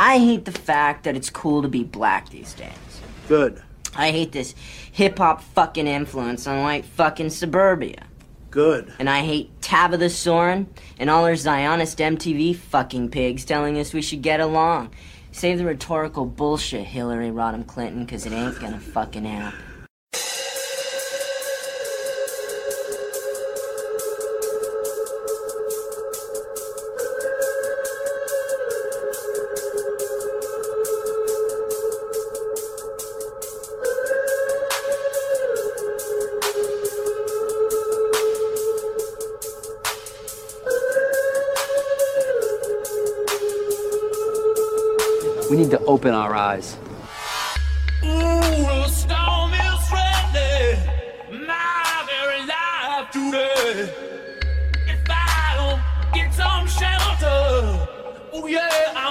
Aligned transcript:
I 0.00 0.18
hate 0.18 0.44
the 0.44 0.52
fact 0.52 1.02
that 1.04 1.16
it's 1.16 1.28
cool 1.28 1.60
to 1.62 1.68
be 1.68 1.82
black 1.82 2.28
these 2.28 2.54
days. 2.54 2.70
Good. 3.26 3.60
I 3.96 4.12
hate 4.12 4.30
this 4.30 4.54
hip 4.92 5.18
hop 5.18 5.42
fucking 5.42 5.88
influence 5.88 6.46
on 6.46 6.62
white 6.62 6.84
fucking 6.84 7.30
suburbia. 7.30 8.04
Good. 8.52 8.92
And 9.00 9.10
I 9.10 9.22
hate 9.22 9.60
Tabitha 9.60 10.08
Soren 10.08 10.68
and 11.00 11.10
all 11.10 11.26
her 11.26 11.34
Zionist 11.34 11.98
MTV 11.98 12.54
fucking 12.54 13.10
pigs 13.10 13.44
telling 13.44 13.76
us 13.76 13.92
we 13.92 14.00
should 14.00 14.22
get 14.22 14.38
along. 14.38 14.92
Save 15.32 15.58
the 15.58 15.64
rhetorical 15.64 16.26
bullshit, 16.26 16.86
Hillary 16.86 17.30
Rodham 17.30 17.66
Clinton, 17.66 18.04
because 18.04 18.24
it 18.24 18.32
ain't 18.32 18.60
gonna 18.60 18.78
fucking 18.78 19.24
happen. 19.24 19.58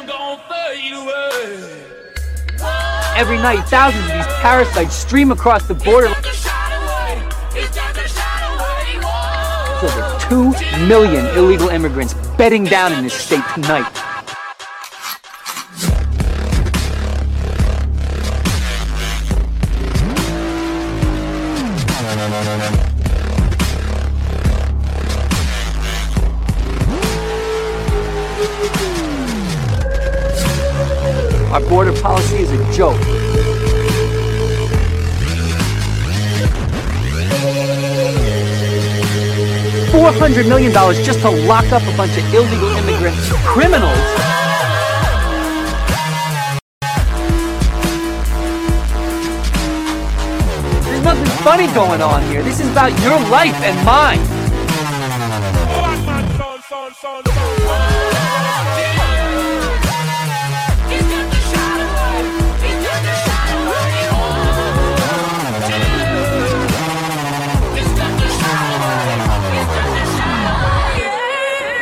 Gonna 0.06 0.44
fade 0.48 0.94
away. 0.94 1.84
Every 3.16 3.38
night, 3.38 3.64
thousands 3.68 4.06
of 4.06 4.12
these 4.12 4.28
parasites 4.42 4.96
stream 4.96 5.32
across 5.32 5.68
the 5.68 5.74
border. 5.74 6.08
It's 6.08 6.22
got 6.22 6.24
to 6.24 6.34
shine 6.34 6.74
away. 6.84 7.30
It's 7.56 7.76
got 7.76 7.96
to 7.96 8.08
shine 8.08 8.44
away. 8.54 9.02
Whoa. 9.04 9.82
There's 9.82 9.98
over 9.98 10.54
2 10.70 10.86
million 10.88 11.26
illegal 11.38 11.70
immigrants 11.70 12.14
bedding 12.38 12.66
down 12.66 12.94
in 12.94 13.04
this 13.04 13.16
state 13.16 13.44
tonight. 13.56 13.97
$100 40.38 40.50
million 40.50 40.72
just 41.04 41.20
to 41.22 41.30
lock 41.32 41.66
up 41.72 41.82
a 41.82 41.98
bunch 41.98 42.16
of 42.16 42.24
illegal 42.32 42.70
immigrants, 42.78 43.28
criminals. 43.44 43.98
There's 50.86 51.04
nothing 51.04 51.26
funny 51.44 51.66
going 51.74 52.04
on 52.04 52.22
here. 52.30 52.44
This 52.44 52.60
is 52.60 52.70
about 52.70 52.92
your 53.02 53.20
life 53.32 53.56
and 53.64 53.84
mine. 53.84 54.37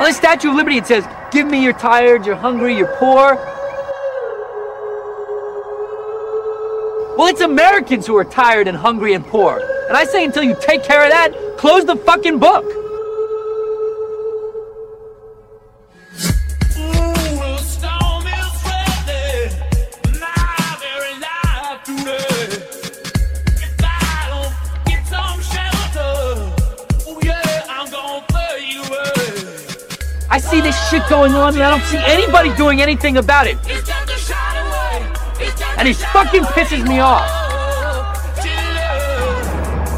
On 0.05 0.11
the 0.11 0.17
Statue 0.17 0.49
of 0.49 0.55
Liberty, 0.55 0.77
it 0.77 0.85
says, 0.85 1.03
Give 1.31 1.47
me 1.47 1.63
you're 1.63 1.73
tired, 1.73 2.27
you're 2.27 2.35
hungry, 2.35 2.77
you're 2.77 2.95
poor. 2.97 3.33
Well, 7.17 7.25
it's 7.25 7.41
Americans 7.41 8.05
who 8.05 8.15
are 8.15 8.23
tired 8.23 8.67
and 8.67 8.77
hungry 8.77 9.15
and 9.15 9.25
poor. 9.25 9.63
And 9.87 9.97
I 9.97 10.05
say, 10.05 10.23
until 10.23 10.43
you 10.43 10.55
take 10.61 10.83
care 10.83 11.03
of 11.03 11.09
that, 11.09 11.33
close 11.57 11.85
the 11.85 11.95
fucking 11.95 12.37
book. 12.37 12.65
Don't 31.77 31.87
see 31.87 31.97
anybody 32.05 32.55
doing 32.55 32.81
anything 32.81 33.17
about 33.17 33.47
it. 33.47 33.57
And 35.77 35.87
it 35.89 35.95
fucking 35.97 36.43
pisses 36.43 36.87
me 36.87 36.99
off. 36.99 37.27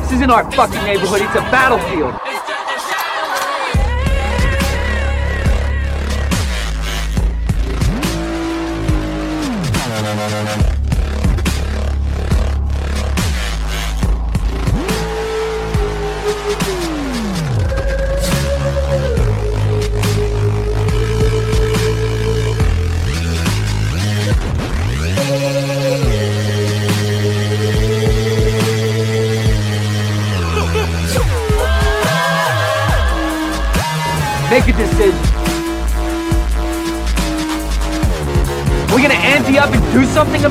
This 0.01 0.13
isn't 0.13 0.31
our 0.31 0.49
fucking 0.53 0.83
neighborhood, 0.83 1.21
it's 1.21 1.35
a 1.35 1.41
battlefield. 1.51 2.26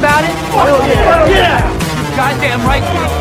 About 0.07 0.23
it? 0.23 0.37
Oh, 0.55 0.79
yeah! 0.87 1.27
yeah. 1.27 2.17
Goddamn 2.17 2.63
right, 2.63 3.16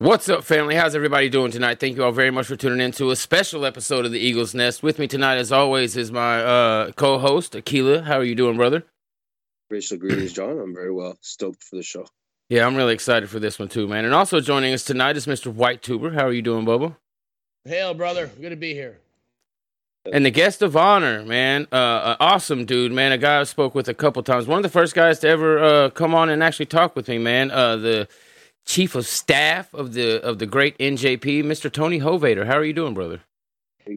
What's 0.00 0.28
up, 0.28 0.44
family? 0.44 0.76
How's 0.76 0.94
everybody 0.94 1.28
doing 1.28 1.50
tonight? 1.50 1.80
Thank 1.80 1.96
you 1.96 2.04
all 2.04 2.12
very 2.12 2.30
much 2.30 2.46
for 2.46 2.54
tuning 2.54 2.78
in 2.80 2.92
to 2.92 3.10
a 3.10 3.16
special 3.16 3.66
episode 3.66 4.06
of 4.06 4.12
the 4.12 4.20
Eagles 4.20 4.54
Nest. 4.54 4.80
With 4.80 4.96
me 5.00 5.08
tonight, 5.08 5.38
as 5.38 5.50
always, 5.50 5.96
is 5.96 6.12
my 6.12 6.40
uh, 6.40 6.92
co-host 6.92 7.54
Akila. 7.54 8.04
How 8.04 8.18
are 8.18 8.24
you 8.24 8.36
doing, 8.36 8.56
brother? 8.56 8.84
Racial 9.70 9.96
greetings, 9.96 10.32
John. 10.32 10.56
I'm 10.60 10.72
very 10.72 10.92
well. 10.92 11.18
Stoked 11.20 11.64
for 11.64 11.74
the 11.74 11.82
show. 11.82 12.06
Yeah, 12.48 12.64
I'm 12.64 12.76
really 12.76 12.94
excited 12.94 13.28
for 13.28 13.40
this 13.40 13.58
one 13.58 13.68
too, 13.68 13.88
man. 13.88 14.04
And 14.04 14.14
also 14.14 14.40
joining 14.40 14.72
us 14.72 14.84
tonight 14.84 15.16
is 15.16 15.26
Mr. 15.26 15.52
White 15.52 15.82
Tuber. 15.82 16.12
How 16.12 16.26
are 16.26 16.32
you 16.32 16.42
doing, 16.42 16.64
Bubba? 16.64 16.94
Hail, 17.64 17.92
brother. 17.92 18.28
Good 18.40 18.50
to 18.50 18.56
be 18.56 18.74
here. 18.74 19.00
And 20.12 20.24
the 20.24 20.30
guest 20.30 20.62
of 20.62 20.76
honor, 20.76 21.24
man, 21.24 21.66
uh, 21.72 22.14
an 22.14 22.16
awesome 22.20 22.66
dude, 22.66 22.92
man. 22.92 23.10
A 23.10 23.18
guy 23.18 23.40
I 23.40 23.42
spoke 23.42 23.74
with 23.74 23.88
a 23.88 23.94
couple 23.94 24.22
times. 24.22 24.46
One 24.46 24.60
of 24.60 24.62
the 24.62 24.68
first 24.68 24.94
guys 24.94 25.18
to 25.18 25.28
ever 25.28 25.58
uh, 25.58 25.90
come 25.90 26.14
on 26.14 26.28
and 26.28 26.40
actually 26.40 26.66
talk 26.66 26.94
with 26.94 27.08
me, 27.08 27.18
man. 27.18 27.50
Uh, 27.50 27.76
the 27.76 28.08
chief 28.68 28.94
of 28.94 29.06
staff 29.06 29.72
of 29.74 29.94
the 29.94 30.22
of 30.22 30.38
the 30.38 30.46
great 30.46 30.78
NJP, 30.78 31.42
Mr. 31.42 31.72
Tony 31.72 31.98
Hovater. 31.98 32.46
How 32.46 32.56
are 32.56 32.64
you 32.64 32.74
doing, 32.74 32.94
brother? 32.94 33.20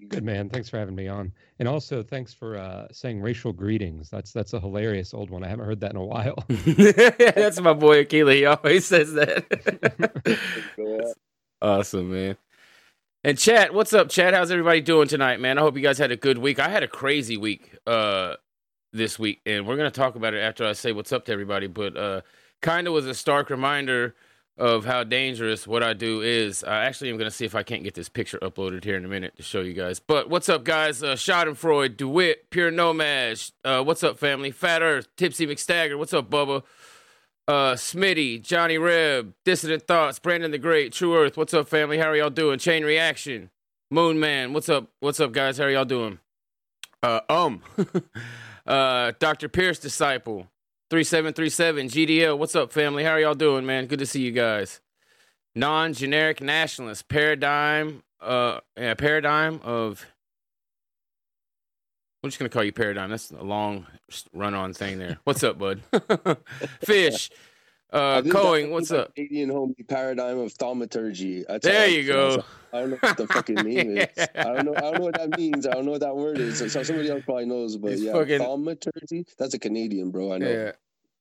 Good 0.08 0.24
man. 0.24 0.50
Thanks 0.50 0.70
for 0.70 0.78
having 0.78 0.96
me 0.96 1.10
on, 1.10 1.34
and 1.60 1.68
also 1.68 2.02
thanks 2.02 2.34
for 2.34 2.58
uh, 2.58 2.88
saying 2.94 3.22
racial 3.22 3.52
greetings. 3.52 4.10
That's 4.10 4.32
that's 4.32 4.54
a 4.54 4.60
hilarious 4.60 5.14
old 5.14 5.30
one. 5.30 5.44
I 5.44 5.50
haven't 5.50 5.66
heard 5.66 5.82
that 5.82 5.92
in 5.92 5.98
a 5.98 6.06
while. 6.06 6.46
That's 6.48 7.60
my 7.60 7.74
boy 7.74 8.06
Akila. 8.06 8.34
He 8.34 8.46
always 8.46 8.86
says 8.86 9.12
that. 9.14 9.46
awesome, 11.62 12.12
man. 12.12 12.38
And 13.26 13.38
chat, 13.38 13.74
what's 13.74 13.94
up, 13.94 14.10
chat? 14.10 14.34
How's 14.34 14.50
everybody 14.50 14.80
doing 14.80 15.10
tonight, 15.10 15.42
man? 15.42 15.58
I 15.58 15.62
hope 15.62 15.76
you 15.76 15.84
guys 15.84 15.98
had 15.98 16.12
a 16.12 16.18
good 16.18 16.38
week. 16.38 16.58
I 16.58 16.70
had 16.70 16.84
a 16.84 16.88
crazy 16.88 17.36
week 17.36 17.78
uh 17.86 18.36
this 18.94 19.20
week, 19.20 19.42
and 19.46 19.68
we're 19.68 19.76
gonna 19.76 19.92
talk 19.92 20.16
about 20.16 20.34
it 20.34 20.40
after 20.40 20.66
I 20.66 20.72
say 20.72 20.94
what's 20.94 21.12
up 21.12 21.26
to 21.26 21.34
everybody. 21.34 21.68
But 21.68 21.98
uh 21.98 22.22
kind 22.62 22.88
of 22.88 22.94
was 22.94 23.08
a 23.08 23.14
stark 23.14 23.50
reminder 23.50 24.16
of 24.58 24.86
how 24.86 25.04
dangerous 25.04 25.66
what 25.66 25.82
I 25.82 25.94
do 25.94 26.22
is. 26.22 26.64
I 26.64 26.86
actually 26.86 27.10
am 27.10 27.18
gonna 27.18 27.32
see 27.32 27.46
if 27.46 27.56
I 27.56 27.64
can't 27.64 27.84
get 27.84 27.94
this 27.96 28.10
picture 28.10 28.38
uploaded 28.40 28.84
here 28.84 28.96
in 28.98 29.06
a 29.06 29.08
minute 29.08 29.36
to 29.38 29.44
show 29.44 29.62
you 29.62 29.74
guys. 29.74 30.00
But 30.00 30.30
what's 30.30 30.50
up, 30.50 30.64
guys? 30.64 31.02
Uh 31.02 31.16
Schadenfreude, 31.16 31.98
DeWitt, 31.98 32.50
Pure 32.50 32.72
Nomad, 32.72 33.42
uh, 33.64 33.84
what's 33.84 34.04
up, 34.04 34.18
family? 34.20 34.52
Fat 34.52 34.82
Earth, 34.82 35.08
Tipsy 35.16 35.48
McStagger, 35.48 35.98
what's 35.98 36.14
up, 36.14 36.30
Bubba? 36.30 36.64
uh 37.48 37.74
Smitty, 37.74 38.42
Johnny 38.42 38.78
Reb, 38.78 39.34
Dissident 39.46 39.84
Thoughts, 39.88 40.20
Brandon 40.20 40.52
the 40.52 40.58
Great, 40.60 40.94
True 40.94 41.16
Earth, 41.18 41.38
what's 41.38 41.54
up, 41.54 41.68
family? 41.68 41.98
How 41.98 42.10
are 42.10 42.16
y'all 42.16 42.30
doing? 42.30 42.60
Chain 42.60 42.84
Reaction, 42.84 43.50
Moon 43.90 44.20
Man, 44.20 44.54
what's 44.54 44.70
up? 44.70 44.90
What's 45.00 45.20
up, 45.20 45.32
guys? 45.32 45.58
How 45.58 45.64
are 45.66 45.72
y'all 45.72 45.86
doing? 45.86 46.20
Uh 47.02 47.22
um 47.30 47.64
uh 48.68 49.14
Dr. 49.18 49.50
Pierce 49.50 49.80
Disciple, 49.80 50.48
3737, 50.92 51.88
GDL, 51.88 52.38
what's 52.38 52.54
up, 52.54 52.74
family? 52.74 53.06
How 53.06 53.12
are 53.12 53.20
y'all 53.22 53.34
doing, 53.34 53.66
man? 53.66 53.86
Good 53.86 54.00
to 54.00 54.06
see 54.06 54.24
you 54.24 54.34
guys. 54.34 54.82
Non-generic 55.56 56.42
nationalist, 56.42 57.08
paradigm, 57.08 58.04
uh 58.20 58.60
yeah, 58.76 58.94
paradigm 58.96 59.62
of 59.64 60.06
I'm 62.22 62.30
just 62.30 62.40
gonna 62.40 62.50
call 62.50 62.66
you 62.66 62.74
Paradigm. 62.74 63.10
That's 63.10 63.32
a 63.32 63.42
long 63.42 63.88
run-on 64.34 64.74
thing 64.74 65.00
there. 65.00 65.18
What's 65.24 65.46
up, 65.46 65.58
bud? 65.58 65.82
Fish, 66.84 67.30
uh, 67.94 68.18
I 68.18 68.22
think 68.22 68.34
Coing. 68.34 68.62
that's 68.64 68.72
What's 68.72 68.92
my 68.92 68.98
up? 69.00 69.16
Canadian 69.16 69.50
homie 69.50 69.88
paradigm 69.88 70.40
of 70.40 70.54
thaumaturgy. 70.54 71.44
That's 71.48 71.66
There 71.66 71.88
you 71.88 72.08
go. 72.08 72.44
I 72.74 72.80
don't 72.82 72.92
know 72.92 72.98
what 73.02 73.18
the 73.18 73.28
fucking 73.28 73.56
name 73.66 73.98
is. 73.98 74.08
I 74.36 74.44
don't 74.44 74.66
know. 74.66 74.74
I 74.76 74.82
don't 74.82 74.94
know 74.96 75.02
what 75.06 75.16
that 75.18 75.30
means. 75.38 75.68
I 75.68 75.72
don't 75.72 75.86
know 75.86 75.92
what 75.92 76.02
that 76.02 76.16
word 76.16 76.38
is. 76.38 76.58
So, 76.60 76.68
so 76.68 76.84
somebody 76.84 77.10
else 77.10 77.24
probably 77.26 77.46
knows. 77.46 77.78
But 77.78 77.94
It's 77.94 78.02
yeah, 78.02 78.14
fucking- 78.14 78.40
thaumaturgy. 78.40 79.26
That's 79.38 79.54
a 79.54 79.60
Canadian, 79.60 80.12
bro. 80.12 80.34
I 80.34 80.38
know. 80.38 80.50
Yeah. 80.50 80.72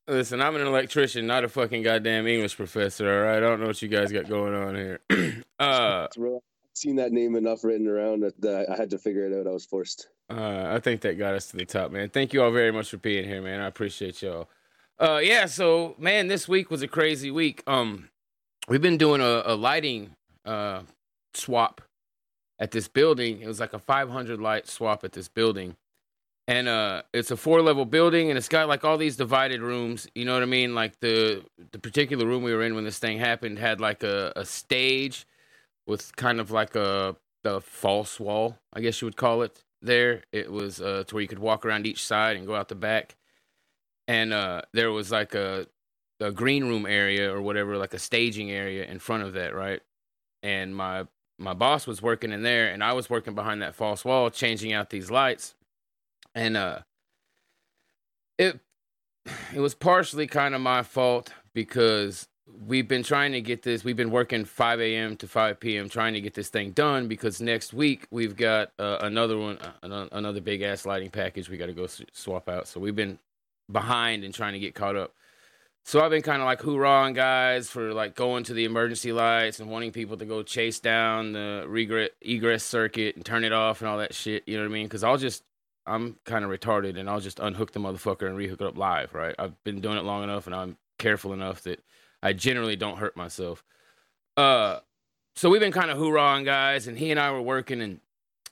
Listen, 0.09 0.41
I'm 0.41 0.57
an 0.57 0.63
electrician, 0.67 1.27
not 1.27 1.45
a 1.45 1.49
fucking 1.49 1.83
goddamn 1.83 2.27
English 2.27 2.57
professor. 2.57 3.09
All 3.13 3.23
right, 3.25 3.37
I 3.37 3.41
don't 3.41 3.61
know 3.61 3.69
what 3.69 3.81
you 3.81 3.89
guys 3.89 4.11
got 4.11 4.29
going 4.29 4.55
on 4.55 4.75
here. 4.75 5.01
uh, 5.61 6.09
I've 6.11 6.41
seen 6.75 6.97
that 6.97 7.13
name 7.13 7.37
enough 7.37 7.63
written 7.63 7.87
around 7.87 8.25
that 8.41 8.67
I 8.69 8.77
had 8.77 8.91
to 8.91 8.99
figure 8.99 9.25
it 9.27 9.39
out. 9.39 9.47
I 9.47 9.53
was 9.53 9.67
forced. 9.67 10.09
Uh, 10.29 10.67
I 10.75 10.81
think 10.81 11.03
that 11.03 11.17
got 11.19 11.35
us 11.35 11.49
to 11.49 11.57
the 11.57 11.65
top, 11.65 11.93
man. 11.93 12.09
Thank 12.09 12.33
you 12.33 12.43
all 12.43 12.51
very 12.51 12.73
much 12.73 12.91
for 12.91 12.97
being 12.97 13.25
here, 13.25 13.41
man. 13.43 13.61
I 13.61 13.67
appreciate 13.67 14.21
y'all. 14.23 14.49
Uh, 15.01 15.19
yeah, 15.23 15.47
so 15.47 15.95
man, 15.99 16.29
this 16.29 16.47
week 16.47 16.71
was 16.71 16.83
a 16.83 16.89
crazy 16.89 17.31
week. 17.31 17.63
Um, 17.67 18.11
we've 18.69 18.83
been 18.83 18.99
doing 18.99 19.23
a, 19.23 19.43
a 19.47 19.55
lighting 19.57 20.11
uh 20.45 20.83
swap 21.35 21.81
at 22.59 22.71
this 22.73 22.87
building. 22.89 23.41
It 23.41 23.47
was 23.47 23.61
like 23.61 23.73
a 23.73 23.79
500 23.79 24.41
light 24.41 24.69
swap 24.69 25.03
at 25.03 25.13
this 25.13 25.29
building, 25.29 25.77
and 26.47 26.69
uh, 26.69 27.03
it's 27.15 27.31
a 27.31 27.37
four 27.39 27.63
level 27.63 27.87
building, 27.87 28.29
and 28.29 28.37
it's 28.37 28.49
got 28.49 28.69
like 28.69 28.85
all 28.85 28.99
these 28.99 29.17
divided 29.17 29.63
rooms. 29.63 30.07
You 30.15 30.27
know 30.27 30.35
what 30.35 30.43
I 30.43 30.47
mean? 30.47 30.75
Like 30.75 31.01
the 31.01 31.45
the 31.73 31.79
particular 31.79 32.27
room 32.27 32.43
we 32.43 32.53
were 32.53 32.63
in 32.63 32.75
when 32.75 32.85
this 32.85 32.99
thing 32.99 33.19
happened 33.19 33.59
had 33.59 33.81
like 33.81 34.03
a, 34.03 34.35
a 34.37 34.45
stage 34.45 35.27
with 35.87 36.15
kind 36.17 36.41
of 36.41 36.51
like 36.51 36.77
a 36.77 37.17
false 37.63 38.21
wall, 38.21 38.59
I 38.73 38.81
guess 38.81 39.01
you 39.01 39.07
would 39.07 39.17
call 39.17 39.43
it. 39.43 39.65
There, 39.83 40.25
it 40.31 40.53
was 40.53 40.81
uh, 40.83 41.05
to 41.07 41.15
where 41.15 41.23
you 41.23 41.29
could 41.29 41.39
walk 41.39 41.65
around 41.65 41.87
each 41.87 42.05
side 42.05 42.37
and 42.37 42.47
go 42.47 42.55
out 42.55 42.69
the 42.69 42.75
back, 42.75 43.17
and 44.11 44.33
uh, 44.33 44.63
there 44.73 44.91
was 44.91 45.13
like 45.13 45.37
a 45.37 45.69
a 46.19 46.33
green 46.33 46.65
room 46.65 46.85
area 46.85 47.33
or 47.33 47.41
whatever, 47.41 47.77
like 47.77 47.95
a 47.95 47.99
staging 47.99 48.51
area 48.51 48.85
in 48.85 48.99
front 48.99 49.23
of 49.23 49.35
that, 49.35 49.55
right? 49.55 49.81
And 50.43 50.75
my 50.75 51.07
my 51.39 51.55
boss 51.55 51.87
was 51.87 52.03
working 52.03 52.33
in 52.33 52.43
there, 52.43 52.73
and 52.73 52.83
I 52.83 52.93
was 52.93 53.09
working 53.09 53.37
behind 53.37 53.63
that 53.63 53.77
false 53.77 54.05
wall, 54.05 54.29
changing 54.29 54.73
out 54.73 54.91
these 54.91 55.13
lights, 55.13 55.55
and 56.35 56.57
uh, 56.57 56.81
it 58.37 58.59
it 59.55 59.61
was 59.61 59.77
partially 59.77 60.27
kind 60.27 60.57
of 60.57 60.61
my 60.61 60.83
fault 60.83 61.33
because 61.55 62.27
we've 62.67 62.89
been 62.89 63.05
trying 63.05 63.31
to 63.31 63.41
get 63.41 63.63
this. 63.63 63.85
We've 63.85 63.97
been 63.97 64.11
working 64.11 64.45
5 64.45 64.81
a.m. 64.81 65.17
to 65.19 65.29
5 65.29 65.61
p.m. 65.61 65.89
trying 65.89 66.15
to 66.15 66.21
get 66.21 66.35
this 66.35 66.49
thing 66.49 66.73
done 66.73 67.07
because 67.07 67.41
next 67.41 67.73
week 67.73 68.09
we've 68.11 68.35
got 68.35 68.73
uh, 68.77 68.99
another 69.03 69.39
one, 69.39 69.59
uh, 69.85 70.09
another 70.11 70.41
big 70.41 70.63
ass 70.63 70.85
lighting 70.85 71.11
package 71.11 71.49
we 71.49 71.57
got 71.57 71.67
to 71.67 71.73
go 71.73 71.87
swap 72.13 72.49
out. 72.49 72.67
So 72.67 72.81
we've 72.81 72.97
been 72.97 73.21
behind 73.73 74.25
and 74.25 74.35
trying 74.35 74.53
to 74.55 74.59
get 74.59 74.75
caught 74.75 74.97
up. 74.97 75.15
So 75.85 76.01
I've 76.01 76.11
been 76.11 76.23
kind 76.23 76.43
of 76.43 76.47
like 76.47 76.61
hoorahing 76.61 77.15
guys 77.15 77.69
for 77.69 77.93
like 77.93 78.15
going 78.15 78.45
to 78.45 78.55
the 78.55 78.65
emergency 78.65 79.13
lights 79.13 79.61
and 79.61 79.71
wanting 79.71 79.93
people 79.93 80.17
to 80.19 80.25
go 80.25 80.43
chase 80.43 80.79
down 80.79 81.33
the 81.33 81.65
regret 81.67 82.13
egress 82.21 82.63
circuit 82.63 83.17
and 83.17 83.25
turn 83.25 83.45
it 83.45 83.53
off 83.53 83.81
and 83.81 83.89
all 83.89 83.99
that 83.99 84.15
shit. 84.15 84.45
You 84.47 84.57
know 84.57 84.65
what 84.65 84.71
I 84.71 84.75
mean? 84.75 84.87
Because 84.87 85.03
I'll 85.03 85.17
just 85.17 85.43
I'm 85.87 86.17
kind 86.25 86.45
of 86.45 86.51
retarded 86.51 86.99
and 86.99 87.09
I'll 87.09 87.21
just 87.21 87.41
unhook 87.41 87.73
the 87.73 87.81
motherfucker 87.81 88.29
and 88.29 88.37
rehook 88.37 88.61
it 88.61 88.63
up 88.63 88.77
live. 88.77 89.15
Right? 89.15 89.35
I've 89.39 89.63
been 89.65 89.81
doing 89.81 89.97
it 89.97 90.05
long 90.05 90.23
enough 90.23 90.47
and 90.47 90.55
I'm 90.55 90.77
careful 90.99 91.33
enough 91.33 91.63
that 91.63 91.83
I 92.23 92.35
generally 92.35 92.77
don't 92.77 92.99
hurt 92.99 93.17
myself. 93.17 93.65
Uh, 94.37 94.81
so 95.35 95.49
we've 95.49 95.61
been 95.61 95.73
kind 95.73 95.91
of 95.91 95.99
hoorahing 95.99 96.45
guys, 96.45 96.87
and 96.87 96.99
he 96.99 97.11
and 97.11 97.19
I 97.19 97.31
were 97.31 97.43
working, 97.43 97.81
and 97.81 98.01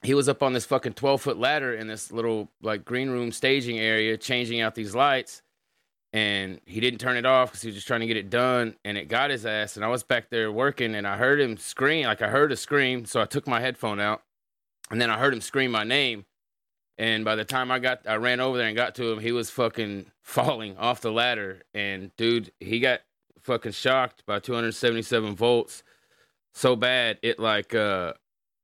he 0.03 0.15
was 0.15 0.29
up 0.29 0.43
on 0.43 0.53
this 0.53 0.67
fucking 0.67 0.95
twelve 0.95 1.21
foot 1.21 1.39
ladder 1.39 1.75
in 1.75 1.87
this 1.87 2.12
little 2.12 2.50
like 2.62 2.85
green 2.85 3.11
room 3.11 3.33
staging 3.33 3.79
area, 3.79 4.17
changing 4.17 4.61
out 4.61 4.75
these 4.75 4.95
lights, 4.95 5.43
and 6.12 6.61
he 6.67 6.81
didn't 6.81 7.00
turn 7.00 7.17
it 7.17 7.27
off 7.27 7.50
because 7.50 7.62
he 7.62 7.69
was 7.69 7.75
just 7.75 7.87
trying 7.87 8.00
to 8.00 8.06
get 8.06 8.17
it 8.17 8.31
done, 8.31 8.77
and 8.85 8.97
it 8.97 9.09
got 9.09 9.31
his 9.31 9.45
ass. 9.45 9.77
And 9.77 9.85
I 9.85 9.89
was 9.89 10.03
back 10.03 10.31
there 10.31 10.53
working, 10.53 10.95
and 10.95 11.06
I 11.06 11.17
heard 11.17 11.41
him 11.41 11.56
scream, 11.56 12.06
like 12.06 12.22
I 12.22 12.29
heard 12.29 12.53
a 12.53 12.56
scream, 12.56 13.05
so 13.05 13.20
I 13.20 13.25
took 13.25 13.46
my 13.46 13.61
headphone 13.61 14.01
out, 14.01 14.22
and 14.91 15.01
then 15.01 15.11
I 15.11 15.19
heard 15.19 15.34
him 15.34 15.41
scream 15.41 15.70
my 15.70 15.84
name. 15.84 16.25
And 16.96 17.25
by 17.25 17.37
the 17.37 17.44
time 17.44 17.70
I 17.70 17.79
got, 17.79 18.01
I 18.08 18.17
ran 18.17 18.41
over 18.41 18.58
there 18.58 18.67
and 18.67 18.75
got 18.77 18.96
to 18.96 19.13
him. 19.13 19.20
He 19.20 19.31
was 19.31 19.51
fucking 19.51 20.06
falling 20.22 20.77
off 20.77 21.01
the 21.01 21.13
ladder, 21.13 21.63
and 21.75 22.15
dude, 22.17 22.53
he 22.61 22.81
got 22.81 23.01
fucking 23.41 23.72
shocked 23.72 24.25
by 24.27 24.39
277 24.39 25.34
volts 25.34 25.82
so 26.53 26.75
bad 26.75 27.19
it 27.22 27.39
like 27.39 27.75
uh 27.75 28.13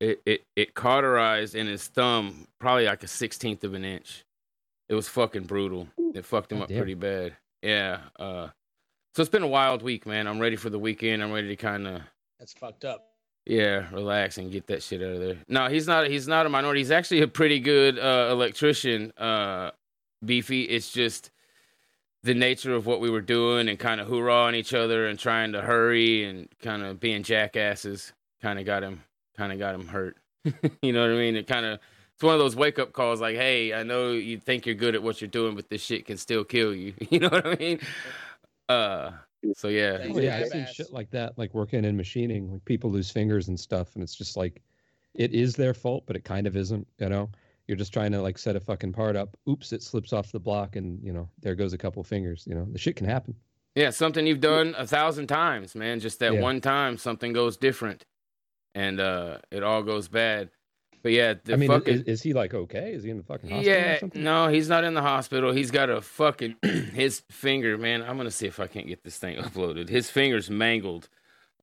it 0.09 0.21
it 0.25 0.41
it 0.55 0.73
cauterized 0.73 1.55
in 1.55 1.67
his 1.67 1.87
thumb 1.87 2.47
probably 2.59 2.85
like 2.85 3.03
a 3.03 3.07
sixteenth 3.07 3.63
of 3.63 3.73
an 3.73 3.83
inch. 3.85 4.23
It 4.89 4.93
was 4.95 5.07
fucking 5.07 5.43
brutal. 5.43 5.87
It 6.13 6.25
fucked 6.25 6.51
him 6.51 6.59
God 6.59 6.63
up 6.65 6.69
damn. 6.69 6.77
pretty 6.77 6.93
bad. 6.93 7.35
Yeah. 7.61 7.99
Uh, 8.19 8.49
so 9.15 9.21
it's 9.21 9.29
been 9.29 9.43
a 9.43 9.47
wild 9.47 9.81
week, 9.81 10.05
man. 10.05 10.27
I'm 10.27 10.39
ready 10.39 10.55
for 10.55 10.69
the 10.69 10.77
weekend. 10.79 11.23
I'm 11.23 11.31
ready 11.31 11.47
to 11.47 11.55
kind 11.55 11.87
of 11.87 12.01
That's 12.39 12.53
fucked 12.53 12.85
up. 12.85 13.07
yeah, 13.45 13.87
relax 13.91 14.37
and 14.37 14.51
get 14.51 14.67
that 14.67 14.83
shit 14.83 15.01
out 15.01 15.13
of 15.13 15.19
there. 15.21 15.37
No, 15.47 15.67
he's 15.69 15.87
not. 15.87 16.07
He's 16.07 16.27
not 16.27 16.45
a 16.45 16.49
minority. 16.49 16.81
He's 16.81 16.91
actually 16.91 17.21
a 17.21 17.27
pretty 17.27 17.59
good 17.59 17.97
uh, 17.97 18.27
electrician. 18.31 19.11
Uh, 19.17 19.71
beefy. 20.23 20.63
It's 20.63 20.91
just 20.91 21.31
the 22.23 22.33
nature 22.33 22.73
of 22.73 22.85
what 22.85 22.99
we 23.01 23.09
were 23.09 23.21
doing 23.21 23.69
and 23.69 23.77
kind 23.79 24.01
of 24.01 24.07
hoorahing 24.07 24.55
each 24.55 24.73
other 24.73 25.07
and 25.07 25.17
trying 25.17 25.51
to 25.53 25.61
hurry 25.61 26.25
and 26.25 26.47
kind 26.61 26.83
of 26.83 26.99
being 26.99 27.23
jackasses. 27.23 28.13
Kind 28.41 28.59
of 28.59 28.65
got 28.65 28.83
him. 28.83 29.01
Kind 29.37 29.51
of 29.53 29.59
got 29.59 29.75
him 29.75 29.87
hurt. 29.87 30.17
you 30.81 30.93
know 30.93 31.01
what 31.01 31.11
I 31.11 31.15
mean? 31.15 31.35
It 31.35 31.47
kind 31.47 31.65
of. 31.65 31.79
It's 32.13 32.23
one 32.23 32.33
of 32.33 32.39
those 32.39 32.55
wake 32.55 32.79
up 32.79 32.93
calls. 32.93 33.19
Like, 33.19 33.35
hey, 33.35 33.73
I 33.73 33.83
know 33.83 34.11
you 34.11 34.37
think 34.37 34.65
you're 34.65 34.75
good 34.75 34.95
at 34.95 35.03
what 35.03 35.19
you're 35.19 35.27
doing, 35.27 35.53
but 35.55 35.69
this 35.69 35.81
shit 35.81 36.05
can 36.05 36.15
still 36.17 36.43
kill 36.45 36.73
you. 36.73 36.93
You 37.09 37.19
know 37.19 37.27
what 37.29 37.45
I 37.45 37.55
mean? 37.55 37.79
Uh. 38.69 39.11
So 39.53 39.67
yeah. 39.67 39.99
Oh, 40.09 40.17
yeah, 40.19 40.37
I've 40.37 40.47
seen 40.47 40.65
shit 40.73 40.91
like 40.91 41.11
that, 41.11 41.37
like 41.37 41.53
working 41.53 41.85
in 41.85 41.95
machining, 41.95 42.51
like 42.51 42.65
people 42.65 42.89
lose 42.89 43.11
fingers 43.11 43.47
and 43.47 43.59
stuff, 43.59 43.93
and 43.93 44.01
it's 44.03 44.15
just 44.15 44.35
like, 44.37 44.61
it 45.13 45.33
is 45.33 45.55
their 45.55 45.73
fault, 45.73 46.03
but 46.07 46.15
it 46.15 46.23
kind 46.23 46.47
of 46.47 46.55
isn't. 46.57 46.87
You 46.99 47.09
know, 47.09 47.29
you're 47.67 47.77
just 47.77 47.93
trying 47.93 48.11
to 48.13 48.21
like 48.21 48.37
set 48.37 48.55
a 48.55 48.59
fucking 48.59 48.93
part 48.93 49.15
up. 49.15 49.37
Oops, 49.47 49.71
it 49.73 49.83
slips 49.83 50.13
off 50.13 50.31
the 50.31 50.39
block, 50.39 50.77
and 50.77 50.99
you 51.03 51.13
know, 51.13 51.29
there 51.41 51.53
goes 51.55 51.73
a 51.73 51.77
couple 51.77 52.03
fingers. 52.03 52.45
You 52.47 52.55
know, 52.55 52.65
the 52.71 52.79
shit 52.79 52.95
can 52.95 53.05
happen. 53.05 53.35
Yeah, 53.75 53.89
something 53.91 54.25
you've 54.25 54.39
done 54.39 54.73
a 54.77 54.87
thousand 54.87 55.27
times, 55.27 55.75
man. 55.75 55.99
Just 55.99 56.19
that 56.19 56.33
Yeah. 56.35 56.41
one 56.41 56.59
time 56.61 56.97
something 56.97 57.33
goes 57.33 57.57
different 57.57 58.05
and 58.75 58.99
uh 58.99 59.39
it 59.49 59.63
all 59.63 59.81
goes 59.81 60.07
bad. 60.07 60.51
But 61.01 61.11
yeah, 61.11 61.35
the 61.43 61.53
I 61.53 61.55
mean, 61.55 61.69
fucking 61.69 61.93
is, 61.93 62.01
is 62.03 62.21
he 62.23 62.33
like 62.33 62.53
okay? 62.53 62.91
Is 62.93 63.03
he 63.03 63.09
in 63.11 63.17
the 63.17 63.23
fucking 63.23 63.49
hospital 63.49 63.73
or 63.73 63.77
yeah, 63.77 63.99
something? 63.99 64.23
no, 64.23 64.47
he's 64.47 64.67
not 64.69 64.83
in 64.83 64.93
the 64.95 65.03
hospital. 65.03 65.51
He's 65.53 65.69
got 65.71 65.89
a 65.89 66.01
fucking 66.01 66.55
his 66.63 67.21
finger, 67.31 67.77
man. 67.77 68.01
I'm 68.03 68.17
gonna 68.17 68.31
see 68.31 68.47
if 68.47 68.59
I 68.59 68.67
can't 68.67 68.87
get 68.87 69.03
this 69.03 69.17
thing 69.17 69.37
uploaded. 69.41 69.87
His 69.89 70.09
finger's 70.09 70.49
mangled. 70.49 71.09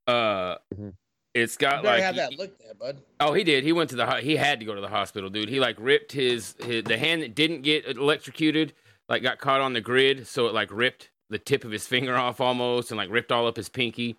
Uh, 0.07 0.57
Mhm. 0.75 0.95
it's 1.35 1.55
You 1.55 1.59
got 1.59 1.83
better 1.83 1.97
like 1.97 2.03
have 2.05 2.17
that 2.17 2.39
looked 2.39 2.63
at, 2.63 2.79
bud. 2.79 2.99
oh, 3.21 3.33
he 3.33 3.43
did. 3.45 3.65
He 3.65 3.73
went 3.73 3.91
to 3.91 3.97
the 3.97 4.07
he 4.17 4.37
had 4.37 4.61
to 4.61 4.67
go 4.67 4.75
to 4.75 4.81
the 4.81 4.89
hospital, 4.89 5.29
dude. 5.31 5.49
He 5.49 5.59
like 5.61 5.77
ripped 5.79 6.13
his, 6.13 6.55
his 6.65 6.85
the 6.85 6.97
hand 6.99 7.23
that 7.23 7.35
didn't 7.35 7.63
get 7.63 7.87
electrocuted, 7.87 8.75
like 9.09 9.23
got 9.23 9.39
caught 9.39 9.61
on 9.61 9.73
the 9.73 9.81
grid, 9.81 10.27
so 10.27 10.47
it 10.47 10.55
like 10.55 10.71
ripped 10.71 11.11
the 11.31 11.39
tip 11.39 11.65
of 11.65 11.71
his 11.73 11.87
finger 11.87 12.15
off 12.17 12.41
almost, 12.41 12.91
and 12.91 12.99
like 12.99 13.11
ripped 13.11 13.33
all 13.33 13.47
up 13.47 13.57
his 13.57 13.69
pinky. 13.69 14.17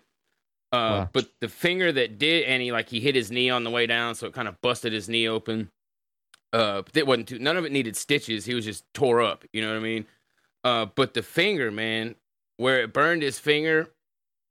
Uh, 0.74 1.06
Wow. 1.06 1.10
but 1.12 1.28
the 1.40 1.48
finger 1.48 1.92
that 1.92 2.18
did, 2.18 2.44
and 2.44 2.62
he 2.62 2.72
like 2.72 2.88
he 2.88 2.98
hit 3.00 3.14
his 3.14 3.30
knee 3.30 3.50
on 3.50 3.64
the 3.64 3.70
way 3.70 3.86
down, 3.86 4.14
so 4.14 4.26
it 4.26 4.32
kind 4.32 4.48
of 4.48 4.60
busted 4.60 4.92
his 4.92 5.08
knee 5.08 5.28
open. 5.28 5.70
Uh, 6.52 6.82
but 6.82 6.96
it 6.96 7.06
wasn't 7.06 7.28
too. 7.28 7.38
None 7.38 7.56
of 7.56 7.64
it 7.64 7.72
needed 7.72 7.96
stitches. 7.96 8.44
He 8.44 8.54
was 8.54 8.64
just 8.64 8.84
tore 8.94 9.20
up. 9.22 9.44
You 9.52 9.62
know 9.62 9.68
what 9.68 9.76
I 9.76 9.80
mean? 9.80 10.06
Uh, 10.64 10.86
but 10.86 11.14
the 11.14 11.22
finger, 11.22 11.70
man, 11.70 12.14
where 12.56 12.80
it 12.82 12.92
burned 12.92 13.22
his 13.22 13.38
finger, 13.38 13.88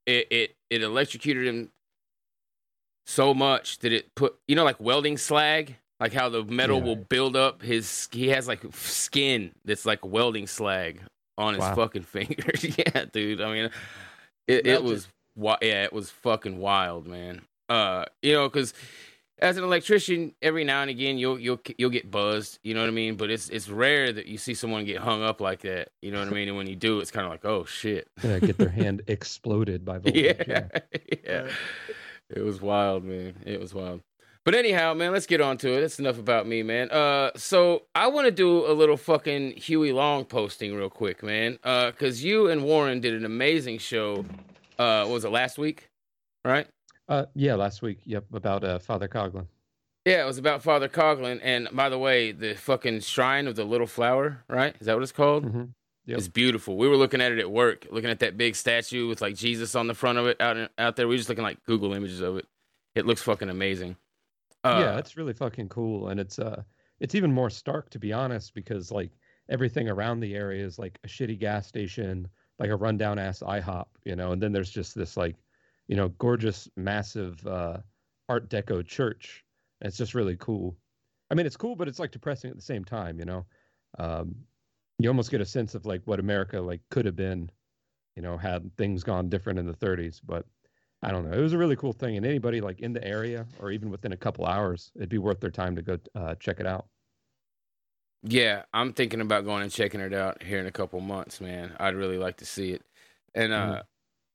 it 0.06 0.28
it 0.32 0.56
it 0.70 0.82
electrocuted 0.82 1.48
him 1.48 1.72
so 3.06 3.34
much 3.34 3.80
that 3.80 3.92
it 3.92 4.14
put 4.16 4.36
you 4.48 4.56
know 4.56 4.64
like 4.64 4.80
welding 4.80 5.18
slag, 5.18 5.76
like 6.00 6.14
how 6.14 6.30
the 6.30 6.44
metal 6.44 6.78
Yeah. 6.80 6.84
will 6.86 6.96
build 6.96 7.36
up 7.36 7.62
his. 7.62 8.08
He 8.12 8.30
has 8.30 8.48
like 8.48 8.62
skin 8.74 9.52
that's 9.66 9.86
like 9.86 10.06
welding 10.06 10.48
slag 10.48 11.02
on 11.38 11.54
his 11.56 11.62
Wow. 11.62 11.76
fucking 11.76 12.04
fingers. 12.16 12.64
yeah, 12.78 13.06
dude. 13.12 13.42
I 13.42 13.52
mean, 13.52 13.66
it, 14.48 14.54
it 14.54 14.66
Melted. 14.66 14.84
was 14.90 15.08
wi- 15.36 15.58
yeah, 15.62 15.84
it 15.84 15.94
was 15.94 16.10
fucking 16.10 16.58
wild, 16.60 17.08
man. 17.08 17.42
Uh, 17.70 18.06
you 18.22 18.34
know, 18.34 18.48
because 18.50 18.74
as 19.40 19.58
an 19.58 19.64
electrician, 19.64 20.34
every 20.42 20.64
now 20.64 20.82
and 20.82 20.90
again 20.90 21.18
you'll 21.18 21.40
you'll 21.40 21.60
you'll 21.78 21.90
get 21.90 22.10
buzzed. 22.12 22.60
You 22.64 22.74
know 22.74 22.82
what 22.82 22.88
I 22.90 22.92
mean? 22.92 23.16
But 23.16 23.30
it's 23.30 23.50
it's 23.50 23.68
rare 23.70 24.12
that 24.14 24.28
you 24.28 24.38
see 24.38 24.54
someone 24.54 24.86
get 24.86 24.98
hung 25.00 25.24
up 25.24 25.42
like 25.42 25.62
that. 25.62 25.90
You 26.02 26.12
know 26.12 26.20
what 26.20 26.28
I 26.28 26.32
mean? 26.32 26.48
And 26.48 26.58
when 26.58 26.68
you 26.68 26.76
do, 26.76 27.00
it's 27.00 27.12
kind 27.12 27.26
of 27.26 27.32
like, 27.32 27.46
oh 27.46 27.66
shit. 27.66 28.08
Yeah, 28.24 28.40
get 28.40 28.58
their 28.58 28.70
hand 28.84 29.02
exploded 29.08 29.84
by 29.84 29.98
voltage. 30.00 30.36
yeah, 30.48 30.68
yeah. 31.26 31.48
It 32.30 32.42
was 32.44 32.62
wild, 32.62 33.04
man. 33.04 33.36
It 33.46 33.60
was 33.60 33.74
wild. 33.74 34.02
But 34.46 34.56
anyhow, 34.56 34.94
man, 34.94 35.14
let's 35.14 35.26
get 35.26 35.40
on 35.40 35.58
to 35.60 35.72
it. 35.78 35.82
That's 35.82 36.00
enough 36.00 36.20
about 36.20 36.46
me, 36.46 36.64
man. 36.64 36.92
Uh, 36.92 37.32
so 37.38 37.84
I 37.96 38.08
want 38.08 38.26
to 38.26 38.32
do 38.32 38.66
a 38.70 38.74
little 38.74 38.98
fucking 38.98 39.52
Huey 39.56 39.94
Long 39.94 40.26
posting 40.26 40.76
real 40.76 40.90
quick, 40.90 41.24
man. 41.24 41.60
Uh, 41.64 41.92
cause 41.92 42.22
you 42.22 42.50
and 42.50 42.64
Warren 42.64 43.00
did 43.00 43.14
an 43.14 43.24
amazing 43.24 43.78
show. 43.78 44.26
Uh, 44.78 45.06
what 45.06 45.14
was 45.14 45.26
it 45.26 45.32
last 45.32 45.58
week? 45.58 45.90
Right? 46.46 46.68
Uh, 47.08 47.26
yeah, 47.36 47.56
last 47.56 47.82
week. 47.82 48.00
Yep, 48.06 48.26
about 48.34 48.64
uh, 48.64 48.80
Father 48.80 49.08
Coughlin. 49.08 49.48
Yeah, 50.06 50.24
it 50.24 50.26
was 50.26 50.38
about 50.38 50.64
Father 50.64 50.90
Coughlin. 50.90 51.40
And 51.44 51.70
by 51.72 51.90
the 51.90 51.98
way, 51.98 52.32
the 52.32 52.56
fucking 52.56 53.02
shrine 53.02 53.48
of 53.48 53.56
the 53.56 53.64
little 53.64 53.88
flower, 53.88 54.44
right? 54.50 54.76
Is 54.80 54.88
that 54.88 54.96
what 54.96 55.04
it's 55.04 55.12
called? 55.12 55.46
hmm 55.46 55.64
Yep. 56.06 56.18
It's 56.18 56.28
beautiful. 56.28 56.76
We 56.76 56.90
were 56.90 56.98
looking 56.98 57.22
at 57.22 57.32
it 57.32 57.40
at 57.40 57.50
work, 57.50 57.88
looking 57.90 58.10
at 58.10 58.20
that 58.20 58.36
big 58.36 58.58
statue 58.58 59.08
with 59.08 59.22
like 59.22 59.36
Jesus 59.36 59.74
on 59.74 59.88
the 59.88 59.94
front 59.94 60.18
of 60.18 60.28
it 60.28 60.42
out 60.42 60.58
in, 60.58 60.68
out 60.78 60.98
there. 60.98 61.08
We 61.08 61.14
were 61.14 61.18
just 61.18 61.30
looking 61.30 61.46
like 61.46 61.64
Google 61.64 61.94
images 61.94 62.20
of 62.20 62.36
it. 62.36 62.46
It 62.94 63.06
looks 63.06 63.22
fucking 63.22 63.50
amazing. 63.50 63.96
Uh, 64.66 64.82
yeah, 64.82 64.98
it's 64.98 65.16
really 65.16 65.32
fucking 65.32 65.70
cool, 65.70 66.10
and 66.10 66.20
it's 66.20 66.40
uh, 66.40 66.64
it's 67.00 67.16
even 67.16 67.32
more 67.32 67.50
stark 67.50 67.90
to 67.92 68.00
be 68.00 68.12
honest, 68.12 68.54
because 68.54 68.92
like 68.92 69.12
everything 69.50 69.88
around 69.88 70.20
the 70.20 70.36
area 70.36 70.66
is 70.66 70.78
like 70.78 71.00
a 71.06 71.08
shitty 71.08 71.40
gas 71.40 71.68
station, 71.68 72.28
like 72.60 72.70
a 72.70 72.76
rundown 72.76 73.20
ass 73.20 73.40
IHOP, 73.40 73.86
you 74.06 74.16
know, 74.16 74.32
and 74.32 74.42
then 74.42 74.52
there's 74.52 74.70
just 74.70 74.96
this 74.96 75.18
like, 75.18 75.36
you 75.88 75.96
know, 75.96 76.10
gorgeous, 76.10 76.70
massive 76.78 77.46
uh, 77.48 77.78
Art 78.30 78.50
Deco 78.50 78.86
church. 78.86 79.44
And 79.82 79.88
it's 79.88 79.98
just 79.98 80.14
really 80.14 80.38
cool. 80.38 80.78
I 81.32 81.36
mean, 81.36 81.46
it's 81.46 81.58
cool, 81.58 81.76
but 81.76 81.88
it's 81.88 82.00
like 82.00 82.12
depressing 82.12 82.50
at 82.50 82.56
the 82.56 82.62
same 82.62 82.86
time, 82.86 83.20
you 83.20 83.26
know. 83.26 83.46
Um, 83.98 84.36
you 85.00 85.10
almost 85.10 85.32
get 85.32 85.42
a 85.42 85.46
sense 85.46 85.76
of 85.76 85.86
like 85.86 86.02
what 86.06 86.20
America 86.20 86.60
like 86.62 86.82
could 86.90 87.06
have 87.06 87.16
been, 87.16 87.50
you 88.16 88.22
know, 88.22 88.38
had 88.38 88.76
things 88.78 89.04
gone 89.04 89.30
different 89.30 89.60
in 89.60 89.66
the 89.66 89.74
30s. 89.74 90.22
But 90.24 90.46
I 91.02 91.12
don't 91.12 91.30
know. 91.30 91.38
It 91.38 91.42
was 91.42 91.54
a 91.54 91.58
really 91.58 91.76
cool 91.76 91.92
thing, 91.92 92.16
and 92.16 92.26
anybody 92.26 92.62
like 92.62 92.80
in 92.80 92.94
the 92.94 93.04
area 93.04 93.46
or 93.60 93.72
even 93.72 93.90
within 93.90 94.14
a 94.14 94.18
couple 94.18 94.46
hours, 94.46 94.92
it'd 94.96 95.10
be 95.10 95.18
worth 95.18 95.42
their 95.42 95.52
time 95.52 95.76
to 95.76 95.82
go 95.82 95.98
uh, 96.16 96.36
check 96.36 96.60
it 96.60 96.66
out. 96.66 96.88
Yeah, 98.24 98.64
I'm 98.74 98.94
thinking 98.94 99.22
about 99.22 99.46
going 99.46 99.64
and 99.64 99.72
checking 99.72 100.00
it 100.00 100.14
out 100.14 100.42
here 100.42 100.60
in 100.60 100.66
a 100.66 100.72
couple 100.72 101.00
months, 101.02 101.42
man. 101.42 101.76
I'd 101.80 101.96
really 101.96 102.18
like 102.18 102.38
to 102.38 102.46
see 102.46 102.72
it. 102.72 102.82
And 103.36 103.52
uh, 103.54 103.84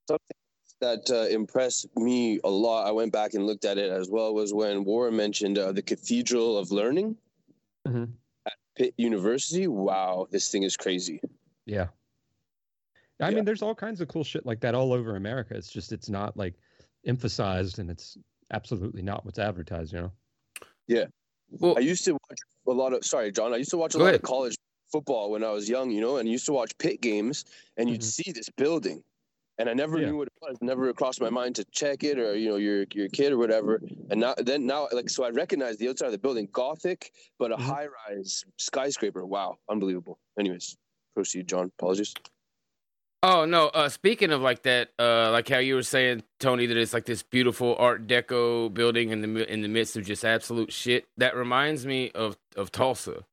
Something 0.09 0.37
that 0.81 1.11
uh, 1.11 1.29
impressed 1.29 1.87
me 1.97 2.41
a 2.45 2.49
lot, 2.51 2.87
I 2.87 2.93
went 2.93 3.13
back 3.13 3.35
and 3.35 3.47
looked 3.47 3.65
at 3.65 3.79
it 3.79 3.91
as 3.91 4.09
well, 4.11 4.35
was 4.35 4.53
when 4.55 4.85
Warren 4.85 5.17
mentioned 5.17 5.59
uh, 5.59 5.73
the 5.73 5.83
Cathedral 5.83 6.57
of 6.59 6.71
Learning 6.71 7.17
Mhm. 7.87 8.13
at 8.47 8.53
Pitt 8.77 8.95
University. 8.97 9.67
Wow, 9.67 10.29
this 10.31 10.51
thing 10.51 10.63
is 10.63 10.77
crazy. 10.77 11.21
Yeah. 11.67 11.89
I 13.21 13.29
Yeah. 13.31 13.37
mean, 13.37 13.45
there's 13.45 13.63
all 13.63 13.75
kinds 13.75 14.01
of 14.01 14.09
cool 14.09 14.23
shit 14.25 14.47
like 14.47 14.61
that 14.61 14.75
all 14.75 14.93
over 14.93 15.17
America. 15.17 15.57
It's 15.57 15.71
just 15.73 15.93
it's 15.93 16.09
not 16.09 16.37
like 16.37 16.55
emphasized, 17.05 17.79
and 17.79 17.91
it's 17.91 18.17
absolutely 18.53 19.03
not 19.03 19.25
what's 19.25 19.39
advertised. 19.39 19.93
You 19.93 20.01
know. 20.03 20.13
Well, 21.51 21.75
I 21.77 21.81
used 21.81 22.05
to 22.05 22.13
watch 22.13 22.39
a 22.67 22.71
lot 22.73 22.93
of, 22.93 23.05
sorry, 23.05 23.33
John, 23.33 23.53
I 23.55 23.57
used 23.57 23.71
to 23.71 23.79
watch 23.79 23.95
a 23.95 23.99
lot 23.99 24.07
ahead. 24.07 24.17
of 24.17 24.23
college 24.23 24.55
football 24.93 25.31
when 25.31 25.45
I 25.45 25.51
was 25.51 25.69
young, 25.69 25.91
you 25.91 26.01
know, 26.01 26.17
and 26.19 26.29
used 26.29 26.47
to 26.47 26.53
watch 26.53 26.77
Pitt 26.79 27.01
games, 27.01 27.45
and 27.77 27.89
you'd 27.91 28.01
Mhm. 28.01 28.05
see 28.05 28.33
this 28.33 28.49
building. 28.57 29.03
And 29.59 29.69
I 29.69 29.75
never 29.75 29.99
Yeah. 29.99 30.07
knew 30.11 30.19
what 30.19 30.29
it 30.29 30.35
was. 30.41 30.57
Never 30.63 30.93
crossed 30.93 31.21
my 31.21 31.31
mind 31.31 31.57
to 31.57 31.65
check 31.65 32.05
it, 32.05 32.17
or 32.19 32.37
you 32.37 32.49
know, 32.49 32.57
your 32.57 32.85
your 32.93 33.09
kid 33.09 33.33
or 33.33 33.39
whatever. 33.39 33.83
And 34.09 34.21
now, 34.21 34.35
then 34.37 34.67
now, 34.67 34.89
like, 34.93 35.11
so 35.11 35.25
I 35.25 35.31
recognize 35.31 35.79
the 35.79 35.89
outside 35.89 36.07
of 36.07 36.13
the 36.13 36.19
building, 36.19 36.47
Gothic, 36.53 37.13
but 37.39 37.51
a 37.51 37.57
Mhm. 37.57 37.61
high-rise 37.63 38.45
skyscraper. 38.59 39.27
Wow, 39.27 39.59
unbelievable. 39.69 40.21
Anyways, 40.39 40.77
proceed, 41.15 41.49
John. 41.49 41.67
Apologies. 41.79 42.15
Oh 43.21 43.45
no! 43.45 43.67
Uh, 43.67 43.89
speaking 43.89 44.31
of 44.31 44.43
like 44.43 44.63
that, 44.63 44.91
uh, 44.97 45.33
like 45.33 45.49
how 45.49 45.59
you 45.59 45.75
were 45.75 45.83
saying, 45.83 46.23
Tony, 46.39 46.67
that 46.67 46.77
it's 46.77 46.93
like 46.93 47.05
this 47.05 47.25
beautiful 47.25 47.75
Art 47.77 48.07
Deco 48.07 48.73
building 48.73 49.11
in 49.11 49.23
the 49.23 49.53
in 49.53 49.61
the 49.63 49.69
midst 49.69 49.97
of 49.97 50.07
just 50.07 50.25
absolute 50.25 50.73
shit. 50.73 51.09
That 51.17 51.35
reminds 51.35 51.85
me 51.85 52.13
of 52.13 52.37
of 52.55 52.71
Tulsa, 52.71 53.25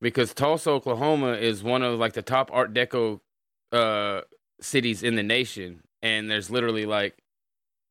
because 0.00 0.34
Tulsa, 0.34 0.70
Oklahoma, 0.70 1.32
is 1.32 1.64
one 1.64 1.82
of 1.82 1.98
like 1.98 2.12
the 2.12 2.22
top 2.22 2.50
Art 2.52 2.72
Deco 2.72 3.18
uh, 3.72 4.20
cities 4.60 5.02
in 5.02 5.16
the 5.16 5.24
nation, 5.24 5.82
and 6.00 6.30
there's 6.30 6.48
literally 6.48 6.86
like, 6.86 7.16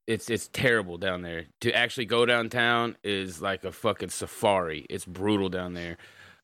it's 0.07 0.29
it's 0.29 0.47
terrible 0.47 0.97
down 0.97 1.23
there. 1.23 1.47
To 1.59 1.75
actually 1.75 2.05
go 2.05 2.25
downtown 2.25 2.95
is 3.03 3.41
like 3.41 3.65
a 3.65 3.73
fucking 3.73 4.09
safari. 4.11 4.85
It's 4.89 5.05
brutal 5.05 5.49
down 5.49 5.73
there. 5.73 5.97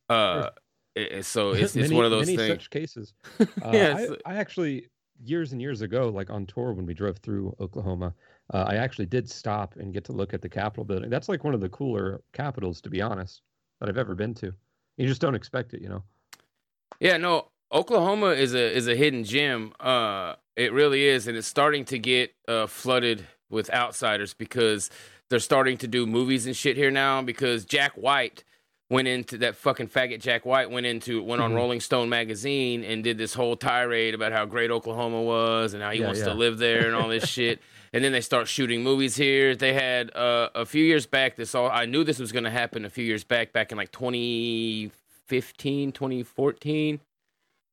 Uh, 0.10 0.50
it- 0.96 1.26
so 1.26 1.52
it's 1.54 1.76
it's 1.76 1.92
one 1.92 2.06
of 2.06 2.12
those 2.12 2.26
many 2.28 2.38
things. 2.38 2.50
such 2.50 2.70
cases. 2.70 3.14
Uh, 3.40 3.72
Yeah, 3.74 4.06
I, 4.26 4.34
I 4.34 4.36
actually 4.38 4.88
years 5.24 5.52
and 5.52 5.62
years 5.62 5.82
ago, 5.82 6.10
like 6.10 6.30
on 6.30 6.46
tour 6.46 6.74
when 6.74 6.86
we 6.86 6.94
drove 6.94 7.18
through 7.18 7.54
Oklahoma, 7.60 8.14
uh, 8.54 8.66
I 8.68 8.76
actually 8.76 9.06
did 9.06 9.30
stop 9.30 9.76
and 9.76 9.94
get 9.94 10.04
to 10.06 10.14
look 10.14 10.34
at 10.34 10.42
the 10.42 10.50
Capitol 10.50 10.86
building. 10.86 11.10
That's 11.10 11.28
like 11.30 11.44
one 11.44 11.54
of 11.54 11.60
the 11.62 11.70
cooler 11.70 12.22
capitals, 12.34 12.80
to 12.82 12.90
be 12.90 13.02
honest, 13.02 13.42
that 13.80 13.90
I've 13.90 13.98
ever 13.98 14.16
been 14.16 14.34
to. 14.36 14.54
You 14.98 15.08
just 15.08 15.20
don't 15.22 15.36
expect 15.36 15.74
it, 15.74 15.82
you 15.82 15.90
know. 15.90 16.04
Yeah, 17.00 17.18
no, 17.18 17.50
Oklahoma 17.72 18.28
is 18.32 18.54
a 18.54 18.76
is 18.76 18.88
a 18.88 18.96
hidden 18.96 19.24
gem. 19.24 19.74
Uh, 19.80 20.36
it 20.56 20.74
really 20.74 21.06
is, 21.06 21.28
and 21.28 21.38
it's 21.38 21.48
starting 21.48 21.86
to 21.86 22.00
get 22.00 22.34
uh, 22.48 22.68
flooded 22.68 23.26
with 23.50 23.70
outsiders 23.74 24.34
because 24.34 24.90
they're 25.30 25.40
starting 25.40 25.78
to 25.78 25.88
do 25.88 26.06
movies 26.06 26.46
and 26.46 26.56
shit 26.56 26.76
here 26.78 26.92
now. 26.92 27.22
Because 27.22 27.64
Jack 27.66 27.94
White 27.94 28.44
went 28.90 29.08
into 29.08 29.38
that 29.38 29.56
fucking 29.56 29.88
faggot. 29.88 30.20
Jack 30.20 30.46
White 30.46 30.72
went 30.72 30.86
into 30.86 31.22
went 31.24 31.42
on 31.42 31.52
Mhm. 31.52 31.56
Rolling 31.56 31.80
Stone 31.80 32.10
magazine 32.10 32.84
and 32.84 33.04
did 33.04 33.18
this 33.18 33.36
whole 33.36 33.56
tirade 33.56 34.16
about 34.16 34.32
how 34.32 34.46
great 34.46 34.72
Oklahoma 34.72 35.22
was 35.22 35.74
and 35.74 35.84
how 35.84 35.92
he 35.92 36.00
Yeah, 36.00 36.08
wants 36.08 36.22
to 36.22 36.34
live 36.34 36.58
there 36.58 36.88
and 36.88 36.96
all 36.96 37.08
this 37.08 37.28
shit. 37.38 37.60
And 37.94 38.04
then 38.04 38.12
they 38.12 38.22
start 38.22 38.48
shooting 38.48 38.84
movies 38.84 39.16
here. 39.16 39.56
They 39.56 39.74
had 39.74 40.14
uh, 40.16 40.50
a 40.56 40.66
few 40.66 40.84
years 40.84 41.06
back. 41.06 41.36
This 41.36 41.54
all 41.56 41.70
I 41.72 41.86
knew 41.86 42.04
this 42.04 42.20
was 42.20 42.32
going 42.32 42.44
to 42.46 42.50
happen 42.52 42.84
a 42.86 42.90
few 42.90 43.04
years 43.06 43.24
back, 43.24 43.54
back 43.54 43.72
in 43.72 43.78
like 43.78 43.92
2015, 43.92 45.92
2014 45.92 47.00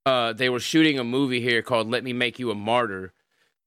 uh, 0.05 0.33
they 0.33 0.49
were 0.49 0.61
shooting 0.61 1.01
a 1.01 1.05
movie 1.05 1.41
here 1.41 1.63
called 1.63 1.91
"Let 1.91 2.05
Me 2.05 2.13
Make 2.13 2.39
You 2.39 2.53
a 2.53 2.55
Martyr" 2.55 3.13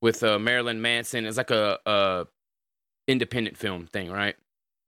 with 0.02 0.24
uh, 0.24 0.40
Marilyn 0.40 0.82
Manson. 0.82 1.26
It's 1.26 1.36
like 1.36 1.52
a, 1.52 1.78
a 1.86 2.28
independent 3.10 3.58
film 3.58 3.88
thing, 3.88 4.10
right? 4.10 4.38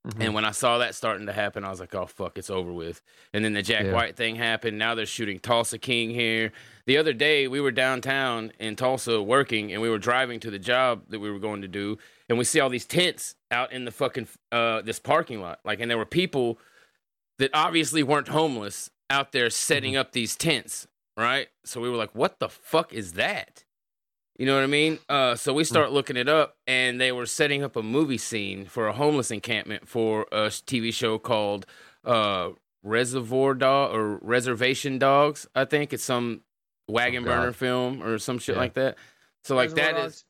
Mhm. 0.07 0.25
And 0.25 0.33
when 0.33 0.45
I 0.45 0.51
saw 0.51 0.79
that 0.79 0.95
starting 0.95 1.27
to 1.27 1.33
happen, 1.33 1.63
I 1.63 1.69
was 1.69 1.79
like, 1.79 1.93
"Oh 1.93 2.07
fuck, 2.07 2.37
it's 2.39 2.49
over 2.49 2.73
with." 2.73 3.03
And 3.33 3.45
then 3.45 3.53
the 3.53 3.61
Jack 3.61 3.85
Yeah. 3.85 3.91
White 3.93 4.15
thing 4.15 4.35
happened. 4.35 4.79
Now 4.79 4.95
they're 4.95 5.05
shooting 5.05 5.39
Tulsa 5.39 5.77
King 5.77 6.09
here. 6.09 6.51
The 6.87 6.97
other 6.97 7.13
day, 7.13 7.47
we 7.47 7.61
were 7.61 7.69
downtown 7.71 8.51
in 8.59 8.75
Tulsa 8.75 9.21
working, 9.21 9.71
and 9.71 9.79
we 9.79 9.89
were 9.89 9.99
driving 9.99 10.39
to 10.39 10.49
the 10.49 10.57
job 10.57 11.03
that 11.09 11.19
we 11.19 11.29
were 11.29 11.37
going 11.37 11.61
to 11.61 11.67
do, 11.67 11.99
and 12.27 12.39
we 12.39 12.45
see 12.45 12.59
all 12.59 12.69
these 12.69 12.85
tents 12.87 13.35
out 13.51 13.71
in 13.71 13.85
the 13.85 13.91
fucking 13.91 14.27
uh, 14.51 14.81
this 14.81 14.97
parking 14.99 15.39
lot. 15.39 15.59
Like, 15.63 15.79
and 15.79 15.89
there 15.91 15.99
were 15.99 16.05
people 16.05 16.57
that 17.37 17.51
obviously 17.53 18.01
weren't 18.01 18.29
homeless 18.29 18.89
out 19.09 19.33
there 19.33 19.49
setting 19.51 19.95
up 19.95 20.13
these 20.13 20.35
tents, 20.35 20.87
right? 21.15 21.49
So 21.63 21.79
we 21.79 21.89
were 21.91 21.97
like, 21.97 22.15
"What 22.15 22.39
the 22.39 22.49
fuck 22.49 22.91
is 22.91 23.13
that?" 23.13 23.65
You 24.41 24.47
know 24.47 24.55
what 24.55 24.63
I 24.63 24.67
mean? 24.67 24.97
Uh, 25.07 25.35
so 25.35 25.53
we 25.53 25.63
start 25.63 25.91
looking 25.91 26.17
it 26.17 26.27
up, 26.27 26.55
and 26.65 26.99
they 26.99 27.11
were 27.11 27.27
setting 27.27 27.61
up 27.61 27.75
a 27.75 27.83
movie 27.83 28.17
scene 28.17 28.65
for 28.65 28.87
a 28.87 28.91
homeless 28.91 29.29
encampment 29.29 29.87
for 29.87 30.23
a 30.31 30.47
TV 30.47 30.91
show 30.91 31.19
called 31.19 31.67
uh, 32.03 32.49
Reservoir 32.81 33.53
Dog 33.53 33.93
or 33.93 34.17
Reservation 34.23 34.97
Dogs. 34.97 35.45
I 35.53 35.65
think 35.65 35.93
it's 35.93 36.03
some 36.03 36.41
wagon 36.87 37.21
Oh, 37.23 37.27
burner 37.27 37.51
film 37.53 38.01
or 38.01 38.17
some 38.17 38.39
shit 38.39 38.55
Yeah. 38.55 38.61
like 38.61 38.73
that. 38.73 38.97
So 39.43 39.55
like 39.55 39.69
Reservoir 39.75 39.93
that 39.93 40.05
is 40.07 40.13
Dogs? 40.13 40.25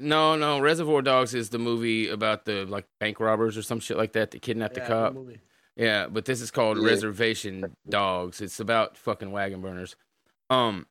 no, 0.00 0.34
no. 0.34 0.58
Reservoir 0.58 1.00
Dogs 1.00 1.32
is 1.32 1.50
the 1.50 1.60
movie 1.60 2.08
about 2.08 2.44
the 2.46 2.64
like 2.66 2.86
bank 2.98 3.20
robbers 3.20 3.56
or 3.56 3.62
some 3.62 3.78
shit 3.78 3.96
like 3.96 4.14
that 4.14 4.32
that 4.32 4.42
kidnapped 4.42 4.76
Yeah, 4.76 4.82
the 4.82 4.92
cop. 4.92 5.14
movie. 5.14 5.38
Yeah, 5.76 6.08
but 6.08 6.24
this 6.24 6.40
is 6.40 6.50
called 6.50 6.78
Yeah. 6.78 6.86
Reservation 6.86 7.76
Dogs. 7.88 8.40
It's 8.40 8.58
about 8.58 8.96
fucking 8.96 9.30
wagon 9.30 9.60
burners. 9.60 9.94
Um 10.50 10.84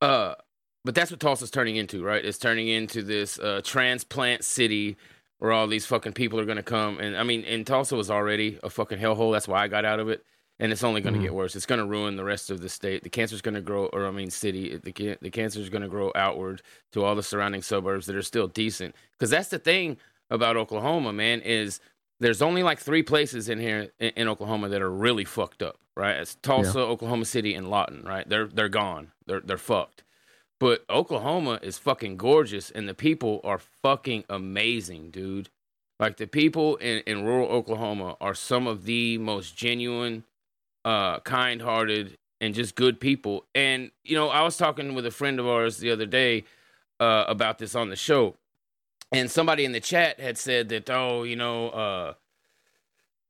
uh 0.00 0.36
but 0.84 0.94
that's 0.94 1.10
what 1.10 1.20
Tulsa's 1.20 1.50
turning 1.50 1.76
into, 1.76 2.02
right? 2.02 2.24
It's 2.24 2.38
turning 2.38 2.68
into 2.68 3.02
this 3.02 3.38
uh 3.38 3.60
transplant 3.64 4.44
city 4.44 4.96
where 5.38 5.52
all 5.52 5.66
these 5.66 5.86
fucking 5.86 6.12
people 6.14 6.40
are 6.40 6.44
gonna 6.44 6.62
come 6.62 6.98
and 6.98 7.16
I 7.16 7.22
mean 7.22 7.44
and 7.44 7.66
Tulsa 7.66 7.96
was 7.96 8.10
already 8.10 8.58
a 8.62 8.70
fucking 8.70 8.98
hellhole. 8.98 9.32
That's 9.32 9.48
why 9.48 9.62
I 9.62 9.68
got 9.68 9.84
out 9.84 10.00
of 10.00 10.08
it. 10.08 10.24
And 10.60 10.72
it's 10.72 10.82
only 10.82 11.00
gonna 11.00 11.18
Mhm. 11.18 11.22
get 11.22 11.34
worse. 11.34 11.54
It's 11.54 11.66
gonna 11.66 11.86
ruin 11.86 12.16
the 12.16 12.24
rest 12.24 12.50
of 12.50 12.60
the 12.60 12.68
state. 12.68 13.04
The 13.04 13.10
cancer's 13.10 13.40
gonna 13.42 13.60
grow 13.60 13.86
or 13.86 14.06
I 14.06 14.10
mean 14.10 14.30
city. 14.30 14.76
The 14.76 15.16
the 15.20 15.30
cancer's 15.30 15.68
gonna 15.68 15.88
grow 15.88 16.10
outward 16.14 16.62
to 16.92 17.04
all 17.04 17.14
the 17.14 17.22
surrounding 17.22 17.62
suburbs 17.62 18.06
that 18.06 18.16
are 18.16 18.22
still 18.22 18.48
decent. 18.48 18.94
Because 19.12 19.30
that's 19.30 19.48
the 19.50 19.58
thing 19.60 19.96
about 20.30 20.56
Oklahoma, 20.56 21.12
man, 21.12 21.40
is 21.42 21.80
there's 22.20 22.42
only 22.42 22.64
like 22.64 22.80
three 22.80 23.02
places 23.04 23.48
in 23.48 23.60
here 23.60 23.90
in, 24.00 24.10
in 24.10 24.28
Oklahoma 24.28 24.68
that 24.68 24.82
are 24.82 24.90
really 24.90 25.24
fucked 25.24 25.62
up, 25.62 25.78
right? 25.96 26.16
It's 26.16 26.34
Tulsa, 26.34 26.80
Oklahoma 26.80 27.24
City, 27.24 27.54
and 27.54 27.70
Lawton, 27.70 28.02
right? 28.04 28.28
They're 28.28 28.46
they're 28.48 28.68
gone. 28.68 29.12
They're 29.26 29.40
they're 29.40 29.56
fucked. 29.58 30.02
But 30.60 30.84
Oklahoma 30.90 31.60
is 31.62 31.78
fucking 31.78 32.16
gorgeous, 32.16 32.70
and 32.70 32.88
the 32.88 32.94
people 32.94 33.40
are 33.44 33.58
fucking 33.58 34.24
amazing, 34.28 35.10
dude. 35.10 35.50
Like 36.00 36.16
the 36.16 36.26
people 36.26 36.76
in, 36.76 37.02
in 37.06 37.24
rural 37.24 37.48
Oklahoma 37.48 38.16
are 38.20 38.34
some 38.34 38.66
of 38.66 38.84
the 38.84 39.18
most 39.18 39.56
genuine, 39.56 40.24
uh, 40.84 41.20
kind-hearted, 41.20 42.16
and 42.40 42.54
just 42.54 42.74
good 42.74 43.00
people. 43.00 43.44
And 43.54 43.90
you 44.04 44.16
know, 44.16 44.28
I 44.28 44.42
was 44.42 44.56
talking 44.56 44.94
with 44.94 45.06
a 45.06 45.10
friend 45.10 45.38
of 45.38 45.46
ours 45.46 45.78
the 45.78 45.90
other 45.90 46.06
day 46.06 46.44
uh, 47.00 47.24
about 47.28 47.58
this 47.58 47.74
on 47.74 47.90
the 47.90 47.96
show, 47.96 48.34
and 49.12 49.30
somebody 49.30 49.64
in 49.64 49.72
the 49.72 49.80
chat 49.80 50.20
had 50.20 50.38
said 50.38 50.68
that 50.68 50.90
oh 50.90 51.22
you 51.22 51.36
know 51.36 51.68
uh 51.70 52.14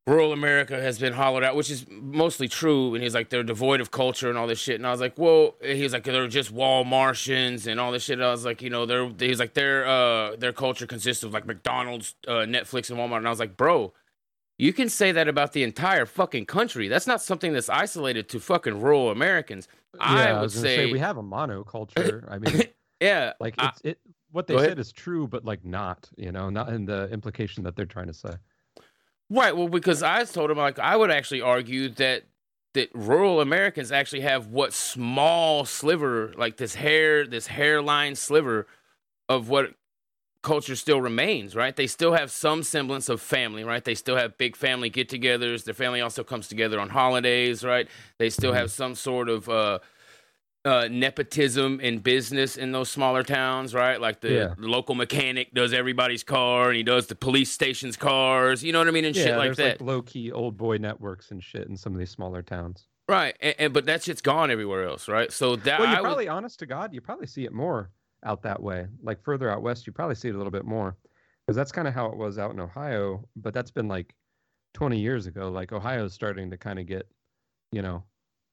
rural 0.08 0.32
america 0.32 0.80
has 0.80 0.98
been 0.98 1.12
hollowed 1.12 1.44
out 1.44 1.54
which 1.54 1.70
is 1.70 1.84
mostly 1.90 2.48
true 2.48 2.94
and 2.94 3.02
he's 3.02 3.14
like 3.14 3.28
they're 3.30 3.42
devoid 3.42 3.80
of 3.80 3.90
culture 3.90 4.28
and 4.28 4.38
all 4.38 4.46
this 4.46 4.58
shit 4.58 4.76
and 4.76 4.86
i 4.86 4.90
was 4.90 5.00
like 5.00 5.16
well 5.18 5.54
he's 5.62 5.92
like 5.92 6.04
they're 6.04 6.26
just 6.28 6.50
wall 6.50 6.84
martians 6.84 7.66
and 7.66 7.78
all 7.80 7.92
this 7.92 8.04
shit 8.04 8.20
i 8.20 8.30
was 8.30 8.44
like 8.44 8.62
you 8.62 8.70
know 8.70 8.86
they're 8.86 9.10
he's 9.18 9.38
like 9.38 9.54
their 9.54 9.86
uh 9.86 10.34
their 10.36 10.52
culture 10.52 10.86
consists 10.86 11.22
of 11.24 11.32
like 11.32 11.46
mcdonald's 11.46 12.14
uh 12.26 12.44
netflix 12.56 12.90
and 12.90 12.98
walmart 12.98 13.18
and 13.18 13.26
i 13.26 13.30
was 13.30 13.38
like 13.40 13.56
bro 13.56 13.92
you 14.60 14.72
can 14.72 14.88
say 14.88 15.12
that 15.12 15.28
about 15.28 15.52
the 15.52 15.62
entire 15.62 16.04
fucking 16.06 16.44
country 16.46 16.88
that's 16.88 17.06
not 17.06 17.20
something 17.22 17.52
that's 17.52 17.68
isolated 17.68 18.28
to 18.28 18.40
fucking 18.40 18.80
rural 18.80 19.10
americans 19.10 19.68
Yeah, 19.98 20.04
i 20.06 20.32
would 20.32 20.42
was 20.42 20.54
gonna 20.54 20.68
say, 20.68 20.92
we 20.92 20.98
have 20.98 21.16
a 21.16 21.22
monoculture. 21.22 22.24
I 22.30 22.38
mean, 22.38 22.62
yeah 23.00 23.32
like 23.40 23.54
I- 23.58 23.68
it's 23.68 23.80
it. 23.84 23.98
What 24.30 24.46
they 24.46 24.52
Go 24.54 24.58
ahead. 24.58 24.72
said 24.72 24.78
is 24.78 24.92
true, 24.92 25.26
but 25.26 25.46
like 25.46 25.64
not. 25.64 26.06
You 26.18 26.32
know, 26.32 26.50
not 26.50 26.68
in 26.68 26.84
the 26.84 27.08
implication 27.10 27.64
that 27.64 27.74
they're 27.76 27.86
trying 27.86 28.08
to 28.08 28.12
say. 28.12 28.34
Right. 29.30 29.56
Well, 29.56 29.68
because 29.68 30.02
I 30.02 30.24
told 30.24 30.50
him 30.50 30.56
like 30.56 30.78
I 30.78 30.96
would 30.96 31.10
actually 31.10 31.42
argue 31.42 31.90
that 31.90 32.24
that 32.74 32.90
rural 32.94 33.40
Americans 33.40 33.92
actually 33.92 34.20
have 34.20 34.46
what 34.48 34.72
small 34.72 35.64
sliver, 35.64 36.32
like 36.36 36.56
this 36.56 36.74
hair, 36.74 37.26
this 37.26 37.46
hairline 37.46 38.14
sliver 38.14 38.66
of 39.28 39.48
what 39.48 39.74
culture 40.42 40.76
still 40.76 41.00
remains. 41.00 41.54
Right. 41.54 41.74
They 41.74 41.86
still 41.86 42.12
have 42.12 42.30
some 42.30 42.62
semblance 42.62 43.08
of 43.08 43.20
family. 43.20 43.64
Right. 43.64 43.84
They 43.84 43.94
still 43.94 44.16
have 44.16 44.38
big 44.38 44.56
family 44.56 44.88
get-togethers. 44.88 45.64
Their 45.64 45.74
family 45.74 46.00
also 46.00 46.24
comes 46.24 46.48
together 46.48 46.80
on 46.80 46.88
holidays. 46.88 47.64
Right. 47.64 47.88
They 48.18 48.30
still 48.30 48.52
have 48.52 48.70
some 48.70 48.94
sort 48.94 49.28
of 49.28 49.48
uh, 49.48 49.80
uh, 50.64 50.88
nepotism 50.90 51.80
in 51.80 51.98
business 52.00 52.56
in 52.56 52.72
those 52.72 52.90
smaller 52.90 53.22
towns, 53.22 53.74
right? 53.74 54.00
Like 54.00 54.20
the 54.20 54.30
Yeah. 54.32 54.54
local 54.58 54.94
mechanic 54.94 55.54
does 55.54 55.72
everybody's 55.72 56.22
car, 56.24 56.68
and 56.68 56.76
he 56.76 56.82
does 56.82 57.06
the 57.06 57.14
police 57.14 57.50
station's 57.50 57.96
cars. 57.96 58.62
You 58.62 58.72
know 58.72 58.78
what 58.80 58.88
I 58.88 58.90
mean, 58.90 59.04
and 59.04 59.16
yeah, 59.16 59.24
shit 59.24 59.36
like 59.36 59.44
there's 59.46 59.56
that. 59.58 59.80
like 59.80 59.88
low 59.88 60.02
key 60.02 60.30
old 60.32 60.56
boy 60.56 60.76
networks 60.78 61.30
and 61.30 61.42
shit 61.42 61.68
in 61.68 61.76
some 61.76 61.92
of 61.92 61.98
these 61.98 62.10
smaller 62.10 62.42
towns. 62.42 62.86
Right, 63.08 63.36
and, 63.40 63.54
and 63.58 63.72
but 63.72 63.86
that 63.86 64.02
shit's 64.02 64.20
gone 64.20 64.50
everywhere 64.50 64.86
else, 64.86 65.08
right? 65.08 65.32
So 65.32 65.56
that 65.56 65.78
Well, 65.80 65.88
you 65.88 65.94
I 65.96 66.00
would- 66.00 66.06
probably, 66.06 66.28
honest 66.28 66.58
to 66.58 66.66
God, 66.66 66.92
you 66.92 67.00
probably 67.00 67.26
see 67.26 67.44
it 67.44 67.52
more 67.52 67.90
out 68.24 68.42
that 68.42 68.60
way. 68.62 68.86
Like 69.02 69.22
further 69.22 69.48
out 69.50 69.62
west, 69.62 69.86
you 69.86 69.92
probably 69.92 70.16
see 70.16 70.28
it 70.28 70.34
a 70.34 70.36
little 70.36 70.50
bit 70.50 70.64
more, 70.64 70.96
because 71.46 71.56
that's 71.56 71.72
kind 71.72 71.88
of 71.88 71.94
how 71.94 72.06
it 72.06 72.16
was 72.18 72.38
out 72.38 72.50
in 72.50 72.60
Ohio. 72.60 73.24
But 73.36 73.54
that's 73.54 73.70
been 73.70 73.88
like 73.88 74.14
20 74.74 74.98
years 74.98 75.26
ago. 75.26 75.48
Like 75.50 75.72
Ohio's 75.72 76.12
starting 76.12 76.50
to 76.50 76.58
kind 76.58 76.78
of 76.78 76.84
get, 76.86 77.08
you 77.72 77.80
know, 77.80 78.02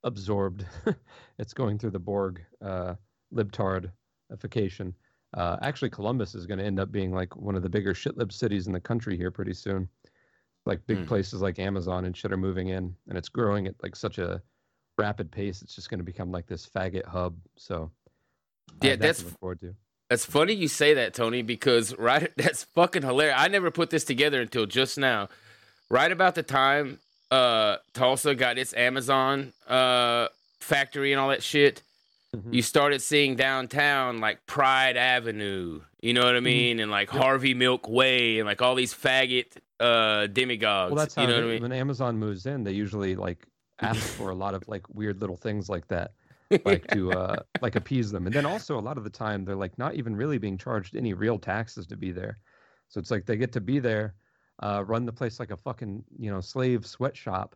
absorbed. 0.05 0.65
it's 1.39 1.53
going 1.53 1.77
through 1.77 1.91
the 1.91 1.99
Borg 1.99 2.41
uh, 2.63 2.93
libtardification. 3.33 4.93
Uh, 5.35 5.57
actually, 5.61 5.89
Columbus 5.89 6.33
is 6.35 6.45
going 6.45 6.59
to 6.59 6.65
end 6.65 6.79
up 6.79 6.91
being 6.91 7.11
like 7.11 7.35
one 7.35 7.55
of 7.55 7.63
the 7.63 7.69
bigger 7.69 7.93
shitlib 7.93 8.31
cities 8.31 8.67
in 8.67 8.73
the 8.73 8.79
country 8.79 9.17
here 9.17 9.31
pretty 9.31 9.53
soon. 9.53 9.89
Like 10.65 10.85
big 10.87 10.99
Hmm. 10.99 11.05
places 11.05 11.41
like 11.41 11.59
Amazon 11.59 12.05
and 12.05 12.15
shit 12.15 12.31
are 12.31 12.37
moving 12.37 12.69
in, 12.69 12.95
and 13.07 13.17
it's 13.17 13.29
growing 13.29 13.67
at 13.67 13.75
like 13.83 13.95
such 13.95 14.17
a 14.17 14.41
rapid 14.97 15.29
pace. 15.31 15.61
It's 15.61 15.75
just 15.75 15.89
going 15.89 15.99
to 15.99 16.03
become 16.05 16.31
like 16.31 16.47
this 16.47 16.65
faggot 16.65 17.05
hub. 17.05 17.35
So 17.57 17.91
Yeah, 18.81 18.91
to 18.93 18.97
that's- 18.97 19.23
look 19.23 19.39
forward 19.39 19.59
to. 19.61 19.75
That's 20.09 20.23
funny 20.23 20.53
you 20.53 20.67
say 20.67 20.93
that, 20.93 21.15
Tony, 21.15 21.41
because 21.41 21.95
right 21.97 22.31
that's 22.37 22.63
fucking 22.63 23.01
hilarious. 23.01 23.35
I 23.39 23.47
never 23.47 23.71
put 23.71 23.89
this 23.89 24.03
together 24.05 24.39
until 24.39 24.65
just 24.67 24.97
now. 24.97 25.29
Right 25.89 26.11
about 26.11 26.35
the 26.35 26.43
time 26.43 26.99
uh 27.31 27.77
Tulsa 27.93 28.35
got 28.35 28.57
its 28.57 28.73
Amazon 28.73 29.53
uh 29.67 30.27
factory 30.59 31.11
and 31.11 31.19
all 31.19 31.29
that 31.29 31.43
shit, 31.43 31.81
Mhm. 32.35 32.53
you 32.53 32.61
started 32.61 33.01
seeing 33.01 33.35
downtown 33.35 34.19
like 34.19 34.45
Pride 34.45 34.97
Avenue, 34.97 35.81
you 36.01 36.13
know 36.13 36.21
Mm-hmm. 36.21 36.27
what 36.27 36.35
I 36.35 36.39
mean? 36.41 36.79
And 36.79 36.91
like 36.91 37.09
Harvey 37.09 37.53
Milk 37.53 37.87
Way 37.87 38.39
and 38.39 38.45
like 38.47 38.61
all 38.61 38.75
these 38.75 38.93
faggot 38.93 39.45
uh 39.79 40.27
demigods. 40.27 40.91
Well, 40.91 40.97
that's 40.99 41.15
how 41.15 41.23
you 41.23 41.27
know 41.27 41.41
they- 41.41 41.47
I 41.47 41.53
mean? 41.53 41.61
when 41.63 41.71
Amazon 41.71 42.17
moves 42.17 42.45
in, 42.45 42.63
they 42.63 42.71
usually 42.73 43.15
like 43.15 43.45
ask 43.81 44.01
for 44.01 44.29
a 44.29 44.35
lot 44.35 44.53
of 44.53 44.67
like 44.67 44.87
weird 44.93 45.19
little 45.21 45.35
things 45.35 45.67
like 45.69 45.87
that, 45.89 46.11
like 46.63 46.85
to 46.87 47.11
uh 47.11 47.35
like 47.61 47.75
appease 47.75 48.11
them. 48.11 48.25
And 48.27 48.33
then 48.35 48.45
also 48.45 48.77
a 48.79 48.85
lot 48.89 48.97
of 48.97 49.03
the 49.03 49.09
time 49.09 49.43
they're 49.45 49.55
like 49.55 49.77
not 49.77 49.95
even 49.95 50.15
really 50.15 50.37
being 50.37 50.57
charged 50.57 50.95
any 50.95 51.13
real 51.13 51.37
taxes 51.39 51.85
to 51.87 51.97
be 51.97 52.11
there. 52.11 52.37
So 52.89 52.99
it's 52.99 53.11
like 53.11 53.25
they 53.25 53.35
get 53.35 53.51
to 53.53 53.61
be 53.61 53.79
there, 53.79 54.13
uh, 54.61 54.83
run 54.85 55.05
the 55.05 55.11
place 55.13 55.39
like 55.39 55.51
a 55.51 55.57
fucking 55.57 56.03
you 56.17 56.31
know 56.31 56.41
slave 56.41 56.85
sweatshop, 56.85 57.55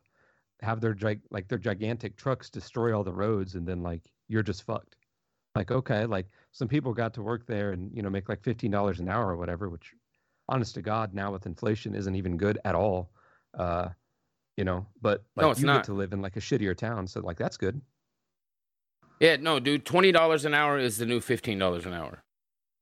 have 0.62 0.82
their 0.82 0.94
gig- 0.94 1.22
like 1.32 1.48
their 1.48 1.58
gigantic 1.58 2.16
trucks 2.18 2.50
destroy 2.50 2.96
all 2.96 3.04
the 3.04 3.14
roads, 3.14 3.56
and 3.56 3.68
then 3.68 3.82
like 3.84 4.02
you're 4.28 4.44
just 4.44 4.64
fucked. 4.64 4.96
Like 5.56 5.72
okay, 5.72 6.06
like 6.06 6.28
some 6.52 6.68
people 6.68 6.94
got 6.94 7.14
to 7.16 7.22
work 7.22 7.46
there 7.48 7.72
and 7.72 7.92
you 7.94 8.02
know 8.02 8.10
make 8.10 8.30
like 8.30 8.44
fifteen 8.44 8.72
dollars 8.72 9.00
an 9.00 9.10
hour 9.10 9.30
or 9.30 9.38
whatever, 9.38 9.70
which 9.70 9.94
honest 10.48 10.76
to 10.76 10.82
God 10.82 11.14
now 11.14 11.32
with 11.32 11.46
inflation 11.46 11.96
isn't 11.96 12.16
even 12.16 12.38
good 12.38 12.60
at 12.66 12.76
all. 12.76 13.12
Uh, 13.58 13.90
you 14.58 14.64
know, 14.66 14.86
but 15.02 15.24
like 15.36 15.46
No, 15.46 15.52
it's 15.52 15.60
you 15.62 15.66
not. 15.68 15.78
get 15.78 15.84
to 15.86 15.94
live 15.94 16.12
in 16.14 16.22
like 16.22 16.36
a 16.38 16.40
shittier 16.42 16.76
town, 16.76 17.08
so 17.08 17.22
like 17.22 17.38
that's 17.38 17.58
good. 17.58 17.82
Yeah, 19.20 19.36
no, 19.38 19.60
dude, 19.60 19.86
twenty 19.86 20.12
dollars 20.12 20.46
an 20.46 20.54
hour 20.54 20.78
is 20.78 20.98
the 20.98 21.06
new 21.06 21.20
fifteen 21.20 21.58
dollars 21.60 21.86
an 21.86 21.94
hour. 21.94 22.24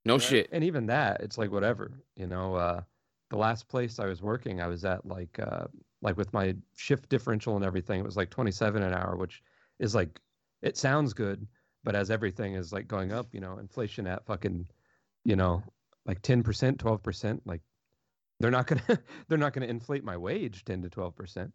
No 0.06 0.18
shit. 0.18 0.48
And 0.52 0.64
even 0.64 0.86
that, 0.88 1.22
it's 1.22 1.38
like 1.38 1.52
whatever. 1.52 1.92
You 2.16 2.28
know, 2.28 2.56
uh, 2.56 2.82
the 3.30 3.38
last 3.38 3.68
place 3.68 4.00
I 4.00 4.06
was 4.06 4.22
working, 4.22 4.62
I 4.62 4.68
was 4.68 4.86
at 4.86 5.06
like 5.06 5.38
uh, 5.40 5.68
like 6.02 6.18
with 6.18 6.32
my 6.34 6.56
shift 6.76 7.10
differential 7.10 7.56
and 7.56 7.66
everything, 7.66 8.00
it 8.00 8.06
was 8.06 8.18
like 8.18 8.30
twenty 8.30 8.52
seven 8.52 8.84
an 8.84 8.94
hour, 8.94 9.16
which 9.16 9.44
is 9.80 9.94
like 9.96 10.20
it 10.62 10.78
sounds 10.78 11.14
good, 11.14 11.48
but 11.84 11.96
as 11.96 12.10
everything 12.10 12.56
is 12.56 12.72
like 12.74 12.88
going 12.88 13.12
up, 13.12 13.28
you 13.34 13.40
know, 13.40 13.58
inflation 13.60 14.08
at 14.08 14.26
fucking, 14.26 14.68
you 15.26 15.36
know, 15.36 15.62
like 16.06 16.22
ten 16.22 16.42
percent, 16.44 16.80
twelve 16.80 17.04
percent, 17.04 17.42
like 17.46 17.62
they're 18.40 18.52
not 18.52 18.68
gonna 18.68 18.82
they're 19.28 19.38
not 19.38 19.54
gonna 19.54 19.68
inflate 19.68 20.04
my 20.04 20.18
wage 20.18 20.64
ten 20.66 20.82
to 20.82 20.90
twelve 20.90 21.16
percent. 21.16 21.52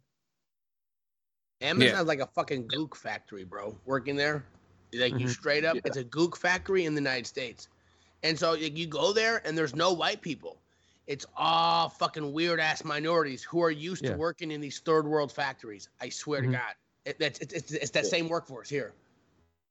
Amazon's 1.61 2.07
like 2.07 2.19
a 2.19 2.27
fucking 2.27 2.67
gook 2.67 2.95
factory, 2.95 3.45
bro. 3.45 3.77
Working 3.85 4.15
there, 4.15 4.45
like 4.93 5.13
you 5.13 5.27
Mhm. 5.27 5.29
straight 5.29 5.63
up, 5.63 5.75
Yeah. 5.75 5.81
it's 5.85 5.97
a 5.97 6.03
gook 6.03 6.35
factory 6.35 6.85
in 6.85 6.93
the 6.93 7.01
United 7.01 7.25
States. 7.25 7.69
And 8.21 8.37
so 8.37 8.51
like, 8.51 8.77
you 8.77 8.85
go 8.87 9.13
there, 9.13 9.41
and 9.47 9.57
there's 9.57 9.75
no 9.75 9.93
white 9.93 10.21
people. 10.21 10.59
It's 11.07 11.25
all 11.35 11.89
fucking 11.89 12.31
weird 12.31 12.59
ass 12.59 12.83
minorities 12.83 13.43
who 13.43 13.61
are 13.61 13.71
used 13.71 14.03
Yeah. 14.03 14.11
to 14.11 14.17
working 14.17 14.51
in 14.51 14.61
these 14.61 14.79
third 14.79 15.05
world 15.05 15.31
factories. 15.31 15.89
I 15.99 16.09
swear 16.09 16.41
Mhm. 16.41 16.45
to 16.45 16.51
God, 16.53 16.75
it, 17.05 17.19
that's 17.19 17.39
it's, 17.39 17.53
it's, 17.53 17.71
it's 17.71 17.91
that 17.91 18.05
same 18.05 18.29
workforce 18.29 18.69
here. 18.69 18.93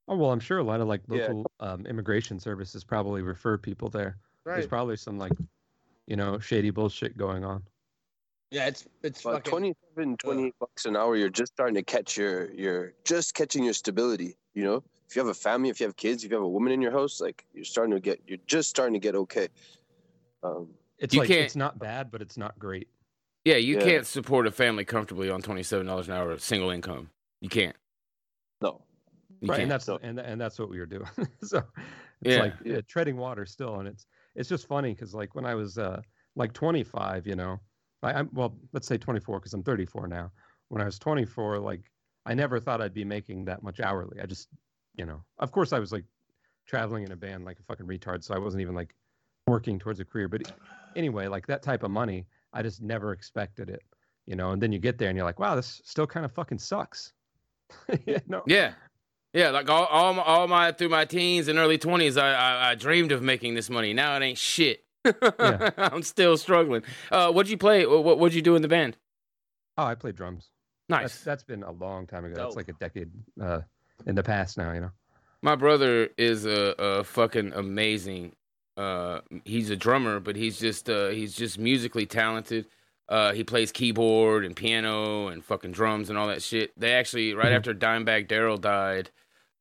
Oh 0.09 0.17
well, 0.17 0.31
I'm 0.31 0.41
sure 0.41 0.59
a 0.59 0.63
lot 0.65 0.81
of 0.81 0.89
like 0.89 1.01
Yeah. 1.09 1.29
local 1.29 1.51
um, 1.61 1.87
immigration 1.87 2.39
services 2.39 2.85
probably 2.85 3.23
refer 3.23 3.57
people 3.57 3.89
there. 3.89 4.19
There's 4.45 4.67
probably 4.67 4.97
some 4.97 5.19
like, 5.19 5.33
you 6.07 6.17
know, 6.17 6.39
shady 6.39 6.71
bullshit 6.71 7.17
going 7.17 7.45
on. 7.45 7.63
Yeah, 8.51 8.67
it's 8.67 8.85
it's 9.03 9.23
But 9.23 9.45
fucking. 9.45 9.51
27, 9.51 10.17
28 10.19 10.55
bucks 10.59 10.85
an 10.85 10.97
hour, 10.97 11.17
you're 11.17 11.31
just 11.31 11.53
starting 11.53 11.77
to 11.77 11.83
catch 11.83 12.19
your, 12.19 12.53
your 12.53 12.93
just 13.05 13.35
catching 13.35 13.65
your 13.65 13.73
stability, 13.73 14.37
you 14.53 14.65
know? 14.65 14.83
if 15.09 15.17
you 15.17 15.21
have 15.21 15.29
a 15.29 15.35
family, 15.35 15.69
if 15.69 15.79
you 15.79 15.85
have 15.87 15.97
kids, 15.97 16.25
if 16.25 16.31
you 16.31 16.37
have 16.37 16.45
a 16.45 16.49
woman 16.49 16.73
in 16.73 16.81
your 16.81 16.91
house, 16.91 17.21
like 17.21 17.47
you're 17.53 17.65
starting 17.67 17.95
to 17.95 18.01
get, 18.01 18.21
you're 18.27 18.39
just 18.47 18.71
starting 18.71 18.95
to 18.95 18.99
get 18.99 19.15
okay. 19.15 19.49
Um, 20.43 20.69
It's 21.03 21.13
You 21.13 21.21
like 21.21 21.29
can't- 21.29 21.41
it's 21.45 21.57
not 21.57 21.79
bad, 21.81 22.11
but 22.13 22.23
it's 22.23 22.39
not 22.39 22.57
great. 22.59 22.89
Yeah, 23.45 23.57
you 23.57 23.75
Yeah. 23.79 23.85
can't 23.85 24.07
support 24.07 24.47
a 24.47 24.53
family 24.53 24.85
comfortably 24.85 25.29
on 25.29 25.43
twenty 25.43 25.65
seven 25.65 25.85
dollars 25.87 26.09
an 26.09 26.15
hour 26.15 26.31
of 26.31 26.41
single 26.41 26.71
income. 26.71 27.11
You 27.41 27.49
can't. 27.49 27.77
no, 28.61 28.85
You 29.41 29.49
right, 29.49 29.57
can't. 29.57 29.63
and 29.63 29.71
that's 29.73 29.85
So- 29.85 29.99
and 30.03 30.21
and 30.21 30.41
that's 30.41 30.59
what 30.61 30.71
we 30.71 30.79
were 30.79 30.87
doing. 30.87 31.09
so 31.43 31.59
it's 32.21 32.37
Yeah. 32.37 32.41
like 32.41 32.55
yeah, 32.65 32.81
treading 32.83 33.17
water 33.17 33.45
still, 33.45 33.81
and 33.81 33.89
it's 33.89 34.07
it's 34.37 34.49
just 34.49 34.69
funny 34.69 34.95
because 34.95 35.13
like 35.13 35.35
when 35.35 35.45
I 35.45 35.57
was 35.57 35.77
uh 35.77 36.01
like 36.37 36.53
25, 36.53 37.27
you 37.27 37.35
know, 37.35 37.59
I, 38.05 38.13
I'm 38.13 38.31
well, 38.33 38.57
let's 38.73 38.87
say 38.87 38.97
24 38.97 39.41
because 39.41 39.53
I'm 39.55 39.65
34 39.65 40.07
now. 40.07 40.31
When 40.69 40.81
I 40.81 40.85
was 40.85 40.99
24, 41.01 41.59
like 41.59 41.91
I 42.27 42.35
never 42.35 42.61
thought 42.61 42.81
I'd 42.81 42.95
be 42.95 43.05
making 43.05 43.45
that 43.47 43.65
much 43.65 43.81
hourly. 43.81 44.21
I 44.21 44.27
just, 44.27 44.49
you 44.95 45.05
know, 45.05 45.25
of 45.41 45.51
course 45.51 45.73
I 45.73 45.81
was 45.81 45.91
like 45.93 46.05
traveling 46.65 47.03
in 47.03 47.11
a 47.11 47.17
band 47.17 47.45
like 47.45 47.59
a 47.59 47.63
fucking 47.65 47.87
retard, 47.87 48.23
so 48.23 48.35
I 48.35 48.39
wasn't 48.39 48.61
even 48.61 48.77
like 48.77 48.95
working 49.49 49.81
towards 49.81 49.99
a 49.99 50.05
career. 50.05 50.29
But 50.29 50.53
anyway, 50.97 51.27
like 51.29 51.47
that 51.47 51.63
type 51.63 51.83
of 51.83 51.91
money, 51.91 52.27
I 52.53 52.63
just 52.63 52.83
never 52.83 53.13
expected 53.13 53.69
it, 53.71 53.83
you 54.27 54.37
know. 54.37 54.51
And 54.51 54.63
then 54.63 54.73
you 54.73 54.79
get 54.79 54.99
there 54.99 55.09
and 55.09 55.17
you're 55.17 55.25
like, 55.27 55.39
wow, 55.39 55.55
this 55.55 55.81
still 55.85 56.07
kind 56.07 56.25
of 56.25 56.33
fucking 56.33 56.59
sucks. 56.59 57.13
you 58.07 58.19
know? 58.27 58.43
Yeah. 58.47 58.73
Yeah, 59.35 59.49
like 59.51 59.71
all, 59.71 59.87
all, 59.87 60.13
my, 60.13 60.23
all 60.23 60.47
my 60.47 60.73
through 60.73 60.91
my 60.91 61.07
teens 61.07 61.49
and 61.49 61.59
early 61.59 61.79
twenties, 61.79 62.19
I, 62.19 62.33
I 62.35 62.71
I 62.71 62.75
dreamed 62.75 63.13
of 63.13 63.23
making 63.23 63.55
this 63.55 63.71
money. 63.71 63.95
Now 63.95 64.15
it 64.17 64.23
ain't 64.23 64.37
shit. 64.37 64.85
Yeah. 65.07 65.71
I'm 65.79 66.03
still 66.03 66.37
struggling. 66.37 66.83
Uh, 67.11 67.33
what'd 67.33 67.51
you 67.51 67.57
play? 67.57 67.87
What 67.87 68.05
what- 68.05 68.19
what'd 68.19 68.35
you 68.35 68.43
do 68.43 68.57
in 68.57 68.63
the 68.63 68.69
band? 68.69 68.99
Oh, 69.79 69.85
I 69.85 69.95
played 69.95 70.17
drums. 70.17 70.51
Nice. 70.91 71.03
That's, 71.13 71.25
that's 71.25 71.45
been 71.45 71.63
a 71.63 71.71
long 71.73 72.07
time 72.07 72.27
ago. 72.27 72.35
That's 72.35 72.57
like 72.57 72.69
a 72.69 72.75
decade 72.75 73.11
uh, 73.41 73.61
in 74.07 74.15
the 74.15 74.23
past 74.23 74.59
now, 74.59 74.73
you 74.73 74.81
know. 74.81 74.91
My 75.41 75.57
brother 75.57 76.11
is 76.19 76.45
a, 76.45 76.75
a 76.79 77.05
fucking 77.05 77.53
amazing. 77.55 78.35
Uh, 78.77 79.21
he's 79.45 79.69
a 79.71 79.77
drummer, 79.77 80.19
but 80.21 80.35
he's 80.37 80.59
just 80.59 80.89
uh, 80.89 81.09
he's 81.09 81.35
just 81.37 81.59
musically 81.59 82.07
talented. 82.07 82.67
Uh, 83.09 83.33
he 83.33 83.45
plays 83.45 83.71
keyboard 83.73 84.45
and 84.45 84.57
piano 84.57 85.29
and 85.29 85.45
fucking 85.45 85.73
drums 85.73 86.09
and 86.09 86.19
all 86.19 86.29
that 86.29 86.43
shit. 86.43 86.73
They 86.79 86.93
actually 86.95 87.35
right 87.35 87.49
Mhm. 87.53 87.57
after 87.57 87.75
Dimebag 87.75 88.29
Darrell 88.29 88.57
died, 88.57 89.11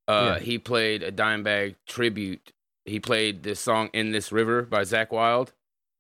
uh, 0.08 0.38
Yeah. 0.38 0.40
he 0.46 0.58
played 0.58 1.04
a 1.04 1.12
Dimebag 1.12 1.76
tribute. 1.88 2.54
He 2.86 3.00
played 3.00 3.44
this 3.44 3.60
song 3.60 3.90
"In 3.94 4.12
This 4.12 4.32
River" 4.32 4.62
by 4.62 4.82
Zakk 4.84 5.12
Wylde. 5.12 5.52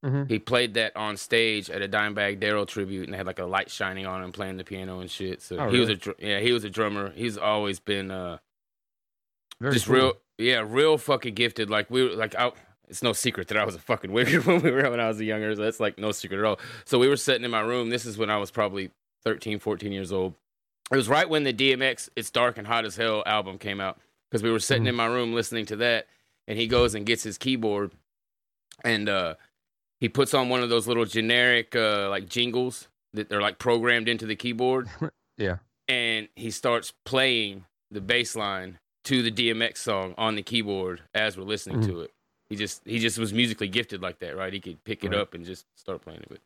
Mhm. 0.05 0.29
He 0.29 0.39
played 0.39 0.73
that 0.75 0.95
on 0.95 1.17
stage 1.17 1.69
at 1.69 1.81
a 1.81 1.87
Dimebag 1.89 2.39
Darrell 2.39 2.65
tribute, 2.65 3.03
and 3.03 3.13
they 3.13 3.17
had 3.17 3.27
like 3.27 3.39
a 3.39 3.45
light 3.45 3.69
shining 3.69 4.05
on 4.05 4.23
him 4.23 4.31
playing 4.31 4.55
the 4.57 4.63
piano 4.63 4.99
and 4.99 5.11
shit. 5.11 5.41
So 5.41 5.57
Oh, 5.59 5.69
he 5.69 5.79
was 5.79 5.89
a 5.89 5.95
dr- 5.95 6.15
yeah, 6.19 6.39
he 6.39 6.53
was 6.53 6.63
a 6.63 6.69
drummer. 6.69 7.11
He's 7.11 7.37
always 7.37 7.79
been 7.79 8.09
uh, 8.09 8.37
Very 9.59 9.73
just 9.73 9.85
cool. 9.87 9.95
real 9.95 10.13
yeah 10.37 10.63
real 10.65 10.97
fucking 10.97 11.35
gifted 11.35 11.69
like 11.69 11.91
we 11.91 12.03
were 12.03 12.15
like 12.15 12.33
I, 12.35 12.51
it's 12.91 13.01
no 13.01 13.13
secret 13.13 13.47
that 13.47 13.57
i 13.57 13.65
was 13.65 13.73
a 13.73 13.79
fucking 13.79 14.11
wizard 14.17 14.45
when 14.45 14.61
we 14.61 14.69
were 14.69 14.87
when 14.91 14.99
i 14.99 15.07
was 15.07 15.19
a 15.19 15.25
younger 15.25 15.55
so 15.55 15.61
that's 15.63 15.79
like 15.79 15.97
no 15.97 16.11
secret 16.11 16.37
at 16.37 16.45
all 16.45 16.59
so 16.85 16.99
we 16.99 17.07
were 17.07 17.17
sitting 17.17 17.43
in 17.43 17.49
my 17.51 17.61
room 17.61 17.89
this 17.89 18.05
is 18.05 18.17
when 18.17 18.29
i 18.29 18.37
was 18.37 18.51
probably 18.51 18.91
13 19.23 19.57
14 19.59 19.91
years 19.91 20.11
old 20.11 20.35
it 20.91 20.95
was 20.95 21.09
right 21.09 21.29
when 21.29 21.43
the 21.43 21.53
dmx 21.53 22.09
it's 22.15 22.29
dark 22.29 22.57
and 22.59 22.67
hot 22.67 22.85
as 22.85 22.95
hell 22.95 23.23
album 23.25 23.57
came 23.57 23.81
out 23.81 23.97
because 24.29 24.43
we 24.43 24.51
were 24.51 24.59
sitting 24.59 24.83
Mhm. 24.83 24.89
in 24.89 24.95
my 24.95 25.05
room 25.07 25.33
listening 25.33 25.65
to 25.67 25.75
that 25.77 26.07
and 26.47 26.59
he 26.59 26.67
goes 26.67 26.93
and 26.93 27.05
gets 27.05 27.23
his 27.23 27.37
keyboard 27.37 27.91
and 28.83 29.09
uh 29.09 29.35
he 29.99 30.09
puts 30.09 30.33
on 30.33 30.49
one 30.49 30.61
of 30.63 30.69
those 30.69 30.87
little 30.87 31.05
generic 31.05 31.75
uh 31.75 32.09
like 32.09 32.27
jingles 32.27 32.87
that 33.13 33.29
they're 33.29 33.41
like 33.41 33.57
programmed 33.59 34.07
into 34.09 34.25
the 34.25 34.35
keyboard 34.35 34.87
Yeah. 35.37 35.57
and 35.87 36.27
he 36.35 36.51
starts 36.51 36.93
playing 37.05 37.65
the 37.89 38.01
bass 38.01 38.35
line 38.35 38.79
to 39.03 39.21
the 39.23 39.31
DMX 39.31 39.77
song 39.77 40.13
on 40.17 40.35
the 40.35 40.43
keyboard 40.43 41.01
as 41.15 41.35
we're 41.37 41.43
listening 41.43 41.81
Mhm. 41.81 41.85
to 41.87 42.01
it. 42.01 42.11
He 42.51 42.57
just 42.57 42.81
he 42.85 42.99
just 42.99 43.17
was 43.17 43.31
musically 43.31 43.69
gifted 43.69 44.01
like 44.01 44.19
that, 44.19 44.35
right? 44.35 44.51
He 44.51 44.59
could 44.59 44.83
pick 44.83 45.05
it 45.05 45.11
Right. 45.11 45.21
up 45.21 45.33
and 45.35 45.45
just 45.45 45.65
start 45.79 46.01
playing 46.01 46.19
it 46.19 46.29
with. 46.29 46.41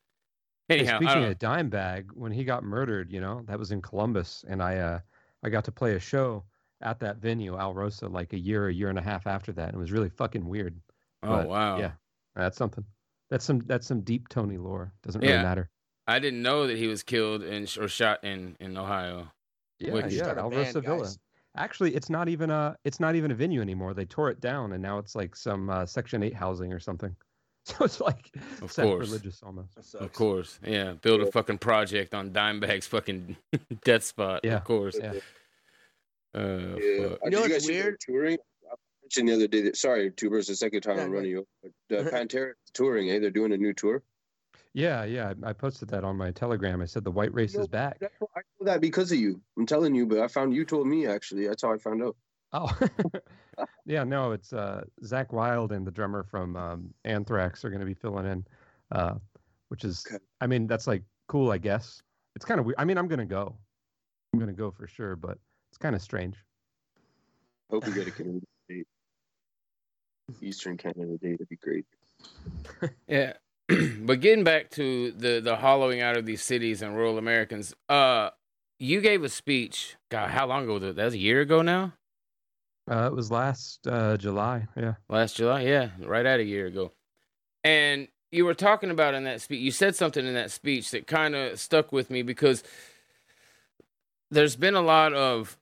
Hey, 0.68 0.78
Anyhow, 0.78 0.94
I 0.94 0.96
speaking 0.98 1.22
don't- 1.22 1.32
of 1.32 1.38
Dimebag, 1.40 2.12
when 2.14 2.30
he 2.30 2.44
got 2.44 2.62
murdered, 2.62 3.10
you 3.12 3.20
know, 3.20 3.42
that 3.48 3.58
was 3.58 3.72
in 3.72 3.82
Columbus, 3.82 4.44
and 4.46 4.62
I 4.62 4.76
uh, 4.76 5.00
I 5.42 5.48
got 5.50 5.64
to 5.64 5.72
play 5.72 5.94
a 5.96 5.98
show 5.98 6.44
at 6.80 7.00
that 7.00 7.16
venue, 7.16 7.56
Alrosa, 7.56 8.08
like 8.08 8.32
a 8.34 8.38
year, 8.38 8.68
a 8.68 8.72
year 8.72 8.88
and 8.88 9.00
a 9.00 9.02
half 9.02 9.26
after 9.26 9.52
that. 9.54 9.70
And 9.70 9.74
it 9.78 9.80
was 9.80 9.90
really 9.90 10.10
fucking 10.10 10.46
weird. 10.46 10.80
oh 11.24 11.28
but, 11.38 11.48
wow, 11.48 11.78
Yeah, 11.78 11.92
that's 12.36 12.56
something. 12.56 12.84
That's 13.30 13.44
some 13.44 13.58
that's 13.66 13.88
some 13.88 14.02
deep 14.02 14.28
Tony 14.28 14.58
lore. 14.58 14.92
Doesn't 15.02 15.20
really 15.20 15.32
Yeah. 15.34 15.42
matter. 15.42 15.68
I 16.06 16.20
didn't 16.20 16.42
know 16.42 16.68
that 16.68 16.76
he 16.76 16.86
was 16.86 17.02
killed 17.02 17.42
in, 17.42 17.64
or 17.80 17.88
shot 17.88 18.22
in 18.22 18.56
in 18.60 18.76
Ohio. 18.78 19.32
Yeah, 19.80 19.92
Wicked. 19.92 20.12
yeah, 20.12 20.34
Alrosa 20.34 20.82
Villa. 20.84 20.98
guys. 21.00 21.18
Actually, 21.56 21.94
it's 21.94 22.10
not 22.10 22.28
even 22.28 22.50
a 22.50 22.76
it's 22.84 23.00
not 23.00 23.14
even 23.16 23.30
a 23.30 23.34
venue 23.34 23.60
anymore. 23.60 23.94
They 23.94 24.04
tore 24.04 24.30
it 24.30 24.40
down, 24.40 24.72
and 24.72 24.82
now 24.82 24.98
it's 24.98 25.14
like 25.14 25.34
some 25.36 25.70
uh, 25.70 25.86
Section 25.86 26.22
Eight 26.22 26.34
housing 26.34 26.72
or 26.72 26.80
something. 26.80 27.14
So 27.68 27.84
it's 27.84 28.00
like 28.00 28.30
Of 28.36 28.60
course. 28.60 28.74
sacrilegious 28.74 29.42
almost. 29.42 29.94
Of 29.96 30.12
course, 30.12 30.60
yeah. 30.64 30.92
Build 31.02 31.20
a 31.22 31.32
fucking 31.32 31.58
project 31.58 32.14
on 32.14 32.30
Dimebag's 32.30 32.86
fucking 32.86 33.36
death 33.84 34.04
spot. 34.04 34.42
Yeah. 34.44 34.58
Of 34.58 34.64
course. 34.64 34.96
Yeah. 34.96 35.14
Uh, 36.32 36.38
Yeah. 36.38 36.68
fuck. 36.68 36.78
You 36.78 37.00
know 37.00 37.18
did 37.24 37.32
you 37.32 37.40
what's 37.40 37.48
guys 37.48 37.64
see 37.64 37.72
they're 37.72 37.82
weird? 37.84 37.96
Touring. 38.00 38.38
I 38.70 38.74
mentioned 39.02 39.28
the 39.28 39.34
other 39.34 39.48
day. 39.48 39.62
That, 39.62 39.76
sorry, 39.76 40.12
Tubers, 40.12 40.46
the 40.46 40.54
second 40.54 40.82
time 40.82 40.98
Yeah, 40.98 41.02
I'm 41.04 41.10
running 41.10 41.30
you. 41.30 41.46
But 41.88 41.98
uh, 41.98 42.10
Pantera 42.10 42.50
is 42.50 42.70
touring. 42.72 43.08
Hey, 43.08 43.18
they're 43.18 43.30
doing 43.30 43.50
a 43.52 43.56
new 43.56 43.72
tour. 43.72 44.04
Yeah, 44.76 45.04
yeah. 45.04 45.32
I, 45.42 45.50
I 45.50 45.52
posted 45.54 45.88
that 45.88 46.04
on 46.04 46.18
my 46.18 46.30
Telegram. 46.30 46.82
I 46.82 46.84
said 46.84 47.02
the 47.02 47.10
white 47.10 47.32
race 47.32 47.54
No, 47.54 47.62
is 47.62 47.66
back. 47.66 47.96
I 48.02 48.08
know 48.20 48.66
that 48.66 48.82
because 48.82 49.10
of 49.10 49.16
you. 49.16 49.40
I'm 49.56 49.64
telling 49.64 49.94
you, 49.94 50.04
but 50.04 50.18
I 50.18 50.28
found 50.28 50.54
you 50.54 50.66
told 50.66 50.86
me 50.86 51.06
actually. 51.06 51.48
That's 51.48 51.62
how 51.62 51.72
I 51.72 51.78
found 51.78 52.02
out. 52.02 52.14
Oh, 52.52 52.78
yeah. 53.86 54.04
No, 54.04 54.32
it's 54.32 54.52
uh, 54.52 54.84
Zakk 55.02 55.32
Wylde 55.32 55.72
and 55.72 55.86
the 55.86 55.90
drummer 55.90 56.24
from 56.24 56.56
um, 56.56 56.94
Anthrax 57.06 57.64
are 57.64 57.70
going 57.70 57.80
to 57.80 57.86
be 57.86 57.94
filling 57.94 58.26
in, 58.26 58.46
uh, 58.92 59.14
which 59.68 59.82
is, 59.82 60.04
Okay. 60.06 60.22
I 60.42 60.46
mean, 60.46 60.66
that's 60.66 60.86
like 60.86 61.02
cool, 61.26 61.50
I 61.50 61.56
guess. 61.56 62.02
It's 62.34 62.44
kind 62.44 62.60
of 62.60 62.66
weird. 62.66 62.76
I 62.78 62.84
mean, 62.84 62.98
I'm 62.98 63.08
going 63.08 63.18
to 63.18 63.24
go. 63.24 63.56
I'm 64.34 64.38
going 64.38 64.54
to 64.54 64.58
go 64.58 64.70
for 64.70 64.86
sure, 64.86 65.16
but 65.16 65.38
it's 65.70 65.78
kind 65.78 65.94
of 65.94 66.02
strange. 66.02 66.36
Hope 67.70 67.86
we 67.86 67.94
get 67.94 68.06
a 68.06 68.10
Canadian 68.10 68.42
date. 68.68 68.86
Eastern 70.42 70.76
Canada 70.76 71.16
date 71.16 71.38
would 71.38 71.48
be 71.48 71.56
great. 71.56 71.86
Yeah. 73.08 73.32
but 74.00 74.20
getting 74.20 74.44
back 74.44 74.70
to 74.70 75.12
the 75.12 75.40
the 75.40 75.56
hollowing 75.56 76.00
out 76.00 76.16
of 76.16 76.26
these 76.26 76.42
cities 76.42 76.82
and 76.82 76.96
rural 76.96 77.18
Americans, 77.18 77.74
uh 77.88 78.30
you 78.78 79.00
gave 79.00 79.24
a 79.24 79.28
speech. 79.28 79.96
God, 80.10 80.30
how 80.30 80.46
long 80.46 80.64
ago 80.64 80.74
was 80.74 80.82
it? 80.82 80.96
That 80.96 81.06
was 81.06 81.14
a 81.14 81.18
year 81.18 81.40
ago 81.40 81.62
now? 81.62 81.94
Uh, 82.90 83.06
it 83.06 83.14
was 83.14 83.30
last 83.30 83.86
uh, 83.86 84.16
July. 84.16 84.66
Yeah. 84.76 84.94
Last 85.08 85.36
July? 85.36 85.62
Yeah, 85.62 85.90
right 86.00 86.24
at 86.26 86.40
a 86.40 86.44
year 86.44 86.66
ago. 86.66 86.92
And 87.64 88.08
you 88.30 88.44
were 88.44 88.54
talking 88.54 88.90
about 88.90 89.14
in 89.14 89.24
that 89.24 89.40
speech, 89.40 89.60
you 89.60 89.72
said 89.72 89.96
something 89.96 90.24
in 90.24 90.34
that 90.34 90.50
speech 90.50 90.90
that 90.92 91.06
kind 91.06 91.34
of 91.34 91.58
stuck 91.58 91.90
with 91.90 92.10
me 92.10 92.22
because 92.22 92.62
there's 94.30 94.56
been 94.56 94.74
a 94.74 94.82
lot 94.82 95.14
of 95.14 95.56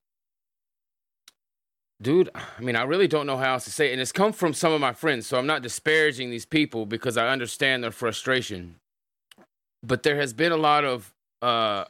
dude 2.05 2.29
i 2.35 2.61
mean 2.61 2.77
i 2.77 2.83
really 2.83 3.09
don't 3.09 3.27
know 3.27 3.39
how 3.39 3.55
else 3.55 3.65
to 3.65 3.71
say 3.71 3.89
it 3.89 3.93
and 3.93 4.01
it's 4.01 4.13
come 4.13 4.33
from 4.33 4.53
some 4.53 4.73
of 4.73 4.81
my 4.81 4.93
friends 4.93 5.27
so 5.27 5.39
i'm 5.39 5.47
not 5.47 5.63
disparaging 5.63 6.31
these 6.31 6.47
people 6.47 6.87
because 6.87 7.17
i 7.17 7.29
understand 7.29 7.83
their 7.83 7.91
frustration. 7.91 8.77
But 9.83 10.03
there 10.03 10.17
has 10.17 10.33
been 10.33 10.53
a 10.53 10.57
lot 10.57 10.85
of 10.85 11.13
uh 11.43 11.85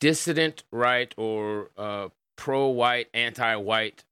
dissident 0.00 0.64
right 0.70 1.12
or 1.16 1.70
uh 1.76 2.08
pro-white 2.36 3.08
anti-white 3.14 4.04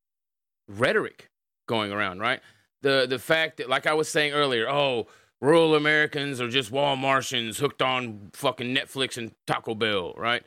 rhetoric 0.69 1.31
going 1.67 1.93
around 1.93 2.19
right? 2.21 2.41
The 2.83 3.07
the 3.09 3.19
fact 3.19 3.59
that 3.59 3.69
like 3.69 3.87
i 3.87 3.95
was 3.95 4.09
saying 4.09 4.33
earlier 4.33 4.69
oh 4.69 5.07
rural 5.41 5.75
americans 5.75 6.41
are 6.41 6.49
just 6.49 6.71
wall 6.71 6.97
martians 6.97 7.59
hooked 7.59 7.83
on 7.83 8.31
fucking 8.33 8.75
netflix 8.75 9.17
and 9.17 9.33
taco 9.47 9.75
bell 9.75 10.15
right 10.17 10.43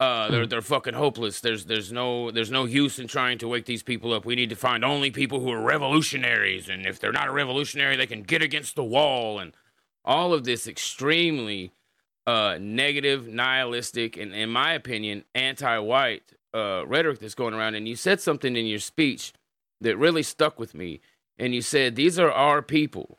uh, 0.00 0.30
they're 0.30 0.46
they're 0.46 0.62
fucking 0.62 0.94
hopeless. 0.94 1.40
There's 1.40 1.66
there's 1.66 1.92
no 1.92 2.30
there's 2.30 2.50
no 2.50 2.64
use 2.64 2.98
in 2.98 3.06
trying 3.06 3.36
to 3.38 3.48
wake 3.48 3.66
these 3.66 3.82
people 3.82 4.14
up. 4.14 4.24
We 4.24 4.34
need 4.34 4.48
to 4.48 4.56
find 4.56 4.82
only 4.82 5.10
people 5.10 5.40
who 5.40 5.52
are 5.52 5.60
revolutionaries, 5.60 6.70
and 6.70 6.86
if 6.86 6.98
they're 6.98 7.12
not 7.12 7.28
a 7.28 7.32
revolutionary, 7.32 7.96
they 7.96 8.06
can 8.06 8.22
get 8.22 8.40
against 8.40 8.76
the 8.76 8.84
wall, 8.84 9.38
and 9.38 9.52
all 10.02 10.32
of 10.32 10.44
this 10.44 10.66
extremely 10.66 11.72
uh, 12.26 12.56
negative, 12.58 13.28
nihilistic, 13.28 14.16
and 14.16 14.34
in 14.34 14.48
my 14.48 14.72
opinion, 14.72 15.24
anti-white 15.34 16.32
uh, 16.54 16.86
rhetoric 16.86 17.18
that's 17.18 17.34
going 17.34 17.52
around. 17.52 17.74
And 17.74 17.86
you 17.86 17.94
said 17.94 18.20
something 18.22 18.56
in 18.56 18.64
your 18.64 18.78
speech 18.78 19.34
that 19.82 19.98
really 19.98 20.22
stuck 20.22 20.58
with 20.58 20.74
me, 20.74 21.00
and 21.38 21.54
you 21.54 21.60
said 21.60 21.94
these 21.94 22.18
are 22.18 22.32
our 22.32 22.62
people 22.62 23.18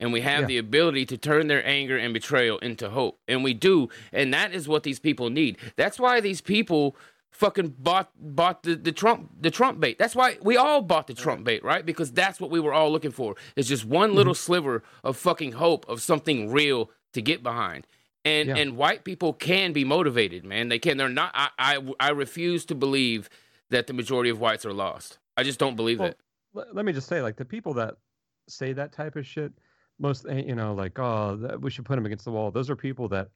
and 0.00 0.12
we 0.12 0.22
have 0.22 0.42
Yeah. 0.42 0.46
the 0.46 0.58
ability 0.58 1.06
to 1.06 1.16
turn 1.18 1.46
their 1.46 1.64
anger 1.66 1.96
and 1.96 2.12
betrayal 2.12 2.58
into 2.58 2.90
hope. 2.90 3.20
And 3.28 3.44
we 3.44 3.54
do. 3.54 3.88
And 4.12 4.32
that 4.34 4.52
is 4.54 4.66
what 4.66 4.82
these 4.82 4.98
people 4.98 5.30
need. 5.30 5.58
That's 5.76 5.98
why 6.00 6.20
these 6.20 6.40
people 6.40 6.96
fucking 7.30 7.74
bought 7.78 8.10
bought 8.18 8.64
the, 8.64 8.74
the 8.74 8.92
trump 8.92 9.30
the 9.40 9.50
trump 9.50 9.80
bait. 9.80 9.98
That's 9.98 10.16
why 10.16 10.38
we 10.42 10.56
all 10.56 10.82
bought 10.82 11.06
the 11.06 11.14
trump 11.14 11.44
bait 11.44 11.62
right? 11.62 11.86
Because 11.86 12.10
that's 12.12 12.40
what 12.40 12.50
we 12.50 12.60
were 12.60 12.72
all 12.72 12.90
looking 12.90 13.12
for. 13.12 13.36
It's 13.56 13.68
just 13.68 13.84
one 13.84 14.14
little 14.14 14.32
mm-hmm. 14.34 14.38
sliver 14.52 14.82
of 15.04 15.16
fucking 15.16 15.52
hope 15.52 15.88
of 15.88 16.02
something 16.02 16.50
real 16.50 16.90
to 17.12 17.22
get 17.22 17.42
behind. 17.42 17.86
And 18.24 18.48
Yeah. 18.48 18.56
and 18.56 18.76
white 18.76 19.04
people 19.04 19.32
can 19.32 19.72
be 19.72 19.84
motivated 19.84 20.44
man. 20.44 20.68
They 20.68 20.78
can. 20.78 20.96
They're 20.96 21.08
not 21.08 21.30
i 21.34 21.50
i, 21.58 21.78
I 22.00 22.10
refuse 22.10 22.64
to 22.66 22.74
believe 22.74 23.28
that 23.70 23.86
the 23.86 23.92
majority 23.92 24.30
of 24.30 24.40
whites 24.40 24.66
are 24.66 24.72
lost. 24.72 25.18
I 25.36 25.42
just 25.42 25.58
don't 25.58 25.76
believe 25.76 26.00
Well, 26.00 26.14
let 26.52 26.84
me 26.84 26.92
just 26.92 27.06
say, 27.06 27.22
like 27.22 27.36
the 27.36 27.44
people 27.44 27.74
that 27.74 27.94
say 28.48 28.72
that 28.72 28.92
type 28.92 29.16
of 29.16 29.24
shit, 29.26 29.52
most 30.00 30.26
eh, 30.28 30.42
you 30.46 30.54
know, 30.54 30.74
like 30.74 30.98
oh, 30.98 31.58
we 31.60 31.70
should 31.70 31.84
put 31.84 31.96
them 31.96 32.06
against 32.06 32.24
the 32.24 32.32
wall. 32.32 32.50
Those 32.50 32.70
are 32.70 32.76
people 32.76 33.08
that, 33.08 33.28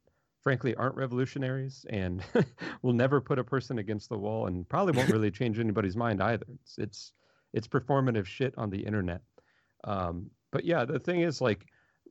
frankly, 0.42 0.74
aren't 0.74 0.96
revolutionaries 0.96 1.86
and 1.90 2.22
will 2.82 2.92
never 2.92 3.20
put 3.20 3.38
a 3.38 3.44
person 3.44 3.78
against 3.78 4.08
the 4.08 4.18
wall, 4.18 4.46
and 4.46 4.68
probably 4.68 4.96
won't 4.96 5.10
really 5.10 5.30
change 5.40 5.58
anybody's 5.58 5.96
mind 5.96 6.22
either. 6.22 6.46
It's 6.62 6.78
it's 6.78 7.12
it's 7.52 7.68
performative 7.68 8.26
shit 8.26 8.54
on 8.56 8.70
the 8.70 8.84
internet. 8.84 9.20
Um, 9.84 10.30
but 10.50 10.64
yeah, 10.64 10.84
the 10.84 10.98
thing 10.98 11.20
is, 11.20 11.40
like, 11.40 11.66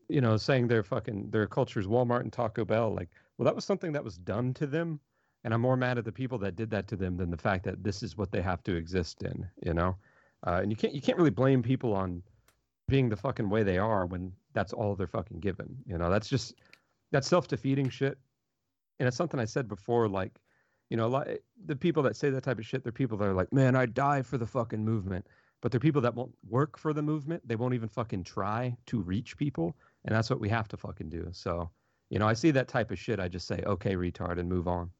you 0.07 0.21
know, 0.21 0.37
saying 0.37 0.67
their 0.67 0.83
fucking 0.83 1.29
their 1.31 1.47
culture's 1.47 1.87
Walmart 1.87 2.21
and 2.21 2.31
Taco 2.31 2.63
Bell, 2.65 2.93
like, 2.93 3.09
well, 3.37 3.45
that 3.45 3.55
was 3.55 3.65
something 3.65 3.91
that 3.93 4.03
was 4.03 4.17
done 4.17 4.53
to 4.55 4.67
them. 4.67 4.99
And 5.43 5.53
I'm 5.53 5.61
more 5.61 5.75
mad 5.75 5.97
at 5.97 6.05
the 6.05 6.11
people 6.11 6.37
that 6.39 6.55
did 6.55 6.69
that 6.69 6.87
to 6.87 6.95
them 6.95 7.17
than 7.17 7.29
the 7.29 7.37
fact 7.37 7.65
that 7.65 7.83
this 7.83 8.01
is 8.01 8.17
what 8.17 8.31
they 8.31 8.41
have 8.41 8.63
to 8.63 8.75
exist 8.75 9.23
in, 9.23 9.45
you 9.65 9.73
know? 9.73 9.97
Uh, 10.45 10.59
and 10.61 10.71
you 10.71 10.77
can't 10.77 10.93
you 10.93 11.01
can't 11.01 11.17
really 11.17 11.29
blame 11.29 11.61
people 11.61 11.93
on 11.93 12.21
being 12.87 13.09
the 13.09 13.17
fucking 13.17 13.49
way 13.49 13.63
they 13.63 13.77
are 13.77 14.05
when 14.05 14.31
that's 14.53 14.73
all 14.73 14.95
they're 14.95 15.07
fucking 15.07 15.39
given. 15.39 15.77
You 15.85 15.97
know, 15.97 16.09
that's 16.09 16.29
just 16.29 16.55
that's 17.11 17.27
self 17.27 17.47
defeating 17.47 17.89
shit. 17.89 18.17
And 18.99 19.07
it's 19.07 19.17
something 19.17 19.39
I 19.39 19.45
said 19.45 19.67
before, 19.67 20.07
like, 20.07 20.39
you 20.89 20.97
know, 20.97 21.07
like 21.07 21.43
the 21.65 21.75
people 21.75 22.03
that 22.03 22.15
say 22.15 22.29
that 22.29 22.43
type 22.43 22.59
of 22.59 22.65
shit, 22.65 22.83
they're 22.83 22.91
people 22.91 23.17
that 23.17 23.25
are 23.25 23.33
like, 23.33 23.51
man, 23.51 23.75
I 23.75 23.85
die 23.85 24.21
for 24.21 24.37
the 24.37 24.45
fucking 24.45 24.83
movement. 24.83 25.25
But 25.61 25.71
they're 25.71 25.79
people 25.79 26.01
that 26.01 26.13
won't 26.13 26.33
work 26.49 26.77
for 26.77 26.93
the 26.93 27.01
movement. 27.01 27.47
They 27.47 27.55
won't 27.55 27.73
even 27.73 27.87
fucking 27.87 28.25
try 28.25 28.75
to 28.87 28.99
reach 28.99 29.37
people. 29.37 29.75
And 30.03 30.13
that's 30.13 30.29
what 30.29 30.41
we 30.41 30.49
have 30.49 30.67
to 30.69 30.77
fucking 30.77 31.09
do. 31.09 31.29
So, 31.31 31.69
you 32.09 32.19
know, 32.19 32.27
I 32.27 32.33
see 32.33 32.51
that 32.51 32.67
type 32.67 32.91
of 32.91 32.99
shit. 32.99 33.19
I 33.19 33.29
just 33.29 33.47
say, 33.47 33.63
okay, 33.65 33.95
retard, 33.95 34.39
and 34.39 34.49
move 34.49 34.67
on. 34.67 34.91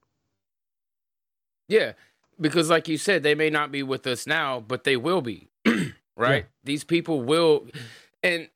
Yeah, 1.68 1.94
because 2.40 2.70
like 2.70 2.88
you 2.88 2.98
said, 2.98 3.24
they 3.24 3.36
may 3.36 3.50
not 3.50 3.72
be 3.72 3.84
with 3.84 4.08
us 4.08 4.26
now, 4.26 4.62
but 4.62 4.86
they 4.86 4.96
will 4.98 5.22
be. 5.22 5.50
right? 6.16 6.46
These 6.64 6.84
people 6.84 7.22
will, 7.22 7.68
and 8.22 8.48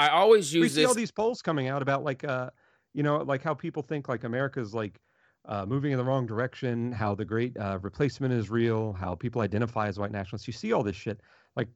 I 0.00 0.08
always 0.08 0.52
use. 0.52 0.62
we 0.62 0.68
see 0.68 0.80
this. 0.82 0.88
all 0.88 0.94
these 0.94 1.10
polls 1.10 1.42
coming 1.42 1.68
out 1.68 1.82
about 1.82 2.04
like 2.04 2.24
uh 2.24 2.50
you 2.94 3.02
know 3.02 3.18
like 3.18 3.42
how 3.42 3.54
people 3.54 3.82
think 3.82 4.08
like 4.08 4.24
america's 4.24 4.74
like 4.74 5.00
uh, 5.46 5.64
moving 5.64 5.90
in 5.92 5.98
the 5.98 6.04
wrong 6.04 6.26
direction 6.26 6.92
how 6.92 7.14
the 7.14 7.24
great 7.24 7.56
uh, 7.56 7.78
replacement 7.80 8.32
is 8.32 8.50
real 8.50 8.92
how 8.92 9.14
people 9.14 9.40
identify 9.40 9.88
as 9.88 9.98
white 9.98 10.12
nationalists 10.12 10.46
you 10.46 10.52
see 10.52 10.72
all 10.72 10.82
this 10.82 10.96
shit 10.96 11.18
like 11.56 11.68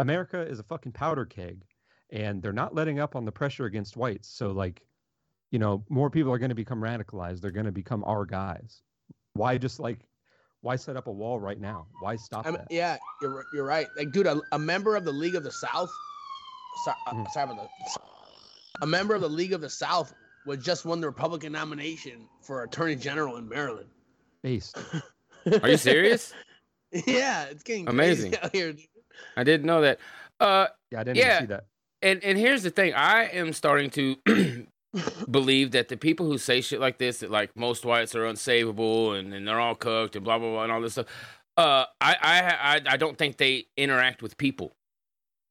america 0.00 0.40
is 0.40 0.58
a 0.58 0.64
fucking 0.64 0.90
powder 0.92 1.24
keg 1.24 1.62
and 2.10 2.42
they're 2.42 2.52
not 2.52 2.74
letting 2.74 2.98
up 2.98 3.14
on 3.14 3.24
the 3.24 3.30
pressure 3.30 3.64
against 3.66 3.96
whites 3.96 4.28
so 4.28 4.50
like 4.50 4.82
you 5.52 5.58
know 5.58 5.84
more 5.88 6.10
people 6.10 6.32
are 6.32 6.38
going 6.38 6.48
to 6.48 6.54
become 6.56 6.80
radicalized 6.80 7.40
they're 7.40 7.52
going 7.52 7.66
to 7.66 7.72
become 7.72 8.02
our 8.04 8.24
guys 8.24 8.82
why 9.34 9.56
just 9.56 9.78
like 9.78 10.00
why 10.62 10.74
set 10.74 10.96
up 10.96 11.06
a 11.06 11.12
wall 11.12 11.38
right 11.38 11.60
now 11.60 11.86
why 12.00 12.16
stop 12.16 12.44
I'm, 12.44 12.54
that 12.54 12.66
yeah, 12.70 12.96
you're 13.22 13.44
you're 13.54 13.64
right. 13.64 13.86
Like, 13.96 14.10
dude, 14.10 14.26
a, 14.26 14.40
a 14.50 14.58
member 14.58 14.96
of 14.96 15.04
the 15.04 15.12
League 15.12 15.36
of 15.36 15.44
the 15.44 15.52
South. 15.52 15.90
A 18.82 18.86
member 18.86 19.14
of 19.14 19.20
the 19.22 19.28
League 19.28 19.52
of 19.52 19.60
the 19.60 19.70
South 19.70 20.12
was 20.46 20.58
just 20.64 20.84
won 20.84 21.00
the 21.00 21.06
Republican 21.06 21.52
nomination 21.52 22.28
for 22.42 22.62
Attorney 22.62 22.96
General 22.96 23.36
in 23.36 23.48
Maryland. 23.48 23.88
based 24.42 24.76
Are 25.62 25.68
you 25.68 25.76
serious? 25.76 26.32
yeah, 27.06 27.44
it's 27.44 27.62
getting 27.62 27.88
Amazing. 27.88 28.32
crazy 28.32 28.44
out 28.44 28.54
here. 28.54 28.74
I 29.36 29.44
didn't 29.44 29.66
know 29.66 29.80
that. 29.80 29.98
Uh, 30.38 30.66
yeah 30.90 31.00
i 31.00 31.04
didn't 31.04 31.16
Yeah. 31.16 31.40
see 31.40 31.46
that 31.46 31.64
and 32.02 32.22
and 32.22 32.36
here's 32.36 32.62
the 32.62 32.68
thing 32.70 32.92
i 32.94 33.22
am 33.24 33.54
starting 33.54 33.88
to 33.90 34.16
believe 35.30 35.70
that 35.70 35.88
the 35.88 35.96
people 35.96 36.26
who 36.26 36.36
say 36.36 36.60
shit 36.60 36.78
like 36.78 36.98
this 36.98 37.20
that 37.20 37.30
like 37.30 37.56
most 37.56 37.86
whites 37.86 38.14
are 38.14 38.24
unsavable 38.24 39.18
and, 39.18 39.32
and 39.32 39.48
they're 39.48 39.58
all 39.58 39.74
cooked 39.74 40.14
and 40.14 40.22
blah 40.26 40.38
blah 40.38 40.50
blah 40.50 40.62
and 40.64 40.70
all 40.72 40.82
this 40.82 40.92
stuff 40.92 41.06
uh 41.56 41.86
i 42.02 42.16
i 42.20 42.74
i, 42.76 42.80
I 42.92 42.96
don't 42.98 43.16
think 43.16 43.38
they 43.38 43.64
interact 43.78 44.20
with 44.22 44.36
people 44.36 44.75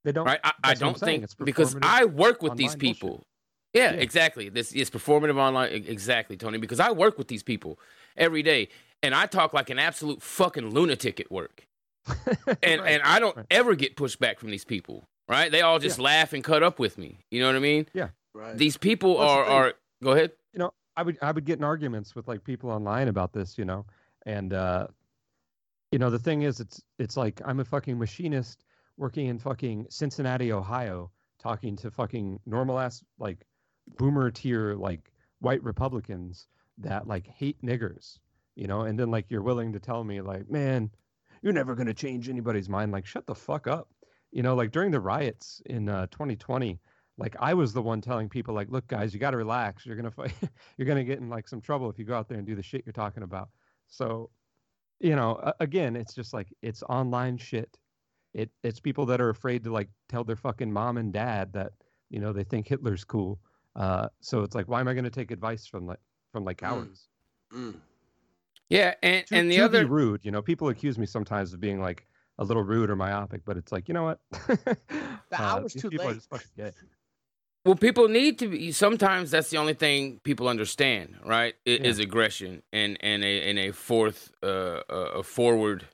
they 0.06 0.12
don't 0.14 0.26
right 0.26 0.40
i, 0.44 0.50
I 0.64 0.70
that's 0.70 0.82
what 0.82 0.88
I'm 0.88 0.94
don't 0.94 1.00
think 1.02 1.24
it's 1.26 1.36
because 1.36 1.76
i 1.82 2.06
work 2.06 2.42
with 2.42 2.56
these 2.56 2.72
online 2.76 2.80
bullshit. 2.80 2.96
people 2.96 3.28
yeah, 3.74 3.92
Yeah. 3.92 4.00
exactly 4.00 4.48
this 4.48 4.72
is 4.72 4.90
performative 4.90 5.36
online 5.36 5.72
exactly 5.74 6.38
tony 6.38 6.58
because 6.58 6.80
i 6.80 6.92
work 6.92 7.18
with 7.18 7.28
these 7.28 7.44
people 7.44 7.78
every 8.16 8.42
day 8.44 8.70
and 9.04 9.14
i 9.14 9.26
talk 9.26 9.52
like 9.54 9.70
an 9.70 9.80
absolute 9.80 10.22
fucking 10.22 10.70
lunatic 10.70 11.20
at 11.20 11.30
work 11.30 11.68
and 12.08 12.82
Right. 12.82 12.92
and 12.92 13.02
I 13.04 13.20
don't 13.20 13.36
right. 13.36 13.46
ever 13.50 13.74
get 13.74 13.96
pushed 13.96 14.20
back 14.20 14.40
from 14.40 14.52
these 14.52 14.64
people, 14.64 15.08
right? 15.28 15.52
They 15.52 15.62
all 15.62 15.80
just 15.80 15.98
laugh 15.98 16.34
and 16.34 16.44
cut 16.44 16.62
up 16.62 16.78
with 16.78 17.00
me. 17.00 17.18
You 17.32 17.40
know 17.42 17.48
what 17.48 17.56
I 17.56 17.60
mean? 17.60 17.88
Yeah. 17.96 18.10
Right. 18.36 18.56
These 18.56 18.78
people 18.78 19.18
That's 19.18 19.32
are 19.32 19.44
thing. 19.46 19.54
are. 19.54 19.74
Go 20.04 20.12
ahead. 20.12 20.32
you 20.54 20.60
know, 20.60 20.72
I 20.96 21.02
would 21.02 21.18
I 21.24 21.32
would 21.32 21.46
get 21.46 21.58
in 21.58 21.64
arguments 21.64 22.14
with 22.16 22.28
like 22.28 22.44
people 22.44 22.70
online 22.70 23.08
about 23.08 23.34
this, 23.34 23.58
you 23.58 23.66
know, 23.66 23.88
and 24.24 24.54
uh, 24.54 24.86
you 25.92 25.98
know 25.98 26.12
the 26.12 26.20
thing 26.20 26.44
is, 26.44 26.60
it's 26.60 26.80
it's 27.00 27.18
like 27.18 27.42
I'm 27.44 27.60
a 27.60 27.66
fucking 27.66 27.98
machinist 27.98 28.64
working 28.98 29.28
in 29.28 29.40
fucking 29.40 29.88
Cincinnati, 29.90 30.52
Ohio, 30.52 31.12
talking 31.40 31.76
to 31.78 31.92
fucking 31.92 32.40
normal 32.46 32.80
ass 32.80 33.04
like 33.20 33.46
boomer 33.98 34.32
tier 34.32 34.74
like 34.76 35.12
white 35.40 35.64
Republicans 35.64 36.48
that 36.78 37.08
like 37.08 37.28
hate 37.28 37.62
niggers, 37.62 38.20
you 38.56 38.68
know, 38.68 38.82
and 38.82 39.00
then 39.00 39.12
like 39.12 39.26
you're 39.30 39.42
willing 39.42 39.74
to 39.74 39.80
tell 39.80 40.04
me 40.04 40.22
like, 40.22 40.50
man, 40.50 40.90
you're 41.42 41.54
never 41.54 41.76
gonna 41.76 41.94
change 41.94 42.30
anybody's 42.30 42.70
mind. 42.70 42.92
Like, 42.92 43.06
shut 43.06 43.26
the 43.26 43.36
fuck 43.36 43.68
up, 43.68 43.90
you 44.32 44.44
know. 44.44 44.56
Like 44.56 44.72
during 44.72 44.92
the 44.92 45.00
riots 45.00 45.62
in 45.66 45.90
uh, 45.90 46.08
2020 46.08 46.80
like 47.18 47.36
I 47.40 47.54
was 47.54 47.74
the 47.74 47.82
one 47.82 48.02
telling 48.02 48.30
people 48.30 48.54
like, 48.54 48.70
look 48.70 48.88
guys, 48.88 49.14
you 49.14 49.20
got 49.20 49.32
to 49.32 49.38
relax. 49.38 49.86
You're 49.86 49.96
to 49.96 50.12
fight 50.12 50.34
you're 50.78 50.94
to 50.94 51.04
get 51.04 51.20
in 51.20 51.30
like 51.30 51.48
some 51.48 51.62
trouble 51.62 51.90
if 51.90 51.98
you 51.98 52.06
go 52.06 52.16
out 52.16 52.28
there 52.28 52.38
and 52.38 52.48
do 52.48 52.56
the 52.56 52.64
shit 52.64 52.84
you're 52.86 52.94
talking 52.94 53.24
about. 53.24 53.50
So, 53.88 54.30
you 55.00 55.16
know, 55.16 55.54
again, 55.60 55.96
it's 55.96 56.14
just 56.14 56.34
like 56.34 56.54
it's 56.62 56.84
online 56.84 57.38
shit. 57.38 57.78
It 58.36 58.52
it's 58.64 58.80
people 58.80 59.06
that 59.08 59.20
are 59.22 59.30
afraid 59.30 59.64
to 59.64 59.72
like 59.72 59.90
tell 60.10 60.24
their 60.24 60.36
fucking 60.36 60.72
mom 60.72 60.98
and 60.98 61.12
dad 61.12 61.54
that, 61.54 61.72
you 62.10 62.20
know, 62.20 62.32
they 62.34 62.44
think 62.44 62.68
Hitler's 62.68 63.04
cool. 63.04 63.40
Uh 63.76 64.10
so 64.20 64.44
it's 64.44 64.54
like 64.56 64.68
why 64.68 64.80
am 64.82 64.88
I 64.88 64.94
going 64.94 65.06
to 65.06 65.10
take 65.20 65.32
advice 65.32 65.66
from 65.66 65.88
like 65.88 66.00
from 66.32 66.44
like 66.46 66.58
Mm. 66.58 66.68
cowards? 66.68 67.08
Mm. 67.54 67.76
Yeah, 68.70 68.94
and 69.02 69.26
To, 69.28 69.36
and 69.36 69.52
the 69.52 69.56
to 69.58 69.66
other 69.66 69.84
be 69.86 69.90
rude, 69.90 70.22
you 70.26 70.32
know, 70.32 70.42
people 70.42 70.70
accuse 70.70 70.98
me 70.98 71.06
sometimes 71.06 71.54
of 71.54 71.60
being 71.60 71.80
like 71.80 72.06
a 72.38 72.44
little 72.44 72.64
rude 72.64 72.90
or 72.90 72.96
myopic, 72.96 73.46
but 73.46 73.56
it's 73.58 73.72
like, 73.72 73.88
you 73.88 73.94
know 73.94 74.04
what? 74.04 74.20
The 75.30 75.38
Uh, 75.40 75.42
hour's 75.42 75.74
these 75.74 75.82
too 75.82 75.90
late. 75.90 76.16
just 76.16 76.30
fucking 76.30 76.48
gay. 76.58 76.72
well, 77.66 77.76
people 77.76 78.08
need 78.08 78.38
to 78.40 78.48
be. 78.48 78.72
Sometimes 78.72 79.32
that's 79.32 79.50
the 79.50 79.58
only 79.58 79.74
thing 79.74 80.20
people 80.24 80.48
understand, 80.48 81.16
right? 81.26 81.56
i- 81.66 81.70
Is 81.70 82.00
aggression 82.00 82.62
and 82.74 82.98
and 83.02 83.24
a 83.24 83.50
and 83.50 83.58
a 83.60 83.72
fourth 83.72 84.32
uh 84.44 84.82
a 84.90 85.24
forward 85.24 85.88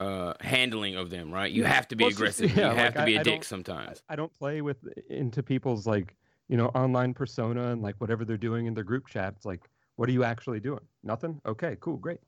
uh 0.00 0.34
handling 0.40 0.96
of 0.96 1.10
them, 1.10 1.30
right? 1.32 1.50
You 1.52 1.64
have 1.64 1.86
to 1.88 1.96
be 1.96 2.04
Well, 2.04 2.10
it's 2.10 2.18
just- 2.18 2.40
aggressive. 2.40 2.56
yeah, 2.58 2.70
you 2.72 2.76
have 2.76 2.94
like, 2.96 3.04
to 3.04 3.04
be 3.06 3.14
I- 3.14 3.18
a 3.18 3.20
I 3.20 3.22
dick 3.22 3.44
sometimes. 3.44 4.02
I 4.08 4.16
don't 4.16 4.32
play 4.32 4.60
with 4.60 4.78
into 5.08 5.42
people's 5.42 5.86
like 5.86 6.16
you 6.48 6.56
know 6.56 6.66
online 6.68 7.14
persona 7.14 7.70
and 7.72 7.80
like 7.82 7.94
whatever 8.00 8.24
they're 8.24 8.36
doing 8.36 8.66
in 8.66 8.74
their 8.74 8.84
group 8.84 9.06
chat. 9.06 9.34
It's 9.36 9.44
like, 9.46 9.60
what 9.96 10.08
are 10.08 10.12
you 10.12 10.24
actually 10.24 10.60
doing? 10.60 10.80
Nothing. 11.02 11.40
Okay, 11.46 11.76
cool, 11.80 11.96
great. 11.96 12.18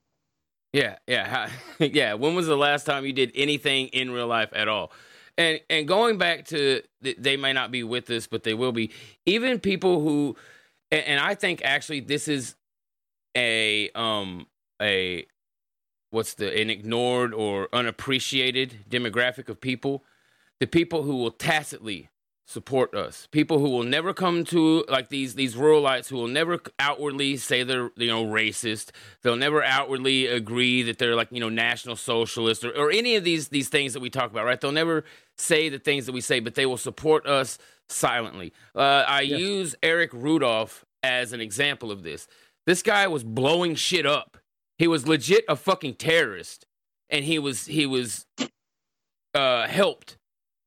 Yeah, 0.72 0.96
yeah, 1.06 1.50
yeah. 1.78 2.14
When 2.14 2.34
was 2.34 2.46
the 2.46 2.56
last 2.56 2.86
time 2.86 3.04
you 3.04 3.12
did 3.12 3.32
anything 3.34 3.88
in 3.88 4.10
real 4.10 4.26
life 4.26 4.50
at 4.52 4.68
all? 4.68 4.92
And 5.38 5.60
and 5.68 5.86
going 5.88 6.18
back 6.18 6.46
to 6.46 6.82
they 7.00 7.36
may 7.36 7.52
not 7.52 7.70
be 7.70 7.82
with 7.82 8.08
us, 8.10 8.26
but 8.26 8.42
they 8.42 8.54
will 8.54 8.72
be. 8.72 8.90
Even 9.26 9.60
people 9.60 10.00
who, 10.00 10.34
and, 10.90 11.04
and 11.04 11.20
I 11.20 11.34
think 11.34 11.60
actually 11.64 12.00
this 12.00 12.26
is 12.28 12.54
a 13.36 13.90
um 13.94 14.46
a 14.80 15.26
what's 16.10 16.34
the 16.34 16.58
an 16.58 16.70
ignored 16.70 17.34
or 17.34 17.68
unappreciated 17.72 18.84
demographic 18.88 19.48
of 19.48 19.60
people, 19.60 20.04
the 20.60 20.66
people 20.66 21.02
who 21.02 21.16
will 21.16 21.30
tacitly 21.30 22.08
support 22.48 22.94
us. 22.94 23.26
People 23.32 23.58
who 23.58 23.68
will 23.68 23.82
never 23.82 24.14
come 24.14 24.44
to 24.44 24.84
like 24.88 25.08
these 25.08 25.34
these 25.34 25.56
ruralites 25.56 26.08
who 26.08 26.16
will 26.16 26.28
never 26.28 26.60
outwardly 26.78 27.36
say 27.36 27.64
they're 27.64 27.90
you 27.96 28.06
know 28.06 28.24
racist. 28.24 28.90
They'll 29.22 29.36
never 29.36 29.62
outwardly 29.64 30.26
agree 30.26 30.82
that 30.84 30.98
they're 30.98 31.16
like 31.16 31.28
you 31.32 31.40
know 31.40 31.48
national 31.48 31.96
socialist 31.96 32.64
or, 32.64 32.70
or 32.70 32.90
any 32.90 33.16
of 33.16 33.24
these 33.24 33.48
these 33.48 33.68
things 33.68 33.92
that 33.94 34.00
we 34.00 34.10
talk 34.10 34.30
about. 34.30 34.44
Right? 34.44 34.60
They'll 34.60 34.72
never 34.72 35.04
say 35.36 35.68
the 35.68 35.78
things 35.80 36.06
that 36.06 36.12
we 36.12 36.20
say, 36.20 36.38
but 36.40 36.54
they 36.54 36.66
will 36.66 36.76
support 36.76 37.26
us 37.26 37.58
silently. 37.88 38.52
Uh, 38.74 39.04
I 39.06 39.22
Yes. 39.22 39.40
use 39.40 39.74
Eric 39.82 40.10
Rudolph 40.12 40.84
as 41.02 41.32
an 41.32 41.40
example 41.40 41.90
of 41.90 42.02
this. 42.04 42.26
This 42.64 42.82
guy 42.82 43.06
was 43.08 43.22
blowing 43.24 43.74
shit 43.74 44.06
up. 44.06 44.38
He 44.78 44.86
was 44.86 45.06
legit 45.08 45.44
a 45.48 45.56
fucking 45.56 45.94
terrorist, 45.94 46.66
and 47.08 47.24
he 47.24 47.38
was 47.38 47.66
he 47.66 47.86
was 47.86 48.26
uh, 49.34 49.66
helped 49.66 50.18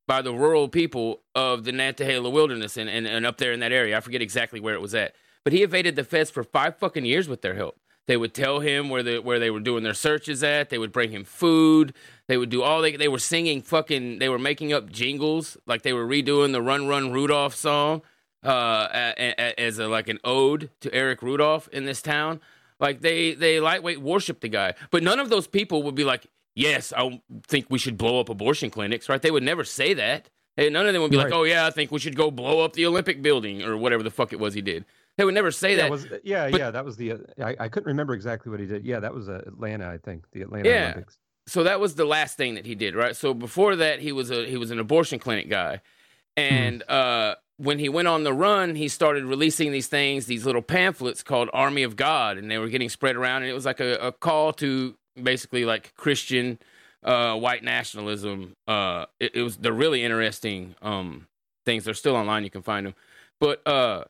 by 0.07 0.21
the 0.23 0.33
rural 0.33 0.67
people 0.67 1.21
of 1.35 1.63
the 1.65 1.71
Nantahala 1.71 2.31
wilderness 2.31 2.77
and, 2.77 2.89
and, 2.89 3.05
and 3.05 3.25
up 3.25 3.37
there 3.37 3.51
in 3.51 3.59
that 3.59 3.71
area. 3.71 3.95
I 3.95 3.99
forget 3.99 4.23
exactly 4.23 4.59
where 4.59 4.73
it 4.73 4.81
was 4.81 4.95
at. 4.95 5.13
But 5.43 5.53
he 5.53 5.61
evaded 5.61 5.95
the 5.95 6.03
feds 6.03 6.31
for 6.31 6.43
five 6.43 6.77
fucking 6.77 7.05
years 7.05 7.29
with 7.29 7.41
their 7.41 7.53
help. 7.53 7.79
They 8.07 8.17
would 8.17 8.33
tell 8.33 8.59
him 8.59 8.89
where 8.89 9.03
the 9.03 9.19
where 9.19 9.37
they 9.37 9.51
were 9.51 9.59
doing 9.59 9.83
their 9.83 9.93
searches 9.93 10.41
at. 10.41 10.71
They 10.71 10.79
would 10.79 10.91
bring 10.91 11.11
him 11.11 11.23
food. 11.23 11.93
They 12.27 12.37
would 12.37 12.49
do 12.49 12.63
all 12.63 12.81
they 12.81 12.95
they 12.95 13.07
were 13.07 13.19
singing 13.19 13.61
fucking 13.61 14.17
they 14.17 14.29
were 14.29 14.39
making 14.39 14.73
up 14.73 14.89
jingles 14.89 15.57
like 15.67 15.83
they 15.83 15.93
were 15.93 16.07
redoing 16.07 16.51
the 16.51 16.61
Run 16.61 16.87
Run 16.87 17.11
Rudolph 17.11 17.53
song 17.53 18.01
uh 18.43 18.87
as 19.57 19.77
a 19.77 19.87
like 19.87 20.07
an 20.07 20.17
ode 20.23 20.71
to 20.81 20.91
Eric 20.91 21.21
Rudolph 21.21 21.67
in 21.67 21.85
this 21.85 22.01
town. 22.01 22.41
Like 22.79 23.01
they 23.01 23.33
they 23.33 23.59
lightweight 23.59 23.99
worship 24.01 24.39
the 24.41 24.47
guy, 24.49 24.73
but 24.91 25.03
none 25.03 25.19
of 25.19 25.29
those 25.29 25.47
people 25.47 25.83
would 25.83 25.95
be 25.95 26.03
like, 26.03 26.25
"Yes, 26.55 26.93
I 26.95 27.21
think 27.47 27.67
we 27.69 27.77
should 27.79 27.97
blow 27.97 28.19
up 28.19 28.29
abortion 28.29 28.69
clinics." 28.69 29.09
Right? 29.09 29.21
They 29.21 29.31
would 29.31 29.43
never 29.43 29.63
say 29.63 29.93
that. 29.95 30.29
Hey, 30.55 30.69
none 30.69 30.87
of 30.87 30.93
them 30.93 31.01
would 31.01 31.11
be 31.11 31.17
like, 31.17 31.31
"Oh 31.33 31.43
yeah, 31.43 31.65
I 31.65 31.71
think 31.71 31.91
we 31.91 31.99
should 31.99 32.15
go 32.15 32.31
blow 32.31 32.61
up 32.61 32.73
the 32.73 32.85
Olympic 32.85 33.21
building 33.21 33.63
or 33.63 33.77
whatever 33.77 34.03
the 34.03 34.11
fuck 34.11 34.31
it 34.33 34.39
was 34.39 34.53
he 34.53 34.61
did." 34.61 34.85
They 35.17 35.25
would 35.25 35.33
never 35.33 35.51
say 35.51 35.71
yeah, 35.71 35.77
that. 35.77 35.91
was, 35.91 36.07
yeah, 36.23 36.49
But- 36.49 36.59
yeah, 36.59 36.71
that 36.71 36.85
was 36.85 36.95
the. 36.95 37.11
Uh, 37.11 37.17
I, 37.43 37.55
I 37.59 37.67
couldn't 37.67 37.87
remember 37.87 38.13
exactly 38.13 38.49
what 38.49 38.61
he 38.61 38.65
did. 38.65 38.85
Yeah, 38.85 39.01
that 39.01 39.13
was 39.13 39.27
uh, 39.27 39.41
Atlanta, 39.45 39.89
I 39.89 39.97
think, 39.97 40.23
the 40.31 40.41
Atlanta 40.43 40.69
Yeah. 40.69 40.83
Olympics. 40.93 41.17
so 41.47 41.63
that 41.63 41.81
was 41.81 41.95
the 41.95 42.05
last 42.05 42.37
thing 42.37 42.55
that 42.55 42.65
he 42.65 42.75
did, 42.75 42.95
right? 42.95 43.13
So 43.15 43.33
before 43.33 43.75
that, 43.75 43.99
he 43.99 44.13
was 44.13 44.31
a 44.31 44.45
he 44.49 44.55
was 44.55 44.71
an 44.71 44.79
abortion 44.79 45.19
clinic 45.19 45.49
guy, 45.49 45.81
and 46.37 46.83
uh, 46.89 47.35
when 47.59 47.77
he 47.77 47.89
went 47.89 48.07
on 48.07 48.23
the 48.23 48.33
run, 48.33 48.75
he 48.75 48.87
started 48.87 49.25
releasing 49.25 49.73
these 49.73 49.87
things, 49.87 50.27
these 50.27 50.45
little 50.45 50.61
pamphlets 50.61 51.21
called 51.21 51.49
Army 51.51 51.83
of 51.83 51.97
God, 51.97 52.37
and 52.37 52.49
they 52.49 52.57
were 52.57 52.69
getting 52.69 52.87
spread 52.87 53.17
around, 53.17 53.41
and 53.41 53.51
it 53.51 53.53
was 53.53 53.65
like 53.65 53.81
a, 53.81 53.95
a 53.97 54.11
call 54.13 54.53
to 54.53 54.95
basically 55.21 55.65
like 55.65 55.93
Christian 55.95 56.57
uh, 57.03 57.35
white 57.35 57.61
nationalism. 57.61 58.55
Uh, 58.65 59.05
it, 59.19 59.35
it 59.35 59.41
was 59.43 59.57
they're 59.57 59.73
really 59.73 60.03
interesting 60.03 60.75
um, 60.81 61.27
things. 61.65 61.83
They're 61.83 61.93
still 61.93 62.15
online. 62.15 62.45
You 62.45 62.49
can 62.49 62.61
find 62.61 62.85
them, 62.85 62.95
but 63.41 63.65
uh, 63.67 64.05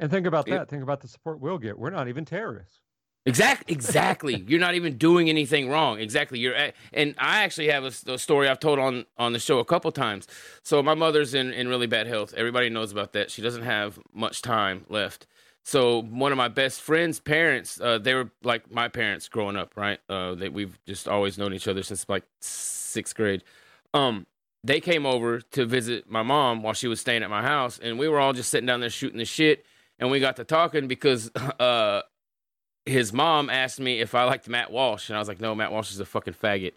And 0.00 0.10
think 0.10 0.26
about 0.26 0.46
that. 0.46 0.70
Think 0.70 0.82
about 0.82 1.00
the 1.02 1.08
support 1.08 1.40
we'll 1.40 1.58
get. 1.58 1.78
We're 1.78 1.90
not 1.90 2.08
even 2.08 2.24
terrorists. 2.24 2.80
Exactly. 3.28 3.74
Exactly. 3.74 4.36
You're 4.48 4.60
not 4.60 4.74
even 4.74 4.96
doing 4.96 5.28
anything 5.28 5.68
wrong. 5.68 6.00
Exactly. 6.00 6.38
You're 6.38 6.54
at, 6.54 6.74
and 6.94 7.14
I 7.18 7.42
actually 7.44 7.68
have 7.68 7.84
a 7.84 8.18
story 8.18 8.48
I've 8.48 8.60
told 8.60 8.78
on 8.78 9.04
on 9.18 9.32
the 9.34 9.38
show 9.38 9.58
a 9.58 9.64
couple 9.64 9.92
times. 9.92 10.26
So 10.62 10.82
my 10.82 10.94
mother's 10.94 11.34
in 11.34 11.52
in 11.52 11.68
really 11.68 11.86
bad 11.86 12.06
health. 12.06 12.34
Everybody 12.34 12.70
knows 12.70 12.92
about 12.92 13.12
that. 13.12 13.30
She 13.30 13.42
doesn't 13.42 13.62
have 13.64 13.98
much 14.14 14.42
time 14.42 14.86
left. 14.88 15.26
So 15.64 16.00
one 16.02 16.32
of 16.32 16.38
my 16.38 16.48
best 16.48 16.80
friends' 16.80 17.20
parents, 17.20 17.78
uh, 17.80 17.98
they 17.98 18.14
were 18.14 18.30
like 18.42 18.70
my 18.72 18.88
parents 18.88 19.28
growing 19.28 19.56
up, 19.56 19.76
right? 19.76 20.00
Uh, 20.08 20.34
that 20.36 20.54
we've 20.54 20.78
just 20.86 21.06
always 21.06 21.36
known 21.36 21.52
each 21.52 21.68
other 21.68 21.82
since 21.82 22.08
like 22.08 22.24
sixth 22.40 23.14
grade. 23.14 23.44
Um, 23.92 24.26
they 24.64 24.80
came 24.80 25.04
over 25.06 25.40
to 25.40 25.66
visit 25.66 26.10
my 26.10 26.22
mom 26.22 26.62
while 26.62 26.72
she 26.74 26.88
was 26.88 27.00
staying 27.00 27.22
at 27.22 27.30
my 27.30 27.42
house, 27.42 27.78
and 27.78 27.98
we 27.98 28.08
were 28.08 28.18
all 28.18 28.32
just 28.32 28.48
sitting 28.50 28.66
down 28.66 28.80
there 28.80 28.90
shooting 28.90 29.18
the 29.18 29.26
shit. 29.26 29.66
And 30.00 30.10
we 30.12 30.20
got 30.20 30.36
to 30.36 30.44
talking 30.44 30.88
because 30.88 31.30
uh, 31.60 32.02
his 32.88 33.12
mom 33.12 33.50
asked 33.50 33.80
me 33.80 34.00
if 34.00 34.14
I 34.14 34.24
liked 34.24 34.48
Matt 34.48 34.70
Walsh, 34.70 35.08
and 35.08 35.16
I 35.16 35.18
was 35.18 35.28
like, 35.28 35.40
no, 35.40 35.54
Matt 35.54 35.72
Walsh 35.72 35.90
is 35.90 36.00
a 36.00 36.04
fucking 36.04 36.34
faggot. 36.34 36.72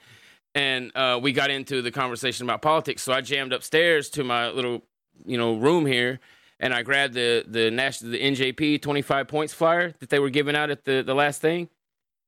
And 0.54 0.92
uh, 0.96 1.20
we 1.22 1.32
got 1.32 1.50
into 1.50 1.82
the 1.82 1.92
conversation 1.92 2.46
about 2.46 2.62
politics. 2.62 3.04
So 3.04 3.14
I 3.14 3.22
jammed 3.22 3.54
upstairs 3.54 4.10
to 4.12 4.24
my 4.24 4.50
little, 4.50 4.84
you 5.26 5.38
know, 5.38 5.56
room 5.56 5.86
here, 5.86 6.20
and 6.60 6.74
I 6.74 6.84
grabbed 6.84 7.14
the 7.14 7.46
the 7.48 7.72
national 7.72 8.12
the 8.12 8.20
NJP 8.20 8.82
25 8.82 9.28
points 9.28 9.54
flyer 9.54 9.94
that 10.00 10.10
they 10.10 10.20
were 10.20 10.30
giving 10.30 10.56
out 10.56 10.70
at 10.70 10.84
the 10.84 11.04
the 11.04 11.16
last 11.16 11.42
thing. 11.42 11.70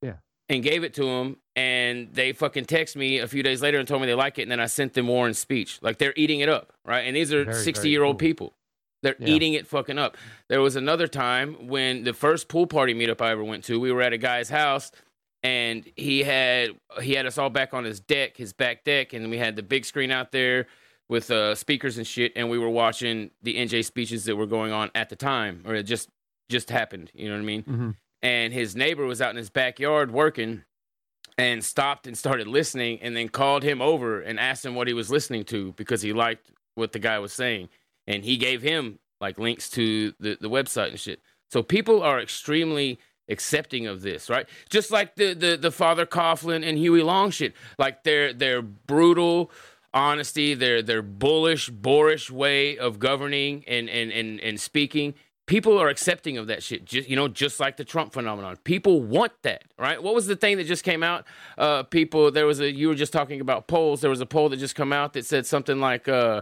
Yeah. 0.02 0.15
And 0.48 0.63
gave 0.63 0.84
it 0.84 0.93
to 0.96 1.06
him, 1.06 1.38
and 1.56 2.13
they 2.13 2.32
fucking 2.32 2.65
text 2.65 2.96
me 2.96 3.19
a 3.19 3.28
few 3.28 3.43
days 3.43 3.62
later 3.62 3.78
and 3.78 3.88
told 3.88 4.02
me 4.02 4.08
they 4.08 4.15
like 4.15 4.39
it, 4.39 4.43
and 4.43 4.52
then 4.52 4.60
I 4.60 4.67
sent 4.67 4.93
them 4.93 5.08
Warren's 5.08 5.39
speech. 5.39 5.80
Like 5.82 5.98
they're 5.98 6.13
eating 6.15 6.39
it 6.39 6.50
up, 6.50 6.74
right? 6.86 7.02
And 7.02 7.15
these 7.15 7.34
are 7.34 7.52
60 7.52 7.89
year 7.89 8.04
old 8.04 8.15
cool. 8.15 8.28
people. 8.28 8.54
They're 9.04 9.16
Yeah. 9.20 9.28
eating 9.28 9.54
it 9.54 9.68
fucking 9.68 10.00
up. 10.00 10.18
There 10.50 10.62
was 10.62 10.76
another 10.76 11.08
time 11.08 11.68
when 11.68 12.04
the 12.04 12.13
first 12.13 12.48
pool 12.48 12.66
party 12.66 12.96
meetup 12.96 13.22
I 13.22 13.30
ever 13.32 13.44
went 13.44 13.63
to, 13.66 13.80
we 13.80 13.92
were 13.92 14.02
at 14.02 14.13
a 14.13 14.18
guy's 14.18 14.50
house 14.50 14.92
and 15.44 15.86
he 15.96 16.24
had 16.24 16.72
he 17.02 17.13
had 17.13 17.26
us 17.28 17.38
all 17.38 17.50
back 17.52 17.74
on 17.76 17.84
his 17.84 18.00
deck, 18.00 18.38
his 18.38 18.54
back 18.54 18.84
deck, 18.84 19.13
and 19.13 19.30
we 19.30 19.38
had 19.38 19.56
the 19.56 19.63
big 19.63 19.86
screen 19.86 20.10
out 20.10 20.32
there 20.32 20.66
with 21.10 21.30
uh, 21.30 21.54
speakers 21.54 21.98
and 21.98 22.08
shit, 22.08 22.32
and 22.38 22.50
we 22.50 22.58
were 22.58 22.70
watching 22.70 23.30
the 23.44 23.56
NJ 23.58 23.84
speeches 23.84 24.24
that 24.26 24.38
were 24.38 24.46
going 24.48 24.72
on 24.72 24.89
at 24.96 25.10
the 25.10 25.16
time, 25.18 25.62
or 25.68 25.76
it 25.76 25.84
just 25.84 26.10
just 26.50 26.70
happened. 26.70 27.12
You 27.13 27.28
know 27.28 27.36
what 27.36 27.42
I 27.42 27.46
mean? 27.46 27.63
Mm-hmm. 27.63 27.89
and 28.22 28.54
his 28.54 28.74
neighbor 28.76 29.06
was 29.06 29.22
out 29.22 29.32
in 29.32 29.36
his 29.36 29.50
backyard 29.50 30.12
working 30.12 30.63
and 31.38 31.63
stopped 31.63 32.08
and 32.08 32.18
started 32.18 32.48
listening 32.48 33.02
and 33.02 33.18
then 33.18 33.28
called 33.28 33.63
him 33.63 33.82
over 33.82 34.22
and 34.22 34.39
asked 34.39 34.66
him 34.66 34.76
what 34.76 34.88
he 34.88 34.94
was 34.94 35.10
listening 35.10 35.44
to 35.46 35.74
because 35.74 36.02
he 36.02 36.13
liked 36.13 36.52
what 36.76 36.92
the 36.94 37.00
guy 37.00 37.20
was 37.20 37.34
saying 37.34 37.68
and 38.08 38.24
he 38.24 38.38
gave 38.38 38.62
him 38.62 39.00
like 39.22 39.39
links 39.39 39.70
to 39.72 40.13
the, 40.20 40.38
the 40.39 40.50
website 40.50 40.89
and 40.89 41.00
shit. 41.00 41.22
So 41.50 41.63
people 41.63 42.02
are 42.02 42.20
extremely 42.20 43.00
accepting 43.30 43.88
of 43.88 44.02
this 44.02 44.30
right? 44.30 44.48
Just 44.70 44.92
like 44.92 45.16
the 45.16 45.34
the, 45.34 45.58
the 45.58 45.72
father 45.72 46.06
coughlin 46.06 46.68
and 46.68 46.78
huey 46.78 47.02
long 47.02 47.32
shit. 47.32 47.54
Like 47.80 48.04
their 48.04 48.34
their 48.34 48.62
brutal 48.62 49.52
honesty 49.94 50.54
their 50.54 50.82
their 50.82 51.02
bullish 51.02 51.70
boorish 51.70 52.30
way 52.32 52.78
of 52.78 53.00
governing 53.00 53.63
and 53.68 53.89
and 53.89 54.12
and, 54.12 54.39
and 54.39 54.60
speaking. 54.60 55.13
People 55.46 55.78
are 55.78 55.89
accepting 55.89 56.38
of 56.38 56.48
that 56.48 56.63
shit 56.63 56.86
just 56.86 57.10
you 57.10 57.16
know 57.16 57.28
just 57.28 57.60
like 57.60 57.78
the 57.78 57.86
trump 57.86 58.13
phenomenon. 58.13 58.58
People 58.63 59.02
want 59.02 59.34
that 59.44 59.63
right? 59.78 60.02
What 60.02 60.16
was 60.16 60.26
the 60.26 60.36
thing 60.36 60.58
that 60.58 60.66
just 60.66 60.84
came 60.84 61.04
out? 61.04 61.26
Uh 61.58 61.84
people 61.84 62.32
there 62.32 62.46
was 62.46 62.60
a 62.60 62.72
you 62.72 62.88
were 62.89 62.96
just 62.96 63.13
talking 63.13 63.39
about 63.39 63.68
polls. 63.68 64.02
There 64.02 64.10
was 64.10 64.22
a 64.22 64.26
poll 64.26 64.50
that 64.50 64.58
just 64.58 64.76
come 64.76 64.92
out 64.92 65.13
that 65.13 65.26
said 65.26 65.46
something 65.46 65.80
like 65.80 66.08
uh 66.08 66.42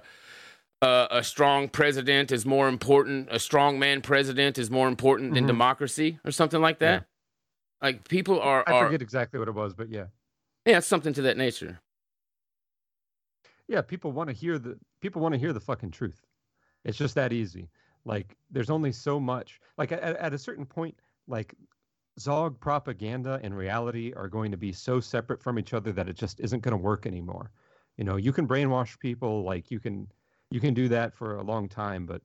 uh, 0.81 1.07
a 1.11 1.23
strong 1.23 1.69
president 1.69 2.31
is 2.31 2.45
more 2.45 2.67
important. 2.67 3.27
A 3.31 3.39
strong 3.39 3.77
man 3.77 4.01
president 4.01 4.57
is 4.57 4.71
more 4.71 4.87
important 4.87 5.33
than 5.33 5.43
Mhm. 5.43 5.47
democracy, 5.47 6.19
or 6.25 6.31
something 6.31 6.61
like 6.61 6.79
that. 6.79 7.05
Like 7.81 8.07
people 8.07 8.39
are, 8.39 8.63
I 8.67 8.71
are 8.73 8.85
forget 8.85 9.01
exactly 9.01 9.39
what 9.39 9.47
it 9.47 9.53
was, 9.55 9.73
but 9.73 9.89
yeah, 9.89 10.07
yeah, 10.65 10.77
it's 10.77 10.87
something 10.87 11.13
to 11.13 11.21
that 11.23 11.37
nature. 11.37 11.79
yeah. 13.67 13.81
People 13.81 14.11
want 14.11 14.27
to 14.29 14.33
hear 14.33 14.59
the 14.59 14.77
people 15.01 15.21
want 15.21 15.33
to 15.33 15.39
hear 15.39 15.53
the 15.53 15.59
fucking 15.59 15.91
truth. 15.91 16.21
It's 16.83 16.97
just 16.97 17.15
that 17.15 17.31
easy. 17.31 17.69
Like, 18.05 18.35
there's 18.49 18.69
only 18.71 18.91
so 18.91 19.19
much. 19.19 19.59
Like 19.77 19.91
at, 19.91 20.01
at 20.01 20.33
a 20.33 20.37
certain 20.37 20.65
point, 20.65 20.99
like 21.27 21.53
Zog 22.19 22.59
propaganda 22.59 23.39
and 23.43 23.55
reality 23.55 24.13
are 24.15 24.27
going 24.27 24.51
to 24.51 24.57
be 24.57 24.71
so 24.73 24.99
separate 24.99 25.41
from 25.41 25.57
each 25.59 25.73
other 25.73 25.91
that 25.93 26.09
it 26.09 26.15
just 26.15 26.39
isn't 26.39 26.61
going 26.61 26.71
to 26.71 26.77
work 26.83 27.05
anymore. 27.05 27.51
You 27.97 28.03
know, 28.03 28.15
you 28.17 28.33
can 28.33 28.47
brainwash 28.47 28.99
people, 28.99 29.43
like 29.43 29.69
you 29.71 29.79
can 29.79 30.07
you 30.51 30.59
can 30.59 30.73
do 30.73 30.87
that 30.89 31.13
for 31.15 31.37
a 31.37 31.43
long 31.43 31.67
time, 31.67 32.05
but 32.05 32.21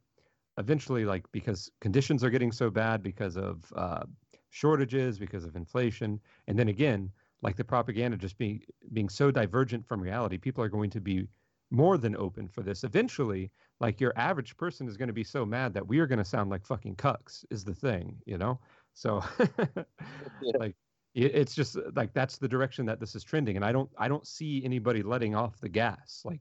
eventually, 0.59 1.05
like 1.05 1.25
because 1.33 1.71
conditions 1.81 2.25
are 2.25 2.31
getting 2.31 2.53
so 2.53 2.71
bad 2.71 3.03
because 3.03 3.37
of 3.37 3.73
uh, 3.77 4.05
shortages, 4.51 5.19
because 5.19 5.45
of 5.45 5.57
inflation, 5.57 6.21
and 6.49 6.59
then 6.59 6.69
again, 6.69 7.11
like 7.43 7.57
the 7.57 7.65
propaganda 7.65 8.17
just 8.17 8.37
being 8.39 8.63
being 8.93 9.09
so 9.09 9.31
divergent 9.31 9.87
from 9.87 10.01
reality, 10.01 10.39
people 10.39 10.63
are 10.63 10.69
going 10.69 10.91
to 10.91 11.01
be 11.01 11.27
more 11.71 11.99
than 11.99 12.17
open 12.17 12.49
for 12.49 12.63
this. 12.63 12.85
Eventually, 12.85 13.51
like 13.81 14.01
your 14.01 14.13
average 14.17 14.57
person 14.57 14.89
is 14.89 14.97
going 14.97 15.09
to 15.09 15.13
be 15.13 15.25
so 15.25 15.45
mad 15.45 15.75
that 15.75 15.87
we 15.87 15.99
are 15.99 16.07
going 16.07 16.19
to 16.19 16.25
sound 16.25 16.51
like 16.51 16.65
fucking 16.65 16.97
cucks. 16.97 17.45
Is 17.51 17.65
the 17.65 17.75
thing, 17.75 18.17
you 18.27 18.39
know? 18.39 18.59
So, 18.95 19.23
like, 20.59 20.75
it, 21.15 21.35
it's 21.35 21.55
just 21.55 21.77
like 21.95 22.13
that's 22.15 22.39
the 22.39 22.49
direction 22.49 22.87
that 22.87 23.01
this 23.01 23.15
is 23.15 23.25
trending, 23.25 23.57
and 23.57 23.65
I 23.65 23.73
don't 23.73 23.91
I 23.99 24.09
don't 24.09 24.27
see 24.27 24.65
anybody 24.65 25.03
letting 25.03 25.35
off 25.35 25.61
the 25.61 25.69
gas. 25.69 26.23
Like, 26.25 26.41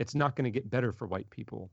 it's 0.00 0.14
not 0.14 0.34
going 0.34 0.46
to 0.46 0.50
get 0.50 0.68
better 0.68 0.92
for 0.92 1.06
white 1.06 1.28
people. 1.30 1.70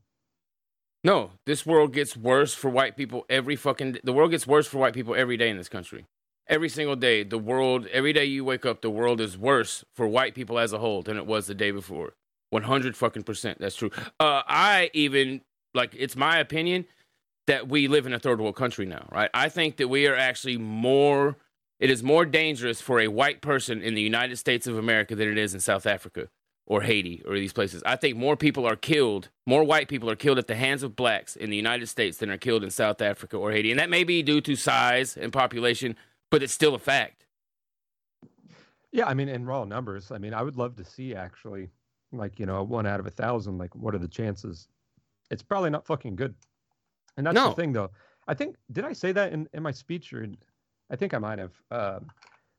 No, 1.02 1.30
this 1.46 1.64
world 1.64 1.94
gets 1.94 2.16
worse 2.16 2.52
for 2.52 2.68
white 2.68 2.96
people 2.96 3.24
every 3.30 3.56
fucking. 3.56 3.98
The 4.04 4.12
world 4.12 4.32
gets 4.32 4.46
worse 4.46 4.66
for 4.66 4.78
white 4.78 4.94
people 4.94 5.14
every 5.14 5.36
day 5.36 5.48
in 5.48 5.56
this 5.56 5.68
country. 5.68 6.06
Every 6.46 6.68
single 6.68 6.96
day, 6.96 7.22
the 7.22 7.38
world. 7.38 7.86
Every 7.86 8.12
day 8.12 8.26
you 8.26 8.44
wake 8.44 8.66
up, 8.66 8.82
the 8.82 8.90
world 8.90 9.20
is 9.20 9.38
worse 9.38 9.84
for 9.96 10.06
white 10.06 10.34
people 10.34 10.58
as 10.58 10.72
a 10.72 10.78
whole 10.78 11.02
than 11.02 11.16
it 11.16 11.26
was 11.26 11.46
the 11.46 11.54
day 11.54 11.70
before. 11.70 12.14
One 12.50 12.64
hundred 12.64 12.96
fucking 12.96 13.22
percent. 13.22 13.58
That's 13.60 13.76
true. 13.76 13.90
Uh, 14.20 14.42
I 14.46 14.90
even 14.92 15.40
like. 15.72 15.94
It's 15.96 16.16
my 16.16 16.38
opinion 16.38 16.84
that 17.46 17.68
we 17.68 17.88
live 17.88 18.06
in 18.06 18.12
a 18.12 18.18
third 18.18 18.40
world 18.40 18.56
country 18.56 18.84
now, 18.84 19.08
right? 19.10 19.30
I 19.32 19.48
think 19.48 19.78
that 19.78 19.88
we 19.88 20.06
are 20.06 20.16
actually 20.16 20.58
more. 20.58 21.36
It 21.80 21.90
is 21.90 22.02
more 22.02 22.26
dangerous 22.26 22.80
for 22.80 23.00
a 23.00 23.08
white 23.08 23.40
person 23.40 23.80
in 23.80 23.94
the 23.94 24.02
United 24.02 24.36
States 24.36 24.66
of 24.66 24.76
America 24.76 25.14
than 25.14 25.28
it 25.28 25.38
is 25.38 25.54
in 25.54 25.60
South 25.60 25.86
Africa 25.86 26.28
or 26.68 26.82
Haiti 26.82 27.22
or 27.26 27.34
these 27.34 27.52
places. 27.54 27.82
I 27.86 27.96
think 27.96 28.16
more 28.18 28.36
people 28.36 28.66
are 28.66 28.76
killed, 28.76 29.30
more 29.46 29.64
white 29.64 29.88
people 29.88 30.10
are 30.10 30.16
killed 30.16 30.38
at 30.38 30.48
the 30.48 30.54
hands 30.54 30.82
of 30.82 30.94
blacks 30.94 31.34
in 31.34 31.48
the 31.48 31.56
United 31.56 31.86
States 31.86 32.18
than 32.18 32.30
are 32.30 32.36
killed 32.36 32.62
in 32.62 32.70
South 32.70 33.00
Africa 33.00 33.38
or 33.38 33.50
Haiti. 33.52 33.70
And 33.70 33.80
that 33.80 33.88
may 33.88 34.04
be 34.04 34.22
due 34.22 34.42
to 34.42 34.54
size 34.54 35.16
and 35.16 35.32
population, 35.32 35.96
but 36.30 36.42
it's 36.42 36.52
still 36.52 36.74
a 36.74 36.78
fact. 36.78 37.24
Yeah, 38.92 39.06
I 39.06 39.14
mean, 39.14 39.28
in 39.30 39.46
raw 39.46 39.64
numbers, 39.64 40.10
I 40.10 40.18
mean, 40.18 40.34
I 40.34 40.42
would 40.42 40.56
love 40.56 40.76
to 40.76 40.84
see 40.84 41.14
actually, 41.14 41.70
like 42.12 42.38
you 42.38 42.44
know, 42.44 42.62
one 42.62 42.86
out 42.86 43.00
of 43.00 43.06
a 43.06 43.10
thousand. 43.10 43.56
Like, 43.56 43.74
what 43.74 43.94
are 43.94 43.98
the 43.98 44.08
chances? 44.08 44.68
It's 45.30 45.42
probably 45.42 45.70
not 45.70 45.86
fucking 45.86 46.16
good. 46.16 46.34
And 47.16 47.26
that's 47.26 47.34
No. 47.34 47.48
the 47.48 47.54
thing, 47.54 47.72
though. 47.72 47.90
I 48.28 48.34
think 48.34 48.56
did 48.72 48.84
I 48.84 48.92
say 48.92 49.12
that 49.12 49.32
in, 49.32 49.48
in 49.54 49.62
my 49.62 49.72
speech 49.72 50.12
or 50.12 50.22
in, 50.22 50.36
I 50.90 50.96
think 50.96 51.14
I 51.14 51.18
might 51.18 51.38
have. 51.38 51.52
Um, 51.70 52.10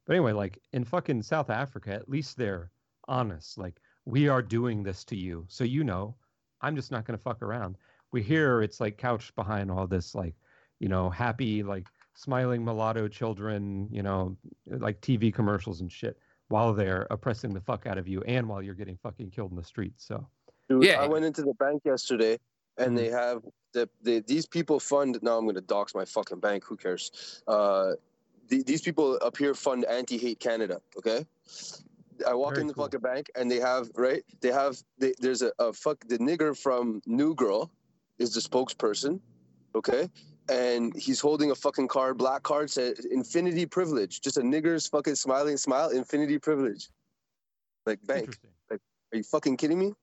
but 0.05 0.15
anyway, 0.15 0.31
like 0.33 0.57
in 0.73 0.83
fucking 0.83 1.21
South 1.21 1.51
Africa, 1.51 1.93
at 1.93 2.09
least 2.09 2.37
they're 2.37 2.71
honest. 3.07 3.57
Like 3.59 3.79
we 4.09 4.27
are 4.27 4.41
doing 4.41 4.83
this 4.83 5.03
to 5.05 5.15
you, 5.15 5.45
so 5.47 5.63
you 5.63 5.83
know. 5.83 6.15
I'm 6.61 6.75
just 6.75 6.91
not 6.91 7.05
gonna 7.05 7.17
fuck 7.17 7.41
around. 7.41 7.77
We 8.11 8.21
hear 8.21 8.61
it's 8.61 8.81
like 8.81 8.97
couched 8.97 9.33
behind 9.35 9.71
all 9.71 9.87
this, 9.87 10.13
like 10.13 10.35
you 10.79 10.89
know, 10.89 11.09
happy 11.09 11.63
like 11.63 11.87
smiling 12.15 12.65
mulatto 12.65 13.07
children, 13.07 13.87
you 13.91 14.03
know, 14.03 14.35
like 14.67 14.99
TV 14.99 15.33
commercials 15.33 15.79
and 15.81 15.91
shit, 15.91 16.17
while 16.49 16.73
they're 16.73 17.07
oppressing 17.11 17.53
the 17.53 17.61
fuck 17.61 17.85
out 17.85 17.97
of 17.97 18.07
you 18.07 18.21
and 18.23 18.47
while 18.49 18.61
you're 18.61 18.73
getting 18.75 18.97
fucking 18.97 19.29
killed 19.31 19.51
in 19.51 19.57
the 19.57 19.63
streets. 19.63 20.05
So 20.05 20.27
Dude, 20.67 20.83
Yeah. 20.83 21.01
I 21.01 21.07
went 21.07 21.23
into 21.23 21.43
the 21.43 21.53
bank 21.53 21.83
yesterday 21.85 22.37
and 22.77 22.97
they 22.97 23.07
have 23.09 23.41
the, 23.73 23.87
the 24.01 24.19
these 24.27 24.45
people 24.45 24.79
fund 24.79 25.17
now 25.21 25.37
I'm 25.37 25.45
gonna 25.45 25.61
dox 25.61 25.95
my 25.95 26.03
fucking 26.03 26.39
bank, 26.39 26.65
who 26.65 26.75
cares? 26.75 27.41
Uh 27.47 27.93
the, 28.49 28.63
these 28.63 28.81
people 28.81 29.17
up 29.21 29.37
here 29.37 29.53
fund 29.53 29.85
anti-hate 29.85 30.39
Canada. 30.39 30.81
Okay, 30.97 31.25
I 32.27 32.33
walk 32.33 32.51
Very 32.51 32.61
in 32.61 32.67
the 32.67 32.73
cool. 32.73 32.85
fucking 32.85 32.99
bank 33.01 33.29
and 33.35 33.49
they 33.49 33.59
have 33.59 33.89
right. 33.95 34.23
They 34.41 34.51
have 34.51 34.77
they, 34.97 35.13
there's 35.19 35.41
a, 35.41 35.51
a 35.59 35.73
fuck 35.73 35.97
the 36.07 36.17
nigger 36.17 36.57
from 36.57 37.01
New 37.05 37.35
Girl 37.35 37.71
is 38.17 38.33
the 38.33 38.41
spokesperson. 38.41 39.19
Okay. 39.75 40.09
And 40.49 40.95
he's 40.95 41.19
holding 41.19 41.51
a 41.51 41.55
fucking 41.55 41.87
card, 41.89 42.17
black 42.17 42.41
card, 42.43 42.69
says 42.71 43.05
infinity 43.05 43.65
privilege. 43.65 44.19
Just 44.21 44.37
a 44.37 44.41
nigger's 44.41 44.87
fucking 44.87 45.15
smiling 45.15 45.57
smile, 45.57 45.89
infinity 45.89 46.39
privilege. 46.39 46.89
Like 47.85 47.99
bank. 48.05 48.37
Like, 48.69 48.81
Are 49.13 49.17
you 49.17 49.23
fucking 49.23 49.57
kidding 49.57 49.79
me? 49.79 49.93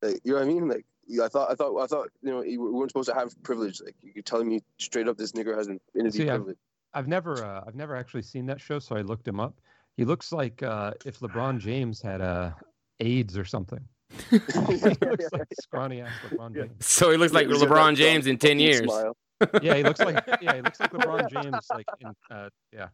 Like, 0.00 0.18
you 0.24 0.32
know 0.32 0.38
what 0.38 0.44
I 0.44 0.48
mean? 0.48 0.68
Like, 0.68 0.86
I 1.22 1.28
thought, 1.28 1.50
I 1.50 1.54
thought, 1.54 1.78
I 1.78 1.86
thought, 1.86 2.08
you 2.22 2.30
know, 2.30 2.40
we 2.40 2.56
weren't 2.56 2.90
supposed 2.90 3.08
to 3.10 3.14
have 3.14 3.40
privilege. 3.42 3.80
Like, 3.84 3.94
you're 4.02 4.22
telling 4.22 4.48
me 4.48 4.60
straight 4.78 5.08
up, 5.08 5.16
this 5.18 5.32
nigger 5.32 5.56
has 5.56 5.66
infinity 5.68 6.18
See, 6.18 6.22
I've- 6.24 6.38
privilege. 6.38 6.58
I've 6.94 7.08
never 7.08 7.42
uh, 7.42 7.64
I've 7.66 7.74
never 7.74 7.96
actually 7.96 8.20
seen 8.20 8.44
that 8.46 8.60
show, 8.60 8.78
so 8.78 8.94
I 8.94 9.00
looked 9.00 9.26
him 9.26 9.40
up. 9.40 9.58
He 9.96 10.04
looks 10.04 10.32
like 10.32 10.62
uh, 10.62 10.92
if 11.04 11.20
LeBron 11.20 11.58
James 11.58 12.00
had 12.00 12.20
uh, 12.20 12.52
AIDS 13.00 13.36
or 13.36 13.44
something. 13.44 13.80
he 14.30 14.38
looks 14.38 15.32
like 15.32 15.48
scrawny 15.60 16.00
ass 16.02 16.12
LeBron 16.30 16.54
James. 16.54 16.72
So 16.86 17.10
he 17.10 17.16
looks 17.16 17.32
like 17.32 17.46
Yeah, 17.48 17.54
he's 17.54 17.62
LeBron 17.62 17.96
James 17.96 18.26
in 18.26 18.38
ten 18.38 18.58
years. 18.58 18.84
smile. 18.84 19.16
Yeah, 19.60 19.74
he 19.74 19.82
looks 19.82 19.98
like 19.98 20.24
yeah, 20.40 20.54
he 20.54 20.60
looks 20.62 20.78
like 20.78 20.92
LeBron 20.92 21.28
James. 21.30 21.66
Like 21.72 21.86
in 22.00 22.14
uh, 22.30 22.48
yeah. 22.72 22.88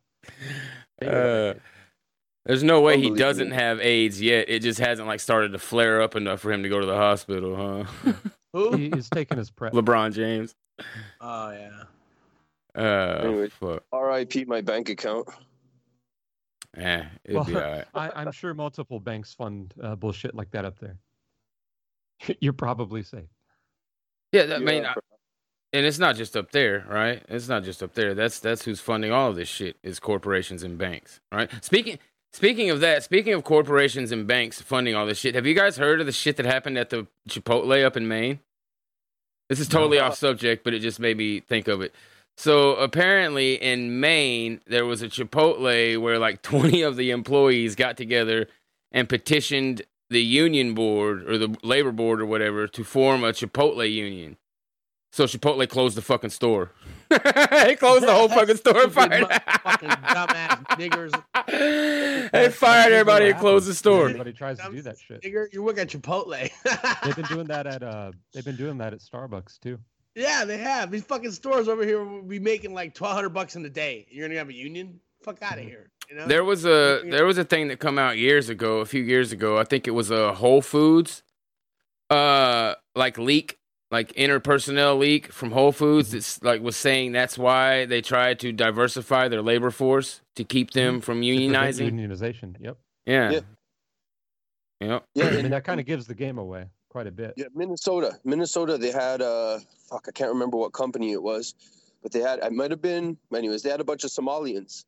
Uh, 1.07 1.55
there's 2.47 2.63
no 2.65 2.81
way 2.81 2.99
he 2.99 3.11
doesn't 3.11 3.51
have 3.51 3.81
AIDS 3.81 4.21
yet. 4.23 4.49
It 4.49 4.61
just 4.63 4.79
hasn't 4.81 5.07
like 5.07 5.21
started 5.21 5.53
to 5.53 5.59
flare 5.59 6.01
up 6.01 6.17
enough 6.17 6.41
for 6.41 6.51
him 6.51 6.63
to 6.63 6.69
go 6.71 6.81
to 6.81 6.87
the 6.87 6.97
hospital, 6.97 7.85
huh? 8.05 8.13
Who? 8.55 8.77
he's 8.77 9.11
taking 9.11 9.37
his 9.37 9.51
prep. 9.51 9.75
LeBron 9.75 10.15
James. 10.15 10.55
Oh 11.21 11.51
yeah. 11.51 11.83
Uh, 12.75 13.21
Anyway. 13.25 13.49
fuck. 13.51 13.83
R.I.P. 13.93 14.47
my 14.47 14.61
bank 14.63 14.89
account. 14.89 15.29
Eh, 16.77 17.03
it'd 17.25 17.47
be 17.47 17.55
Well, 17.55 17.65
alright. 17.65 17.85
I, 17.95 18.11
I'm 18.15 18.33
sure 18.33 18.55
multiple 18.55 19.01
banks 19.01 19.35
fund 19.35 19.73
uh, 19.83 19.97
bullshit 19.97 20.35
like 20.35 20.51
that 20.53 20.65
up 20.65 20.79
there. 20.79 20.99
You're 22.41 22.53
probably 22.53 23.03
safe. 23.03 23.29
Yeah, 24.33 24.47
that, 24.47 24.57
I 24.57 24.59
mean, 24.65 24.85
I- 24.85 24.95
and 25.73 25.85
it's 25.85 25.99
not 25.99 26.17
just 26.17 26.35
up 26.37 26.51
there, 26.53 26.85
right? 26.89 27.23
It's 27.29 27.49
not 27.49 27.63
just 27.63 27.83
up 27.83 27.93
there. 27.95 28.15
That's 28.15 28.41
that's 28.41 28.65
who's 28.65 28.81
funding 28.81 29.13
all 29.13 29.29
of 29.31 29.37
this 29.37 29.49
shit 29.49 29.77
is 29.83 30.01
corporations 30.01 30.63
and 30.63 30.79
banks, 30.79 31.21
right? 31.31 31.51
Speaking 31.63 31.99
speaking 32.33 32.71
of 32.71 32.81
that, 32.81 33.03
speaking 33.03 33.35
of 33.35 33.45
corporations 33.45 34.11
and 34.11 34.27
banks 34.27 34.63
funding 34.63 34.95
all 34.95 35.05
this 35.05 35.19
shit, 35.19 35.35
have 35.35 35.47
you 35.47 35.55
guys 35.55 35.77
heard 35.77 36.01
of 36.01 36.07
the 36.07 36.13
shit 36.13 36.37
that 36.39 36.47
happened 36.47 36.79
at 36.79 36.89
the 36.89 37.07
Chipotle 37.29 37.85
up 37.85 37.99
in 37.99 38.09
Maine? 38.09 38.41
This 39.51 39.61
is 39.61 39.69
totally 39.69 39.99
off 39.99 40.15
subject, 40.17 40.65
but 40.65 40.73
it 40.75 40.81
just 40.81 41.01
made 41.01 41.17
me 41.19 41.41
think 41.41 41.69
of 41.69 41.81
it. 41.83 41.95
So 42.39 42.77
apparently 42.77 43.55
in 43.55 43.99
Maine, 43.99 44.61
there 44.65 44.87
was 44.87 45.03
a 45.03 45.09
Chipotle 45.09 46.01
where 46.01 46.21
like 46.21 46.41
20 46.43 46.83
of 46.83 46.95
the 46.97 47.11
employees 47.11 47.75
got 47.75 47.97
together 47.97 48.47
and 48.93 49.09
petitioned 49.09 49.83
the 50.09 50.23
union 50.23 50.73
board 50.73 51.29
or 51.29 51.37
the 51.37 51.57
labor 51.65 51.91
board 51.91 52.21
or 52.21 52.27
whatever 52.27 52.69
to 52.69 52.85
form 52.85 53.25
a 53.25 53.33
Chipotle 53.33 53.93
union. 53.93 54.37
So 55.11 55.25
Chipotle 55.25 55.69
closed 55.69 55.97
the 55.97 56.03
fucking 56.03 56.31
store. 56.31 56.71
they 57.09 57.75
closed 57.75 58.07
the 58.07 58.15
whole 58.15 58.29
fucking 58.29 58.57
store 58.57 58.83
and 58.85 58.93
Stupid 58.93 59.11
fired. 59.11 59.43
fucking 59.63 59.89
dumbass 59.89 60.65
niggers. 60.79 62.31
they 62.31 62.51
fired 62.51 62.93
everybody 62.93 63.31
and 63.31 63.39
closed 63.41 63.67
the 63.67 63.75
store. 63.75 64.05
Everybody 64.11 64.33
tries 64.33 64.59
to 64.59 64.71
do 64.71 64.81
that 64.83 64.97
shit. 65.01 65.23
Nigger, 65.23 65.53
you 65.53 65.65
work 65.65 65.79
at 65.79 65.89
Chipotle. 65.89 66.49
They've 67.03 67.17
been 67.17 67.25
doing 67.25 67.47
that 67.49 67.67
at 67.67 67.83
uh, 67.83 68.13
they've 68.33 68.45
been 68.45 68.57
doing 68.57 68.79
that 68.79 68.93
at 68.93 69.01
Starbucks 69.01 69.59
too. 69.59 69.81
Yeah, 70.19 70.45
they 70.45 70.59
have. 70.59 70.91
These 70.91 71.05
fucking 71.05 71.31
stores 71.31 71.69
over 71.69 71.85
here 71.85 72.03
will 72.03 72.23
be 72.23 72.41
making 72.41 72.75
like 72.75 72.95
twelve 72.95 73.15
hundred 73.15 73.31
bucks 73.31 73.57
in 73.57 73.65
a 73.65 73.71
day. 73.71 74.07
You're 74.11 74.27
gonna 74.27 74.39
have 74.39 74.49
a 74.49 74.55
union? 74.55 75.01
Fuck 75.23 75.43
out 75.43 75.59
of 75.59 75.65
here. 75.65 75.91
You 76.11 76.17
know? 76.17 76.27
There 76.27 76.45
was 76.45 76.65
a 76.65 77.03
there 77.05 77.25
was 77.25 77.39
a 77.39 77.45
thing 77.45 77.69
that 77.69 77.79
come 77.79 77.99
out 77.99 78.19
years 78.19 78.49
ago, 78.49 78.79
a 78.79 78.87
few 78.87 79.03
years 79.03 79.31
ago. 79.31 79.59
I 79.59 79.65
think 79.65 79.87
it 79.87 79.93
was 79.93 80.11
a 80.11 80.35
Whole 80.35 80.61
Foods, 80.61 81.23
uh, 82.11 82.75
like 82.97 83.17
leak, 83.17 83.59
like 83.91 84.13
interpersonnel 84.15 84.99
leak 84.99 85.33
from 85.33 85.53
Whole 85.53 85.73
Foods. 85.73 86.11
That's 86.11 86.43
like 86.43 86.63
was 86.63 86.77
saying 86.77 87.13
that's 87.13 87.39
why 87.39 87.87
they 87.87 88.01
tried 88.01 88.41
to 88.41 88.53
diversify 88.53 89.29
their 89.29 89.43
labor 89.43 89.71
force 89.71 90.21
to 90.35 90.43
keep 90.43 90.73
them 90.73 91.01
from 91.01 91.21
To 91.21 91.29
unionizing. 91.29 91.93
Unionization. 91.93 92.57
Yep. 92.59 92.77
Yeah. 93.07 93.31
Yeah. 93.31 93.41
Yep. 94.81 95.05
Yeah, 95.15 95.27
I 95.27 95.31
mean 95.31 95.45
and 95.45 95.53
that 95.53 95.65
kind 95.65 95.79
of 95.79 95.87
gives 95.87 96.07
the 96.07 96.15
game 96.15 96.39
away 96.39 96.67
quite 96.99 97.07
a 97.07 97.13
bit. 97.13 97.33
Yeah, 97.37 97.47
Minnesota. 97.55 98.19
Minnesota, 98.25 98.77
they 98.77 98.91
had 98.91 99.23
uh 99.23 99.61
fuck, 99.89 100.07
I 100.09 100.11
can't 100.11 100.33
remember 100.33 100.57
what 100.57 100.73
company 100.73 101.13
it 101.13 101.23
was, 101.23 101.55
but 102.03 102.11
they 102.11 102.19
had 102.19 102.41
it 102.41 102.53
might 102.53 102.73
have 102.73 102.83
been 102.83 103.17
anyways, 103.33 103.63
they 103.63 103.71
had 103.71 103.81
a 103.81 103.85
bunch 103.85 104.03
of 104.03 104.11
Somalians. 104.11 104.85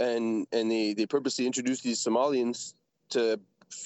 And 0.00 0.48
and 0.50 0.68
they 0.68 0.92
they 0.92 1.06
purposely 1.06 1.46
introduced 1.46 1.84
these 1.84 2.00
Somalians 2.02 2.74
to 3.10 3.38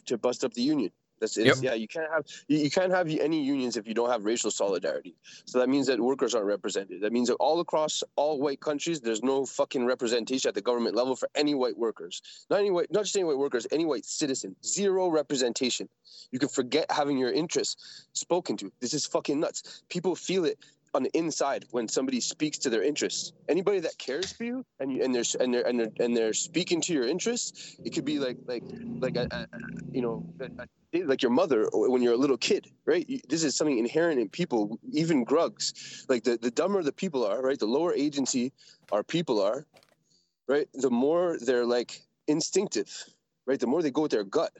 to 0.06 0.16
bust 0.16 0.42
up 0.42 0.54
the 0.54 0.62
union. 0.62 0.90
That's 1.20 1.36
it. 1.36 1.46
Yep. 1.46 1.56
Yeah, 1.60 1.74
you 1.74 1.86
can't 1.86 2.10
have 2.10 2.24
you, 2.48 2.58
you 2.58 2.70
can't 2.70 2.90
have 2.90 3.08
any 3.08 3.42
unions 3.42 3.76
if 3.76 3.86
you 3.86 3.94
don't 3.94 4.10
have 4.10 4.24
racial 4.24 4.50
solidarity. 4.50 5.14
So 5.44 5.58
that 5.58 5.68
means 5.68 5.86
that 5.88 6.00
workers 6.00 6.34
aren't 6.34 6.46
represented. 6.46 7.02
That 7.02 7.12
means 7.12 7.28
that 7.28 7.34
all 7.34 7.60
across 7.60 8.02
all 8.16 8.40
white 8.40 8.60
countries, 8.60 9.00
there's 9.00 9.22
no 9.22 9.44
fucking 9.44 9.84
representation 9.84 10.48
at 10.48 10.54
the 10.54 10.62
government 10.62 10.96
level 10.96 11.14
for 11.14 11.28
any 11.34 11.54
white 11.54 11.76
workers. 11.76 12.22
Not 12.48 12.60
any 12.60 12.70
white, 12.70 12.90
not 12.90 13.04
just 13.04 13.16
any 13.16 13.24
white 13.24 13.38
workers, 13.38 13.66
any 13.70 13.84
white 13.84 14.06
citizen. 14.06 14.56
Zero 14.64 15.08
representation. 15.08 15.88
You 16.30 16.38
can 16.38 16.48
forget 16.48 16.90
having 16.90 17.18
your 17.18 17.32
interests 17.32 18.06
spoken 18.14 18.56
to. 18.58 18.72
This 18.80 18.94
is 18.94 19.06
fucking 19.06 19.38
nuts. 19.38 19.82
People 19.88 20.16
feel 20.16 20.44
it 20.44 20.58
on 20.94 21.02
the 21.02 21.10
inside 21.16 21.64
when 21.70 21.88
somebody 21.88 22.20
speaks 22.20 22.58
to 22.58 22.70
their 22.70 22.82
interests. 22.82 23.32
Anybody 23.48 23.80
that 23.80 23.96
cares 23.98 24.32
for 24.32 24.44
you 24.44 24.64
and 24.78 25.00
and 25.00 25.14
they're 25.14 25.24
and 25.38 25.54
they're 25.54 25.66
and 25.66 25.80
they're 25.80 25.92
and 26.00 26.16
they're 26.16 26.32
speaking 26.32 26.80
to 26.82 26.92
your 26.92 27.06
interests, 27.06 27.76
it 27.84 27.90
could 27.90 28.04
be 28.04 28.18
like 28.18 28.38
like 28.46 28.64
like 29.00 29.16
a, 29.16 29.26
a, 29.30 29.46
you 29.92 30.02
know 30.02 30.24
a, 30.40 31.02
like 31.04 31.22
your 31.22 31.30
mother 31.30 31.68
when 31.72 32.02
you're 32.02 32.14
a 32.14 32.22
little 32.24 32.36
kid, 32.36 32.68
right? 32.86 33.08
This 33.28 33.44
is 33.44 33.56
something 33.56 33.78
inherent 33.78 34.20
in 34.20 34.28
people, 34.28 34.78
even 34.92 35.24
grugs. 35.24 36.04
Like 36.08 36.24
the 36.24 36.38
the 36.40 36.50
dumber 36.50 36.82
the 36.82 36.92
people 36.92 37.24
are, 37.24 37.40
right? 37.40 37.58
The 37.58 37.66
lower 37.66 37.94
agency 37.94 38.52
our 38.90 39.04
people 39.04 39.40
are, 39.40 39.66
right? 40.48 40.68
The 40.74 40.90
more 40.90 41.38
they're 41.40 41.66
like 41.66 42.02
instinctive, 42.26 42.90
right? 43.46 43.60
The 43.60 43.66
more 43.66 43.82
they 43.82 43.90
go 43.90 44.02
with 44.02 44.10
their 44.10 44.24
gut 44.24 44.52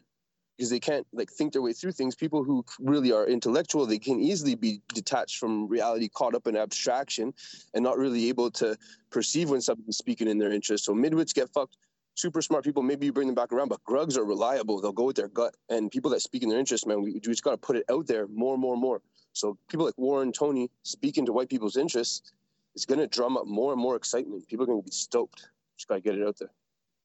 because 0.60 0.68
they 0.68 0.78
can't 0.78 1.06
like 1.14 1.30
think 1.30 1.54
their 1.54 1.62
way 1.62 1.72
through 1.72 1.90
things. 1.90 2.14
People 2.14 2.44
who 2.44 2.62
really 2.80 3.12
are 3.12 3.26
intellectual, 3.26 3.86
they 3.86 3.98
can 3.98 4.20
easily 4.20 4.54
be 4.54 4.82
detached 4.92 5.38
from 5.38 5.66
reality, 5.66 6.06
caught 6.06 6.34
up 6.34 6.46
in 6.46 6.54
abstraction, 6.54 7.32
and 7.72 7.82
not 7.82 7.96
really 7.96 8.28
able 8.28 8.50
to 8.50 8.76
perceive 9.08 9.48
when 9.48 9.62
somebody's 9.62 9.96
speaking 9.96 10.28
in 10.28 10.36
their 10.36 10.52
interest. 10.52 10.84
So 10.84 10.92
midwits 10.92 11.32
get 11.32 11.48
fucked. 11.48 11.78
Super 12.14 12.42
smart 12.42 12.62
people, 12.62 12.82
maybe 12.82 13.06
you 13.06 13.12
bring 13.14 13.26
them 13.26 13.34
back 13.34 13.54
around, 13.54 13.70
but 13.70 13.82
grugs 13.84 14.18
are 14.18 14.24
reliable. 14.26 14.82
They'll 14.82 14.92
go 14.92 15.04
with 15.04 15.16
their 15.16 15.28
gut. 15.28 15.54
And 15.70 15.90
people 15.90 16.10
that 16.10 16.20
speak 16.20 16.42
in 16.42 16.50
their 16.50 16.58
interest, 16.58 16.86
man, 16.86 17.00
we, 17.00 17.12
we 17.12 17.20
just 17.20 17.42
got 17.42 17.52
to 17.52 17.56
put 17.56 17.76
it 17.76 17.86
out 17.90 18.06
there 18.06 18.26
more 18.28 18.52
and 18.52 18.60
more 18.60 18.74
and 18.74 18.82
more. 18.82 19.00
So 19.32 19.56
people 19.70 19.86
like 19.86 19.96
Warren, 19.96 20.30
Tony, 20.30 20.70
speaking 20.82 21.24
to 21.24 21.32
white 21.32 21.48
people's 21.48 21.78
interests, 21.78 22.32
it's 22.74 22.84
going 22.84 23.00
to 23.00 23.06
drum 23.06 23.38
up 23.38 23.46
more 23.46 23.72
and 23.72 23.80
more 23.80 23.96
excitement. 23.96 24.46
People 24.46 24.64
are 24.64 24.66
going 24.66 24.82
to 24.82 24.84
be 24.84 24.90
stoked. 24.90 25.48
Just 25.78 25.88
got 25.88 25.94
to 25.94 26.00
get 26.02 26.16
it 26.16 26.26
out 26.26 26.38
there. 26.38 26.50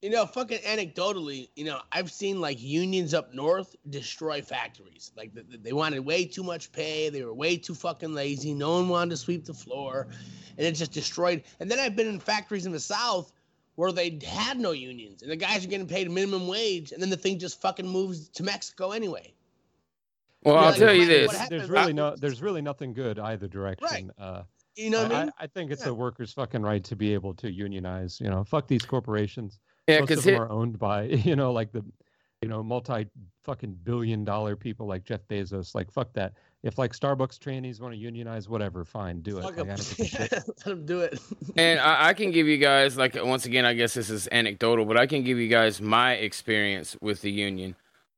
You 0.02 0.10
know, 0.10 0.26
fucking 0.26 0.58
anecdotally, 0.58 1.48
you 1.56 1.64
know, 1.64 1.80
I've 1.90 2.12
seen 2.12 2.40
like 2.40 2.62
unions 2.62 3.14
up 3.14 3.32
north 3.32 3.74
destroy 3.88 4.42
factories. 4.42 5.10
Like 5.16 5.34
th- 5.34 5.48
th- 5.48 5.62
they 5.62 5.72
wanted 5.72 6.00
way 6.00 6.26
too 6.26 6.42
much 6.42 6.70
pay. 6.70 7.08
They 7.08 7.22
were 7.24 7.32
way 7.32 7.56
too 7.56 7.74
fucking 7.74 8.12
lazy. 8.12 8.52
No 8.52 8.72
one 8.72 8.88
wanted 8.88 9.10
to 9.10 9.16
sweep 9.16 9.46
the 9.46 9.54
floor, 9.54 10.06
and 10.58 10.66
it 10.66 10.72
just 10.72 10.92
destroyed. 10.92 11.42
And 11.60 11.70
then 11.70 11.78
I've 11.78 11.96
been 11.96 12.08
in 12.08 12.20
factories 12.20 12.66
in 12.66 12.72
the 12.72 12.80
south 12.80 13.32
where 13.76 13.90
they 13.90 14.18
had 14.26 14.60
no 14.60 14.72
unions, 14.72 15.22
and 15.22 15.30
the 15.30 15.36
guys 15.36 15.64
are 15.64 15.68
getting 15.68 15.86
paid 15.86 16.10
minimum 16.10 16.46
wage, 16.46 16.92
and 16.92 17.00
then 17.02 17.10
the 17.10 17.16
thing 17.16 17.38
just 17.38 17.60
fucking 17.60 17.86
moves 17.88 18.28
to 18.28 18.42
Mexico 18.42 18.90
anyway. 18.92 19.32
Well, 20.44 20.54
Yeah, 20.54 20.60
I'll 20.60 20.66
like, 20.70 20.78
tell 20.78 20.94
you 20.94 21.06
this. 21.06 21.48
There's 21.48 21.70
really 21.70 21.94
no 21.94 22.14
there's 22.16 22.42
really 22.42 22.62
nothing 22.62 22.92
good 22.92 23.18
either 23.18 23.48
direction. 23.48 24.12
Right. 24.18 24.24
Uh, 24.24 24.42
You 24.76 24.90
know 24.90 25.02
what 25.02 25.12
I 25.12 25.16
I, 25.20 25.24
mean? 25.24 25.32
I 25.40 25.46
think 25.46 25.70
it's 25.70 25.80
Yeah. 25.80 25.86
the 25.86 25.94
workers' 25.94 26.34
fucking 26.34 26.60
right 26.62 26.84
to 26.84 26.94
be 26.94 27.14
able 27.14 27.32
to 27.34 27.50
unionize. 27.50 28.20
You 28.20 28.28
know, 28.28 28.44
fuck 28.44 28.68
these 28.68 28.84
corporations. 28.84 29.58
Yeah, 29.88 30.00
Most 30.00 30.08
because 30.08 30.26
of 30.26 30.32
them 30.32 30.42
are 30.42 30.50
owned 30.50 30.78
by 30.78 31.02
you 31.04 31.36
know 31.36 31.52
like 31.52 31.72
the 31.72 31.84
you 32.42 32.48
know 32.48 32.62
multi 32.62 33.06
fucking 33.44 33.78
billion 33.84 34.24
dollar 34.24 34.56
people 34.56 34.86
like 34.86 35.04
Jeff 35.04 35.20
Bezos. 35.28 35.74
Like 35.74 35.90
fuck 35.90 36.12
that. 36.14 36.34
If 36.62 36.78
like 36.78 36.92
Starbucks 36.92 37.38
trainees 37.38 37.80
want 37.80 37.94
to 37.94 37.98
unionize, 37.98 38.48
whatever, 38.48 38.84
fine, 38.84 39.20
do 39.20 39.38
it. 39.38 39.42
Fuck 39.42 39.56
Like, 39.56 39.66
'em. 39.66 39.70
I 39.72 39.76
don't 39.76 39.96
give 39.96 40.06
shit. 40.08 40.32
Let 40.32 40.56
them 40.64 40.84
do 40.86 41.00
it. 41.00 41.20
and 41.56 41.78
I, 41.78 42.08
I 42.08 42.14
can 42.14 42.32
give 42.32 42.48
you 42.48 42.58
guys 42.58 42.96
like 42.96 43.14
once 43.22 43.46
again 43.46 43.64
i 43.64 43.72
guess 43.74 43.94
this 43.94 44.10
is 44.10 44.28
anecdotal 44.32 44.84
but 44.84 44.96
i 44.96 45.06
can 45.06 45.22
give 45.22 45.38
you 45.38 45.46
guys 45.48 45.80
my 45.80 46.14
experience 46.14 46.96
with 47.00 47.20
the 47.22 47.30
union 47.30 47.76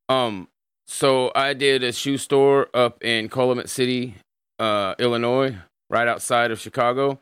um 0.09 0.49
so 0.87 1.31
i 1.35 1.53
did 1.53 1.83
a 1.85 1.93
shoe 1.93 2.17
store 2.17 2.69
up 2.73 3.05
in 3.05 3.29
Calumet 3.29 3.69
city 3.69 4.15
uh 4.59 4.95
illinois 4.99 5.55
right 5.91 6.09
outside 6.09 6.51
of 6.51 6.59
chicago 6.59 7.21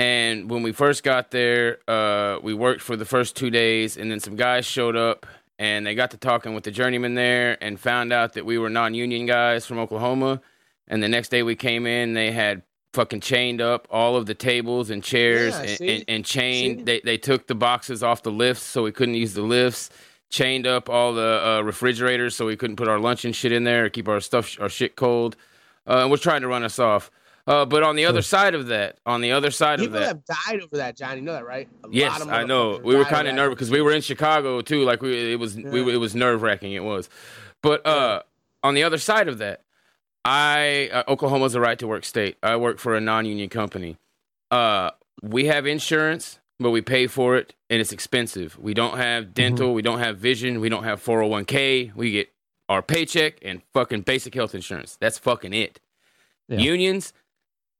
and 0.00 0.50
when 0.50 0.62
we 0.62 0.72
first 0.72 1.02
got 1.02 1.30
there 1.30 1.78
uh 1.88 2.38
we 2.42 2.52
worked 2.54 2.80
for 2.80 2.96
the 2.96 3.04
first 3.04 3.36
two 3.36 3.50
days 3.50 3.96
and 3.96 4.10
then 4.10 4.18
some 4.20 4.36
guys 4.36 4.64
showed 4.66 4.96
up 4.96 5.26
and 5.58 5.86
they 5.86 5.94
got 5.94 6.10
to 6.10 6.16
talking 6.16 6.54
with 6.54 6.64
the 6.64 6.70
journeyman 6.70 7.14
there 7.14 7.56
and 7.62 7.78
found 7.78 8.12
out 8.12 8.32
that 8.32 8.44
we 8.46 8.56
were 8.58 8.70
non-union 8.70 9.26
guys 9.26 9.66
from 9.66 9.78
oklahoma 9.78 10.40
and 10.88 11.02
the 11.02 11.08
next 11.08 11.28
day 11.28 11.42
we 11.42 11.54
came 11.54 11.86
in 11.86 12.14
they 12.14 12.32
had 12.32 12.62
fucking 12.92 13.20
chained 13.20 13.60
up 13.60 13.86
all 13.90 14.16
of 14.16 14.26
the 14.26 14.34
tables 14.34 14.90
and 14.90 15.02
chairs 15.04 15.54
Yeah, 15.54 15.62
and, 15.62 15.80
and, 15.80 16.04
and 16.08 16.24
chained. 16.24 16.78
See? 16.78 16.84
They 16.84 17.00
they 17.00 17.18
took 17.18 17.46
the 17.46 17.54
boxes 17.54 18.02
off 18.02 18.22
the 18.22 18.32
lifts 18.32 18.64
so 18.64 18.82
we 18.82 18.92
couldn't 18.92 19.14
use 19.14 19.34
the 19.34 19.42
lifts. 19.42 19.90
Chained 20.28 20.66
up 20.66 20.88
all 20.88 21.12
the 21.12 21.42
uh, 21.44 21.60
refrigerators 21.62 22.36
so 22.36 22.46
we 22.46 22.56
couldn't 22.56 22.76
put 22.76 22.88
our 22.88 22.98
lunch 23.00 23.24
and 23.24 23.34
shit 23.34 23.50
in 23.52 23.64
there, 23.64 23.86
or 23.86 23.88
keep 23.90 24.08
our 24.08 24.20
stuff 24.20 24.56
our 24.60 24.68
shit 24.68 24.96
cold. 24.96 25.36
Uh, 25.88 26.02
and 26.02 26.10
we're 26.10 26.16
trying 26.16 26.40
to 26.42 26.48
run 26.48 26.62
us 26.62 26.78
off. 26.78 27.10
Uh, 27.50 27.64
but 27.64 27.82
on 27.82 27.96
the 27.96 28.04
other 28.04 28.22
side 28.22 28.54
of 28.54 28.68
that, 28.68 28.98
on 29.04 29.20
the 29.20 29.32
other 29.32 29.50
side 29.50 29.80
of 29.80 29.86
People 29.86 29.98
that, 29.98 30.06
have 30.06 30.24
died 30.24 30.60
over 30.60 30.76
that, 30.76 30.96
Johnny. 30.96 31.16
You 31.16 31.22
know 31.22 31.32
that, 31.32 31.44
right? 31.44 31.68
A 31.82 31.88
lot 31.88 31.94
Yes, 31.94 32.20
of 32.20 32.28
I 32.28 32.44
know. 32.44 32.78
We 32.78 32.94
were 32.94 33.04
kind 33.04 33.26
of 33.26 33.34
nervous 33.34 33.56
because 33.56 33.70
we 33.72 33.80
were 33.80 33.90
in 33.90 34.02
Chicago 34.02 34.60
too. 34.60 34.84
Like 34.84 35.02
we, 35.02 35.32
it 35.32 35.36
was, 35.40 35.56
we, 35.56 35.92
it 35.92 35.96
was 35.96 36.14
nerve 36.14 36.42
wracking. 36.42 36.74
It 36.74 36.84
was, 36.84 37.08
but 37.60 37.84
uh, 37.84 38.22
on 38.62 38.74
the 38.74 38.84
other 38.84 38.98
side 38.98 39.26
of 39.26 39.38
that, 39.38 39.64
I 40.24 40.90
uh, 40.92 41.02
Oklahoma's 41.08 41.56
a 41.56 41.60
right 41.60 41.76
to 41.80 41.88
work 41.88 42.04
state. 42.04 42.36
I 42.40 42.54
work 42.54 42.78
for 42.78 42.94
a 42.94 43.00
non 43.00 43.26
union 43.26 43.48
company. 43.48 43.96
Uh, 44.52 44.92
we 45.20 45.46
have 45.46 45.66
insurance, 45.66 46.38
but 46.60 46.70
we 46.70 46.82
pay 46.82 47.08
for 47.08 47.36
it, 47.36 47.54
and 47.68 47.80
it's 47.80 47.90
expensive. 47.90 48.56
We 48.60 48.74
don't 48.74 48.96
have 48.96 49.34
dental. 49.34 49.74
We 49.74 49.82
don't 49.82 49.98
have 49.98 50.18
vision. 50.18 50.60
We 50.60 50.68
don't 50.68 50.84
have 50.84 51.02
four 51.02 51.18
hundred 51.18 51.30
one 51.30 51.44
k. 51.46 51.90
We 51.96 52.12
get 52.12 52.28
our 52.68 52.80
paycheck 52.80 53.38
and 53.42 53.62
fucking 53.72 54.02
basic 54.02 54.36
health 54.36 54.54
insurance. 54.54 54.96
That's 55.00 55.18
fucking 55.18 55.52
it. 55.52 55.80
Yeah. 56.48 56.58
Unions, 56.58 57.12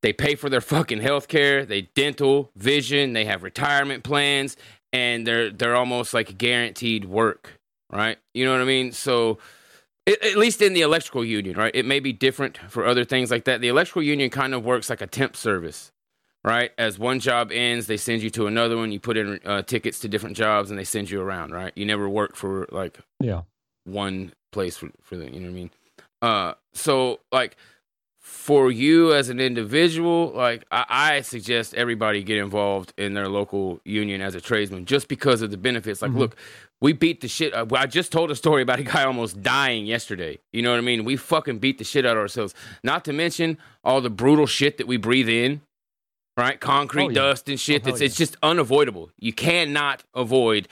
they 0.03 0.12
pay 0.12 0.34
for 0.34 0.48
their 0.48 0.61
fucking 0.61 1.01
health 1.01 1.28
care, 1.28 1.64
they 1.64 1.82
dental, 1.94 2.51
vision, 2.57 3.12
they 3.12 3.24
have 3.26 3.42
retirement 3.42 4.03
plans, 4.05 4.57
and 4.92 5.26
they're 5.26 5.51
they're 5.51 5.76
almost 5.76 6.14
like 6.14 6.36
guaranteed 6.38 7.05
work, 7.05 7.59
right? 7.92 8.18
You 8.34 8.44
know 8.44 8.53
what 8.53 8.61
I 8.61 8.64
mean? 8.64 8.92
So 8.92 9.38
it, 10.07 10.22
at 10.24 10.36
least 10.36 10.62
in 10.62 10.72
the 10.72 10.80
electrical 10.80 11.24
union, 11.24 11.57
right? 11.57 11.74
It 11.74 11.84
may 11.84 12.01
be 12.01 12.12
different 12.12 12.57
for 12.68 12.86
other 12.86 13.05
things 13.05 13.30
like 13.30 13.44
that. 13.44 13.61
The 13.61 13.68
electrical 13.68 14.03
union 14.03 14.30
kind 14.30 14.55
of 14.55 14.64
works 14.64 14.88
like 14.88 15.03
a 15.03 15.07
temp 15.07 15.36
service, 15.36 15.92
right? 16.42 16.72
As 16.78 16.98
one 16.98 17.20
job 17.20 17.53
ends, 17.53 17.86
they 17.86 17.98
send 17.98 18.22
you 18.22 18.30
to 18.30 18.46
another 18.46 18.76
one. 18.76 18.90
You 18.92 18.98
put 19.01 19.16
in 19.18 19.38
uh, 19.44 19.62
tickets 19.62 20.01
to 20.01 20.09
different 20.09 20.36
jobs, 20.36 20.70
and 20.70 20.78
they 20.78 20.84
send 20.84 21.11
you 21.11 21.20
around, 21.20 21.53
right? 21.53 21.72
You 21.76 21.84
never 21.84 22.09
work 22.09 22.34
for 22.34 22.66
like 22.72 22.98
Yeah. 23.20 23.42
one 23.84 24.32
place 24.53 24.76
for, 24.78 24.90
for 25.03 25.16
the 25.16 25.26
you 25.26 25.40
know 25.40 25.46
what 25.46 25.53
I 25.53 25.55
mean? 25.55 25.70
Uh 26.22 26.55
so 26.72 27.20
like 27.32 27.57
for 28.31 28.70
you 28.70 29.12
as 29.12 29.28
an 29.28 29.41
individual, 29.41 30.33
like 30.35 30.64
I, 30.70 30.85
I 30.89 31.20
suggest 31.22 31.74
everybody 31.74 32.22
get 32.22 32.39
involved 32.39 32.93
in 32.97 33.12
their 33.14 33.28
local 33.28 33.81
union 33.85 34.20
as 34.20 34.35
a 34.35 34.41
tradesman 34.41 34.87
just 34.87 35.09
because 35.09 35.43
of 35.43 35.51
the 35.51 35.57
benefits. 35.57 36.01
Like, 36.01 36.12
Mhm. 36.12 36.18
look, 36.18 36.37
we 36.81 36.93
beat 36.93 37.20
the 37.20 37.28
shit. 37.28 37.53
I 37.55 37.87
just 37.87 38.12
told 38.12 38.31
a 38.31 38.37
story 38.37 38.62
about 38.62 38.78
a 38.78 38.85
guy 38.85 39.05
almost 39.05 39.43
dying 39.43 39.85
yesterday. 39.85 40.39
You 40.53 40.62
know 40.62 40.70
what 40.70 40.78
I 40.78 40.83
mean? 40.83 41.05
We 41.05 41.16
fucking 41.16 41.59
beat 41.59 41.78
the 41.78 41.85
shit 41.85 42.07
out 42.07 42.16
of 42.16 42.20
ourselves. 42.22 42.55
Not 42.85 43.05
to 43.07 43.12
mention 43.12 43.59
all 43.85 44.01
the 44.01 44.11
brutal 44.11 44.47
shit 44.47 44.78
that 44.78 44.87
we 44.87 44.97
breathe 44.97 45.28
in, 45.28 45.61
right? 46.37 46.59
Concrete 46.61 47.05
Oh, 47.05 47.09
yeah. 47.09 47.14
dust 47.14 47.49
and 47.49 47.59
shit. 47.61 47.83
Oh, 47.83 47.87
hell 47.87 47.95
it's, 47.95 48.01
it's 48.03 48.16
just 48.16 48.37
unavoidable. 48.43 49.11
You 49.18 49.33
cannot 49.33 50.05
avoid 50.14 50.68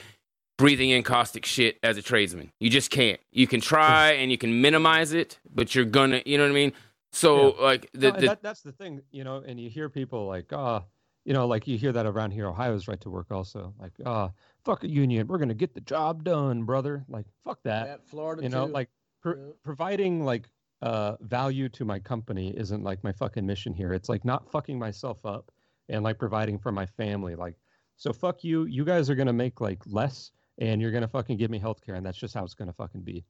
breathing 0.56 0.90
in 0.90 1.02
caustic 1.02 1.44
shit 1.44 1.78
as 1.82 1.96
a 1.98 2.02
tradesman. 2.02 2.52
You 2.60 2.70
just 2.70 2.90
can't. 2.90 3.20
You 3.32 3.46
can 3.46 3.60
try 3.60 4.12
and 4.12 4.30
you 4.30 4.38
can 4.38 4.60
minimize 4.60 5.12
it, 5.12 5.38
but 5.54 5.74
you're 5.74 5.84
gonna, 5.84 6.22
you 6.24 6.38
know 6.38 6.44
what 6.44 6.50
I 6.50 6.54
mean? 6.54 6.72
So 7.18 7.56
like 7.60 7.90
the, 7.92 8.12
No, 8.12 8.20
the 8.20 8.26
that, 8.26 8.42
that's 8.42 8.62
the 8.62 8.72
thing, 8.72 9.00
you 9.10 9.24
know, 9.24 9.42
and 9.46 9.58
you 9.58 9.68
hear 9.68 9.88
people 9.88 10.26
like, 10.26 10.52
ah, 10.52 10.84
you 11.24 11.32
know, 11.34 11.46
like 11.46 11.66
you 11.66 11.76
hear 11.76 11.92
that 11.92 12.06
around 12.06 12.30
here. 12.30 12.46
Ohio's 12.46 12.88
right 12.88 13.00
to 13.02 13.10
work 13.10 13.30
also. 13.30 13.74
Like, 13.78 13.92
ah, 14.06 14.30
fuck 14.64 14.84
a 14.84 14.88
union. 14.88 15.26
We're 15.26 15.38
going 15.38 15.48
to 15.48 15.54
get 15.54 15.74
the 15.74 15.80
job 15.80 16.24
done, 16.24 16.64
brother. 16.64 17.04
Like, 17.08 17.26
fuck 17.44 17.62
that. 17.64 17.86
Yeah, 17.86 17.96
Florida 18.06 18.42
you 18.42 18.48
know, 18.48 18.66
too. 18.66 18.72
like 18.72 18.88
pro- 19.20 19.34
Yeah. 19.34 19.52
providing 19.62 20.24
like 20.24 20.48
uh, 20.80 21.16
value 21.20 21.68
to 21.70 21.84
my 21.84 21.98
company 21.98 22.56
isn't 22.56 22.82
like 22.82 23.02
my 23.04 23.12
fucking 23.12 23.44
mission 23.44 23.74
here. 23.74 23.92
It's 23.92 24.08
like 24.08 24.24
not 24.24 24.50
fucking 24.50 24.78
myself 24.78 25.26
up 25.26 25.50
and 25.88 26.02
like 26.04 26.18
providing 26.18 26.58
for 26.58 26.72
my 26.72 26.86
family. 26.86 27.34
Like, 27.34 27.56
so 27.96 28.12
fuck 28.12 28.44
you. 28.44 28.64
You 28.64 28.84
guys 28.84 29.10
are 29.10 29.14
going 29.14 29.26
to 29.26 29.32
make 29.32 29.60
like 29.60 29.82
less 29.86 30.30
and 30.58 30.80
you're 30.80 30.92
going 30.92 31.02
to 31.02 31.08
fucking 31.08 31.36
give 31.36 31.50
me 31.50 31.58
healthcare. 31.60 31.96
And 31.96 32.06
that's 32.06 32.18
just 32.18 32.34
how 32.34 32.44
it's 32.44 32.54
going 32.54 32.68
to 32.68 32.74
fucking 32.74 33.02
be, 33.02 33.24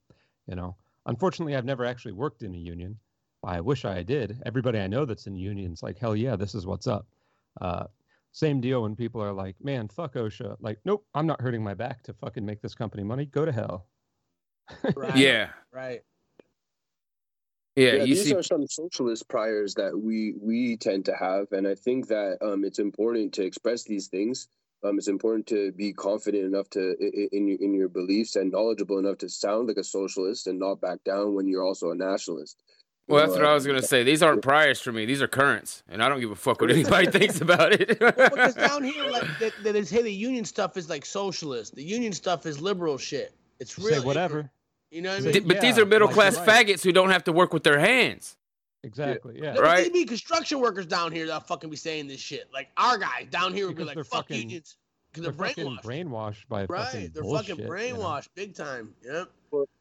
you 0.47 0.55
know? 0.55 0.76
Unfortunately, 1.07 1.57
I've 1.57 1.64
never 1.64 1.86
actually 1.86 2.12
worked 2.12 2.43
in 2.43 2.55
a 2.55 2.59
union. 2.59 2.99
I 3.49 3.62
wish 3.62 3.86
I 3.86 4.03
did. 4.03 4.42
Everybody 4.44 4.78
I 4.78 4.88
know 4.88 5.07
that's 5.07 5.26
in 5.26 5.34
unions, 5.34 5.82
like, 5.82 5.99
hell 5.99 6.14
yeah, 6.14 6.36
this 6.36 6.55
is 6.55 6.66
what's 6.66 6.86
up. 6.86 7.07
Uh, 7.61 7.86
same 8.30 8.61
deal 8.61 8.82
when 8.82 8.94
people 8.94 9.22
are 9.22 9.32
like, 9.32 9.57
man, 9.64 9.88
fuck 9.88 10.14
OSHA. 10.14 10.59
Like, 10.61 10.78
nope, 10.84 11.07
I'm 11.14 11.26
not 11.26 11.40
hurting 11.40 11.64
my 11.64 11.72
back 11.72 12.03
to 12.05 12.12
fucking 12.12 12.44
make 12.44 12.61
this 12.61 12.74
company 12.74 13.03
money. 13.05 13.24
Go 13.24 13.46
to 13.46 13.53
hell. 13.53 13.86
Right, 14.94 15.16
yeah, 15.16 15.51
right. 15.72 16.03
yeah, 17.74 17.96
Yeah, 17.96 18.05
you 18.05 18.14
these 18.16 18.24
see, 18.24 18.32
are 18.32 18.42
some 18.42 18.66
socialist 18.66 19.28
priors 19.28 19.74
that 19.74 19.99
we 19.99 20.34
we 20.38 20.76
tend 20.76 21.07
to 21.07 21.16
have, 21.16 21.46
and 21.53 21.66
I 21.66 21.74
think 21.74 22.09
that 22.09 22.36
um, 22.42 22.64
it's 22.64 22.78
important 22.78 23.32
to 23.34 23.44
express 23.44 23.84
these 23.84 24.09
things. 24.09 24.46
Um, 24.84 24.99
it's 24.99 25.09
important 25.09 25.46
to 25.49 25.72
be 25.72 25.92
confident 25.94 26.44
enough 26.44 26.68
to 26.70 26.94
i- 27.01 27.05
i- 27.22 27.28
in 27.32 27.49
your 27.49 27.59
in 27.61 27.72
your 27.74 27.88
beliefs 27.88 28.36
and 28.36 28.53
knowledgeable 28.53 28.99
enough 28.99 29.18
to 29.18 29.28
sound 29.30 29.68
like 29.68 29.78
a 29.78 29.84
socialist 29.84 30.46
and 30.46 30.59
not 30.59 30.80
back 30.82 31.03
down 31.03 31.34
when 31.34 31.49
you're 31.49 31.64
also 31.64 31.90
a 31.90 31.94
nationalist. 31.96 32.62
You 33.09 33.14
well, 33.14 33.26
that's 33.26 33.38
what 33.38 33.46
I 33.46 33.54
was 33.54 33.66
gonna 33.66 33.80
say. 33.82 34.02
These 34.04 34.22
aren't 34.22 34.42
priors 34.42 34.80
for 34.80 34.92
me. 34.92 35.06
These 35.06 35.22
are 35.22 35.28
currents, 35.28 35.82
and 35.88 36.02
I 36.02 36.09
don't 36.11 36.20
give 36.20 36.30
a 36.30 36.36
fuck 36.36 36.61
what 36.61 36.70
anybody 36.70 37.06
thinks 37.18 37.40
about 37.40 37.72
it. 37.72 37.98
Well, 38.00 38.12
because 38.12 38.54
down 38.68 38.84
here, 38.84 39.04
like 39.11 39.24
they, 39.40 39.50
they, 39.62 39.72
they 39.72 39.82
say 39.84 40.02
the 40.02 40.12
union 40.12 40.44
stuff 40.44 40.76
is 40.76 40.90
like 40.90 41.06
socialist. 41.06 41.74
The 41.74 41.82
union 41.82 42.12
stuff 42.12 42.44
is 42.44 42.61
liberal 42.61 42.98
shit. 42.98 43.32
It's 43.61 43.74
Say 43.74 43.98
whatever. 44.00 44.50
You 44.90 45.02
know 45.02 45.11
what 45.11 45.20
I 45.20 45.32
Say- 45.32 45.40
mean? 45.40 45.48
but 45.48 45.61
these 45.61 45.78
are 45.78 45.86
middle 45.86 46.09
class 46.09 46.36
right. 46.38 46.66
faggots 46.66 46.82
who 46.84 46.92
don't 46.92 47.11
have 47.11 47.24
to 47.24 47.32
work 47.32 47.52
with 47.54 47.62
their 47.62 47.78
hands. 47.78 48.36
Exactly. 48.84 49.38
Yeah. 49.42 49.52
There 49.54 49.62
right. 49.62 49.82
may 49.84 49.88
be 50.00 50.04
construction 50.04 50.61
workers 50.61 50.86
down 50.86 51.11
here 51.11 51.26
that 51.26 51.48
fucking 51.48 51.68
be 51.70 51.76
saying 51.76 52.09
this 52.09 52.20
shit. 52.20 52.48
Like 52.52 52.68
our 52.76 52.96
guys 52.98 53.26
down 53.30 53.52
here 53.52 53.66
would 53.66 53.76
be 53.76 53.82
Because 53.84 53.86
like, 53.88 53.94
they're 53.96 54.04
"Fuck 54.04 54.28
fucking- 54.28 54.36
unions," 54.42 54.76
because 55.11 55.24
They're 55.24 55.32
they're, 55.32 55.48
fucking 55.48 55.78
brainwashed. 55.82 56.04
brainwashed 56.06 56.48
by 56.48 56.64
right? 56.66 56.84
fucking 56.84 57.11
they're 57.14 57.22
bullshit, 57.22 57.48
fucking 57.56 57.64
you 57.64 57.70
know? 57.70 57.74
brainwashed 57.98 58.28
big 58.34 58.54
time. 58.54 58.94
Yep. 59.04 59.30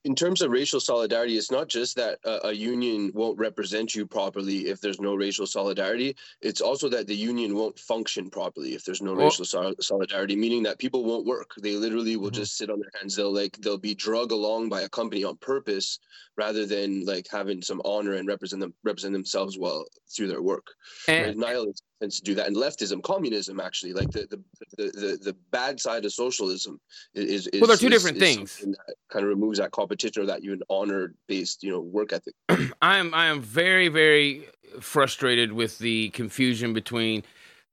In 0.04 0.16
terms 0.16 0.42
of 0.42 0.52
racial 0.52 0.80
solidarity, 0.80 1.38
it's 1.38 1.52
not 1.52 1.68
just 1.68 1.96
that 1.98 2.20
a, 2.24 2.48
a 2.48 2.54
union 2.54 3.12
won't 3.14 3.38
represent 3.38 3.94
you 3.94 4.06
properly 4.06 4.68
if 4.68 4.80
there's 4.80 5.02
no 5.02 5.16
racial 5.16 5.46
solidarity. 5.46 6.16
It's 6.42 6.62
also 6.62 6.88
that 6.90 7.08
the 7.08 7.16
union 7.16 7.56
won't 7.56 7.78
function 7.78 8.30
properly 8.30 8.74
if 8.74 8.86
there's 8.86 9.02
no 9.02 9.14
Well- 9.14 9.26
racial 9.26 9.46
sol- 9.46 9.76
solidarity, 9.82 10.36
meaning 10.36 10.64
that 10.64 10.80
people 10.80 11.04
won't 11.04 11.26
work. 11.26 11.52
They 11.62 11.76
literally 11.76 12.16
will 12.16 12.30
Mhm. 12.32 12.36
just 12.36 12.58
sit 12.58 12.70
on 12.70 12.80
their 12.80 12.92
hands. 13.00 13.16
They'll 13.16 13.34
like 13.34 13.58
they'll 13.58 13.78
be 13.78 13.96
drug 13.96 14.32
along 14.32 14.70
by 14.70 14.82
a 14.82 14.90
company 14.90 15.24
on 15.24 15.36
purpose 15.38 16.00
rather 16.38 16.66
than 16.66 17.04
like 17.06 17.28
having 17.30 17.62
some 17.62 17.82
honor 17.84 18.14
and 18.14 18.28
represent 18.28 18.62
them 18.62 18.74
represent 18.84 19.12
themselves 19.14 19.58
well 19.58 19.86
through 20.16 20.28
their 20.28 20.42
work. 20.42 20.68
And 21.08 21.38
nihilism 21.38 21.74
tends 22.00 22.18
to 22.18 22.24
do 22.24 22.36
that, 22.36 22.46
and 22.48 22.56
leftism, 22.56 23.02
communism, 23.02 23.60
actually, 23.60 23.92
like 23.94 24.12
the 24.12 24.28
the 24.30 24.44
the, 24.78 24.92
the, 24.92 25.18
the 25.22 25.34
bad 25.52 25.80
side 25.80 26.06
of 26.06 26.14
socialism 26.14 26.80
is, 27.16 27.48
is 27.48 27.60
Well, 27.60 27.68
they're 27.68 27.78
two 27.78 27.88
is- 27.88 27.92
different 27.92 28.18
is 28.18 28.24
things. 28.24 28.66
Kind 29.10 29.24
of 29.24 29.30
removes 29.30 29.57
that 29.58 29.72
competition 29.72 30.24
or 30.24 30.26
that 30.28 30.44
even 30.44 30.62
honor 30.70 31.14
based, 31.28 31.64
you 31.64 31.72
know, 31.72 31.80
work 31.80 32.14
ethic. 32.14 32.34
I 32.82 32.98
am 32.98 33.14
I 33.14 33.28
am 33.28 33.42
very 33.42 33.88
very 33.88 34.48
frustrated 34.80 35.54
with 35.54 35.80
the 35.80 36.10
confusion 36.10 36.74
between 36.74 37.24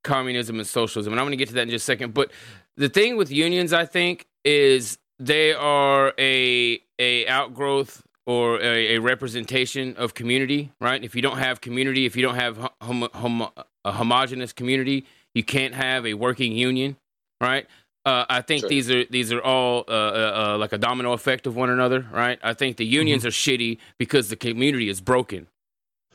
communism 0.03 0.59
and 0.59 0.67
socialism, 0.67 1.13
and 1.13 1.21
I'm 1.21 1.27
going 1.27 1.33
to 1.33 1.37
get 1.37 1.49
to 1.49 1.55
that 1.55 1.63
in 1.63 1.71
just 1.71 1.85
a 1.85 1.87
second. 1.87 2.15
But 2.15 2.31
the 2.77 2.89
thing 2.89 3.17
with 3.17 3.31
unions, 3.31 3.73
I 3.73 3.87
think, 3.87 4.27
is 4.45 4.99
they 5.19 5.53
are 5.53 6.13
a 6.19 6.81
a 6.99 7.27
outgrowth 7.27 8.03
or 8.27 8.61
a, 8.61 8.97
a 8.97 8.99
representation 8.99 9.95
of 9.97 10.15
community, 10.15 10.73
right? 10.81 11.03
If 11.05 11.15
you 11.15 11.23
don't 11.23 11.39
have 11.39 11.61
community, 11.61 12.07
if 12.07 12.17
you 12.17 12.23
don't 12.23 12.37
have 12.37 12.71
hom- 12.81 13.09
hom- 13.13 13.51
a 13.85 13.93
homogenous 13.93 14.53
community, 14.53 15.05
you 15.35 15.45
can't 15.45 15.75
have 15.75 16.07
a 16.07 16.15
working 16.15 16.53
union, 16.53 16.97
right? 17.41 17.67
Uh, 18.05 18.25
I 18.29 18.43
think 18.43 18.61
Sure. 18.61 18.69
these 18.69 18.91
are 18.91 19.05
these 19.07 19.33
are 19.33 19.41
all 19.43 19.85
uh, 19.89 19.91
uh, 19.93 20.53
uh, 20.55 20.59
like 20.59 20.73
a 20.73 20.79
domino 20.79 21.13
effect 21.13 21.47
of 21.47 21.57
one 21.57 21.71
another, 21.71 22.07
right? 22.13 22.39
I 22.43 22.53
think 22.55 22.77
the 22.77 22.85
unions 22.85 23.25
are 23.25 23.31
shitty 23.31 23.79
because 23.99 24.29
the 24.29 24.37
community 24.37 24.89
is 24.91 25.01
broken, 25.01 25.47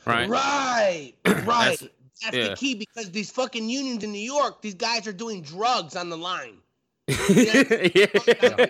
right? 0.06 0.28
Right. 0.28 1.14
Right. 1.26 1.44
That's- 1.80 1.88
That's, 2.22 2.36
yeah. 2.36 2.48
the 2.50 2.56
key 2.56 2.74
because 2.74 3.10
these 3.10 3.30
fucking 3.30 3.66
unions 3.68 4.04
in 4.04 4.12
New 4.12 4.18
York, 4.36 4.60
these 4.60 4.74
guys 4.74 5.06
are 5.06 5.12
doing 5.12 5.40
drugs 5.42 5.96
on 5.96 6.10
the 6.10 6.18
line. 6.18 6.58
yeah, 7.08 7.64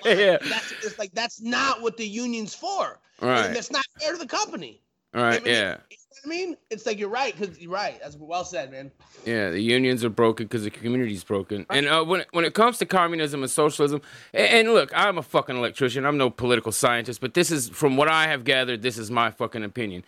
yeah, 0.05 0.39
That's 0.39 0.73
it's 0.85 0.99
like 0.99 1.13
that's 1.13 1.41
not 1.43 1.83
what 1.83 1.97
the 1.97 2.07
union's 2.07 2.55
for. 2.55 3.01
And 3.21 3.29
right, 3.29 3.53
that's 3.53 3.71
not 3.71 3.85
fair 4.01 4.13
to 4.13 4.19
the 4.19 4.27
company. 4.27 4.81
right, 5.13 5.41
I 5.41 5.45
mean, 5.45 5.53
yeah, 5.53 5.53
You 5.53 5.67
know 5.67 5.79
what 5.89 6.00
I 6.25 6.29
mean? 6.29 6.57
It's 6.71 6.87
like 6.87 6.99
you're 6.99 7.09
right, 7.09 7.37
because 7.37 7.61
you're 7.61 7.71
right. 7.71 7.99
That's 8.03 8.17
well 8.17 8.45
said, 8.45 8.71
man. 8.71 8.91
yeah. 9.25 9.51
The 9.51 9.61
unions 9.61 10.05
are 10.05 10.11
broken 10.11 10.47
because 10.47 10.65
the 10.65 10.71
community's 10.71 11.25
broken. 11.25 11.67
And 11.71 11.87
uh, 11.87 12.05
when 12.05 12.25
when 12.33 12.45
it 12.45 12.55
comes 12.55 12.79
to 12.79 12.87
communism 12.87 13.43
and 13.43 13.51
socialism, 13.51 14.03
and, 14.33 14.47
and 14.47 14.75
look, 14.75 14.91
I'm 14.95 15.19
a 15.19 15.23
fucking 15.23 15.57
electrician. 15.57 16.05
I'm 16.05 16.19
no 16.19 16.31
political 16.31 16.73
scientist, 16.73 17.21
but 17.21 17.35
this 17.35 17.51
is 17.51 17.69
from 17.69 17.97
what 17.97 18.09
I 18.09 18.27
have 18.29 18.45
gathered. 18.45 18.83
This 18.83 18.99
is 18.99 19.11
my 19.11 19.31
fucking 19.31 19.65
opinion. 19.65 20.05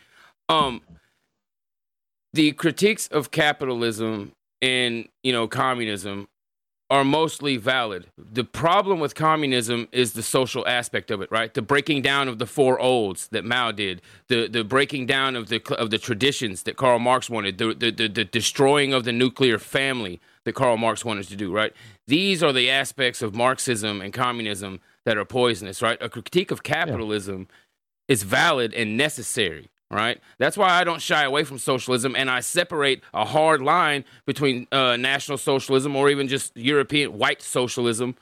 Um, 0.48 0.82
the 2.32 2.52
critiques 2.52 3.06
of 3.08 3.30
capitalism 3.30 4.32
and 4.60 5.08
you 5.22 5.32
know 5.32 5.46
communism 5.48 6.28
are 6.92 7.04
mostly 7.04 7.56
valid. 7.56 8.06
The 8.18 8.44
problem 8.44 9.00
with 9.00 9.14
communism 9.14 9.88
is 9.92 10.12
the 10.12 10.22
social 10.22 10.68
aspect 10.68 11.10
of 11.10 11.22
it, 11.22 11.32
right? 11.32 11.52
The 11.54 11.62
breaking 11.62 12.02
down 12.02 12.28
of 12.28 12.38
the 12.38 12.44
four 12.44 12.78
olds 12.78 13.28
that 13.28 13.46
Mao 13.46 13.72
did, 13.72 14.02
the 14.28 14.46
the 14.46 14.62
breaking 14.62 15.06
down 15.06 15.34
of 15.34 15.48
the 15.48 15.62
of 15.78 15.88
the 15.88 15.96
traditions 15.96 16.64
that 16.64 16.76
Karl 16.76 16.98
Marx 16.98 17.30
wanted, 17.30 17.56
the 17.56 17.72
the, 17.72 17.90
the, 17.90 18.08
the 18.08 18.24
destroying 18.26 18.92
of 18.92 19.04
the 19.04 19.12
nuclear 19.12 19.58
family 19.58 20.20
that 20.44 20.52
Karl 20.52 20.76
Marx 20.76 21.02
wanted 21.02 21.26
to 21.28 21.36
do, 21.36 21.50
right? 21.50 21.72
These 22.06 22.42
are 22.42 22.52
the 22.52 22.68
aspects 22.68 23.22
of 23.22 23.34
Marxism 23.34 24.02
and 24.02 24.12
communism 24.12 24.78
that 25.06 25.16
are 25.16 25.24
poisonous, 25.24 25.80
right? 25.80 25.96
A 26.02 26.10
critique 26.10 26.50
of 26.50 26.62
capitalism 26.62 27.48
is 28.06 28.22
valid 28.22 28.74
and 28.74 28.98
necessary 28.98 29.70
right? 29.92 30.20
That's 30.38 30.56
why 30.56 30.70
I 30.70 30.84
don't 30.84 31.00
shy 31.02 31.22
away 31.22 31.44
from 31.44 31.58
socialism 31.58 32.16
and 32.16 32.30
I 32.30 32.40
separate 32.40 33.02
a 33.12 33.24
hard 33.24 33.60
line 33.60 34.04
between 34.26 34.66
uh, 34.72 34.96
national 34.96 35.38
socialism 35.38 35.94
or 35.94 36.10
even 36.10 36.28
just 36.28 36.56
European 36.56 37.18
white 37.18 37.42
socialism 37.42 38.16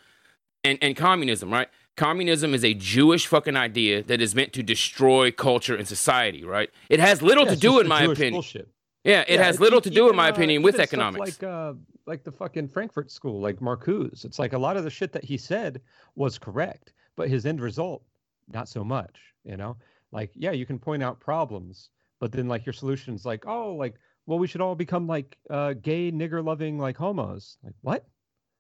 and, 0.65 0.79
and 0.83 0.97
communism, 0.97 1.51
right? 1.51 1.69
Communism 1.97 2.55
is 2.55 2.65
a 2.65 2.75
Jewish 2.75 3.27
fucking 3.27 3.57
idea 3.57 4.03
that 4.03 4.21
is 4.21 4.35
meant 4.35 4.53
to 4.55 4.63
destroy 4.63 5.31
culture 5.31 5.77
and 5.77 5.87
society, 5.87 6.45
right? 6.45 6.71
It 6.89 7.01
has 7.01 7.23
little 7.23 7.45
Yeah, 7.45 7.51
to 7.55 7.57
do, 7.57 7.81
in 7.81 7.89
my 7.89 8.05
Jewish 8.05 8.19
opinion. 8.19 8.35
Bullshit. 8.35 8.69
Yeah, 9.05 9.25
it 9.27 9.35
Yeah, 9.37 9.45
has 9.45 9.61
little 9.61 9.81
to 9.81 9.91
do, 9.91 10.09
in 10.11 10.17
my 10.17 10.27
even, 10.27 10.33
uh, 10.33 10.37
opinion, 10.37 10.63
with 10.63 10.79
economics. 10.79 11.41
Like 11.41 11.43
uh, 11.43 11.75
like 12.07 12.25
the 12.25 12.33
fucking 12.33 12.69
Frankfurt 12.69 13.11
School, 13.11 13.41
like 13.41 13.57
Marcuse. 13.61 14.25
It's 14.25 14.39
like 14.39 14.53
a 14.53 14.59
lot 14.59 14.77
of 14.77 14.85
the 14.85 14.91
shit 14.91 15.13
that 15.13 15.25
he 15.25 15.37
said 15.37 15.81
was 16.17 16.39
correct, 16.39 16.93
but 17.17 17.29
his 17.29 17.47
end 17.47 17.61
result, 17.61 18.03
not 18.49 18.69
so 18.69 18.83
much. 18.85 19.17
You 19.45 19.57
know, 19.57 19.77
like 20.13 20.31
yeah, 20.35 20.53
you 20.53 20.67
can 20.67 20.79
point 20.79 21.03
out 21.03 21.21
problems, 21.21 21.91
but 22.21 22.33
then 22.33 22.49
like 22.49 22.67
your 22.67 22.73
solution's 22.73 23.25
like, 23.25 23.47
oh, 23.47 23.75
like 23.75 23.95
well, 24.27 24.39
we 24.39 24.47
should 24.47 24.61
all 24.61 24.75
become 24.75 25.07
like 25.07 25.37
uh, 25.49 25.73
gay, 25.75 26.13
nigger 26.13 26.45
loving 26.45 26.79
like 26.79 26.97
homos. 26.97 27.57
Like 27.65 27.75
what? 27.83 28.07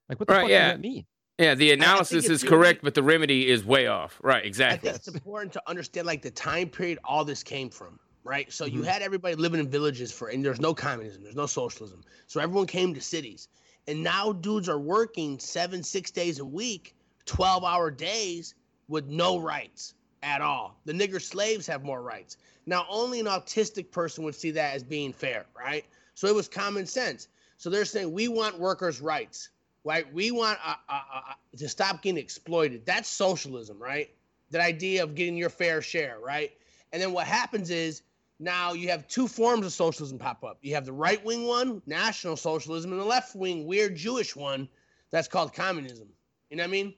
Like 0.08 0.18
what 0.18 0.26
the 0.28 0.34
Right, 0.34 0.40
fuck 0.42 0.50
yeah. 0.50 0.64
does 0.68 0.72
that 0.74 0.80
mean? 0.80 1.06
yeah, 1.38 1.54
the 1.54 1.70
analysis 1.72 2.24
it's 2.24 2.30
is 2.30 2.42
really- 2.42 2.56
correct, 2.56 2.80
but 2.82 2.94
the 2.94 3.02
remedy 3.02 3.48
is 3.48 3.64
way 3.64 3.86
off. 3.86 4.18
Right, 4.22 4.44
exactly. 4.44 4.88
I 4.88 4.90
exactly. 4.90 4.90
think 4.90 4.96
it's 4.96 5.24
important 5.26 5.52
to 5.54 5.62
understand 5.66 6.06
like 6.06 6.22
the 6.22 6.30
time 6.30 6.68
period 6.68 6.98
all 7.04 7.24
this 7.24 7.42
came 7.42 7.70
from, 7.70 7.98
right? 8.24 8.52
So 8.52 8.64
Mm-hmm. 8.66 8.76
you 8.76 8.82
had 8.82 9.02
everybody 9.02 9.36
living 9.36 9.60
in 9.60 9.68
villages 9.68 10.10
for, 10.12 10.28
and 10.28 10.44
there's 10.44 10.60
no 10.60 10.74
communism, 10.74 11.22
there's 11.22 11.36
no 11.36 11.46
socialism. 11.46 12.02
So 12.26 12.40
everyone 12.40 12.66
came 12.66 12.92
to 12.94 13.00
cities, 13.00 13.48
and 13.86 14.02
now 14.02 14.32
dudes 14.32 14.68
are 14.68 14.78
working 14.80 15.38
seven, 15.38 15.82
six 15.82 16.10
days 16.10 16.40
a 16.40 16.44
week, 16.44 16.94
twelve 17.26 17.64
hour 17.64 17.90
days 17.90 18.54
with 18.88 19.06
no 19.06 19.38
rights 19.38 19.94
at 20.22 20.40
all. 20.40 20.78
The 20.84 20.92
nigger 20.92 21.20
slaves 21.20 21.66
have 21.66 21.82
more 21.82 22.02
rights. 22.02 22.36
Now 22.66 22.86
only 22.88 23.20
an 23.20 23.26
autistic 23.26 23.90
person 23.90 24.24
would 24.24 24.34
see 24.34 24.50
that 24.52 24.74
as 24.74 24.82
being 24.82 25.12
fair, 25.12 25.46
right? 25.56 25.84
So 26.14 26.26
it 26.28 26.34
was 26.34 26.48
common 26.48 26.86
sense. 26.86 27.28
So 27.56 27.70
they're 27.70 27.84
saying 27.84 28.12
we 28.12 28.28
want 28.28 28.58
workers' 28.58 29.00
rights, 29.00 29.50
right? 29.84 30.12
We 30.12 30.30
want 30.30 30.58
uh, 30.64 30.74
uh, 30.88 31.00
uh, 31.14 31.34
to 31.56 31.68
stop 31.68 32.02
getting 32.02 32.22
exploited. 32.22 32.84
That's 32.86 33.08
socialism, 33.08 33.78
right? 33.78 34.10
that 34.50 34.60
idea 34.60 35.02
of 35.02 35.14
getting 35.14 35.36
your 35.36 35.50
fair 35.50 35.80
share, 35.80 36.18
right? 36.22 36.52
And 36.92 37.00
then 37.00 37.12
what 37.12 37.26
happens 37.26 37.70
is 37.70 38.02
now 38.38 38.72
you 38.72 38.88
have 38.88 39.06
two 39.06 39.28
forms 39.28 39.64
of 39.64 39.72
socialism 39.72 40.18
pop 40.18 40.44
up. 40.44 40.58
You 40.62 40.74
have 40.74 40.84
the 40.84 40.92
right 40.92 41.24
wing 41.24 41.46
one, 41.46 41.82
National 41.86 42.36
Socialism, 42.36 42.92
and 42.92 43.00
the 43.00 43.04
left 43.04 43.34
wing, 43.36 43.66
weird 43.66 43.94
Jewish 43.96 44.34
one, 44.34 44.68
that's 45.10 45.28
called 45.28 45.52
communism. 45.52 46.08
You 46.50 46.56
know 46.56 46.64
what 46.64 46.68
I 46.68 46.72
mean? 46.72 46.94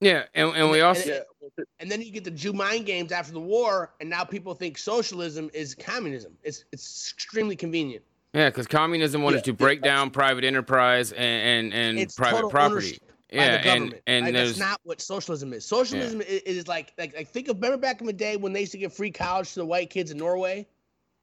Yeah, 0.00 0.24
and, 0.34 0.50
and 0.54 0.70
we 0.70 0.80
also 0.80 1.10
Yeah, 1.10 1.62
And 1.80 1.90
then 1.90 2.00
you 2.00 2.12
get 2.12 2.24
the 2.24 2.30
Jew 2.30 2.52
mind 2.52 2.86
games 2.86 3.10
after 3.10 3.32
the 3.32 3.40
war, 3.40 3.92
and 4.00 4.08
now 4.08 4.24
people 4.24 4.54
think 4.54 4.78
socialism 4.78 5.50
is 5.52 5.74
communism. 5.74 6.36
It's 6.44 6.64
it's 6.72 7.12
extremely 7.12 7.56
convenient. 7.56 8.04
yeah, 8.32 8.48
because 8.48 8.66
communism 8.66 9.22
wanted 9.22 9.44
to 9.44 9.52
break 9.52 9.82
down 9.82 10.10
private 10.10 10.44
enterprise 10.44 11.12
and 11.12 11.72
and, 11.74 11.98
and 11.98 12.14
private 12.14 12.48
property. 12.50 12.98
Yeah, 13.30 13.50
the 13.50 13.56
and 13.58 13.64
government. 13.64 14.02
and 14.06 14.34
there's 14.34 14.56
that's 14.56 14.70
not 14.70 14.80
what 14.84 15.00
socialism 15.02 15.52
is. 15.52 15.64
Socialism 15.64 16.20
i- 16.22 16.42
is, 16.46 16.66
like, 16.66 16.94
like 16.96 17.14
like 17.14 17.28
think 17.28 17.48
of 17.48 17.56
remember 17.56 17.76
back 17.76 18.00
in 18.00 18.06
the 18.06 18.12
day 18.12 18.36
when 18.36 18.54
they 18.54 18.60
used 18.60 18.72
to 18.72 18.78
give 18.78 18.94
free 18.94 19.10
college 19.10 19.52
to 19.52 19.60
the 19.60 19.66
white 19.66 19.90
kids 19.90 20.10
in 20.10 20.16
Norway. 20.16 20.66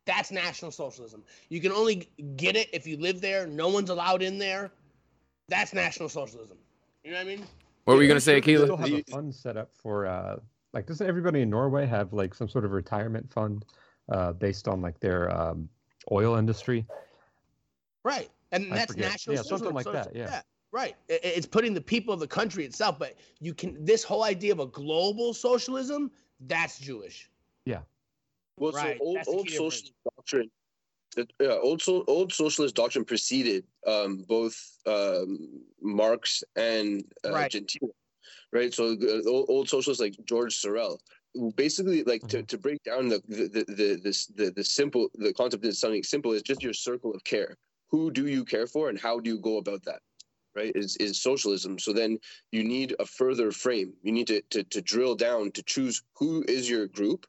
That's 0.05 0.31
national 0.31 0.69
socialism. 0.69 1.23
You 1.49 1.59
can 1.59 1.71
only 1.71 2.07
get 2.35 2.55
it 2.55 2.69
if 2.73 2.85
you 2.85 2.97
live 2.97 3.21
there. 3.21 3.47
No 3.47 3.69
one's 3.69 3.89
allowed 3.89 4.21
in 4.21 4.37
there. 4.37 4.71
That's 5.49 5.73
national 5.73 6.09
socialism. 6.09 6.57
You 7.03 7.11
know 7.11 7.17
what 7.17 7.23
I 7.25 7.29
mean? 7.37 7.45
What 7.85 7.95
were 7.95 8.01
you 8.03 8.07
gonna 8.07 8.19
say, 8.19 8.39
They 8.39 8.53
Akila? 8.53 8.63
still 8.65 8.77
have 8.77 8.91
a 8.91 9.03
fund 9.03 9.33
set 9.33 9.57
up 9.57 9.69
for 9.73 10.05
uh, 10.07 10.37
like 10.73 10.85
doesn't 10.87 11.07
everybody 11.07 11.41
in 11.41 11.49
Norway 11.49 11.85
have 11.85 12.13
like 12.13 12.33
some 12.33 12.49
sort 12.49 12.65
of 12.65 12.71
retirement 12.71 13.31
fund 13.31 13.65
uh, 14.09 14.33
based 14.33 14.67
on 14.67 14.81
like 14.81 14.99
their 14.99 15.31
um, 15.35 15.69
oil 16.11 16.35
industry? 16.35 16.85
Right. 18.03 18.29
And 18.51 18.71
I 18.73 18.77
that's 18.77 18.91
forget. 18.93 19.11
national 19.11 19.35
Yeah, 19.37 19.41
something 19.43 19.67
socialism. 19.69 19.75
like 19.75 19.83
So 19.85 19.91
that, 19.93 20.07
it's- 20.15 20.29
yeah. 20.31 20.41
Right. 20.71 20.95
I- 21.09 21.13
i- 21.13 21.19
It's 21.23 21.45
putting 21.47 21.73
the 21.73 21.81
people 21.81 22.13
of 22.13 22.19
the 22.19 22.27
country 22.27 22.65
itself, 22.65 22.99
but 22.99 23.15
you 23.39 23.53
can 23.53 23.83
this 23.85 24.03
whole 24.03 24.23
idea 24.23 24.51
of 24.51 24.59
a 24.59 24.65
global 24.67 25.33
socialism, 25.33 26.11
that's 26.41 26.79
Jewish. 26.79 27.29
Yeah. 27.65 27.81
Well, 28.57 28.71
Right, 28.73 28.97
so 28.97 29.03
old, 29.05 29.17
old 29.27 29.45
key 29.47 29.51
difference. 29.53 29.75
socialist 29.75 29.93
doctrine, 30.17 30.51
it- 31.17 31.33
yeah, 31.39 31.57
old 31.61 31.81
so, 31.81 32.03
old 32.07 32.33
socialist 32.33 32.75
doctrine 32.75 33.05
preceded 33.05 33.65
um, 33.87 34.23
both 34.27 34.55
um, 34.85 35.63
Marx 35.81 36.43
and 36.55 37.03
uh, 37.25 37.31
Right. 37.33 37.51
Gentile, 37.51 37.95
right? 38.51 38.73
So 38.73 38.95
the 38.95 39.23
old, 39.27 39.45
old 39.49 39.69
socialists 39.69 40.01
like 40.01 40.15
George 40.25 40.57
Sorel, 40.57 40.99
basically 41.55 42.03
like 42.03 42.27
to, 42.27 42.43
to 42.43 42.57
break 42.57 42.81
down 42.83 43.09
the 43.09 43.21
the 43.27 43.47
the 43.47 43.65
the, 43.73 43.99
this, 44.03 44.27
the 44.27 44.51
the 44.51 44.63
simple 44.63 45.09
the 45.15 45.33
concept 45.33 45.65
is 45.65 45.79
something 45.79 46.03
simple 46.03 46.31
is 46.33 46.41
just 46.41 46.63
your 46.63 46.73
circle 46.73 47.13
of 47.13 47.23
care. 47.23 47.55
Who 47.89 48.11
do 48.11 48.27
you 48.27 48.43
care 48.45 48.67
for, 48.67 48.89
and 48.89 48.99
how 48.99 49.19
do 49.19 49.29
you 49.29 49.39
go 49.39 49.57
about 49.57 49.83
that? 49.85 50.01
Right? 50.55 50.71
Is 50.75 50.95
is 50.97 51.21
socialism? 51.21 51.79
So 51.79 51.93
then 51.93 52.17
you 52.51 52.63
need 52.63 52.95
a 52.99 53.05
further 53.05 53.51
frame. 53.51 53.93
You 54.03 54.11
need 54.11 54.27
to 54.27 54.41
to, 54.51 54.63
to 54.63 54.81
drill 54.81 55.15
down 55.15 55.51
to 55.51 55.63
choose 55.63 56.01
who 56.17 56.43
is 56.47 56.69
your 56.69 56.87
group 56.87 57.25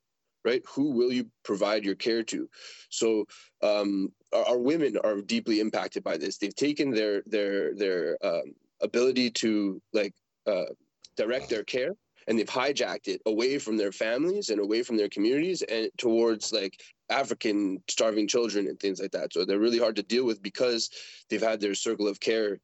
right? 0.46 0.62
Who 0.74 0.92
will 0.92 1.12
you 1.12 1.26
provide 1.42 1.84
your 1.84 1.96
care 1.96 2.22
to? 2.22 2.48
So 2.88 3.26
um, 3.62 4.12
our, 4.32 4.50
our 4.50 4.58
women 4.58 4.96
are 5.04 5.20
deeply 5.20 5.60
impacted 5.60 6.04
by 6.04 6.16
this. 6.16 6.38
They've 6.38 6.54
taken 6.54 6.90
their 6.90 7.22
their 7.26 7.74
their 7.74 8.16
um, 8.24 8.54
ability 8.80 9.30
to 9.42 9.82
like 9.92 10.14
uh, 10.46 10.70
direct 11.16 11.50
their 11.50 11.64
care, 11.64 11.92
and 12.28 12.38
they've 12.38 12.46
hijacked 12.46 13.08
it 13.08 13.20
away 13.26 13.58
from 13.58 13.76
their 13.76 13.92
families 13.92 14.48
and 14.50 14.60
away 14.60 14.82
from 14.82 14.96
their 14.96 15.08
communities 15.08 15.62
and 15.62 15.90
towards 15.98 16.52
like 16.52 16.80
African 17.10 17.82
starving 17.88 18.28
children 18.28 18.68
and 18.68 18.78
things 18.78 19.00
like 19.00 19.12
that. 19.12 19.32
So 19.32 19.44
they're 19.44 19.58
really 19.58 19.78
hard 19.78 19.96
to 19.96 20.02
deal 20.02 20.24
with 20.24 20.42
because 20.42 20.90
they've 21.28 21.42
had 21.42 21.60
their 21.60 21.74
circle 21.74 22.08
of 22.08 22.20
care, 22.20 22.58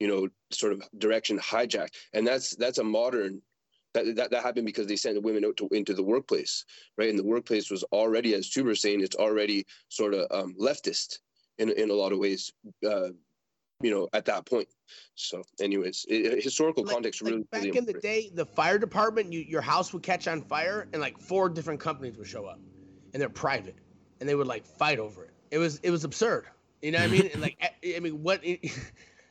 you 0.00 0.08
know, 0.08 0.28
sort 0.50 0.72
of 0.72 0.82
direction 0.98 1.38
hijacked, 1.38 1.94
and 2.12 2.26
that's 2.26 2.56
that's 2.56 2.78
a 2.78 2.84
modern 2.84 3.40
that, 3.94 4.16
that, 4.16 4.30
that 4.30 4.42
happened 4.42 4.66
because 4.66 4.86
they 4.86 4.96
sent 4.96 5.14
the 5.14 5.20
women 5.20 5.44
out 5.44 5.56
to, 5.56 5.68
into 5.68 5.94
the 5.94 6.02
workplace, 6.02 6.64
right? 6.98 7.08
And 7.08 7.18
the 7.18 7.24
workplace 7.24 7.70
was 7.70 7.82
already, 7.84 8.34
as 8.34 8.50
Tuber 8.50 8.74
saying, 8.74 9.00
it's 9.00 9.16
already 9.16 9.64
sort 9.88 10.14
of 10.14 10.26
um, 10.30 10.54
leftist 10.60 11.18
in 11.58 11.70
in 11.70 11.90
a 11.90 11.94
lot 11.94 12.12
of 12.12 12.18
ways, 12.18 12.52
uh, 12.86 13.08
you 13.80 13.90
know, 13.90 14.08
at 14.12 14.24
that 14.26 14.46
point. 14.46 14.68
So, 15.14 15.42
anyways, 15.60 16.04
it, 16.08 16.42
historical 16.42 16.84
Like- 16.84 16.92
context 16.92 17.22
like 17.22 17.32
really, 17.32 17.44
back 17.50 17.62
really 17.62 17.78
in 17.78 17.84
the 17.84 17.94
day, 17.94 18.30
the 18.34 18.46
fire 18.46 18.78
department, 18.78 19.32
you, 19.32 19.40
your 19.40 19.62
house 19.62 19.92
would 19.92 20.02
catch 20.02 20.28
on 20.28 20.42
fire, 20.42 20.88
and 20.92 21.00
like 21.00 21.18
four 21.18 21.48
different 21.48 21.80
companies 21.80 22.16
would 22.18 22.26
show 22.26 22.46
up, 22.46 22.60
and 23.12 23.22
they're 23.22 23.28
private, 23.28 23.76
and 24.20 24.28
they 24.28 24.34
would 24.34 24.48
like 24.48 24.66
fight 24.66 24.98
over 24.98 25.24
it. 25.24 25.30
It 25.50 25.58
was 25.58 25.78
it 25.82 25.90
was 25.90 26.04
absurd. 26.04 26.46
You 26.82 26.90
know 26.90 26.98
what 26.98 27.08
I 27.08 27.12
mean? 27.12 27.30
And 27.32 27.40
like 27.40 27.56
I 27.62 27.94
I 27.96 28.00
mean, 28.00 28.22
what? 28.22 28.42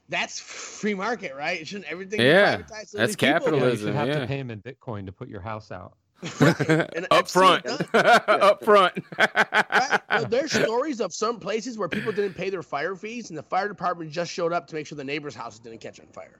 that's 0.09 0.39
free 0.39 0.93
market, 0.93 1.35
right? 1.35 1.65
Shouldn't 1.67 1.89
everything 1.91 2.21
Yeah, 2.21 2.57
be 2.57 2.63
privatized? 2.63 2.87
So 2.89 2.97
that's 2.97 3.15
capitalism. 3.15 3.63
Yeah, 3.63 3.71
you 3.71 3.77
should 3.77 3.95
have 3.95 4.07
yeah. 4.09 4.19
to 4.19 4.27
pay 4.27 4.37
him 4.37 4.51
in 4.51 4.61
Bitcoin 4.61 5.05
to 5.05 5.11
put 5.11 5.27
your 5.29 5.41
house 5.41 5.71
out. 5.71 5.95
Right. 6.39 6.69
And 6.95 7.05
Up 7.11 7.25
I've 7.25 7.29
seen 7.29 7.41
front, 7.61 7.65
up 7.93 8.63
front. 8.63 8.93
Right? 9.17 9.99
No, 10.09 10.23
there's 10.23 10.51
stories 10.63 11.01
of 11.01 11.13
some 11.13 11.37
places 11.39 11.77
where 11.77 11.89
people 11.89 12.13
didn't 12.13 12.33
pay 12.35 12.49
their 12.49 12.63
fire 12.63 12.95
fees, 12.95 13.29
and 13.29 13.37
the 13.37 13.43
fire 13.43 13.67
department 13.67 14.09
just 14.11 14.31
showed 14.31 14.53
up 14.53 14.65
to 14.67 14.75
make 14.75 14.87
sure 14.87 14.95
the 14.97 15.03
neighbor's 15.03 15.35
houses 15.35 15.59
didn't 15.59 15.81
catch 15.81 15.99
on 15.99 16.05
fire. 16.07 16.39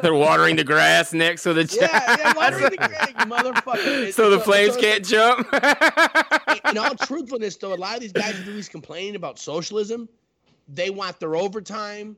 They're 0.00 0.14
watering 0.14 0.54
the 0.54 0.62
grass 0.62 1.12
next 1.12 1.42
to 1.44 1.52
the 1.52 1.64
Yeah, 1.64 2.16
yeah, 2.16 2.32
watering 2.36 2.70
the 2.70 2.76
grass, 2.76 3.10
motherfucker. 3.24 4.12
So 4.12 4.30
the 4.30 4.38
so- 4.38 4.44
flames 4.44 4.74
so- 4.74 4.80
can't 4.80 5.04
jump. 5.04 5.48
in 6.70 6.78
all 6.78 6.94
truthfulness, 6.94 7.56
though, 7.56 7.74
a 7.74 7.74
lot 7.74 7.96
of 7.96 8.00
these 8.00 8.12
guys 8.12 8.36
who 8.36 8.44
do 8.44 8.52
these 8.52 8.68
complaining 8.68 9.16
about 9.16 9.40
socialism, 9.40 10.08
they 10.68 10.90
want 10.90 11.18
their 11.18 11.34
overtime, 11.34 12.16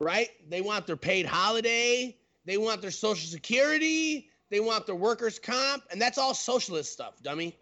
right? 0.00 0.28
They 0.48 0.60
want 0.60 0.86
their 0.86 0.96
paid 0.96 1.26
holiday. 1.26 2.16
They 2.46 2.56
want 2.56 2.80
their 2.82 2.90
social 2.90 3.28
security. 3.28 4.28
They 4.50 4.60
want 4.60 4.86
their 4.86 4.94
workers' 4.96 5.38
comp, 5.38 5.84
and 5.92 6.00
that's 6.00 6.18
all 6.18 6.34
socialist 6.34 6.92
stuff, 6.92 7.22
dummy. 7.22 7.56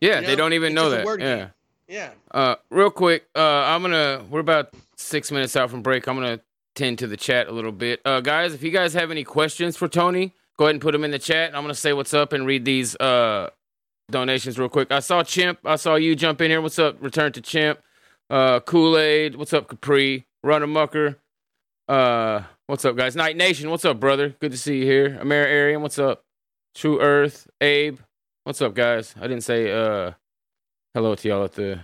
yeah, 0.00 0.20
You 0.20 0.26
they 0.26 0.36
don't 0.36 0.52
even 0.52 0.72
it's 0.72 0.74
know 0.76 0.90
that. 0.90 1.04
Yeah. 1.20 1.36
game. 1.36 1.50
Yeah. 1.88 2.10
Uh, 2.30 2.54
real 2.70 2.90
quick, 2.90 3.26
uh, 3.34 3.40
I'm 3.40 3.82
gonna. 3.82 4.24
We're 4.30 4.38
about 4.40 4.72
six 4.96 5.32
minutes 5.32 5.56
out 5.56 5.70
from 5.70 5.82
break. 5.82 6.06
I'm 6.06 6.14
gonna 6.14 6.38
tend 6.76 7.00
to 7.00 7.08
the 7.08 7.16
chat 7.16 7.48
a 7.48 7.52
little 7.52 7.72
bit, 7.72 8.00
uh, 8.04 8.20
guys. 8.20 8.54
If 8.54 8.62
you 8.62 8.70
guys 8.70 8.94
have 8.94 9.10
any 9.10 9.24
questions 9.24 9.76
for 9.76 9.88
Tony, 9.88 10.32
go 10.56 10.66
ahead 10.66 10.76
and 10.76 10.80
put 10.80 10.92
them 10.92 11.02
in 11.02 11.10
the 11.10 11.18
chat. 11.18 11.52
I'm 11.56 11.62
gonna 11.64 11.74
say 11.74 11.92
what's 11.92 12.14
up 12.14 12.32
and 12.32 12.46
read 12.46 12.64
these 12.64 12.94
uh 12.96 13.50
donations 14.08 14.56
real 14.56 14.68
quick. 14.68 14.92
I 14.92 15.00
saw 15.00 15.24
Chimp. 15.24 15.58
I 15.64 15.74
saw 15.74 15.96
you 15.96 16.14
jump 16.14 16.40
in 16.40 16.50
here. 16.52 16.60
What's 16.60 16.78
up? 16.78 17.02
Return 17.02 17.32
to 17.32 17.40
Chimp. 17.40 17.80
Uh, 18.28 18.60
Kool 18.60 18.96
Aid. 18.96 19.34
What's 19.34 19.52
up, 19.52 19.66
Capri? 19.66 20.26
Runner 20.44 20.68
Mucker. 20.68 21.18
Uh, 21.90 22.44
what's 22.68 22.84
up, 22.84 22.94
guys? 22.94 23.16
Night 23.16 23.36
Nation, 23.36 23.68
what's 23.68 23.84
up, 23.84 23.98
brother? 23.98 24.28
Good 24.38 24.52
to 24.52 24.56
see 24.56 24.78
you 24.78 24.84
here. 24.84 25.18
Amara 25.20 25.48
Arian, 25.48 25.82
what's 25.82 25.98
up? 25.98 26.22
True 26.72 27.00
Earth, 27.00 27.48
Abe, 27.60 27.98
what's 28.44 28.62
up, 28.62 28.74
guys? 28.74 29.12
I 29.18 29.22
didn't 29.22 29.42
say 29.42 29.72
uh 29.72 30.12
hello 30.94 31.16
to 31.16 31.28
y'all 31.28 31.42
at 31.42 31.54
the 31.54 31.80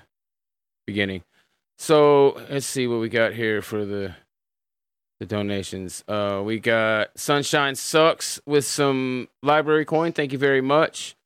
beginning. 0.87 1.25
So 1.79 2.41
let's 2.49 2.67
see 2.67 2.87
what 2.87 3.01
we 3.01 3.09
got 3.09 3.33
here 3.33 3.61
for 3.63 3.85
the 3.85 4.15
the 5.19 5.27
donations. 5.27 6.05
Uh, 6.07 6.41
we 6.45 6.61
got 6.61 7.19
Sunshine 7.19 7.75
Sucks 7.75 8.41
with 8.47 8.65
some 8.65 9.27
library 9.43 9.85
coin. 9.85 10.13
Thank 10.13 10.31
you 10.31 10.39
very 10.39 10.61
much. 10.61 11.17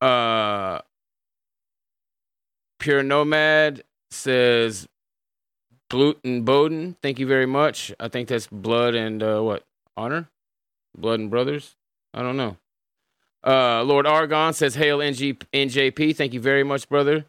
Uh, 0.00 0.78
Pure 2.78 3.02
Nomad 3.02 3.84
says 4.10 4.88
Bluten 5.90 6.44
Bowden. 6.44 6.96
Thank 7.02 7.18
you 7.18 7.26
very 7.26 7.46
much. 7.46 7.92
I 8.00 8.08
think 8.08 8.28
that's 8.28 8.46
Blood 8.46 8.94
and 8.94 9.22
uh, 9.22 9.40
what 9.42 9.64
Honor, 9.96 10.28
Blood 10.96 11.20
and 11.20 11.30
Brothers. 11.30 11.76
I 12.14 12.22
don't 12.22 12.36
know. 12.36 12.56
Uh, 13.46 13.82
Lord 13.82 14.06
Argon 14.06 14.52
says 14.52 14.74
Hail 14.76 15.00
NG- 15.00 15.38
NJP. 15.52 16.14
Thank 16.16 16.32
you 16.32 16.40
very 16.40 16.62
much, 16.64 16.88
brother. 16.88 17.26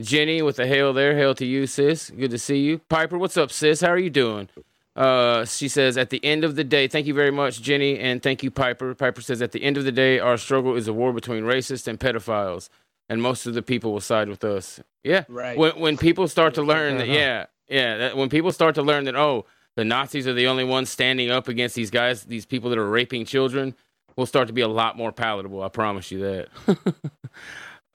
Jenny 0.00 0.40
with 0.40 0.58
a 0.58 0.66
hail 0.66 0.92
there. 0.92 1.16
Hail 1.16 1.34
to 1.34 1.44
you, 1.44 1.66
sis. 1.66 2.10
Good 2.10 2.30
to 2.30 2.38
see 2.38 2.58
you. 2.58 2.78
Piper, 2.88 3.18
what's 3.18 3.36
up, 3.36 3.50
sis? 3.52 3.82
How 3.82 3.88
are 3.90 3.98
you 3.98 4.08
doing? 4.10 4.48
Uh, 4.96 5.44
she 5.44 5.68
says, 5.68 5.96
at 5.98 6.10
the 6.10 6.22
end 6.24 6.42
of 6.42 6.56
the 6.56 6.64
day, 6.64 6.88
thank 6.88 7.06
you 7.06 7.14
very 7.14 7.30
much, 7.30 7.60
Jenny, 7.62 7.98
and 7.98 8.22
thank 8.22 8.42
you, 8.42 8.50
Piper. 8.50 8.94
Piper 8.94 9.20
says, 9.20 9.40
at 9.42 9.52
the 9.52 9.62
end 9.62 9.76
of 9.76 9.84
the 9.84 9.92
day, 9.92 10.18
our 10.18 10.36
struggle 10.36 10.74
is 10.74 10.88
a 10.88 10.92
war 10.92 11.12
between 11.12 11.44
racists 11.44 11.86
and 11.86 12.00
pedophiles, 12.00 12.70
and 13.08 13.20
most 13.22 13.46
of 13.46 13.54
the 13.54 13.62
people 13.62 13.92
will 13.92 14.00
side 14.00 14.28
with 14.28 14.42
us. 14.42 14.80
Yeah, 15.04 15.24
Right. 15.28 15.56
When 15.56 15.78
when 15.78 15.96
people 15.96 16.28
start 16.28 16.54
to 16.54 16.62
learn 16.62 16.98
that, 16.98 17.08
yeah, 17.08 17.46
yeah, 17.70 17.96
that, 17.96 18.16
when 18.16 18.28
people 18.28 18.52
start 18.52 18.74
to 18.74 18.82
learn 18.82 19.04
that, 19.04 19.16
oh, 19.16 19.46
the 19.76 19.84
Nazis 19.84 20.26
are 20.26 20.34
the 20.34 20.48
only 20.48 20.64
ones 20.64 20.90
standing 20.90 21.30
up 21.30 21.48
against 21.48 21.74
these 21.74 21.90
guys, 21.90 22.24
these 22.24 22.44
people 22.44 22.70
that 22.70 22.78
are 22.78 22.88
raping 22.88 23.24
children, 23.24 23.74
will 24.16 24.26
start 24.26 24.48
to 24.48 24.52
be 24.52 24.60
a 24.60 24.68
lot 24.68 24.96
more 24.96 25.12
palatable. 25.12 25.62
I 25.62 25.68
promise 25.68 26.10
you 26.10 26.18
that. 26.20 26.48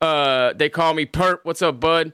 uh, 0.00 0.54
they 0.54 0.68
call 0.68 0.94
me 0.94 1.06
Perp. 1.06 1.40
What's 1.42 1.62
up, 1.62 1.78
bud? 1.78 2.12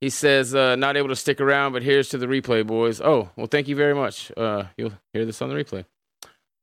He 0.00 0.08
says, 0.08 0.54
uh, 0.54 0.76
not 0.76 0.96
able 0.96 1.08
to 1.08 1.16
stick 1.16 1.40
around, 1.40 1.72
but 1.72 1.82
here's 1.82 2.08
to 2.10 2.18
the 2.18 2.26
replay, 2.26 2.66
boys. 2.66 3.00
Oh, 3.00 3.28
well, 3.36 3.48
thank 3.48 3.68
you 3.68 3.76
very 3.76 3.94
much. 3.94 4.32
Uh, 4.34 4.64
you'll 4.78 4.94
hear 5.12 5.26
this 5.26 5.42
on 5.42 5.50
the 5.50 5.54
replay. 5.54 5.84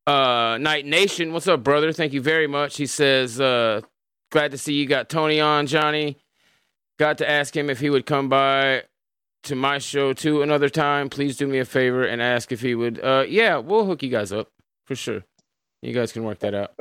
Uh, 0.07 0.57
Night 0.57 0.85
Nation, 0.85 1.33
what's 1.33 1.47
up, 1.47 1.63
brother? 1.63 1.91
Thank 1.91 2.13
you 2.13 2.21
very 2.21 2.47
much. 2.47 2.77
He 2.77 2.87
says, 2.87 3.39
uh, 3.39 3.81
glad 4.31 4.51
to 4.51 4.57
see 4.57 4.73
you 4.73 4.87
got 4.87 5.09
Tony 5.09 5.39
on, 5.39 5.67
Johnny. 5.67 6.17
Got 6.97 7.19
to 7.19 7.29
ask 7.29 7.55
him 7.55 7.69
if 7.69 7.79
he 7.79 7.91
would 7.91 8.07
come 8.07 8.27
by 8.27 8.83
to 9.43 9.55
my 9.55 9.77
show 9.77 10.13
too 10.13 10.41
another 10.41 10.69
time. 10.69 11.09
Please 11.09 11.37
do 11.37 11.47
me 11.47 11.59
a 11.59 11.65
favor 11.65 12.03
and 12.03 12.21
ask 12.21 12.51
if 12.51 12.61
he 12.61 12.75
would. 12.75 13.03
Uh, 13.03 13.25
yeah, 13.27 13.57
we'll 13.57 13.85
hook 13.85 14.03
you 14.03 14.09
guys 14.09 14.31
up 14.31 14.51
for 14.85 14.95
sure. 14.95 15.23
You 15.81 15.93
guys 15.93 16.11
can 16.11 16.23
work 16.23 16.39
that 16.39 16.53
out. 16.53 16.71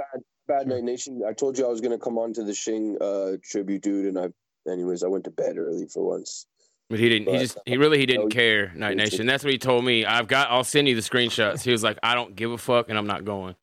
Bad 0.48 0.68
Night 0.68 0.84
Nation. 0.84 1.22
I 1.26 1.32
told 1.32 1.58
you 1.58 1.66
I 1.66 1.68
was 1.68 1.80
gonna 1.80 1.98
come 1.98 2.18
on 2.18 2.32
to 2.34 2.44
the 2.44 2.54
Shing 2.54 2.96
uh, 3.00 3.32
tribute, 3.42 3.82
dude, 3.82 4.06
and 4.06 4.18
I, 4.18 4.70
anyways, 4.70 5.02
I 5.02 5.08
went 5.08 5.24
to 5.24 5.30
bed 5.30 5.58
early 5.58 5.86
for 5.86 6.04
once. 6.04 6.46
But 6.88 7.00
he 7.00 7.08
didn't. 7.08 7.32
He 7.32 7.38
just. 7.40 7.58
He 7.66 7.76
really. 7.76 7.98
He 7.98 8.06
didn't 8.06 8.30
care. 8.30 8.72
Night 8.76 8.96
Nation. 8.96 9.26
That's 9.26 9.42
what 9.42 9.52
he 9.52 9.58
told 9.58 9.84
me. 9.84 10.04
I've 10.04 10.28
got. 10.28 10.50
I'll 10.50 10.64
send 10.64 10.86
you 10.86 10.94
the 10.94 11.00
screenshots. 11.00 11.62
He 11.62 11.72
was 11.72 11.82
like, 11.82 11.98
I 12.02 12.14
don't 12.14 12.36
give 12.36 12.52
a 12.52 12.58
fuck, 12.58 12.88
and 12.88 12.96
I'm 12.96 13.08
not 13.08 13.24
going. 13.24 13.56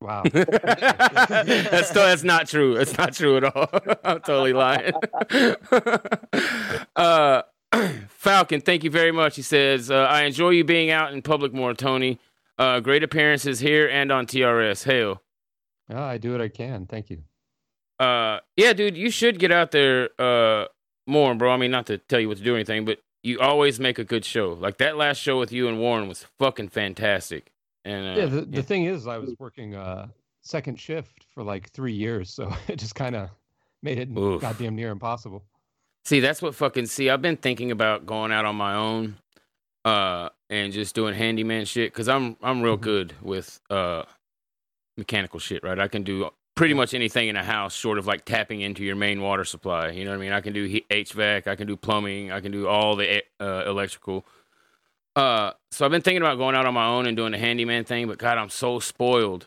Wow. 0.00 0.22
that's 0.32 1.88
still, 1.88 2.02
that's 2.02 2.24
not 2.24 2.46
true. 2.46 2.76
It's 2.76 2.98
not 2.98 3.14
true 3.14 3.38
at 3.38 3.44
all. 3.44 3.68
I'm 4.04 4.20
totally 4.20 4.52
lying. 4.52 4.92
uh, 6.96 7.42
Falcon, 8.08 8.60
thank 8.60 8.84
you 8.84 8.90
very 8.90 9.12
much. 9.12 9.36
He 9.36 9.42
says, 9.42 9.90
uh, 9.90 9.96
I 10.04 10.22
enjoy 10.22 10.50
you 10.50 10.64
being 10.64 10.90
out 10.90 11.12
in 11.12 11.22
public 11.22 11.52
more, 11.52 11.74
Tony. 11.74 12.18
Uh, 12.58 12.80
great 12.80 13.02
appearances 13.02 13.60
here 13.60 13.88
and 13.88 14.12
on 14.12 14.26
TRS. 14.26 14.84
Hail. 14.84 15.22
Yeah, 15.88 16.04
I 16.04 16.18
do 16.18 16.32
what 16.32 16.40
I 16.40 16.48
can. 16.48 16.86
Thank 16.86 17.10
you. 17.10 17.22
Uh, 17.98 18.40
yeah, 18.56 18.72
dude, 18.72 18.96
you 18.96 19.10
should 19.10 19.38
get 19.38 19.52
out 19.52 19.70
there 19.70 20.10
uh 20.18 20.66
more, 21.06 21.34
bro. 21.34 21.52
I 21.52 21.56
mean, 21.56 21.70
not 21.70 21.86
to 21.86 21.98
tell 21.98 22.20
you 22.20 22.28
what 22.28 22.38
to 22.38 22.44
do 22.44 22.54
or 22.54 22.56
anything, 22.56 22.84
but 22.84 22.98
you 23.22 23.40
always 23.40 23.78
make 23.78 23.98
a 23.98 24.04
good 24.04 24.24
show. 24.24 24.52
Like 24.52 24.78
that 24.78 24.96
last 24.96 25.18
show 25.18 25.38
with 25.38 25.52
you 25.52 25.68
and 25.68 25.78
Warren 25.78 26.08
was 26.08 26.24
fucking 26.38 26.68
fantastic. 26.68 27.50
And 27.84 28.16
uh, 28.16 28.20
yeah, 28.20 28.26
the, 28.26 28.40
the 28.42 28.62
thing 28.62 28.84
is, 28.84 29.06
I 29.06 29.18
was 29.18 29.34
working 29.38 29.74
uh, 29.74 30.08
second 30.42 30.80
shift 30.80 31.26
for 31.34 31.42
like 31.42 31.70
three 31.70 31.92
years, 31.92 32.30
so 32.32 32.52
it 32.68 32.76
just 32.76 32.94
kind 32.94 33.14
of 33.14 33.30
made 33.82 33.98
it 33.98 34.08
Oof. 34.16 34.40
goddamn 34.40 34.74
near 34.74 34.90
impossible. 34.90 35.44
See, 36.04 36.20
that's 36.20 36.42
what 36.42 36.54
fucking 36.54 36.86
see. 36.86 37.08
I've 37.10 37.22
been 37.22 37.36
thinking 37.36 37.70
about 37.70 38.04
going 38.06 38.30
out 38.32 38.44
on 38.44 38.56
my 38.56 38.74
own, 38.74 39.16
uh, 39.84 40.28
and 40.50 40.72
just 40.72 40.94
doing 40.94 41.14
handyman 41.14 41.64
shit 41.64 41.92
because 41.92 42.08
I'm 42.08 42.36
I'm 42.42 42.62
real 42.62 42.76
Mhm. 42.76 42.82
good 42.82 43.14
with 43.22 43.60
uh 43.70 44.02
mechanical 44.96 45.40
shit. 45.40 45.62
Right, 45.64 45.78
I 45.78 45.88
can 45.88 46.02
do 46.02 46.30
pretty 46.56 46.74
much 46.74 46.94
anything 46.94 47.28
in 47.28 47.36
a 47.36 47.42
house, 47.42 47.74
short 47.74 47.98
of 47.98 48.06
like 48.06 48.24
tapping 48.24 48.60
into 48.60 48.84
your 48.84 48.96
main 48.96 49.20
water 49.20 49.44
supply. 49.44 49.90
You 49.90 50.04
know 50.04 50.10
what 50.10 50.18
I 50.18 50.20
mean? 50.20 50.32
I 50.32 50.40
can 50.40 50.52
do 50.52 50.68
HVAC, 50.90 51.46
I 51.48 51.56
can 51.56 51.66
do 51.66 51.76
plumbing, 51.76 52.30
I 52.30 52.40
can 52.40 52.52
do 52.52 52.68
all 52.68 52.94
the 52.96 53.22
uh, 53.40 53.64
electrical. 53.66 54.24
Uh, 55.16 55.52
so 55.72 55.84
I've 55.84 55.90
been 55.90 56.02
thinking 56.02 56.22
about 56.22 56.38
going 56.38 56.54
out 56.54 56.66
on 56.66 56.74
my 56.74 56.86
own 56.86 57.06
and 57.06 57.16
doing 57.16 57.32
the 57.32 57.38
handyman 57.38 57.84
thing, 57.84 58.06
but 58.06 58.18
God, 58.18 58.36
I'm 58.38 58.50
so 58.50 58.78
spoiled 58.78 59.46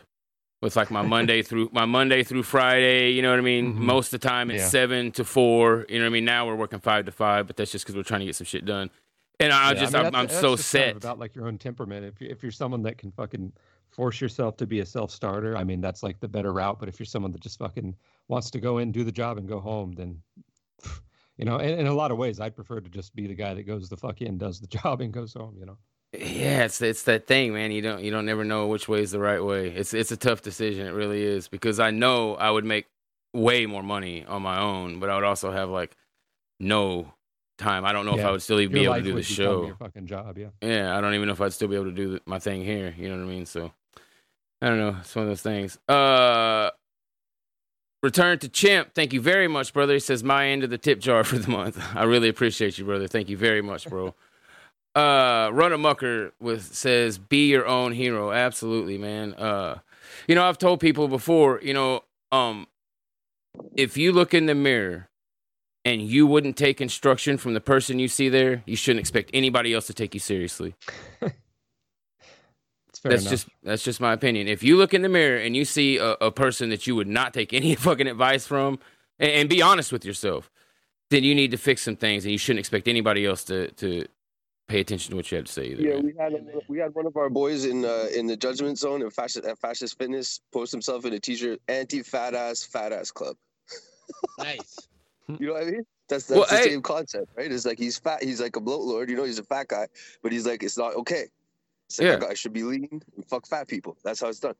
with 0.60 0.74
like 0.76 0.90
my 0.90 1.02
Monday 1.02 1.42
through 1.42 1.70
my 1.72 1.84
Monday 1.84 2.22
through 2.24 2.42
Friday. 2.42 3.10
You 3.12 3.22
know 3.22 3.30
what 3.30 3.38
I 3.38 3.42
mean? 3.42 3.74
Mhm. 3.74 3.78
Most 3.78 4.12
of 4.12 4.20
the 4.20 4.28
time 4.28 4.50
it's 4.50 4.62
Yeah. 4.64 4.68
seven 4.68 5.12
to 5.12 5.24
four. 5.24 5.86
You 5.88 5.98
know 5.98 6.04
what 6.04 6.10
I 6.10 6.12
mean? 6.14 6.24
Now 6.24 6.46
we're 6.46 6.56
working 6.56 6.80
five 6.80 7.04
to 7.06 7.12
five, 7.12 7.46
but 7.46 7.56
that's 7.56 7.70
just 7.70 7.84
because 7.84 7.94
we're 7.96 8.02
trying 8.02 8.20
to 8.20 8.26
get 8.26 8.36
some 8.36 8.44
shit 8.46 8.64
done. 8.64 8.90
And 9.40 9.52
I 9.52 9.68
Yeah, 9.68 9.74
just 9.80 9.92
mean, 9.92 9.98
I'm, 10.00 10.04
that's- 10.12 10.20
I'm 10.20 10.26
that's 10.26 10.40
so 10.40 10.56
just 10.56 10.72
kind 10.72 10.82
set. 10.84 10.90
of 10.90 10.96
about 10.96 11.18
like 11.20 11.34
your 11.36 11.46
own 11.46 11.58
temperament. 11.58 12.04
If 12.04 12.20
you 12.20 12.28
if 12.28 12.42
you're 12.42 12.50
someone 12.52 12.82
that 12.82 12.98
can 12.98 13.12
fucking 13.12 13.52
force 13.90 14.20
yourself 14.20 14.56
to 14.58 14.66
be 14.66 14.80
a 14.80 14.86
self 14.86 15.10
starter, 15.12 15.56
I 15.56 15.62
mean 15.64 15.80
that's 15.80 16.02
like 16.02 16.18
the 16.18 16.28
better 16.28 16.52
route. 16.52 16.80
But 16.80 16.88
if 16.88 16.98
you're 16.98 17.06
someone 17.06 17.30
that 17.32 17.40
just 17.40 17.58
fucking 17.58 17.94
wants 18.26 18.50
to 18.50 18.60
go 18.60 18.78
in, 18.78 18.90
do 18.90 19.04
the 19.04 19.12
job, 19.12 19.38
and 19.38 19.46
go 19.48 19.60
home, 19.60 19.92
then 19.92 20.20
you 21.38 21.44
know, 21.44 21.58
in, 21.58 21.78
in 21.78 21.86
a 21.86 21.94
lot 21.94 22.10
of 22.10 22.18
ways, 22.18 22.40
I'd 22.40 22.56
prefer 22.56 22.80
to 22.80 22.90
just 22.90 23.14
be 23.14 23.28
the 23.28 23.34
guy 23.34 23.54
that 23.54 23.62
goes 23.62 23.88
the 23.88 23.96
fuck 23.96 24.22
in, 24.22 24.38
does 24.38 24.58
the 24.60 24.66
job, 24.78 25.00
and 25.02 25.12
goes 25.12 25.34
home. 25.34 25.54
You 25.56 25.66
know. 25.66 25.78
Yeah, 26.12 26.64
it's 26.64 26.80
it's 26.80 27.02
that 27.04 27.26
thing, 27.26 27.52
man. 27.52 27.70
You 27.70 27.82
don't 27.82 28.02
you 28.02 28.10
don't 28.10 28.24
never 28.24 28.44
know 28.44 28.66
which 28.66 28.88
way 28.88 29.00
is 29.02 29.10
the 29.10 29.18
right 29.18 29.44
way. 29.44 29.68
It's 29.68 29.92
it's 29.92 30.10
a 30.10 30.16
tough 30.16 30.40
decision. 30.42 30.86
It 30.86 30.92
really 30.92 31.22
is 31.22 31.48
because 31.48 31.78
I 31.78 31.90
know 31.90 32.34
I 32.34 32.50
would 32.50 32.64
make 32.64 32.86
way 33.34 33.66
more 33.66 33.82
money 33.82 34.24
on 34.24 34.42
my 34.42 34.58
own, 34.58 35.00
but 35.00 35.10
I 35.10 35.16
would 35.16 35.24
also 35.24 35.52
have 35.52 35.68
like 35.68 35.94
no 36.58 37.12
time. 37.58 37.84
I 37.84 37.92
don't 37.92 38.06
know 38.06 38.16
if 38.16 38.24
I 38.24 38.30
would 38.30 38.42
still 38.42 38.60
even 38.60 38.72
be 38.72 38.84
able 38.84 38.94
to 38.94 39.02
do 39.02 39.14
the 39.14 39.22
show. 39.22 39.66
Your 39.66 39.74
fucking 39.74 40.06
job, 40.06 40.38
yeah. 40.38 40.48
Yeah, 40.62 40.96
I 40.96 41.00
don't 41.00 41.14
even 41.14 41.26
know 41.26 41.34
if 41.34 41.40
I'd 41.40 41.52
still 41.52 41.68
be 41.68 41.74
able 41.74 41.86
to 41.86 41.92
do 41.92 42.18
my 42.24 42.38
thing 42.38 42.64
here. 42.64 42.94
You 42.96 43.10
know 43.10 43.16
what 43.16 43.24
I 43.24 43.26
mean? 43.26 43.44
So 43.44 43.72
I 44.62 44.68
don't 44.68 44.78
know. 44.78 44.96
It's 45.00 45.14
one 45.14 45.24
of 45.24 45.28
those 45.28 45.42
things. 45.42 45.78
Uh, 45.88 46.70
return 48.02 48.38
to 48.38 48.48
Chimp. 48.48 48.94
Thank 48.94 49.12
you 49.12 49.20
very 49.20 49.48
much, 49.48 49.74
brother. 49.74 49.92
He 49.92 50.00
says 50.00 50.24
my 50.24 50.46
end 50.46 50.64
of 50.64 50.70
the 50.70 50.78
tip 50.78 51.00
jar 51.00 51.22
for 51.24 51.38
the 51.38 51.50
month. 51.50 51.78
I 51.94 52.04
really 52.04 52.28
appreciate 52.28 52.78
you, 52.78 52.84
brother. 52.84 53.08
Thank 53.08 53.28
you 53.28 53.36
very 53.36 53.60
much, 53.60 53.88
bro. 53.88 54.14
uh, 54.98 55.50
Run 55.52 55.72
a 55.72 55.78
Mucker 55.78 56.32
with 56.40 56.74
says 56.74 57.18
be 57.18 57.48
your 57.48 57.66
own 57.66 57.92
hero. 57.92 58.32
Absolutely, 58.32 58.98
man. 58.98 59.34
Uh, 59.34 59.78
you 60.26 60.34
know 60.34 60.44
I've 60.44 60.58
told 60.58 60.80
people 60.80 61.06
before. 61.06 61.60
You 61.62 61.74
know, 61.74 62.04
um, 62.32 62.66
if 63.76 63.96
you 63.96 64.12
look 64.12 64.34
in 64.34 64.46
the 64.46 64.54
mirror 64.54 65.08
and 65.84 66.02
you 66.02 66.26
wouldn't 66.26 66.56
take 66.56 66.80
instruction 66.80 67.38
from 67.38 67.54
the 67.54 67.60
person 67.60 67.98
you 68.00 68.08
see 68.08 68.28
there, 68.28 68.62
you 68.66 68.74
shouldn't 68.74 69.00
expect 69.00 69.30
anybody 69.32 69.72
else 69.72 69.86
to 69.86 69.94
take 69.94 70.14
you 70.14 70.20
seriously. 70.20 70.74
That's 73.04 73.22
enough. 73.22 73.30
just 73.30 73.48
that's 73.62 73.84
just 73.84 74.00
my 74.00 74.12
opinion. 74.12 74.48
If 74.48 74.64
you 74.64 74.76
look 74.76 74.92
in 74.92 75.02
the 75.02 75.08
mirror 75.08 75.38
and 75.38 75.54
you 75.54 75.64
see 75.64 75.98
a, 75.98 76.14
a 76.14 76.32
person 76.32 76.70
that 76.70 76.88
you 76.88 76.96
would 76.96 77.06
not 77.06 77.32
take 77.32 77.52
any 77.54 77.76
fucking 77.76 78.08
advice 78.08 78.44
from, 78.44 78.80
and, 79.20 79.30
and 79.30 79.48
be 79.48 79.62
honest 79.62 79.92
with 79.92 80.04
yourself, 80.04 80.50
then 81.10 81.22
you 81.22 81.32
need 81.32 81.52
to 81.52 81.56
fix 81.56 81.82
some 81.82 81.94
things, 81.94 82.24
and 82.24 82.32
you 82.32 82.38
shouldn't 82.38 82.58
expect 82.58 82.88
anybody 82.88 83.24
else 83.24 83.44
to 83.44 83.70
to 83.72 84.04
pay 84.68 84.80
attention 84.80 85.10
to 85.10 85.16
what 85.16 85.30
you 85.32 85.36
have 85.36 85.46
to 85.46 85.52
say 85.52 85.66
either. 85.66 85.82
Yeah, 85.82 85.94
man. 85.94 86.04
we 86.04 86.14
had 86.16 86.62
we 86.68 86.78
had 86.78 86.94
one 86.94 87.06
of 87.06 87.16
our 87.16 87.28
boys 87.30 87.64
in 87.64 87.84
uh, 87.84 88.06
in 88.14 88.26
the 88.26 88.36
judgment 88.36 88.78
zone 88.78 89.02
at 89.02 89.12
fascist 89.12 89.44
at 89.46 89.58
fascist 89.58 89.98
fitness 89.98 90.40
post 90.52 90.70
himself 90.72 91.04
in 91.04 91.12
a 91.14 91.18
t-shirt 91.18 91.60
anti 91.68 92.02
fat 92.02 92.34
ass 92.34 92.62
fat 92.62 92.92
ass 92.92 93.10
club. 93.10 93.36
Nice. 94.38 94.88
You 95.38 95.48
know 95.48 95.52
what 95.54 95.62
I 95.64 95.66
mean? 95.66 95.86
That's 96.08 96.24
that's 96.26 96.38
Well, 96.38 96.46
the 96.48 96.56
hey- 96.56 96.70
same 96.70 96.82
concept, 96.82 97.30
right? 97.36 97.50
It's 97.52 97.66
like 97.66 97.78
he's 97.78 97.98
fat, 97.98 98.22
he's 98.22 98.40
like 98.40 98.56
a 98.56 98.60
bloat 98.60 98.80
lord, 98.82 99.10
you 99.10 99.16
know, 99.16 99.24
he's 99.24 99.38
a 99.38 99.42
fat 99.44 99.68
guy, 99.68 99.86
but 100.22 100.32
he's 100.32 100.46
like 100.46 100.62
it's 100.62 100.78
not 100.78 100.94
okay. 100.96 101.24
It's 101.88 101.98
like 101.98 102.06
Yeah. 102.06 102.14
a 102.14 102.20
guy 102.20 102.34
should 102.34 102.52
be 102.54 102.62
lean 102.62 102.88
and 103.16 103.26
fuck 103.28 103.46
fat 103.46 103.68
people. 103.68 103.96
That's 104.04 104.20
how 104.20 104.28
it's 104.28 104.40
done. 104.40 104.54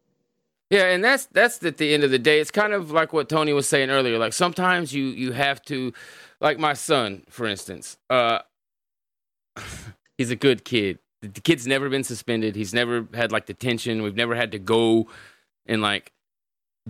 Yeah, 0.71 0.91
and 0.91 1.03
that's 1.03 1.25
that's 1.27 1.63
at 1.65 1.79
the 1.79 1.95
end 1.95 2.05
of 2.05 2.11
the 2.11 2.19
day. 2.19 2.41
It's 2.41 2.51
kind 2.51 2.75
of 2.75 2.91
like 2.91 3.15
what 3.15 3.31
Tony 3.31 3.55
was 3.55 3.67
saying 3.67 3.89
earlier. 3.89 4.19
Like 4.19 4.35
sometimes 4.35 4.93
you 4.93 5.05
you 5.05 5.33
have 5.33 5.63
to, 5.63 5.95
like 6.43 6.59
my 6.59 6.75
son, 6.75 7.23
for 7.31 7.47
instance. 7.47 7.97
Uh, 8.11 8.41
he's 10.19 10.31
a 10.31 10.37
good 10.37 10.65
kid. 10.65 10.99
The 11.23 11.29
the 11.29 11.41
kid's 11.41 11.67
never 11.67 11.89
been 11.89 12.05
suspended. 12.05 12.55
He's 12.55 12.75
never 12.75 13.07
had 13.15 13.33
like 13.33 13.47
detention. 13.47 14.03
We've 14.03 14.15
never 14.15 14.35
had 14.35 14.53
to 14.53 14.59
go 14.59 15.09
and 15.65 15.81
like 15.81 16.13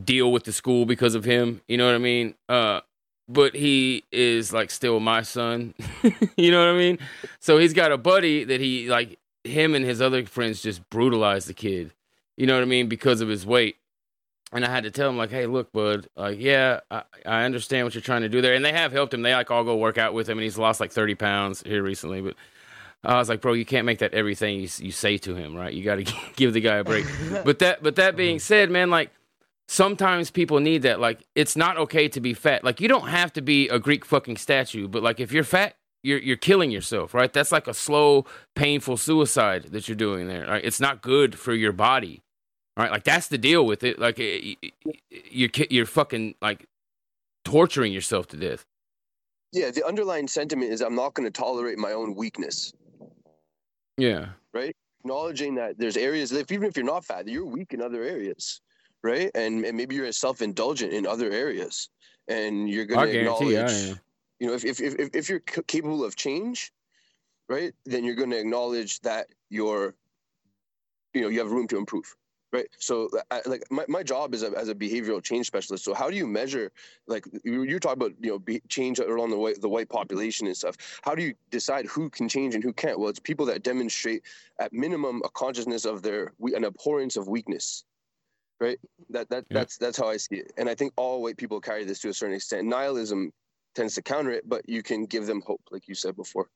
deal 0.03 0.33
with 0.33 0.45
the 0.45 0.53
school 0.53 0.87
because 0.87 1.15
of 1.15 1.25
him. 1.25 1.61
You 1.69 1.77
know 1.77 1.87
what 1.87 1.95
I 1.95 1.99
mean? 1.99 2.35
Uh, 2.49 2.81
but 3.29 3.55
he 3.55 4.05
is 4.11 4.53
like 4.53 4.71
still 4.71 5.01
my 5.01 5.23
son. 5.23 5.75
you 6.37 6.51
know 6.51 6.59
what 6.59 6.75
I 6.75 6.79
mean? 6.79 6.99
So 7.41 7.59
he's 7.59 7.75
got 7.75 7.93
a 7.93 7.99
buddy 7.99 8.45
that 8.45 8.61
he 8.61 8.89
like 8.89 9.19
him 9.45 9.75
and 9.75 9.85
his 9.85 10.01
other 10.01 10.25
friends 10.25 10.63
just 10.63 10.89
brutalized 10.91 11.49
the 11.49 11.55
kid. 11.55 11.93
You 12.37 12.47
know 12.47 12.55
what 12.55 12.63
I 12.63 12.67
mean? 12.67 12.89
Because 12.89 13.21
of 13.21 13.29
his 13.29 13.45
weight. 13.45 13.77
And 14.51 14.65
I 14.65 14.71
had 14.71 14.85
to 14.85 14.91
tell 14.91 15.11
him 15.11 15.19
like, 15.19 15.31
hey, 15.31 15.45
look, 15.45 15.73
bud, 15.73 16.09
like, 16.17 16.39
yeah, 16.41 16.81
I, 16.91 17.03
I 17.27 17.45
understand 17.45 17.85
what 17.85 17.95
you're 17.95 18.01
trying 18.01 18.23
to 18.23 18.31
do 18.31 18.41
there. 18.41 18.55
And 18.55 18.65
they 18.65 18.73
have 18.73 18.93
helped 18.93 19.13
him. 19.13 19.21
They 19.21 19.35
like 19.35 19.51
all 19.51 19.63
go 19.63 19.77
work 19.77 19.99
out 19.99 20.15
with 20.15 20.27
him, 20.27 20.39
and 20.39 20.43
he's 20.43 20.57
lost 20.57 20.81
like 20.81 20.91
30 20.91 21.17
pounds 21.17 21.63
here 21.67 21.83
recently. 21.83 22.23
But 22.23 22.35
I 23.05 23.19
was 23.19 23.29
like, 23.29 23.41
bro, 23.41 23.53
you 23.53 23.65
can't 23.65 23.87
make 23.87 23.99
that 23.99 24.13
everything 24.13 24.61
you, 24.61 24.69
you 24.79 24.91
say 24.91 25.19
to 25.19 25.35
him, 25.35 25.55
right? 25.55 25.73
You 25.73 25.85
got 25.85 26.05
to 26.05 26.15
give 26.37 26.53
the 26.53 26.61
guy 26.61 26.77
a 26.77 26.85
break. 26.85 27.07
but 27.45 27.61
that, 27.61 27.83
but 27.83 27.97
that 27.97 28.17
being 28.17 28.37
mm-hmm. 28.37 28.41
said, 28.41 28.71
man, 28.71 28.91
like 28.91 29.11
sometimes 29.69 30.31
people 30.31 30.59
need 30.59 30.83
that. 30.83 30.99
Like 30.99 31.21
it's 31.35 31.57
not 31.57 31.77
okay 31.77 32.09
to 32.09 32.21
be 32.21 32.35
fat. 32.35 32.65
Like 32.65 32.81
you 32.81 32.89
don't 32.89 33.09
have 33.09 33.33
to 33.35 33.43
be 33.43 33.69
a 33.69 33.79
Greek 33.79 34.05
fucking 34.05 34.39
statue, 34.39 34.89
but 34.89 35.03
like 35.03 35.21
if 35.21 35.31
you're 35.33 35.45
fat, 35.45 35.77
you're 36.03 36.19
you're 36.19 36.37
killing 36.37 36.71
yourself, 36.71 37.15
right? 37.15 37.33
That's 37.33 37.53
like 37.53 37.69
a 37.69 37.75
slow, 37.75 38.25
painful 38.57 38.97
suicide 38.97 39.65
that 39.71 39.89
you're 39.89 39.97
doing 39.97 40.27
there. 40.29 40.47
Right? 40.47 40.65
It's 40.65 40.81
not 40.81 41.03
good 41.03 41.39
for 41.39 41.55
your 41.55 41.73
body, 41.73 42.23
right? 42.77 42.91
Like 42.91 43.05
that's 43.05 43.29
the 43.29 43.39
deal 43.39 43.65
with 43.65 43.85
it. 43.85 43.99
Like 43.99 44.19
it, 44.19 44.59
you're 45.31 45.51
you're 45.71 45.87
fucking 45.87 46.35
like 46.41 46.67
torturing 47.45 47.93
yourself 47.93 48.27
to 48.29 48.37
death. 48.37 48.65
Yeah, 49.53 49.71
the 49.71 49.87
underlying 49.87 50.29
sentiment 50.29 50.73
is 50.73 50.83
I'm 50.83 50.95
not 50.95 51.15
going 51.15 51.27
to 51.27 51.31
tolerate 51.31 51.79
my 51.79 51.93
own 51.93 52.15
weakness. 52.15 52.73
Yeah. 53.99 54.29
Right. 54.55 54.75
Acknowledging 55.01 55.55
that 55.57 55.79
there's 55.79 55.97
areas 55.97 56.31
that 56.31 56.41
if, 56.41 56.53
even 56.53 56.69
if 56.69 56.77
you're 56.77 56.87
not 56.87 57.05
fat, 57.05 57.29
you're 57.29 57.45
weak 57.45 57.75
in 57.75 57.83
other 57.83 58.03
areas, 58.03 58.61
right? 59.03 59.31
And, 59.35 59.65
and 59.65 59.77
maybe 59.77 59.95
you're 59.95 60.11
self-indulgent 60.13 60.93
in 60.93 61.07
other 61.07 61.31
areas, 61.31 61.91
and 62.29 62.69
you're 62.71 62.87
going 62.87 63.07
to 63.07 63.19
acknowledge. 63.21 63.99
You 64.41 64.47
know 64.47 64.55
if, 64.55 64.65
if, 64.65 64.81
if, 64.81 65.11
if 65.17 65.29
you're 65.29 65.43
c- 65.51 65.63
capable 65.67 66.05
of 66.05 66.15
change 66.15 66.71
right 67.49 67.73
then 67.87 68.05
you're 68.05 68.15
going 68.15 68.31
to 68.31 68.39
acknowledge 68.39 69.01
that 69.01 69.27
you're 69.51 69.97
you 71.13 71.23
know 71.23 71.29
you 71.29 71.41
have 71.41 71.51
room 71.51 71.67
to 71.67 71.77
improve 71.77 72.15
right. 72.53 72.67
So 72.79 73.09
I, 73.31 73.43
like 73.47 73.65
my, 73.71 73.85
my 73.89 74.03
job 74.03 74.35
is 74.35 74.43
a, 74.43 74.51
as 74.57 74.69
a 74.69 74.75
behavioral 74.75 75.23
change 75.23 75.47
specialist. 75.47 75.85
So 75.85 75.95
how 75.95 76.11
do 76.11 76.17
you 76.17 76.27
measure 76.27 76.73
like 77.07 77.25
you, 77.45 77.63
you 77.65 77.79
talk 77.79 77.95
about 77.95 78.13
you 78.21 78.31
know 78.31 78.39
be, 78.39 78.61
change 78.69 79.01
around 79.01 79.31
the 79.31 79.39
white 79.39 79.61
the 79.61 79.69
white 79.69 79.89
population 79.89 80.47
and 80.47 80.57
stuff. 80.57 80.77
How 81.03 81.15
do 81.15 81.23
you 81.23 81.35
decide 81.51 81.87
who 81.87 82.11
can 82.11 82.29
change 82.29 82.55
and 82.55 82.63
who 82.65 82.73
can't? 82.73 82.99
Well 82.99 83.11
it's 83.11 83.21
people 83.21 83.47
that 83.47 83.63
demonstrate 83.63 84.23
at 84.61 84.73
minimum 84.73 85.23
a 85.25 85.31
consciousness 85.31 85.85
of 85.85 86.03
their 86.03 86.33
an 86.41 86.65
abhorrence 86.65 87.17
of 87.17 87.29
weakness. 87.29 87.85
Right? 88.61 88.79
That 89.11 89.29
that 89.31 89.45
Yeah. 89.51 89.59
that's 89.61 89.77
that's 89.77 89.99
how 89.99 90.09
i 90.09 90.17
see 90.17 90.37
it. 90.37 90.53
And 90.57 90.69
i 90.69 90.75
think 90.75 90.93
all 90.97 91.23
white 91.23 91.37
people 91.37 91.61
carry 91.61 91.85
this 91.85 92.01
to 92.01 92.09
a 92.09 92.15
certain 92.15 92.35
extent. 92.35 92.67
Nihilism 92.67 93.33
tends 93.75 93.95
to 93.95 94.03
counter 94.03 94.33
it, 94.33 94.49
but 94.49 94.69
you 94.69 94.83
can 94.83 95.05
give 95.05 95.27
them 95.27 95.43
hope, 95.47 95.61
like 95.71 95.87
you 95.87 95.95
said 95.95 96.17
before. 96.17 96.49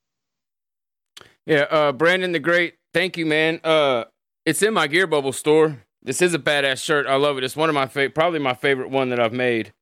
Yeah, 1.46 1.66
uh, 1.70 1.92
Brandon 1.92 2.32
the 2.32 2.38
Great, 2.38 2.74
thank 2.92 3.16
you, 3.16 3.26
man. 3.26 3.60
Uh, 3.62 4.04
it's 4.44 4.62
in 4.62 4.74
my 4.74 4.86
Gear 4.86 5.06
Bubble 5.06 5.32
store. 5.32 5.84
This 6.02 6.20
is 6.20 6.34
a 6.34 6.38
badass 6.38 6.82
shirt. 6.82 7.06
I 7.06 7.16
love 7.16 7.38
it. 7.38 7.44
It's 7.44 7.56
one 7.56 7.68
of 7.68 7.74
my 7.74 7.86
favorite, 7.86 8.14
probably 8.14 8.40
my 8.40 8.54
favorite 8.54 8.90
one 8.90 9.10
that 9.10 9.20
I've 9.20 9.32
made. 9.32 9.72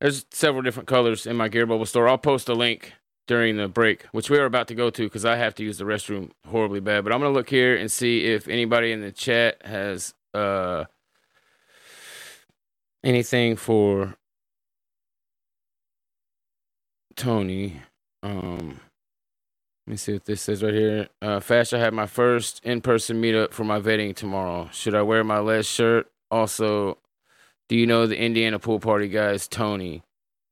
There's 0.00 0.26
several 0.32 0.62
different 0.62 0.88
colors 0.88 1.26
in 1.26 1.36
my 1.36 1.48
Gear 1.48 1.66
Bubble 1.66 1.86
store. 1.86 2.08
I'll 2.08 2.18
post 2.18 2.48
a 2.48 2.54
link 2.54 2.92
during 3.26 3.56
the 3.56 3.68
break, 3.68 4.04
which 4.12 4.28
we 4.28 4.38
are 4.38 4.44
about 4.44 4.68
to 4.68 4.74
go 4.74 4.90
to 4.90 5.04
because 5.04 5.24
I 5.24 5.36
have 5.36 5.54
to 5.56 5.64
use 5.64 5.78
the 5.78 5.84
restroom 5.84 6.30
horribly 6.46 6.80
bad. 6.80 7.04
But 7.04 7.12
I'm 7.12 7.20
gonna 7.20 7.32
look 7.32 7.48
here 7.48 7.76
and 7.76 7.90
see 7.90 8.24
if 8.26 8.48
anybody 8.48 8.92
in 8.92 9.00
the 9.00 9.12
chat 9.12 9.64
has 9.64 10.14
uh 10.34 10.84
anything 13.02 13.56
for 13.56 14.16
Tony. 17.16 17.80
Um, 18.22 18.80
let 19.86 19.90
me 19.90 19.96
see 19.96 20.14
what 20.14 20.24
this 20.24 20.42
says 20.42 20.62
right 20.62 20.72
here. 20.72 21.08
Uh, 21.20 21.40
Fast, 21.40 21.74
I 21.74 21.78
had 21.78 21.92
my 21.92 22.06
first 22.06 22.60
in-person 22.64 23.20
meetup 23.20 23.52
for 23.52 23.64
my 23.64 23.80
vetting 23.80 24.16
tomorrow. 24.16 24.68
Should 24.72 24.94
I 24.94 25.02
wear 25.02 25.22
my 25.24 25.38
Les 25.40 25.66
shirt? 25.66 26.10
Also, 26.30 26.98
do 27.68 27.76
you 27.76 27.86
know 27.86 28.06
the 28.06 28.18
Indiana 28.18 28.58
pool 28.58 28.80
party 28.80 29.08
guys, 29.08 29.46
Tony? 29.46 30.02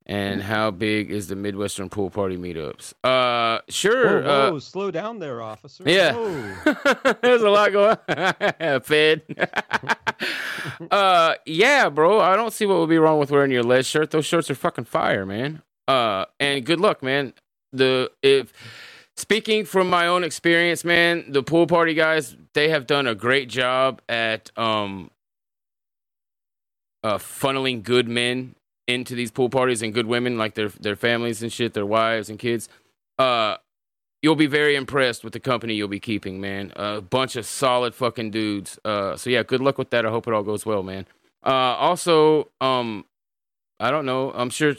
And 0.05 0.43
how 0.43 0.73
big 0.73 1.13
is 1.13 1.29
the 1.29 1.37
Midwestern 1.37 1.89
pool 1.89 2.11
party 2.11 2.37
meetups? 2.37 2.93
Uh, 3.05 3.61
sure. 3.69 4.23
Whoa, 4.23 4.57
uh, 4.57 4.61
slow 4.61 4.91
down 4.91 5.21
there, 5.21 5.41
officer. 5.41 5.85
yeah. 5.87 6.13
There's 7.23 7.43
a 7.43 7.49
lot 7.49 7.73
going 7.73 7.97
on. 8.09 8.81
Fed. 8.83 9.23
uh 10.91 11.35
yeah, 11.47 11.89
bro. 11.89 12.21
I 12.21 12.37
don't 12.37 12.53
see 12.53 12.67
what 12.67 12.79
would 12.81 12.89
be 12.89 12.99
wrong 12.99 13.19
with 13.19 13.31
wearing 13.31 13.53
your 13.53 13.63
Les 13.63 13.87
shirt. 13.87 14.11
Those 14.11 14.27
shirts 14.27 14.51
are 14.51 14.55
fucking 14.55 14.85
fire, 14.85 15.25
man. 15.25 15.63
Uh 15.89 16.27
and 16.41 16.65
good 16.67 16.81
luck, 16.81 17.03
man. 17.03 17.33
The 17.73 18.11
if 18.23 18.53
speaking 19.23 19.65
from 19.65 19.89
my 19.89 20.09
own 20.09 20.25
experience, 20.25 20.85
man, 20.85 21.31
the 21.31 21.45
pool 21.45 21.69
party 21.69 21.95
guys, 21.95 22.37
they 22.55 22.69
have 22.71 22.87
done 22.87 23.07
a 23.07 23.15
great 23.15 23.49
job 23.49 24.03
at 24.09 24.51
um 24.59 25.11
uh 27.05 27.19
funneling 27.19 27.83
good 27.83 28.09
men 28.09 28.55
into 28.89 29.15
these 29.15 29.31
pool 29.31 29.49
parties 29.49 29.81
and 29.81 29.95
good 29.95 30.07
women 30.07 30.37
like 30.37 30.55
their 30.55 30.69
their 30.69 30.97
families 30.97 31.43
and 31.43 31.53
shit, 31.53 31.73
their 31.73 31.87
wives 31.87 32.29
and 32.29 32.39
kids. 32.39 32.69
Uh 33.19 33.57
you'll 34.23 34.37
be 34.37 34.47
very 34.47 34.75
impressed 34.77 35.23
with 35.23 35.33
the 35.33 35.41
company 35.41 35.75
you'll 35.75 35.89
be 35.89 36.01
keeping, 36.01 36.41
man. 36.41 36.73
A 36.77 37.01
bunch 37.01 37.37
of 37.37 37.47
solid 37.47 37.95
fucking 37.95 38.31
dudes. 38.31 38.79
Uh, 38.85 39.17
so 39.17 39.31
yeah, 39.31 39.43
good 39.43 39.61
luck 39.61 39.79
with 39.79 39.91
that. 39.91 40.07
I 40.07 40.11
hope 40.11 40.29
it 40.29 40.33
all 40.33 40.45
goes 40.45 40.65
well, 40.65 40.83
man. 40.85 41.07
Uh, 41.45 41.75
also, 41.77 42.49
um, 42.61 43.05
I 43.81 43.91
don't 43.91 44.07
know. 44.07 44.31
I'm 44.33 44.51
sure. 44.51 44.77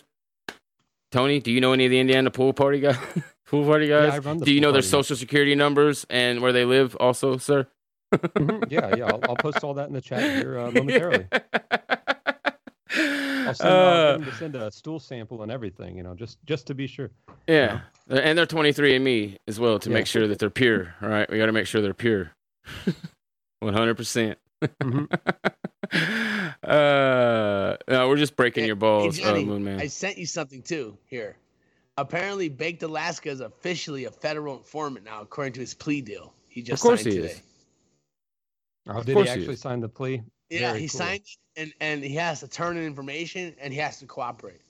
Tony, 1.12 1.42
do 1.42 1.52
you 1.52 1.60
know 1.60 1.74
any 1.74 1.86
of 1.86 1.92
the 1.92 2.00
Indiana 2.00 2.32
pool 2.32 2.54
party 2.54 2.80
guys? 2.80 2.98
pool 3.54 3.66
party 3.66 3.86
Yeah, 3.86 4.08
guys? 4.08 4.14
I 4.16 4.18
run 4.20 4.38
the 4.40 4.46
do 4.46 4.52
you 4.54 4.60
know 4.62 4.72
their 4.72 4.82
party. 4.82 4.88
social 4.90 5.16
security 5.16 5.54
numbers 5.54 6.06
and 6.10 6.42
where 6.42 6.52
they 6.52 6.66
live, 6.66 6.96
also, 7.00 7.38
sir? 7.38 7.68
Mhm, 8.12 8.72
yeah, 8.72 8.96
yeah. 8.96 9.06
I'll, 9.06 9.22
I'll 9.30 9.36
post 9.36 9.64
all 9.64 9.76
that 9.76 9.88
in 9.88 9.94
the 9.94 10.02
chat 10.02 10.22
here 10.24 10.58
uh, 10.58 10.72
momentarily. 10.78 11.28
I'll 12.96 13.54
send, 13.54 13.70
uh, 13.70 13.74
Uh, 13.74 14.12
get 14.18 14.20
'em 14.22 14.26
to 14.32 14.38
send 14.38 14.56
a 14.56 14.72
stool 14.72 15.00
sample 15.00 15.44
and 15.44 15.52
everything, 15.52 15.98
you 15.98 16.04
know, 16.04 16.16
just 16.16 16.38
just 16.46 16.66
to 16.68 16.74
be 16.74 16.88
sure. 16.88 17.12
Yeah, 17.48 17.82
and 18.10 18.38
they're 18.38 18.46
23 18.46 18.96
and 18.96 19.04
me 19.06 19.38
as 19.48 19.60
well 19.60 19.78
to 19.80 19.90
Yeah. 19.90 19.94
make 19.96 20.08
sure 20.08 20.28
that 20.28 20.40
they're 20.40 20.50
pure. 20.50 20.96
All 21.02 21.10
right, 21.10 21.30
we 21.30 21.38
got 21.38 21.46
to 21.48 21.52
make 21.52 21.68
sure 21.68 21.82
they're 21.82 21.94
pure, 21.94 22.32
100. 23.60 23.96
percent 23.96 24.38
Mhm. 24.82 25.08
Uh, 26.64 27.76
no, 27.88 28.08
we're 28.08 28.16
just 28.18 28.36
breaking 28.36 28.64
Hey- 28.64 28.68
your 28.68 28.76
hey, 28.78 28.80
balls, 28.80 29.20
uh, 29.22 29.36
Moon 29.42 29.64
Man. 29.64 29.80
I 29.80 29.88
sent 29.88 30.18
you 30.18 30.26
something 30.26 30.62
too 30.64 30.98
here. 31.08 31.36
Apparently, 31.98 32.50
Baked 32.50 32.84
Alaska 32.84 33.30
is 33.30 33.40
officially 33.40 34.06
a 34.06 34.12
federal 34.12 34.58
informant 34.58 35.06
now, 35.06 35.22
according 35.22 35.54
to 35.54 35.60
his 35.60 35.74
plea 35.74 36.02
deal. 36.02 36.34
He 36.48 36.62
just 36.62 36.82
course 36.82 37.04
signed 37.04 37.14
he 37.14 37.22
today. 37.22 37.34
is. 37.34 37.42
Oh, 38.88 39.04
did 39.04 39.14
course 39.14 39.30
he 39.30 39.34
he 39.34 39.40
actually 39.40 39.54
is. 39.54 39.62
sign 39.62 39.80
the 39.80 39.90
plea? 39.90 40.22
Yeah, 40.50 40.72
Very 40.72 40.82
he 40.82 40.88
cool. 40.88 41.00
signed 41.00 41.22
it, 41.56 41.62
and 41.62 41.74
and 41.80 42.04
he 42.04 42.16
has 42.16 42.40
to 42.42 42.48
turn 42.48 42.78
in 42.78 42.84
information, 42.84 43.56
and 43.60 43.74
he 43.74 43.80
has 43.80 44.00
to 44.00 44.06
cooperate. 44.06 44.62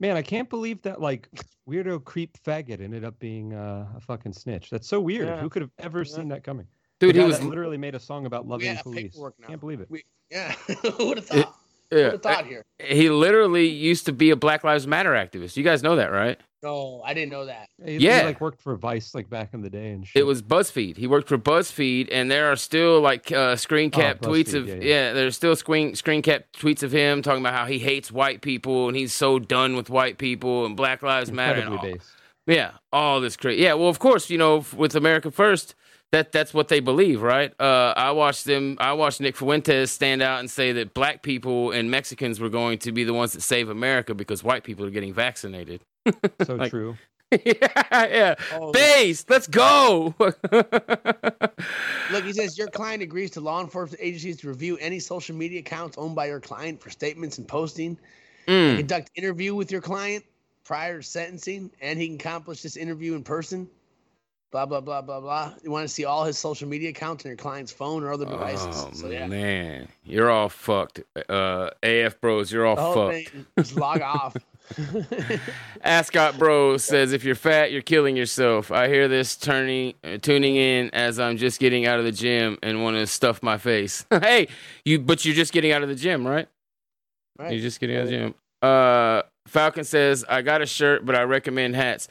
Man, 0.00 0.16
I 0.16 0.22
can't 0.22 0.48
believe 0.50 0.82
that 0.82 1.00
like 1.00 1.28
weirdo 1.68 2.04
creep 2.04 2.36
faggot 2.44 2.80
ended 2.80 3.04
up 3.04 3.18
being 3.18 3.54
uh, 3.54 3.86
a 3.96 4.00
fucking 4.00 4.32
snitch. 4.32 4.70
That's 4.70 4.88
so 4.88 5.00
weird. 5.00 5.28
Yeah. 5.28 5.40
Who 5.40 5.48
could 5.48 5.62
have 5.62 5.70
ever 5.78 6.04
seen 6.04 6.28
that 6.28 6.42
coming? 6.42 6.66
Dude, 6.98 7.16
he 7.16 7.22
was 7.22 7.42
literally 7.42 7.78
made 7.78 7.94
a 7.94 8.00
song 8.00 8.26
about 8.26 8.46
loving 8.46 8.76
police. 8.78 9.12
paperwork. 9.12 9.34
Can't 9.46 9.60
believe 9.60 9.80
it. 9.80 9.90
We, 9.90 10.04
yeah, 10.30 10.52
who 10.96 11.08
would 11.08 11.18
have 11.18 11.26
thought? 11.26 11.56
Who 11.90 11.98
yeah, 11.98 12.04
would 12.04 12.12
have 12.12 12.22
thought 12.22 12.46
here? 12.46 12.64
he 12.78 13.10
literally 13.10 13.66
used 13.68 14.06
to 14.06 14.12
be 14.12 14.30
a 14.30 14.36
Black 14.36 14.64
Lives 14.64 14.86
Matter 14.86 15.10
activist. 15.10 15.56
You 15.56 15.64
guys 15.64 15.82
know 15.82 15.96
that, 15.96 16.10
right? 16.12 16.40
No, 16.62 17.02
I 17.04 17.12
didn't 17.12 17.32
know 17.32 17.46
that. 17.46 17.68
He, 17.84 17.96
Yeah. 17.96 18.20
he 18.20 18.26
like 18.26 18.40
worked 18.40 18.62
for 18.62 18.76
Vice 18.76 19.14
like 19.14 19.28
back 19.28 19.52
in 19.52 19.62
the 19.62 19.70
day 19.70 19.90
and 19.90 20.06
shit. 20.06 20.20
It 20.20 20.24
was 20.24 20.42
BuzzFeed. 20.42 20.96
He 20.96 21.06
worked 21.08 21.28
for 21.28 21.36
BuzzFeed, 21.38 22.08
and 22.12 22.30
there 22.30 22.52
are 22.52 22.56
still 22.56 23.00
like 23.00 23.32
uh, 23.32 23.56
screen 23.56 23.90
Oh, 23.92 23.98
cap 23.98 24.20
tweets 24.20 24.54
of 24.54 24.68
yeah, 24.68 24.74
yeah, 24.74 24.80
yeah. 24.82 25.12
There's 25.12 25.34
still 25.34 25.56
screen 25.56 25.94
screen 25.96 26.22
cap 26.22 26.44
tweets 26.56 26.82
of 26.84 26.92
him 26.92 27.20
talking 27.22 27.40
about 27.42 27.54
how 27.54 27.66
he 27.66 27.78
hates 27.80 28.12
white 28.12 28.42
people 28.42 28.86
and 28.88 28.96
he's 28.96 29.12
so 29.12 29.38
done 29.40 29.74
with 29.76 29.90
white 29.90 30.18
people 30.18 30.64
and 30.64 30.76
Black 30.76 31.02
Lives 31.02 31.32
Matter. 31.32 31.60
and 31.62 31.74
all- 31.74 31.82
based. 31.82 32.08
Yeah, 32.46 32.72
all 32.92 33.20
this 33.20 33.36
crazy. 33.36 33.62
Yeah, 33.62 33.74
well, 33.74 33.88
of 33.88 33.98
course, 34.00 34.28
you 34.28 34.36
know, 34.38 34.64
with 34.76 34.96
America 34.96 35.30
First, 35.30 35.74
that 36.10 36.32
that's 36.32 36.52
what 36.52 36.66
they 36.68 36.80
believe, 36.80 37.22
right? 37.22 37.52
Uh, 37.60 37.94
I 37.96 38.10
watched 38.12 38.44
them. 38.44 38.76
I 38.80 38.92
watched 38.92 39.20
Nick 39.20 39.36
Fuentes 39.36 39.90
stand 39.92 40.22
out 40.22 40.40
and 40.40 40.50
say 40.50 40.72
that 40.72 40.92
black 40.94 41.22
people 41.22 41.70
and 41.72 41.90
Mexicans 41.90 42.38
were 42.40 42.48
going 42.48 42.78
to 42.78 42.92
be 42.92 43.02
the 43.04 43.14
ones 43.14 43.32
that 43.32 43.42
save 43.42 43.68
America 43.68 44.12
because 44.14 44.42
white 44.44 44.62
people 44.64 44.84
are 44.84 44.90
getting 44.90 45.14
vaccinated. 45.14 45.82
So 46.44 46.54
Like- 46.56 46.70
true. 46.70 46.96
yeah, 47.46 47.54
yeah. 47.92 48.34
Oh, 48.52 48.72
Base, 48.72 49.24
let's 49.30 49.46
go. 49.46 50.14
Look, 50.20 50.36
he 52.24 52.32
says 52.34 52.58
your 52.58 52.68
client 52.68 53.02
agrees 53.02 53.30
to 53.32 53.40
law 53.40 53.62
enforcement 53.62 54.02
agencies 54.02 54.36
to 54.40 54.48
review 54.48 54.76
any 54.78 54.98
social 54.98 55.34
media 55.34 55.60
accounts 55.60 55.96
owned 55.96 56.14
by 56.14 56.26
your 56.26 56.40
client 56.40 56.82
for 56.82 56.90
statements 56.90 57.38
and 57.38 57.48
posting, 57.48 57.96
Mm. 58.48 58.76
conduct 58.78 59.10
interview 59.14 59.54
with 59.54 59.70
your 59.70 59.80
client 59.80 60.24
prior 60.64 60.98
to 60.98 61.02
sentencing, 61.02 61.70
and 61.80 61.98
he 61.98 62.08
can 62.08 62.16
accomplish 62.16 62.60
this 62.60 62.76
interview 62.76 63.14
in 63.14 63.22
person. 63.22 63.70
Blah 64.50 64.66
blah 64.66 64.80
blah 64.82 65.00
blah 65.00 65.20
blah. 65.20 65.54
You 65.62 65.70
want 65.70 65.88
to 65.88 65.94
see 65.94 66.04
all 66.04 66.24
his 66.24 66.36
social 66.36 66.68
media 66.68 66.90
accounts 66.90 67.24
on 67.24 67.30
your 67.30 67.36
client's 67.38 67.72
phone 67.72 68.02
or 68.02 68.12
other 68.12 68.26
devices. 68.26 68.66
Oh 68.76 68.90
so 68.92 69.08
yeah, 69.08 69.26
man, 69.26 69.88
you're 70.04 70.30
all 70.30 70.50
fucked. 70.50 71.00
Uh, 71.30 71.70
AF 71.82 72.20
bros, 72.20 72.52
you're 72.52 72.66
all 72.66 72.76
the 72.76 72.82
whole 72.82 72.94
fucked. 73.12 73.28
thing 73.30 73.46
just 73.56 73.76
log 73.76 74.02
off. 74.02 74.36
Ascot 75.82 76.38
Bro 76.38 76.78
says, 76.78 77.12
"If 77.12 77.24
you're 77.24 77.34
fat, 77.34 77.72
you're 77.72 77.82
killing 77.82 78.16
yourself." 78.16 78.70
I 78.70 78.88
hear 78.88 79.08
this 79.08 79.36
turning, 79.36 79.94
uh, 80.04 80.18
tuning 80.18 80.56
in 80.56 80.90
as 80.90 81.18
I'm 81.18 81.36
just 81.36 81.60
getting 81.60 81.86
out 81.86 81.98
of 81.98 82.04
the 82.04 82.12
gym 82.12 82.58
and 82.62 82.82
want 82.82 82.96
to 82.96 83.06
stuff 83.06 83.42
my 83.42 83.58
face. 83.58 84.04
hey, 84.10 84.48
you, 84.84 84.98
but 84.98 85.24
you're 85.24 85.34
just 85.34 85.52
getting 85.52 85.72
out 85.72 85.82
of 85.82 85.88
the 85.88 85.94
gym, 85.94 86.26
right? 86.26 86.48
Right. 87.38 87.52
You're 87.52 87.62
just 87.62 87.80
getting 87.80 87.96
out 87.96 88.02
of 88.02 88.08
the 88.08 88.16
gym. 88.16 88.34
Uh, 88.60 89.22
Falcon 89.46 89.84
says, 89.84 90.24
"I 90.28 90.42
got 90.42 90.62
a 90.62 90.66
shirt, 90.66 91.04
but 91.04 91.14
I 91.14 91.22
recommend 91.22 91.76
hats." 91.76 92.08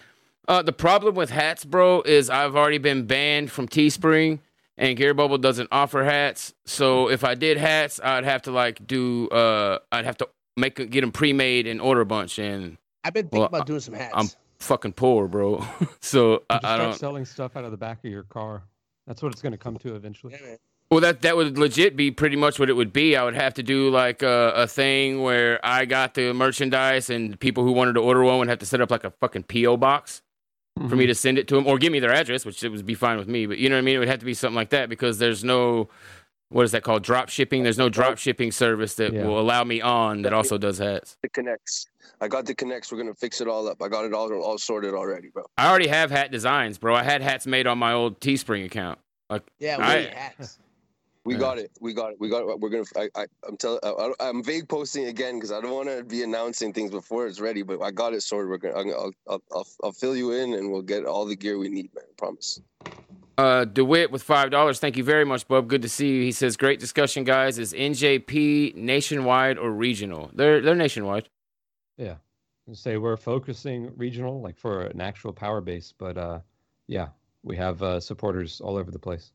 Uh, 0.48 0.62
the 0.62 0.74
problem 0.74 1.16
with 1.16 1.30
hats, 1.30 1.64
bro, 1.64 2.02
is 2.02 2.30
I've 2.30 2.56
already 2.56 2.80
been 2.80 3.06
banned 3.06 3.52
from 3.52 3.68
Teespring, 3.68 4.40
and 4.78 4.98
Gear 4.98 5.14
Bubble 5.14 5.38
doesn't 5.38 5.70
offer 5.72 6.04
hats. 6.04 6.54
So 6.66 7.10
if 7.10 7.24
I 7.24 7.36
did 7.36 7.58
hats, 7.58 8.00
I'd 8.04 8.26
have 8.26 8.42
to 8.44 8.52
like 8.52 8.86
do, 8.86 9.30
uh, 9.30 9.80
I'd 9.92 10.06
have 10.06 10.18
to 10.18 10.28
make 10.62 10.76
get 10.76 11.02
them 11.02 11.12
pre-made 11.12 11.68
and 11.68 11.82
order 11.82 12.02
a 12.02 12.06
bunch, 12.06 12.40
and 12.40 12.78
I've 13.04 13.14
been 13.14 13.26
thinking 13.26 13.40
Well, 13.40 13.48
about 13.48 13.66
doing 13.68 13.80
some 13.82 13.94
hats. 13.96 14.14
I'm 14.16 14.28
fucking 14.60 14.94
poor, 14.94 15.28
bro. 15.28 15.66
so 16.00 16.44
I, 16.50 16.56
Just 16.56 16.66
I 16.66 16.78
don't. 16.78 16.94
selling 16.96 17.26
stuff 17.26 17.58
out 17.58 17.66
of 17.66 17.72
the 17.72 17.78
back 17.78 18.00
of 18.06 18.12
your 18.12 18.24
car. 18.24 18.64
That's 19.08 19.22
what 19.22 19.32
it's 19.34 19.42
going 19.42 19.52
to 19.52 19.58
come 19.58 19.78
to 19.80 19.96
eventually. 19.96 20.34
Yeah, 20.40 20.46
man. 20.48 20.58
Well, 20.92 21.00
that 21.02 21.22
that 21.24 21.36
would 21.38 21.58
legit 21.58 21.96
be 21.96 22.12
pretty 22.12 22.36
much 22.36 22.60
what 22.60 22.70
it 22.70 22.74
would 22.74 22.92
be. 22.94 23.16
I 23.16 23.24
would 23.24 23.34
have 23.36 23.54
to 23.56 23.64
do 23.64 23.90
like 23.90 24.22
a, 24.22 24.52
a 24.56 24.68
thing 24.68 25.22
where 25.24 25.60
I 25.66 25.86
got 25.86 26.14
the 26.14 26.34
merchandise, 26.34 27.10
and 27.10 27.40
people 27.40 27.64
who 27.64 27.72
wanted 27.72 27.94
to 27.94 28.02
order 28.02 28.24
one 28.24 28.40
would 28.40 28.50
have 28.50 28.60
to 28.60 28.66
set 28.66 28.82
up 28.82 28.92
like 28.92 29.04
a 29.04 29.12
fucking 29.12 29.44
PO 29.44 29.78
box 29.78 30.22
for 30.78 30.84
Mm-hmm. 30.84 30.98
me 30.98 31.06
to 31.08 31.16
send 31.16 31.38
it 31.38 31.48
to 31.50 31.56
them, 31.56 31.68
or 31.68 31.78
give 31.78 31.92
me 31.92 32.00
their 32.00 32.14
address, 32.14 32.46
which 32.46 32.64
it 32.64 32.70
would 32.70 32.86
be 32.86 32.94
fine 32.94 33.18
with 33.18 33.28
me. 33.28 33.46
But 33.46 33.58
you 33.58 33.68
know 33.68 33.76
what 33.76 33.80
I 33.80 33.82
mean? 33.84 33.96
It 33.96 34.00
would 34.00 34.08
have 34.08 34.20
to 34.20 34.26
be 34.26 34.34
something 34.34 34.56
like 34.56 34.70
that 34.70 34.88
because 34.90 35.18
there's 35.18 35.44
no 35.44 35.90
what 36.52 36.64
is 36.66 36.72
that 36.74 36.84
called? 36.84 37.04
Drop 37.04 37.30
shipping. 37.30 37.64
There's 37.64 37.78
no 37.78 37.90
drop 37.90 38.18
shipping 38.18 38.52
service 38.52 38.96
that 38.96 39.14
Yeah. 39.14 39.26
will 39.26 39.40
allow 39.40 39.64
me 39.64 39.82
on 39.82 40.22
that 40.24 40.34
also 40.34 40.58
does 40.58 40.78
hats. 40.78 41.18
The 41.24 41.30
connects. 41.30 41.88
I 42.20 42.28
got 42.28 42.46
the 42.46 42.54
connects. 42.54 42.92
We're 42.92 42.98
gonna 43.00 43.14
fix 43.16 43.42
it 43.42 43.48
all 43.48 43.68
up. 43.68 43.82
I 43.82 43.88
got 43.88 44.06
it 44.06 44.14
all 44.14 44.32
all 44.42 44.58
sorted 44.58 44.94
already, 44.94 45.30
bro. 45.30 45.44
I 45.58 45.70
already 45.70 45.88
have 45.88 46.12
hat 46.12 46.32
designs, 46.32 46.78
bro. 46.78 46.94
I 46.96 47.04
had 47.04 47.22
hats 47.22 47.48
made 47.48 47.68
on 47.68 47.78
my 47.78 47.94
old 47.94 48.20
Teespring 48.20 48.66
account. 48.66 49.00
Like 49.30 49.44
Yeah, 49.60 49.78
we 49.78 49.84
I- 49.84 50.02
hats. 50.14 50.60
We 51.24 51.36
Yeah. 51.36 51.40
got 51.40 51.60
it. 51.60 51.72
We 51.80 51.94
got 51.94 52.12
it. 52.14 52.18
We 52.20 52.30
got 52.30 52.42
it. 52.50 52.60
We're 52.60 52.70
gonna. 52.70 52.84
I, 52.98 53.08
I, 53.16 53.26
I'm 53.48 53.56
telling. 53.56 53.80
I, 53.84 54.12
I'm 54.20 54.44
vague 54.44 54.68
posting 54.68 55.06
again 55.06 55.36
because 55.36 55.52
I 55.52 55.62
don't 55.62 55.72
want 55.72 55.88
to 55.88 56.04
be 56.04 56.24
announcing 56.24 56.74
things 56.74 56.90
before 56.90 57.28
it's 57.28 57.40
ready. 57.40 57.62
But 57.62 57.80
I 57.82 57.92
got 57.92 58.14
it 58.14 58.22
sorted. 58.22 58.50
We're 58.50 58.58
gonna. 58.58 58.74
I'm 58.76 58.90
gonna 58.90 59.00
I'll, 59.00 59.12
I'll, 59.30 59.44
I'll, 59.54 59.68
I'll 59.84 59.92
fill 59.92 60.16
you 60.16 60.32
in, 60.32 60.56
and 60.56 60.72
we'll 60.72 60.82
get 60.82 61.06
all 61.06 61.26
the 61.28 61.36
gear 61.36 61.60
we 61.60 61.70
need, 61.70 61.94
man. 61.94 62.06
I 62.10 62.14
promise. 62.18 62.60
Uh, 63.38 63.66
DeWitt 63.66 64.12
with 64.12 64.24
five 64.24 64.52
dollars. 64.52 64.80
Thank 64.80 64.98
you 64.98 65.04
very 65.04 65.26
much, 65.26 65.48
Bub. 65.48 65.68
Good 65.68 65.82
to 65.82 65.90
see 65.90 66.10
you. 66.18 66.24
He 66.24 66.32
says, 66.32 66.58
"Great 66.58 66.80
discussion, 66.80 67.24
guys. 67.24 67.58
Is 67.58 67.74
NJP 67.74 68.76
nationwide 68.76 69.58
or 69.58 69.72
regional? 69.72 70.30
They're 70.34 70.62
they're 70.62 70.76
nationwide. 70.76 71.30
Yeah. 71.98 72.16
Say 72.74 72.98
we're 72.98 73.18
focusing 73.18 73.92
regional, 73.98 74.42
like 74.42 74.58
for 74.58 74.84
an 74.84 75.02
actual 75.02 75.34
power 75.34 75.60
base, 75.60 75.94
but 75.98 76.18
uh, 76.18 76.40
yeah, 76.88 77.08
we 77.44 77.58
have 77.58 77.82
uh, 77.84 78.00
supporters 78.00 78.62
all 78.62 78.78
over 78.78 78.92
the 78.92 79.00
place. 79.00 79.32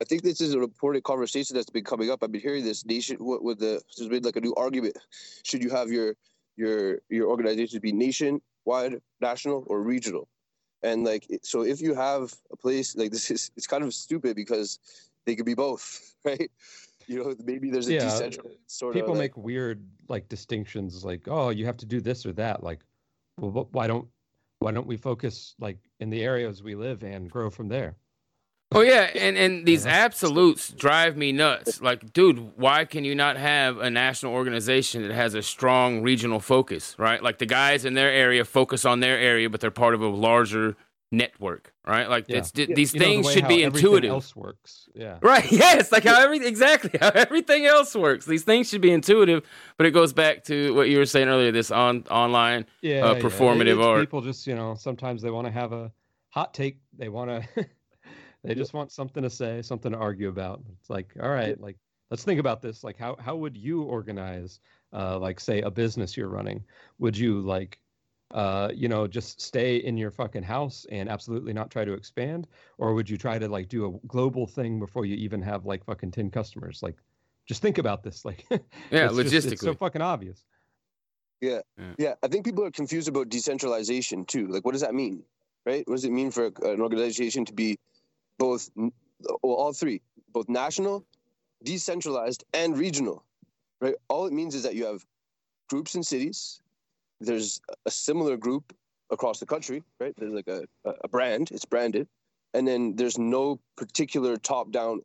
I 0.00 0.04
think 0.04 0.22
this 0.22 0.40
is 0.40 0.54
a 0.54 0.58
reported 0.58 1.04
conversation 1.04 1.54
that's 1.54 1.70
been 1.70 1.84
coming 1.84 2.10
up. 2.10 2.22
I've 2.22 2.32
been 2.32 2.40
hearing 2.40 2.64
this 2.64 2.84
nation 2.84 3.16
what 3.20 3.44
with 3.44 3.58
the 3.58 3.80
there's 3.96 4.08
been 4.08 4.22
like 4.22 4.36
a 4.36 4.40
new 4.40 4.54
argument. 4.56 4.98
Should 5.44 5.62
you 5.62 5.70
have 5.70 5.90
your 5.90 6.16
your 6.56 6.98
your 7.08 7.28
organization 7.28 7.80
be 7.80 7.92
nationwide, 7.92 9.00
national, 9.20 9.64
or 9.68 9.82
regional? 9.82 10.28
And 10.84 11.04
like 11.04 11.26
so, 11.42 11.62
if 11.64 11.82
you 11.82 11.94
have 11.94 12.34
a 12.52 12.56
place 12.56 12.96
like 12.96 13.12
this 13.12 13.30
is 13.32 13.52
it's 13.56 13.66
kind 13.68 13.84
of 13.84 13.94
stupid 13.94 14.36
because 14.36 14.80
they 15.26 15.36
could 15.36 15.46
be 15.46 15.54
both, 15.54 16.14
right? 16.24 16.52
You 17.08 17.24
know, 17.24 17.34
maybe 17.44 17.70
there's 17.70 17.88
a 17.88 17.94
Yeah, 17.94 18.20
decentralized 18.20 18.70
sort 18.70 18.96
People 18.96 19.14
of 19.14 19.16
like, 19.18 19.26
make 19.26 19.36
weird 19.36 19.88
like 20.08 20.28
distinctions, 20.28 21.04
like 21.04 21.28
oh, 21.28 21.50
you 21.50 21.66
have 21.66 21.78
to 21.78 21.86
do 21.86 22.00
this 22.00 22.26
or 22.26 22.32
that. 22.34 22.62
Like, 22.64 22.82
well, 23.38 23.68
why 23.72 23.88
don't 23.88 24.08
why 24.60 24.72
don't 24.72 24.86
we 24.86 24.96
focus 24.98 25.56
like 25.60 25.78
in 26.00 26.10
the 26.10 26.22
areas 26.24 26.62
we 26.62 26.74
live 26.76 27.04
and 27.04 27.30
grow 27.30 27.50
from 27.50 27.68
there? 27.68 27.96
Oh 28.72 28.80
yeah, 28.80 29.08
and 29.14 29.36
and 29.36 29.64
these 29.66 29.86
absolutes 29.86 30.70
drive 30.70 31.16
me 31.16 31.30
nuts. 31.32 31.80
Like, 31.80 32.12
dude, 32.12 32.56
why 32.56 32.84
can 32.84 33.04
you 33.04 33.14
not 33.14 33.36
have 33.36 33.78
a 33.78 33.88
national 33.90 34.32
organization 34.32 35.06
that 35.06 35.14
has 35.14 35.34
a 35.34 35.42
strong 35.42 36.02
regional 36.02 36.40
focus? 36.40 36.96
Right, 36.98 37.22
like 37.22 37.38
the 37.38 37.46
guys 37.46 37.84
in 37.84 37.94
their 37.94 38.10
area 38.10 38.44
focus 38.44 38.84
on 38.84 39.00
their 39.00 39.18
area, 39.18 39.48
but 39.48 39.60
they're 39.60 39.70
part 39.70 39.94
of 39.94 40.00
a 40.02 40.08
larger 40.08 40.74
network. 41.12 41.72
Right, 41.86 42.08
like 42.10 42.24
Yeah. 42.28 42.38
it's 42.38 42.50
these 42.50 42.66
You 42.66 42.66
know, 42.68 42.74
the 42.82 42.88
things 42.98 43.32
should 43.32 43.46
be 43.46 43.62
intuitive. 43.62 44.10
Else 44.10 44.34
works. 44.34 44.88
Yeah. 44.94 45.18
Right. 45.22 45.44
Yes. 45.52 45.92
Like 45.92 46.02
how 46.04 46.20
every 46.20 46.44
exactly 46.44 46.98
how 47.00 47.10
everything 47.14 47.66
else 47.66 47.94
works. 47.94 48.24
These 48.26 48.42
things 48.42 48.68
should 48.68 48.80
be 48.80 48.90
intuitive, 48.90 49.44
but 49.76 49.86
it 49.86 49.90
goes 49.92 50.12
back 50.12 50.42
to 50.44 50.74
what 50.74 50.88
you 50.88 50.98
were 50.98 51.06
saying 51.06 51.28
earlier. 51.28 51.52
This 51.52 51.70
on 51.70 52.04
online. 52.10 52.66
yeah, 52.82 53.04
uh, 53.04 53.14
yeah. 53.14 53.20
performative 53.20 53.76
It's 53.78 53.86
art. 53.86 54.00
People 54.00 54.22
just, 54.22 54.46
you 54.48 54.54
know, 54.56 54.74
sometimes 54.74 55.22
they 55.22 55.30
want 55.30 55.46
to 55.46 55.52
have 55.52 55.72
a 55.72 55.92
hot 56.30 56.54
take. 56.54 56.78
They 56.96 57.08
want 57.10 57.30
to, 57.30 57.66
they 58.44 58.54
just 58.54 58.74
want 58.74 58.92
something 58.92 59.22
to 59.22 59.30
say, 59.30 59.62
something 59.62 59.92
to 59.92 59.98
argue 59.98 60.28
about. 60.28 60.62
It's 60.78 60.90
like, 60.90 61.14
all 61.22 61.30
right, 61.30 61.58
like 61.60 61.76
let's 62.10 62.24
think 62.24 62.38
about 62.40 62.60
this. 62.62 62.84
Like, 62.84 62.96
how 62.98 63.16
how 63.18 63.36
would 63.36 63.56
you 63.56 63.82
organize, 63.82 64.60
uh, 64.92 65.18
like 65.18 65.40
say 65.40 65.62
a 65.62 65.70
business 65.70 66.16
you're 66.16 66.28
running? 66.28 66.62
Would 66.98 67.16
you 67.16 67.40
like, 67.40 67.80
uh, 68.32 68.70
you 68.74 68.88
know, 68.88 69.06
just 69.06 69.40
stay 69.40 69.76
in 69.76 69.96
your 69.96 70.10
fucking 70.10 70.42
house 70.42 70.86
and 70.90 71.08
absolutely 71.08 71.52
not 71.52 71.70
try 71.70 71.84
to 71.84 71.92
expand, 71.92 72.46
or 72.78 72.94
would 72.94 73.08
you 73.08 73.16
try 73.16 73.38
to 73.38 73.48
like 73.48 73.68
do 73.68 73.86
a 73.86 74.06
global 74.06 74.46
thing 74.46 74.78
before 74.78 75.06
you 75.06 75.16
even 75.16 75.40
have 75.42 75.64
like 75.66 75.84
fucking 75.84 76.10
ten 76.10 76.30
customers? 76.30 76.82
Like, 76.82 76.96
just 77.46 77.62
think 77.62 77.78
about 77.78 78.02
this. 78.02 78.24
Like, 78.28 78.44
Yeah, 78.50 79.08
it's 79.10 79.30
just- 79.30 79.46
it's 79.52 79.62
so 79.62 79.74
fucking 79.74 80.02
obvious. 80.02 80.44
Yeah. 81.40 81.60
Yeah. 81.78 81.92
Yeah. 81.98 82.14
I 82.22 82.28
think 82.28 82.44
people 82.44 82.64
are 82.64 82.70
confused 82.70 83.08
about 83.08 83.28
decentralization 83.28 84.24
too. 84.24 84.46
Like, 84.48 84.64
what 84.64 84.72
does 84.72 84.80
that 84.80 84.94
mean? 84.94 85.22
Right? 85.66 85.86
What 85.86 85.94
does 85.96 86.04
it 86.04 86.12
mean 86.12 86.30
for 86.30 86.46
a- 86.46 86.70
an 86.72 86.80
organization 86.80 87.44
to 87.46 87.52
be 87.52 87.78
both, 88.38 88.70
well, 88.76 88.92
all 89.42 89.72
three, 89.72 90.00
both 90.32 90.48
national, 90.48 91.04
decentralized, 91.62 92.44
and 92.52 92.76
regional? 92.76 93.24
Right? 93.80 93.94
All 94.08 94.26
it 94.26 94.32
means 94.32 94.54
is 94.54 94.62
that 94.62 94.74
you 94.74 94.86
have 94.86 95.04
groups 95.68 95.94
in 95.94 96.02
cities. 96.02 96.60
There's 97.20 97.60
a 97.86 97.90
similar 97.90 98.36
group 98.36 98.74
across 99.10 99.38
the 99.38 99.46
country, 99.46 99.82
right? 100.00 100.14
There's 100.16 100.32
like 100.32 100.48
a, 100.48 100.64
a 100.84 100.94
a 101.04 101.08
brand, 101.08 101.50
it's 101.52 101.64
branded. 101.64 102.08
And 102.54 102.66
then 102.66 102.94
there's 102.96 103.18
no 103.18 103.58
particular 103.76 104.36
top 104.36 104.70
down 104.70 105.00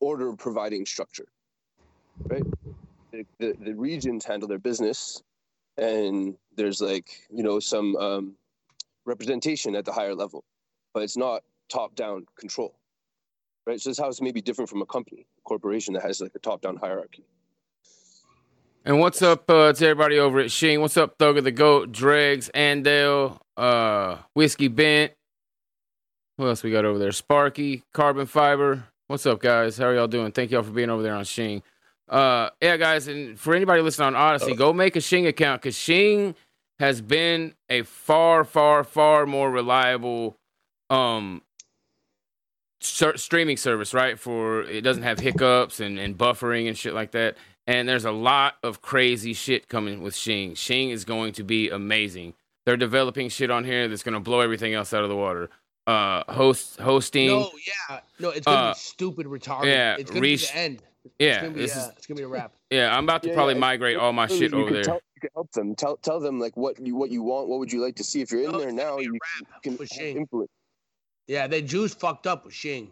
order 0.00 0.32
providing 0.32 0.86
structure, 0.86 1.26
right? 2.28 2.44
The, 3.12 3.26
the, 3.38 3.56
the 3.60 3.74
regions 3.74 4.24
handle 4.24 4.48
their 4.48 4.58
business 4.58 5.22
and 5.78 6.36
there's 6.56 6.80
like 6.80 7.26
you 7.30 7.42
know 7.42 7.60
some 7.60 7.96
um, 7.96 8.34
representation 9.06 9.74
at 9.76 9.84
the 9.84 9.92
higher 9.92 10.14
level 10.14 10.44
but 10.92 11.02
it's 11.02 11.16
not 11.16 11.42
top 11.68 11.94
down 11.94 12.24
control 12.38 12.78
right 13.66 13.80
so 13.80 13.90
this 13.90 13.98
how 13.98 14.08
it's 14.08 14.20
maybe 14.20 14.40
different 14.40 14.68
from 14.70 14.82
a 14.82 14.86
company 14.86 15.26
corporation 15.44 15.94
that 15.94 16.02
has 16.02 16.20
like 16.20 16.32
a 16.34 16.38
top 16.38 16.60
down 16.62 16.76
hierarchy 16.76 17.24
And 18.84 19.00
what's 19.00 19.20
up 19.20 19.50
uh, 19.50 19.72
to 19.74 19.86
everybody 19.86 20.18
over 20.18 20.38
at 20.40 20.50
Sheen? 20.50 20.80
What's 20.80 20.96
up, 20.96 21.18
Thug 21.18 21.36
of 21.36 21.44
the 21.44 21.52
Goat, 21.52 21.92
Dregs, 21.92 22.50
Andale, 22.54 23.38
uh, 23.56 24.16
Whiskey 24.34 24.68
Bent? 24.68 25.12
Who 26.38 26.46
else 26.48 26.62
we 26.62 26.70
got 26.70 26.84
over 26.86 26.98
there? 26.98 27.12
Sparky, 27.12 27.82
Carbon 27.92 28.26
Fiber. 28.26 28.84
What's 29.08 29.26
up, 29.26 29.40
guys? 29.40 29.76
How 29.76 29.86
are 29.86 29.94
y'all 29.94 30.06
doing? 30.06 30.32
Thank 30.32 30.52
y'all 30.52 30.62
for 30.62 30.70
being 30.70 30.88
over 30.88 31.02
there 31.02 31.14
on 31.14 31.24
Sheen. 31.24 31.62
Uh, 32.08 32.50
yeah, 32.62 32.76
guys, 32.78 33.08
and 33.08 33.38
for 33.38 33.54
anybody 33.54 33.82
listening 33.82 34.14
on 34.14 34.16
Odysee, 34.16 34.54
go 34.54 34.72
make 34.72 34.96
a 34.96 35.00
Shing 35.00 35.26
account 35.26 35.60
because 35.60 35.76
Shing 35.76 36.34
has 36.78 37.02
been 37.02 37.54
a 37.68 37.82
far, 37.82 38.44
far, 38.44 38.84
far 38.84 39.26
more 39.26 39.50
reliable 39.50 40.36
um 40.88 41.42
ser- 42.80 43.16
streaming 43.16 43.56
service, 43.56 43.94
right? 43.94 44.18
For 44.18 44.62
it 44.62 44.82
doesn't 44.82 45.02
have 45.02 45.18
hiccups 45.18 45.80
and, 45.80 45.98
and 45.98 46.16
buffering 46.16 46.68
and 46.68 46.76
shit 46.76 46.94
like 46.94 47.12
that. 47.12 47.36
And 47.66 47.88
there's 47.88 48.04
a 48.06 48.12
lot 48.12 48.54
of 48.62 48.80
crazy 48.82 49.34
shit 49.34 49.68
coming 49.68 50.02
with 50.02 50.14
Shing. 50.16 50.54
Shing 50.54 50.90
is 50.90 51.04
going 51.04 51.32
to 51.34 51.42
be 51.44 51.68
amazing. 51.68 52.34
They're 52.64 52.76
developing 52.78 53.28
shit 53.28 53.50
on 53.50 53.64
here 53.64 53.88
that's 53.88 54.02
going 54.02 54.14
to 54.14 54.20
blow 54.20 54.40
everything 54.40 54.74
else 54.74 54.92
out 54.94 55.02
of 55.02 55.08
the 55.10 55.16
water. 55.16 55.50
Uh, 55.86 56.22
host 56.30 56.78
hosting. 56.80 57.28
No, 57.28 57.50
yeah, 57.90 58.00
no, 58.18 58.28
it's 58.28 58.44
gonna 58.44 58.58
Uh, 58.58 58.74
be 58.74 58.78
stupid 58.78 59.24
retarded. 59.26 59.64
yeah, 59.66 59.96
it's 59.98 60.10
gonna 60.10 60.20
Reese- 60.20 60.46
be 60.48 60.52
the 60.52 60.58
end. 60.58 60.82
It's 61.04 61.14
yeah, 61.18 61.40
gonna 61.40 61.54
be, 61.54 61.60
this 61.60 61.74
uh, 61.74 61.80
is 61.80 61.88
it's 61.96 62.06
gonna 62.06 62.18
be 62.18 62.24
a 62.24 62.28
wrap. 62.28 62.52
yeah. 62.70 62.94
I'm 62.94 63.04
about 63.04 63.22
to 63.22 63.28
Yeah, 63.30 63.34
probably 63.34 63.54
yeah, 63.54 63.60
migrate 63.60 63.96
all 63.96 64.12
my 64.12 64.26
shit 64.26 64.52
over 64.52 64.70
there. 64.70 64.82
tell, 64.84 64.96
you 65.14 65.20
can 65.22 65.30
help 65.34 65.50
them 65.52 65.74
tell 65.74 65.96
tell 65.96 66.20
them 66.20 66.38
like 66.38 66.54
what 66.58 66.78
you 66.78 66.94
what 66.94 67.10
you 67.10 67.22
want 67.22 67.48
what 67.48 67.58
would 67.58 67.72
you 67.72 67.80
like 67.82 67.96
to 67.96 68.04
see 68.04 68.20
if 68.20 68.30
you're 68.30 68.42
in 68.44 68.52
No, 68.52 68.58
there 68.60 68.70
now 68.72 68.98
you 68.98 69.12
wrap 69.12 69.62
can 69.62 69.78
with 69.78 69.90
have 69.92 69.98
Shing. 69.98 70.16
influence 70.18 70.50
Yeah, 71.28 71.46
they 71.46 71.62
Jews 71.62 71.94
fucked 71.94 72.26
up 72.26 72.44
with 72.44 72.54
Shing. 72.54 72.90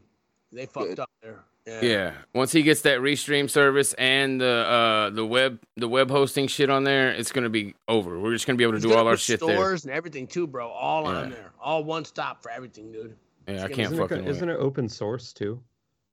They 0.52 0.66
fucked 0.66 0.88
Good. 0.90 1.00
up 1.00 1.10
there. 1.22 1.44
Yeah. 1.66 1.80
Yeah, 1.82 2.12
once 2.32 2.52
he 2.52 2.62
gets 2.62 2.82
that 2.82 3.00
restream 3.00 3.50
service 3.50 3.92
and 3.94 4.40
the 4.40 4.46
uh 4.46 5.10
the 5.10 5.26
web 5.26 5.58
the 5.76 5.88
web 5.88 6.08
hosting 6.10 6.46
shit 6.46 6.70
on 6.70 6.84
there, 6.84 7.10
it's 7.10 7.32
gonna 7.32 7.48
be 7.48 7.74
over. 7.88 8.20
We're 8.20 8.32
just 8.34 8.46
gonna 8.46 8.56
be 8.56 8.62
able 8.62 8.74
to 8.74 8.78
He's 8.78 8.84
do 8.84 8.94
all 8.94 9.06
our 9.08 9.14
put 9.14 9.20
shit 9.20 9.40
there. 9.40 9.56
stores 9.56 9.84
and 9.84 9.92
everything 9.92 10.28
too, 10.28 10.46
bro. 10.46 10.68
All 10.68 11.02
Yeah. 11.10 11.18
on 11.22 11.30
there. 11.30 11.50
All 11.60 11.82
one 11.82 12.04
stop 12.04 12.40
for 12.40 12.52
everything, 12.52 12.92
dude. 12.92 13.16
Yeah, 13.48 13.64
I 13.64 13.68
can't 13.68 13.80
Isn't 13.80 13.94
it, 13.94 13.98
fucking 14.00 14.18
go- 14.18 14.24
wait. 14.24 14.30
isn't 14.30 14.48
it 14.48 14.56
open 14.60 14.88
source 14.88 15.32
too? 15.32 15.60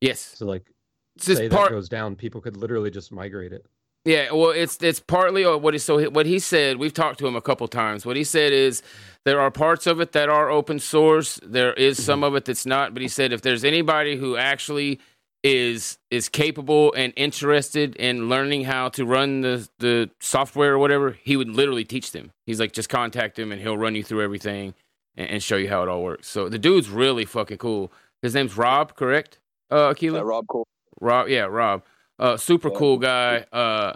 Yes, 0.02 0.20
So 0.20 0.48
like, 0.48 0.72
it's 1.18 1.26
say 1.26 1.50
part. 1.50 1.70
that 1.70 1.76
goes 1.76 1.88
down, 1.88 2.16
people 2.16 2.42
could 2.42 2.58
literally 2.58 2.90
just 2.90 3.12
migrate 3.12 3.54
it. 3.54 3.66
Yeah, 4.06 4.32
well, 4.32 4.50
it's 4.50 4.78
it's 4.82 5.00
partly 5.00 5.46
uh, 5.46 5.56
what 5.58 5.74
he 5.74 5.78
so 5.78 6.10
what 6.10 6.26
he 6.26 6.40
said. 6.40 6.78
We've 6.78 6.94
talked 6.94 7.20
to 7.20 7.28
him 7.28 7.36
a 7.38 7.42
couple 7.42 7.68
times. 7.70 8.06
What 8.06 8.18
he 8.18 8.26
said 8.26 8.52
is 8.52 8.82
there 9.24 9.40
are 9.40 9.50
parts 9.50 9.88
of 9.88 10.02
it 10.02 10.12
that 10.12 10.28
are 10.28 10.50
open 10.50 10.80
source. 10.80 11.40
There 11.42 11.74
is 11.74 12.04
some 12.04 12.24
of 12.24 12.36
it 12.36 12.44
that's 12.46 12.66
not. 12.66 12.94
But 12.94 13.02
he 13.02 13.08
said 13.08 13.32
if 13.32 13.42
there's 13.42 13.64
anybody 13.64 14.18
who 14.18 14.36
actually 14.36 15.00
is 15.42 15.98
is 16.12 16.28
capable 16.28 16.94
and 16.94 17.14
interested 17.16 17.96
in 17.96 18.28
learning 18.28 18.66
how 18.66 18.90
to 18.90 19.06
run 19.06 19.42
the 19.42 19.70
the 19.80 20.10
software 20.20 20.74
or 20.74 20.80
whatever, 20.80 21.12
he 21.24 21.38
would 21.38 21.50
literally 21.50 21.86
teach 21.86 22.12
them. 22.12 22.32
He's 22.46 22.60
like, 22.60 22.74
just 22.74 22.90
contact 22.90 23.40
him 23.40 23.54
and 23.54 23.62
he'll 23.62 23.78
run 23.78 23.96
you 23.96 24.04
through 24.04 24.22
everything 24.22 24.74
and, 25.16 25.30
and 25.30 25.44
show 25.44 25.56
you 25.56 25.70
how 25.70 25.82
it 25.84 25.88
all 25.90 26.04
works. 26.04 26.28
So 26.28 26.50
the 26.50 26.60
dude's 26.60 26.90
really 26.90 27.24
fucking 27.24 27.58
cool. 27.58 27.90
His 28.22 28.34
name's 28.36 28.58
Rob, 28.58 28.96
correct? 28.96 29.40
Uh, 29.70 29.94
Akila? 29.94 30.16
Yeah, 30.16 30.22
Rob 30.22 30.48
Cole. 30.48 30.68
Rob, 31.02 31.28
yeah, 31.30 31.44
Rob. 31.44 31.84
Uh, 32.24 32.38
super 32.38 32.72
cool 32.72 32.98
guy. 32.98 33.46
Uh, 33.52 33.94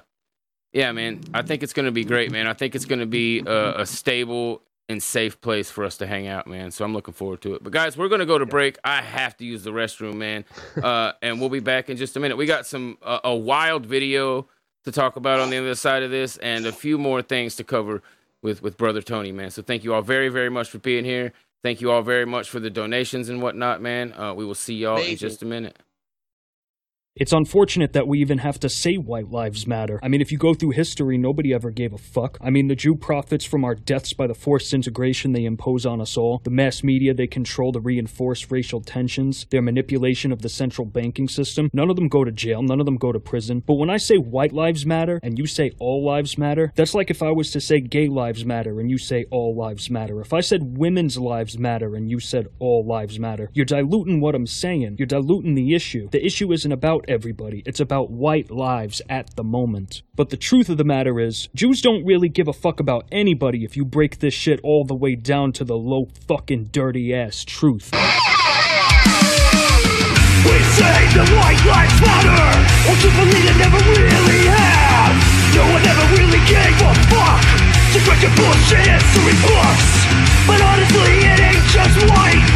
yeah, 0.74 0.92
man. 0.92 1.22
I 1.34 1.44
think 1.44 1.64
it's 1.64 1.72
gonna 1.72 1.94
be 1.94 2.04
great, 2.04 2.30
man. 2.30 2.46
I 2.46 2.52
think 2.52 2.76
it's 2.76 2.84
gonna 2.84 3.06
be 3.06 3.40
a, 3.40 3.82
a 3.82 3.86
stable 3.86 4.64
and 4.90 5.02
safe 5.02 5.40
place 5.40 5.72
for 5.72 5.86
us 5.86 5.96
to 5.98 6.08
hang 6.08 6.28
out, 6.28 6.46
man. 6.46 6.72
So 6.72 6.84
I'm 6.84 6.94
looking 6.94 7.14
forward 7.14 7.42
to 7.44 7.56
it. 7.56 7.64
But 7.64 7.72
guys, 7.72 7.96
we're 7.96 8.10
gonna 8.10 8.26
go 8.26 8.38
to 8.38 8.46
break. 8.46 8.78
I 8.84 9.02
have 9.02 9.38
to 9.38 9.46
use 9.46 9.64
the 9.64 9.72
restroom, 9.72 10.16
man. 10.16 10.44
Uh, 10.76 11.14
and 11.22 11.40
we'll 11.40 11.50
be 11.50 11.62
back 11.62 11.90
in 11.90 11.96
just 11.96 12.18
a 12.18 12.20
minute. 12.20 12.36
We 12.36 12.46
got 12.46 12.66
some 12.66 12.98
uh, 13.02 13.20
a 13.24 13.34
wild 13.34 13.86
video 13.86 14.50
to 14.84 14.92
talk 14.92 15.16
about 15.16 15.40
on 15.40 15.50
the 15.50 15.58
other 15.58 15.76
side 15.76 16.04
of 16.04 16.12
this, 16.12 16.36
and 16.38 16.66
a 16.66 16.74
few 16.74 16.98
more 16.98 17.22
things 17.22 17.56
to 17.56 17.64
cover 17.64 18.02
with 18.44 18.62
with 18.62 18.76
brother 18.76 19.02
Tony, 19.02 19.32
man. 19.32 19.52
So 19.52 19.62
thank 19.62 19.86
you 19.86 19.94
all 19.94 20.02
very 20.02 20.28
very 20.28 20.50
much 20.50 20.70
for 20.70 20.80
being 20.80 21.06
here. 21.06 21.32
Thank 21.64 21.80
you 21.80 21.92
all 21.92 22.02
very 22.02 22.26
much 22.26 22.50
for 22.50 22.60
the 22.60 22.70
donations 22.70 23.30
and 23.30 23.42
whatnot, 23.42 23.82
man. 23.82 24.12
Uh, 24.14 24.34
we 24.34 24.44
will 24.44 24.54
see 24.54 24.76
y'all 24.76 24.98
in 24.98 25.16
just 25.16 25.42
a 25.42 25.46
minute. 25.46 25.78
It's 27.20 27.34
unfortunate 27.34 27.94
that 27.94 28.08
we 28.08 28.20
even 28.20 28.38
have 28.38 28.60
to 28.60 28.70
say 28.70 28.96
white 28.96 29.32
lives 29.32 29.66
matter. 29.66 30.00
I 30.04 30.08
mean, 30.08 30.22
if 30.22 30.32
you 30.32 30.38
go 30.38 30.54
through 30.54 30.72
history, 30.72 31.18
nobody 31.18 31.52
ever 31.52 31.72
gave 31.72 31.92
a 31.92 31.98
fuck. 31.98 32.38
I 32.40 32.52
mean, 32.52 32.68
the 32.68 32.76
Jew 32.76 32.94
profits 32.94 33.44
from 33.44 33.66
our 33.66 33.74
deaths 33.74 34.14
by 34.14 34.28
the 34.28 34.36
forced 34.36 34.72
integration 34.72 35.32
they 35.32 35.46
impose 35.46 35.84
on 35.84 36.00
us 36.00 36.16
all. 36.16 36.42
The 36.44 36.52
mass 36.52 36.84
media 36.84 37.16
they 37.16 37.26
control 37.26 37.72
to 37.72 37.80
reinforce 37.80 38.52
racial 38.52 38.82
tensions. 38.82 39.48
Their 39.50 39.64
manipulation 39.64 40.32
of 40.32 40.44
the 40.44 40.50
central 40.50 40.86
banking 40.86 41.28
system. 41.28 41.72
None 41.74 41.90
of 41.90 41.96
them 41.96 42.08
go 42.08 42.24
to 42.24 42.32
jail. 42.32 42.62
None 42.62 42.80
of 42.80 42.86
them 42.86 42.98
go 42.98 43.12
to 43.12 43.20
prison. 43.20 43.64
But 43.66 43.76
when 43.76 43.90
I 43.90 43.98
say 43.98 44.18
white 44.18 44.54
lives 44.54 44.86
matter 44.86 45.20
and 45.24 45.40
you 45.40 45.48
say 45.48 45.72
all 45.80 46.06
lives 46.06 46.38
matter, 46.38 46.72
that's 46.76 46.94
like 46.94 47.10
if 47.10 47.24
I 47.24 47.32
was 47.32 47.50
to 47.52 47.60
say 47.60 47.80
gay 47.80 48.10
lives 48.10 48.46
matter 48.46 48.80
and 48.80 48.92
you 48.92 49.00
say 49.00 49.26
all 49.32 49.56
lives 49.56 49.90
matter. 49.90 50.22
If 50.22 50.34
I 50.34 50.42
said 50.42 50.78
women's 50.78 51.18
lives 51.18 51.58
matter 51.58 51.96
and 51.96 52.12
you 52.12 52.20
said 52.20 52.48
all 52.60 52.86
lives 52.86 53.20
matter, 53.20 53.50
you're 53.54 53.66
diluting 53.66 54.22
what 54.22 54.36
I'm 54.36 54.46
saying. 54.46 54.98
You're 55.00 55.08
diluting 55.08 55.56
the 55.56 55.74
issue. 55.74 56.10
The 56.12 56.24
issue 56.24 56.52
isn't 56.52 56.72
about 56.72 57.06
everybody, 57.08 57.64
it's 57.66 57.80
about 57.80 58.12
white 58.12 58.52
lives 58.52 59.02
at 59.10 59.36
the 59.36 59.44
moment. 59.44 60.02
But 60.16 60.30
the 60.30 60.38
truth 60.38 60.70
of 60.70 60.78
the 60.78 60.84
matter 60.84 61.20
is, 61.20 61.50
Jews 61.56 61.82
don't 61.82 62.06
really 62.06 62.30
give 62.30 62.48
a 62.48 62.54
fuck 62.54 62.80
about 62.80 63.06
anybody 63.12 63.64
if 63.64 63.78
you 63.78 63.86
break 63.86 64.20
this 64.20 64.34
shit 64.34 64.60
all 64.64 64.86
the 64.86 64.96
way 64.96 65.16
down 65.16 65.52
to 65.54 65.64
the 65.64 65.78
low 65.78 66.08
fucking 66.28 66.66
dirty 66.66 67.14
ass 67.14 67.44
truth. 67.44 67.92
We 70.46 70.60
say 70.78 70.98
the 71.12 71.26
white 71.36 71.64
lives 71.66 72.00
matter 72.00 72.44
Ultimately 72.88 73.42
they 73.42 73.58
never 73.58 73.82
really 73.84 74.48
have 74.48 75.16
No 75.58 75.66
one 75.74 75.84
ever 75.84 76.06
really 76.16 76.40
gave 76.48 76.78
a 76.80 76.94
fuck. 77.12 77.44
To 77.94 78.00
read 78.06 78.22
your 78.22 78.32
bullshit 78.38 78.86
history 78.86 79.36
books. 79.44 79.88
But 80.46 80.62
honestly 80.62 81.14
it 81.26 81.40
ain't 81.42 81.66
just 81.68 81.98
white. 82.08 82.48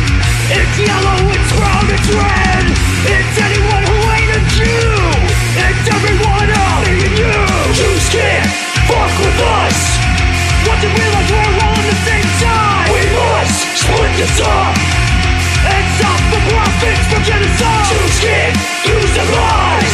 It's 0.53 0.77
yellow, 0.79 1.19
it's 1.31 1.51
brown, 1.55 1.85
it's 1.89 2.09
red. 2.11 2.65
It's 3.07 3.35
anyone 3.39 3.83
who 3.87 4.00
everyone 5.91 6.49
me 6.85 6.93
and 7.07 7.15
you. 7.17 7.35
Jews 7.77 8.05
can't 8.09 8.47
fuck 8.89 9.11
with 9.21 9.39
us. 9.63 9.77
Want 10.67 10.79
to 10.81 10.89
realize 10.89 11.29
we're 11.29 11.57
all 11.65 11.81
the 11.89 11.97
same 12.05 12.29
side 12.37 12.85
We 12.93 13.01
must 13.17 13.57
split 13.81 14.13
this 14.17 14.37
up. 14.41 14.73
And 15.61 15.85
stop 15.97 16.21
the 16.33 16.41
profits 16.49 17.11
genocide. 17.25 17.85
Can't 18.21 18.57
use 18.85 19.11
their 19.13 19.29
lies. 19.29 19.93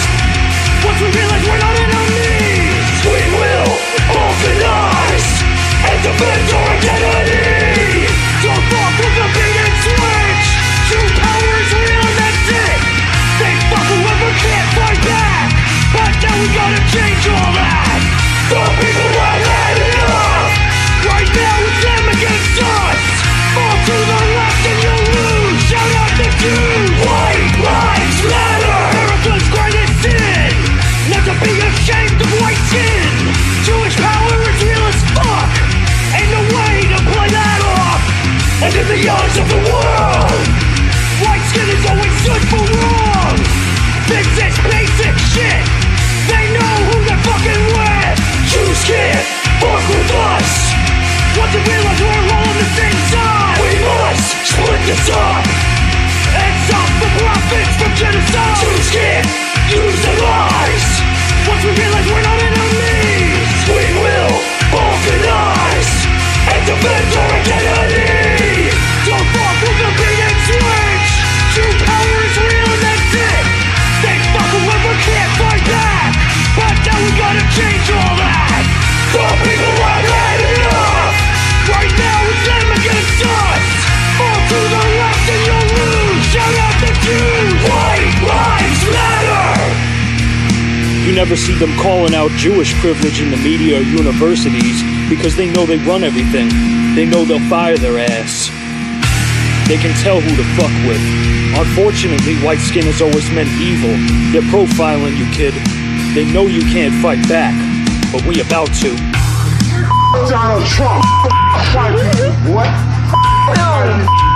Once 0.86 1.00
we 1.02 1.10
realize? 1.12 1.44
We're 1.48 1.60
not 1.60 1.76
enemies, 1.76 2.98
we 3.04 3.22
will 3.36 3.72
organize 4.16 5.28
and 5.90 6.00
defend 6.04 6.48
our 6.54 6.68
identity. 6.78 7.37
Change 16.98 17.26
all 17.30 17.52
that. 17.54 18.02
The 18.50 18.64
people 18.82 19.12
have 19.22 19.44
had 19.46 19.78
enough. 19.86 20.50
Right 21.06 21.30
now 21.30 21.58
it's 21.62 21.82
them 21.86 22.06
against 22.10 22.58
us. 22.58 23.02
Fall 23.54 23.78
to 23.86 23.98
the 24.02 24.22
left 24.34 24.64
and 24.66 24.80
you'll 24.82 25.08
lose. 25.14 25.62
Shout 25.70 25.94
out 26.02 26.14
the 26.18 26.30
Jews. 26.42 26.90
White 27.06 27.56
lives 27.62 28.20
matter. 28.26 28.78
America's 28.98 29.48
greatest 29.54 29.94
sin. 30.02 30.50
Not 31.14 31.24
to 31.30 31.36
be 31.46 31.54
ashamed 31.70 32.18
of 32.18 32.30
white 32.42 32.64
skin. 32.74 33.14
Jewish 33.62 33.96
power 34.02 34.36
is 34.50 34.58
real 34.66 34.86
as 34.90 35.00
fuck. 35.14 35.50
Ain't 36.18 36.32
no 36.34 36.42
way 36.50 36.76
to 36.82 37.00
play 37.14 37.30
that 37.30 37.62
off. 37.78 38.02
And 38.58 38.74
in 38.74 38.88
the 38.90 39.02
eyes 39.06 39.36
of 39.38 39.47
Want 51.48 51.64
to 51.64 51.72
realize 51.72 52.02
we're 52.02 52.12
all 52.12 52.44
on 52.44 52.56
the 52.60 52.68
same 52.76 53.00
side. 53.08 53.56
We 53.64 53.80
must 53.80 54.36
split 54.52 54.82
this 54.84 55.08
up 55.08 55.48
and 56.36 56.54
stop 56.68 56.90
the 57.00 57.08
profits 57.24 57.74
from 57.80 57.96
genocide. 57.96 58.58
Jews 58.60 58.92
can't 58.92 59.26
use 59.72 60.02
the 60.04 60.14
lies. 60.28 60.88
Once 61.48 61.64
we 61.64 61.72
realize 61.72 62.06
we're 62.12 62.22
not 62.22 62.40
enemies, 62.44 63.64
we 63.64 63.86
will 63.96 64.36
organize 64.76 65.57
never 91.18 91.36
see 91.36 91.58
them 91.58 91.74
calling 91.82 92.14
out 92.14 92.30
Jewish 92.38 92.76
privilege 92.76 93.22
in 93.22 93.32
the 93.32 93.38
media 93.38 93.80
or 93.80 93.82
universities 93.82 94.86
because 95.10 95.36
they 95.36 95.52
know 95.52 95.66
they 95.66 95.82
run 95.82 96.04
everything. 96.04 96.48
They 96.94 97.10
know 97.10 97.26
they'll 97.26 97.50
fire 97.50 97.76
their 97.76 97.98
ass. 97.98 98.54
They 99.68 99.82
can 99.82 99.98
tell 100.06 100.22
who 100.22 100.30
to 100.38 100.46
fuck 100.54 100.70
with. 100.86 101.02
Unfortunately, 101.58 102.38
white 102.46 102.62
skin 102.62 102.86
has 102.86 103.02
always 103.02 103.26
meant 103.34 103.50
evil. 103.58 103.90
They're 104.30 104.46
profiling 104.54 105.18
you, 105.18 105.26
kid. 105.34 105.58
They 106.14 106.32
know 106.32 106.46
you 106.46 106.62
can't 106.70 106.94
fight 107.02 107.26
back, 107.28 107.58
but 108.14 108.22
we 108.30 108.40
about 108.46 108.70
to. 108.86 108.94
Donald 110.30 110.70
Trump. 110.70 111.02
What? 112.46 112.70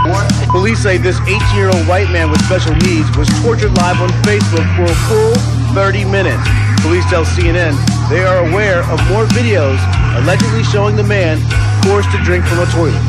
What? 0.10 0.50
Police 0.50 0.82
say 0.82 0.98
this 0.98 1.20
18-year-old 1.30 1.88
white 1.88 2.10
man 2.10 2.32
with 2.32 2.42
special 2.46 2.74
needs 2.74 3.06
was 3.16 3.30
tortured 3.46 3.78
live 3.78 4.02
on 4.02 4.10
Facebook 4.26 4.66
for 4.74 4.90
a 4.90 4.96
full 5.06 5.36
30 5.76 6.06
minutes. 6.06 6.71
Police 6.82 7.06
tell 7.14 7.26
CNN 7.26 7.78
they 8.10 8.26
are 8.26 8.42
aware 8.50 8.82
of 8.90 8.98
more 9.08 9.30
videos 9.38 9.78
allegedly 10.18 10.66
showing 10.66 10.98
the 10.98 11.06
man 11.06 11.38
forced 11.86 12.10
to 12.10 12.20
drink 12.26 12.42
from 12.50 12.60
a 12.60 12.68
toilet. 12.74 13.02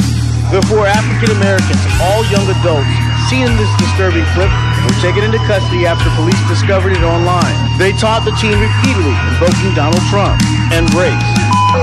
The 0.52 0.60
four 0.68 0.84
African 0.84 1.32
Americans, 1.40 1.80
all 2.04 2.20
young 2.28 2.44
adults, 2.60 2.92
seen 3.32 3.48
this 3.56 3.72
disturbing 3.80 4.28
clip 4.36 4.52
were 4.84 4.98
taken 5.00 5.24
into 5.24 5.40
custody 5.48 5.88
after 5.88 6.04
police 6.20 6.36
discovered 6.52 6.92
it 6.92 7.00
online. 7.00 7.56
They 7.80 7.96
taught 7.96 8.28
the 8.28 8.36
teen 8.36 8.60
repeatedly, 8.60 9.16
invoking 9.32 9.72
Donald 9.72 10.04
Trump 10.12 10.36
and 10.76 10.84
race. 10.92 11.16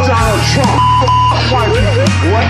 Donald 0.06 0.44
Trump. 0.54 0.78
What? 1.50 1.66
What? 2.30 2.48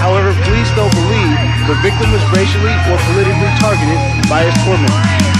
However, 0.00 0.32
police 0.48 0.70
don't 0.72 0.92
believe 0.96 1.36
the 1.68 1.76
victim 1.84 2.08
was 2.08 2.24
racially 2.32 2.72
or 2.88 2.96
politically 3.12 3.52
targeted 3.60 4.00
by 4.32 4.48
his 4.48 4.56
tormentors. 4.64 5.31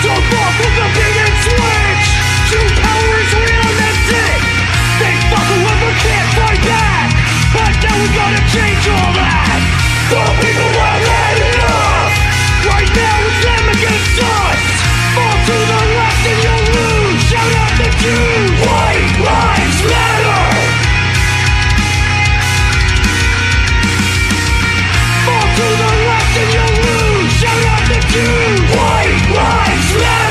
Don't 0.00 0.16
walk 0.32 0.54
with 0.56 0.74
the 0.80 0.88
beating 0.96 1.36
switch 1.44 2.06
They 4.96 5.14
fuck 5.28 5.44
whoever 5.44 5.92
can't 6.00 6.28
fight 6.40 6.62
back 6.64 7.08
But 7.52 7.72
now 7.84 7.96
we 8.00 8.08
gotta 8.16 8.40
change 8.48 8.84
all 8.88 9.12
that 9.12 9.60
The 10.08 10.24
people 10.40 10.72
enough 11.52 12.12
Right 12.64 12.90
now 12.96 13.16
it's 13.28 13.40
them 13.44 13.66
against 13.76 14.16
us 14.24 14.64
Fall 15.12 15.36
to 15.36 15.56
the 15.68 15.82
left 15.92 16.24
and 16.32 16.38
you'll 16.48 16.64
lose 16.80 17.20
Shout 17.28 17.52
out 17.60 17.72
the 17.76 17.88
Jews 18.00 18.56
White 18.64 19.14
lives 19.20 19.80
matter. 19.84 20.39
Yeah! 29.98 30.29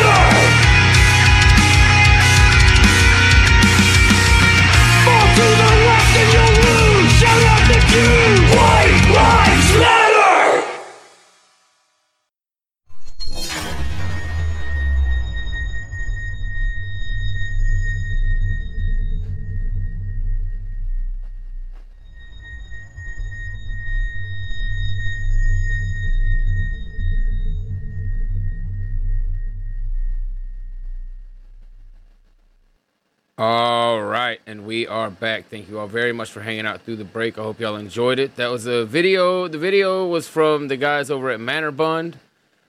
All 33.41 34.03
right, 34.03 34.41
and 34.47 34.65
we 34.65 34.85
are 34.85 35.09
back. 35.09 35.47
Thank 35.47 35.69
you 35.69 35.79
all 35.79 35.87
very 35.87 36.11
much 36.11 36.29
for 36.29 36.41
hanging 36.41 36.65
out 36.65 36.81
through 36.81 36.97
the 36.97 37.05
break. 37.05 37.39
I 37.39 37.43
hope 37.43 37.61
y'all 37.61 37.77
enjoyed 37.77 38.19
it. 38.19 38.35
That 38.35 38.47
was 38.51 38.65
a 38.65 38.83
video. 38.83 39.47
The 39.47 39.57
video 39.57 40.05
was 40.05 40.27
from 40.27 40.67
the 40.67 40.75
guys 40.75 41.09
over 41.09 41.29
at 41.29 41.39
Manor 41.39 41.71
Bund. 41.71 42.19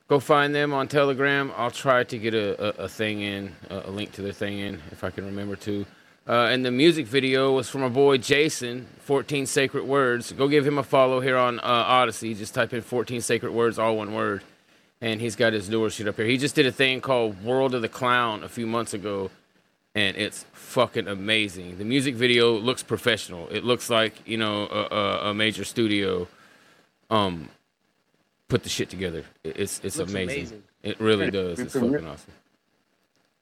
Go 0.07 0.21
find 0.21 0.55
them 0.55 0.73
on 0.73 0.87
Telegram. 0.87 1.53
I'll 1.57 1.73
try 1.73 2.05
to 2.05 2.17
get 2.17 2.35
a, 2.35 2.83
a, 2.83 2.85
a 2.85 2.89
thing 2.89 3.21
in, 3.21 3.53
a, 3.69 3.81
a 3.87 3.91
link 3.91 4.13
to 4.13 4.23
their 4.23 4.33
thing 4.33 4.61
in, 4.61 4.81
if 4.93 5.03
I 5.03 5.11
can 5.11 5.25
remember 5.25 5.57
to. 5.57 5.87
Uh, 6.29 6.47
and 6.53 6.65
the 6.65 6.71
music 6.71 7.09
video 7.09 7.53
was 7.53 7.69
from 7.69 7.83
our 7.83 7.91
boy 7.91 8.19
Jason, 8.19 8.87
14 9.01 9.47
Sacred 9.47 9.85
Words. 9.85 10.31
Go 10.31 10.47
give 10.47 10.65
him 10.65 10.79
a 10.79 10.85
follow 10.85 11.19
here 11.19 11.37
on 11.37 11.59
uh, 11.59 11.85
Odysee. 11.89 12.35
Just 12.35 12.55
type 12.55 12.73
in 12.73 12.83
14 12.83 13.23
Sacred 13.23 13.51
Words, 13.51 13.77
all 13.81 13.97
one 13.97 14.15
word. 14.15 14.43
And 15.01 15.21
he's 15.21 15.35
got 15.35 15.53
his 15.53 15.69
newer 15.69 15.91
shit 15.91 16.07
up 16.07 16.15
here. 16.15 16.27
He 16.27 16.37
just 16.37 16.55
did 16.55 16.67
a 16.67 16.71
thing 16.71 17.01
called 17.01 17.43
World 17.43 17.75
of 17.75 17.83
the 17.83 17.89
Clown 17.89 18.45
a 18.45 18.49
few 18.49 18.69
months 18.69 18.95
ago 18.95 19.33
and 19.95 20.17
it's 20.17 20.45
fucking 20.53 21.09
amazing. 21.09 21.79
The 21.79 21.85
music 21.85 22.15
video 22.15 22.53
looks 22.53 22.83
professional. 22.83 23.49
It 23.49 23.65
looks 23.65 23.91
like 23.91 24.27
you 24.27 24.37
know 24.37 24.67
a, 24.67 24.95
a, 24.95 25.31
a 25.31 25.35
major 25.35 25.65
studio, 25.65 26.29
um, 27.11 27.49
put 28.49 28.63
the 28.63 28.69
shit 28.69 28.91
together. 28.91 29.25
It's 29.43 29.81
it's 29.83 29.97
Looks 29.97 30.11
amazing. 30.13 30.37
amazing. 30.39 30.63
It 30.83 31.01
really 31.01 31.31
does. 31.31 31.59
It's 31.59 31.75
fucking 31.75 32.07
awesome. 32.07 32.33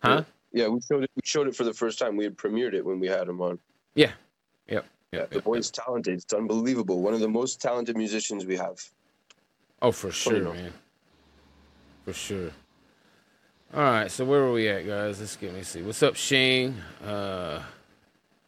Huh? 0.02 0.24
Yeah, 0.52 0.68
we 0.68 0.80
showed 0.80 1.04
it. 1.04 1.10
We 1.14 1.22
showed 1.24 1.46
it 1.48 1.54
for 1.54 1.64
the 1.64 1.74
first 1.74 1.98
time. 1.98 2.16
We 2.16 2.24
had 2.24 2.36
premiered 2.36 2.72
it 2.72 2.84
when 2.84 2.98
we 3.00 3.06
had 3.08 3.28
him 3.28 3.40
on. 3.40 3.58
Yeah. 3.94 4.12
Yep. 4.68 4.84
Yeah, 5.12 5.20
Yep. 5.20 5.28
the 5.30 5.34
yep, 5.36 5.44
boy's 5.44 5.72
yep. 5.76 5.84
talented. 5.84 6.14
It's 6.14 6.32
unbelievable. 6.32 7.02
One 7.02 7.14
of 7.14 7.20
the 7.20 7.28
most 7.28 7.60
talented 7.60 7.96
musicians 7.96 8.44
we 8.46 8.56
have. 8.56 8.82
Oh, 9.80 9.92
for 9.92 10.10
sure, 10.10 10.52
man. 10.52 10.72
For 12.04 12.12
sure. 12.12 12.50
All 13.74 13.82
right, 13.82 14.10
so 14.10 14.24
where 14.24 14.40
are 14.40 14.52
we 14.52 14.68
at, 14.68 14.86
guys? 14.86 15.20
Let's 15.20 15.36
get 15.36 15.52
me 15.54 15.62
see. 15.62 15.82
What's 15.82 16.02
up, 16.02 16.16
Shane? 16.16 16.74
Uh, 17.04 17.62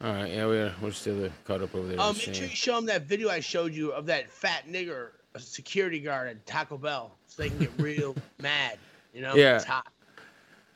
all 0.03 0.13
right, 0.13 0.31
yeah, 0.31 0.47
we're 0.47 0.73
we're 0.81 0.91
still 0.91 1.29
caught 1.45 1.61
up 1.61 1.75
over 1.75 1.87
there. 1.87 1.99
Um, 1.99 2.13
make 2.13 2.21
sure 2.21 2.33
you 2.33 2.47
show 2.47 2.75
them 2.75 2.87
that 2.87 3.03
video 3.03 3.29
I 3.29 3.39
showed 3.39 3.73
you 3.73 3.91
of 3.91 4.07
that 4.07 4.31
fat 4.31 4.63
nigger 4.67 5.09
a 5.35 5.39
security 5.39 5.99
guard 5.99 6.27
at 6.29 6.45
Taco 6.47 6.77
Bell, 6.77 7.11
so 7.27 7.43
they 7.43 7.49
can 7.49 7.59
get 7.59 7.71
real 7.77 8.15
mad. 8.41 8.79
You 9.13 9.21
know, 9.21 9.35
Yeah. 9.35 9.57
it's 9.57 9.65
hot. 9.65 9.87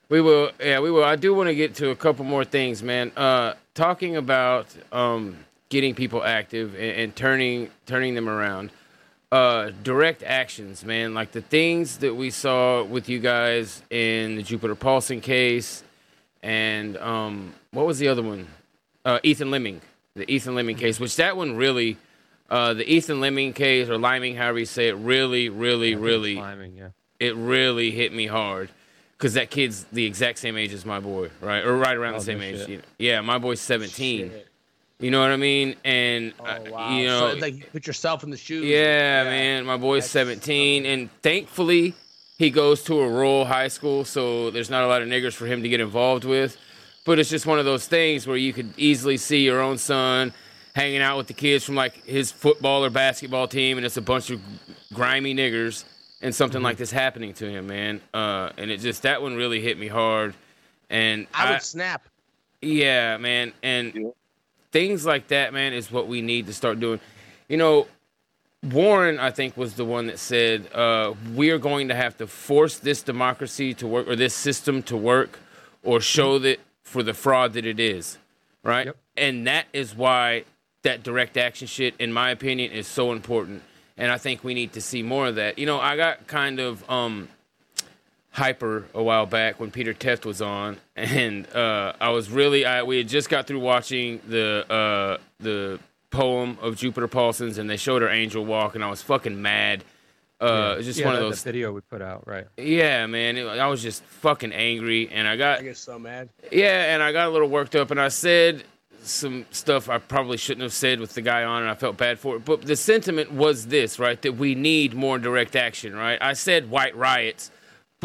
We 0.09 0.21
will, 0.21 0.51
yeah, 0.59 0.79
we 0.79 0.91
will. 0.91 1.03
I 1.03 1.15
do 1.15 1.33
want 1.33 1.47
to 1.49 1.55
get 1.55 1.73
to 1.75 1.89
a 1.89 1.95
couple 1.95 2.23
more 2.25 2.45
things, 2.45 2.83
man. 2.83 3.11
Uh, 3.17 3.55
talking 3.73 4.15
about 4.15 4.67
um, 4.91 5.35
getting 5.69 5.95
people 5.95 6.23
active 6.23 6.75
and, 6.75 6.83
and 6.83 7.15
turning 7.15 7.71
turning 7.87 8.13
them 8.13 8.29
around. 8.29 8.69
Uh, 9.35 9.71
direct 9.83 10.23
actions, 10.23 10.85
man. 10.85 11.13
Like 11.13 11.33
the 11.33 11.41
things 11.41 11.97
that 11.97 12.15
we 12.15 12.29
saw 12.29 12.83
with 12.85 13.09
you 13.09 13.19
guys 13.19 13.83
in 13.89 14.37
the 14.37 14.43
Jupiter 14.43 14.75
Paulson 14.75 15.19
case, 15.19 15.83
and 16.41 16.95
um, 16.95 17.53
what 17.71 17.85
was 17.85 17.99
the 17.99 18.07
other 18.07 18.21
one? 18.23 18.47
Uh, 19.03 19.19
Ethan 19.23 19.51
Lemming, 19.51 19.81
the 20.15 20.29
Ethan 20.31 20.55
Lemming 20.55 20.77
case, 20.77 21.01
which 21.01 21.17
that 21.17 21.35
one 21.35 21.57
really, 21.57 21.97
uh, 22.49 22.75
the 22.75 22.89
Ethan 22.89 23.19
Lemming 23.19 23.51
case 23.51 23.89
or 23.89 23.97
Liming, 23.97 24.37
however 24.37 24.59
you 24.59 24.65
say 24.65 24.87
it, 24.87 24.93
really, 24.95 25.49
really, 25.49 25.91
it's 25.91 25.99
really 26.01 26.35
Climbing, 26.35 26.77
yeah. 26.77 26.87
it 27.19 27.35
really 27.35 27.91
hit 27.91 28.13
me 28.13 28.27
hard 28.27 28.69
because 29.17 29.33
that 29.33 29.49
kid's 29.49 29.83
the 29.91 30.05
exact 30.05 30.39
same 30.39 30.55
age 30.55 30.71
as 30.71 30.85
my 30.85 31.01
boy, 31.01 31.29
right? 31.41 31.65
Or 31.65 31.75
right 31.75 31.97
around 31.97 32.13
Oh, 32.13 32.19
the 32.19 32.23
same 32.23 32.41
age. 32.41 32.69
you 32.69 32.77
know. 32.77 32.83
Yeah, 32.99 33.19
my 33.19 33.37
boy's 33.37 33.59
17. 33.59 34.29
Shit. 34.29 34.47
You 34.99 35.11
know 35.11 35.19
what 35.19 35.31
I 35.31 35.35
mean? 35.37 35.75
And 35.83 36.33
Oh 36.39 36.45
uh, 36.45 36.59
wow! 36.71 36.97
you 36.97 37.07
so 37.09 37.19
know, 37.19 37.27
it's 37.27 37.41
like 37.41 37.55
you 37.55 37.63
put 37.71 37.85
yourself 37.85 38.23
in 38.23 38.29
the 38.29 38.37
shoes. 38.37 38.63
yeah, 38.65 39.23
man, 39.25 39.65
my 39.65 39.77
boy's 39.77 40.03
That's 40.03 40.11
17, 40.11 40.85
and 40.85 41.09
thankfully 41.21 41.93
he 42.37 42.49
goes 42.49 42.83
to 42.83 42.99
a 43.01 43.07
rural 43.09 43.45
high 43.45 43.67
school, 43.67 44.05
so 44.05 44.51
there's 44.51 44.69
not 44.69 44.83
a 44.83 44.87
lot 44.87 45.01
of 45.01 45.07
niggers 45.07 45.33
for 45.33 45.47
him 45.47 45.63
to 45.63 45.69
get 45.69 45.79
involved 45.81 46.23
with. 46.23 46.57
But 47.05 47.19
it's 47.19 47.29
just 47.29 47.45
one 47.45 47.59
of 47.59 47.65
those 47.65 47.87
things 47.87 48.25
where 48.25 48.37
you 48.37 48.51
could 48.53 48.73
easily 48.77 49.17
see 49.17 49.43
your 49.43 49.61
own 49.61 49.77
son 49.77 50.33
hanging 50.73 51.01
out 51.01 51.17
with 51.17 51.27
the 51.27 51.33
kids 51.33 51.63
from 51.63 51.75
like 51.75 52.03
his 52.05 52.31
football 52.31 52.83
or 52.83 52.89
basketball 52.89 53.47
team, 53.47 53.77
and 53.77 53.85
it's 53.85 53.97
a 53.97 54.01
bunch 54.01 54.29
of 54.31 54.41
grimy 54.93 55.35
niggers, 55.35 55.83
and 56.21 56.33
something 56.33 56.61
like 56.61 56.77
this 56.77 56.91
happening 56.91 57.33
to 57.33 57.49
him, 57.49 57.67
man. 57.67 58.01
Uh, 58.13 58.49
and 58.57 58.71
it 58.71 58.79
just 58.79 59.03
that 59.03 59.21
one 59.21 59.35
really 59.35 59.59
hit 59.61 59.77
me 59.77 59.87
hard, 59.87 60.33
and 60.89 61.27
I 61.33 61.51
would 61.51 61.61
snap. 61.61 62.07
yeah, 62.61 63.17
man. 63.17 63.53
And 63.61 64.13
things 64.75 65.05
like 65.05 65.29
that, 65.29 65.53
man, 65.53 65.71
is 65.71 65.89
what 65.89 66.05
we 66.05 66.21
need 66.21 66.47
to 66.47 66.53
start 66.53 66.81
doing. 66.81 66.99
You 67.47 67.55
know, 67.55 67.87
Warren, 68.61 69.19
I 69.19 69.31
think, 69.31 69.55
was 69.55 69.75
the 69.75 69.85
one 69.85 70.07
that 70.07 70.19
said, 70.19 70.67
uh, 70.73 71.13
we 71.33 71.49
are 71.51 71.57
going 71.57 71.87
to 71.87 71.95
have 71.95 72.17
to 72.17 72.27
force 72.27 72.77
this 72.77 73.01
democracy 73.01 73.73
to 73.75 73.87
work 73.87 74.05
or 74.09 74.17
this 74.17 74.33
system 74.33 74.83
to 74.83 74.97
work 74.97 75.39
or 75.81 76.01
show 76.01 76.39
that 76.39 76.59
for 76.83 77.03
the 77.03 77.13
fraud 77.13 77.53
that 77.53 77.65
it 77.65 77.79
is. 77.79 78.17
Right? 78.63 78.87
Yep. 78.87 78.97
And 79.15 79.47
that 79.47 79.67
is 79.71 79.95
why 79.95 80.43
that 80.81 81.03
direct 81.03 81.37
action 81.37 81.67
shit, 81.67 81.93
in 81.97 82.11
my 82.11 82.29
opinion, 82.31 82.73
is 82.73 82.85
so 82.85 83.13
important. 83.13 83.63
And 83.95 84.11
I 84.11 84.17
think 84.17 84.43
we 84.43 84.53
need 84.53 84.73
to 84.73 84.81
see 84.81 85.01
more 85.01 85.27
of 85.27 85.35
that. 85.35 85.57
You 85.57 85.67
know, 85.67 85.79
I 85.79 85.95
got 85.95 86.27
kind 86.27 86.59
of 86.59 86.83
um, 86.89 87.29
hyper 88.35 88.85
a 88.93 89.01
while 89.01 89.25
back 89.25 89.59
when 89.59 89.71
Peter 89.71 89.93
Tefft 89.93 90.25
was 90.25 90.41
on, 90.41 90.77
and 90.95 91.47
uh, 91.55 91.93
I 91.99 92.09
was 92.09 92.29
really 92.29 92.65
I 92.65 92.83
we 92.83 92.97
had 92.97 93.07
just 93.07 93.29
got 93.29 93.47
through 93.47 93.59
watching 93.59 94.19
the 94.27 94.65
uh, 94.71 95.17
the 95.39 95.79
poem 96.11 96.57
of 96.61 96.75
Jupiter 96.77 97.07
Paulson's, 97.07 97.57
and 97.57 97.69
they 97.69 97.77
showed 97.77 98.01
her 98.01 98.09
angel 98.09 98.45
walk, 98.45 98.75
and 98.75 98.83
I 98.83 98.89
was 98.89 99.01
fucking 99.01 99.41
mad. 99.41 99.83
Uh, 100.41 100.45
Yeah. 100.45 100.73
it 100.73 100.77
was 100.77 100.85
just 100.85 100.99
Yeah, 100.99 101.05
one 101.05 101.15
of 101.15 101.21
that- 101.21 101.29
those. 101.29 101.43
video 101.43 101.71
we 101.71 101.79
put 101.81 102.01
out, 102.01 102.27
right? 102.27 102.45
Yeah, 102.57 103.05
man, 103.07 103.37
it- 103.37 103.47
I 103.47 103.67
was 103.67 103.81
just 103.81 104.03
fucking 104.03 104.51
angry, 104.51 105.09
and 105.11 105.27
I 105.27 105.37
got 105.37 105.59
I 105.59 105.63
get 105.63 105.77
so 105.77 105.97
mad. 105.97 106.29
yeah, 106.51 106.93
and 106.93 107.01
I 107.01 107.11
got 107.13 107.27
a 107.27 107.31
little 107.31 107.47
worked 107.49 107.75
up, 107.75 107.89
and 107.91 107.99
I 108.01 108.09
said 108.09 108.63
some 109.01 109.45
stuff 109.51 109.87
I 109.89 109.97
probably 109.99 110.35
shouldn't 110.37 110.63
have 110.63 110.73
said 110.73 110.99
with 110.99 111.13
the 111.13 111.21
guy 111.21 111.43
on, 111.43 111.61
and 111.61 111.69
I 111.71 111.75
felt 111.75 111.95
bad 111.95 112.19
for 112.19 112.35
it. 112.37 112.43
But 112.45 112.63
the 112.63 112.75
sentiment 112.75 113.31
was 113.31 113.67
this, 113.67 113.97
right? 113.99 114.21
That 114.23 114.35
we 114.35 114.55
need 114.55 114.93
more 114.93 115.19
direct 115.19 115.55
action, 115.55 115.95
right? 115.95 116.17
I 116.21 116.33
said 116.33 116.69
white 116.69 116.95
riots, 116.97 117.51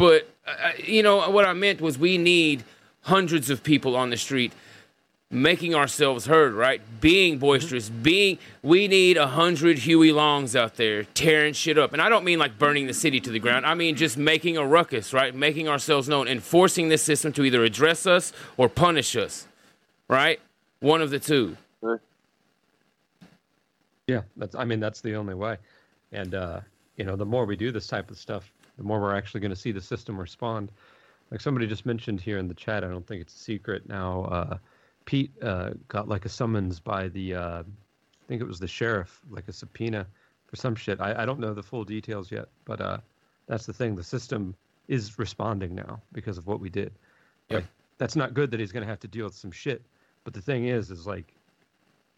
but 0.01 0.27
uh, 0.47 0.71
you 0.83 1.03
know 1.03 1.29
what 1.29 1.45
I 1.45 1.53
meant 1.53 1.79
was 1.79 1.95
we 1.95 2.17
need 2.17 2.63
hundreds 3.01 3.51
of 3.51 3.61
people 3.61 3.95
on 3.95 4.09
the 4.09 4.17
street 4.17 4.51
making 5.29 5.75
ourselves 5.75 6.25
heard, 6.25 6.53
right? 6.53 6.81
Being 6.99 7.37
boisterous, 7.37 7.87
being. 7.87 8.39
We 8.63 8.87
need 8.87 9.15
a 9.15 9.27
hundred 9.27 9.77
Huey 9.77 10.11
Longs 10.11 10.55
out 10.55 10.73
there 10.75 11.03
tearing 11.03 11.53
shit 11.53 11.77
up, 11.77 11.93
and 11.93 12.01
I 12.01 12.09
don't 12.09 12.25
mean 12.25 12.39
like 12.39 12.57
burning 12.57 12.87
the 12.87 12.95
city 12.95 13.19
to 13.19 13.29
the 13.29 13.37
ground. 13.37 13.63
I 13.63 13.75
mean 13.75 13.95
just 13.95 14.17
making 14.17 14.57
a 14.57 14.65
ruckus, 14.65 15.13
right? 15.13 15.35
Making 15.35 15.69
ourselves 15.69 16.09
known 16.09 16.27
and 16.27 16.41
forcing 16.41 16.89
this 16.89 17.03
system 17.03 17.31
to 17.33 17.43
either 17.43 17.63
address 17.63 18.07
us 18.07 18.33
or 18.57 18.69
punish 18.69 19.15
us, 19.15 19.47
right? 20.07 20.39
One 20.79 21.03
of 21.03 21.11
the 21.11 21.19
two. 21.19 21.57
Yeah, 24.07 24.21
that's. 24.35 24.55
I 24.55 24.65
mean, 24.65 24.79
that's 24.79 25.01
the 25.01 25.13
only 25.13 25.35
way. 25.35 25.57
And 26.11 26.33
uh, 26.33 26.61
you 26.97 27.05
know, 27.05 27.15
the 27.15 27.25
more 27.25 27.45
we 27.45 27.55
do 27.55 27.71
this 27.71 27.85
type 27.85 28.09
of 28.09 28.17
stuff, 28.17 28.51
the 28.81 28.87
more 28.87 28.99
we're 28.99 29.15
actually 29.15 29.39
going 29.39 29.51
to 29.51 29.55
see 29.55 29.71
the 29.71 29.79
system 29.79 30.19
respond. 30.19 30.71
Like 31.29 31.39
somebody 31.39 31.67
just 31.67 31.85
mentioned 31.85 32.19
here 32.19 32.39
in 32.39 32.47
the 32.47 32.55
chat, 32.55 32.83
I 32.83 32.87
don't 32.87 33.05
think 33.05 33.21
it's 33.21 33.35
a 33.35 33.37
secret 33.37 33.87
now. 33.87 34.23
Uh, 34.23 34.57
Pete 35.05 35.31
uh, 35.43 35.71
got 35.87 36.07
like 36.07 36.25
a 36.25 36.29
summons 36.29 36.79
by 36.79 37.07
the, 37.09 37.35
uh, 37.35 37.59
I 37.59 38.25
think 38.27 38.41
it 38.41 38.47
was 38.47 38.59
the 38.59 38.67
sheriff, 38.67 39.21
like 39.29 39.47
a 39.47 39.53
subpoena 39.53 40.07
for 40.47 40.55
some 40.55 40.75
shit. 40.75 40.99
I, 40.99 41.21
I 41.21 41.25
don't 41.27 41.39
know 41.39 41.53
the 41.53 41.61
full 41.61 41.83
details 41.83 42.31
yet, 42.31 42.47
but 42.65 42.81
uh, 42.81 42.97
that's 43.47 43.67
the 43.67 43.73
thing. 43.73 43.95
The 43.95 44.03
system 44.03 44.55
is 44.87 45.19
responding 45.19 45.75
now 45.75 46.01
because 46.11 46.39
of 46.39 46.47
what 46.47 46.59
we 46.59 46.69
did. 46.69 46.91
Yep. 47.49 47.61
Like, 47.61 47.65
that's 47.99 48.15
not 48.15 48.33
good 48.33 48.49
that 48.49 48.59
he's 48.59 48.71
going 48.71 48.83
to 48.83 48.89
have 48.89 48.99
to 49.01 49.07
deal 49.07 49.25
with 49.25 49.35
some 49.35 49.51
shit. 49.51 49.83
But 50.23 50.33
the 50.33 50.41
thing 50.41 50.65
is, 50.65 50.89
is 50.89 51.05
like, 51.05 51.35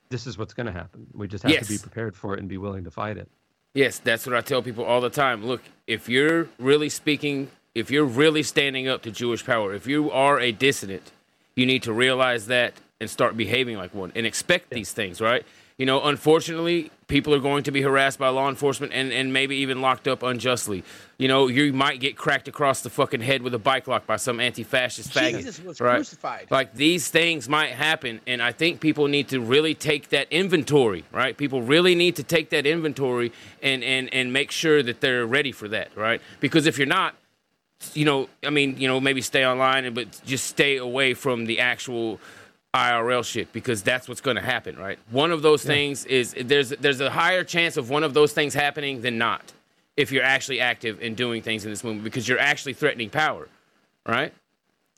this 0.08 0.26
is 0.28 0.38
what's 0.38 0.54
going 0.54 0.68
to 0.68 0.72
happen. 0.72 1.08
We 1.14 1.28
just 1.28 1.44
have 1.44 1.60
to 1.60 1.68
be 1.68 1.78
prepared 1.78 2.16
for 2.16 2.36
it 2.36 2.40
and 2.40 2.48
be 2.48 2.58
willing 2.58 2.86
to 2.86 2.92
fight 2.92 3.18
it. 3.18 3.30
Yes, 3.74 3.98
that's 3.98 4.28
what 4.28 4.36
I 4.36 4.42
tell 4.42 4.62
people 4.62 4.86
all 4.86 5.02
the 5.02 5.10
time. 5.10 5.46
Look, 5.46 5.62
if 5.88 6.08
you're 6.08 6.48
really 6.60 6.90
speaking, 6.90 7.50
if 7.74 7.90
you're 7.90 8.06
really 8.06 8.44
standing 8.44 8.88
up 8.88 9.02
to 9.02 9.12
Jewish 9.12 9.44
power, 9.44 9.74
if 9.74 9.88
you 9.88 10.12
are 10.12 10.40
a 10.40 10.52
dissident, 10.52 11.12
you 11.56 11.66
need 11.66 11.82
to 11.84 11.94
realize 11.94 12.48
that 12.48 12.74
and 13.00 13.10
start 13.10 13.36
behaving 13.36 13.78
like 13.78 13.94
one 13.94 14.12
and 14.16 14.28
expect 14.28 14.70
these 14.70 14.92
things, 14.92 15.20
right? 15.20 15.44
You 15.78 15.88
know, 15.88 16.04
unfortunately, 16.04 16.92
people 17.08 17.34
are 17.34 17.40
going 17.40 17.64
to 17.64 17.72
be 17.72 17.82
harassed 17.82 18.20
by 18.20 18.30
law 18.30 18.48
enforcement 18.48 18.94
and, 18.94 19.12
and 19.12 19.34
maybe 19.34 19.58
even 19.58 19.82
locked 19.82 20.08
up 20.08 20.22
unjustly. 20.22 20.84
You 21.18 21.28
know, 21.28 21.48
you 21.48 21.74
might 21.74 22.00
get 22.00 22.16
cracked 22.16 22.48
across 22.48 22.82
the 22.82 22.92
fucking 22.92 23.22
head 23.22 23.42
with 23.42 23.56
a 23.56 23.60
bike 23.60 23.88
lock 23.88 24.06
by 24.06 24.18
some 24.18 24.40
anti 24.40 24.64
fascist 24.64 25.12
faggot. 25.12 25.38
Jesus 25.38 25.60
was 25.62 25.82
right? 25.82 25.96
crucified. 25.96 26.48
Like 26.52 26.76
these 26.76 27.10
things 27.10 27.50
might 27.50 27.72
happen, 27.72 28.22
and 28.28 28.42
I 28.42 28.52
think 28.52 28.82
people 28.82 29.08
need 29.08 29.30
to 29.30 29.40
really 29.40 29.74
take 29.74 30.10
that 30.10 30.28
inventory, 30.32 31.06
right? 31.12 31.36
People 31.36 31.64
really 31.64 31.96
need 31.96 32.18
to 32.18 32.24
take 32.24 32.50
that 32.52 32.68
inventory 32.68 33.32
and 33.62 33.84
and 33.84 34.14
and 34.14 34.32
make 34.32 34.52
sure 34.52 34.84
that 34.84 35.02
they're 35.02 35.26
ready 35.26 35.52
for 35.52 35.68
that, 35.70 35.96
right? 35.98 36.22
Because 36.40 36.68
if 36.68 36.78
you're 36.78 36.88
not, 36.88 37.16
you 37.94 38.06
know, 38.06 38.30
I 38.46 38.50
mean, 38.50 38.78
you 38.78 38.88
know, 38.88 39.00
maybe 39.00 39.22
stay 39.22 39.46
online, 39.46 39.92
but 39.94 40.22
just 40.26 40.46
stay 40.46 40.78
away 40.78 41.14
from 41.14 41.46
the 41.46 41.60
actual 41.60 42.20
IRL 42.74 43.24
shit 43.24 43.54
because 43.54 43.84
that's 43.84 44.08
what's 44.08 44.22
going 44.22 44.36
to 44.36 44.42
happen, 44.42 44.78
right? 44.78 44.98
One 45.12 45.32
of 45.32 45.44
those 45.44 45.64
things 45.64 46.06
is 46.06 46.36
there's 46.40 46.70
there's 46.70 47.02
a 47.02 47.10
higher 47.10 47.44
chance 47.44 47.78
of 47.78 47.90
one 47.90 48.04
of 48.04 48.16
those 48.16 48.34
things 48.34 48.54
happening 48.54 49.02
than 49.02 49.18
not 49.18 49.54
if 49.96 50.12
you're 50.12 50.24
actually 50.24 50.60
active 50.60 51.00
in 51.00 51.14
doing 51.14 51.44
things 51.44 51.66
in 51.66 51.72
this 51.72 51.84
movement 51.84 52.04
because 52.04 52.28
you're 52.28 52.40
actually 52.40 52.74
threatening 52.74 53.12
power, 53.12 53.48
right? 54.08 54.34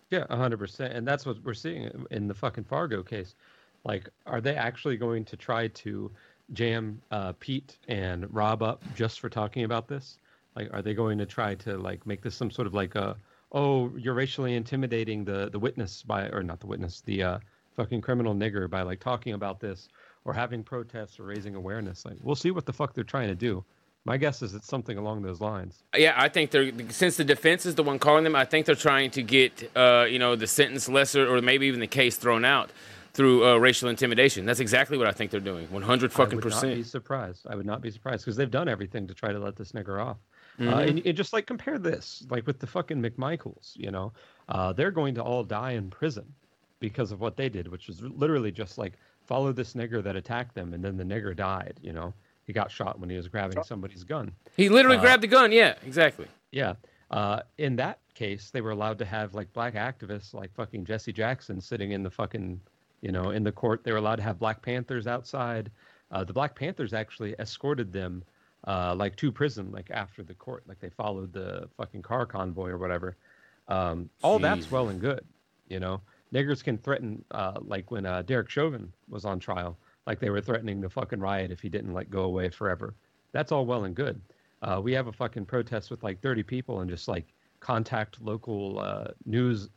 Yeah, 0.09 0.25
hundred 0.33 0.57
percent, 0.57 0.93
and 0.93 1.05
that's 1.05 1.25
what 1.25 1.43
we're 1.43 1.53
seeing 1.53 2.05
in 2.11 2.27
the 2.27 2.33
fucking 2.33 2.63
Fargo 2.63 3.03
case. 3.03 3.35
Like, 3.83 4.09
are 4.25 4.39
they 4.39 4.55
actually 4.55 4.95
going 4.95 5.25
to 5.25 5.35
try 5.35 5.67
to 5.67 6.11
jam 6.53 7.01
uh, 7.11 7.33
Pete 7.39 7.77
and 7.87 8.33
Rob 8.33 8.63
up 8.63 8.83
just 8.95 9.19
for 9.19 9.29
talking 9.29 9.65
about 9.65 9.87
this? 9.87 10.17
Like, 10.55 10.69
are 10.73 10.81
they 10.81 10.93
going 10.93 11.17
to 11.17 11.25
try 11.25 11.55
to 11.55 11.77
like 11.77 12.05
make 12.07 12.21
this 12.21 12.35
some 12.35 12.49
sort 12.49 12.67
of 12.67 12.73
like 12.73 12.95
a 12.95 13.17
oh 13.51 13.91
you're 13.97 14.13
racially 14.13 14.55
intimidating 14.55 15.25
the 15.25 15.49
the 15.49 15.59
witness 15.59 16.03
by 16.03 16.29
or 16.29 16.41
not 16.41 16.61
the 16.61 16.67
witness 16.67 17.01
the 17.01 17.21
uh, 17.21 17.39
fucking 17.75 18.01
criminal 18.01 18.33
nigger 18.33 18.69
by 18.69 18.81
like 18.81 18.99
talking 18.99 19.33
about 19.33 19.59
this 19.59 19.89
or 20.23 20.33
having 20.33 20.63
protests 20.63 21.19
or 21.19 21.23
raising 21.23 21.55
awareness? 21.55 22.05
Like, 22.05 22.17
we'll 22.21 22.35
see 22.35 22.51
what 22.51 22.65
the 22.65 22.73
fuck 22.73 22.93
they're 22.93 23.03
trying 23.03 23.27
to 23.27 23.35
do. 23.35 23.63
My 24.07 24.17
guess 24.17 24.41
is 24.43 24.53
it's 24.53 24.67
something 24.67 24.97
along 24.99 25.23
those 25.23 25.41
lines. 25.41 25.83
Yeah, 25.97 26.13
I 26.15 26.29
think 26.29 26.51
they're 26.51 26.71
since 26.89 27.17
the 27.17 27.23
defense 27.23 27.65
is 27.65 27.73
the 27.73 27.81
one 27.81 27.97
calling 27.97 28.23
them. 28.23 28.35
I 28.35 28.45
think 28.45 28.67
they're 28.67 28.75
trying 28.75 29.09
to 29.11 29.23
get 29.23 29.71
uh, 29.75 30.05
you 30.07 30.19
know 30.19 30.35
the 30.35 30.45
sentence 30.47 30.87
lesser 30.87 31.27
or 31.27 31.41
maybe 31.41 31.65
even 31.65 31.79
the 31.79 31.87
case 31.87 32.15
thrown 32.15 32.45
out 32.45 32.69
through 33.13 33.47
uh, 33.47 33.55
racial 33.57 33.89
intimidation. 33.89 34.45
That's 34.45 34.59
exactly 34.59 34.97
what 34.99 35.07
I 35.07 35.11
think 35.11 35.31
they're 35.31 35.39
doing. 35.39 35.65
One 35.71 35.81
hundred 35.81 36.11
fucking 36.13 36.39
percent. 36.39 36.65
I 36.65 36.67
would 36.67 36.71
not 36.73 36.77
be 36.77 36.83
surprised. 36.83 37.47
I 37.49 37.55
would 37.55 37.65
not 37.65 37.81
be 37.81 37.89
surprised 37.89 38.25
because 38.25 38.35
they've 38.37 38.51
done 38.51 38.69
everything 38.69 39.07
to 39.07 39.15
try 39.15 39.31
to 39.31 39.39
let 39.39 39.55
this 39.55 39.71
nigger 39.71 39.99
off. 40.05 40.17
Uh, 40.59 40.63
Mhm. 40.63 40.87
and, 40.89 41.05
and 41.07 41.17
just 41.17 41.33
like 41.33 41.47
compare 41.47 41.79
this, 41.79 42.25
like 42.29 42.45
with 42.47 42.59
the 42.59 42.67
fucking 42.67 43.01
McMichaels, 43.01 43.71
you 43.75 43.89
know, 43.91 44.13
uh, 44.49 44.71
they're 44.71 44.91
going 44.91 45.15
to 45.15 45.23
all 45.23 45.43
die 45.43 45.71
in 45.71 45.89
prison 45.89 46.25
because 46.79 47.11
of 47.11 47.19
what 47.21 47.37
they 47.37 47.49
did, 47.49 47.67
which 47.67 47.87
was 47.87 48.01
literally 48.01 48.51
just 48.51 48.77
like 48.77 48.93
follow 49.23 49.51
this 49.51 49.73
nigger 49.73 50.03
that 50.03 50.15
attacked 50.15 50.53
them, 50.55 50.73
and 50.73 50.83
then 50.83 50.97
the 50.97 51.03
nigger 51.03 51.35
died. 51.35 51.79
You 51.81 51.93
know, 51.93 52.13
he 52.45 52.53
got 52.53 52.71
shot 52.71 52.99
when 52.99 53.09
he 53.09 53.15
was 53.17 53.27
grabbing 53.27 53.63
somebody's 53.63 54.03
gun. 54.03 54.31
He 54.57 54.69
literally 54.69 54.97
Uh, 54.97 55.01
grabbed 55.01 55.23
the 55.23 55.27
gun. 55.27 55.51
Yeah, 55.51 55.75
exactly. 55.85 56.27
Yeah. 56.51 56.75
Uh, 57.11 57.41
in 57.57 57.75
that 57.77 57.99
case, 58.13 58.49
they 58.51 58.61
were 58.61 58.71
allowed 58.71 58.97
to 58.99 59.05
have 59.05 59.33
like 59.33 59.51
black 59.53 59.75
activists 59.75 60.33
like 60.33 60.53
fucking 60.53 60.85
Jesse 60.85 61.13
Jackson 61.13 61.61
sitting 61.61 61.91
in 61.91 62.03
the 62.03 62.09
fucking, 62.09 62.59
you 63.01 63.11
know, 63.11 63.29
in 63.29 63.43
the 63.43 63.51
court. 63.51 63.83
They 63.83 63.91
were 63.91 63.97
allowed 63.99 64.15
to 64.17 64.23
have 64.23 64.39
Black 64.39 64.61
Panthers 64.61 65.05
outside. 65.07 65.71
Uh, 66.11 66.23
the 66.23 66.33
Black 66.33 66.55
Panthers 66.55 66.93
actually 66.93 67.35
escorted 67.39 67.91
them 67.91 68.23
uh, 68.67 68.95
like 68.95 69.15
to 69.17 69.31
prison, 69.31 69.71
like 69.71 69.91
after 69.91 70.23
the 70.23 70.33
court. 70.33 70.63
Like 70.67 70.79
they 70.79 70.89
followed 70.89 71.31
the 71.33 71.69
fucking 71.77 72.01
car 72.01 72.25
convoy 72.25 72.69
or 72.69 72.77
whatever. 72.77 73.15
Um, 73.67 74.09
all 74.23 74.39
that's 74.39 74.69
well 74.71 74.89
and 74.89 74.99
good, 74.99 75.23
you 75.67 75.79
know. 75.79 76.01
Niggers 76.33 76.63
can 76.63 76.77
threaten, 76.77 77.23
uh, 77.31 77.59
like 77.61 77.91
when 77.91 78.05
uh, 78.05 78.21
Derek 78.23 78.49
Chauvin 78.49 78.93
was 79.07 79.25
on 79.25 79.39
trial, 79.39 79.79
like 80.05 80.19
they 80.19 80.29
were 80.29 80.41
threatening 80.41 80.81
to 80.81 80.89
fucking 80.89 81.19
riot 81.19 81.51
if 81.51 81.61
he 81.61 81.69
didn't 81.69 81.93
like 81.93 82.09
go 82.09 82.23
away 82.23 82.49
forever. 82.49 82.95
That's 83.31 83.51
all 83.51 83.65
well 83.65 83.85
and 83.85 83.95
good. 83.95 84.21
Uh, 84.61 84.81
we 84.83 84.93
have 84.93 85.07
a 85.07 85.13
fucking 85.13 85.45
protest 85.45 85.91
with 85.91 86.03
like 86.03 86.21
30 86.21 86.43
people 86.43 86.81
and 86.81 86.89
just 86.89 87.07
like 87.07 87.33
contact 87.59 88.21
local 88.21 88.79
uh, 88.79 89.07
news, 89.25 89.69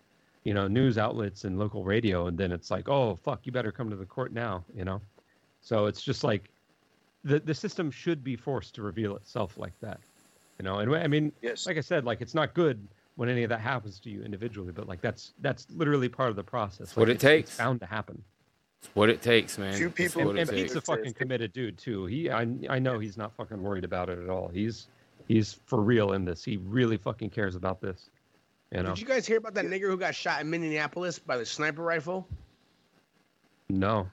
you 0.44 0.54
know, 0.54 0.68
news 0.68 0.98
outlets 0.98 1.44
and 1.44 1.58
local 1.58 1.84
radio, 1.84 2.26
and 2.26 2.38
then 2.38 2.52
it's 2.52 2.70
like, 2.70 2.88
oh 2.88 3.16
fuck, 3.16 3.46
you 3.46 3.52
better 3.52 3.72
come 3.72 3.90
to 3.90 3.96
the 3.96 4.06
court 4.06 4.32
now, 4.32 4.64
you 4.72 4.84
know. 4.84 5.02
So 5.60 5.86
it's 5.86 6.02
just 6.02 6.24
like 6.24 6.52
the 7.24 7.40
the 7.40 7.54
system 7.54 7.90
should 7.90 8.22
be 8.24 8.36
forced 8.36 8.74
to 8.76 8.82
reveal 8.82 9.16
itself 9.16 9.58
like 9.58 9.78
that, 9.80 10.00
you 10.58 10.64
know. 10.64 10.78
And 10.78 10.94
I 10.94 11.06
mean, 11.08 11.32
Yes. 11.42 11.66
like 11.66 11.76
I 11.76 11.80
said, 11.82 12.04
like 12.04 12.20
it's 12.20 12.34
not 12.34 12.54
good 12.54 12.88
when 13.18 13.28
any 13.28 13.42
of 13.42 13.48
that 13.48 13.58
happens 13.60 13.98
to 13.98 14.10
you 14.10 14.22
individually, 14.22 14.70
but 14.72 14.86
like 14.86 15.00
that's 15.00 15.32
that's 15.40 15.66
literally 15.72 16.08
part 16.08 16.30
of 16.30 16.36
the 16.36 16.44
process. 16.44 16.94
what 16.94 17.08
Like, 17.08 17.16
it 17.16 17.20
takes. 17.20 17.50
It's 17.50 17.58
bound 17.58 17.80
to 17.80 17.86
happen. 17.86 18.22
It's 18.80 18.88
what 18.94 19.10
it 19.10 19.20
takes, 19.22 19.58
man. 19.58 19.74
Few 19.74 19.88
It's 19.88 19.96
people- 19.96 20.24
what 20.26 20.36
it 20.36 20.42
And 20.42 20.50
takes. 20.50 20.72
Pete's 20.72 20.76
a 20.76 20.80
fucking 20.80 21.14
committed 21.14 21.52
dude 21.52 21.76
too. 21.76 22.06
He, 22.06 22.30
I, 22.30 22.46
I 22.70 22.78
know 22.78 23.00
he's 23.00 23.16
not 23.16 23.32
fucking 23.34 23.60
worried 23.60 23.82
about 23.82 24.08
it 24.08 24.20
at 24.20 24.30
all. 24.30 24.46
He's, 24.46 24.86
he's 25.26 25.54
for 25.66 25.80
real 25.82 26.12
in 26.12 26.24
this. 26.24 26.44
He 26.44 26.58
really 26.58 26.96
fucking 26.96 27.30
cares 27.30 27.56
about 27.56 27.80
this. 27.80 28.08
You 28.70 28.84
know? 28.84 28.90
Did 28.90 29.00
you 29.00 29.06
guys 29.06 29.26
hear 29.26 29.38
about 29.38 29.54
that 29.54 29.64
nigger 29.64 29.88
who 29.90 29.96
got 29.96 30.14
shot 30.14 30.40
in 30.42 30.48
Minneapolis 30.48 31.18
by 31.18 31.36
the 31.38 31.44
sniper 31.44 31.82
rifle? 31.82 32.28
No. 33.68 34.08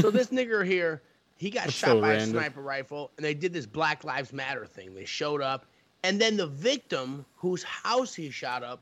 So 0.00 0.10
this 0.10 0.28
nigger 0.28 0.66
here, 0.66 1.00
he 1.38 1.48
got 1.50 1.64
That's 1.64 1.74
shot 1.76 1.86
so 1.88 2.00
by 2.02 2.10
random. 2.10 2.36
a 2.36 2.40
sniper 2.40 2.60
rifle, 2.60 3.10
and 3.16 3.24
they 3.24 3.34
did 3.34 3.52
this 3.54 3.64
Black 3.66 4.04
Lives 4.04 4.32
Matter 4.34 4.66
thing. 4.66 4.94
They 4.94 5.04
showed 5.06 5.40
up, 5.40 5.64
and 6.04 6.20
then 6.20 6.36
the 6.36 6.46
victim, 6.46 7.24
whose 7.36 7.64
house 7.64 8.14
he 8.14 8.30
shot 8.30 8.62
up, 8.62 8.80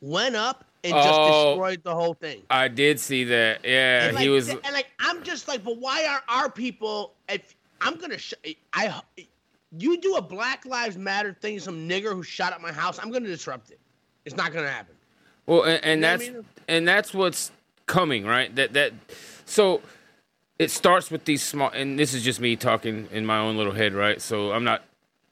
went 0.00 0.34
up 0.34 0.64
and 0.82 0.92
just 0.94 1.20
Oh. 1.20 1.50
destroyed 1.50 1.84
the 1.84 1.94
whole 1.94 2.14
thing. 2.14 2.42
I 2.50 2.66
did 2.66 2.98
see 2.98 3.22
that. 3.24 3.60
Yeah, 3.64 4.08
and 4.08 4.18
he 4.18 4.28
was. 4.28 4.48
and 4.48 4.60
like 4.72 4.88
I'm 4.98 5.22
just 5.22 5.46
like, 5.46 5.62
but 5.62 5.76
why 5.76 6.04
are 6.06 6.22
our 6.28 6.50
people? 6.50 7.14
If 7.28 7.54
I'm 7.80 7.96
gonna, 7.96 8.18
sh- 8.18 8.34
I, 8.72 9.00
you 9.78 10.00
do 10.00 10.16
a 10.16 10.22
Black 10.22 10.64
Lives 10.66 10.96
Matter 10.98 11.36
thing, 11.40 11.60
some 11.60 11.88
nigger 11.88 12.12
who 12.12 12.22
shot 12.22 12.52
up 12.52 12.60
my 12.60 12.72
house, 12.72 12.98
I'm 13.00 13.12
gonna 13.12 13.28
disrupt 13.28 13.70
it. 13.70 13.78
It's 14.24 14.36
not 14.36 14.52
gonna 14.52 14.68
happen. 14.70 14.94
Well, 15.46 15.62
and, 15.64 15.84
and 15.84 16.00
know 16.00 16.08
what 16.08 16.14
I 16.14 16.16
that's 16.24 16.30
mean? 16.30 16.44
and 16.68 16.88
that's 16.88 17.14
what's 17.14 17.50
coming, 17.86 18.24
right? 18.24 18.54
That 18.56 18.72
that 18.72 18.92
so 19.44 19.82
it 20.58 20.70
starts 20.70 21.10
with 21.10 21.24
these 21.26 21.42
small, 21.42 21.70
and 21.70 21.98
this 21.98 22.14
is 22.14 22.22
just 22.24 22.40
me 22.40 22.56
talking 22.56 23.08
in 23.12 23.26
my 23.26 23.38
own 23.38 23.56
little 23.56 23.72
head, 23.72 23.94
right? 23.94 24.20
So 24.22 24.52
I'm 24.52 24.64
not 24.64 24.82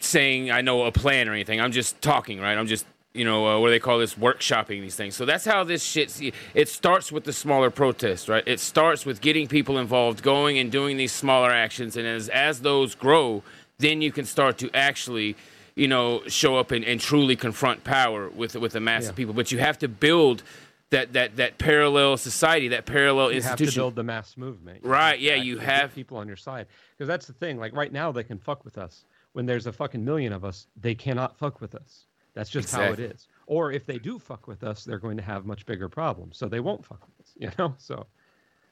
saying 0.00 0.50
I 0.50 0.60
know 0.62 0.84
a 0.84 0.92
plan 0.92 1.28
or 1.28 1.32
anything. 1.32 1.60
I'm 1.60 1.72
just 1.72 2.00
talking, 2.02 2.40
right? 2.40 2.56
I'm 2.58 2.66
just 2.66 2.86
you 3.12 3.24
know 3.24 3.46
uh, 3.46 3.60
what 3.60 3.68
do 3.68 3.70
they 3.72 3.78
call 3.78 3.98
this 3.98 4.14
workshopping 4.14 4.80
these 4.80 4.96
things. 4.96 5.14
So 5.14 5.24
that's 5.24 5.44
how 5.44 5.64
this 5.64 5.82
shit. 5.82 6.10
See, 6.10 6.32
it 6.54 6.68
starts 6.68 7.12
with 7.12 7.24
the 7.24 7.32
smaller 7.32 7.70
protests, 7.70 8.28
right? 8.28 8.44
It 8.46 8.60
starts 8.60 9.06
with 9.06 9.20
getting 9.20 9.46
people 9.46 9.78
involved, 9.78 10.22
going 10.22 10.58
and 10.58 10.70
doing 10.72 10.96
these 10.96 11.12
smaller 11.12 11.50
actions, 11.50 11.96
and 11.96 12.06
as 12.06 12.28
as 12.28 12.60
those 12.60 12.94
grow, 12.94 13.42
then 13.78 14.02
you 14.02 14.12
can 14.12 14.24
start 14.24 14.58
to 14.58 14.70
actually. 14.74 15.36
You 15.76 15.88
know, 15.88 16.22
show 16.26 16.56
up 16.56 16.72
and, 16.72 16.84
and 16.84 17.00
truly 17.00 17.36
confront 17.36 17.84
power 17.84 18.28
with 18.28 18.54
with 18.56 18.74
a 18.74 18.80
mass 18.80 19.08
of 19.08 19.16
people, 19.16 19.32
but 19.32 19.50
you 19.50 19.58
have 19.60 19.78
to 19.78 19.88
build 19.88 20.42
that 20.90 21.12
that 21.14 21.36
that 21.36 21.58
parallel 21.58 22.16
society, 22.16 22.68
that 22.68 22.84
parallel 22.84 23.32
You 23.32 23.40
have 23.42 23.56
to 23.56 23.72
build 23.72 23.94
the 23.94 24.02
mass 24.02 24.36
movement. 24.36 24.84
Right, 24.84 25.18
yeah, 25.18 25.36
you 25.36 25.58
have- 25.58 25.94
people 25.94 26.18
on 26.18 26.26
your 26.26 26.36
side. 26.36 26.66
Because 26.96 27.08
that's 27.08 27.26
the 27.26 27.32
thing. 27.32 27.58
Like 27.58 27.74
right 27.74 27.92
now, 27.92 28.12
they 28.12 28.24
can 28.24 28.38
fuck 28.38 28.64
with 28.64 28.76
us. 28.76 29.04
When 29.32 29.46
there's 29.46 29.66
a 29.66 29.72
fucking 29.72 30.04
million 30.04 30.32
of 30.32 30.44
us, 30.44 30.66
they 30.76 30.94
cannot 30.94 31.36
fuck 31.38 31.60
with 31.60 31.74
us. 31.74 32.06
That's 32.34 32.50
just 32.50 32.66
Exactly. 32.68 32.86
how 32.86 32.92
it 32.92 33.00
is. 33.14 33.28
Or 33.46 33.72
if 33.72 33.86
they 33.86 33.98
do 33.98 34.18
fuck 34.18 34.46
with 34.46 34.62
us, 34.64 34.84
they're 34.84 34.98
going 34.98 35.16
to 35.16 35.22
have 35.22 35.46
much 35.46 35.66
bigger 35.66 35.88
problems. 35.88 36.36
So 36.38 36.48
they 36.48 36.60
won't 36.60 36.84
fuck 36.84 37.00
with 37.06 37.26
us. 37.26 37.32
You 37.36 37.50
know. 37.58 37.74
So 37.78 38.06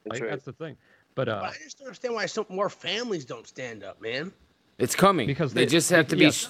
That's 0.05 0.21
right. 0.21 0.29
that's 0.29 0.45
the 0.45 0.53
thing. 0.53 0.75
But 1.15 1.27
uh, 1.29 1.39
But 1.41 1.49
I 1.51 1.63
just 1.63 1.77
don't 1.79 1.87
understand 1.87 2.13
why 2.15 2.25
some 2.25 2.45
more 2.49 2.69
families 2.69 3.25
don't 3.25 3.47
stand 3.47 3.83
up, 3.83 4.01
man. 4.01 4.31
It's 4.77 4.95
coming 4.95 5.27
Because 5.27 5.53
they, 5.53 5.65
they- 5.65 5.71
just 5.71 5.89
have 5.89 6.07
to 6.09 6.15
be. 6.15 6.25
yes. 6.25 6.49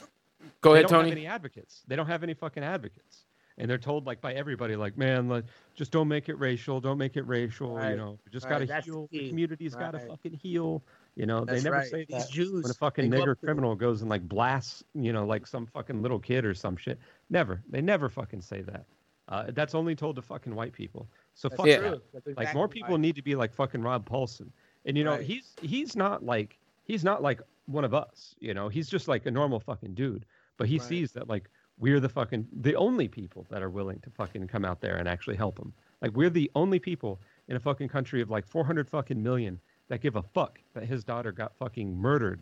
Go 0.62 0.72
they 0.74 0.80
ahead, 0.80 0.90
don't 0.90 1.00
Tony. 1.00 1.10
have 1.10 1.18
any 1.18 1.28
advocates. 1.28 1.82
They 1.88 1.96
don't 1.96 2.08
have 2.08 2.24
any 2.24 2.34
fucking 2.34 2.64
advocates. 2.64 3.26
And 3.58 3.70
they're 3.70 3.78
told 3.78 4.06
like 4.06 4.22
by 4.22 4.34
everybody, 4.34 4.76
like, 4.78 4.98
man, 4.98 5.28
like, 5.28 5.44
just 5.76 5.92
don't 5.92 6.08
make 6.08 6.30
it 6.30 6.38
racial. 6.40 6.80
Don't 6.80 6.98
make 6.98 7.18
it 7.18 7.24
racial. 7.28 7.76
Right, 7.76 7.92
You 7.92 7.98
know, 7.98 8.20
we 8.26 8.32
just 8.32 8.46
right, 8.46 8.52
gotta 8.54 8.66
that's 8.68 8.86
the 8.86 8.92
heal. 8.94 9.10
The, 9.12 9.20
key, 9.20 9.30
community's 9.30 9.76
gotta 9.76 9.98
right. 9.98 10.08
fucking 10.08 10.34
heal. 10.34 10.82
You 11.20 11.26
know, 11.26 11.44
That's 11.44 11.62
they 11.62 11.70
never 11.70 11.82
right. 11.82 11.88
say 11.92 12.06
These 12.08 12.26
that. 12.28 12.32
Jews, 12.32 12.64
when 12.64 12.72
a 12.72 12.74
fucking 12.74 13.12
nigger 13.12 13.38
criminal 13.38 13.76
goes 13.76 14.00
and 14.00 14.10
like 14.10 14.26
blasts, 14.30 14.86
you 14.96 15.12
know, 15.12 15.26
like 15.26 15.46
some 15.46 15.66
fucking 15.66 16.02
little 16.02 16.18
kid 16.18 16.46
or 16.46 16.54
some 16.54 16.78
shit. 16.78 16.98
Never. 17.30 17.62
They 17.70 17.82
never 17.82 18.08
fucking 18.08 18.40
say 18.40 18.62
that. 18.62 18.86
Uh, 19.28 19.52
that's 19.54 19.76
only 19.76 19.96
told 19.96 20.16
to 20.16 20.22
fucking 20.22 20.56
white 20.56 20.72
people. 20.72 21.10
So 21.34 21.50
That's 21.50 21.58
fuck 21.58 21.68
Yeah. 21.68 21.80
that. 21.82 22.02
That's 22.14 22.38
Like 22.38 22.54
more 22.54 22.70
people 22.70 22.92
right. 22.92 23.02
need 23.02 23.18
to 23.18 23.22
be 23.22 23.36
like 23.36 23.54
fucking 23.54 23.82
Rob 23.82 24.06
Paulson. 24.06 24.50
And 24.86 24.98
you 24.98 25.04
know, 25.04 25.12
Right. 25.18 25.26
he's 25.26 25.54
he's 25.62 25.94
not 25.94 26.24
like 26.24 26.58
he's 26.86 27.04
not 27.04 27.22
like 27.22 27.42
one 27.66 27.84
of 27.84 27.94
us, 27.94 28.34
you 28.40 28.54
know. 28.54 28.70
He's 28.70 28.88
just 28.88 29.10
like 29.10 29.26
a 29.26 29.32
normal 29.32 29.60
fucking 29.60 29.96
dude. 29.96 30.26
But 30.56 30.70
he 30.70 30.80
sees 30.80 31.12
that 31.12 31.28
like 31.28 31.50
we're 31.80 32.00
the 32.00 32.08
fucking 32.08 32.48
the 32.62 32.76
only 32.76 33.10
people 33.10 33.46
that 33.50 33.62
are 33.62 33.70
willing 33.70 34.00
to 34.04 34.10
fucking 34.10 34.48
come 34.48 34.64
out 34.64 34.80
there 34.80 34.96
and 34.96 35.08
actually 35.10 35.36
help 35.36 35.60
him. 35.60 35.74
Like 36.02 36.16
we're 36.16 36.30
the 36.30 36.50
only 36.56 36.80
people 36.80 37.20
in 37.50 37.58
a 37.58 37.60
fucking 37.60 37.90
country 37.90 38.22
of 38.22 38.30
like 38.30 38.48
400 38.48 38.88
fucking 38.90 39.22
million 39.22 39.60
that 39.90 40.02
give 40.02 40.16
a 40.16 40.24
fuck 40.24 40.60
that 40.74 40.86
his 40.86 41.04
daughter 41.04 41.32
got 41.32 41.56
fucking 41.58 41.96
murdered, 41.96 42.40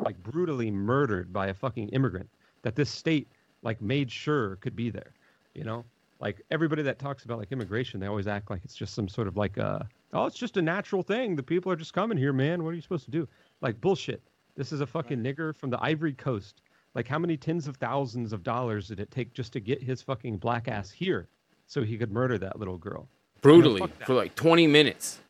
like 0.00 0.22
brutally 0.22 0.70
murdered 0.70 1.32
by 1.32 1.46
a 1.46 1.54
fucking 1.54 1.88
immigrant 1.88 2.28
that 2.62 2.74
this 2.76 2.90
state 2.90 3.28
like 3.62 3.80
made 3.80 4.10
sure 4.10 4.56
could 4.56 4.76
be 4.76 4.90
there, 4.90 5.12
you 5.54 5.64
know? 5.64 5.84
Like 6.20 6.42
everybody 6.50 6.82
that 6.82 6.98
talks 6.98 7.24
about 7.24 7.38
like 7.38 7.52
immigration, 7.52 8.00
they 8.00 8.06
always 8.06 8.26
act 8.26 8.50
like 8.50 8.60
it's 8.64 8.74
just 8.74 8.94
some 8.94 9.08
sort 9.08 9.28
of 9.28 9.36
like 9.36 9.56
uh 9.56 9.80
oh, 10.12 10.26
it's 10.26 10.36
just 10.36 10.56
a 10.56 10.62
natural 10.62 11.02
thing. 11.02 11.36
The 11.36 11.42
people 11.42 11.70
are 11.70 11.76
just 11.76 11.92
coming 11.92 12.18
here, 12.18 12.32
man. 12.32 12.64
What 12.64 12.70
are 12.70 12.74
you 12.74 12.80
supposed 12.80 13.04
to 13.04 13.10
do? 13.12 13.28
Like 13.60 13.80
bullshit. 13.80 14.22
This 14.56 14.72
is 14.72 14.80
a 14.80 14.86
fucking 14.86 15.22
nigger 15.22 15.56
from 15.56 15.70
the 15.70 15.78
Ivory 15.80 16.14
Coast. 16.14 16.62
Like 16.94 17.06
how 17.06 17.20
many 17.20 17.36
tens 17.36 17.68
of 17.68 17.76
thousands 17.76 18.32
of 18.32 18.42
dollars 18.42 18.88
did 18.88 18.98
it 18.98 19.12
take 19.12 19.32
just 19.32 19.52
to 19.52 19.60
get 19.60 19.80
his 19.80 20.02
fucking 20.02 20.38
black 20.38 20.66
ass 20.66 20.90
here 20.90 21.28
so 21.68 21.84
he 21.84 21.96
could 21.96 22.10
murder 22.10 22.38
that 22.38 22.58
little 22.58 22.78
girl? 22.78 23.08
brutally 23.40 23.80
fuck 23.80 23.96
that. 23.98 24.06
for 24.06 24.14
like 24.14 24.34
20 24.34 24.66
minutes. 24.66 25.20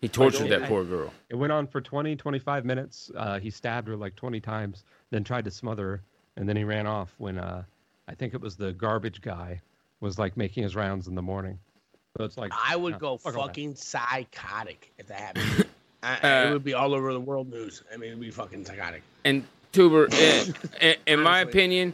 He 0.00 0.08
tortured 0.08 0.48
that 0.48 0.68
poor 0.68 0.84
girl. 0.84 1.12
It 1.28 1.34
went 1.34 1.52
on 1.52 1.66
for 1.66 1.80
20, 1.80 2.14
25 2.16 2.64
minutes. 2.64 3.10
Uh, 3.16 3.38
he 3.40 3.50
stabbed 3.50 3.88
her 3.88 3.96
like 3.96 4.14
20 4.14 4.40
times, 4.40 4.84
then 5.10 5.24
tried 5.24 5.44
to 5.44 5.50
smother 5.50 5.84
her, 5.88 6.02
and 6.36 6.48
then 6.48 6.56
he 6.56 6.64
ran 6.64 6.86
off 6.86 7.12
when 7.18 7.38
uh, 7.38 7.64
I 8.06 8.14
think 8.14 8.32
it 8.34 8.40
was 8.40 8.56
the 8.56 8.72
garbage 8.72 9.20
guy 9.20 9.60
was 10.00 10.18
like 10.18 10.36
making 10.36 10.62
his 10.62 10.76
rounds 10.76 11.08
in 11.08 11.14
the 11.14 11.22
morning. 11.22 11.58
So 12.16 12.24
it's 12.24 12.38
like 12.38 12.52
I 12.56 12.76
would 12.76 12.94
no, 12.94 12.98
go 12.98 13.16
fuck 13.16 13.34
all 13.36 13.42
that. 13.42 13.48
fucking 13.48 13.74
psychotic 13.74 14.92
if 14.98 15.08
that 15.08 15.20
happened. 15.20 15.66
I, 16.02 16.18
I- 16.22 16.42
Uh, 16.44 16.50
it 16.50 16.52
would 16.52 16.64
be 16.64 16.74
all 16.74 16.94
over 16.94 17.12
the 17.12 17.20
world 17.20 17.50
news. 17.50 17.82
I 17.92 17.96
mean, 17.96 18.10
it'd 18.10 18.20
be 18.20 18.30
fucking 18.30 18.64
psychotic. 18.64 19.02
And 19.24 19.44
Tuber, 19.72 20.06
in, 20.06 20.54
in, 20.80 20.96
in 21.08 21.20
my 21.20 21.40
opinion, 21.40 21.92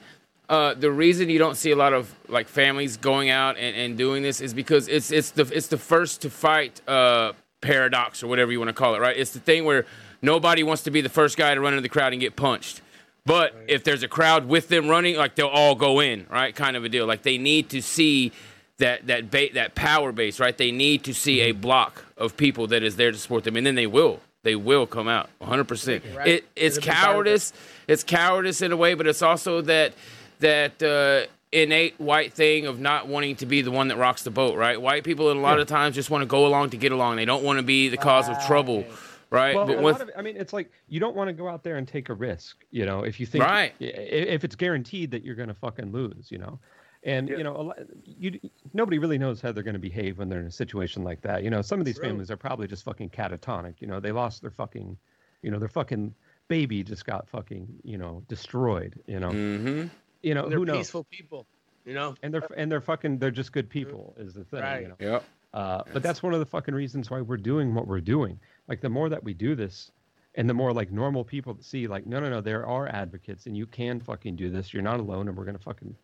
uh, 0.50 0.74
the 0.74 0.90
reason 0.90 1.30
you 1.30 1.38
don't 1.38 1.56
see 1.56 1.70
a 1.70 1.76
lot 1.76 1.94
of 1.94 2.14
like 2.28 2.48
families 2.48 2.98
going 2.98 3.30
out 3.30 3.56
and, 3.56 3.74
and 3.74 3.96
doing 3.96 4.22
this 4.22 4.42
is 4.42 4.52
because 4.52 4.88
it's 4.88 5.10
it's 5.10 5.30
the 5.30 5.50
it's 5.54 5.68
the 5.68 5.78
first 5.78 6.20
to 6.22 6.30
fight 6.30 6.82
uh, 6.86 7.32
paradox 7.68 8.22
or 8.22 8.28
whatever 8.28 8.52
you 8.52 8.58
want 8.60 8.68
to 8.68 8.74
call 8.74 8.94
it, 8.94 9.00
right? 9.00 9.16
It's 9.16 9.32
the 9.32 9.40
thing 9.40 9.64
where 9.64 9.86
nobody 10.22 10.62
wants 10.62 10.82
to 10.84 10.90
be 10.90 11.00
the 11.00 11.08
first 11.08 11.36
guy 11.36 11.54
to 11.54 11.60
run 11.60 11.72
into 11.72 11.82
the 11.82 11.88
crowd 11.88 12.12
and 12.12 12.20
get 12.20 12.36
punched. 12.36 12.80
But 13.26 13.54
if 13.68 13.82
there's 13.84 14.02
a 14.02 14.08
crowd 14.08 14.46
with 14.46 14.68
them 14.68 14.86
running, 14.88 15.16
like 15.16 15.34
they'll 15.34 15.46
all 15.46 15.74
go 15.74 16.00
in, 16.00 16.26
right? 16.30 16.54
Kind 16.54 16.76
of 16.76 16.84
a 16.84 16.88
deal. 16.90 17.06
Like 17.06 17.22
they 17.22 17.38
need 17.38 17.70
to 17.70 17.80
see 17.80 18.32
that 18.78 19.06
that 19.06 19.30
ba- 19.30 19.52
that 19.54 19.74
power 19.74 20.12
base, 20.12 20.38
right? 20.38 20.56
They 20.56 20.70
need 20.70 21.04
to 21.04 21.14
see 21.14 21.40
a 21.40 21.52
block 21.52 22.04
of 22.18 22.36
people 22.36 22.66
that 22.68 22.82
is 22.82 22.96
there 22.96 23.10
to 23.12 23.16
support 23.18 23.44
them, 23.44 23.56
and 23.56 23.66
then 23.66 23.74
they 23.76 23.86
will. 23.86 24.20
They 24.42 24.56
will 24.56 24.86
come 24.86 25.08
out 25.08 25.30
100. 25.38 25.64
percent 25.64 26.04
Right. 26.14 26.26
It 26.28 26.44
it's 26.54 26.74
They're 26.76 26.82
the 26.82 26.86
big 26.90 26.94
part 26.94 27.06
of 27.06 27.10
it. 27.10 27.12
cowardice. 27.14 27.52
It's 27.88 28.04
cowardice 28.04 28.60
in 28.60 28.72
a 28.72 28.76
way, 28.76 28.92
but 28.92 29.06
it's 29.06 29.22
also 29.22 29.62
that 29.62 29.94
that 30.40 30.82
uh, 30.82 31.30
innate 31.62 31.98
white 32.00 32.32
thing 32.32 32.66
of 32.66 32.80
not 32.80 33.06
wanting 33.08 33.36
to 33.36 33.46
be 33.46 33.62
the 33.62 33.70
one 33.70 33.88
that 33.88 33.96
rocks 33.96 34.22
the 34.22 34.30
boat, 34.30 34.56
right? 34.56 34.80
White 34.80 35.04
people 35.04 35.30
a 35.30 35.34
lot 35.34 35.58
of 35.58 35.66
times 35.66 35.94
just 35.94 36.10
want 36.10 36.22
to 36.22 36.26
go 36.26 36.46
along 36.46 36.70
to 36.70 36.76
get 36.76 36.92
along. 36.92 37.16
They 37.16 37.24
don't 37.24 37.44
want 37.44 37.58
to 37.58 37.62
be 37.62 37.88
the 37.88 37.96
cause 37.96 38.28
of 38.28 38.38
trouble, 38.40 38.84
right? 39.30 39.54
Well, 39.54 39.66
but 39.66 39.82
with, 39.82 40.00
of, 40.00 40.10
I 40.16 40.22
mean, 40.22 40.36
it's 40.36 40.52
like 40.52 40.70
you 40.88 41.00
don't 41.00 41.14
want 41.16 41.28
to 41.28 41.32
go 41.32 41.48
out 41.48 41.62
there 41.62 41.76
and 41.76 41.86
take 41.86 42.08
a 42.08 42.14
risk. 42.14 42.64
You 42.70 42.86
know, 42.86 43.04
if 43.04 43.20
you 43.20 43.26
think 43.26 43.44
Right. 43.44 43.72
if 43.80 44.44
it's 44.44 44.56
guaranteed 44.56 45.10
that 45.12 45.24
you're 45.24 45.36
going 45.36 45.48
to 45.48 45.54
fucking 45.54 45.92
lose, 45.92 46.30
you 46.30 46.38
know, 46.38 46.58
and 47.04 47.28
you 47.28 47.44
know, 47.44 47.56
a 47.56 47.62
lot, 47.62 47.78
you 48.04 48.38
nobody 48.72 48.98
really 48.98 49.18
knows 49.18 49.40
how 49.40 49.52
they're 49.52 49.62
going 49.62 49.74
to 49.74 49.80
behave 49.80 50.18
when 50.18 50.28
they're 50.28 50.40
in 50.40 50.46
a 50.46 50.50
situation 50.50 51.04
like 51.04 51.20
that. 51.22 51.44
You 51.44 51.50
know, 51.50 51.62
some 51.62 51.78
of 51.78 51.86
these 51.86 51.98
True. 51.98 52.08
families 52.08 52.30
are 52.30 52.36
probably 52.36 52.66
just 52.66 52.84
fucking 52.84 53.10
catatonic. 53.10 53.74
You 53.80 53.86
know, 53.86 54.00
they 54.00 54.12
lost 54.12 54.42
their 54.42 54.50
fucking, 54.50 54.96
you 55.42 55.50
know, 55.50 55.58
their 55.58 55.68
fucking 55.68 56.14
baby 56.48 56.82
just 56.82 57.04
got 57.04 57.28
fucking, 57.28 57.68
you 57.82 57.98
know, 57.98 58.22
destroyed. 58.28 59.00
You 59.06 59.20
know, 59.20 59.32
hmm 59.32 59.86
you 60.24 60.34
know, 60.34 60.48
They're 60.48 60.58
who 60.58 60.64
knows? 60.64 60.78
peaceful 60.78 61.04
people. 61.04 61.46
You 61.84 61.94
know. 61.94 62.14
And 62.22 62.32
they're 62.32 62.48
and 62.56 62.70
they're 62.70 62.80
fucking 62.80 63.18
they're 63.18 63.30
just 63.30 63.52
good 63.52 63.68
people 63.68 64.14
is 64.18 64.34
the 64.34 64.44
thing. 64.44 64.60
Right. 64.60 64.82
You 64.82 64.88
know? 64.88 64.96
Yep. 64.98 65.24
Uh, 65.52 65.82
but 65.92 66.02
that's 66.02 66.22
one 66.22 66.34
of 66.34 66.40
the 66.40 66.46
fucking 66.46 66.74
reasons 66.74 67.10
why 67.10 67.20
we're 67.20 67.36
doing 67.36 67.74
what 67.74 67.86
we're 67.86 68.00
doing. 68.00 68.40
Like 68.66 68.80
the 68.80 68.88
more 68.88 69.08
that 69.08 69.22
we 69.22 69.34
do 69.34 69.54
this, 69.54 69.92
and 70.34 70.48
the 70.48 70.54
more 70.54 70.72
like 70.72 70.90
normal 70.90 71.24
people 71.24 71.56
see, 71.60 71.86
like, 71.86 72.06
no, 72.06 72.18
no, 72.18 72.28
no, 72.28 72.40
there 72.40 72.66
are 72.66 72.88
advocates, 72.88 73.46
and 73.46 73.56
you 73.56 73.66
can 73.66 74.00
fucking 74.00 74.34
do 74.34 74.50
this. 74.50 74.74
You're 74.74 74.82
not 74.82 74.98
alone, 74.98 75.28
and 75.28 75.36
we're 75.36 75.44
gonna 75.44 75.58
fucking, 75.60 75.94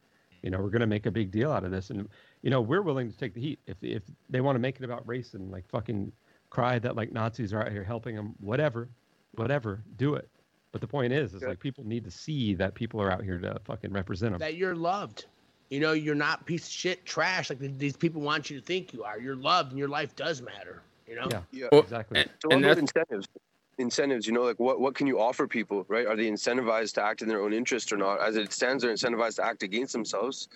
you 0.42 0.50
know, 0.50 0.58
we're 0.58 0.70
gonna 0.70 0.86
make 0.86 1.06
a 1.06 1.10
big 1.10 1.32
deal 1.32 1.50
out 1.50 1.64
of 1.64 1.72
this, 1.72 1.90
and 1.90 2.08
you 2.42 2.50
know, 2.50 2.60
we're 2.60 2.82
willing 2.82 3.10
to 3.10 3.16
take 3.16 3.34
the 3.34 3.40
heat 3.40 3.58
if 3.66 3.76
if 3.82 4.02
they 4.28 4.40
want 4.40 4.54
to 4.54 4.60
make 4.60 4.76
it 4.76 4.84
about 4.84 5.06
race 5.08 5.34
and 5.34 5.50
like 5.50 5.68
fucking 5.68 6.12
cry 6.50 6.78
that 6.78 6.94
like 6.94 7.10
Nazis 7.12 7.52
are 7.52 7.64
out 7.64 7.72
here 7.72 7.84
helping 7.84 8.14
them, 8.14 8.34
whatever, 8.38 8.88
whatever, 9.32 9.82
do 9.96 10.14
it. 10.14 10.28
But 10.72 10.80
the 10.80 10.86
point 10.86 11.12
is, 11.12 11.34
is 11.34 11.42
Yeah. 11.42 11.48
like 11.48 11.60
people 11.60 11.84
need 11.84 12.04
to 12.04 12.10
see 12.10 12.54
that 12.54 12.74
people 12.74 13.00
are 13.00 13.10
out 13.10 13.24
here 13.24 13.38
to 13.38 13.60
fucking 13.64 13.92
represent 13.92 14.32
them. 14.32 14.38
that 14.38 14.54
you're 14.54 14.76
loved. 14.76 15.26
You 15.68 15.80
know, 15.80 15.92
you're 15.92 16.14
not 16.16 16.46
piece 16.46 16.66
of 16.66 16.72
shit 16.72 17.04
trash 17.04 17.48
like 17.50 17.58
these 17.78 17.96
people 17.96 18.20
want 18.20 18.50
you 18.50 18.58
to 18.60 18.64
think 18.66 18.92
you 18.92 19.04
are. 19.04 19.18
You're 19.20 19.36
loved 19.36 19.70
and 19.70 19.78
your 19.78 19.88
life 19.88 20.14
does 20.16 20.42
matter. 20.42 20.82
You 21.08 21.16
know? 21.16 21.28
Yeah, 21.30 21.42
Yeah. 21.52 21.68
Well, 21.72 21.80
exactly. 21.82 22.20
and- 22.20 22.30
So 22.40 22.48
what 22.48 22.54
and 22.56 22.64
that's 22.64 22.80
incentives? 22.80 23.28
Incentives, 23.78 24.26
you 24.26 24.32
know, 24.32 24.42
like 24.42 24.60
what, 24.60 24.78
what 24.80 24.94
can 24.94 25.06
you 25.06 25.18
offer 25.20 25.46
people, 25.48 25.86
right? 25.88 26.06
Are 26.06 26.14
they 26.14 26.28
incentivized 26.30 26.94
to 26.94 27.02
act 27.02 27.22
in 27.22 27.28
their 27.28 27.40
own 27.40 27.52
interest 27.52 27.92
or 27.92 27.96
not? 27.96 28.20
As 28.20 28.36
it 28.36 28.52
stands, 28.52 28.82
they're 28.82 28.92
incentivized 28.92 29.36
to 29.36 29.44
act 29.44 29.62
against 29.62 29.92
themselves. 29.92 30.48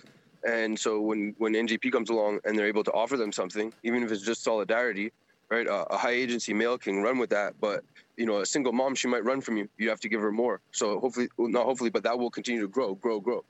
And 0.46 0.78
so 0.78 1.00
when, 1.00 1.34
when 1.38 1.54
NJP 1.54 1.90
comes 1.90 2.10
along 2.10 2.40
and 2.44 2.58
they're 2.58 2.66
able 2.66 2.84
to 2.84 2.92
offer 2.92 3.16
them 3.16 3.32
something, 3.32 3.72
even 3.82 4.02
if 4.02 4.12
it's 4.12 4.20
just 4.22 4.42
solidarity, 4.42 5.10
right? 5.48 5.66
Uh, 5.66 5.86
a 5.90 5.96
high 5.96 6.10
agency 6.10 6.52
male 6.52 6.76
can 6.76 7.02
run 7.02 7.16
with 7.18 7.30
that, 7.30 7.54
but 7.60 7.82
you 8.16 8.26
know, 8.26 8.40
a 8.40 8.46
single 8.46 8.72
mom, 8.72 8.94
she 8.94 9.08
might 9.08 9.24
run 9.24 9.40
from 9.40 9.56
you. 9.56 9.68
You 9.78 9.88
have 9.88 10.00
to 10.00 10.08
give 10.08 10.20
her 10.20 10.32
more. 10.32 10.60
So 10.72 11.00
hopefully, 11.00 11.28
well, 11.36 11.48
not 11.48 11.64
hopefully, 11.64 11.90
but 11.90 12.02
that 12.04 12.18
will 12.18 12.30
continue 12.30 12.60
to 12.60 12.68
grow, 12.68 12.94
grow, 12.94 13.20
grow, 13.20 13.44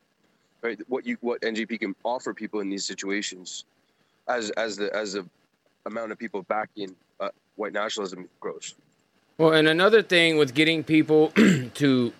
right? 0.63 0.79
What 0.89 1.07
you, 1.07 1.17
what 1.21 1.41
NJP 1.43 1.81
can 1.81 1.95
offer 2.05 2.33
people 2.33 2.61
in 2.61 2.69
these 2.69 2.87
situations, 2.87 3.65
as 4.29 4.51
as 4.51 4.77
the 4.77 4.95
as 4.95 5.15
the 5.15 5.27
amount 5.87 6.13
of 6.13 6.19
people 6.19 6.43
backing 6.43 6.95
uh, 7.21 7.29
white 7.57 7.73
nationalism 7.73 8.29
grows. 8.41 8.75
Well, 9.37 9.53
and 9.53 9.69
another 9.69 10.03
thing 10.03 10.39
with 10.39 10.55
getting 10.55 10.85
people 10.85 11.29
to 11.75 12.13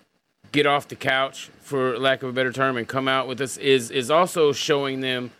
get 0.51 0.65
off 0.65 0.87
the 0.87 0.95
couch, 0.95 1.49
for 1.61 1.97
lack 1.97 2.23
of 2.23 2.29
a 2.29 2.33
better 2.33 2.51
term, 2.51 2.77
and 2.77 2.87
come 2.87 3.07
out 3.07 3.27
with 3.27 3.41
us 3.41 3.57
is 3.57 3.89
is 3.89 4.11
also 4.11 4.51
showing 4.53 5.01
them 5.01 5.31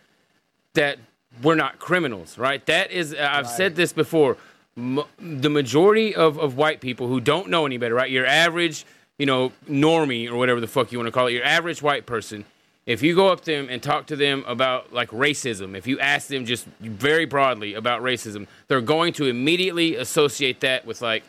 that 0.73 0.97
we're 1.43 1.55
not 1.55 1.79
criminals, 1.79 2.37
right? 2.37 2.65
That 2.65 2.91
is, 2.91 3.13
I've 3.13 3.49
said 3.49 3.75
this 3.75 3.91
before. 3.93 4.37
M- 4.77 5.03
the 5.17 5.49
majority 5.49 6.13
of, 6.13 6.37
of 6.37 6.57
white 6.57 6.81
people 6.81 7.07
who 7.07 7.21
don't 7.21 7.49
know 7.49 7.65
any 7.65 7.77
better, 7.77 7.95
right? 7.95 8.11
Your 8.11 8.25
average, 8.25 8.85
you 9.17 9.25
know, 9.25 9.53
normie 9.69 10.29
or 10.29 10.35
whatever 10.35 10.59
the 10.59 10.67
fuck 10.67 10.91
you 10.91 10.97
want 10.97 11.07
to 11.07 11.11
call 11.11 11.27
it, 11.27 11.31
your 11.33 11.45
average 11.45 11.81
white 11.81 12.05
person. 12.05 12.45
If 12.85 13.01
you 13.01 13.15
go 13.15 13.29
up 13.29 13.41
to 13.41 13.51
them 13.51 13.67
and 13.69 13.81
talk 13.81 14.07
to 14.07 14.15
them 14.15 14.43
about 14.45 14.93
like 14.93 15.09
racism, 15.09 15.75
if 15.75 15.87
you 15.87 15.99
ask 15.99 16.27
them 16.27 16.45
just 16.45 16.65
very 16.79 17.25
broadly 17.25 17.73
about 17.73 18.01
racism, 18.01 18.47
they're 18.67 18.81
going 18.81 19.13
to 19.13 19.25
immediately 19.25 19.95
associate 19.95 20.59
that 20.59 20.85
with 20.85 21.01
like 21.01 21.23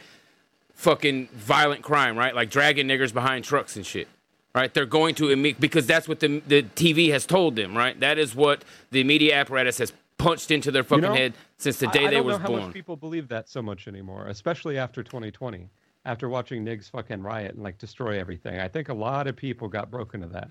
fucking 0.74 1.28
violent 1.28 1.82
crime, 1.82 2.18
right? 2.18 2.34
Like 2.34 2.50
dragging 2.50 2.86
niggers 2.86 3.14
behind 3.14 3.44
trucks 3.44 3.76
and 3.76 3.86
shit, 3.86 4.08
right? 4.54 4.74
They're 4.74 4.84
going 4.86 5.14
to 5.14 5.26
imme- 5.26 5.58
because 5.58 5.86
that's 5.86 6.06
what 6.08 6.20
the 6.20 6.42
the 6.46 6.62
TV 6.64 7.10
has 7.12 7.24
told 7.24 7.56
them, 7.56 7.76
right? 7.76 7.98
That 8.00 8.18
is 8.18 8.34
what 8.34 8.62
the 8.90 9.02
media 9.04 9.36
apparatus 9.36 9.78
has 9.78 9.92
punched 10.18 10.50
into 10.50 10.70
their 10.70 10.84
fucking 10.84 11.02
know, 11.02 11.14
head 11.14 11.34
since 11.58 11.78
the 11.78 11.88
I- 11.88 11.92
day 11.92 12.04
I 12.06 12.08
they 12.10 12.16
don't 12.16 12.26
was 12.26 12.36
know 12.36 12.42
how 12.42 12.48
born. 12.48 12.62
much 12.64 12.72
people 12.72 12.96
believe 12.96 13.28
that 13.28 13.48
so 13.48 13.62
much 13.62 13.88
anymore, 13.88 14.26
especially 14.28 14.78
after 14.78 15.02
2020, 15.02 15.68
after 16.04 16.28
watching 16.28 16.64
Nigs 16.64 16.90
fucking 16.90 17.22
riot 17.22 17.54
and 17.54 17.62
like 17.62 17.78
destroy 17.78 18.18
everything. 18.18 18.60
I 18.60 18.68
think 18.68 18.88
a 18.88 18.94
lot 18.94 19.26
of 19.26 19.36
people 19.36 19.68
got 19.68 19.90
broken 19.90 20.20
to 20.20 20.26
that. 20.28 20.50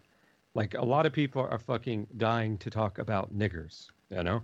Like 0.53 0.73
a 0.73 0.83
lot 0.85 1.05
of 1.05 1.13
people 1.13 1.41
are 1.49 1.59
fucking 1.59 2.07
dying 2.17 2.57
to 2.59 2.69
talk 2.69 2.97
about 2.97 3.37
niggers. 3.37 3.87
You 4.09 4.23
know? 4.23 4.41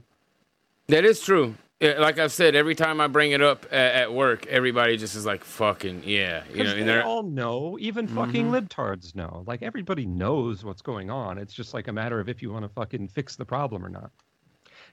That 0.87 1.05
is 1.05 1.21
true. 1.21 1.55
Like 1.81 2.19
I've 2.19 2.31
said, 2.31 2.53
every 2.53 2.75
time 2.75 3.01
I 3.01 3.07
bring 3.07 3.31
it 3.31 3.41
up 3.41 3.65
at, 3.73 4.13
work, 4.13 4.45
everybody 4.45 4.97
just 4.97 5.15
is 5.15 5.25
like, 5.25 5.43
"Fucking 5.43 6.03
yeah," 6.05 6.43
you 6.53 6.63
know. 6.63 6.75
And 6.75 6.87
they 6.87 7.01
all 7.01 7.23
know, 7.23 7.75
even 7.79 8.07
fucking 8.07 8.51
Mhm. 8.51 8.67
libtards 8.67 9.15
know. 9.15 9.43
Like 9.47 9.63
everybody 9.63 10.05
knows 10.05 10.63
what's 10.63 10.83
going 10.83 11.09
on. 11.09 11.39
It's 11.39 11.53
just 11.55 11.73
like 11.73 11.87
a 11.87 11.91
matter 11.93 12.19
of 12.19 12.29
if 12.29 12.43
you 12.43 12.51
want 12.51 12.65
to 12.65 12.69
fucking 12.69 13.07
fix 13.07 13.35
the 13.35 13.45
problem 13.45 13.83
or 13.83 13.89
not. 13.89 14.11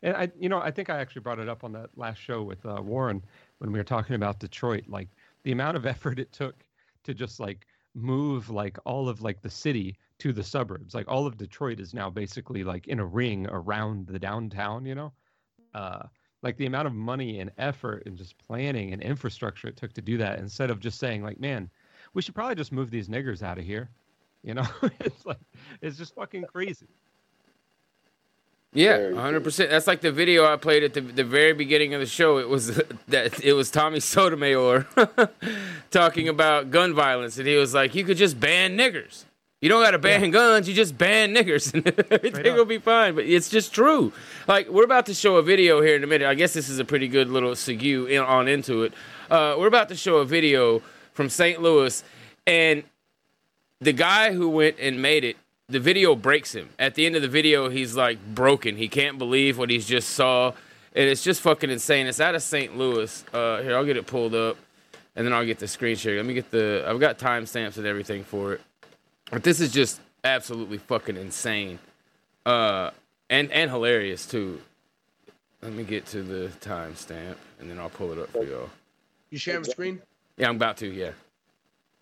And 0.03 0.17
I, 0.17 0.31
you 0.39 0.49
know, 0.49 0.61
I 0.61 0.71
think 0.71 0.91
I 0.91 0.99
actually 0.99 1.23
brought 1.23 1.39
it 1.39 1.49
up 1.49 1.65
on 1.65 1.73
that 1.73 1.91
last 1.97 2.19
show 2.19 2.43
with 2.43 2.65
uh, 2.65 2.81
Warren 2.83 3.23
when 3.59 3.73
we 3.73 3.79
were 3.79 3.85
talking 3.85 4.15
about 4.17 4.39
Detroit. 4.39 4.85
Like 4.89 5.09
the 5.43 5.53
amount 5.53 5.77
of 5.77 5.87
effort 5.95 6.19
it 6.19 6.33
took 6.33 6.65
to 7.05 7.15
just 7.15 7.41
like 7.41 7.67
move 7.95 8.51
like 8.51 8.79
all 8.85 9.09
of 9.09 9.23
like 9.23 9.41
the 9.43 9.51
city 9.51 9.97
to 10.19 10.33
the 10.33 10.43
suburbs. 10.45 10.95
Like 10.95 11.09
all 11.09 11.27
of 11.27 11.37
Detroit 11.37 11.81
is 11.81 11.95
now 11.95 12.11
basically 12.11 12.65
like 12.65 12.87
in 12.89 13.01
a 13.01 13.07
ring 13.07 13.47
around 13.51 14.07
the 14.07 14.19
downtown. 14.19 14.85
You 14.85 14.95
know, 14.95 15.13
uh, 15.75 16.03
like 16.43 16.57
the 16.57 16.67
amount 16.67 16.87
of 16.87 16.95
money 16.95 17.41
and 17.41 17.51
effort 17.59 18.05
and 18.07 18.17
just 18.17 18.39
planning 18.39 18.93
and 18.93 19.03
infrastructure 19.03 19.69
it 19.69 19.77
took 19.77 19.93
to 19.95 20.03
do 20.03 20.17
that 20.19 20.39
instead 20.39 20.71
of 20.71 20.81
just 20.81 20.99
saying 20.99 21.23
like, 21.23 21.41
man, 21.41 21.69
we 22.15 22.23
should 22.23 22.35
probably 22.35 22.55
just 22.55 22.73
move 22.73 22.91
these 22.91 23.09
niggers 23.09 23.43
out 23.43 23.59
of 23.59 23.65
here. 23.65 23.91
You 24.43 24.55
know, 24.55 24.67
it's 25.01 25.27
like 25.27 25.41
it's 25.83 25.97
just 25.97 26.15
fucking 26.15 26.45
crazy. 26.45 26.89
Yeah, 28.75 29.15
hundred 29.15 29.45
percent. 29.45 29.71
That's 29.71 29.87
like 29.87 30.03
the 30.03 30.13
video 30.13 30.45
I 30.45 30.57
played 30.57 30.83
at 30.83 30.93
the, 30.93 31.01
the 31.01 31.25
very 31.25 31.55
beginning 31.55 31.95
of 31.95 32.01
the 32.01 32.07
show. 32.07 32.39
It 32.39 32.49
was 32.49 32.77
that 33.09 33.43
it 33.43 33.55
was 33.55 33.71
Tommy 33.71 34.01
Sotomayor 34.01 34.87
talking 35.91 36.29
about 36.29 36.71
gun 36.71 36.95
violence, 36.95 37.39
and 37.39 37.47
he 37.49 37.57
was 37.57 37.73
like, 37.73 37.95
"You 37.95 38.05
could 38.05 38.19
just 38.19 38.39
ban 38.39 38.77
niggers. 38.77 39.25
You 39.61 39.69
don't 39.69 39.83
got 39.83 39.93
to 39.93 39.99
ban 39.99 40.31
guns. 40.31 40.69
You 40.69 40.75
just 40.75 40.97
ban 40.97 41.35
niggers, 41.35 41.75
and 41.75 41.87
everything 42.13 42.53
up. 42.53 42.57
will 42.57 42.65
be 42.67 42.79
fine." 42.79 43.15
But 43.15 43.25
it's 43.25 43.49
just 43.49 43.73
true. 43.73 44.13
Like 44.47 44.69
we're 44.69 44.85
about 44.85 45.07
to 45.07 45.15
show 45.15 45.37
a 45.37 45.43
video 45.43 45.81
here 45.81 45.97
in 45.97 46.05
a 46.05 46.07
minute. 46.07 46.29
I 46.29 46.35
guess 46.35 46.53
this 46.53 46.69
is 46.69 46.79
a 46.79 46.85
pretty 46.85 47.09
good 47.09 47.31
little 47.31 47.53
segue 47.53 48.11
in, 48.11 48.21
on 48.21 48.49
into 48.49 48.83
it. 48.83 48.93
Uh, 49.31 49.57
we're 49.59 49.67
about 49.67 49.89
to 49.89 49.97
show 49.97 50.19
a 50.19 50.27
video 50.27 50.83
from 51.15 51.31
St. 51.31 51.61
Louis, 51.63 52.05
and 52.47 52.83
the 53.81 53.93
guy 53.93 54.33
who 54.35 54.51
went 54.51 54.77
and 54.79 55.01
made 55.01 55.25
it, 55.25 55.37
the 55.69 55.81
video 55.81 56.15
breaks 56.15 56.55
him. 56.55 56.71
At 56.79 56.95
the 56.95 57.05
end 57.05 57.15
of 57.15 57.23
the 57.23 57.29
video, 57.29 57.69
he's 57.69 57.95
like 57.95 58.19
broken. 58.35 58.77
He 58.77 58.89
can't 58.89 59.19
believe 59.19 59.59
what 59.59 59.71
he's 59.71 59.87
just 59.87 60.11
saw. 60.11 60.53
And 60.95 61.09
it's 61.09 61.23
just 61.23 61.43
fucking 61.43 61.71
insane. 61.71 62.07
It's 62.07 62.21
out 62.21 62.35
of 62.35 62.43
St. 62.43 62.77
Louis. 62.77 63.25
Uh, 63.33 63.63
here, 63.63 63.77
I'll 63.77 63.85
get 63.85 63.97
it 63.97 64.07
pulled 64.07 64.35
up 64.35 64.57
and 65.15 65.27
then 65.27 65.35
I'll 65.35 65.45
get 65.45 65.59
the 65.59 65.69
screen 65.69 65.97
share. 65.97 66.17
Let 66.17 66.25
me 66.25 66.35
get 66.35 66.51
the, 66.51 66.85
I've 66.87 66.99
got 66.99 67.19
timestamps 67.19 67.77
and 67.77 67.87
everything 67.87 68.25
for 68.25 68.55
it. 68.55 68.63
But 69.31 69.43
this 69.43 69.61
is 69.61 69.71
just 69.71 70.01
absolutely 70.25 70.79
fucking 70.79 71.17
insane. 71.17 71.79
Uh, 72.47 72.91
and, 73.29 73.53
and 73.53 73.71
hilarious 73.71 74.25
too. 74.25 74.61
Let 75.61 75.73
me 75.73 75.85
get 75.85 76.07
to 76.07 76.23
the 76.23 76.49
timestamp 76.61 77.37
and 77.61 77.71
then 77.71 77.79
I'll 77.79 77.91
pull 77.91 78.13
it 78.13 78.19
up 78.19 78.31
for 78.31 78.45
y'all. 78.45 78.71
You 79.29 79.39
sharing 79.39 79.63
the 79.63 79.71
screen? 79.71 80.01
Yeah, 80.39 80.49
I'm 80.49 80.57
about 80.57 80.79
to, 80.79 80.87
yeah. 80.87 81.11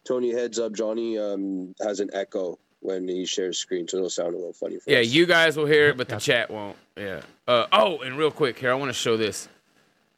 Tony, 0.07 0.31
heads 0.31 0.61
up, 0.61 0.73
Johnny 0.73 1.19
um, 1.19 1.75
has 1.81 1.99
an 1.99 2.11
echo 2.13 2.61
when 2.87 3.09
he 3.09 3.27
shares 3.27 3.59
screen, 3.59 3.89
so 3.89 3.99
it'll 3.99 4.11
sound 4.11 4.35
a 4.35 4.39
little 4.39 4.55
funny 4.55 4.79
for 4.81 4.91
Yeah, 4.93 4.99
us. 5.01 5.09
you 5.09 5.27
guys 5.27 5.57
will 5.57 5.67
hear 5.67 5.91
it, 5.91 5.99
but 5.99 6.09
the 6.09 6.19
chat 6.19 6.51
won't. 6.51 6.77
Yeah. 6.97 7.23
Uh, 7.49 7.67
oh, 7.73 7.99
and 8.01 8.19
real 8.19 8.33
quick 8.33 8.59
here, 8.59 8.73
I 8.73 8.75
want 8.75 8.91
to 8.91 8.95
show 8.95 9.17
this. 9.19 9.49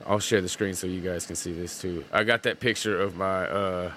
I'll 0.06 0.20
share 0.20 0.40
the 0.40 0.48
screen 0.48 0.74
so 0.74 0.86
you 0.86 1.00
guys 1.00 1.26
can 1.26 1.36
see 1.36 1.52
this 1.52 1.80
too. 1.80 2.04
I 2.12 2.24
got 2.24 2.44
that 2.44 2.60
picture 2.60 3.00
of 3.00 3.16
my 3.16 3.46
uh, 3.48 3.92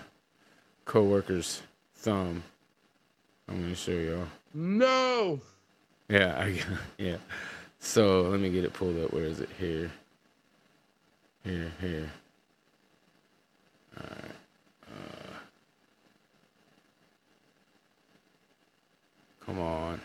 coworker's 0.85 1.61
thumb. 1.95 2.43
I'm 3.49 3.61
gonna 3.61 3.76
show 3.76 3.91
y'all. 3.91 4.27
No. 4.53 5.41
Yeah, 6.10 6.35
I, 6.39 6.60
yeah. 6.98 7.18
So 7.80 8.23
let 8.23 8.39
me 8.39 8.49
get 8.52 8.65
it 8.65 8.73
pulled 8.73 8.99
up. 9.03 9.14
Where 9.14 9.26
is 9.26 9.39
it? 9.41 9.49
Here. 9.60 9.91
Here, 11.43 11.72
here. 11.81 12.11
All 13.98 14.07
right. 14.10 14.40
Come 19.45 19.59
on. 19.59 20.01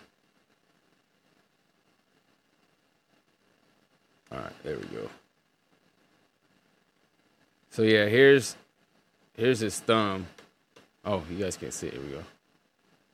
All 4.33 4.39
right, 4.39 4.63
there 4.65 4.77
we 4.77 4.85
go. 4.87 5.09
So 7.71 7.83
yeah, 7.83 8.07
here's 8.07 8.57
here's 9.37 9.61
his 9.61 9.79
thumb. 9.81 10.27
Oh, 11.05 11.23
you 11.31 11.39
guys 11.39 11.57
can't 11.57 11.73
see 11.73 11.89
it. 11.89 11.95
Here 11.95 12.03
we 12.03 12.11
go. 12.11 12.23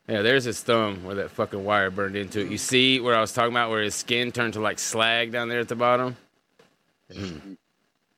Yeah, 0.08 0.22
there's 0.22 0.44
his 0.44 0.60
thumb 0.60 1.04
where 1.04 1.16
that 1.16 1.30
fucking 1.30 1.64
wire 1.64 1.90
burned 1.90 2.16
into 2.16 2.40
it. 2.40 2.50
You 2.50 2.58
see 2.58 2.98
where 3.00 3.14
I 3.14 3.20
was 3.20 3.32
talking 3.32 3.52
about 3.52 3.70
where 3.70 3.82
his 3.82 3.94
skin 3.94 4.32
turned 4.32 4.54
to 4.54 4.60
like 4.60 4.78
slag 4.78 5.30
down 5.32 5.48
there 5.48 5.60
at 5.60 5.68
the 5.68 5.76
bottom? 5.76 6.16
Mm. 7.12 7.56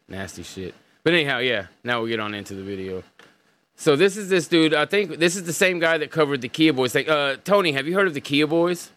Nasty 0.09 0.43
shit. 0.43 0.75
But 1.03 1.13
anyhow, 1.13 1.39
yeah, 1.39 1.67
now 1.83 2.01
we'll 2.01 2.09
get 2.09 2.21
on 2.21 2.35
into 2.35 2.55
the 2.55 2.63
video. 2.63 3.03
So 3.77 3.97
this 3.97 4.17
is 4.17 4.29
this 4.29 4.49
dude. 4.49 4.75
I 4.75 4.87
think 4.87 5.19
this 5.19 5.37
is 5.37 5.45
the 5.45 5.53
same 5.53 5.79
guy 5.79 5.99
that 5.99 6.11
covered 6.11 6.41
the 6.41 6.49
Kia 6.49 6.73
Boys 6.73 6.93
thing. 6.93 7.09
Uh, 7.09 7.37
Tony, 7.45 7.73
have 7.73 7.87
you 7.87 7.95
heard 7.95 8.07
of 8.07 8.15
the 8.15 8.21
Kia 8.21 8.47
Boys? 8.47 8.91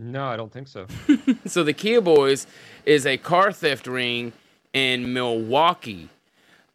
No, 0.00 0.26
I 0.26 0.36
don't 0.36 0.52
think 0.52 0.68
so. 0.68 0.86
so 1.46 1.62
the 1.62 1.72
Kia 1.72 2.00
Boys 2.00 2.46
is 2.84 3.06
a 3.06 3.16
car 3.16 3.52
theft 3.52 3.86
ring 3.86 4.32
in 4.72 5.12
Milwaukee, 5.12 6.08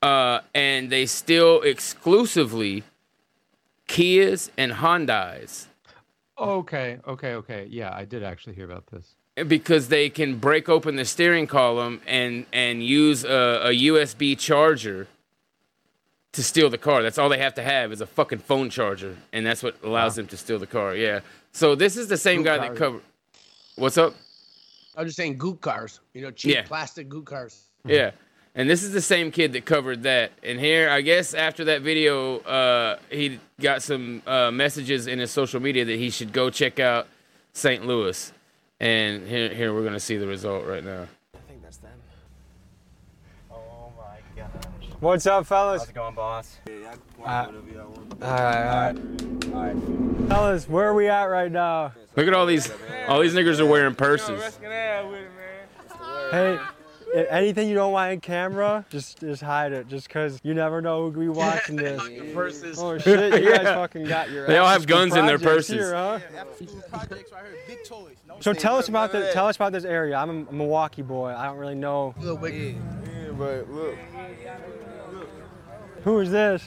uh, 0.01 0.39
and 0.55 0.89
they 0.89 1.05
steal 1.05 1.61
exclusively 1.61 2.83
Kias 3.87 4.49
and 4.57 4.71
Hondas 4.71 5.67
Okay, 6.39 6.99
okay, 7.05 7.33
okay. 7.33 7.67
Yeah, 7.69 7.93
I 7.93 8.05
did 8.05 8.23
actually 8.23 8.53
hear 8.53 8.65
about 8.65 8.87
this. 8.87 9.15
because 9.47 9.89
they 9.89 10.09
can 10.09 10.37
break 10.37 10.69
open 10.69 10.95
the 10.95 11.05
steering 11.05 11.47
column 11.47 12.01
and 12.07 12.45
and 12.53 12.83
use 12.83 13.23
a, 13.23 13.61
a 13.63 13.71
USB 13.71 14.37
charger 14.37 15.07
to 16.33 16.43
steal 16.43 16.69
the 16.69 16.77
car. 16.77 17.01
That's 17.01 17.17
all 17.17 17.29
they 17.29 17.39
have 17.39 17.55
to 17.55 17.63
have 17.63 17.91
is 17.91 18.01
a 18.01 18.05
fucking 18.05 18.39
phone 18.39 18.69
charger, 18.69 19.17
and 19.33 19.45
that's 19.45 19.63
what 19.63 19.75
allows 19.83 20.15
them 20.15 20.27
to 20.27 20.37
steal 20.37 20.59
the 20.59 20.67
car. 20.67 20.95
Yeah. 20.95 21.21
So 21.51 21.75
this 21.75 21.97
is 21.97 22.07
the 22.07 22.17
same 22.17 22.37
Goop 22.43 22.45
guy 22.45 22.57
that 22.67 22.75
covered. 22.75 23.01
What's 23.75 23.97
up? 23.97 24.13
I 24.95 25.01
was 25.03 25.09
just 25.09 25.17
saying 25.17 25.37
goop 25.37 25.61
cars. 25.61 26.01
You 26.13 26.21
know, 26.23 26.31
cheap 26.31 26.53
Yeah. 26.55 26.63
plastic 26.63 27.07
goop 27.07 27.25
cars. 27.25 27.63
Yeah. 27.85 28.11
And 28.55 28.69
this 28.69 28.83
is 28.83 28.91
the 28.91 29.01
same 29.01 29.31
kid 29.31 29.53
that 29.53 29.63
covered 29.63 30.03
that. 30.03 30.31
And 30.43 30.59
here, 30.59 30.89
I 30.89 31.01
guess 31.01 31.33
after 31.33 31.63
that 31.65 31.81
video, 31.81 32.39
uh, 32.39 32.97
he 33.09 33.39
got 33.61 33.81
some 33.81 34.21
uh, 34.27 34.51
messages 34.51 35.07
in 35.07 35.19
his 35.19 35.31
social 35.31 35.61
media 35.61 35.85
that 35.85 35.97
he 35.97 36.09
should 36.09 36.33
go 36.33 36.49
check 36.49 36.79
out 36.79 37.07
St. 37.53 37.85
Louis. 37.85 38.33
And 38.81 39.25
here, 39.27 39.49
here 39.53 39.73
we're 39.73 39.83
gonna 39.83 39.99
see 39.99 40.17
the 40.17 40.27
result 40.27 40.65
right 40.65 40.83
now. 40.83 41.07
What's 44.99 45.25
up, 45.25 45.45
fellas? 45.45 45.81
How's 45.83 45.89
it 45.89 45.95
going, 45.95 46.13
boss? 46.15 46.57
Uh, 46.67 46.71
all 47.23 47.47
right, 48.21 48.93
all 49.53 49.63
right. 49.63 49.75
Fellas, 50.27 50.67
where 50.67 50.89
are 50.89 50.93
we 50.93 51.07
at 51.07 51.23
right 51.25 51.51
now? 51.51 51.93
Look 52.17 52.27
at 52.27 52.33
all 52.33 52.45
these, 52.45 52.69
all 53.07 53.21
these 53.21 53.33
niggas 53.33 53.59
are 53.59 53.65
wearing 53.65 53.95
purses. 53.95 54.57
Hey, 56.31 56.59
i- 57.15 57.27
anything 57.29 57.69
you 57.69 57.75
don't 57.75 57.93
want 57.93 58.11
in 58.13 58.19
camera, 58.19 58.85
just 58.89 59.19
just 59.21 59.41
hide 59.41 59.71
it. 59.71 59.87
Just 59.87 60.09
cause 60.09 60.39
you 60.43 60.53
never 60.53 60.81
know 60.81 61.03
who 61.05 61.11
could 61.13 61.19
be 61.21 61.29
watching 61.29 61.75
this. 61.77 62.01
Purses. 62.33 62.77
Oh 62.79 62.97
shit, 62.97 63.41
you 63.41 63.49
guys 63.49 63.61
Yeah. 63.63 63.75
fucking 63.75 64.03
got 64.05 64.29
your. 64.29 64.47
They 64.47 64.57
all 64.57 64.67
have 64.67 64.85
guns 64.85 65.15
in 65.15 65.25
their 65.25 65.39
projects 65.39 65.69
purses. 65.69 65.75
Here, 65.75 65.93
huh? 65.95 66.19
So 68.41 68.51
tell 68.53 68.75
us 68.75 68.89
about 68.89 69.11
the 69.13 69.29
tell 69.31 69.47
us 69.47 69.55
about 69.55 69.71
this 69.71 69.85
area. 69.85 70.17
I'm 70.17 70.47
a 70.47 70.51
Milwaukee 70.51 71.01
boy. 71.03 71.33
I 71.35 71.45
don't 71.45 71.57
really 71.57 71.75
know. 71.75 72.13
Yeah, 72.21 72.33
but 73.37 73.69
look, 73.71 73.95
Who 76.03 76.19
is 76.19 76.31
this? 76.31 76.63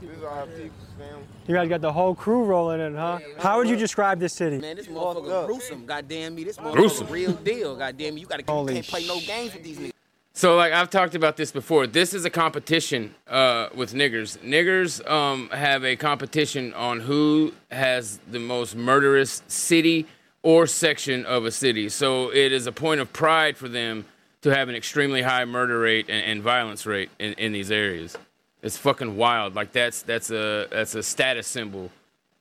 this 0.00 0.10
is 0.10 0.24
our 0.24 0.46
people, 0.46 0.70
fam. 0.98 1.18
You 1.46 1.54
guys 1.54 1.68
got 1.68 1.80
the 1.80 1.92
whole 1.92 2.14
crew 2.14 2.44
rolling 2.44 2.80
in, 2.80 2.94
huh? 2.94 3.18
How 3.38 3.58
would 3.58 3.68
you 3.68 3.76
describe 3.76 4.18
this 4.18 4.32
city? 4.32 4.58
Man, 4.58 4.76
this 4.76 4.86
motherfucker 4.86 5.46
gruesome. 5.46 5.86
Goddamn 5.86 6.34
me, 6.34 6.44
this 6.44 6.56
motherfucker 6.56 6.72
Gruesome. 6.72 7.06
real 7.08 7.32
deal. 7.32 7.76
Goddamn 7.76 8.14
me, 8.14 8.20
you 8.22 8.26
gotta 8.26 8.44
Holy 8.46 8.74
can't 8.74 8.86
play 8.86 9.06
no 9.06 9.20
games 9.20 9.54
with 9.54 9.62
these 9.62 9.78
niggas. 9.78 9.92
So 10.32 10.56
like 10.56 10.72
I've 10.72 10.90
talked 10.90 11.14
about 11.14 11.36
this 11.36 11.52
before. 11.52 11.86
This 11.86 12.14
is 12.14 12.24
a 12.24 12.30
competition 12.30 13.14
uh, 13.28 13.68
with 13.74 13.92
niggers. 13.92 14.38
Niggers 14.38 15.06
um, 15.10 15.50
have 15.50 15.84
a 15.84 15.96
competition 15.96 16.72
on 16.74 17.00
who 17.00 17.52
has 17.70 18.18
the 18.30 18.38
most 18.38 18.74
murderous 18.76 19.42
city 19.48 20.06
or 20.42 20.66
section 20.66 21.26
of 21.26 21.44
a 21.44 21.50
city. 21.50 21.88
So 21.88 22.32
it 22.32 22.52
is 22.52 22.66
a 22.66 22.72
point 22.72 23.00
of 23.00 23.12
pride 23.12 23.56
for 23.56 23.68
them 23.68 24.06
to 24.42 24.54
have 24.54 24.68
an 24.68 24.74
extremely 24.74 25.20
high 25.20 25.44
murder 25.44 25.78
rate 25.78 26.06
and, 26.08 26.24
and 26.24 26.42
violence 26.42 26.86
rate 26.86 27.10
in, 27.18 27.34
in 27.34 27.52
these 27.52 27.70
areas. 27.70 28.16
It's 28.62 28.76
fucking 28.76 29.16
wild. 29.16 29.54
Like 29.54 29.72
that's 29.72 30.02
that's 30.02 30.30
a 30.30 30.66
that's 30.70 30.94
a 30.94 31.02
status 31.02 31.46
symbol 31.46 31.90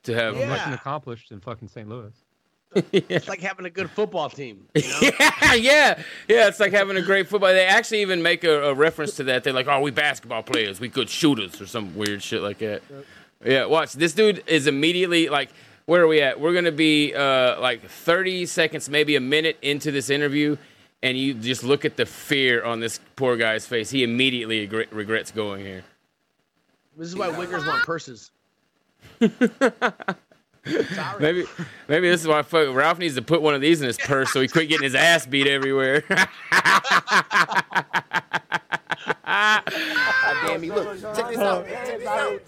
to 0.03 0.13
have. 0.13 0.37
Yeah. 0.37 0.49
Mission 0.49 0.73
accomplished 0.73 1.31
in 1.31 1.39
fucking 1.39 1.67
St. 1.67 1.87
Louis. 1.87 2.13
It's 2.91 3.27
like 3.27 3.39
having 3.39 3.65
a 3.65 3.69
good 3.69 3.89
football 3.89 4.29
team. 4.29 4.67
You 4.75 4.83
know? 4.83 4.99
yeah, 5.19 5.53
yeah, 5.55 6.03
yeah. 6.27 6.47
It's 6.47 6.59
like 6.59 6.71
having 6.71 6.97
a 6.97 7.01
great 7.01 7.27
football. 7.27 7.49
They 7.49 7.65
actually 7.65 8.01
even 8.01 8.21
make 8.21 8.43
a, 8.43 8.69
a 8.69 8.73
reference 8.75 9.15
to 9.15 9.23
that. 9.23 9.43
They're 9.43 9.53
like, 9.53 9.67
"Oh, 9.67 9.81
we 9.81 9.89
basketball 9.89 10.43
players, 10.43 10.79
we 10.79 10.87
good 10.87 11.09
shooters," 11.09 11.59
or 11.59 11.65
some 11.65 11.95
weird 11.95 12.21
shit 12.21 12.43
like 12.43 12.59
that. 12.59 12.83
Yeah, 13.43 13.65
watch. 13.65 13.93
This 13.93 14.13
dude 14.13 14.43
is 14.45 14.67
immediately 14.67 15.29
like, 15.29 15.49
"Where 15.87 16.03
are 16.03 16.07
we 16.07 16.21
at?" 16.21 16.39
We're 16.39 16.53
gonna 16.53 16.71
be 16.71 17.15
uh, 17.15 17.59
like 17.59 17.83
30 17.89 18.45
seconds, 18.45 18.87
maybe 18.87 19.15
a 19.15 19.21
minute 19.21 19.57
into 19.63 19.89
this 19.91 20.11
interview, 20.11 20.55
and 21.01 21.17
you 21.17 21.33
just 21.33 21.63
look 21.63 21.85
at 21.85 21.97
the 21.97 22.05
fear 22.05 22.63
on 22.63 22.81
this 22.81 22.99
poor 23.15 23.35
guy's 23.35 23.65
face. 23.65 23.89
He 23.89 24.03
immediately 24.03 24.67
regrets 24.91 25.31
going 25.31 25.65
here. 25.65 25.83
This 26.99 27.07
is 27.07 27.15
why 27.15 27.29
wiggers 27.29 27.65
want 27.65 27.83
purses. 27.85 28.31
Maybe, 31.19 31.45
maybe 31.87 32.09
this 32.09 32.21
is 32.21 32.27
why 32.27 32.41
fuck, 32.41 32.75
Ralph 32.75 32.99
needs 32.99 33.15
to 33.15 33.21
put 33.21 33.41
one 33.41 33.55
of 33.55 33.61
these 33.61 33.79
in 33.81 33.87
his 33.87 33.97
purse 33.97 34.31
so 34.31 34.41
he 34.41 34.47
quit 34.47 34.67
getting 34.67 34.83
his 34.83 34.93
ass 34.93 35.25
beat 35.25 35.47
everywhere. 35.47 36.01
Goddamn 39.29 40.61
me, 40.61 40.69
look, 40.69 41.01
check 41.15 41.29
this 41.29 41.37
out. 41.37 41.65
Check 41.65 41.99
this 41.99 42.07
out. 42.07 42.41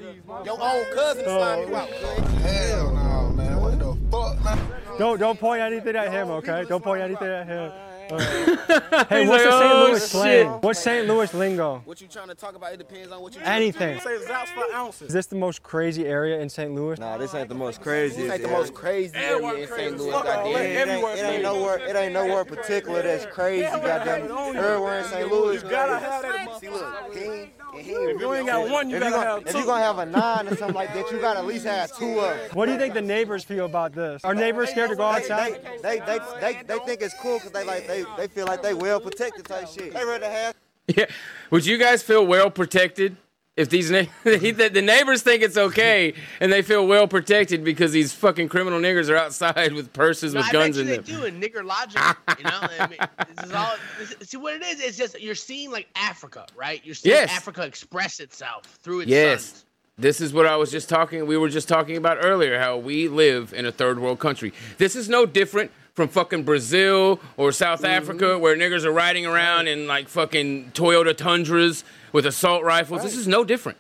Your 0.46 0.62
own 0.62 0.86
cousin 0.94 1.26
signed 1.26 1.70
you 1.70 1.76
out. 1.76 1.90
Oh, 1.90 2.22
Hell 2.44 2.94
no, 2.94 3.30
man. 3.32 3.62
What 3.62 3.80
the 3.80 3.98
fuck, 4.12 4.44
man? 4.44 4.60
Don't 5.00 5.18
don't 5.18 5.40
point 5.40 5.62
anything 5.62 5.96
at 5.96 6.12
him, 6.12 6.30
okay? 6.32 6.66
Don't 6.68 6.84
point 6.84 7.02
anything 7.02 7.30
at 7.30 7.48
him. 7.48 7.72
All 8.12 8.18
right. 8.18 9.08
hey, 9.10 9.28
what's 9.28 9.44
like, 9.44 9.52
the 9.52 9.60
St. 9.60 9.72
"Oh, 9.74 9.86
Louis 9.88 10.00
shit." 10.02 10.10
slang? 10.10 10.48
What's 10.62 10.80
St. 10.80 11.08
Louis 11.08 11.34
lingo? 11.34 11.82
What 11.86 12.02
you 12.02 12.08
trying 12.08 12.28
to 12.28 12.36
talk 12.36 12.56
about? 12.56 12.74
It 12.74 12.78
depends 12.78 13.12
on 13.12 13.22
what 13.22 13.34
you 13.36 13.42
Anything. 13.44 14.00
Say 14.02 14.18
Zouts 14.28 14.48
for 14.48 14.66
ounces. 14.76 15.08
Is 15.08 15.14
this 15.14 15.28
the 15.28 15.36
most 15.36 15.64
crazy 15.64 16.06
area 16.06 16.40
in 16.40 16.50
St. 16.50 16.74
Louis? 16.74 17.00
Nah, 17.00 17.18
this 17.18 17.34
ain't 17.34 17.48
the 17.50 17.56
most 17.56 17.82
crazy. 17.82 18.24
This 18.24 18.32
ain't 18.34 18.42
the 18.44 18.50
most 18.50 18.74
crazy 18.74 19.16
area 19.16 19.54
in 19.64 19.68
St. 19.68 19.98
Louis. 19.98 20.12
Goddamn. 20.12 20.46
It 20.48 20.88
ain't, 20.88 21.20
it 21.20 21.24
ain't 21.24 21.44
nowhere. 21.44 21.78
It 21.80 21.96
ain't 21.96 22.14
nowhere 22.14 22.44
particular 22.46 23.02
that's 23.02 23.26
crazy. 23.28 23.64
Goddamn. 23.64 24.24
Everywhere 24.58 25.00
in 25.00 25.06
St. 25.06 25.32
Louis. 25.32 25.64
You 25.64 25.70
gotta 25.70 25.98
have 26.00 26.22
that. 26.24 26.60
See, 26.60 26.70
look, 26.70 27.14
he 27.14 27.20
ain't, 27.20 27.50
and 27.74 27.82
he 27.82 27.92
ain't 27.94 28.12
If 28.12 28.22
you 28.22 28.34
ain't 28.34 28.48
got 28.48 28.70
one, 28.70 28.90
you 28.90 28.98
it. 28.98 29.00
gotta 29.00 29.18
have 29.18 29.44
two. 29.44 29.50
If 29.50 29.56
you 29.56 29.66
gonna 29.66 29.84
have 29.84 29.98
a 30.00 30.06
nine 30.06 30.48
or 30.48 30.56
something 30.58 30.76
like 30.76 30.94
that, 30.94 31.10
you 31.12 31.20
gotta 31.20 31.40
at 31.40 31.46
least 31.46 31.66
have 31.66 31.96
two 31.96 32.20
of 32.20 32.38
them. 32.38 32.50
What 32.54 32.66
do 32.66 32.74
you 32.74 32.78
think 32.78 32.94
the 32.94 33.02
neighbors 33.02 33.44
feel 33.44 33.66
about 33.66 33.94
this? 33.94 34.24
Are 34.26 34.36
neighbors 34.36 34.70
scared 34.70 34.90
to 34.90 34.96
go 34.96 35.04
outside? 35.04 35.62
They, 35.82 36.00
they, 36.00 36.06
they, 36.06 36.20
they, 36.40 36.64
they 36.68 36.80
think 36.80 37.02
it's 37.02 37.14
cool 37.22 37.38
because 37.38 37.52
they 37.52 37.64
like 37.64 37.88
they, 37.88 38.01
they 38.18 38.28
feel 38.28 38.46
like 38.48 38.62
they 38.62 38.74
well 38.74 39.00
protected 39.00 39.46
type 39.46 39.68
shit. 39.68 39.94
They 39.94 40.06
ready 40.06 40.24
to 40.24 40.30
have. 40.30 40.56
Yeah. 40.88 41.06
Would 41.52 41.66
you 41.66 41.78
guys 41.78 42.04
feel 42.04 42.26
well 42.26 42.50
protected 42.50 43.16
if 43.58 43.70
these 43.70 43.92
na- 43.92 44.04
the 44.24 44.70
the 44.74 44.82
neighbors 44.82 45.22
think 45.22 45.44
it's 45.44 45.58
okay 45.58 46.14
and 46.40 46.52
they 46.52 46.62
feel 46.62 46.88
well 46.88 47.08
protected 47.08 47.64
because 47.64 47.92
these 47.92 48.14
fucking 48.14 48.50
criminal 48.50 48.80
niggers 48.80 49.10
are 49.10 49.16
outside 49.18 49.74
with 49.74 49.92
purses 49.94 50.34
No, 50.34 50.40
with 50.40 50.48
I 50.50 50.52
guns 50.52 50.78
bet 50.78 50.86
you 50.86 50.92
in 50.94 51.02
they 51.04 51.12
them? 51.12 51.22
do 51.22 51.26
in 51.26 51.42
nigger 51.42 51.64
logic. 51.66 52.02
You 52.38 52.44
know, 52.46 52.60
I 52.62 52.88
mean, 52.88 53.00
this 53.36 53.46
is 53.46 53.52
all. 53.54 53.76
This, 54.00 54.30
see 54.30 54.38
what 54.38 54.56
it 54.56 54.64
is? 54.64 54.82
It's 54.82 54.98
just 54.98 55.20
you're 55.22 55.36
seeing 55.36 55.72
like 55.72 55.88
Africa, 55.96 56.46
right? 56.56 56.82
You're 56.86 56.96
seeing 56.96 57.16
Yes. 57.16 57.30
Africa 57.36 57.64
express 57.64 58.20
itself 58.20 58.64
through 58.82 59.02
its 59.02 59.10
Yes. 59.12 59.46
sons. 59.46 59.66
This 59.98 60.20
is 60.22 60.34
what 60.34 60.48
I 60.48 60.56
was 60.56 60.72
just 60.72 60.90
talking. 60.90 61.28
We 61.28 61.38
were 61.38 61.50
just 61.50 61.68
talking 61.68 61.96
about 61.96 62.18
earlier 62.22 62.58
how 62.58 62.78
we 62.78 63.08
live 63.08 63.54
in 63.54 63.66
a 63.68 63.72
third 63.72 64.00
world 64.00 64.18
country. 64.20 64.52
This 64.80 64.96
is 64.96 65.08
no 65.10 65.26
different 65.28 65.70
from 65.94 66.08
fucking 66.08 66.44
Brazil 66.44 67.20
or 67.38 67.52
South 67.52 67.84
Africa 67.84 68.38
where 68.40 68.56
niggers 68.56 68.86
are 68.86 68.92
riding 68.92 69.26
around 69.26 69.68
in 69.68 69.88
like 69.88 70.08
fucking 70.08 70.72
Toyota 70.72 71.16
Tundras 71.16 71.84
with 72.14 72.26
assault 72.26 72.64
rifles. 72.64 73.04
This 73.04 73.16
is 73.16 73.28
no 73.28 73.44
different. 73.44 73.78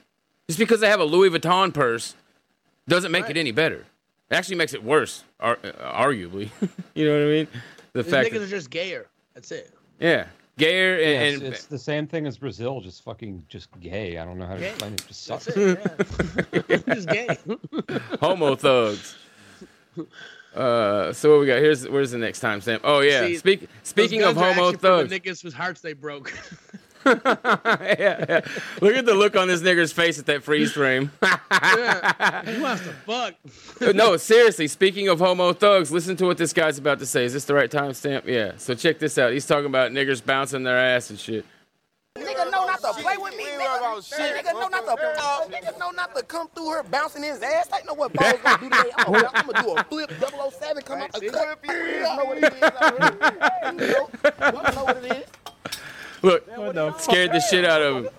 Just 0.47 0.59
because 0.59 0.79
they 0.81 0.89
have 0.89 0.99
a 0.99 1.05
Louis 1.05 1.29
Vuitton 1.29 1.73
purse 1.73 2.15
doesn't 2.87 3.11
make 3.11 3.29
it 3.29 3.37
any 3.37 3.51
better. 3.51 3.85
It 4.29 4.35
actually 4.35 4.55
makes 4.57 4.73
it 4.73 4.83
worse, 4.83 5.23
ar- 5.39 5.59
uh, 5.63 5.71
arguably. 5.93 6.49
you 6.93 7.05
know 7.05 7.13
what 7.13 7.21
I 7.21 7.31
mean? 7.31 7.47
The 7.93 8.03
These 8.03 8.11
fact 8.11 8.29
niggas 8.29 8.33
that, 8.33 8.41
are 8.43 8.47
just 8.47 8.69
gayer. 8.69 9.07
That's 9.33 9.51
it. 9.51 9.73
yeah, 9.99 10.27
gayer 10.57 10.97
Yeah, 10.99 11.05
and, 11.07 11.33
it's, 11.35 11.43
and 11.43 11.53
it's 11.53 11.65
the 11.65 11.77
same 11.77 12.07
thing 12.07 12.25
as 12.27 12.37
Brazil, 12.37 12.79
just 12.81 13.03
fucking 13.03 13.45
just 13.49 13.67
gay. 13.79 14.17
I 14.17 14.25
don't 14.25 14.37
know 14.37 14.45
how 14.45 14.53
to 14.55 14.59
Gay. 14.59 14.69
explain 14.69 14.93
it. 14.93 15.05
Just 15.07 15.27
That's 15.27 15.45
sucks. 15.45 15.57
it. 15.57 15.79
Yeah. 16.69 16.77
just 16.95 17.09
gay. 17.09 17.37
homo 18.21 18.55
thugs. 18.55 19.15
Uh, 20.55 21.13
so 21.13 21.31
what 21.31 21.39
we 21.39 21.47
got? 21.47 21.59
Here's 21.59 21.87
where's 21.87 22.11
the 22.11 22.17
next 22.17 22.41
timestamp? 22.41 22.81
Oh 22.83 22.99
yeah. 22.99 23.25
See, 23.25 23.37
Speak, 23.37 23.69
speaking 23.83 24.23
of 24.23 24.35
homo 24.35 24.49
actually 24.49 24.71
the 24.73 24.77
thugs. 24.77 25.11
niggas 25.11 25.41
whose 25.41 25.53
hearts 25.53 25.81
they 25.81 25.93
broke. 25.93 26.33
yeah, 27.05 28.25
yeah. 28.29 28.41
Look 28.79 28.95
at 28.95 29.05
the 29.05 29.15
look 29.15 29.35
on 29.35 29.47
this 29.47 29.61
nigger's 29.61 29.91
face 29.91 30.19
at 30.19 30.27
that 30.27 30.43
freeze 30.43 30.73
frame. 30.73 31.11
he 31.21 32.61
wants 32.61 32.83
to 32.83 32.93
fuck. 33.05 33.33
no, 33.95 34.17
seriously. 34.17 34.67
Speaking 34.67 35.07
of 35.07 35.17
homo 35.17 35.51
thugs, 35.53 35.91
listen 35.91 36.15
to 36.17 36.25
what 36.25 36.37
this 36.37 36.53
guy's 36.53 36.77
about 36.77 36.99
to 36.99 37.07
say. 37.07 37.25
Is 37.25 37.33
this 37.33 37.45
the 37.45 37.55
right 37.55 37.71
timestamp? 37.71 38.25
Yeah. 38.25 38.51
So 38.57 38.75
check 38.75 38.99
this 38.99 39.17
out. 39.17 39.33
He's 39.33 39.47
talking 39.47 39.65
about 39.65 39.91
niggers 39.91 40.23
bouncing 40.23 40.61
their 40.61 40.77
ass 40.77 41.09
and 41.09 41.17
shit. 41.17 41.43
Nigga 42.17 42.51
know 42.51 42.65
not 42.65 42.81
to 42.81 42.93
play 43.01 43.15
with 43.17 43.37
me, 43.37 43.45
nigga. 43.45 44.01
Nigga 44.11 44.53
know 44.53 44.67
not 44.67 44.85
to, 44.85 44.91
uh, 44.91 45.47
nigga 45.47 45.79
know 45.79 45.91
not 45.91 46.13
to 46.13 46.23
come 46.23 46.49
through 46.49 46.69
her 46.71 46.83
bouncing 46.83 47.23
his 47.23 47.41
ass. 47.41 47.69
I 47.71 47.81
know 47.83 47.93
what 47.93 48.11
balls 48.11 48.33
gonna 48.43 48.57
do 48.57 48.69
today. 48.69 48.91
I'm 48.97 49.13
gonna, 49.13 49.31
I'm 49.33 49.47
gonna 49.47 49.63
do 49.63 49.75
a 49.77 49.83
flip 49.85 50.11
007, 50.19 50.83
come 50.83 51.01
out 51.01 51.13
the 51.13 51.29
cut. 51.29 51.59
You 51.63 52.01
know 52.01 52.25
what 52.25 52.37
it 52.37 52.53
is 52.53 52.63
already. 52.63 53.15
You 53.65 53.93
know, 53.93 54.09
you 54.21 54.75
know 54.75 54.83
what 54.83 54.97
it 54.97 55.11
is. 55.11 55.25
Look, 56.21 56.99
scared 56.99 57.31
the 57.31 57.39
shit 57.39 57.63
out 57.63 57.81
of 57.81 58.05
him. 58.05 58.09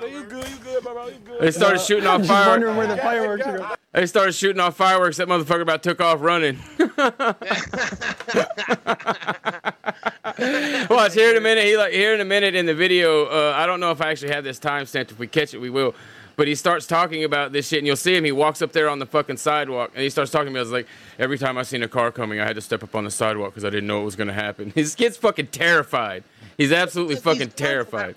You 0.00 0.24
good, 0.24 0.48
you 0.48 0.56
good, 0.56 0.82
bro, 0.82 1.08
you 1.08 1.14
good. 1.24 1.40
They 1.40 1.50
started 1.50 1.80
shooting 1.80 2.06
off 2.06 2.20
Just 2.20 2.30
fire. 2.30 2.48
wondering 2.48 2.76
where 2.76 2.86
the 2.86 2.96
fireworks 2.96 3.46
are 3.46 3.58
going. 3.58 3.70
They 3.92 4.06
started 4.06 4.32
shooting 4.32 4.60
off 4.60 4.76
fireworks. 4.76 5.18
That 5.18 5.28
motherfucker 5.28 5.62
about 5.62 5.82
took 5.82 6.00
off 6.00 6.22
running. 6.22 6.58
Watch 10.88 11.14
here 11.14 11.30
in 11.30 11.36
a 11.36 11.40
minute. 11.40 11.64
He 11.64 11.76
like 11.76 11.92
here 11.92 12.14
in 12.14 12.20
a 12.20 12.24
minute 12.24 12.54
in 12.54 12.66
the 12.66 12.74
video. 12.74 13.26
Uh, 13.26 13.52
I 13.54 13.66
don't 13.66 13.80
know 13.80 13.90
if 13.90 14.00
I 14.00 14.10
actually 14.10 14.32
have 14.32 14.44
this 14.44 14.58
time 14.58 14.86
timestamp. 14.86 15.10
If 15.10 15.18
we 15.18 15.26
catch 15.26 15.52
it, 15.52 15.58
we 15.58 15.68
will. 15.68 15.94
But 16.36 16.48
he 16.48 16.54
starts 16.54 16.86
talking 16.86 17.24
about 17.24 17.52
this 17.52 17.68
shit, 17.68 17.78
and 17.78 17.86
you'll 17.86 17.96
see 17.96 18.16
him. 18.16 18.24
He 18.24 18.32
walks 18.32 18.62
up 18.62 18.72
there 18.72 18.88
on 18.88 18.98
the 18.98 19.06
fucking 19.06 19.36
sidewalk, 19.36 19.90
and 19.94 20.02
he 20.02 20.08
starts 20.08 20.30
talking 20.30 20.48
about. 20.48 20.60
It. 20.60 20.62
It's 20.62 20.72
like 20.72 20.86
every 21.18 21.36
time 21.36 21.58
I 21.58 21.62
seen 21.62 21.82
a 21.82 21.88
car 21.88 22.10
coming, 22.10 22.40
I 22.40 22.46
had 22.46 22.54
to 22.54 22.62
step 22.62 22.82
up 22.82 22.94
on 22.94 23.04
the 23.04 23.10
sidewalk 23.10 23.50
because 23.50 23.64
I 23.64 23.70
didn't 23.70 23.86
know 23.86 23.98
what 23.98 24.06
was 24.06 24.16
gonna 24.16 24.32
happen. 24.32 24.70
His 24.74 24.94
kid's 24.94 25.18
fucking 25.18 25.48
terrified. 25.48 26.24
He's 26.56 26.72
absolutely 26.72 27.16
fucking 27.16 27.40
guns 27.40 27.52
are 27.52 27.56
terrified. 27.56 28.16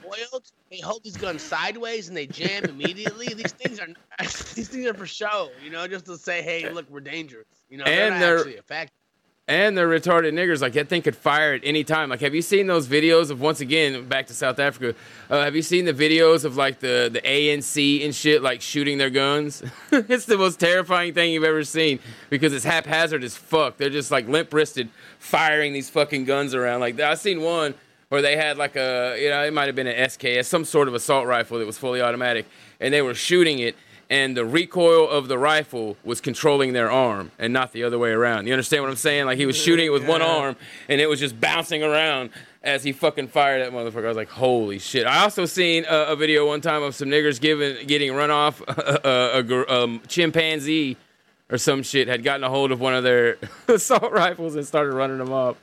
They 0.76 0.82
hold 0.82 1.04
these 1.06 1.16
guns 1.16 1.42
sideways 1.42 2.10
and 2.10 2.18
they 2.18 2.28
jam 2.28 2.66
immediately. 2.70 3.28
these 3.28 3.54
things 3.54 3.80
are 3.80 3.88
these 4.22 4.68
things 4.68 4.86
are 4.88 4.94
for 4.94 5.06
show, 5.06 5.50
you 5.64 5.70
know, 5.70 5.88
just 5.88 6.06
to 6.08 6.18
say, 6.18 6.42
hey, 6.42 6.70
look, 6.70 6.90
we're 6.90 7.00
dangerous. 7.00 7.46
You 7.70 7.78
know, 7.78 7.86
they're 7.86 8.08
And 8.08 8.16
not 8.16 8.20
they're- 8.20 8.38
actually 8.40 8.58
a 8.58 8.62
fact. 8.64 8.92
And 9.48 9.78
they're 9.78 9.88
retarded 9.88 10.34
niggers. 10.34 10.60
Like 10.60 10.74
that 10.74 10.90
thing 10.90 11.04
could 11.04 11.16
fire 11.16 11.54
at 11.54 11.62
any 11.64 11.84
time. 11.84 12.10
Like, 12.10 12.22
have 12.22 12.34
you 12.34 12.42
seen 12.42 12.66
those 12.66 12.88
videos 12.88 13.30
of 13.30 13.40
once 13.42 13.62
again 13.62 14.08
back 14.08 14.26
to 14.28 14.34
South 14.34 14.58
Africa? 14.58 14.98
Uh, 15.30 15.44
have 15.44 15.56
you 15.56 15.62
seen 15.62 15.86
the 15.86 15.94
videos 15.94 16.46
of 16.46 16.58
like 16.58 16.80
the 16.80 17.12
the 17.14 17.22
ANC 17.22 18.04
and 18.04 18.14
shit 18.16 18.42
like 18.42 18.60
shooting 18.62 18.98
their 18.98 19.12
guns? 19.12 19.62
it's 19.92 20.26
the 20.26 20.38
most 20.40 20.60
terrifying 20.60 21.14
thing 21.14 21.32
you've 21.32 21.44
ever 21.44 21.64
seen 21.64 22.00
because 22.32 22.54
it's 22.54 22.66
haphazard 22.66 23.24
as 23.24 23.38
fuck. 23.38 23.78
They're 23.78 23.92
just 23.92 24.10
like 24.10 24.28
limp 24.28 24.52
wristed 24.52 24.90
firing 25.20 25.74
these 25.74 25.92
fucking 25.92 26.26
guns 26.26 26.56
around. 26.56 26.80
Like 26.80 27.00
I 27.00 27.14
seen 27.14 27.40
one 27.42 27.76
where 28.10 28.22
they 28.22 28.36
had 28.38 28.58
like 28.58 28.76
a 28.76 29.18
you 29.20 29.30
know 29.30 29.44
it 29.44 29.54
might 29.54 29.66
have 29.66 29.76
been 29.76 29.88
an 29.88 30.10
SKS, 30.10 30.46
some 30.46 30.66
sort 30.66 30.88
of 30.88 30.94
assault 30.94 31.28
rifle 31.28 31.60
that 31.60 31.66
was 31.66 31.78
fully 31.78 32.02
automatic, 32.02 32.46
and 32.80 32.94
they 32.94 33.02
were 33.02 33.14
shooting 33.14 33.60
it. 33.60 33.76
And 34.08 34.38
the 34.38 34.46
recoil 34.46 35.10
of 35.10 35.28
the 35.30 35.38
rifle 35.40 35.98
was 36.04 36.22
controlling 36.22 36.74
their 36.74 36.92
arm 36.92 37.32
and 37.40 37.52
not 37.52 37.72
the 37.72 37.84
other 37.84 37.98
way 37.98 38.12
around. 38.12 38.46
You 38.46 38.54
understand 38.54 38.84
what 38.84 38.92
I'm 38.92 38.98
saying? 38.98 39.26
Like 39.26 39.40
he 39.40 39.48
was 39.48 39.58
shooting 39.58 39.88
it 39.88 39.90
with 39.90 40.08
one 40.08 40.22
arm 40.22 40.56
and 40.88 41.02
it 41.02 41.08
was 41.08 41.20
just 41.20 41.42
bouncing 41.42 41.82
around 41.82 42.30
as 42.62 42.84
he 42.84 42.92
fucking 42.92 43.30
fired 43.30 43.64
that 43.64 43.72
motherfucker. 43.72 44.06
I 44.06 44.10
was 44.10 44.16
like, 44.16 44.30
holy 44.30 44.78
shit. 44.78 45.08
I 45.08 45.24
also 45.24 45.48
seen 45.48 45.86
a, 45.90 46.10
a 46.10 46.16
video 46.16 46.46
one 46.46 46.62
time 46.62 46.84
of 46.84 46.94
some 46.94 47.10
niggers 47.10 47.42
giving, 47.42 47.88
getting 47.88 48.14
run 48.14 48.30
off 48.30 48.62
a, 48.68 49.40
a, 49.40 49.44
gor- 49.44 49.72
um, 49.72 50.00
chimpanzee 50.08 50.98
or 51.50 51.58
some 51.58 51.82
shit 51.82 52.08
had 52.08 52.24
gotten 52.24 52.44
a 52.44 52.50
hold 52.50 52.72
of 52.72 52.80
one 52.80 52.94
of 52.94 53.04
their 53.04 53.40
assault 53.68 54.12
rifles 54.12 54.56
and 54.56 54.68
started 54.68 54.94
running 54.94 55.18
them 55.18 55.32
off. 55.32 55.58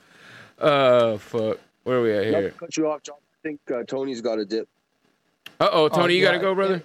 Uh, 0.58 1.16
fuck. 1.18 1.58
Where 1.84 1.98
are 1.98 2.02
we 2.02 2.12
at 2.12 2.30
Not 2.30 2.40
here? 2.40 2.50
cut 2.52 2.76
you 2.76 2.88
off, 2.88 3.02
John. 3.02 3.16
I 3.16 3.48
think 3.48 3.60
uh, 3.70 3.82
Tony's 3.84 4.20
got 4.20 4.38
a 4.38 4.44
dip. 4.44 4.68
Uh 5.60 5.68
oh, 5.72 5.88
Tony, 5.88 6.14
you 6.14 6.20
yeah, 6.20 6.26
gotta 6.28 6.38
go, 6.38 6.54
brother. 6.54 6.82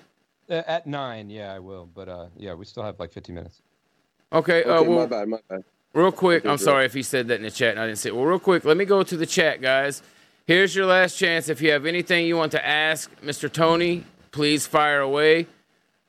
Uh, 0.49 0.63
at 0.67 0.87
nine, 0.87 1.29
yeah, 1.29 1.53
I 1.53 1.59
will. 1.59 1.87
But 1.93 2.09
uh, 2.09 2.27
yeah, 2.37 2.53
we 2.53 2.65
still 2.65 2.83
have 2.83 2.99
like 2.99 3.11
15 3.11 3.35
minutes. 3.35 3.61
Okay, 4.33 4.63
uh, 4.63 4.79
Okay, 4.79 4.87
well, 4.87 4.99
my 4.99 5.05
bad, 5.05 5.27
my 5.29 5.39
bad. 5.49 5.63
Real 5.93 6.11
quick, 6.11 6.45
I'm 6.45 6.57
sorry 6.57 6.85
if 6.85 6.93
he 6.93 7.01
said 7.01 7.27
that 7.29 7.35
in 7.35 7.43
the 7.43 7.51
chat 7.51 7.71
and 7.71 7.79
I 7.79 7.87
didn't 7.87 7.97
say. 7.99 8.09
it. 8.09 8.15
Well, 8.15 8.25
real 8.25 8.39
quick, 8.39 8.65
let 8.65 8.77
me 8.77 8.85
go 8.85 9.03
to 9.03 9.17
the 9.17 9.25
chat, 9.25 9.61
guys. 9.61 10.03
Here's 10.45 10.75
your 10.75 10.85
last 10.85 11.17
chance. 11.17 11.49
If 11.49 11.61
you 11.61 11.71
have 11.71 11.85
anything 11.85 12.25
you 12.27 12.37
want 12.37 12.51
to 12.53 12.65
ask 12.65 13.09
Mr. 13.21 13.51
Tony, 13.51 14.03
please 14.31 14.67
fire 14.67 14.99
away. 15.01 15.47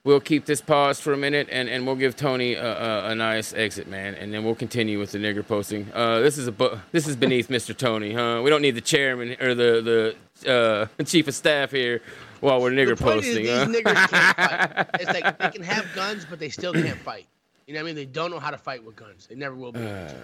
We'll 0.05 0.21
keep 0.21 0.47
this 0.47 0.61
paused 0.63 1.03
for 1.03 1.13
a 1.13 1.17
minute 1.17 1.49
and, 1.51 1.69
and 1.69 1.85
we'll 1.87 1.97
give 1.97 2.17
Tony 2.17 2.55
a, 2.55 2.65
a, 2.65 3.11
a 3.11 3.15
nice 3.15 3.53
exit, 3.53 3.89
man, 3.89 4.15
and 4.15 4.33
then 4.33 4.43
we'll 4.45 4.55
continue 4.55 4.99
with 4.99 5.13
the 5.13 5.19
nigger 5.19 5.47
posting. 5.47 5.91
Uh, 5.93 6.21
this 6.21 6.39
is 6.39 6.47
a 6.47 6.53
bu- 6.53 6.79
this 6.93 7.07
is 7.07 7.17
beneath 7.17 7.49
Mr. 7.59 7.77
Tony, 7.77 8.15
huh? 8.15 8.41
We 8.43 8.49
don't 8.49 8.63
need 8.63 8.77
the 8.77 8.81
chairman 8.81 9.37
or 9.41 9.55
the 9.55 10.15
the 10.43 10.89
uh, 10.99 11.03
chief 11.05 11.29
of 11.29 11.35
staff 11.35 11.73
here 11.73 12.01
while 12.41 12.61
we're 12.63 12.71
nigger 12.71 12.99
point 12.99 13.25
is, 13.25 13.37
posting. 13.37 13.45
these 13.45 13.83
niggers 13.83 14.09
can't 14.09 14.37
fight. 14.37 14.89
It's 15.01 15.13
like 15.13 15.39
they 15.39 15.51
can 15.51 15.63
have 15.65 15.85
guns, 15.95 16.25
but 16.31 16.39
they 16.39 16.49
still 16.49 16.73
can't 16.73 16.99
fight. 16.99 17.27
You 17.67 17.75
know 17.75 17.81
what 17.81 17.85
I 17.85 17.87
mean? 17.89 17.97
They 17.97 18.07
don't 18.07 18.31
know 18.31 18.39
how 18.39 18.51
to 18.53 18.57
fight 18.59 18.83
with 18.85 18.97
guns. 18.97 19.27
They 19.27 19.35
never 19.35 19.55
will 19.57 19.73
be. 19.73 19.81
to, 19.81 20.15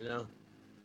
you 0.00 0.08
know? 0.08 0.26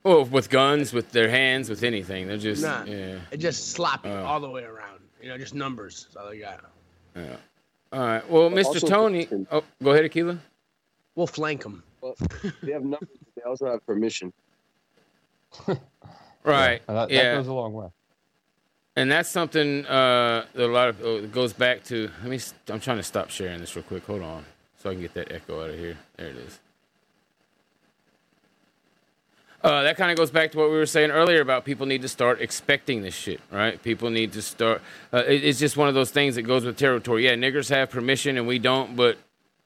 Well, 0.03 0.25
with 0.25 0.49
guns, 0.49 0.93
with 0.93 1.11
their 1.11 1.27
hands, 1.29 1.69
with 1.69 1.81
anything, 1.83 2.27
they're 2.27 2.37
just 2.37 2.61
Nah. 2.61 2.83
yeah. 2.83 3.15
It's 3.31 3.41
just 3.41 3.71
sloppy 3.71 4.09
Oh. 4.09 4.23
all 4.25 4.39
the 4.39 4.49
way 4.49 4.63
around. 4.63 4.99
You 5.21 5.29
know, 5.29 5.37
just 5.39 5.55
numbers. 5.55 6.03
That's 6.03 6.17
all 6.17 6.29
they 6.29 6.37
got. 6.39 6.63
Yeah. 7.15 7.37
All 7.93 7.99
right. 7.99 8.30
Well, 8.30 8.49
Mr. 8.49 8.65
Also, 8.65 8.88
Tony. 8.88 9.27
Oh, 9.51 9.64
go 9.84 9.91
ahead, 9.91 10.05
Aquila. 10.05 10.38
We'll 11.15 11.27
flank 11.27 11.64
them. 11.64 11.84
They 12.61 12.72
have 12.73 12.84
numbers. 12.84 13.09
They 13.35 13.41
also 13.43 13.65
have 13.68 13.85
permission. 13.85 14.31
Right. 16.43 16.81
Uh, 16.88 16.93
that, 16.93 17.09
that 17.09 17.14
yeah. 17.15 17.35
goes 17.35 17.47
a 17.47 17.53
long 17.53 17.73
way. 17.73 17.88
and 18.95 19.11
that's 19.11 19.27
something 19.27 19.85
uh, 19.85 20.45
that 20.53 20.65
a 20.65 20.72
lot 20.72 20.88
of 20.88 21.03
uh, 21.03 21.19
goes 21.27 21.51
back 21.51 21.84
to. 21.85 22.09
Let 22.22 22.30
me. 22.30 22.38
s- 22.38 22.53
I'm 22.69 22.80
trying 22.80 22.97
to 22.97 23.03
stop 23.03 23.30
sharing 23.30 23.59
this 23.59 23.76
real 23.76 23.84
quick. 23.84 24.05
Hold 24.05 24.22
on, 24.22 24.45
so 24.81 24.89
I 24.89 24.93
can 24.93 25.01
get 25.01 25.14
that 25.15 25.30
echo 25.30 25.61
out 25.61 25.72
of 25.72 25.77
here. 25.77 25.97
There 26.15 26.27
it 26.27 26.38
is. 26.38 26.59
Uh, 29.63 29.84
that 29.84 29.97
kind 29.97 30.11
of 30.11 30.17
goes 30.17 30.29
back 30.29 30.51
to 30.51 30.57
what 30.57 30.69
we 30.69 30.75
were 30.77 30.85
saying 30.85 31.09
earlier 31.09 31.41
about 31.41 31.65
people 31.65 31.85
need 31.88 32.01
to 32.03 32.07
start 32.07 32.39
expecting 32.41 33.01
this 33.01 33.15
shit, 33.15 33.41
right? 33.51 33.81
People 33.81 34.09
need 34.11 34.31
to 34.34 34.41
start. 34.41 34.81
Uh, 35.11 35.23
it- 35.27 35.43
it's 35.43 35.59
just 35.59 35.75
one 35.75 35.88
of 35.88 35.95
those 35.95 36.11
things 36.11 36.35
that 36.35 36.43
goes 36.43 36.63
with 36.63 36.77
territory. 36.77 37.25
Yeah, 37.25 37.34
niggers 37.34 37.69
have 37.69 37.89
permission 37.89 38.38
and 38.38 38.47
we 38.47 38.59
don't, 38.59 38.95
but 38.95 39.17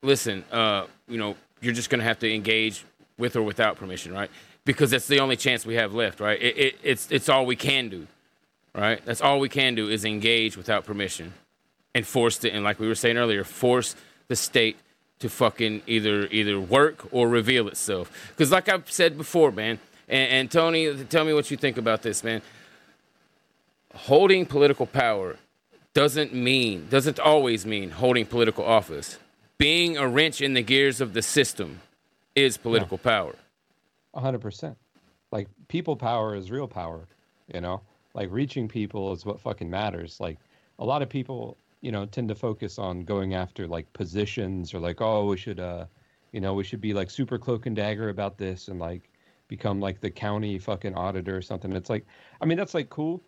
listen, 0.01 0.45
uh, 0.51 0.85
you 1.09 1.17
know, 1.17 1.35
you're 1.61 1.73
just 1.73 1.89
gonna 1.89 2.03
have 2.03 2.19
to 2.19 2.33
engage 2.33 2.85
with 3.17 3.35
or 3.35 3.41
without 3.43 3.75
permission, 3.77 4.13
right? 4.13 4.31
Because 4.63 4.91
that's 4.91 5.07
the 5.07 5.19
only 5.19 5.35
chance 5.35 5.65
we 5.65 5.75
have 5.75 5.93
left, 5.93 6.19
right? 6.21 6.41
It, 6.41 6.57
it, 6.57 6.79
it's 6.83 7.07
it's 7.11 7.27
all 7.27 7.45
we 7.45 7.55
can 7.57 7.89
do, 7.89 8.07
right? 8.73 9.03
That's 9.05 9.21
all 9.21 9.39
we 9.39 9.49
can 9.49 9.75
do 9.75 9.89
is 9.89 10.05
engage 10.05 10.55
without 10.55 10.85
permission, 10.85 11.33
and 11.93 12.07
force 12.07 12.43
it. 12.45 12.53
And 12.53 12.63
like 12.63 12.79
we 12.79 12.87
were 12.87 12.95
saying 12.95 13.17
earlier, 13.17 13.43
force 13.43 13.95
the 14.29 14.35
state 14.37 14.77
to 15.21 15.29
fucking 15.29 15.81
either 15.87 16.27
either 16.27 16.59
work 16.59 17.07
or 17.11 17.29
reveal 17.29 17.67
itself. 17.67 18.11
Because 18.29 18.51
like 18.51 18.69
I've 18.69 18.91
said 18.91 19.17
before, 19.17 19.51
man, 19.51 19.79
and, 20.07 20.31
and 20.31 20.51
Tony, 20.51 21.03
tell 21.05 21.25
me 21.25 21.33
what 21.33 21.49
you 21.49 21.57
think 21.57 21.77
about 21.77 22.01
this, 22.01 22.23
man. 22.23 22.41
Holding 23.93 24.45
political 24.45 24.85
power 24.85 25.37
doesn't 25.93 26.33
mean 26.33 26.87
doesn't 26.89 27.19
always 27.19 27.65
mean 27.65 27.91
holding 27.91 28.25
political 28.25 28.65
office. 28.65 29.17
Being 29.57 29.97
a 29.97 30.07
wrench 30.07 30.41
in 30.41 30.53
the 30.53 30.63
gears 30.63 31.01
of 31.01 31.13
the 31.13 31.21
system 31.21 31.81
is 32.35 32.57
political 32.57 32.97
power. 32.97 33.35
A 34.13 34.19
hundred 34.19 34.41
percent. 34.41 34.77
Like 35.31 35.47
people 35.67 35.95
power 35.95 36.35
is 36.35 36.51
real 36.51 36.67
power, 36.67 37.07
you 37.53 37.61
know. 37.61 37.81
Like 38.13 38.29
reaching 38.31 38.67
people 38.67 39.13
is 39.13 39.25
what 39.25 39.39
fucking 39.39 39.69
matters. 39.69 40.19
Like 40.19 40.37
a 40.79 40.85
lot 40.85 41.01
of 41.01 41.09
people, 41.09 41.57
you 41.81 41.91
know, 41.91 42.05
tend 42.05 42.29
to 42.29 42.35
focus 42.35 42.79
on 42.79 43.03
going 43.03 43.33
after 43.33 43.67
like 43.67 43.91
positions 43.93 44.73
or 44.73 44.79
like, 44.79 45.01
oh, 45.01 45.25
we 45.25 45.37
should, 45.37 45.59
uh, 45.59 45.85
you 46.31 46.39
know, 46.39 46.53
we 46.53 46.63
should 46.63 46.81
be 46.81 46.93
like 46.93 47.09
super 47.09 47.37
cloak 47.37 47.65
and 47.65 47.75
dagger 47.75 48.09
about 48.09 48.37
this 48.37 48.67
and 48.67 48.79
like 48.79 49.09
become 49.47 49.79
like 49.79 49.99
the 49.99 50.09
county 50.09 50.57
fucking 50.57 50.95
auditor 50.95 51.35
or 51.35 51.41
something. 51.41 51.71
It's 51.73 51.89
like, 51.89 52.05
I 52.41 52.45
mean, 52.45 52.57
that's 52.57 52.73
like 52.73 52.89
cool, 52.89 53.21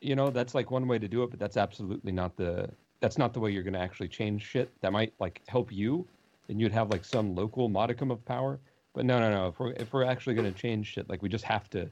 you 0.00 0.16
know. 0.16 0.30
That's 0.30 0.54
like 0.54 0.70
one 0.70 0.88
way 0.88 0.98
to 0.98 1.08
do 1.08 1.22
it, 1.22 1.30
but 1.30 1.38
that's 1.38 1.56
absolutely 1.56 2.12
not 2.12 2.36
the. 2.36 2.68
That's 3.00 3.18
not 3.18 3.32
the 3.32 3.40
way 3.40 3.50
you're 3.50 3.64
gonna 3.64 3.78
actually 3.78 4.08
change 4.08 4.42
shit. 4.42 4.70
That 4.80 4.92
might 4.92 5.12
like 5.20 5.42
help 5.48 5.72
you, 5.72 6.06
and 6.48 6.60
you'd 6.60 6.72
have 6.72 6.90
like 6.90 7.04
some 7.04 7.34
local 7.34 7.68
modicum 7.68 8.10
of 8.10 8.24
power. 8.24 8.58
But 8.94 9.06
no, 9.06 9.18
no, 9.18 9.30
no. 9.30 9.48
If 9.48 9.58
we're 9.58 9.72
if 9.72 9.92
we're 9.92 10.04
actually 10.04 10.34
going 10.34 10.52
to 10.52 10.58
change 10.58 10.86
shit, 10.86 11.08
like 11.08 11.22
we 11.22 11.28
just 11.28 11.44
have 11.44 11.70
to, 11.70 11.90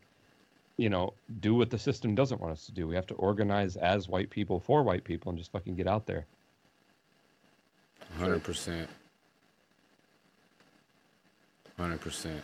you 0.80 0.88
know, 0.88 1.12
do 1.40 1.54
what 1.54 1.68
the 1.68 1.78
system 1.78 2.14
doesn't 2.14 2.40
want 2.40 2.54
us 2.54 2.64
to 2.64 2.72
do. 2.72 2.88
We 2.88 2.94
have 2.94 3.06
to 3.08 3.14
organize 3.14 3.76
as 3.76 4.08
white 4.08 4.30
people 4.30 4.58
for 4.58 4.82
white 4.82 5.04
people 5.04 5.28
and 5.28 5.38
just 5.38 5.52
fucking 5.52 5.74
get 5.74 5.86
out 5.86 6.06
there. 6.06 6.24
Hundred 8.18 8.42
percent. 8.42 8.88
Hundred 11.76 12.00
percent. 12.00 12.42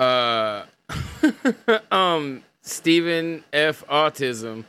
Uh, 0.00 0.64
um, 1.92 2.42
Stephen 2.60 3.44
F. 3.52 3.84
Autism 3.86 4.64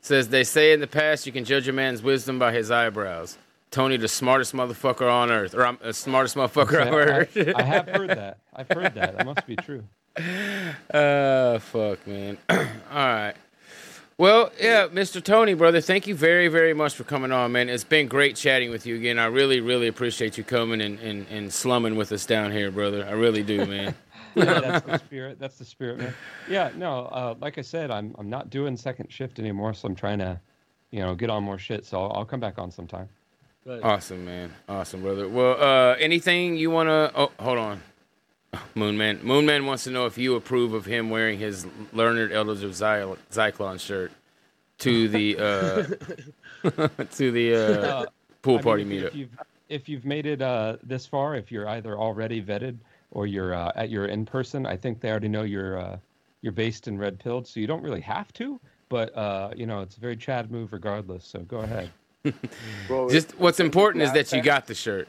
says 0.00 0.30
they 0.30 0.42
say 0.42 0.72
in 0.72 0.80
the 0.80 0.86
past 0.86 1.26
you 1.26 1.32
can 1.32 1.44
judge 1.44 1.68
a 1.68 1.72
man's 1.72 2.02
wisdom 2.02 2.38
by 2.38 2.52
his 2.52 2.70
eyebrows. 2.70 3.36
Tony, 3.70 3.98
the 3.98 4.08
smartest 4.08 4.54
motherfucker 4.54 5.12
on 5.12 5.30
earth, 5.30 5.54
or 5.54 5.66
I'm 5.66 5.78
the 5.82 5.92
smartest 5.92 6.34
motherfucker 6.34 6.80
I've 6.80 7.34
heard. 7.34 7.54
I, 7.56 7.60
I 7.60 7.62
have 7.62 7.88
heard 7.88 8.10
that. 8.16 8.38
I've 8.54 8.68
heard 8.68 8.94
that. 8.94 9.18
That 9.18 9.26
must 9.26 9.46
be 9.46 9.56
true. 9.56 9.84
Uh, 10.16 11.58
fuck, 11.58 12.06
man. 12.06 12.38
All 12.50 12.66
right. 12.92 13.34
Well, 14.16 14.52
yeah, 14.60 14.86
Mr. 14.86 15.22
Tony, 15.22 15.54
brother, 15.54 15.80
thank 15.80 16.06
you 16.06 16.14
very, 16.14 16.46
very 16.46 16.72
much 16.72 16.94
for 16.94 17.02
coming 17.02 17.32
on, 17.32 17.50
man. 17.50 17.68
It's 17.68 17.82
been 17.82 18.06
great 18.06 18.36
chatting 18.36 18.70
with 18.70 18.86
you 18.86 18.94
again. 18.94 19.18
I 19.18 19.26
really, 19.26 19.60
really 19.60 19.88
appreciate 19.88 20.38
you 20.38 20.44
coming 20.44 20.80
and, 20.80 21.00
and, 21.00 21.26
and 21.30 21.52
slumming 21.52 21.96
with 21.96 22.12
us 22.12 22.24
down 22.24 22.52
here, 22.52 22.70
brother. 22.70 23.04
I 23.04 23.12
really 23.12 23.42
do, 23.42 23.66
man. 23.66 23.92
yeah, 24.36 24.60
that's 24.60 24.86
the 24.86 24.98
spirit. 25.04 25.40
That's 25.40 25.58
the 25.58 25.64
spirit, 25.64 25.98
man. 25.98 26.14
Yeah, 26.48 26.70
no, 26.76 27.06
uh, 27.06 27.34
like 27.40 27.58
I 27.58 27.62
said, 27.62 27.90
I'm 27.90 28.14
I'm 28.16 28.30
not 28.30 28.50
doing 28.50 28.76
second 28.76 29.10
shift 29.10 29.40
anymore, 29.40 29.74
so 29.74 29.88
I'm 29.88 29.96
trying 29.96 30.18
to, 30.20 30.40
you 30.92 31.00
know, 31.00 31.16
get 31.16 31.28
on 31.28 31.42
more 31.42 31.58
shit. 31.58 31.84
So 31.84 32.00
I'll, 32.00 32.18
I'll 32.18 32.24
come 32.24 32.40
back 32.40 32.58
on 32.58 32.70
sometime. 32.70 33.08
Awesome, 33.82 34.24
man. 34.24 34.52
Awesome, 34.68 35.02
brother. 35.02 35.28
Well, 35.28 35.56
uh, 35.60 35.94
anything 35.94 36.56
you 36.56 36.70
want 36.70 36.88
to. 36.88 37.10
Oh, 37.16 37.32
hold 37.40 37.58
on. 37.58 37.82
Moonman. 38.76 39.20
Moonman 39.20 39.66
wants 39.66 39.84
to 39.84 39.90
know 39.90 40.06
if 40.06 40.18
you 40.18 40.34
approve 40.36 40.72
of 40.74 40.84
him 40.84 41.10
wearing 41.10 41.38
his 41.38 41.66
Learned 41.92 42.32
Elders 42.32 42.62
of 42.62 42.74
Zy- 42.74 43.16
Zyklon 43.32 43.78
shirt 43.80 44.12
to 44.78 45.08
the 45.08 45.38
uh, 45.38 45.82
to 47.12 47.30
the 47.30 47.54
uh, 47.54 47.58
Uh, 47.58 48.06
pool 48.42 48.54
I 48.54 48.56
mean, 48.56 48.62
party 48.64 48.82
if, 48.82 48.88
you- 48.88 48.96
meetup. 49.00 49.06
If 49.06 49.14
you've, 49.16 49.30
if 49.68 49.88
you've 49.88 50.04
made 50.04 50.26
it 50.26 50.42
uh, 50.42 50.76
this 50.82 51.06
far, 51.06 51.34
if 51.34 51.50
you're 51.50 51.68
either 51.68 51.96
already 51.98 52.42
vetted 52.42 52.76
or 53.10 53.26
you're 53.26 53.54
uh, 53.54 53.72
at 53.76 53.88
your 53.90 54.06
in 54.06 54.26
person, 54.26 54.66
I 54.66 54.76
think 54.76 55.00
they 55.00 55.10
already 55.10 55.28
know 55.28 55.42
you're 55.42 55.78
uh, 55.78 55.96
you're 56.42 56.52
based 56.52 56.86
in 56.88 56.98
Red 56.98 57.18
Pilled, 57.18 57.46
so 57.46 57.58
you 57.60 57.66
don't 57.66 57.82
really 57.82 58.02
have 58.02 58.32
to. 58.34 58.60
But 58.90 59.16
uh, 59.16 59.50
you 59.56 59.66
know, 59.66 59.80
it's 59.80 59.96
a 59.96 60.00
very 60.00 60.16
Chad 60.16 60.50
move 60.50 60.72
regardless. 60.72 61.24
So 61.24 61.40
go 61.40 61.58
ahead. 61.60 61.90
Bro, 62.86 63.10
Just 63.10 63.38
what's 63.38 63.60
important 63.60 64.02
is 64.04 64.12
that 64.12 64.32
you 64.32 64.42
got 64.42 64.66
the 64.66 64.74
shirt. 64.74 65.08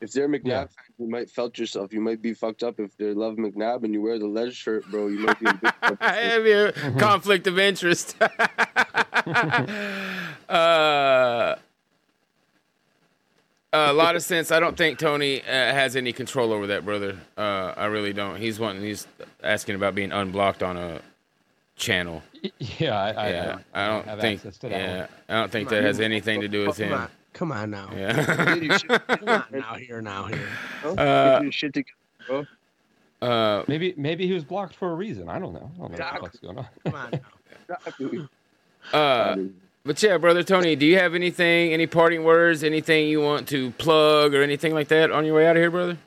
If 0.00 0.12
they're 0.12 0.28
McNabb 0.28 0.46
Yeah. 0.46 0.58
fans, 0.60 0.70
you 0.98 1.08
might 1.10 1.30
felt 1.30 1.58
yourself. 1.58 1.92
You 1.92 2.00
might 2.00 2.22
be 2.22 2.32
fucked 2.34 2.62
up 2.62 2.80
if 2.80 2.96
they 2.96 3.12
love 3.12 3.36
McNabb 3.36 3.84
and 3.84 3.92
you 3.92 4.00
wear 4.00 4.18
the 4.18 4.26
lead 4.26 4.54
shirt, 4.54 4.84
bro. 4.90 5.08
You 5.08 5.18
might 5.20 5.38
be 5.38 5.46
a 5.46 5.54
bit 5.54 5.74
fucked 5.80 6.02
I 6.02 6.12
have 6.14 6.46
your 6.46 6.72
conflict 6.98 7.46
of 7.46 7.58
interest. 7.58 8.16
uh, 10.48 11.54
a 13.72 13.92
lot 13.92 14.16
of 14.16 14.22
sense. 14.22 14.50
I 14.50 14.60
don't 14.60 14.76
think 14.76 14.98
Tony 14.98 15.40
uh, 15.42 15.44
has 15.46 15.96
any 15.96 16.12
control 16.12 16.52
over 16.52 16.66
that, 16.68 16.84
brother. 16.84 17.18
Uh, 17.36 17.74
I 17.76 17.86
really 17.86 18.12
don't. 18.12 18.36
He's 18.36 18.58
wanting. 18.58 18.82
He's 18.82 19.06
asking 19.42 19.76
about 19.76 19.94
being 19.94 20.12
unblocked 20.12 20.62
on 20.62 20.76
a 20.76 21.00
channel. 21.76 22.22
Yeah, 22.58 22.98
I, 22.98 23.10
I, 23.10 23.30
yeah, 23.30 23.58
I, 23.74 23.84
I 23.84 23.88
don't 23.88 24.04
have 24.06 24.20
think. 24.20 24.38
access 24.40 24.56
to 24.58 24.68
that 24.70 24.80
Yeah, 24.80 24.98
one. 25.00 25.08
I 25.28 25.40
don't 25.40 25.52
think 25.52 25.68
that 25.68 25.82
has 25.82 26.00
anything 26.00 26.40
to 26.40 26.48
do 26.48 26.66
with 26.66 26.78
him. 26.78 27.06
On, 27.30 27.34
come 27.34 27.52
on 27.52 27.70
now. 27.70 27.90
Yeah. 27.96 28.24
Come 29.08 29.28
on 29.28 29.44
now, 29.52 29.74
here, 29.74 30.00
now, 30.02 30.24
here. 30.26 30.48
Huh? 30.82 30.90
Uh, 30.92 31.50
shit 31.50 31.72
together, 31.74 31.94
bro. 32.26 32.46
Uh, 33.22 33.64
Maybe 33.68 33.92
maybe 33.98 34.26
he 34.26 34.32
was 34.32 34.44
blocked 34.44 34.74
for 34.74 34.92
a 34.92 34.94
reason. 34.94 35.28
I 35.28 35.38
don't 35.38 35.52
know. 35.52 35.70
I 35.74 35.78
don't 35.78 35.78
know 35.78 35.82
what 35.82 35.90
the 35.90 35.94
Exactly. 35.96 36.20
fuck's 36.28 36.38
going 36.38 36.58
on. 36.58 36.66
Come 36.84 36.94
on 36.94 37.10
now. 37.68 38.28
Uh, 38.94 39.36
but 39.84 40.02
yeah, 40.02 40.16
brother 40.16 40.42
Tony, 40.42 40.74
do 40.74 40.86
you 40.86 40.98
have 40.98 41.14
anything, 41.14 41.74
any 41.74 41.86
parting 41.86 42.24
words, 42.24 42.64
anything 42.64 43.08
you 43.08 43.20
want 43.20 43.46
to 43.48 43.70
plug 43.72 44.34
or 44.34 44.42
anything 44.42 44.72
like 44.72 44.88
that 44.88 45.10
on 45.10 45.26
your 45.26 45.34
way 45.34 45.46
out 45.46 45.54
of 45.56 45.60
here, 45.60 45.70
brother? 45.70 45.98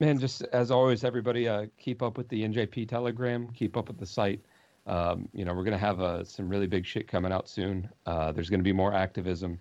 Man, 0.00 0.18
just 0.18 0.42
as 0.52 0.70
always, 0.70 1.04
everybody 1.04 1.46
uh, 1.46 1.66
keep 1.78 2.02
up 2.02 2.16
with 2.16 2.26
the 2.30 2.42
NJP 2.42 2.88
Telegram. 2.88 3.48
Keep 3.54 3.76
up 3.76 3.88
with 3.88 3.98
the 3.98 4.06
site. 4.06 4.40
Um, 4.86 5.28
you 5.34 5.44
know, 5.44 5.52
we're 5.52 5.62
gonna 5.64 5.76
have 5.76 6.00
uh, 6.00 6.24
some 6.24 6.48
really 6.48 6.66
big 6.66 6.86
shit 6.86 7.06
coming 7.06 7.32
out 7.32 7.50
soon. 7.50 7.86
Uh, 8.06 8.32
there's 8.32 8.48
gonna 8.48 8.62
be 8.62 8.72
more 8.72 8.94
activism. 8.94 9.58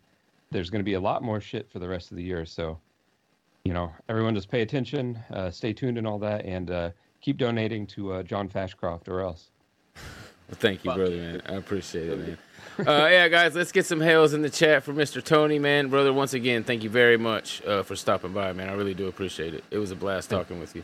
There's 0.52 0.70
gonna 0.70 0.84
be 0.84 0.94
a 0.96 1.00
lot 1.00 1.22
more 1.24 1.40
shit 1.40 1.70
for 1.70 1.80
the 1.80 1.88
rest 1.88 2.12
of 2.12 2.18
the 2.18 2.24
year. 2.24 2.46
So, 2.46 2.80
you 3.64 3.74
know, 3.74 3.92
everyone 4.08 4.34
just 4.36 4.50
pay 4.50 4.62
attention, 4.62 5.20
uh, 5.32 5.52
stay 5.52 5.74
tuned, 5.74 5.98
and 5.98 6.08
all 6.08 6.20
that, 6.20 6.46
and 6.46 6.72
uh, 6.72 6.90
keep 7.22 7.38
donating 7.38 7.86
to 7.88 8.14
uh, 8.14 8.24
John 8.24 8.50
Fashcroft 8.50 9.08
or 9.08 9.22
else. 9.22 9.50
Well, 9.96 10.58
thank 10.58 10.84
you, 10.84 10.92
brother, 10.94 11.16
man. 11.16 11.42
I 11.46 11.54
appreciate 11.54 12.10
it, 12.10 12.18
man. 12.18 12.38
Uh, 12.80 13.08
yeah, 13.12 13.28
guys, 13.28 13.54
let's 13.56 13.72
get 13.72 13.86
some 13.86 14.02
hails 14.02 14.34
in 14.34 14.42
the 14.42 14.50
chat 14.50 14.84
for 14.84 14.94
Mr. 14.94 15.24
Tony, 15.24 15.60
man. 15.60 15.90
Brother, 15.90 16.12
once 16.14 16.34
again, 16.34 16.64
thank 16.64 16.82
you 16.84 16.90
very 16.90 17.18
much 17.18 17.62
uh, 17.66 17.84
for 17.84 17.96
stopping 17.96 18.32
by, 18.34 18.52
man. 18.54 18.70
I 18.70 18.74
really 18.74 18.94
do 18.96 19.08
appreciate 19.08 19.54
it. 19.54 19.64
It 19.70 19.78
was 19.78 19.92
a 19.92 19.96
blast 19.96 20.30
talking 20.30 20.60
with 20.60 20.76
you. 20.76 20.84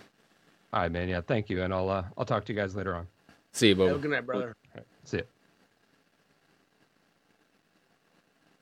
All 0.73 0.81
right, 0.81 0.91
man. 0.91 1.07
Yeah, 1.07 1.21
thank 1.21 1.49
you, 1.49 1.63
and 1.63 1.73
I'll 1.73 1.89
uh, 1.89 2.03
I'll 2.17 2.25
talk 2.25 2.45
to 2.45 2.53
you 2.53 2.59
guys 2.59 2.75
later 2.75 2.93
on. 2.95 3.07
See 3.53 3.69
you, 3.69 3.75
Have 3.77 3.87
a 3.95 3.97
Bubba. 3.97 4.01
good 4.01 4.11
night, 4.11 4.25
brother. 4.25 4.55
All 4.73 4.79
right, 4.81 4.85
see 5.05 5.17
ya. 5.17 5.23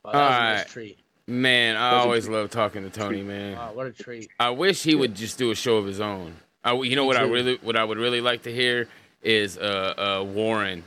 Wow, 0.05 0.11
that 0.11 0.17
was 0.17 0.29
a 0.29 0.33
Alright. 0.33 0.57
nice 0.57 0.71
treat. 0.71 0.99
Man, 1.27 1.75
I 1.77 1.91
always 1.99 2.27
love 2.27 2.49
talking 2.49 2.83
to 2.83 2.89
Tony, 2.89 3.21
man. 3.33 3.55
Wow, 3.55 3.71
what 3.73 3.87
a 3.87 3.91
treat. 3.91 4.29
I 4.39 4.49
wish 4.49 4.83
he 4.83 4.95
would 4.95 5.15
just 5.15 5.37
do 5.37 5.51
a 5.51 5.55
show 5.55 5.77
of 5.77 5.85
his 5.85 6.01
own. 6.01 6.35
I, 6.63 6.73
you 6.73 6.95
know 6.95 7.03
Me 7.03 7.07
what 7.07 7.17
I 7.17 7.23
really, 7.23 7.57
what 7.61 7.75
I 7.77 7.83
would 7.83 7.97
really 7.97 8.21
like 8.21 8.43
to 8.43 8.53
hear 8.53 8.87
is 9.21 9.57
uh, 9.57 10.19
uh, 10.21 10.23
Warren 10.23 10.83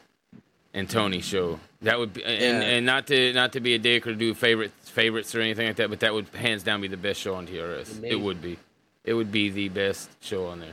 and 0.74 0.88
Tony 0.88 1.20
show. 1.20 1.58
That 1.82 1.98
would 1.98 2.12
be, 2.14 2.24
and, 2.24 2.62
Yeah. 2.62 2.68
and 2.68 2.86
not 2.86 3.06
to 3.08 3.32
not 3.32 3.52
to 3.52 3.60
be 3.60 3.74
a 3.74 3.78
dick 3.78 4.06
or 4.06 4.14
do 4.14 4.32
favorite 4.34 4.72
favorites 4.84 5.34
or 5.34 5.40
anything 5.40 5.66
like 5.66 5.76
that, 5.76 5.88
but 5.90 6.00
that 6.00 6.12
would 6.12 6.26
hands 6.34 6.62
down 6.62 6.80
be 6.80 6.88
the 6.88 6.96
best 6.96 7.20
show 7.20 7.34
on 7.34 7.46
TRS. 7.46 8.02
It 8.02 8.16
would 8.16 8.40
be, 8.42 8.58
it 9.04 9.14
would 9.14 9.30
be 9.32 9.48
the 9.50 9.68
best 9.68 10.10
show 10.22 10.46
on 10.46 10.60
there. 10.60 10.72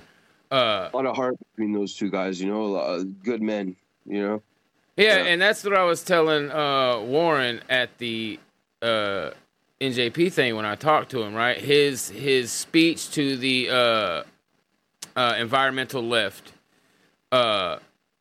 Uh, 0.52 0.90
A 0.94 0.95
lot 0.95 1.06
of 1.06 1.15
heart 1.15 1.36
between 1.56 1.74
those 1.74 1.94
two 1.95 2.10
guys. 2.10 2.41
You 2.41 2.49
know, 2.49 2.64
a 2.64 2.68
lot 2.68 2.90
of 2.99 3.24
good 3.24 3.41
men. 3.41 3.76
You 4.06 4.22
know. 4.22 4.44
Yeah, 4.98 5.18
Yeah. 5.18 5.24
and 5.32 5.41
that's 5.41 5.64
what 5.64 5.74
I 5.76 5.84
was 5.84 6.03
telling 6.03 6.52
uh, 6.52 6.99
Warren 6.99 7.61
at 7.70 7.98
the 7.98 8.40
uh, 8.82 9.32
NJP 9.82 10.32
thing 10.32 10.56
when 10.56 10.65
I 10.65 10.76
talked 10.76 11.11
to 11.11 11.22
him. 11.24 11.34
Right, 11.34 11.57
his 11.57 12.10
his 12.10 12.52
speech 12.52 13.10
to 13.11 13.36
the 13.38 13.70
uh, 13.70 14.24
uh, 15.15 15.36
environmental 15.38 16.03
left, 16.03 16.53
uh, 17.32 17.78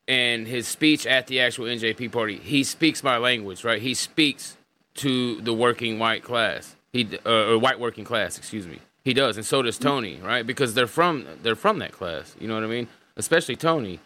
and 0.09 0.47
his 0.47 0.66
speech 0.66 1.07
at 1.07 1.27
the 1.27 1.40
actual 1.40 1.66
NJP 1.66 2.11
party. 2.11 2.36
He 2.39 2.65
speaks 2.65 3.03
my 3.03 3.19
language, 3.19 3.65
right? 3.65 3.81
He 3.82 3.94
speaks 3.94 4.57
to 4.94 5.40
the 5.43 5.53
working 5.55 5.99
white 5.99 6.23
class. 6.23 6.74
He 6.93 7.07
uh, 7.27 7.53
or 7.53 7.59
white 7.59 7.81
working 7.81 8.05
class, 8.05 8.39
excuse 8.39 8.66
me. 8.66 8.78
He 9.05 9.15
does, 9.15 9.36
and 9.36 9.44
so 9.44 9.62
does 9.62 9.78
Tony, 9.78 10.20
right? 10.23 10.47
Because 10.47 10.74
they're 10.74 10.86
from 10.86 11.27
they're 11.43 11.57
from 11.57 11.81
that 11.81 11.93
class. 11.93 12.35
You 12.40 12.49
know 12.49 12.55
what 12.55 12.65
I 12.65 12.69
mean? 12.69 12.89
Especially 13.16 13.57
Tony. 13.57 14.01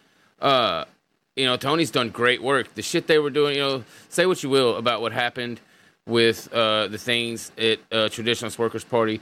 You 1.37 1.45
know, 1.45 1.59
Tony's 1.59 1.91
done 1.91 2.09
great 2.09 2.43
work. 2.43 2.75
The 2.75 2.83
shit 2.83 3.07
they 3.07 3.19
were 3.19 3.31
doing, 3.31 3.57
you 3.57 3.61
know, 3.61 3.85
say 4.09 4.25
what 4.25 4.43
you 4.43 4.49
will 4.49 4.77
about 4.77 5.03
what 5.03 5.13
happened 5.13 5.61
with 6.07 6.51
uh, 6.53 6.89
the 6.89 6.97
things 6.99 7.53
at 7.59 7.79
uh, 7.93 8.09
Traditionalist 8.09 8.59
Workers 8.59 8.85
Party. 8.85 9.21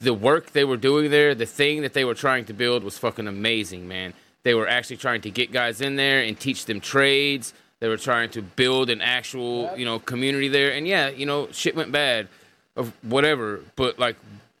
The 0.00 0.12
work 0.12 0.50
they 0.50 0.64
were 0.64 0.76
doing 0.76 1.10
there, 1.10 1.36
the 1.36 1.46
thing 1.46 1.82
that 1.82 1.92
they 1.92 2.04
were 2.04 2.14
trying 2.14 2.46
to 2.46 2.52
build 2.52 2.82
was 2.82 2.98
fucking 2.98 3.28
amazing, 3.28 3.86
man. 3.86 4.12
They 4.42 4.54
were 4.54 4.66
actually 4.66 4.96
trying 4.96 5.20
to 5.20 5.30
get 5.30 5.52
guys 5.52 5.80
in 5.80 5.94
there 5.94 6.20
and 6.20 6.38
teach 6.38 6.64
them 6.64 6.80
trades. 6.80 7.54
They 7.78 7.86
were 7.86 7.96
trying 7.96 8.30
to 8.30 8.42
build 8.42 8.90
an 8.90 9.00
actual, 9.00 9.70
you 9.76 9.84
know, 9.84 10.00
community 10.00 10.48
there. 10.48 10.72
And 10.72 10.88
yeah, 10.88 11.10
you 11.10 11.26
know, 11.26 11.48
shit 11.52 11.76
went 11.76 11.92
bad, 11.92 12.26
of 12.74 12.92
whatever. 13.04 13.60
But 13.76 14.00
like, 14.00 14.16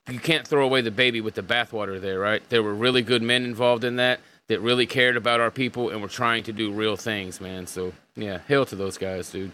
you 0.08 0.20
can't 0.20 0.46
throw 0.46 0.64
away 0.64 0.82
the 0.82 0.90
baby 0.92 1.20
with 1.20 1.34
the 1.34 1.42
bathwater 1.42 2.00
there, 2.00 2.20
right? 2.20 2.42
There 2.48 2.62
were 2.62 2.74
really 2.74 3.02
good 3.02 3.22
men 3.22 3.44
involved 3.44 3.82
in 3.82 3.96
that 3.96 4.20
that 4.52 4.60
really 4.60 4.84
cared 4.84 5.16
about 5.16 5.40
our 5.40 5.50
people 5.50 5.88
and 5.88 6.02
were 6.02 6.08
trying 6.08 6.42
to 6.44 6.52
do 6.52 6.70
real 6.70 6.94
things, 6.94 7.40
man. 7.40 7.66
So 7.66 7.94
yeah, 8.16 8.40
hail 8.48 8.66
to 8.66 8.76
those 8.76 8.98
guys, 8.98 9.30
dude. 9.30 9.50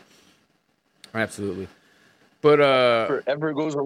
Absolutely. 1.14 1.68
But 2.40 2.60
uh, 2.60 3.06
Forever 3.06 3.52
goes. 3.52 3.76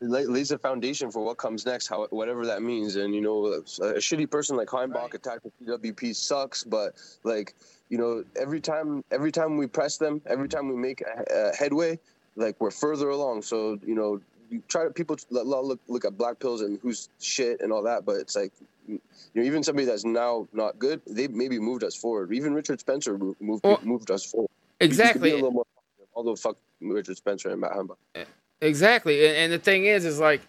Lays 0.00 0.50
a 0.50 0.58
foundation 0.58 1.12
for 1.12 1.24
what 1.24 1.36
comes 1.36 1.64
next, 1.64 1.86
how 1.86 2.08
whatever 2.08 2.44
that 2.46 2.60
means. 2.60 2.96
And 2.96 3.14
you 3.14 3.20
know, 3.20 3.46
a 3.46 3.62
shitty 3.62 4.28
person 4.28 4.56
like 4.56 4.66
Heimbach 4.66 5.14
attacked 5.14 5.44
the 5.44 5.78
TWP 5.78 6.16
sucks, 6.16 6.64
but 6.64 6.96
like 7.22 7.54
you 7.88 7.98
know, 7.98 8.24
every 8.34 8.60
time 8.60 9.04
every 9.12 9.30
time 9.30 9.56
we 9.56 9.68
press 9.68 9.98
them, 9.98 10.20
every 10.26 10.48
time 10.48 10.68
we 10.68 10.74
make 10.74 11.02
a, 11.02 11.52
a 11.52 11.56
headway, 11.56 12.00
like 12.34 12.56
we're 12.58 12.72
further 12.72 13.10
along. 13.10 13.42
So 13.42 13.78
you 13.86 13.94
know, 13.94 14.20
you 14.50 14.60
try 14.66 14.82
to 14.82 14.90
people 14.90 15.16
look 15.30 15.46
look, 15.46 15.80
look 15.86 16.04
at 16.04 16.18
black 16.18 16.40
pills 16.40 16.62
and 16.62 16.80
who's 16.82 17.08
shit 17.20 17.60
and 17.60 17.72
all 17.72 17.84
that, 17.84 18.04
but 18.04 18.16
it's 18.16 18.34
like 18.34 18.52
you 18.86 19.00
know, 19.34 19.42
even 19.42 19.62
somebody 19.62 19.86
that's 19.86 20.04
now 20.04 20.46
not 20.52 20.78
good, 20.78 21.00
they 21.06 21.28
maybe 21.28 21.58
moved 21.58 21.84
us 21.84 21.94
forward. 21.96 22.32
Even 22.32 22.54
Richard 22.54 22.80
Spencer 22.80 23.16
mo- 23.18 23.36
moved 23.40 23.64
Well, 23.64 23.80
moved 23.82 24.10
us 24.10 24.24
forward. 24.24 24.48
You- 24.80 24.84
you 24.84 24.88
be 24.88 24.92
exactly. 24.92 25.40
more, 25.42 25.64
although 26.14 26.34
fuck 26.36 26.56
Richard 26.80 27.16
Spencer 27.16 27.50
and 27.50 27.60
Matt 27.60 27.72
Heimbach. 27.72 27.96
Eh, 28.14 28.24
exactly. 28.60 29.24
And, 29.26 29.36
and 29.36 29.52
the 29.52 29.58
thing 29.58 29.84
is, 29.86 30.04
is 30.04 30.18
like, 30.18 30.40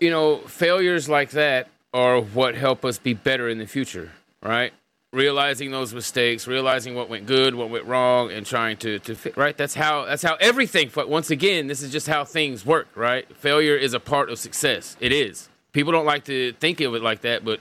you 0.00 0.10
know, 0.10 0.38
failures 0.46 1.08
like 1.08 1.30
that 1.30 1.68
are 1.92 2.20
what 2.20 2.54
help 2.54 2.84
us 2.84 2.98
be 2.98 3.14
better 3.14 3.48
in 3.48 3.58
the 3.58 3.66
future, 3.66 4.12
right? 4.42 4.72
Realizing 5.12 5.70
those 5.70 5.94
mistakes, 5.94 6.46
realizing 6.46 6.94
what 6.94 7.08
went 7.08 7.26
good, 7.26 7.54
what 7.54 7.70
went 7.70 7.86
wrong, 7.86 8.30
and 8.30 8.44
trying 8.44 8.76
to 8.78 8.98
to 9.00 9.14
fit, 9.14 9.36
right. 9.38 9.56
That's 9.56 9.74
how 9.74 10.04
that's 10.04 10.22
how 10.22 10.36
everything. 10.38 10.90
Once 10.94 11.30
again, 11.30 11.66
this 11.66 11.80
is 11.82 11.90
just 11.90 12.06
how 12.06 12.24
things 12.26 12.66
work, 12.66 12.88
right? 12.94 13.26
Failure 13.38 13.74
is 13.74 13.94
a 13.94 14.00
part 14.00 14.28
of 14.30 14.38
success. 14.38 14.98
It 15.00 15.10
is. 15.10 15.48
People 15.72 15.92
don't 15.92 16.06
like 16.06 16.24
to 16.24 16.52
think 16.54 16.80
of 16.80 16.94
it 16.94 17.02
like 17.02 17.22
that, 17.22 17.44
but 17.44 17.60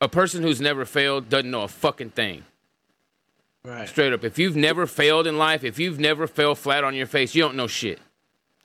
a 0.00 0.08
person 0.08 0.42
who's 0.42 0.60
never 0.60 0.84
failed 0.84 1.28
doesn't 1.28 1.50
know 1.50 1.62
a 1.62 1.68
fucking 1.68 2.10
thing. 2.10 2.44
Right. 3.64 3.88
Straight 3.88 4.12
up. 4.12 4.22
If 4.22 4.38
you've 4.38 4.54
never 4.54 4.86
failed 4.86 5.26
in 5.26 5.38
life, 5.38 5.64
if 5.64 5.78
you've 5.78 5.98
never 5.98 6.26
fell 6.26 6.54
flat 6.54 6.84
on 6.84 6.94
your 6.94 7.06
face, 7.06 7.34
you 7.34 7.42
don't 7.42 7.56
know 7.56 7.66
shit. 7.66 7.98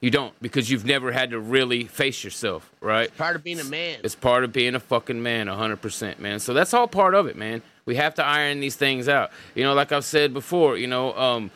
You 0.00 0.10
don't 0.10 0.34
because 0.42 0.68
you've 0.68 0.84
never 0.84 1.12
had 1.12 1.30
to 1.30 1.38
really 1.38 1.84
face 1.84 2.24
yourself, 2.24 2.70
right? 2.80 3.16
Part 3.16 3.36
of 3.36 3.44
being 3.44 3.60
a 3.60 3.64
man. 3.64 4.00
It's 4.02 4.16
part 4.16 4.42
of 4.42 4.52
being 4.52 4.74
a 4.74 4.80
fucking 4.80 5.22
man, 5.22 5.46
100%, 5.46 6.18
man. 6.18 6.40
So 6.40 6.52
that's 6.52 6.74
all 6.74 6.88
part 6.88 7.14
of 7.14 7.26
it, 7.26 7.36
man. 7.36 7.62
We 7.84 7.94
have 7.96 8.14
to 8.16 8.24
iron 8.24 8.58
these 8.58 8.74
things 8.74 9.08
out. 9.08 9.30
You 9.54 9.62
know, 9.62 9.74
like 9.74 9.92
I've 9.92 10.04
said 10.04 10.34
before, 10.34 10.76
you 10.76 10.88
know, 10.88 11.16
um, 11.16 11.52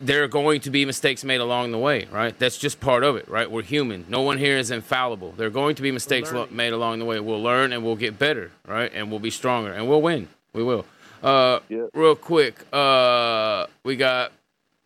there 0.00 0.22
are 0.22 0.28
going 0.28 0.60
to 0.60 0.70
be 0.70 0.84
mistakes 0.84 1.24
made 1.24 1.40
along 1.40 1.72
the 1.72 1.78
way, 1.78 2.06
right? 2.12 2.38
That's 2.38 2.58
just 2.58 2.78
part 2.80 3.02
of 3.02 3.16
it, 3.16 3.28
right? 3.28 3.50
We're 3.50 3.62
human. 3.62 4.04
No 4.08 4.20
one 4.20 4.38
here 4.38 4.58
is 4.58 4.70
infallible. 4.70 5.32
There 5.36 5.46
are 5.46 5.50
going 5.50 5.74
to 5.76 5.82
be 5.82 5.90
mistakes 5.90 6.30
lo- 6.32 6.48
made 6.50 6.72
along 6.72 6.98
the 6.98 7.04
way. 7.04 7.20
We'll 7.20 7.42
learn 7.42 7.72
and 7.72 7.82
we'll 7.82 7.96
get 7.96 8.18
better, 8.18 8.50
right? 8.66 8.90
And 8.94 9.10
we'll 9.10 9.18
be 9.20 9.30
stronger 9.30 9.72
and 9.72 9.88
we'll 9.88 10.02
win. 10.02 10.28
We 10.52 10.62
will. 10.62 10.84
Uh, 11.22 11.60
Real 11.94 12.14
quick, 12.14 12.62
uh, 12.72 13.66
we 13.82 13.96
got 13.96 14.32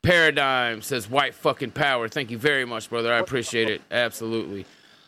Paradigm 0.03 0.81
says 0.83 1.11
white 1.11 1.35
fucking 1.35 1.73
power. 1.73 2.09
Thank 2.09 2.31
you 2.31 2.39
very 2.39 2.65
much, 2.65 2.89
brother. 2.89 3.13
I 3.13 3.19
appreciate 3.19 3.69
it. 3.69 3.83
Absolutely. 3.91 4.65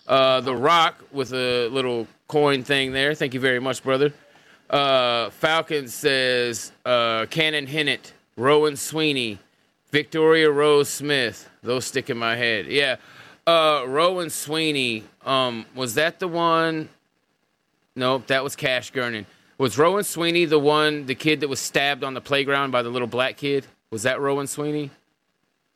Uh, 0.07 0.41
the 0.41 0.55
Rock 0.55 1.03
with 1.13 1.33
a 1.33 1.69
little 1.69 2.07
coin 2.29 2.63
thing 2.65 2.93
there. 2.93 3.15
Thank 3.15 3.33
you 3.33 3.41
very 3.41 3.61
much, 3.61 3.83
brother. 3.83 4.13
Uh, 4.69 5.31
Falcon 5.31 5.89
says 5.89 6.73
uh, 6.85 7.27
Cannon 7.31 7.67
Hinnant, 7.67 8.13
Rowan 8.37 8.77
Sweeney, 8.77 9.39
Victoria 9.93 10.51
Rose 10.51 10.89
Smith. 10.89 11.49
Those 11.63 11.85
stick 11.85 12.09
in 12.11 12.17
my 12.19 12.35
head. 12.35 12.67
Yeah. 12.67 12.97
Uh, 13.47 13.85
Rowan 13.87 14.31
Sweeney. 14.31 15.05
Um, 15.25 15.67
was 15.75 15.95
that 15.95 16.19
the 16.19 16.29
one? 16.29 16.89
Nope, 17.95 18.27
that 18.29 18.43
was 18.43 18.57
Cash 18.57 18.91
Gernon. 18.91 19.27
Was 19.59 19.77
Rowan 19.77 20.03
Sweeney 20.03 20.47
the 20.47 20.59
one, 20.59 21.07
the 21.07 21.15
kid 21.15 21.41
that 21.41 21.49
was 21.49 21.61
stabbed 21.61 22.03
on 22.03 22.15
the 22.15 22.21
playground 22.21 22.71
by 22.71 22.83
the 22.83 22.89
little 22.89 23.07
black 23.07 23.37
kid? 23.37 23.67
Was 23.91 24.05
that 24.05 24.19
Rowan 24.21 24.47
Sweeney? 24.47 24.91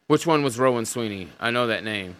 Which 0.06 0.26
one 0.26 0.42
was 0.42 0.58
Rowan 0.58 0.86
Sweeney? 0.86 1.28
I 1.38 1.50
know 1.50 1.66
that 1.66 1.84
name. 1.84 2.16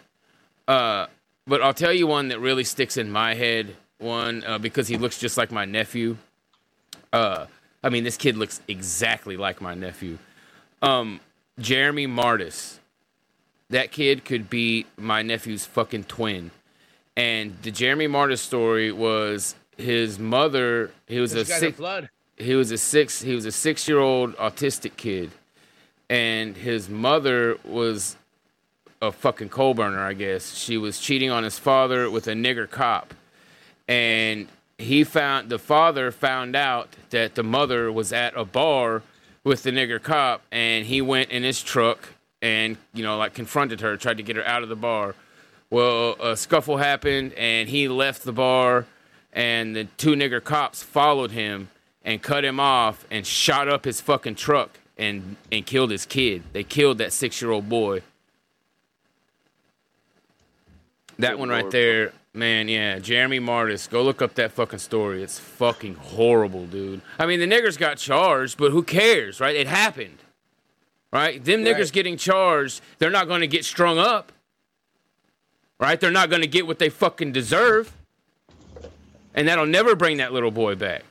Uh, 0.69 1.07
but 1.47 1.63
I'll 1.63 1.75
tell 1.75 1.93
you 1.93 2.07
one 2.07 2.29
that 2.29 2.41
really 2.41 2.65
sticks 2.65 2.97
in 2.97 3.11
my 3.11 3.35
head. 3.35 3.75
One 3.99 4.45
uh, 4.45 4.59
because 4.59 4.89
he 4.89 4.99
looks 4.99 5.19
just 5.19 5.39
like 5.39 5.51
my 5.51 5.65
nephew. 5.65 6.19
Uh, 7.13 7.47
I 7.83 7.89
mean, 7.89 8.05
this 8.05 8.19
kid 8.19 8.37
looks 8.37 8.61
exactly 8.69 9.39
like 9.39 9.63
my 9.63 9.75
nephew. 9.75 10.19
Um, 10.83 11.21
Jeremy 11.59 12.07
Mardis. 12.07 12.79
That 13.71 13.91
kid 13.91 14.25
could 14.25 14.49
be 14.49 14.87
my 14.97 15.23
nephew's 15.23 15.67
fucking 15.67 16.05
twin. 16.05 16.51
And 17.17 17.57
the 17.63 17.71
Jeremy 17.71 18.07
Mardis 18.07 18.39
story 18.39 18.93
was 18.93 19.55
his 19.77 20.19
mother. 20.19 20.91
He 21.07 21.19
was 21.19 21.33
This 21.33 21.49
a 21.49 21.51
guy's 21.51 21.61
six. 21.61 21.79
a 21.79 21.81
blood. 21.81 22.11
He 22.37 22.55
was 22.55 22.71
a 22.71 22.79
six. 22.79 23.23
He 23.23 23.35
was 23.35 23.47
a 23.47 23.53
six-year-old 23.53 24.37
autistic 24.37 24.97
kid, 24.97 25.31
and 26.11 26.55
his 26.57 26.89
mother 26.91 27.57
was 27.65 28.17
a 29.01 29.11
fucking 29.11 29.49
coal 29.49 29.73
burner. 29.73 30.05
I 30.05 30.13
guess 30.13 30.55
she 30.55 30.77
was 30.77 30.99
cheating 31.01 31.31
on 31.31 31.45
his 31.45 31.59
father 31.59 32.11
with 32.11 32.29
a 32.29 32.33
nigger 32.35 32.69
cop, 32.71 33.15
and 33.89 34.49
he 34.77 35.03
found 35.03 35.49
the 35.49 35.59
father 35.59 36.11
found 36.13 36.55
out 36.55 36.91
that 37.09 37.35
the 37.35 37.43
mother 37.43 37.91
was 37.91 38.13
at 38.13 38.37
a 38.37 38.45
bar 38.45 39.03
with 39.47 39.63
the 39.63 39.71
nigger 39.71 40.03
cop, 40.03 40.43
and 40.51 40.85
he 40.85 41.01
went 41.01 41.31
in 41.31 41.45
his 41.45 41.63
truck 41.63 42.09
and 42.43 42.77
you 42.93 43.05
know 43.05 43.17
like 43.17 43.33
confronted 43.33 43.81
her, 43.81 43.97
tried 43.97 44.17
to 44.17 44.25
get 44.25 44.35
her 44.35 44.45
out 44.45 44.65
of 44.65 44.69
the 44.69 44.75
bar. 44.75 45.15
Well, 45.71 46.17
a 46.21 46.37
scuffle 46.37 46.79
happened, 46.79 47.33
and 47.35 47.69
he 47.69 47.87
left 47.87 48.25
the 48.25 48.33
bar, 48.33 48.87
and 49.33 49.77
the 49.77 49.85
two 49.85 50.15
nigger 50.15 50.43
cops 50.43 50.83
followed 50.83 51.31
him 51.31 51.69
and 52.05 52.21
cut 52.21 52.45
him 52.45 52.59
off 52.59 53.07
and 53.09 53.25
shot 53.25 53.69
up 53.69 53.85
his 53.85 54.01
fucking 54.01 54.35
truck 54.35 54.81
and 54.99 55.37
and 55.53 55.65
killed 55.65 55.93
his 55.93 56.07
kid. 56.07 56.43
They 56.53 56.65
killed 56.65 56.99
that 56.99 57.13
six 57.13 57.41
year 57.41 57.53
old 57.53 57.69
boy. 57.69 58.03
That 61.21 61.31
Good 61.31 61.39
one 61.39 61.49
right 61.51 61.63
lord, 61.63 61.73
there, 61.73 62.13
man, 62.37 62.69
yeah. 62.69 62.99
Jeremy 62.99 63.41
Mardis. 63.41 63.89
Go 63.89 64.03
look 64.03 64.23
up 64.23 64.35
that 64.35 64.53
fucking 64.53 64.79
story. 64.79 65.23
It's 65.23 65.39
fucking 65.39 65.95
horrible, 65.95 66.67
dude. 66.67 67.01
I 67.19 67.27
mean, 67.27 67.41
the 67.41 67.47
niggers 67.47 67.79
got 67.79 67.97
charged, 67.99 68.59
but 68.59 68.71
who 68.73 68.83
cares, 68.83 69.41
right? 69.41 69.57
It 69.57 69.67
happened. 69.67 70.19
Right? 71.13 71.43
Them 71.43 71.65
Right. 71.65 71.77
niggers 71.77 71.93
getting 71.93 72.17
charged, 72.17 72.81
they're 72.99 73.11
not 73.11 73.27
going 73.29 73.41
to 73.41 73.47
get 73.47 73.65
strung 73.65 73.99
up. 73.99 74.33
Right? 75.79 75.99
They're 76.01 76.11
not 76.11 76.31
going 76.31 76.43
to 76.43 76.49
get 76.49 76.67
what 76.67 76.79
they 76.79 76.89
fucking 76.89 77.33
deserve. 77.33 77.93
And 79.35 79.49
that'll 79.49 79.67
never 79.67 79.95
bring 79.95 80.17
that 80.19 80.33
little 80.33 80.51
boy 80.51 80.75
back. 80.75 81.03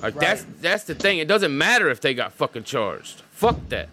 Like 0.00 0.14
that's 0.14 0.46
that's 0.60 0.84
the 0.84 0.94
thing. 0.94 1.18
It 1.18 1.26
doesn't 1.26 1.56
matter 1.56 1.88
if 1.88 2.00
they 2.00 2.14
got 2.14 2.32
fucking 2.32 2.62
charged. 2.62 3.22
Fuck 3.32 3.56
that. 3.70 3.88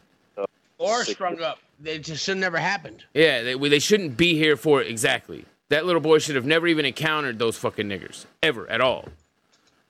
Or 0.78 1.04
strung 1.04 1.42
up. 1.42 1.58
It 1.84 2.00
just 2.00 2.24
should 2.24 2.38
never 2.38 2.58
happened. 2.58 3.04
Yeah, 3.14 3.42
they 3.42 3.56
they 3.56 3.80
shouldn't 3.80 4.16
be 4.16 4.36
here 4.36 4.56
for 4.56 4.82
it 4.82 4.88
exactly. 4.88 5.46
That 5.70 5.86
little 5.86 6.02
boy 6.02 6.20
should 6.20 6.36
have 6.36 6.46
never 6.46 6.68
even 6.68 6.86
encountered 6.86 7.40
those 7.40 7.58
fucking 7.58 7.88
niggers 7.88 8.26
ever 8.44 8.70
at 8.70 8.82
all. 8.82 9.06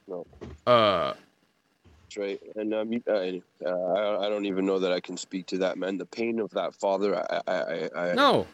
No. 0.08 0.26
Uh, 0.66 1.14
That's 2.04 2.18
right. 2.18 2.40
And 2.56 2.74
um, 2.74 2.94
you- 2.94 3.04
uh, 3.08 3.68
I, 3.68 4.26
I 4.26 4.30
don't 4.30 4.46
even 4.46 4.66
know 4.66 4.80
that 4.80 4.92
I 4.94 5.00
can 5.02 5.18
speak 5.18 5.48
to 5.48 5.58
that 5.60 5.78
man. 5.78 5.98
The 5.98 6.06
pain 6.06 6.40
of 6.40 6.52
that 6.52 6.76
father. 6.76 7.16
I, 7.18 7.42
I, 7.48 7.54
I, 7.54 7.90
I 8.12 8.14
no. 8.14 8.48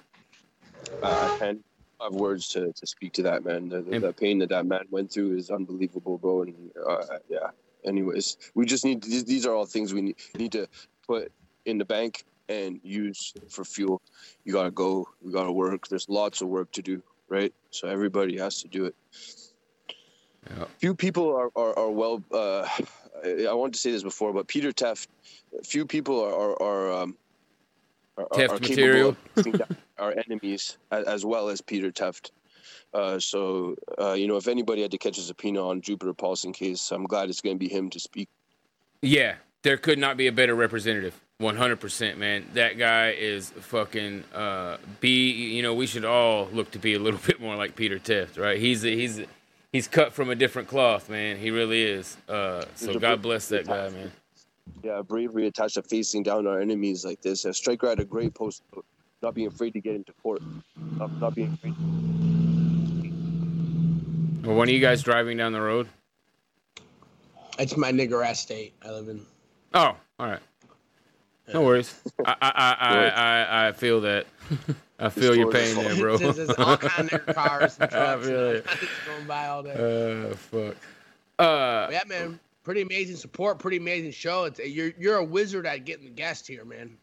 I, 1.03 1.35
I 1.35 1.38
can't 1.38 1.64
have 2.02 2.14
words 2.14 2.48
to, 2.49 2.72
to 2.73 2.88
speak 2.88 3.14
to 3.14 3.23
that 3.23 3.45
man. 3.45 3.69
The, 3.69 3.81
the, 3.81 3.99
the 3.99 4.14
pain 4.14 4.39
that 4.39 4.49
that 4.49 4.65
man 4.65 4.85
went 4.89 5.11
through 5.11 5.38
is 5.38 5.52
unbelievable, 5.52 6.18
bro. 6.18 6.43
And 6.43 6.72
uh, 6.89 7.03
yeah. 7.30 7.52
Anyways, 7.85 8.38
we 8.56 8.65
just 8.65 8.84
need 8.85 9.03
these, 9.03 9.26
these 9.26 9.45
are 9.45 9.53
all 9.53 9.65
things 9.65 9.93
we 9.93 10.02
need, 10.02 10.15
need 10.38 10.52
to 10.53 10.68
put 11.06 11.31
in 11.65 11.77
the 11.77 11.85
bank 11.85 12.23
and 12.49 12.80
use 12.84 13.34
for 13.49 13.64
fuel. 13.64 14.02
You 14.43 14.53
gotta 14.53 14.72
go. 14.72 15.07
We 15.22 15.31
gotta 15.31 15.52
work. 15.52 15.88
There's 15.88 16.07
lots 16.10 16.41
of 16.41 16.48
work 16.48 16.72
to 16.73 16.81
do, 16.81 17.02
right? 17.32 17.53
So 17.72 17.88
everybody 17.88 18.38
has 18.38 18.62
to 18.62 18.68
do 18.68 18.86
it. 18.86 18.95
Few 20.80 20.94
people 20.94 21.36
are 21.36 21.49
are, 21.56 21.78
are 21.80 21.90
well. 21.90 22.22
Uh, 22.32 22.68
I, 23.24 23.53
wanted 23.53 23.74
to 23.74 23.80
say 23.80 23.91
this 23.91 24.03
before, 24.03 24.34
but 24.34 24.48
Peter 24.48 24.72
Tefft. 24.72 25.08
Few 25.64 25.86
people 25.86 26.20
are 26.20 26.34
are, 26.34 26.62
are 26.62 27.03
um, 27.03 27.18
are, 28.18 28.28
Tefft 28.34 28.49
are 28.49 28.60
material. 28.60 29.18
our 29.99 30.14
enemies 30.26 30.78
as, 30.91 31.06
as 31.06 31.26
well 31.26 31.49
as 31.49 31.62
Peter 31.62 31.91
Tefft. 31.91 32.32
Uh, 32.94 33.20
so 33.20 33.76
uh, 33.99 34.14
you 34.14 34.28
know, 34.28 34.36
if 34.36 34.48
anybody 34.48 34.82
had 34.82 34.91
to 34.91 34.98
catch 34.98 35.18
a 35.18 35.22
subpoena 35.22 35.66
on 35.66 35.82
Jupiter 35.82 36.14
Paulson 36.14 36.52
case, 36.52 36.91
I'm 36.91 37.06
glad 37.06 37.30
it's 37.30 37.41
going 37.41 37.56
to 37.56 37.60
be 37.60 37.70
him 37.70 37.90
to 37.91 37.99
speak. 37.99 38.28
Yeah, 39.02 39.36
there 39.62 39.78
could 39.78 39.99
not 39.99 40.18
be 40.18 40.28
a 40.28 40.32
better 40.32 40.56
representative. 40.56 41.20
100%, 41.42 42.18
man. 42.18 42.46
That 42.54 42.78
guy 42.78 43.12
is 43.12 43.50
fucking 43.50 44.24
uh 44.34 44.78
be, 45.00 45.32
you 45.32 45.62
know, 45.62 45.74
we 45.74 45.88
should 45.88 46.06
all 46.06 46.48
look 46.54 46.72
to 46.72 46.80
be 46.80 46.94
a 46.94 47.00
little 47.00 47.20
bit 47.26 47.42
more 47.42 47.56
like 47.56 47.76
Peter 47.76 48.00
Tefft, 48.00 48.40
right? 48.40 48.58
He's 48.60 48.82
he's 48.84 49.22
he's 49.72 49.88
cut 49.88 50.14
from 50.14 50.30
a 50.30 50.36
different 50.36 50.68
cloth, 50.68 51.10
man. 51.10 51.38
He 51.38 51.52
really 51.52 51.82
is. 51.84 52.16
Uh 52.30 52.64
so 52.76 52.94
God 52.94 53.16
book- 53.16 53.22
bless 53.24 53.48
that 53.50 53.68
guy, 53.68 53.90
man. 53.90 54.12
Yeah, 54.84 55.02
bravery 55.02 55.48
attached 55.48 55.76
to 55.76 55.84
facing 55.84 56.24
down 56.24 56.48
our 56.48 56.60
enemies 56.62 57.04
like 57.04 57.22
this. 57.22 57.46
Uh, 57.46 57.52
Striker 57.52 57.90
had 57.90 58.00
a 58.00 58.06
great 58.06 58.34
post, 58.34 58.64
not 59.22 59.34
being 59.34 59.48
afraid 59.48 59.74
to 59.74 59.82
get 59.82 59.96
into 59.96 60.14
court, 60.24 60.42
not, 60.98 61.12
not 61.20 61.36
being 61.36 61.54
afraid. 61.54 61.74
Well, 64.46 64.56
when 64.56 64.70
are 64.70 64.72
you 64.72 64.80
guys 64.80 65.04
driving 65.04 65.38
down 65.38 65.52
the 65.52 65.62
road? 65.62 65.88
It's 67.60 67.78
my 67.78 67.92
nigger 67.92 68.26
ass 68.26 68.40
state 68.40 68.74
I 68.84 68.90
live 68.92 69.08
in. 69.10 69.22
Oh, 69.74 69.96
all 70.20 70.28
right. 70.28 70.40
No 71.54 71.62
worries. 71.62 72.00
I 72.26 72.36
I 72.42 72.52
I 72.52 72.76
I, 72.80 73.08
I, 73.66 73.68
I 73.68 73.72
feel 73.72 74.02
that. 74.02 74.26
I 75.00 75.10
feel 75.10 75.36
your 75.36 75.52
pain 75.52 75.76
there, 75.76 75.96
bro. 75.96 76.18
There's, 76.18 76.36
there's 76.38 76.50
all 76.52 76.78
kind 76.78 77.12
of 77.12 77.26
cars 77.26 77.78
and 77.80 77.92
I 77.94 78.18
feel 78.22 78.50
and 78.50 78.58
it. 78.58 78.66
going 79.08 79.26
by 79.28 79.48
all 79.48 79.64
day. 79.64 80.30
Uh, 80.30 80.36
fuck. 80.36 80.76
Uh, 81.40 81.88
yeah, 81.92 82.04
man. 82.08 82.40
Pretty 82.64 82.82
amazing 82.82 83.16
support. 83.16 83.58
Pretty 83.58 83.78
amazing 83.78 84.12
show. 84.12 84.44
It's, 84.44 84.60
you're 84.60 84.92
you're 85.00 85.18
a 85.18 85.24
wizard 85.24 85.66
at 85.66 85.86
getting 85.86 86.06
the 86.06 86.12
guest 86.12 86.48
here, 86.48 86.64
man. 86.64 86.96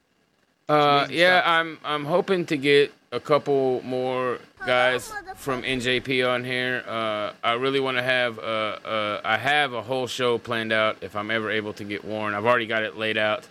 Uh, 0.69 1.09
yeah, 1.10 1.43
I'm 1.44 1.78
I'm 1.85 2.05
hoping 2.05 2.47
to 2.47 2.56
get 2.56 2.93
a 3.10 3.19
couple 3.19 3.81
more 3.82 4.39
guys 4.65 5.10
from 5.35 5.62
NJP 5.62 6.28
on 6.28 6.44
here. 6.44 6.85
Uh, 6.86 7.32
I 7.43 7.55
really 7.55 7.81
want 7.81 7.97
to 7.97 8.02
have 8.02 8.39
uh, 8.39 8.43
uh, 8.43 9.20
I 9.24 9.36
have 9.39 9.73
a 9.73 9.82
whole 9.82 10.06
show 10.06 10.39
planned 10.39 10.73
out 10.73 10.98
if 11.01 11.16
I'm 11.16 11.31
ever 11.32 11.51
able 11.51 11.73
to 11.73 11.85
get 11.85 12.05
Warren. 12.05 12.35
I've 12.35 12.47
already 12.47 12.66
got 12.66 12.85
it 12.85 12.97
laid 12.97 13.16
out. 13.19 13.48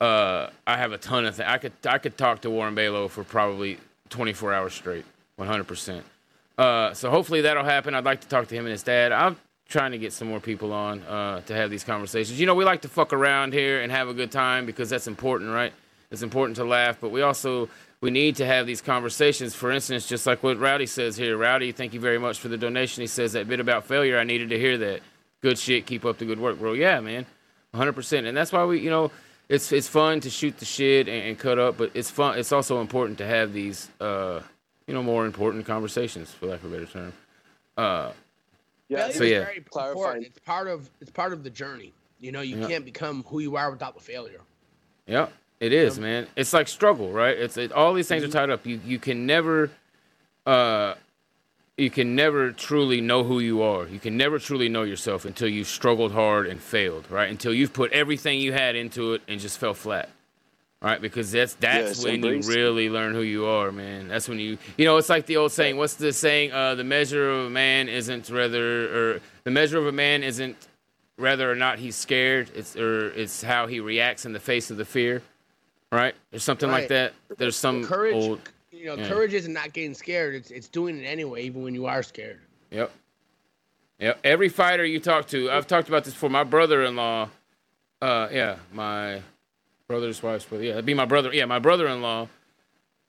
Uh, 0.00 0.48
I 0.66 0.78
have 0.78 0.92
a 0.92 0.98
ton 0.98 1.26
of 1.26 1.36
things. 1.36 1.48
I 1.48 1.58
could 1.58 1.72
I 1.84 1.98
could 1.98 2.16
talk 2.16 2.40
to 2.42 2.50
Warren 2.50 2.74
Balogh 2.74 3.10
for 3.10 3.22
probably 3.22 3.78
24 4.08 4.54
hours 4.54 4.72
straight, 4.72 5.04
100. 5.36 5.64
percent 5.64 6.04
Uh, 6.56 6.94
so 6.94 7.10
hopefully 7.10 7.42
that'll 7.42 7.64
happen. 7.64 7.94
I'd 7.94 8.04
like 8.04 8.22
to 8.22 8.28
talk 8.28 8.48
to 8.48 8.54
him 8.54 8.64
and 8.64 8.72
his 8.72 8.82
dad. 8.82 9.12
I'm 9.12 9.36
trying 9.68 9.92
to 9.92 9.98
get 9.98 10.12
some 10.12 10.28
more 10.28 10.40
people 10.40 10.72
on 10.72 11.02
uh, 11.02 11.42
to 11.42 11.54
have 11.54 11.70
these 11.70 11.84
conversations. 11.84 12.40
You 12.40 12.46
know, 12.46 12.54
we 12.54 12.64
like 12.64 12.82
to 12.82 12.88
fuck 12.88 13.12
around 13.12 13.52
here 13.52 13.82
and 13.82 13.92
have 13.92 14.08
a 14.08 14.14
good 14.14 14.32
time 14.32 14.66
because 14.66 14.88
that's 14.88 15.06
important, 15.06 15.50
right? 15.50 15.72
It's 16.10 16.22
important 16.22 16.56
to 16.56 16.64
laugh, 16.64 16.96
but 17.00 17.10
we 17.10 17.22
also 17.22 17.68
we 18.00 18.10
need 18.10 18.36
to 18.36 18.46
have 18.46 18.66
these 18.66 18.80
conversations. 18.80 19.54
For 19.54 19.70
instance, 19.70 20.06
just 20.06 20.26
like 20.26 20.42
what 20.42 20.58
Rowdy 20.58 20.86
says 20.86 21.16
here. 21.16 21.36
Rowdy, 21.36 21.72
thank 21.72 21.92
you 21.92 22.00
very 22.00 22.18
much 22.18 22.38
for 22.38 22.48
the 22.48 22.56
donation. 22.56 23.02
He 23.02 23.06
says 23.06 23.34
that 23.34 23.46
bit 23.48 23.60
about 23.60 23.84
failure. 23.84 24.18
I 24.18 24.24
needed 24.24 24.48
to 24.48 24.58
hear 24.58 24.78
that. 24.78 25.02
Good 25.42 25.58
shit. 25.58 25.84
Keep 25.86 26.06
up 26.06 26.18
the 26.18 26.24
good 26.24 26.40
work, 26.40 26.58
bro. 26.58 26.72
Yeah, 26.72 27.00
man, 27.00 27.26
100. 27.72 27.92
percent 27.92 28.26
And 28.26 28.36
that's 28.36 28.50
why 28.50 28.64
we, 28.64 28.80
you 28.80 28.90
know, 28.90 29.10
it's 29.50 29.72
it's 29.72 29.88
fun 29.88 30.20
to 30.20 30.30
shoot 30.30 30.56
the 30.58 30.64
shit 30.64 31.08
and, 31.08 31.28
and 31.28 31.38
cut 31.38 31.58
up, 31.58 31.76
but 31.76 31.90
it's 31.92 32.10
fun. 32.10 32.38
It's 32.38 32.52
also 32.52 32.80
important 32.80 33.18
to 33.18 33.26
have 33.26 33.52
these, 33.52 33.90
uh, 34.00 34.40
you 34.86 34.94
know, 34.94 35.02
more 35.02 35.26
important 35.26 35.66
conversations, 35.66 36.30
for 36.30 36.46
lack 36.46 36.62
of 36.62 36.72
a 36.72 36.76
better 36.76 36.86
term. 36.86 37.12
Uh, 37.76 38.12
Failure 38.88 39.12
So 39.12 39.24
yeah, 39.24 39.38
very 39.44 39.56
important. 39.58 40.24
It's 40.26 40.38
part 40.38 40.68
of 40.68 40.88
it's 41.00 41.10
part 41.10 41.32
of 41.32 41.44
the 41.44 41.50
journey. 41.50 41.92
You 42.18 42.32
know, 42.32 42.40
you 42.40 42.56
Yeah. 42.58 42.68
can't 42.68 42.84
become 42.84 43.24
who 43.24 43.40
you 43.40 43.56
are 43.56 43.70
without 43.70 43.94
the 43.94 44.00
failure. 44.00 44.40
Yeah, 45.06 45.28
it 45.60 45.72
is, 45.72 45.98
man. 45.98 46.26
It's 46.36 46.52
like 46.52 46.68
struggle, 46.68 47.10
right? 47.12 47.36
It's 47.36 47.56
it, 47.56 47.72
all 47.72 47.92
these 47.94 48.08
things 48.08 48.22
are 48.24 48.28
tied 48.28 48.50
up. 48.50 48.66
You 48.66 48.80
you 48.84 48.98
can 48.98 49.26
never, 49.26 49.70
uh, 50.46 50.94
you 51.80 51.90
can 51.90 52.14
never 52.14 52.52
truly 52.52 53.00
know 53.00 53.24
who 53.24 53.40
you 53.40 53.62
are. 53.62 53.86
You 53.86 53.98
can 53.98 54.16
never 54.16 54.38
truly 54.38 54.68
know 54.68 54.82
yourself 54.82 55.24
until 55.24 55.48
you've 55.48 55.66
struggled 55.66 56.12
hard 56.12 56.46
and 56.46 56.60
failed, 56.60 57.06
right? 57.10 57.30
Until 57.30 57.54
you've 57.54 57.72
put 57.72 57.90
everything 57.92 58.38
you 58.38 58.52
had 58.52 58.76
into 58.76 59.14
it 59.14 59.22
and 59.26 59.40
just 59.40 59.58
fell 59.58 59.72
flat, 59.72 60.10
right? 60.82 61.00
Because 61.00 61.32
that's 61.32 61.54
that's 61.54 61.98
Yes, 61.98 62.04
when 62.04 62.16
embrace 62.16 62.46
you 62.46 62.54
really 62.54 62.90
learn 62.90 63.14
who 63.14 63.22
you 63.22 63.46
are, 63.46 63.72
man. 63.72 64.08
That's 64.08 64.28
when 64.28 64.38
you 64.38 64.58
you 64.76 64.84
know 64.84 64.98
it's 64.98 65.08
like 65.08 65.24
the 65.24 65.38
old 65.38 65.52
saying. 65.52 65.78
What's 65.78 65.94
the 65.94 66.12
saying? 66.12 66.52
Uh, 66.52 66.74
the 66.74 66.84
measure 66.84 67.30
of 67.30 67.46
a 67.46 67.50
man 67.50 67.88
isn't 67.88 68.28
rather, 68.28 69.14
or 69.14 69.20
the 69.44 69.50
measure 69.50 69.78
of 69.78 69.86
a 69.86 69.92
man 69.92 70.22
isn't 70.22 70.56
whether 71.16 71.50
or 71.50 71.56
not 71.56 71.78
he's 71.78 71.96
scared. 71.96 72.50
It's 72.54 72.76
or 72.76 73.10
it's 73.12 73.42
how 73.42 73.66
he 73.66 73.80
reacts 73.80 74.26
in 74.26 74.34
the 74.34 74.40
face 74.40 74.70
of 74.70 74.76
the 74.76 74.84
fear, 74.84 75.22
right? 75.90 76.14
There's 76.30 76.44
something 76.44 76.70
like 76.70 76.88
that. 76.88 77.14
There's 77.38 77.56
some 77.56 77.84
courage, 77.84 78.14
old. 78.14 78.40
You 78.80 78.86
know, 78.86 78.94
yeah. 78.94 79.08
courage 79.08 79.34
isn't 79.34 79.52
not 79.52 79.72
getting 79.72 79.94
scared. 79.94 80.34
It's 80.34 80.50
it's 80.50 80.68
doing 80.68 80.98
it 80.98 81.04
anyway, 81.04 81.42
even 81.44 81.62
when 81.62 81.74
you 81.74 81.86
are 81.86 82.02
scared. 82.02 82.40
Yep. 82.70 82.90
Yep. 83.98 84.20
Every 84.24 84.48
fighter 84.48 84.84
you 84.84 84.98
talk 84.98 85.26
to, 85.28 85.50
I've 85.50 85.66
talked 85.66 85.88
about 85.88 86.04
this 86.04 86.14
before. 86.14 86.30
My 86.30 86.44
brother-in-law, 86.44 87.28
uh, 88.00 88.28
yeah, 88.32 88.56
my 88.72 89.20
brother's 89.86 90.22
wife's 90.22 90.46
brother, 90.46 90.64
yeah, 90.64 90.72
it'd 90.72 90.86
be 90.86 90.94
my 90.94 91.04
brother. 91.04 91.30
Yeah, 91.34 91.44
my 91.44 91.58
brother-in-law, 91.58 92.28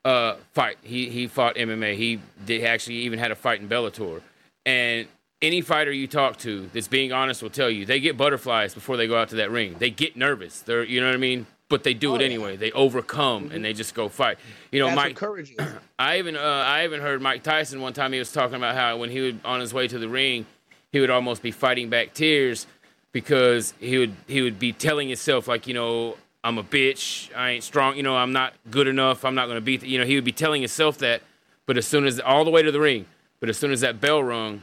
uh, 0.03 0.35
fight. 0.52 0.77
He 0.81 1.10
he 1.10 1.27
fought 1.27 1.56
MMA. 1.56 1.95
He 1.95 2.19
did 2.45 2.65
actually 2.65 2.98
even 2.98 3.19
had 3.19 3.31
a 3.31 3.35
fight 3.35 3.61
in 3.61 3.69
Bellator. 3.69 4.22
And 4.65 5.07
any 5.41 5.61
fighter 5.61 5.91
you 5.91 6.07
talk 6.07 6.38
to 6.39 6.69
that's 6.73 6.89
being 6.89 7.14
honest 7.14 7.41
will 7.41 7.49
tell 7.49 7.69
you 7.69 7.85
they 7.85 7.99
get 7.99 8.18
butterflies 8.18 8.73
before 8.73 8.98
they 8.98 9.07
go 9.07 9.18
out 9.18 9.30
to 9.30 9.35
that 9.38 9.49
ring. 9.49 9.77
They 9.80 9.89
get 9.89 10.18
nervous. 10.18 10.61
They're 10.61 10.84
you 10.84 10.99
know 10.99 11.07
what 11.07 11.15
I 11.15 11.19
mean. 11.19 11.48
But 11.72 11.84
they 11.84 11.93
do 11.93 12.15
it 12.15 12.22
anyway. 12.22 12.57
They 12.57 12.73
overcome 12.73 13.49
and 13.53 13.64
they 13.64 13.72
just 13.72 13.95
go 13.95 14.10
fight. 14.10 14.38
You 14.73 14.81
know, 14.81 14.88
That's 14.88 15.18
Mike. 15.18 15.39
is. 15.39 15.52
I 15.99 16.19
even 16.19 16.35
uh, 16.35 16.39
I 16.39 16.84
even 16.84 16.99
heard 16.99 17.22
Mike 17.22 17.43
Tyson 17.43 17.80
one 17.80 17.93
time. 17.93 18.11
He 18.11 18.19
was 18.19 18.34
talking 18.34 18.56
about 18.56 18.76
how 18.76 18.98
when 18.98 19.10
he 19.10 19.22
was 19.22 19.35
on 19.45 19.61
his 19.61 19.73
way 19.73 19.88
to 19.88 19.98
the 19.98 20.10
ring, 20.10 20.45
he 20.91 20.99
would 20.99 21.10
almost 21.10 21.41
be 21.41 21.52
fighting 21.52 21.89
back 21.89 22.14
tears 22.14 22.68
because 23.14 23.73
he 23.80 23.98
would 23.98 24.14
he 24.27 24.41
would 24.41 24.60
be 24.60 24.73
telling 24.73 25.07
himself 25.07 25.48
like 25.48 25.65
you 25.65 25.73
know 25.73 26.18
I'm 26.43 26.57
a 26.57 26.64
bitch. 26.64 27.34
I 27.34 27.52
ain't 27.52 27.64
strong. 27.64 27.95
You 27.95 28.03
know 28.03 28.18
I'm 28.18 28.34
not 28.34 28.53
good 28.69 28.88
enough. 28.88 29.23
I'm 29.23 29.34
not 29.34 29.48
gonna 29.48 29.61
beat. 29.61 29.80
The, 29.80 29.88
you 29.88 29.98
know 29.98 30.06
he 30.06 30.15
would 30.15 30.26
be 30.26 30.34
telling 30.34 30.61
himself 30.61 30.98
that. 30.98 31.22
But 31.65 31.77
as 31.77 31.88
soon 31.88 32.06
as 32.06 32.19
all 32.19 32.43
the 32.43 32.52
way 32.52 32.61
to 32.64 32.72
the 32.72 32.81
ring, 32.81 33.06
but 33.39 33.48
as 33.48 33.57
soon 33.57 33.72
as 33.72 33.80
that 33.80 34.02
bell 34.02 34.22
rung, 34.22 34.61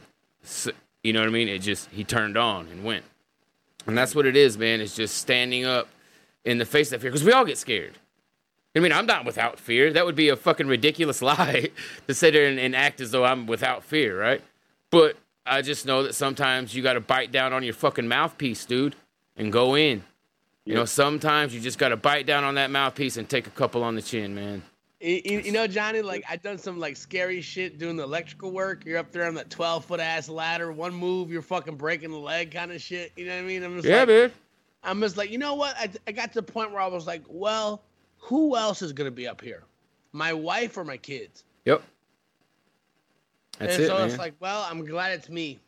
you 1.03 1.11
know 1.11 1.21
what 1.21 1.27
I 1.27 1.31
mean. 1.31 1.47
It 1.47 1.59
just 1.59 1.89
he 1.89 2.03
turned 2.03 2.37
on 2.37 2.67
and 2.67 2.83
went. 2.83 3.03
And 3.87 3.97
that's 3.97 4.13
what 4.13 4.27
it 4.27 4.37
is, 4.37 4.59
man. 4.59 4.79
It's 4.79 4.95
just 4.95 5.17
standing 5.17 5.65
up 5.65 5.87
in 6.49 6.57
the 6.57 6.65
face 6.65 6.87
of 6.87 6.91
that 6.91 7.01
fear 7.01 7.11
because 7.11 7.23
we 7.25 7.31
all 7.31 7.45
get 7.45 7.57
scared. 7.57 7.97
I 8.75 8.79
mean, 8.79 8.91
I'm 8.93 9.05
not 9.07 9.25
without 9.25 9.59
fear. 9.59 9.91
That 9.91 10.05
would 10.05 10.15
be 10.15 10.29
a 10.29 10.35
fucking 10.35 10.67
ridiculous 10.67 11.21
lie 11.31 11.69
to 12.07 12.13
sit 12.13 12.33
there 12.33 12.47
and, 12.47 12.59
and 12.59 12.75
act 12.75 13.01
as 13.01 13.11
though 13.11 13.25
I'm 13.25 13.47
without 13.47 13.83
fear, 13.83 14.19
right? 14.19 14.41
But 14.91 15.17
I 15.45 15.61
just 15.61 15.85
know 15.85 16.03
that 16.03 16.13
sometimes 16.15 16.73
you 16.75 16.83
got 16.83 16.93
to 16.93 16.99
bite 17.01 17.31
down 17.31 17.51
on 17.53 17.63
your 17.63 17.73
fucking 17.73 18.07
mouthpiece, 18.07 18.65
dude, 18.65 18.95
and 19.35 19.51
go 19.51 19.75
in. 19.75 20.03
You 20.65 20.75
know, 20.75 20.85
sometimes 20.85 21.53
you 21.55 21.59
just 21.59 21.79
got 21.79 21.89
to 21.89 21.97
bite 21.97 22.27
down 22.27 22.43
on 22.43 22.55
that 22.55 22.69
mouthpiece 22.69 23.17
and 23.17 23.27
take 23.27 23.47
a 23.47 23.51
couple 23.51 23.83
on 23.83 23.95
the 23.95 24.03
chin, 24.03 24.35
man. 24.35 24.61
You, 25.01 25.21
you- 25.45 25.51
know, 25.51 25.65
Johnny, 25.65 26.01
like 26.01 26.23
I 26.29 26.35
done 26.35 26.57
some 26.59 26.77
like 26.77 26.95
scary 26.95 27.41
shit 27.41 27.79
doing 27.79 27.95
the 27.95 28.03
electrical 28.03 28.51
work. 28.51 28.85
You're 28.85 28.99
up 28.99 29.11
there 29.11 29.25
on 29.25 29.33
that 29.35 29.49
12 29.49 29.85
foot 29.85 29.99
ass 29.99 30.29
ladder. 30.29 30.71
One 30.71 30.93
move, 30.93 31.31
you're 31.31 31.41
fucking 31.41 31.75
breaking 31.77 32.11
the 32.11 32.17
leg, 32.17 32.51
kind 32.51 32.71
of 32.71 32.81
shit. 32.81 33.13
You 33.15 33.25
know 33.25 33.35
what 33.35 33.41
I 33.43 33.47
mean? 33.47 33.63
I'm 33.63 33.75
just 33.77 33.87
Yeah, 33.87 33.99
like, 33.99 34.07
man. 34.09 34.31
I'm 34.83 35.01
just 35.01 35.17
like, 35.17 35.29
you 35.31 35.37
know 35.37 35.55
what? 35.55 35.75
I, 35.77 35.89
I 36.07 36.11
got 36.11 36.31
to 36.33 36.41
the 36.41 36.51
point 36.51 36.71
where 36.71 36.81
I 36.81 36.87
was 36.87 37.05
like, 37.05 37.23
well, 37.27 37.81
who 38.17 38.55
else 38.55 38.81
is 38.81 38.93
gonna 38.93 39.11
be 39.11 39.27
up 39.27 39.41
here? 39.41 39.63
My 40.11 40.33
wife 40.33 40.77
or 40.77 40.83
my 40.83 40.97
kids? 40.97 41.43
Yep. 41.65 41.81
That's 43.59 43.75
and 43.75 43.83
it, 43.83 43.87
so 43.87 43.97
man. 43.97 44.09
it's 44.09 44.17
like, 44.17 44.33
well, 44.39 44.65
I'm 44.69 44.85
glad 44.85 45.11
it's 45.11 45.29
me. 45.29 45.59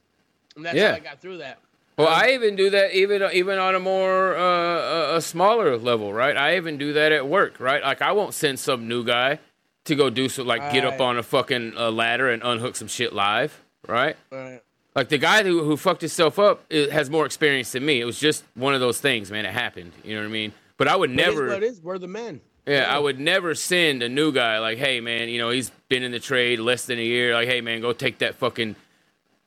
And 0.55 0.65
that's 0.65 0.75
Yeah. 0.75 0.91
how 0.91 0.95
I 0.95 0.99
got 0.99 1.19
through 1.21 1.37
that. 1.37 1.59
Well, 1.97 2.07
I 2.07 2.29
even 2.29 2.55
do 2.55 2.69
that 2.71 2.95
even 2.95 3.21
even 3.33 3.59
on 3.59 3.75
a 3.75 3.79
more 3.79 4.35
uh, 4.35 4.41
a, 4.41 5.15
a 5.17 5.21
smaller 5.21 5.77
level, 5.77 6.11
right? 6.13 6.35
I 6.35 6.55
even 6.55 6.77
do 6.77 6.93
that 6.93 7.11
at 7.11 7.27
work, 7.27 7.59
right? 7.59 7.83
Like 7.83 8.01
I 8.01 8.13
won't 8.13 8.33
send 8.33 8.59
some 8.59 8.87
new 8.87 9.03
guy 9.03 9.39
to 9.85 9.95
go 9.95 10.09
do 10.09 10.27
so, 10.29 10.43
like 10.43 10.71
get 10.71 10.85
up 10.85 10.99
on 11.01 11.17
a 11.17 11.23
fucking 11.23 11.73
uh, 11.77 11.91
ladder 11.91 12.29
and 12.29 12.41
unhook 12.43 12.75
some 12.75 12.87
shit 12.87 13.13
live, 13.13 13.61
right? 13.87 14.15
Right. 14.31 14.61
Like 14.95 15.09
the 15.09 15.17
guy 15.17 15.43
who, 15.43 15.63
who 15.63 15.77
fucked 15.77 16.01
himself 16.01 16.37
up 16.37 16.65
i 16.71 16.87
has 16.91 17.09
more 17.09 17.25
experience 17.25 17.71
than 17.71 17.85
me. 17.85 18.01
It 18.01 18.05
was 18.05 18.19
just 18.19 18.43
one 18.55 18.73
of 18.73 18.81
those 18.81 18.99
things, 18.99 19.31
man. 19.31 19.45
It 19.45 19.53
happened. 19.53 19.93
You 20.03 20.15
know 20.15 20.21
what 20.21 20.27
I 20.29 20.31
mean? 20.31 20.53
But 20.77 20.87
I 20.87 20.95
would 20.95 21.11
It 21.11 21.19
is 21.19 21.25
never. 21.27 21.47
what 21.47 21.63
it 21.63 21.63
is. 21.63 21.81
We're 21.81 21.97
the 21.97 22.07
men. 22.07 22.41
Yeah, 22.67 22.93
I 22.93 22.99
would 22.99 23.19
never 23.19 23.55
send 23.55 24.03
a 24.03 24.09
new 24.09 24.31
guy 24.31 24.59
like, 24.59 24.77
hey 24.77 25.01
man, 25.01 25.29
you 25.29 25.39
know, 25.39 25.49
he's 25.49 25.71
been 25.89 26.03
in 26.03 26.11
the 26.11 26.19
trade 26.19 26.59
less 26.59 26.85
than 26.85 26.99
a 26.99 27.03
year. 27.03 27.33
Like, 27.33 27.47
hey 27.47 27.61
man, 27.61 27.81
go 27.81 27.91
take 27.93 28.19
that 28.19 28.35
fucking 28.35 28.75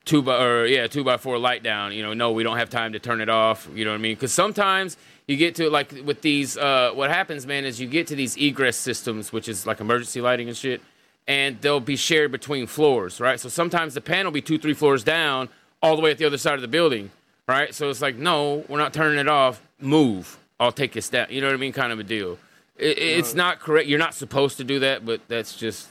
two 0.03 0.21
by 0.21 0.43
or 0.43 0.65
yeah, 0.65 0.87
two 0.87 1.03
by 1.03 1.17
four 1.17 1.37
light 1.37 1.63
down. 1.63 1.93
You 1.93 2.03
know, 2.03 2.13
no, 2.13 2.31
we 2.31 2.43
don't 2.43 2.57
have 2.57 2.69
time 2.69 2.93
to 2.93 2.99
turn 2.99 3.21
it 3.21 3.29
off. 3.29 3.69
You 3.73 3.85
know 3.85 3.91
what 3.91 3.99
I 3.99 4.01
mean? 4.01 4.15
Because 4.15 4.33
sometimes 4.33 4.97
you 5.27 5.37
get 5.37 5.55
to 5.55 5.69
like 5.69 5.91
with 6.03 6.21
these, 6.21 6.57
uh, 6.57 6.91
what 6.93 7.09
happens, 7.09 7.47
man, 7.47 7.65
is 7.65 7.79
you 7.79 7.87
get 7.87 8.07
to 8.07 8.15
these 8.15 8.35
egress 8.37 8.77
systems, 8.77 9.31
which 9.31 9.47
is 9.47 9.65
like 9.65 9.79
emergency 9.79 10.21
lighting 10.21 10.47
and 10.47 10.57
shit, 10.57 10.81
and 11.27 11.59
they'll 11.61 11.79
be 11.79 11.95
shared 11.95 12.31
between 12.31 12.67
floors, 12.67 13.19
right? 13.19 13.39
So 13.39 13.49
sometimes 13.49 13.93
the 13.93 14.01
panel 14.01 14.25
will 14.25 14.35
be 14.35 14.41
two, 14.41 14.57
three 14.57 14.73
floors 14.73 15.03
down, 15.03 15.49
all 15.81 15.95
the 15.95 16.01
way 16.01 16.11
at 16.11 16.17
the 16.17 16.25
other 16.25 16.37
side 16.37 16.55
of 16.55 16.61
the 16.61 16.67
building, 16.67 17.11
right? 17.47 17.73
So 17.73 17.89
it's 17.89 18.01
like, 18.01 18.15
no, 18.15 18.63
we're 18.67 18.77
not 18.77 18.93
turning 18.93 19.19
it 19.19 19.27
off. 19.27 19.61
Move. 19.79 20.37
I'll 20.59 20.71
take 20.71 20.93
this 20.93 21.05
step. 21.05 21.31
You 21.31 21.41
know 21.41 21.47
what 21.47 21.53
I 21.53 21.57
mean? 21.57 21.73
Kind 21.73 21.91
of 21.91 21.99
a 21.99 22.03
deal. 22.03 22.37
It, 22.77 22.97
it's 22.97 23.33
not 23.33 23.59
correct. 23.59 23.87
You're 23.87 23.99
not 23.99 24.13
supposed 24.13 24.57
to 24.57 24.63
do 24.63 24.79
that, 24.79 25.05
but 25.05 25.21
that's 25.27 25.55
just 25.55 25.89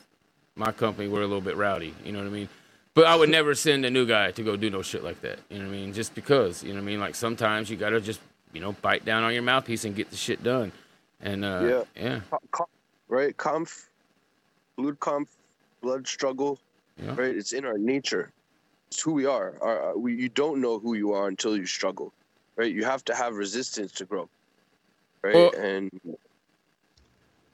my 0.57 0.73
company. 0.73 1.09
We're 1.09 1.23
a 1.23 1.27
little 1.27 1.41
bit 1.41 1.57
rowdy. 1.57 1.95
You 2.05 2.13
know 2.13 2.19
what 2.19 2.29
I 2.29 2.31
mean? 2.31 2.49
But 2.95 3.07
I 3.07 3.17
would 3.17 3.29
never 3.29 3.55
send 3.55 3.85
a 3.85 3.91
new 3.91 4.07
guy 4.07 4.31
to 4.31 4.43
go 4.43 4.57
do 4.57 4.71
no 4.71 4.83
shit 4.83 5.03
like 5.03 5.21
that. 5.23 5.41
You 5.51 5.59
know 5.59 5.65
what 5.65 5.75
I 5.75 5.77
mean? 5.79 5.93
Just 5.93 6.15
because. 6.15 6.63
You 6.63 6.71
know 6.71 6.77
what 6.77 6.83
I 6.83 6.87
mean? 6.87 7.01
Like 7.01 7.17
sometimes 7.17 7.69
you 7.69 7.77
gotta 7.77 8.01
just 8.01 8.21
you 8.53 8.61
know 8.61 8.73
bite 8.73 9.05
down 9.05 9.25
on 9.25 9.33
your 9.35 9.43
mouthpiece 9.43 9.85
and 9.85 9.97
get 9.97 10.11
the 10.11 10.17
shit 10.17 10.43
done. 10.45 10.71
And 11.21 11.45
uh, 11.45 11.85
yeah. 11.97 12.21
yeah, 12.31 12.39
right? 13.09 13.37
Conf, 13.37 13.89
blood 14.77 15.01
conf, 15.01 15.29
blood 15.83 16.07
struggle. 16.07 16.59
Yeah. 17.03 17.15
Right? 17.17 17.35
It's 17.37 17.53
in 17.53 17.65
our 17.65 17.79
nature. 17.79 18.31
It's 18.89 19.01
who 19.01 19.13
we 19.13 19.27
are. 19.27 19.57
Our, 19.61 19.99
we, 19.99 20.15
you 20.15 20.29
don't 20.29 20.61
know 20.61 20.79
who 20.79 20.95
you 20.95 21.13
are 21.13 21.29
until 21.29 21.57
you 21.57 21.67
struggle. 21.67 22.13
Right? 22.57 22.73
You 22.73 22.85
have 22.85 23.05
to 23.07 23.15
have 23.15 23.35
resistance 23.35 23.93
to 23.93 24.05
grow. 24.05 24.29
Right? 25.23 25.35
Well- 25.35 25.53
and 25.59 25.91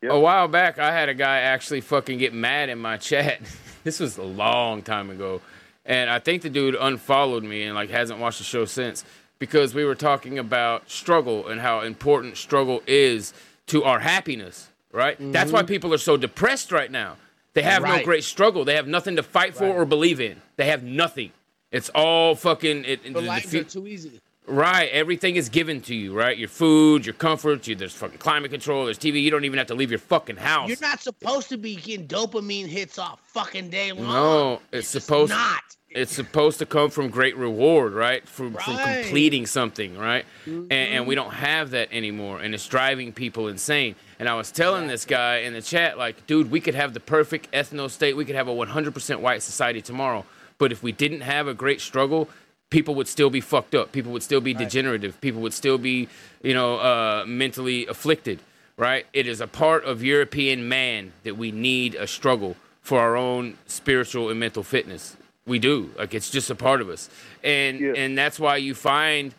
A 0.03 0.19
while 0.19 0.49
back, 0.49 0.79
I 0.79 0.93
had 0.93 1.09
a 1.09 1.15
guy 1.15 1.41
actually 1.41 1.81
fucking 1.83 2.19
get 2.19 2.33
mad 2.35 2.69
in 2.69 2.79
my 2.79 2.97
chat. 3.11 3.41
this 3.85 4.01
was 4.01 4.19
a 4.19 4.23
long 4.23 4.83
time 4.83 5.11
ago, 5.11 5.41
and 5.85 6.09
I 6.11 6.19
think 6.19 6.43
the 6.43 6.51
dude 6.51 6.75
unfollowed 6.75 7.45
me 7.45 7.65
and 7.65 7.75
like 7.75 7.91
hasn't 7.91 8.19
watched 8.19 8.39
the 8.39 8.45
show 8.45 8.65
since 8.65 9.05
because 9.39 9.75
we 9.75 9.85
were 9.85 9.95
talking 9.95 10.39
about 10.39 10.91
struggle 10.91 11.49
and 11.49 11.61
how 11.61 11.81
important 11.81 12.37
struggle 12.39 12.83
is 12.87 13.33
to 13.67 13.85
our 13.85 14.01
happiness. 14.01 14.70
Right? 14.93 15.17
That's 15.33 15.53
why 15.53 15.63
people 15.63 15.95
are 15.95 15.99
so 15.99 16.17
depressed 16.17 16.73
right 16.73 16.91
now. 16.91 17.17
They 17.53 17.63
have 17.63 17.83
no 17.83 18.03
great 18.05 18.25
struggle. 18.25 18.65
They 18.65 18.75
have 18.77 18.87
nothing 18.87 19.17
to 19.17 19.23
fight 19.23 19.55
for 19.55 19.67
or 19.67 19.85
believe 19.85 20.21
in. 20.21 20.41
They 20.57 20.67
have 20.67 20.83
nothing. 20.83 21.33
It's 21.73 21.89
all 21.95 22.35
fucking. 22.35 22.85
It, 22.85 23.13
The 23.13 23.21
lives 23.21 23.55
are 23.55 23.65
too 23.65 23.87
easy. 23.87 24.21
Right, 24.47 24.91
everything 24.91 25.37
is 25.37 25.49
given 25.49 25.81
to 25.83 25.95
you, 25.95 26.13
right? 26.13 26.37
Your 26.37 26.49
food, 26.49 27.07
your 27.07 27.13
comfort, 27.13 27.69
you, 27.69 27.77
there's 27.77 27.93
fucking 27.93 28.19
climate 28.19 28.51
control, 28.51 28.87
there's 28.87 28.99
TV. 28.99 29.23
You 29.23 29.31
don't 29.31 29.45
even 29.45 29.59
have 29.59 29.69
to 29.69 29.77
leave 29.77 29.91
your 29.91 30.01
fucking 30.01 30.39
house. 30.39 30.69
You're 30.69 30.79
not 30.81 31.01
supposed 31.01 31.51
to 31.51 31.57
be 31.57 31.77
getting 31.77 32.09
dopamine 32.09 32.67
hits 32.67 32.99
all 32.99 33.21
fucking 33.27 33.69
day 33.71 33.93
long. 33.93 34.09
no, 34.09 34.61
it's 34.73 34.89
supposed 34.89 35.31
not. 35.31 35.63
It's 35.91 36.13
supposed 36.13 36.59
to 36.61 36.67
come 36.67 36.91
from 36.91 37.11
great 37.11 37.37
reward, 37.37 37.93
right? 37.93 38.27
From, 38.27 38.55
from 38.55 38.75
Right. 38.77 38.87
Mm-hmm. 38.89 39.03
completing 39.03 39.47
something, 39.47 39.97
right? 39.97 40.25
And, 40.47 40.73
and 40.73 41.07
we 41.07 41.15
don't 41.15 41.33
have 41.35 41.71
that 41.71 41.93
anymore, 41.93 42.41
and 42.41 42.53
it's 42.53 42.67
driving 42.67 43.13
people 43.13 43.47
insane. 43.47 43.95
And 44.21 44.29
I 44.29 44.35
was 44.35 44.53
telling 44.53 44.87
this 44.87 45.07
guy 45.07 45.39
in 45.39 45.55
the 45.55 45.63
chat, 45.63 45.97
like, 45.97 46.27
dude, 46.27 46.51
we 46.51 46.61
could 46.61 46.75
have 46.75 46.93
the 46.93 47.01
perfect 47.01 47.51
ethno 47.53 47.89
state. 47.89 48.15
We 48.15 48.27
could 48.27 48.37
have 48.37 48.49
a 48.49 48.55
100% 48.55 49.21
white 49.21 49.43
society 49.43 49.81
tomorrow. 49.81 50.27
But 50.59 50.73
if 50.73 50.83
we 50.83 50.93
didn't 50.93 51.23
have 51.23 51.49
a 51.49 51.55
great 51.55 51.81
struggle, 51.81 52.29
people 52.69 52.95
would 52.97 53.09
still 53.09 53.31
be 53.31 53.41
fucked 53.41 53.75
up. 53.75 53.93
People 53.93 54.13
would 54.13 54.23
still 54.23 54.43
be 54.43 54.53
degenerative. 54.53 55.19
People 55.23 55.41
would 55.41 55.55
still 55.55 55.79
be, 55.79 56.07
you 56.43 56.53
know, 56.53 56.77
uh, 56.77 57.25
mentally 57.27 57.87
afflicted, 57.87 58.41
right? 58.77 59.07
It 59.15 59.27
is 59.27 59.41
a 59.41 59.47
part 59.47 59.85
of 59.87 60.05
European 60.05 60.69
man 60.69 61.15
that 61.25 61.39
we 61.39 61.51
need 61.51 61.95
a 61.95 62.07
struggle 62.07 62.57
for 62.83 63.01
our 63.01 63.17
own 63.17 63.57
spiritual 63.65 64.29
and 64.29 64.39
mental 64.39 64.63
fitness. 64.63 65.17
We 65.47 65.59
do. 65.59 65.93
Like 65.97 66.13
it's 66.13 66.29
just 66.29 66.51
a 66.51 66.55
part 66.55 66.83
of 66.83 66.91
us. 66.91 67.09
And 67.43 67.81
and 67.81 68.19
that's 68.19 68.39
why 68.39 68.59
you 68.59 68.75
find 68.75 69.35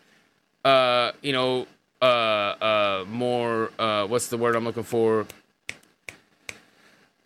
uh, 0.64 1.12
you 1.22 1.32
know, 1.32 1.66
uh, 2.02 2.04
uh, 2.04 3.04
more 3.08 3.70
uh, 3.78 4.06
what's 4.06 4.26
the 4.26 4.36
word 4.36 4.56
I'm 4.56 4.64
looking 4.64 4.82
for? 4.82 5.26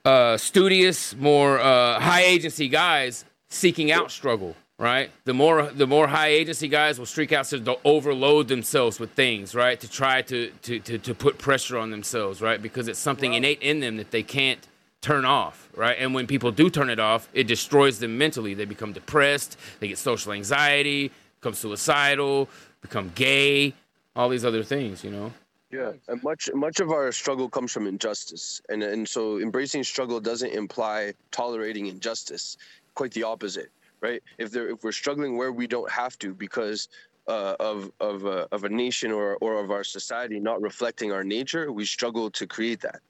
Uh, 0.04 0.36
studious, 0.36 1.16
more 1.16 1.58
uh, 1.58 1.98
high 1.98 2.22
agency 2.22 2.68
guys 2.68 3.24
seeking 3.48 3.90
out 3.90 4.10
struggle. 4.10 4.54
Right, 4.78 5.10
the 5.24 5.32
more 5.32 5.70
the 5.70 5.86
more 5.86 6.06
high 6.06 6.28
agency 6.28 6.68
guys 6.68 6.98
will 6.98 7.06
streak 7.06 7.32
out 7.32 7.46
so 7.46 7.58
to 7.58 7.78
overload 7.82 8.48
themselves 8.48 9.00
with 9.00 9.12
things, 9.12 9.54
right, 9.54 9.80
to 9.80 9.88
try 9.88 10.20
to 10.20 10.50
to 10.64 10.78
to, 10.80 10.98
to 10.98 11.14
put 11.14 11.38
pressure 11.38 11.78
on 11.78 11.90
themselves, 11.90 12.42
right, 12.42 12.60
because 12.60 12.86
it's 12.86 12.98
something 12.98 13.32
innate 13.32 13.62
in 13.62 13.80
them 13.80 13.96
that 13.96 14.10
they 14.10 14.22
can't 14.22 14.68
turn 15.00 15.24
off, 15.24 15.70
right? 15.74 15.96
And 15.98 16.12
when 16.12 16.26
people 16.26 16.52
do 16.52 16.68
turn 16.68 16.90
it 16.90 17.00
off, 17.00 17.26
it 17.32 17.46
destroys 17.46 18.00
them 18.00 18.18
mentally. 18.18 18.52
They 18.52 18.66
become 18.66 18.92
depressed, 18.92 19.56
they 19.80 19.88
get 19.88 19.96
social 19.96 20.32
anxiety, 20.32 21.10
become 21.40 21.54
suicidal, 21.54 22.50
become 22.82 23.12
gay, 23.14 23.72
all 24.16 24.28
these 24.28 24.44
other 24.44 24.64
things, 24.64 25.04
you 25.04 25.10
know. 25.10 25.32
Yeah, 25.70 25.92
and 26.08 26.22
much 26.22 26.48
much 26.54 26.80
of 26.80 26.90
our 26.90 27.12
struggle 27.12 27.48
comes 27.48 27.72
from 27.72 27.86
injustice, 27.86 28.62
and 28.68 28.82
and 28.82 29.06
so 29.06 29.38
embracing 29.38 29.84
struggle 29.84 30.20
doesn't 30.20 30.50
imply 30.50 31.12
tolerating 31.30 31.86
injustice. 31.86 32.56
Quite 32.94 33.12
the 33.12 33.24
opposite, 33.24 33.70
right? 34.00 34.22
If 34.38 34.50
there 34.52 34.68
if 34.70 34.82
we're 34.82 34.92
struggling 34.92 35.36
where 35.36 35.52
we 35.52 35.66
don't 35.66 35.90
have 35.90 36.18
to 36.20 36.32
because 36.32 36.88
uh, 37.26 37.56
of 37.58 37.90
of 38.00 38.24
a, 38.24 38.46
of 38.52 38.64
a 38.64 38.68
nation 38.68 39.10
or 39.10 39.36
or 39.40 39.62
of 39.62 39.70
our 39.70 39.84
society 39.84 40.38
not 40.38 40.62
reflecting 40.62 41.12
our 41.12 41.24
nature, 41.24 41.72
we 41.72 41.84
struggle 41.84 42.30
to 42.30 42.46
create 42.46 42.80
that, 42.80 43.00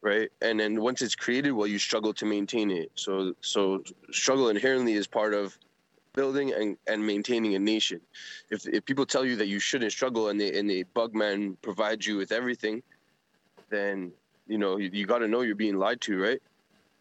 right? 0.00 0.30
And 0.40 0.58
then 0.58 0.80
once 0.80 1.02
it's 1.02 1.14
created, 1.14 1.52
well, 1.52 1.66
you 1.66 1.78
struggle 1.78 2.14
to 2.14 2.24
maintain 2.24 2.70
it. 2.70 2.90
So 2.94 3.34
so 3.42 3.84
struggle 4.10 4.48
inherently 4.48 4.94
is 4.94 5.06
part 5.06 5.34
of 5.34 5.58
building 6.18 6.52
and, 6.52 6.76
and 6.88 7.06
maintaining 7.06 7.54
a 7.54 7.58
nation. 7.60 8.00
If, 8.50 8.66
if 8.66 8.84
people 8.84 9.06
tell 9.06 9.24
you 9.24 9.36
that 9.36 9.46
you 9.46 9.60
shouldn't 9.60 9.92
struggle 9.92 10.30
and 10.30 10.40
the 10.40 10.58
and 10.58 10.68
the 10.68 10.82
bug 10.98 11.14
man 11.14 11.56
provides 11.62 12.04
you 12.08 12.16
with 12.16 12.32
everything, 12.32 12.82
then 13.70 14.10
you 14.48 14.58
know 14.58 14.78
you, 14.78 14.90
you 14.92 15.06
got 15.06 15.18
to 15.18 15.28
know 15.28 15.42
you're 15.42 15.54
being 15.66 15.78
lied 15.78 16.00
to, 16.02 16.20
right? 16.20 16.40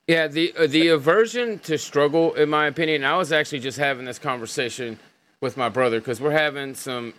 Yeah, 0.08 0.28
the 0.28 0.54
uh, 0.56 0.68
the 0.68 0.90
aversion 0.90 1.58
to 1.60 1.80
struggle, 1.80 2.36
in 2.36 2.48
my 2.50 2.68
opinion, 2.68 3.04
I 3.04 3.18
was 3.18 3.32
actually 3.32 3.62
just 3.70 3.80
having 3.80 4.06
this 4.06 4.20
conversation 4.20 5.00
with 5.42 5.58
my 5.58 5.70
brother 5.70 6.00
because 6.00 6.22
we're 6.22 6.40
having 6.46 6.76
some 6.76 7.16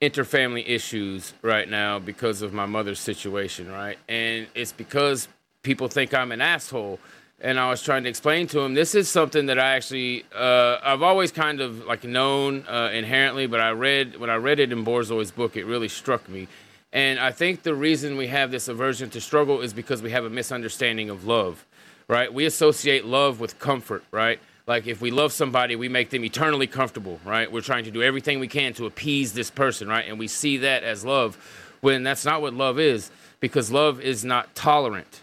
interfamily 0.00 0.64
issues 0.66 1.34
right 1.42 1.68
now 1.68 1.98
because 1.98 2.40
of 2.40 2.54
my 2.54 2.66
mother's 2.66 3.00
situation, 3.00 3.70
right? 3.70 3.98
And 4.08 4.46
it's 4.54 4.72
because 4.72 5.28
people 5.62 5.88
think 5.88 6.14
I'm 6.14 6.32
an 6.32 6.40
asshole. 6.40 6.98
And 7.40 7.60
I 7.60 7.70
was 7.70 7.82
trying 7.82 8.02
to 8.02 8.08
explain 8.08 8.48
to 8.48 8.60
him 8.60 8.74
this 8.74 8.96
is 8.96 9.08
something 9.08 9.46
that 9.46 9.58
I 9.58 9.76
actually 9.76 10.24
uh, 10.34 10.78
I've 10.82 11.02
always 11.02 11.30
kind 11.30 11.60
of 11.60 11.84
like 11.86 12.02
known 12.02 12.64
uh, 12.68 12.90
inherently, 12.92 13.46
but 13.46 13.60
I 13.60 13.70
read 13.70 14.18
when 14.18 14.28
I 14.28 14.36
read 14.36 14.58
it 14.58 14.72
in 14.72 14.84
Borzoi's 14.84 15.30
book, 15.30 15.56
it 15.56 15.64
really 15.64 15.88
struck 15.88 16.28
me. 16.28 16.48
And 16.92 17.20
I 17.20 17.32
think 17.32 17.62
the 17.62 17.74
reason 17.74 18.16
we 18.16 18.28
have 18.28 18.50
this 18.50 18.66
aversion 18.66 19.10
to 19.10 19.20
struggle 19.20 19.60
is 19.60 19.72
because 19.72 20.02
we 20.02 20.10
have 20.10 20.24
a 20.24 20.30
misunderstanding 20.30 21.10
of 21.10 21.26
love, 21.26 21.64
right? 22.08 22.32
We 22.32 22.46
associate 22.46 23.04
love 23.04 23.40
with 23.40 23.58
comfort, 23.58 24.02
right? 24.10 24.40
Like 24.66 24.86
if 24.86 25.00
we 25.00 25.10
love 25.10 25.32
somebody, 25.32 25.76
we 25.76 25.88
make 25.88 26.10
them 26.10 26.24
eternally 26.24 26.66
comfortable, 26.66 27.20
right? 27.24 27.50
We're 27.50 27.60
trying 27.60 27.84
to 27.84 27.90
do 27.90 28.02
everything 28.02 28.40
we 28.40 28.48
can 28.48 28.74
to 28.74 28.86
appease 28.86 29.32
this 29.32 29.50
person, 29.50 29.86
right? 29.86 30.06
And 30.08 30.18
we 30.18 30.28
see 30.28 30.58
that 30.58 30.82
as 30.82 31.04
love 31.04 31.36
when 31.80 32.02
that's 32.02 32.24
not 32.24 32.42
what 32.42 32.52
love 32.52 32.78
is 32.78 33.10
because 33.40 33.70
love 33.70 34.00
is 34.00 34.24
not 34.24 34.54
tolerant. 34.54 35.20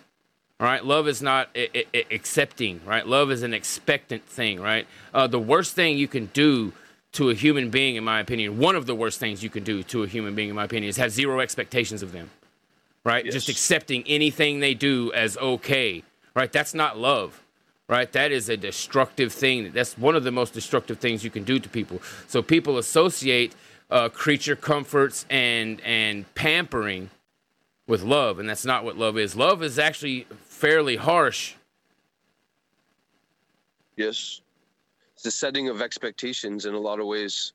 All 0.60 0.68
right, 0.68 0.86
love 0.86 1.07
is 1.07 1.22
not 1.22 1.49
I- 1.56 1.86
I- 1.94 2.06
accepting, 2.11 2.80
right? 2.86 3.06
Love 3.06 3.30
is 3.30 3.44
an 3.44 3.53
expectant 3.53 4.26
thing, 4.26 4.61
right? 4.61 4.88
Uh, 5.14 5.27
the 5.27 5.40
worst 5.40 5.76
thing 5.76 5.98
you 5.98 6.07
can 6.07 6.27
do 6.27 6.72
to 7.11 7.30
a 7.30 7.34
human 7.34 7.69
being, 7.69 7.95
in 7.95 8.03
my 8.06 8.19
opinion, 8.22 8.57
one 8.57 8.76
of 8.76 8.86
the 8.86 8.95
worst 8.95 9.19
things 9.19 9.44
you 9.44 9.49
can 9.49 9.64
do 9.64 9.84
to 9.84 10.03
a 10.03 10.07
human 10.07 10.34
being, 10.34 10.49
in 10.49 10.56
my 10.56 10.64
opinion, 10.64 10.90
is 10.90 10.98
have 10.98 11.11
zero 11.11 11.41
expectations 11.41 12.02
of 12.02 12.14
them, 12.14 12.30
right? 13.03 13.26
Just 13.26 13.49
accepting 13.49 14.03
anything 14.07 14.61
they 14.61 14.73
do 14.73 15.11
as 15.14 15.38
okay, 15.38 16.03
right? 16.34 16.52
That's 16.52 16.73
not 16.73 16.98
love, 16.98 17.44
right? 17.90 18.10
That 18.14 18.32
is 18.32 18.48
a 18.48 18.56
destructive 18.56 19.34
thing. 19.34 19.72
That's 19.73 19.98
one 19.98 20.15
of 20.15 20.23
the 20.23 20.32
most 20.32 20.53
destructive 20.53 20.99
things 20.99 21.23
you 21.23 21.30
can 21.30 21.44
do 21.44 21.60
to 21.60 21.68
people. 21.68 22.02
So 22.27 22.41
people 22.41 22.77
associate 22.77 23.53
uh, 23.91 24.10
creature 24.10 24.56
comforts 24.56 25.26
and 25.30 25.82
and 25.82 26.34
pampering 26.34 27.10
with 27.88 28.02
love, 28.02 28.40
and 28.40 28.49
that's 28.49 28.65
not 28.65 28.84
what 28.84 28.98
love 28.98 29.18
is. 29.18 29.36
Love 29.36 29.61
is 29.61 29.77
actually 29.77 30.26
fairly 30.56 30.95
harsh. 30.95 31.56
Yes, 33.98 34.41
it's 35.15 35.26
a 35.26 35.32
setting 35.32 35.69
of 35.69 35.82
expectations 35.82 36.65
in 36.65 36.73
a 36.73 36.80
lot 36.80 36.99
of 36.99 37.07
ways, 37.07 37.53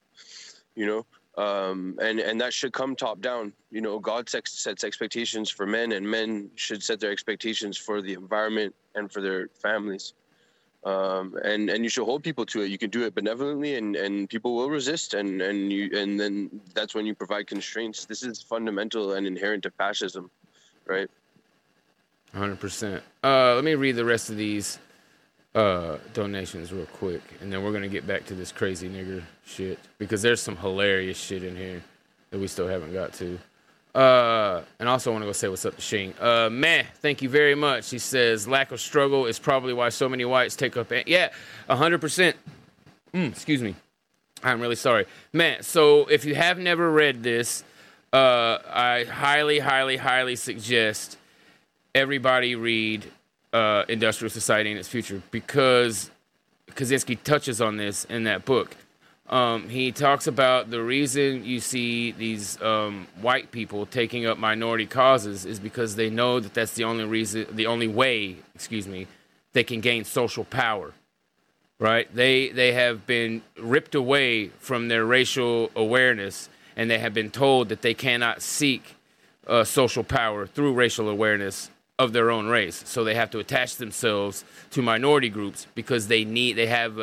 you 0.75 0.87
know, 0.87 1.07
um, 1.43 1.99
and 2.03 2.21
and 2.21 2.41
that 2.41 2.53
should 2.53 2.73
come 2.73 2.95
top 2.95 3.21
down. 3.21 3.53
You 3.71 3.81
know, 3.81 3.99
God 3.99 4.29
sets, 4.29 4.53
sets 4.53 4.85
expectations 4.85 5.51
for 5.51 5.67
men, 5.67 5.93
and 5.93 6.09
men 6.09 6.51
should 6.57 6.83
set 6.83 7.01
their 7.01 7.11
expectations 7.11 7.77
for 7.77 8.03
the 8.03 8.13
environment 8.13 8.75
and 8.95 9.11
for 9.11 9.21
their 9.21 9.49
families. 9.49 10.13
Um, 10.85 11.37
and 11.45 11.69
and 11.71 11.85
you 11.85 11.91
should 11.91 12.05
hold 12.05 12.23
people 12.23 12.47
to 12.47 12.63
it. 12.63 12.71
You 12.71 12.79
can 12.79 12.91
do 12.91 13.05
it 13.05 13.15
benevolently, 13.15 13.77
and, 13.77 13.97
and 13.97 14.29
people 14.29 14.57
will 14.57 14.71
resist, 14.71 15.15
and 15.15 15.41
and 15.43 15.73
you 15.73 15.91
and 15.95 16.19
then 16.21 16.61
that's 16.75 16.95
when 16.95 17.07
you 17.07 17.15
provide 17.15 17.47
constraints. 17.47 18.05
This 18.05 18.23
is 18.23 18.43
fundamental 18.43 19.15
and 19.15 19.27
inherent 19.27 19.63
to 19.65 19.71
fascism, 19.71 20.31
right? 20.87 21.11
Hundred 22.35 22.61
percent. 22.61 23.03
Uh, 23.25 23.55
let 23.55 23.65
me 23.65 23.75
read 23.75 23.97
the 23.97 24.05
rest 24.05 24.31
of 24.31 24.37
these 24.37 24.79
uh, 25.55 25.97
donations 26.15 26.73
real 26.73 26.87
quick, 26.87 27.23
and 27.41 27.53
then 27.53 27.65
we're 27.65 27.73
gonna 27.73 27.89
get 27.89 28.07
back 28.07 28.25
to 28.27 28.35
this 28.35 28.53
crazy 28.53 28.89
nigger 28.89 29.23
shit 29.45 29.79
because 29.99 30.23
there's 30.23 30.41
some 30.41 30.57
hilarious 30.57 31.19
shit 31.19 31.43
in 31.43 31.57
here 31.57 31.83
that 32.31 32.39
we 32.39 32.47
still 32.47 32.69
haven't 32.69 32.93
got 32.93 33.13
to. 33.15 33.39
Uh, 33.95 34.63
and 34.79 34.89
also 34.89 35.11
I 35.11 35.13
want 35.13 35.23
to 35.23 35.27
go 35.27 35.33
say 35.33 35.49
what's 35.49 35.65
up 35.65 35.75
to 35.75 35.83
Shing. 35.83 36.15
Uh, 36.21 36.49
man, 36.49 36.87
thank 37.03 37.23
you 37.23 37.29
very 37.29 37.57
much. 37.57 37.91
He 37.91 37.99
says 37.99 38.47
lack 38.47 38.71
of 38.71 38.81
struggle 38.81 39.27
is 39.27 39.41
probably 39.41 39.73
why 39.73 39.89
so 39.89 40.09
many 40.09 40.25
whites 40.25 40.55
take 40.55 40.77
up. 40.77 40.93
An- 40.93 41.05
yeah, 41.07 41.31
hundred 41.69 42.01
percent. 42.01 42.37
Mm, 43.13 43.33
excuse 43.33 43.61
me. 43.61 43.75
I'm 44.45 44.61
really 44.61 44.77
sorry, 44.77 45.07
man. 45.33 45.63
So 45.65 46.07
if 46.07 46.25
you 46.25 46.37
have 46.37 46.59
never 46.59 46.91
read 46.91 47.25
this, 47.25 47.65
uh, 48.13 48.59
I 48.69 49.05
highly, 49.05 49.59
highly, 49.59 49.97
highly 49.97 50.37
suggest 50.37 51.19
everybody 51.95 52.55
read 52.55 53.11
uh, 53.53 53.85
Industrial 53.89 54.31
Society 54.31 54.71
and 54.71 54.79
Its 54.79 54.89
Future 54.89 55.23
because 55.31 56.11
Kaczynski 56.71 57.23
touches 57.23 57.61
on 57.61 57.77
this 57.77 58.05
in 58.05 58.25
that 58.25 58.45
book. 58.45 58.77
Um, 59.29 59.69
he 59.69 59.93
talks 59.93 60.27
about 60.27 60.71
the 60.71 60.83
reason 60.83 61.45
you 61.45 61.61
see 61.61 62.11
these 62.11 62.61
um, 62.63 63.07
white 63.21 63.53
people 63.53 63.87
taking 63.87 64.27
up 64.27 64.39
minority 64.39 64.87
causes 64.87 65.47
is 65.47 65.61
because 65.61 65.95
they 65.95 66.11
know 66.11 66.41
that 66.41 66.53
that's 66.53 66.75
the 66.75 66.83
only 66.85 67.05
reason, 67.05 67.47
the 67.53 67.67
only 67.67 67.87
way, 67.87 68.37
excuse 68.57 68.89
me, 68.89 69.07
they 69.53 69.63
can 69.63 69.81
gain 69.81 70.05
social 70.05 70.45
power. 70.45 70.93
Right? 71.79 72.15
They 72.15 72.51
they 72.51 72.73
have 72.73 73.07
been 73.07 73.41
ripped 73.59 73.95
away 73.95 74.49
from 74.59 74.89
their 74.89 75.07
racial 75.07 75.71
awareness, 75.75 76.51
and 76.77 76.91
they 76.91 76.99
have 76.99 77.15
been 77.15 77.31
told 77.31 77.71
that 77.71 77.81
they 77.81 77.95
cannot 77.95 78.43
seek 78.43 78.97
uh, 79.47 79.65
social 79.65 80.05
power 80.05 80.47
through 80.47 80.75
racial 80.75 81.09
awareness 81.09 81.71
of 82.01 82.15
their 82.15 82.31
own 82.31 82.49
race. 82.49 82.83
So 82.87 83.05
they 83.05 83.15
have 83.15 83.31
to 83.33 83.41
attach 83.41 83.77
themselves 83.77 84.43
to 84.71 84.81
minority 84.81 85.29
groups 85.29 85.67
because 85.75 86.09
they 86.09 86.25
need 86.25 86.55
they 86.55 86.67
have 86.67 86.97
a, 86.97 87.03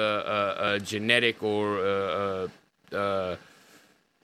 a, 0.60 0.74
a 0.74 0.80
genetic 0.80 1.44
or 1.44 1.78
a, 1.78 2.49
a, 2.91 3.38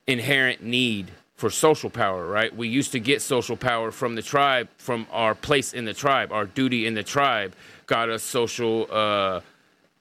inherent 0.08 0.64
need 0.64 1.12
for 1.36 1.52
social 1.52 1.92
power. 1.92 2.26
Right? 2.26 2.54
We 2.54 2.70
used 2.70 2.92
to 2.94 3.00
get 3.00 3.22
social 3.22 3.56
power 3.56 3.92
from 3.92 4.16
the 4.16 4.24
tribe, 4.24 4.68
from 4.78 5.06
our 5.12 5.36
place 5.36 5.74
in 5.74 5.86
the 5.86 5.94
tribe, 5.94 6.32
our 6.32 6.48
duty 6.48 6.88
in 6.88 6.96
the 6.96 7.04
tribe 7.04 7.56
got 7.86 8.10
us 8.10 8.24
social 8.24 8.88
uh, 8.90 9.42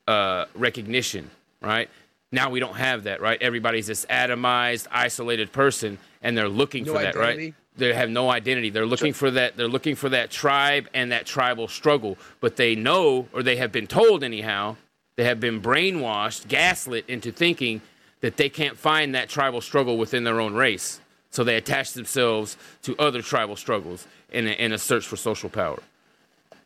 uh, 0.08 0.46
recognition. 0.54 1.30
Right? 1.60 1.90
Now 2.32 2.48
we 2.48 2.60
don't 2.60 2.76
have 2.76 3.02
that. 3.04 3.20
Right? 3.20 3.40
Everybody's 3.42 3.88
this 3.88 4.06
atomized, 4.06 4.86
isolated 4.90 5.52
person, 5.52 5.98
and 6.22 6.34
they're 6.34 6.48
looking 6.48 6.86
No 6.86 6.94
for 6.94 7.02
that. 7.02 7.14
Right? 7.14 7.54
They 7.76 7.92
have 7.94 8.10
no 8.10 8.30
identity. 8.30 8.70
They're 8.70 8.86
looking 8.86 9.12
for 9.12 9.30
that. 9.30 9.56
They're 9.56 9.68
looking 9.68 9.96
for 9.96 10.08
that 10.10 10.30
tribe 10.30 10.88
and 10.92 11.10
that 11.12 11.26
tribal 11.26 11.68
struggle. 11.68 12.18
But 12.40 12.56
they 12.56 12.74
know, 12.74 13.28
or 13.32 13.42
they 13.42 13.56
have 13.56 13.72
been 13.72 13.86
told 13.86 14.22
anyhow, 14.22 14.76
they 15.16 15.24
have 15.24 15.40
been 15.40 15.60
brainwashed, 15.60 16.48
gaslit 16.48 17.04
into 17.08 17.32
thinking 17.32 17.80
that 18.20 18.36
they 18.36 18.48
can't 18.48 18.76
find 18.78 19.14
that 19.14 19.28
tribal 19.28 19.60
struggle 19.60 19.96
within 19.98 20.24
their 20.24 20.40
own 20.40 20.54
race. 20.54 21.00
So 21.30 21.44
they 21.44 21.56
attach 21.56 21.92
themselves 21.94 22.56
to 22.82 22.96
other 22.98 23.22
tribal 23.22 23.56
struggles 23.56 24.06
in 24.30 24.46
a, 24.46 24.50
in 24.50 24.72
a 24.72 24.78
search 24.78 25.06
for 25.06 25.16
social 25.16 25.48
power. 25.48 25.80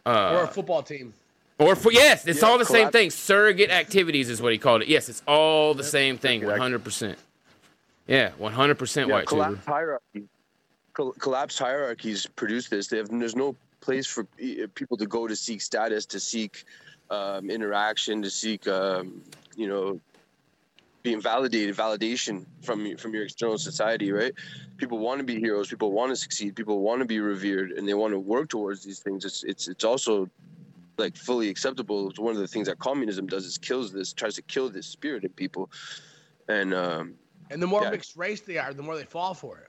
Uh, 0.05 0.35
or 0.35 0.45
a 0.45 0.49
football 0.49 0.83
team. 0.83 1.15
or 1.59 1.75
for 1.77 1.93
yes, 1.93 2.27
it's 2.27 2.43
Yeah, 2.43 2.49
all 2.49 2.59
the 2.59 2.65
same 2.65 2.91
thing. 2.91 3.11
Surrogate 3.11 3.71
activities 3.71 4.29
is 4.29 4.43
what 4.43 4.53
he 4.53 4.59
called 4.59 4.83
it. 4.83 4.89
Yes, 4.89 5.09
it's 5.09 5.23
all 5.27 5.75
the 5.75 5.85
same 5.85 6.19
thing. 6.19 6.45
One 6.45 6.59
hundred 6.59 6.85
percent. 6.85 7.19
Yeah, 8.07 8.31
one 8.39 8.53
hundred 8.53 8.79
percent 8.79 9.09
white 9.09 9.29
hierarchy. 9.29 10.29
Col- 10.97 11.13
collapsed 11.13 11.59
hierarchies 11.59 12.27
produce 12.37 12.69
this. 12.69 12.89
They 12.89 12.97
have, 12.97 13.09
there's 13.11 13.37
no 13.37 13.55
place 13.81 14.07
for 14.07 14.25
people 14.75 14.97
to 14.97 15.07
go 15.07 15.27
to 15.29 15.37
seek 15.37 15.61
status, 15.61 16.07
to 16.07 16.19
seek 16.19 16.65
um, 17.11 17.51
interaction, 17.51 18.23
to 18.23 18.31
seek, 18.31 18.67
um, 18.67 19.23
you 19.57 19.69
know, 19.69 20.01
being 21.03 21.21
validated, 21.21 21.77
validation 21.77 22.47
from 22.63 22.97
from 22.97 23.15
your 23.15 23.25
external 23.25 23.59
society, 23.59 24.11
right? 24.11 24.33
People 24.79 24.99
want 24.99 25.19
to 25.19 25.25
be 25.25 25.39
heroes. 25.39 25.69
People 25.69 25.93
want 25.93 26.11
to 26.11 26.17
succeed. 26.17 26.57
People 26.57 26.81
want 26.81 27.01
to 27.01 27.05
be 27.07 27.21
revered, 27.21 27.73
and 27.73 27.87
they 27.87 27.95
want 27.95 28.13
to 28.15 28.19
work 28.19 28.49
towards 28.49 28.83
these 28.83 29.01
things. 29.01 29.25
It's 29.25 29.45
it's 29.45 29.69
it's 29.69 29.85
also 29.85 30.29
like 30.99 31.15
fully 31.15 31.51
acceptable. 31.51 32.09
It's 32.09 32.19
one 32.19 32.35
of 32.35 32.41
the 32.41 32.49
things 32.49 32.69
that 32.69 32.79
communism 32.79 33.27
does 33.27 33.45
is 33.45 33.59
kills 33.59 33.93
this, 33.93 34.15
tries 34.15 34.35
to 34.37 34.43
kill 34.43 34.71
this 34.71 34.87
spirit 34.87 35.25
in 35.25 35.31
people, 35.31 35.71
and 36.49 36.73
um, 36.75 37.15
And 37.51 37.63
the 37.63 37.67
more 37.67 37.83
Yeah. 37.83 37.91
mixed 37.91 38.17
race 38.17 38.41
they 38.41 38.57
are, 38.57 38.73
the 38.73 38.83
more 38.83 38.97
they 38.97 39.05
fall 39.05 39.35
for 39.35 39.59
it. 39.59 39.69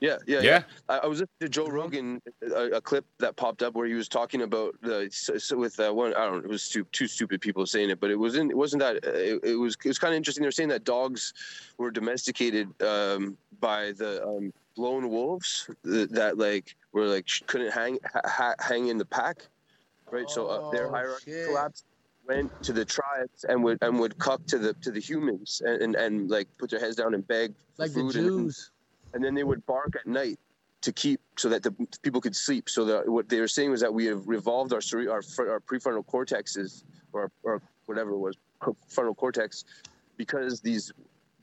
Yeah, 0.00 0.16
yeah, 0.26 0.40
Yeah. 0.40 0.42
yeah. 0.42 0.62
I, 0.88 0.98
I 0.98 1.06
was 1.06 1.20
listening 1.20 1.38
to 1.40 1.48
Joe 1.48 1.66
Rogan, 1.68 2.20
a, 2.42 2.64
a 2.76 2.80
clip 2.80 3.04
that 3.18 3.36
popped 3.36 3.62
up 3.62 3.74
where 3.74 3.86
he 3.86 3.94
was 3.94 4.08
talking 4.08 4.42
about 4.42 4.74
the 4.82 5.08
so, 5.10 5.38
so 5.38 5.56
with 5.56 5.78
uh, 5.80 5.92
one. 5.92 6.14
I 6.14 6.24
don't 6.26 6.38
know. 6.38 6.44
It 6.44 6.48
was 6.48 6.62
stu- 6.62 6.86
two 6.92 7.06
stupid 7.06 7.40
people 7.40 7.66
saying 7.66 7.90
it, 7.90 8.00
but 8.00 8.10
it 8.10 8.16
wasn't. 8.18 8.50
It 8.50 8.56
wasn't 8.56 8.80
that. 8.82 8.96
uh, 9.06 9.10
It, 9.10 9.40
it 9.44 9.56
was. 9.56 9.76
It 9.84 9.88
was 9.88 9.98
kind 9.98 10.14
of 10.14 10.16
interesting. 10.16 10.42
They 10.42 10.48
were 10.48 10.52
saying 10.52 10.68
that 10.70 10.84
dogs 10.84 11.32
were 11.78 11.90
domesticated 11.90 12.68
um, 12.82 13.36
by 13.60 13.92
the 13.92 14.24
um, 14.26 14.52
lone 14.76 15.08
wolves 15.08 15.68
that, 15.82 16.12
that 16.12 16.38
like 16.38 16.76
were 16.92 17.06
like 17.06 17.28
couldn't 17.46 17.72
hang 17.72 17.98
ha, 18.12 18.20
ha, 18.24 18.54
hang 18.60 18.88
in 18.88 18.98
the 18.98 19.04
pack, 19.06 19.46
right? 20.10 20.28
so 20.30 20.46
uh, 20.46 20.70
their 20.70 20.88
Oh, 20.88 20.94
hierarchy 20.94 21.32
shit. 21.32 21.46
collapsed. 21.48 21.84
Went 22.28 22.52
to 22.62 22.74
the 22.74 22.84
tribes 22.84 23.44
and 23.48 23.64
would 23.64 23.78
and 23.80 23.98
would 23.98 24.18
cuck 24.18 24.44
to 24.48 24.58
the 24.58 24.74
to 24.82 24.90
the 24.90 25.00
humans 25.00 25.62
and, 25.64 25.80
and, 25.82 25.94
and 25.96 26.30
like 26.30 26.46
put 26.58 26.68
their 26.68 26.78
heads 26.78 26.94
down 26.96 27.14
and 27.14 27.26
beg 27.26 27.54
for 27.74 27.82
Like 27.84 27.92
the 27.94 28.00
food 28.00 28.16
and- 28.16 28.26
Jews. 28.26 28.70
And 29.14 29.24
then 29.24 29.34
they 29.34 29.44
would 29.44 29.64
bark 29.66 29.96
at 29.96 30.06
night 30.06 30.38
to 30.80 30.92
keep 30.92 31.20
so 31.36 31.48
that 31.48 31.62
the 31.62 31.72
people 32.02 32.20
could 32.20 32.36
sleep. 32.36 32.68
So 32.68 32.84
that 32.84 33.08
what 33.08 33.28
they 33.28 33.40
were 33.40 33.48
saying 33.48 33.70
was 33.70 33.80
that 33.80 33.92
we 33.92 34.06
have 34.06 34.26
revolved 34.26 34.72
our 34.72 34.80
cere- 34.80 35.10
our, 35.10 35.22
our 35.38 35.60
prefrontal 35.60 36.04
cortexes 36.04 36.84
or 37.12 37.30
or 37.42 37.62
whatever 37.86 38.12
it 38.12 38.18
was 38.18 38.36
frontal 38.88 39.14
cortex 39.14 39.64
because 40.16 40.60
these 40.60 40.92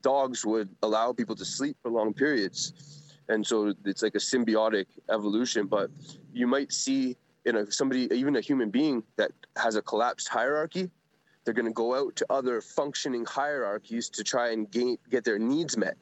dogs 0.02 0.44
would 0.44 0.68
allow 0.82 1.12
people 1.12 1.34
to 1.34 1.44
sleep 1.44 1.76
for 1.82 1.90
long 1.90 2.12
periods. 2.12 3.14
And 3.28 3.44
so 3.44 3.74
it's 3.84 4.02
like 4.02 4.14
a 4.14 4.18
symbiotic 4.18 4.86
evolution, 5.10 5.66
but 5.66 5.90
you 6.32 6.46
might 6.46 6.72
see 6.72 7.16
in 7.44 7.56
a 7.56 7.70
somebody, 7.70 8.08
even 8.12 8.36
a 8.36 8.40
human 8.40 8.70
being 8.70 9.02
that 9.16 9.32
has 9.56 9.76
a 9.76 9.82
collapsed 9.82 10.28
hierarchy, 10.28 10.90
they're 11.44 11.54
going 11.54 11.66
to 11.66 11.72
go 11.72 11.94
out 11.96 12.14
to 12.16 12.26
other 12.30 12.60
functioning 12.60 13.24
hierarchies 13.24 14.08
to 14.10 14.22
try 14.22 14.50
and 14.50 14.70
gain, 14.70 14.98
get 15.10 15.24
their 15.24 15.38
needs 15.38 15.76
met 15.76 15.96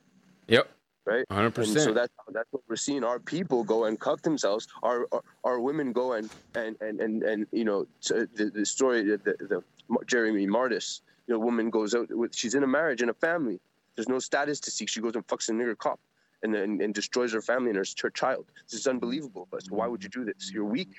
Yep. 0.48 0.70
Right? 1.06 1.24
100%. 1.30 1.58
And 1.58 1.66
so 1.68 1.92
that's 1.92 2.12
that's 2.32 2.48
what 2.50 2.62
we're 2.68 2.76
seeing. 2.76 3.04
Our 3.04 3.18
people 3.18 3.62
go 3.62 3.84
and 3.84 4.00
cuck 4.00 4.22
themselves. 4.22 4.68
Our 4.82 5.06
our, 5.12 5.22
our 5.44 5.60
women 5.60 5.92
go 5.92 6.14
and 6.14 6.30
and 6.54 6.76
and 6.80 7.00
and, 7.00 7.22
and 7.22 7.46
you 7.52 7.64
know 7.64 7.86
the, 8.08 8.50
the 8.54 8.64
story 8.64 9.02
the, 9.02 9.18
the, 9.18 9.62
Jeremy 10.06 10.46
Mardis. 10.46 11.02
You 11.26 11.34
know, 11.34 11.40
woman 11.40 11.70
goes 11.70 11.94
out 11.94 12.08
with 12.10 12.34
she's 12.34 12.54
in 12.54 12.62
a 12.62 12.66
marriage 12.66 13.02
and 13.02 13.10
a 13.10 13.14
family. 13.14 13.60
There's 13.96 14.08
no 14.08 14.18
status 14.18 14.60
to 14.60 14.70
seek. 14.70 14.88
She 14.88 15.00
goes 15.00 15.14
and 15.14 15.26
fucks 15.26 15.48
a 15.48 15.52
nigger 15.52 15.76
cop. 15.76 16.00
And, 16.42 16.54
and, 16.54 16.82
and 16.82 16.92
destroys 16.92 17.32
her 17.32 17.40
family 17.40 17.70
and 17.70 17.78
her, 17.78 17.86
her 18.02 18.10
child. 18.10 18.44
This 18.70 18.80
is 18.80 18.86
unbelievable. 18.86 19.48
But 19.50 19.62
so 19.62 19.76
why 19.76 19.86
would 19.86 20.02
you 20.02 20.10
do 20.10 20.26
this? 20.26 20.50
You're 20.52 20.66
weak. 20.66 20.90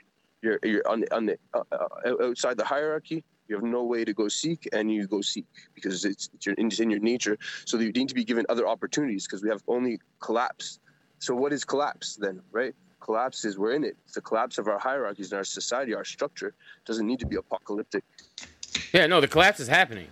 You're 0.41 0.57
you're 0.63 0.87
on 0.87 1.01
the, 1.01 1.15
on 1.15 1.27
the 1.27 1.37
uh, 1.53 1.61
uh, 1.71 2.23
outside 2.23 2.57
the 2.57 2.65
hierarchy. 2.65 3.23
You 3.47 3.55
have 3.55 3.63
no 3.63 3.83
way 3.83 4.03
to 4.05 4.13
go 4.13 4.27
seek, 4.27 4.67
and 4.73 4.91
you 4.91 5.07
go 5.07 5.21
seek 5.21 5.45
because 5.73 6.03
it's, 6.05 6.29
it's, 6.33 6.45
your, 6.45 6.55
it's 6.57 6.79
in 6.79 6.89
your 6.89 6.99
nature. 6.99 7.37
So 7.65 7.77
you 7.77 7.91
need 7.91 8.09
to 8.09 8.15
be 8.15 8.23
given 8.23 8.45
other 8.49 8.67
opportunities 8.67 9.25
because 9.25 9.43
we 9.43 9.49
have 9.49 9.61
only 9.67 9.99
collapse. 10.19 10.79
So 11.19 11.35
what 11.35 11.53
is 11.53 11.63
collapse 11.63 12.15
then, 12.15 12.41
right? 12.51 12.73
Collapse 12.99 13.45
is 13.45 13.57
we're 13.57 13.73
in 13.73 13.83
it. 13.83 13.95
It's 14.05 14.15
the 14.15 14.21
collapse 14.21 14.57
of 14.57 14.67
our 14.67 14.79
hierarchies 14.79 15.31
and 15.31 15.37
our 15.37 15.43
society, 15.43 15.93
our 15.93 16.05
structure 16.05 16.55
doesn't 16.85 17.05
need 17.05 17.19
to 17.19 17.27
be 17.27 17.35
apocalyptic. 17.35 18.03
Yeah, 18.93 19.05
no, 19.05 19.21
the 19.21 19.27
collapse 19.27 19.59
is 19.59 19.67
happening. 19.67 20.07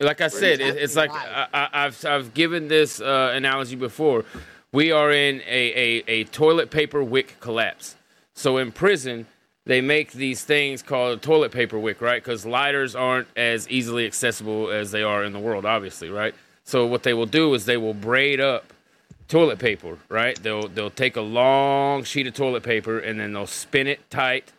Like 0.00 0.20
I 0.20 0.28
said, 0.28 0.60
it, 0.60 0.76
it's 0.76 0.94
like 0.94 1.10
I, 1.10 1.48
I, 1.52 1.68
I've 1.84 2.04
I've 2.04 2.34
given 2.34 2.68
this 2.68 3.00
uh, 3.00 3.32
analogy 3.34 3.74
before. 3.74 4.24
We 4.70 4.92
are 4.92 5.10
in 5.10 5.40
a, 5.40 5.72
a, 5.72 6.04
a 6.06 6.24
toilet 6.24 6.70
paper 6.70 7.02
wick 7.02 7.36
collapse. 7.40 7.96
So 8.34 8.58
in 8.58 8.70
prison, 8.70 9.26
they 9.68 9.82
make 9.82 10.12
these 10.12 10.42
things 10.42 10.82
called 10.82 11.20
toilet 11.20 11.52
paper 11.52 11.78
wick, 11.78 12.00
right? 12.00 12.24
Because 12.24 12.46
lighters 12.46 12.96
aren't 12.96 13.28
as 13.36 13.68
easily 13.68 14.06
accessible 14.06 14.70
as 14.70 14.90
they 14.92 15.02
are 15.02 15.22
in 15.22 15.34
the 15.34 15.38
world, 15.38 15.66
obviously, 15.66 16.08
right? 16.08 16.34
So 16.64 16.86
what 16.86 17.02
they 17.02 17.12
will 17.12 17.26
do 17.26 17.52
is 17.52 17.66
they 17.66 17.76
will 17.76 17.92
braid 17.92 18.40
up 18.40 18.72
toilet 19.28 19.58
paper, 19.58 19.98
right? 20.08 20.42
They'll 20.42 20.68
they'll 20.68 20.90
take 20.90 21.16
a 21.16 21.20
long 21.20 22.02
sheet 22.02 22.26
of 22.26 22.32
toilet 22.32 22.62
paper 22.62 22.98
and 22.98 23.20
then 23.20 23.34
they'll 23.34 23.46
spin 23.46 23.86
it 23.86 24.10
tight 24.10 24.50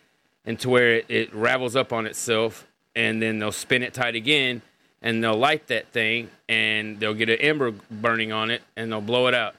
and 0.46 0.60
to 0.60 0.70
where 0.70 0.98
it, 0.98 1.06
it 1.10 1.34
ravels 1.34 1.76
up 1.76 1.92
on 1.92 2.06
itself, 2.06 2.68
and 2.96 3.22
then 3.22 3.40
they'll 3.40 3.52
spin 3.52 3.84
it 3.84 3.94
tight 3.94 4.16
again, 4.16 4.62
and 5.02 5.24
they'll 5.24 5.38
light 5.38 5.68
that 5.68 5.88
thing, 5.90 6.30
and 6.48 7.00
they'll 7.00 7.14
get 7.14 7.30
an 7.30 7.40
ember 7.40 7.72
burning 7.92 8.32
on 8.32 8.50
it, 8.50 8.62
and 8.76 8.92
they'll 8.92 9.02
blow 9.02 9.28
it 9.28 9.34
out, 9.34 9.56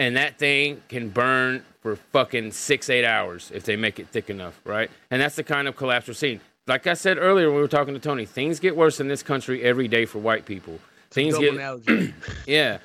and 0.00 0.16
that 0.16 0.38
thing 0.38 0.82
can 0.88 1.10
burn 1.10 1.62
for 1.82 1.94
fucking 1.94 2.52
six 2.52 2.88
eight 2.88 3.04
hours 3.04 3.52
if 3.54 3.64
they 3.64 3.76
make 3.76 4.00
it 4.00 4.08
thick 4.08 4.30
enough, 4.30 4.58
right? 4.64 4.90
And 5.10 5.20
that's 5.20 5.36
the 5.36 5.44
kind 5.44 5.68
of 5.68 5.76
collapse 5.76 6.08
we're 6.08 6.14
seeing. 6.14 6.40
Like 6.66 6.86
I 6.86 6.94
said 6.94 7.18
earlier 7.18 7.48
when 7.48 7.56
we 7.56 7.60
were 7.60 7.68
talking 7.68 7.92
to 7.92 8.00
Tony, 8.00 8.24
things 8.24 8.60
get 8.60 8.74
worse 8.74 8.98
in 8.98 9.08
this 9.08 9.22
country 9.22 9.62
every 9.62 9.88
day 9.88 10.06
for 10.06 10.18
white 10.18 10.46
people. 10.46 10.80
Things 11.10 11.36
get 11.36 11.52
analogy. 11.52 12.14
yeah. 12.46 12.78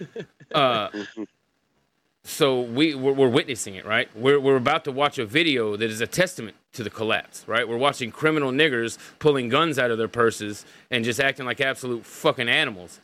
Uh, 0.53 0.89
so 2.25 2.61
we 2.61 2.95
we're, 2.95 3.13
we're 3.13 3.29
witnessing 3.29 3.75
it, 3.75 3.85
right? 3.85 4.09
We're 4.13 4.39
we're 4.39 4.57
about 4.57 4.83
to 4.83 4.91
watch 4.91 5.17
a 5.17 5.25
video 5.25 5.77
that 5.77 5.89
is 5.89 6.01
a 6.01 6.07
testament 6.07 6.57
to 6.73 6.83
the 6.83 6.89
collapse, 6.89 7.45
right? 7.47 7.65
We're 7.65 7.77
watching 7.77 8.11
criminal 8.11 8.51
niggers 8.51 8.97
pulling 9.19 9.47
guns 9.47 9.79
out 9.79 9.89
of 9.89 9.97
their 9.97 10.09
purses 10.09 10.65
and 10.91 11.05
just 11.05 11.21
acting 11.21 11.45
like 11.45 11.61
absolute 11.61 12.05
fucking 12.05 12.49
animals 12.49 12.99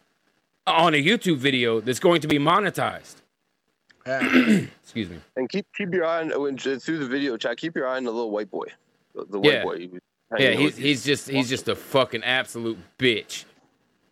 on 0.67 0.93
a 0.93 1.01
YouTube 1.01 1.37
video 1.37 1.79
that's 1.79 1.99
going 1.99 2.19
to 2.21 2.27
be 2.27 2.37
monetized. 2.37 3.20
Excuse 4.05 5.09
me. 5.09 5.17
And 5.35 5.47
keep 5.49 5.65
keep 5.77 5.93
your 5.93 6.05
eye 6.05 6.21
on 6.21 6.41
when 6.41 6.57
through 6.57 6.97
the 6.99 7.07
video 7.07 7.37
chat. 7.37 7.57
Keep 7.57 7.75
your 7.75 7.87
eye 7.87 7.97
on 7.97 8.03
the 8.03 8.11
little 8.11 8.31
white 8.31 8.49
boy, 8.49 8.65
the, 9.13 9.25
the 9.25 9.39
white 9.39 9.53
Yeah. 9.53 9.63
boy. 9.63 9.77
he 9.77 9.89
Yeah, 10.39 10.47
hanging 10.49 10.59
he's 10.59 10.77
he's 10.77 11.03
just 11.03 11.29
he's 11.29 11.49
just 11.49 11.67
a 11.67 11.75
fucking 11.75 12.23
absolute 12.23 12.77
bitch. 12.97 13.45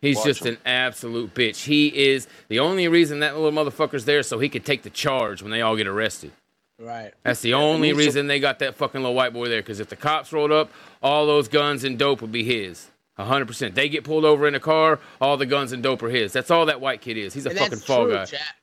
He's 0.00 0.16
Watch 0.16 0.26
just 0.26 0.46
him. 0.46 0.54
an 0.54 0.58
absolute 0.64 1.34
bitch. 1.34 1.64
He 1.64 1.88
is 2.10 2.26
the 2.48 2.58
only 2.60 2.88
reason 2.88 3.20
that 3.20 3.36
little 3.38 3.52
motherfucker's 3.52 4.06
there 4.06 4.22
so 4.22 4.38
he 4.38 4.48
could 4.48 4.64
take 4.64 4.82
the 4.82 4.90
charge 4.90 5.42
when 5.42 5.50
they 5.50 5.60
all 5.60 5.76
get 5.76 5.86
arrested. 5.86 6.30
Right. 6.78 7.12
That's 7.22 7.40
the 7.42 7.52
only 7.52 7.88
he's 7.88 7.96
so- 7.98 8.02
reason 8.04 8.26
they 8.26 8.40
got 8.40 8.60
that 8.60 8.76
fucking 8.76 9.02
little 9.02 9.14
white 9.14 9.34
boy 9.34 9.48
there. 9.48 9.60
Because 9.60 9.78
if 9.80 9.88
the 9.90 9.96
cops 9.96 10.32
rolled 10.32 10.52
up, 10.52 10.70
all 11.02 11.26
those 11.26 11.48
guns 11.48 11.84
and 11.84 11.98
dope 11.98 12.22
would 12.22 12.32
be 12.32 12.44
his. 12.44 12.90
hundred 13.18 13.44
percent. 13.46 13.74
They 13.74 13.90
get 13.90 14.04
pulled 14.04 14.24
over 14.24 14.48
in 14.48 14.54
a 14.54 14.60
car, 14.60 14.98
all 15.20 15.36
the 15.36 15.44
guns 15.44 15.72
and 15.72 15.82
dope 15.82 16.02
are 16.02 16.08
his. 16.08 16.32
That's 16.32 16.50
all 16.50 16.64
that 16.66 16.80
white 16.80 17.02
kid 17.02 17.18
is. 17.18 17.34
He's 17.34 17.44
a 17.44 17.50
And 17.50 17.58
fucking 17.58 17.70
that's 17.72 17.84
fall 17.84 18.04
true, 18.04 18.14
guy. 18.14 18.24
chat. 18.24 18.54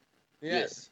Yes. 0.42 0.87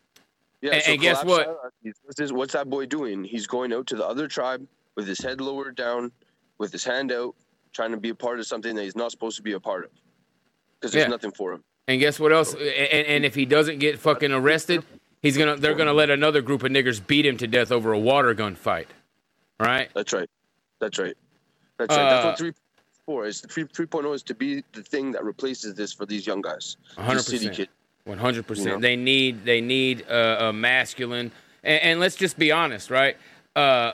Yeah, 0.65 0.73
And- 0.73 0.83
so 0.83 0.91
and 0.93 1.01
guess 1.01 1.23
what? 1.23 1.45
hierarchies. 1.45 1.93
What's, 2.05 2.31
what's 2.31 2.53
that 2.53 2.69
boy 2.69 2.87
doing? 2.87 3.23
He's 3.23 3.45
going 3.45 3.71
out 3.71 3.85
to 3.87 3.95
the 3.95 4.05
other 4.05 4.27
tribe 4.27 4.65
with 4.95 5.07
his 5.07 5.19
head 5.19 5.39
lowered 5.39 5.75
down, 5.75 6.11
with 6.57 6.71
his 6.71 6.83
hand 6.83 7.11
out, 7.11 7.35
trying 7.71 7.91
to 7.91 7.97
be 7.97 8.09
a 8.09 8.15
part 8.15 8.39
of 8.39 8.47
something 8.47 8.75
that 8.75 8.81
he's 8.83 8.95
not 8.95 9.11
supposed 9.11 9.37
to 9.37 9.43
be 9.43 9.51
a 9.51 9.59
part 9.59 9.85
of. 9.85 9.91
Because 10.79 10.91
there's 10.93 11.03
Yeah. 11.05 11.09
nothing 11.09 11.31
for 11.31 11.53
him. 11.53 11.63
And 11.87 11.99
guess 11.99 12.19
what 12.19 12.33
else? 12.33 12.53
And, 12.55 12.63
and 12.65 13.25
if 13.25 13.35
he 13.35 13.45
doesn't 13.45 13.77
get 13.77 13.99
fucking 13.99 14.31
arrested, 14.31 14.83
he's 15.21 15.37
gonna 15.37 15.55
they're 15.55 15.75
gonna 15.75 15.93
let 15.93 16.09
another 16.09 16.41
group 16.41 16.63
of 16.63 16.71
niggers 16.71 17.05
beat 17.05 17.27
him 17.27 17.37
to 17.37 17.45
death 17.47 17.71
over 17.71 17.93
a 17.93 17.99
water 17.99 18.33
gun 18.33 18.55
fight. 18.55 18.87
Right? 19.59 19.89
That's 19.93 20.11
right. 20.11 20.27
That's 20.79 20.97
right. 20.97 21.15
That's 21.77 21.95
right. 21.95 22.03
That's 22.09 22.25
Uh, 22.25 22.29
what 22.29 22.37
three 22.39 22.53
four 23.05 23.27
is. 23.27 23.41
Three 23.41 23.65
three 23.71 23.85
is 24.13 24.23
to 24.23 24.33
be 24.33 24.63
the 24.73 24.81
thing 24.81 25.11
that 25.11 25.23
replaces 25.23 25.75
this 25.75 25.93
for 25.93 26.07
these 26.07 26.25
young 26.25 26.41
guys. 26.41 26.77
hundred 26.97 27.17
These 27.19 27.25
city 27.25 27.37
percent. 27.49 27.55
kids. 27.57 27.69
One 28.06 28.19
hundred 28.19 28.45
percent. 28.45 28.82
They 28.82 28.95
need 28.95 29.45
they 29.45 29.61
need 29.61 30.07
uh, 30.07 30.38
a 30.40 30.53
masculine, 30.53 31.32
and, 31.64 31.82
and 31.82 31.99
let's 31.99 32.15
just 32.15 32.38
be 32.38 32.52
honest, 32.52 32.91
right? 32.91 33.18
Uh, 33.56 33.94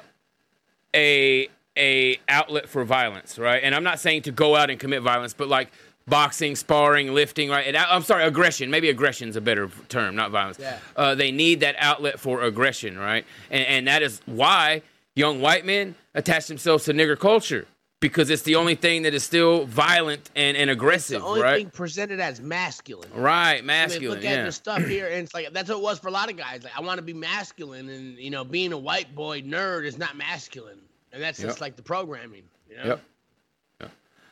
a 0.94 1.48
a 1.78 2.20
outlet 2.28 2.68
for 2.68 2.84
violence, 2.84 3.40
right? 3.40 3.64
And 3.64 3.74
I'm 3.74 3.86
not 3.86 4.02
saying 4.02 4.24
to 4.24 4.32
go 4.32 4.56
out 4.58 4.70
and 4.70 4.78
commit 4.78 5.02
violence, 5.02 5.34
but 5.34 5.48
like 5.48 5.72
boxing, 6.08 6.58
sparring, 6.58 7.14
lifting, 7.14 7.50
right? 7.50 7.66
And 7.66 7.78
I, 7.78 7.86
I'm 7.96 8.04
sorry, 8.04 8.26
aggression. 8.26 8.70
Maybe 8.70 8.90
aggression's 8.90 9.38
a 9.38 9.42
better 9.42 9.70
term, 9.88 10.14
not 10.16 10.32
violence. 10.32 10.60
Yeah. 10.60 10.80
Uh, 10.98 11.16
they 11.16 11.32
need 11.32 11.62
that 11.62 11.76
outlet 11.78 12.20
for 12.20 12.42
aggression, 12.42 13.00
right? 13.00 13.26
And 13.50 13.66
and 13.66 13.88
that 13.88 14.02
is 14.02 14.22
why 14.26 14.82
young 15.16 15.40
white 15.40 15.66
men 15.66 15.96
attach 16.14 16.48
themselves 16.48 16.84
to 16.84 16.94
nigger 16.94 17.18
culture 17.18 17.66
because 18.02 18.30
it's 18.30 18.41
the 18.41 18.56
only 18.56 18.76
thing 18.76 19.03
that 19.03 19.14
is 19.14 19.23
still 19.23 19.65
violent 19.65 20.30
and, 20.36 20.57
and 20.57 20.69
aggressive, 20.69 21.22
right? 21.22 21.23
The 21.23 21.30
only 21.30 21.41
right? 21.41 21.57
thing 21.60 21.69
presented 21.69 22.19
as 22.19 22.41
masculine. 22.41 23.10
Right, 23.14 23.53
I 23.53 23.56
mean, 23.57 23.68
masculine, 23.68 24.18
look 24.18 24.26
at 24.26 24.38
yeah. 24.38 24.44
the 24.44 24.52
stuff 24.52 24.86
here, 24.86 25.07
and 25.07 25.23
it's 25.23 25.34
like 25.34 25.53
that's 25.53 25.69
what 25.69 25.78
it 25.78 25.82
was 25.82 25.99
for 25.99 26.10
a 26.10 26.11
lot 26.11 26.30
of 26.30 26.36
guys. 26.36 26.64
Like, 26.64 26.78
I 26.78 26.82
want 26.82 26.98
to 26.98 27.03
be 27.03 27.14
masculine, 27.14 27.88
and 27.88 28.18
you 28.18 28.32
know, 28.32 28.44
being 28.44 28.73
a 28.73 28.78
white 28.78 29.15
boy 29.15 29.41
nerd 29.41 29.86
is 29.86 29.98
not 29.98 30.18
masculine, 30.18 30.80
and 31.14 31.22
that's 31.23 31.40
just 31.40 31.61
like 31.61 31.78
the 31.78 31.84
programming. 31.84 32.44
You 32.69 32.78
know? 32.78 32.84
Yep. 32.86 33.02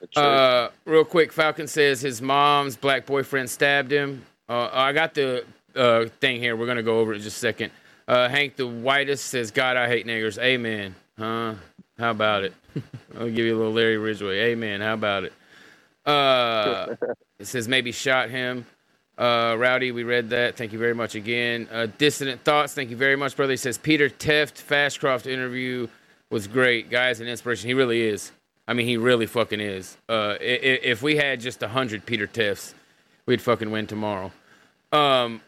That's 0.01 0.17
right. 0.17 0.23
Uh, 0.25 0.69
real 0.85 1.05
quick, 1.05 1.31
Falcon 1.33 1.67
says 1.67 2.01
his 2.01 2.21
mom's 2.21 2.75
black 2.75 3.05
boyfriend 3.05 3.49
stabbed 3.49 3.91
him. 3.91 4.23
Uh, 4.47 4.69
I 4.71 4.93
got 4.93 5.13
the 5.13 5.45
uh, 5.75 6.05
thing 6.21 6.39
here. 6.39 6.55
We're 6.55 6.67
gonna 6.67 6.83
go 6.83 6.99
over 6.99 7.13
it 7.13 7.17
in 7.17 7.21
just 7.21 7.37
a 7.37 7.39
second. 7.39 7.71
Uh, 8.07 8.27
Hank 8.29 8.55
the 8.55 8.65
whitest 8.65 9.25
says, 9.25 9.51
"God, 9.51 9.77
I 9.77 9.87
hate 9.87 10.07
niggers." 10.07 10.41
Amen. 10.41 10.95
Huh? 11.17 11.55
How 11.99 12.11
about 12.11 12.43
it? 12.45 12.53
I'll 13.19 13.27
give 13.29 13.45
you 13.45 13.55
a 13.55 13.57
little 13.57 13.73
Larry 13.73 13.97
Ridgway. 13.97 14.39
Amen. 14.51 14.81
How 14.81 14.93
about 14.93 15.25
it? 15.25 15.33
Uh, 16.05 16.95
It 17.39 17.45
says 17.47 17.67
maybe 17.67 17.91
shot 17.91 18.29
him. 18.29 18.65
Uh, 19.17 19.55
Rowdy, 19.57 19.91
we 19.91 20.03
read 20.03 20.29
that. 20.29 20.55
Thank 20.55 20.71
you 20.71 20.79
very 20.79 20.95
much 20.95 21.15
again. 21.15 21.67
Uh, 21.71 21.87
Dissident 21.97 22.41
Thoughts, 22.41 22.73
thank 22.73 22.89
you 22.89 22.95
very 22.95 23.17
much, 23.17 23.35
brother. 23.35 23.51
He 23.51 23.57
says 23.57 23.77
Peter 23.77 24.09
Tefft 24.09 24.63
Fashcroft 24.63 25.27
interview 25.27 25.87
was 26.29 26.47
great. 26.47 26.89
Guys, 26.89 27.19
an 27.19 27.27
inspiration. 27.27 27.67
He 27.67 27.73
really 27.73 28.01
is. 28.01 28.31
I 28.67 28.73
mean, 28.73 28.87
he 28.87 28.97
really 28.97 29.25
fucking 29.25 29.59
is. 29.59 29.97
Uh, 30.07 30.35
if 30.39 31.01
we 31.01 31.17
had 31.17 31.41
just 31.41 31.61
a 31.63 31.67
hundred 31.67 32.05
Peter 32.05 32.27
Teffts, 32.27 32.73
we'd 33.25 33.41
fucking 33.41 33.71
win 33.71 33.87
tomorrow. 33.87 34.31
Um, 34.93 35.41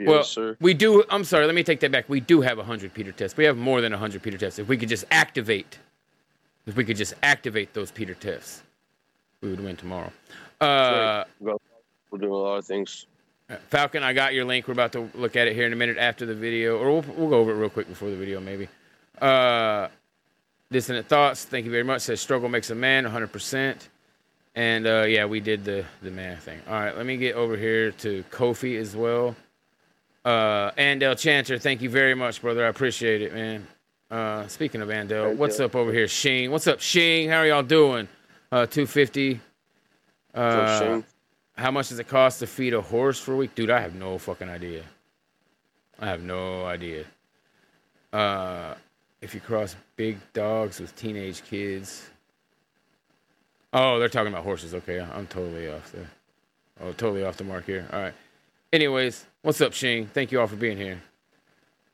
Yes, 0.00 0.08
well, 0.08 0.24
sir. 0.24 0.56
we 0.60 0.72
do. 0.72 1.04
I'm 1.10 1.24
sorry. 1.24 1.44
Let 1.44 1.54
me 1.54 1.62
take 1.62 1.80
that 1.80 1.92
back. 1.92 2.08
We 2.08 2.20
do 2.20 2.40
have 2.40 2.58
a 2.58 2.64
hundred 2.64 2.94
Peter 2.94 3.12
Teffts. 3.12 3.36
We 3.36 3.44
have 3.44 3.56
more 3.58 3.80
than 3.82 3.92
a 3.92 3.98
hundred 3.98 4.22
Peter 4.22 4.38
Teffts. 4.38 4.58
If 4.58 4.66
we 4.66 4.78
could 4.78 4.88
just 4.88 5.04
activate, 5.10 5.78
if 6.66 6.74
we 6.74 6.84
could 6.84 6.96
just 6.96 7.12
activate 7.22 7.74
those 7.74 7.90
Peter 7.90 8.14
Teffts, 8.14 8.62
we 9.42 9.50
would 9.50 9.60
win 9.60 9.76
tomorrow. 9.76 10.10
Uh, 10.60 11.24
Well, 11.38 11.60
We're 12.10 12.18
doing 12.18 12.32
a 12.32 12.36
lot 12.36 12.56
of 12.56 12.64
things. 12.64 13.06
Falcon, 13.68 14.02
I 14.02 14.12
got 14.12 14.32
your 14.32 14.44
link. 14.44 14.68
We're 14.68 14.72
about 14.72 14.92
to 14.92 15.10
look 15.14 15.36
at 15.36 15.48
it 15.48 15.54
here 15.54 15.66
in 15.66 15.72
a 15.72 15.76
minute 15.76 15.98
after 15.98 16.24
the 16.24 16.34
video, 16.34 16.78
or 16.78 16.92
we'll, 16.92 17.04
we'll 17.16 17.28
go 17.28 17.38
over 17.38 17.50
it 17.50 17.56
real 17.56 17.68
quick 17.70 17.88
before 17.88 18.08
the 18.08 18.16
video, 18.16 18.40
maybe. 18.40 18.68
Uh, 19.20 19.88
Dissonant 20.70 21.08
Thoughts, 21.08 21.44
thank 21.44 21.64
you 21.64 21.70
very 21.70 21.82
much. 21.82 22.02
Says 22.02 22.20
struggle 22.20 22.48
makes 22.48 22.70
a 22.70 22.74
man, 22.74 23.04
100%. 23.04 23.88
And 24.54 24.86
uh, 24.86 25.04
yeah, 25.08 25.24
we 25.26 25.40
did 25.40 25.64
the, 25.64 25.84
the 26.00 26.10
man 26.10 26.36
thing. 26.38 26.60
All 26.68 26.74
right, 26.74 26.96
let 26.96 27.06
me 27.06 27.16
get 27.16 27.34
over 27.34 27.56
here 27.56 27.90
to 27.92 28.24
Kofi 28.30 28.78
as 28.78 28.94
well. 28.94 29.34
Uh, 30.24 30.70
Andel 30.72 31.18
Chanter, 31.18 31.58
thank 31.58 31.80
you 31.80 31.88
very 31.88 32.14
much, 32.14 32.42
brother. 32.42 32.64
I 32.64 32.68
appreciate 32.68 33.22
it, 33.22 33.32
man. 33.32 33.66
Uh, 34.10 34.46
speaking 34.48 34.82
of 34.82 34.88
Andel, 34.88 35.36
what's 35.36 35.60
up 35.60 35.74
over 35.74 35.92
here, 35.92 36.08
Shing? 36.08 36.50
What's 36.50 36.66
up, 36.66 36.80
Shing? 36.80 37.28
How 37.28 37.38
are 37.38 37.46
y'all 37.46 37.62
doing? 37.62 38.08
Uh, 38.52 38.66
250. 38.66 39.40
Uh, 40.34 41.00
how 41.56 41.70
much 41.70 41.88
does 41.88 41.98
it 41.98 42.08
cost 42.08 42.40
to 42.40 42.46
feed 42.46 42.74
a 42.74 42.80
horse 42.80 43.18
for 43.18 43.34
a 43.34 43.36
week? 43.36 43.54
Dude, 43.54 43.70
I 43.70 43.80
have 43.80 43.94
no 43.94 44.18
fucking 44.18 44.48
idea. 44.48 44.82
I 45.98 46.06
have 46.06 46.22
no 46.22 46.64
idea. 46.64 47.04
Uh, 48.12 48.74
if 49.20 49.34
you 49.34 49.40
cross 49.40 49.76
big 49.96 50.18
dogs 50.32 50.80
with 50.80 50.94
teenage 50.96 51.42
kids. 51.44 52.08
Oh, 53.72 53.98
they're 53.98 54.08
talking 54.08 54.32
about 54.32 54.44
horses. 54.44 54.74
Okay, 54.74 55.00
I'm 55.00 55.26
totally 55.28 55.68
off 55.68 55.92
the. 55.92 56.04
Oh, 56.80 56.92
totally 56.92 57.24
off 57.24 57.36
the 57.36 57.44
mark 57.44 57.66
here. 57.66 57.86
All 57.92 58.00
right. 58.00 58.14
Anyways, 58.72 59.26
what's 59.42 59.60
up, 59.60 59.72
Shing? 59.72 60.06
Thank 60.06 60.32
you 60.32 60.40
all 60.40 60.46
for 60.46 60.56
being 60.56 60.76
here. 60.76 61.00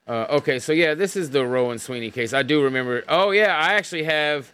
Uh, 0.06 0.26
okay, 0.30 0.58
so 0.58 0.72
yeah, 0.72 0.94
this 0.94 1.16
is 1.16 1.30
the 1.30 1.44
Rowan 1.44 1.78
Sweeney 1.78 2.10
case. 2.10 2.32
I 2.32 2.42
do 2.42 2.62
remember. 2.62 3.04
Oh 3.08 3.30
yeah, 3.30 3.56
I 3.56 3.74
actually 3.74 4.04
have. 4.04 4.52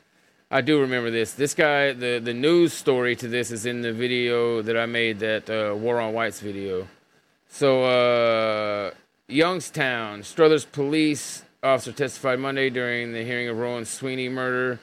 I 0.50 0.60
do 0.60 0.80
remember 0.80 1.10
this. 1.10 1.32
This 1.32 1.54
guy, 1.54 1.92
the 1.92 2.18
the 2.18 2.34
news 2.34 2.72
story 2.72 3.16
to 3.16 3.28
this 3.28 3.50
is 3.50 3.66
in 3.66 3.82
the 3.82 3.92
video 3.92 4.62
that 4.62 4.76
I 4.76 4.86
made, 4.86 5.18
that 5.20 5.48
uh, 5.50 5.74
War 5.74 6.00
on 6.00 6.14
Whites 6.14 6.40
video. 6.40 6.88
So 7.48 7.84
uh, 7.84 8.90
Youngstown, 9.28 10.22
Struthers 10.22 10.64
police 10.64 11.44
officer 11.62 11.92
testified 11.92 12.38
Monday 12.38 12.70
during 12.70 13.12
the 13.12 13.22
hearing 13.22 13.48
of 13.48 13.58
Rowan 13.58 13.84
Sweeney 13.84 14.28
murder. 14.28 14.80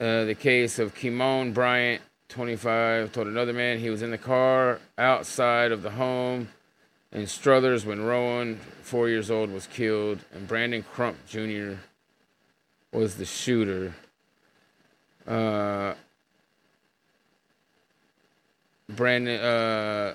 Uh, 0.00 0.24
the 0.24 0.34
case 0.34 0.78
of 0.78 0.94
Kimon 0.94 1.52
Bryant, 1.52 2.00
25, 2.30 3.12
told 3.12 3.26
another 3.26 3.52
man 3.52 3.78
he 3.78 3.90
was 3.90 4.00
in 4.00 4.10
the 4.10 4.18
car 4.18 4.80
outside 4.96 5.70
of 5.70 5.82
the 5.82 5.90
home 5.90 6.48
in 7.12 7.26
Struthers 7.26 7.86
when 7.86 8.02
Rowan, 8.02 8.56
four 8.82 9.08
years 9.08 9.30
old, 9.30 9.50
was 9.50 9.66
killed, 9.66 10.20
and 10.32 10.46
Brandon 10.46 10.82
Crump 10.82 11.16
Jr. 11.26 11.74
was 12.92 13.16
the 13.16 13.24
shooter. 13.24 13.94
Uh, 15.26 15.94
Brandon, 18.88 19.40
uh, 19.40 20.14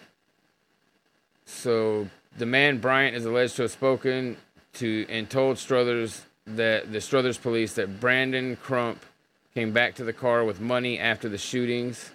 so 1.46 2.08
the 2.38 2.46
man 2.46 2.78
Bryant 2.78 3.16
is 3.16 3.26
alleged 3.26 3.58
to 3.58 3.64
have 3.64 3.72
spoken 3.72 4.38
to 4.74 5.06
and 5.10 5.30
told 5.30 5.58
Struthers 5.58 6.24
that 6.48 6.92
the 6.92 7.02
Struthers 7.02 7.38
police 7.38 7.74
that 7.74 8.00
Brandon 8.00 8.56
Crump 8.56 9.06
came 9.54 9.72
back 9.72 9.96
to 9.96 10.04
the 10.04 10.14
car 10.14 10.46
with 10.46 10.62
money 10.62 10.98
after 10.98 11.28
the 11.28 11.38
shootings. 11.38 12.12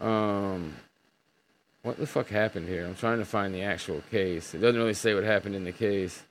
Um, 0.00 0.76
what 1.82 1.98
the 1.98 2.06
fuck 2.06 2.28
happened 2.28 2.68
here? 2.68 2.86
I'm 2.86 2.94
trying 2.94 3.18
to 3.18 3.24
find 3.24 3.54
the 3.54 3.62
actual 3.62 4.02
case. 4.10 4.54
It 4.54 4.58
doesn't 4.58 4.80
really 4.80 4.94
say 4.94 5.14
what 5.14 5.24
happened 5.24 5.54
in 5.54 5.64
the 5.64 5.72
case. 5.72 6.22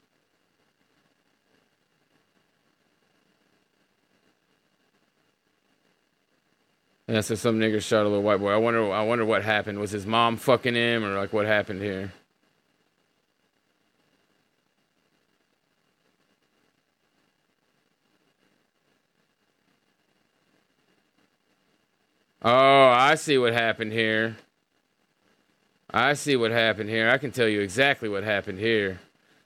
Yeah, 7.07 7.19
so 7.19 7.35
some 7.35 7.59
nigger 7.59 7.81
shot 7.81 8.03
a 8.03 8.07
little 8.07 8.23
white 8.23 8.39
boy. 8.39 8.53
I 8.53 8.57
wonder. 8.57 8.89
I 8.89 9.03
wonder 9.03 9.25
what 9.25 9.43
happened. 9.43 9.79
Was 9.79 9.91
his 9.91 10.05
mom 10.05 10.37
fucking 10.37 10.75
him, 10.75 11.03
or 11.03 11.17
like 11.17 11.33
what 11.33 11.45
happened 11.45 11.81
here? 11.81 12.13
Oh, 22.43 22.87
I 22.87 23.15
see 23.15 23.37
what 23.37 23.51
happened 23.51 23.91
here. 23.91 24.37
I 25.93 26.13
see 26.13 26.35
what 26.35 26.51
happened 26.51 26.89
here. 26.89 27.09
I 27.09 27.17
can 27.17 27.31
tell 27.31 27.47
you 27.47 27.61
exactly 27.61 28.07
what 28.07 28.23
happened 28.23 28.59
here. 28.59 28.99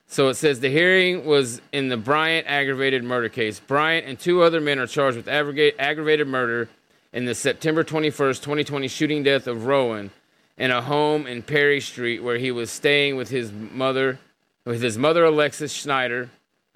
So 0.08 0.30
it 0.30 0.36
says 0.36 0.60
the 0.60 0.70
hearing 0.70 1.26
was 1.26 1.62
in 1.72 1.90
the 1.90 1.98
Bryant 1.98 2.46
aggravated 2.48 3.04
murder 3.04 3.30
case. 3.30 3.60
Bryant 3.60 4.06
and 4.06 4.20
two 4.20 4.44
other 4.44 4.62
men 4.62 4.78
are 4.78 4.86
charged 4.86 5.18
with 5.18 5.28
aggravated, 5.28 6.28
murder 6.28 6.70
in 7.12 7.26
the 7.26 7.34
September 7.34 7.84
21st, 7.84 8.42
2020 8.42 8.88
shooting 8.88 9.24
death 9.24 9.48
of 9.48 9.66
Rowan 9.66 10.12
in 10.58 10.70
a 10.70 10.82
home 10.82 11.26
in 11.26 11.42
Perry 11.42 11.82
Street 11.82 12.22
where 12.22 12.38
he 12.38 12.52
was 12.52 12.70
staying 12.70 13.16
with 13.16 13.30
his 13.30 13.52
mother, 13.52 14.20
with 14.64 14.82
his 14.82 14.98
mother 14.98 15.26
Alexis 15.26 15.74
Schneider. 15.74 16.30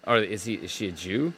Or 0.08 0.18
is 0.18 0.46
he? 0.46 0.56
Is 0.56 0.72
she 0.72 0.88
a 0.88 0.92
Jew? 0.92 1.34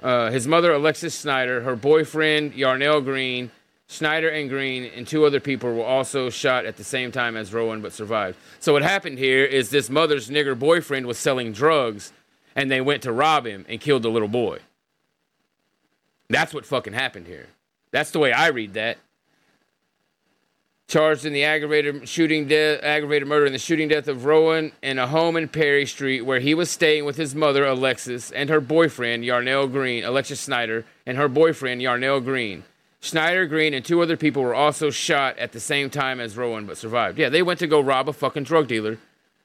Uh, 0.00 0.30
his 0.30 0.46
mother, 0.46 0.72
Alexis 0.72 1.20
Schneider, 1.20 1.62
her 1.62 1.74
boyfriend, 1.74 2.54
Yarnell 2.54 3.00
Green, 3.00 3.50
Snyder 3.86 4.28
and 4.28 4.48
Green, 4.48 4.84
and 4.84 5.06
two 5.06 5.24
other 5.24 5.40
people 5.40 5.74
were 5.74 5.84
also 5.84 6.30
shot 6.30 6.64
at 6.64 6.76
the 6.76 6.84
same 6.84 7.12
time 7.12 7.36
as 7.36 7.52
Rowan 7.52 7.82
but 7.82 7.92
survived. 7.92 8.38
So, 8.58 8.72
what 8.72 8.82
happened 8.82 9.18
here 9.18 9.44
is 9.44 9.70
this 9.70 9.90
mother's 9.90 10.30
nigger 10.30 10.58
boyfriend 10.58 11.06
was 11.06 11.18
selling 11.18 11.52
drugs, 11.52 12.12
and 12.56 12.70
they 12.70 12.80
went 12.80 13.02
to 13.02 13.12
rob 13.12 13.46
him 13.46 13.64
and 13.68 13.80
killed 13.80 14.02
the 14.02 14.10
little 14.10 14.28
boy. 14.28 14.58
That's 16.28 16.54
what 16.54 16.64
fucking 16.64 16.94
happened 16.94 17.26
here. 17.26 17.48
That's 17.90 18.10
the 18.10 18.18
way 18.18 18.32
I 18.32 18.48
read 18.48 18.74
that. 18.74 18.98
Charged 20.86 21.24
in 21.24 21.32
the 21.32 21.44
aggravated 21.44 22.08
shooting 22.08 22.46
death, 22.46 22.80
aggravated 22.82 23.26
murder 23.26 23.46
and 23.46 23.54
the 23.54 23.58
shooting 23.58 23.88
death 23.88 24.08
of 24.08 24.24
Rowan 24.24 24.72
in 24.82 24.98
a 24.98 25.06
home 25.06 25.36
in 25.36 25.48
Perry 25.48 25.86
Street 25.86 26.22
where 26.22 26.40
he 26.40 26.54
was 26.54 26.70
staying 26.70 27.04
with 27.04 27.16
his 27.16 27.34
mother 27.34 27.64
Alexis 27.64 28.30
and 28.32 28.50
her 28.50 28.60
boyfriend 28.60 29.24
Yarnell 29.24 29.66
Green, 29.68 30.04
Alexis 30.04 30.40
Snyder, 30.40 30.84
and 31.06 31.16
her 31.16 31.28
boyfriend 31.28 31.80
Yarnell 31.80 32.20
Green. 32.20 32.64
Schneider, 33.04 33.44
Green, 33.44 33.74
and 33.74 33.84
two 33.84 34.00
other 34.00 34.16
people 34.16 34.42
were 34.42 34.54
also 34.54 34.88
shot 34.88 35.38
at 35.38 35.52
the 35.52 35.60
same 35.60 35.90
time 35.90 36.20
as 36.20 36.38
Rowan 36.38 36.64
but 36.64 36.78
survived. 36.78 37.18
Yeah, 37.18 37.28
they 37.28 37.42
went 37.42 37.58
to 37.58 37.66
go 37.66 37.78
rob 37.78 38.08
a 38.08 38.14
fucking 38.14 38.44
drug 38.44 38.66
dealer, 38.66 38.96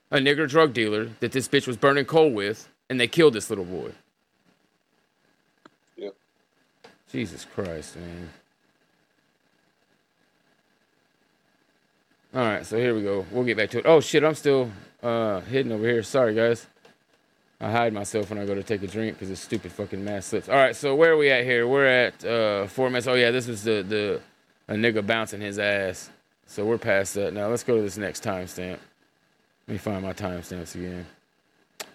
a 0.09 0.19
nigger 0.19 0.47
drug 0.47 0.71
dealer 0.71 1.09
that 1.19 1.33
this 1.33 1.49
bitch 1.49 1.67
was 1.67 1.75
burning 1.75 2.05
coal 2.05 2.31
with, 2.31 2.69
and 2.89 2.97
they 2.97 3.07
killed 3.07 3.33
this 3.33 3.49
little 3.49 3.65
boy. 3.65 3.91
Yep. 5.97 6.15
Jesus 7.11 7.45
Christ, 7.53 7.97
man. 7.97 8.29
All 12.33 12.41
right, 12.41 12.65
so 12.65 12.77
here 12.77 12.95
we 12.95 13.01
go. 13.01 13.25
We'll 13.29 13.43
get 13.43 13.57
back 13.57 13.71
to 13.71 13.79
it. 13.79 13.85
Oh 13.85 13.99
shit, 13.99 14.23
I'm 14.23 14.35
still 14.35 14.71
uh 15.03 15.41
hidden 15.41 15.73
over 15.73 15.83
here. 15.83 16.01
Sorry 16.01 16.33
guys. 16.33 16.65
I 17.61 17.71
hide 17.71 17.93
myself 17.93 18.29
when 18.29 18.39
I 18.39 18.45
go 18.45 18.55
to 18.55 18.63
take 18.63 18.83
a 18.83 18.87
drink 18.87 19.15
because 19.15 19.29
this 19.29 19.41
stupid 19.41 19.71
fucking 19.71 20.03
mask 20.03 20.29
slips. 20.29 20.47
All 20.47 20.55
right, 20.55 20.75
so 20.75 20.95
where 20.95 21.11
are 21.13 21.17
we 21.17 21.29
at 21.29 21.43
here? 21.43 21.67
We're 21.67 21.85
at 21.85 22.23
uh 22.23 22.67
four 22.67 22.89
minutes. 22.89 23.07
Oh 23.07 23.15
yeah, 23.15 23.31
this 23.31 23.47
was 23.47 23.63
the 23.63 23.83
the 23.87 24.21
a 24.69 24.75
nigga 24.75 25.05
bouncing 25.05 25.41
his 25.41 25.59
ass. 25.59 26.09
So 26.45 26.65
we're 26.65 26.77
past 26.77 27.15
that 27.15 27.33
now. 27.33 27.47
Let's 27.47 27.63
go 27.63 27.75
to 27.75 27.81
this 27.81 27.97
next 27.97 28.23
timestamp. 28.23 28.79
Let 29.67 29.73
me 29.73 29.77
find 29.77 30.03
my 30.03 30.13
timestamps 30.13 30.75
again. 30.75 31.05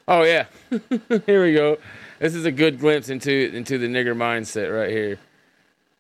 Oh 0.07 0.23
yeah, 0.23 0.47
here 1.27 1.43
we 1.43 1.55
go. 1.55 1.79
This 2.19 2.35
is 2.35 2.45
a 2.45 2.53
good 2.53 2.79
glimpse 2.79 3.09
into 3.09 3.51
into 3.55 3.79
the 3.79 3.87
nigger 3.87 4.15
mindset 4.15 4.75
right 4.77 4.91
here. 4.91 5.19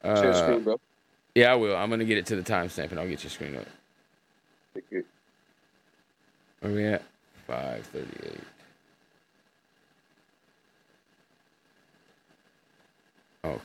Uh, 0.03 0.20
Share 0.20 0.35
screen, 0.35 0.62
bro. 0.62 0.81
Yeah, 1.35 1.53
I 1.53 1.55
will. 1.55 1.74
I'm 1.74 1.89
gonna 1.89 2.05
get 2.05 2.19
it 2.19 2.27
to 2.27 2.36
the 2.36 2.43
timestamp 2.43 2.91
and 2.91 3.01
I'll 3.01 3.09
get 3.09 3.24
your 3.24 3.31
screen 3.31 3.57
up. 3.57 3.66
Thank 4.74 4.86
you. 4.91 5.05
Where 6.61 6.73
we 6.73 6.85
at? 6.85 7.03
Five 7.47 7.86
thirty-eight. 7.86 8.41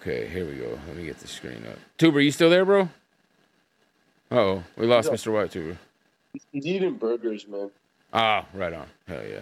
Okay, 0.02 0.28
here 0.28 0.46
we 0.46 0.56
go. 0.56 0.80
Let 0.88 0.96
me 0.96 1.06
get 1.06 1.20
the 1.20 1.28
screen 1.28 1.64
up. 1.70 1.78
Tuber, 1.98 2.22
you 2.22 2.32
still 2.32 2.50
there, 2.50 2.64
bro? 2.64 2.88
Oh, 4.32 4.64
we 4.78 4.88
lost 4.88 5.10
No. 5.10 5.16
Mr. 5.16 5.34
White 5.34 5.52
Tuber. 5.52 5.78
He's 6.54 6.66
eating 6.66 6.94
burgers, 6.94 7.48
man. 7.48 7.70
Ah, 8.14 8.46
right 8.54 8.72
on. 8.72 8.88
Hell 9.08 9.24
yeah. 9.26 9.42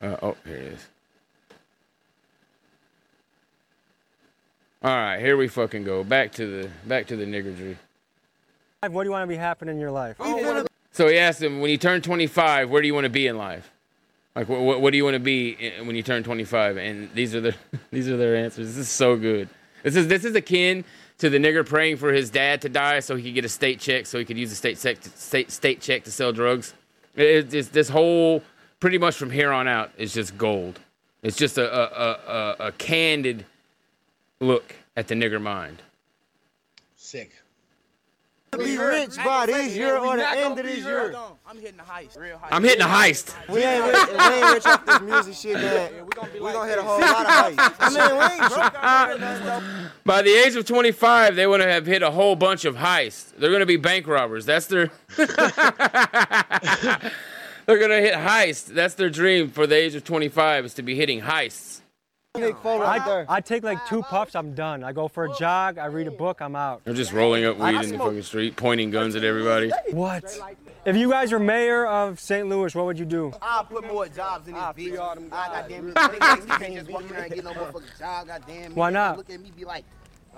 Uh, 0.00 0.16
oh, 0.22 0.36
here 0.44 0.56
it 0.56 0.72
is. 0.72 0.86
All 4.82 4.90
right, 4.90 5.18
here 5.18 5.36
we 5.36 5.48
fucking 5.48 5.84
go. 5.84 6.04
Back 6.04 6.32
to 6.32 6.46
the 6.46 6.70
back 6.86 7.06
to 7.08 7.16
the 7.16 7.26
niggardry. 7.26 7.76
What 8.80 9.02
do 9.02 9.08
you 9.08 9.10
want 9.10 9.24
to 9.24 9.26
be 9.26 9.36
happening 9.36 9.74
in 9.74 9.80
your 9.80 9.90
life? 9.90 10.16
So 10.92 11.08
he 11.08 11.18
asked 11.18 11.42
him, 11.42 11.60
when 11.60 11.70
you 11.70 11.76
turn 11.76 12.00
25, 12.00 12.70
where 12.70 12.80
do 12.80 12.86
you 12.86 12.94
want 12.94 13.04
to 13.04 13.10
be 13.10 13.26
in 13.26 13.36
life? 13.36 13.70
Like, 14.36 14.48
what, 14.48 14.60
what, 14.60 14.80
what 14.80 14.90
do 14.92 14.96
you 14.96 15.04
want 15.04 15.14
to 15.14 15.20
be 15.20 15.56
eh, 15.60 15.82
when 15.82 15.96
you 15.96 16.02
turn 16.02 16.22
25? 16.22 16.76
And 16.76 17.12
these 17.14 17.34
are 17.34 17.40
the 17.40 17.54
these 17.90 18.08
are 18.08 18.16
their 18.16 18.36
answers. 18.36 18.68
This 18.68 18.76
is 18.76 18.88
so 18.88 19.16
good. 19.16 19.48
This 19.82 19.96
is 19.96 20.08
this 20.08 20.24
is 20.24 20.34
akin 20.34 20.84
to 21.18 21.28
the 21.28 21.38
nigger 21.38 21.66
praying 21.66 21.96
for 21.96 22.12
his 22.12 22.30
dad 22.30 22.62
to 22.62 22.68
die 22.68 23.00
so 23.00 23.16
he 23.16 23.24
could 23.24 23.34
get 23.34 23.44
a 23.44 23.48
state 23.48 23.80
check 23.80 24.06
so 24.06 24.18
he 24.18 24.24
could 24.24 24.38
use 24.38 24.50
the 24.50 24.56
state 24.56 24.78
sec- 24.78 25.02
state 25.02 25.50
state 25.50 25.80
check 25.80 26.04
to 26.04 26.12
sell 26.12 26.32
drugs. 26.32 26.74
It, 27.16 27.52
it's 27.52 27.68
this 27.68 27.88
whole 27.88 28.42
pretty 28.78 28.98
much 28.98 29.16
from 29.16 29.30
here 29.30 29.52
on 29.52 29.66
out 29.66 29.90
is 29.96 30.14
just 30.14 30.38
gold. 30.38 30.78
It's 31.22 31.36
just 31.36 31.58
a 31.58 31.72
a, 31.72 31.82
a, 31.82 32.64
a, 32.64 32.66
a 32.68 32.72
candid 32.72 33.46
look 34.40 34.74
at 34.96 35.08
the 35.08 35.14
nigger 35.14 35.40
mind. 35.40 35.82
Sick. 36.96 37.32
Be 38.56 38.76
rich 38.76 39.16
by 39.16 39.46
this 39.46 39.76
year 39.76 39.96
or 39.96 40.16
the 40.16 40.28
end 40.28 40.58
of 40.58 40.66
this 40.66 40.84
year. 40.84 41.14
I'm 41.50 41.58
hitting 41.58 41.78
the 41.78 41.82
heist. 41.82 42.16
Real 42.16 42.36
heist. 42.36 42.48
I'm 42.52 42.62
hitting 42.62 42.82
a 42.82 42.84
heist. 42.84 43.34
We 43.48 43.60
ain't 43.64 43.84
rich, 43.84 44.08
we 44.08 44.24
ain't 44.24 44.54
rich 44.54 44.66
off 44.66 44.86
this 44.86 45.00
music 45.00 45.34
shit, 45.34 45.54
man. 45.54 46.06
We 46.06 46.52
gonna 46.52 46.68
hit 46.68 46.78
a 46.78 46.82
whole 46.82 47.00
lot 47.00 47.26
of 47.26 47.56
heists. 47.56 47.76
I 47.80 47.88
mean, 47.90 48.18
we 48.18 48.24
ain't 48.24 48.54
broke 48.54 48.74
out 48.76 49.08
here 49.08 49.18
though. 49.18 49.90
By 50.04 50.22
the 50.22 50.30
age 50.30 50.54
of 50.54 50.64
25, 50.64 51.34
they 51.34 51.48
want 51.48 51.62
to 51.62 51.68
have 51.68 51.86
hit 51.86 52.04
a 52.04 52.10
whole 52.12 52.36
bunch 52.36 52.64
of 52.64 52.76
heists. 52.76 53.32
They're 53.36 53.50
going 53.50 53.60
to 53.60 53.66
be 53.66 53.74
bank 53.76 54.06
robbers. 54.06 54.46
That's 54.46 54.66
their. 54.66 54.92
They're 57.66 57.78
going 57.78 57.90
to 57.90 58.00
hit 58.00 58.14
heists. 58.14 58.66
That's 58.66 58.94
their 58.94 59.10
dream 59.10 59.48
for 59.50 59.66
the 59.66 59.74
age 59.74 59.96
of 59.96 60.04
25 60.04 60.66
is 60.66 60.74
to 60.74 60.82
be 60.82 60.94
hitting 60.94 61.22
heists. 61.22 61.80
Big 62.34 62.56
photo 62.58 62.84
right 62.84 63.00
I. 63.00 63.24
I 63.28 63.40
take 63.40 63.64
like 63.64 63.84
two 63.88 64.02
puffs, 64.02 64.36
I'm 64.36 64.54
done. 64.54 64.84
I 64.84 64.92
go 64.92 65.08
for 65.08 65.24
a 65.24 65.34
jog, 65.34 65.78
I 65.78 65.86
read 65.86 66.06
a 66.06 66.12
book, 66.12 66.40
I'm 66.40 66.54
out. 66.54 66.82
They're 66.84 66.94
just 66.94 67.12
rolling 67.12 67.44
up 67.44 67.58
weed 67.58 67.74
in 67.74 67.90
the 67.90 67.98
fucking 67.98 68.22
street, 68.22 68.54
pointing 68.54 68.92
guns 68.92 69.16
at 69.16 69.24
everybody. 69.24 69.72
What? 69.90 70.38
If 70.84 70.96
you 70.96 71.10
guys 71.10 71.30
were 71.30 71.38
mayor 71.38 71.86
of 71.86 72.18
St. 72.18 72.48
Louis, 72.48 72.74
what 72.74 72.86
would 72.86 72.98
you 72.98 73.04
do? 73.04 73.32
I'll 73.42 73.64
put 73.64 73.86
more 73.86 74.08
jobs 74.08 74.48
in 74.48 74.54
this 74.54 74.62
bitch. 74.62 75.32
I 75.32 75.60
goddamn 75.60 75.88
it. 75.88 75.94
Niggas 75.94 76.58
can't 76.58 76.74
just 76.74 76.90
walk 76.90 77.10
around 77.10 77.24
and 77.24 77.34
get 77.34 77.44
no 77.44 77.52
motherfucking 77.54 77.98
job, 77.98 78.26
goddamn. 78.26 78.74
Why 78.74 78.90
not? 78.90 79.18
Look 79.18 79.28
at 79.28 79.40
me, 79.40 79.52
be 79.54 79.64
like, 79.66 79.84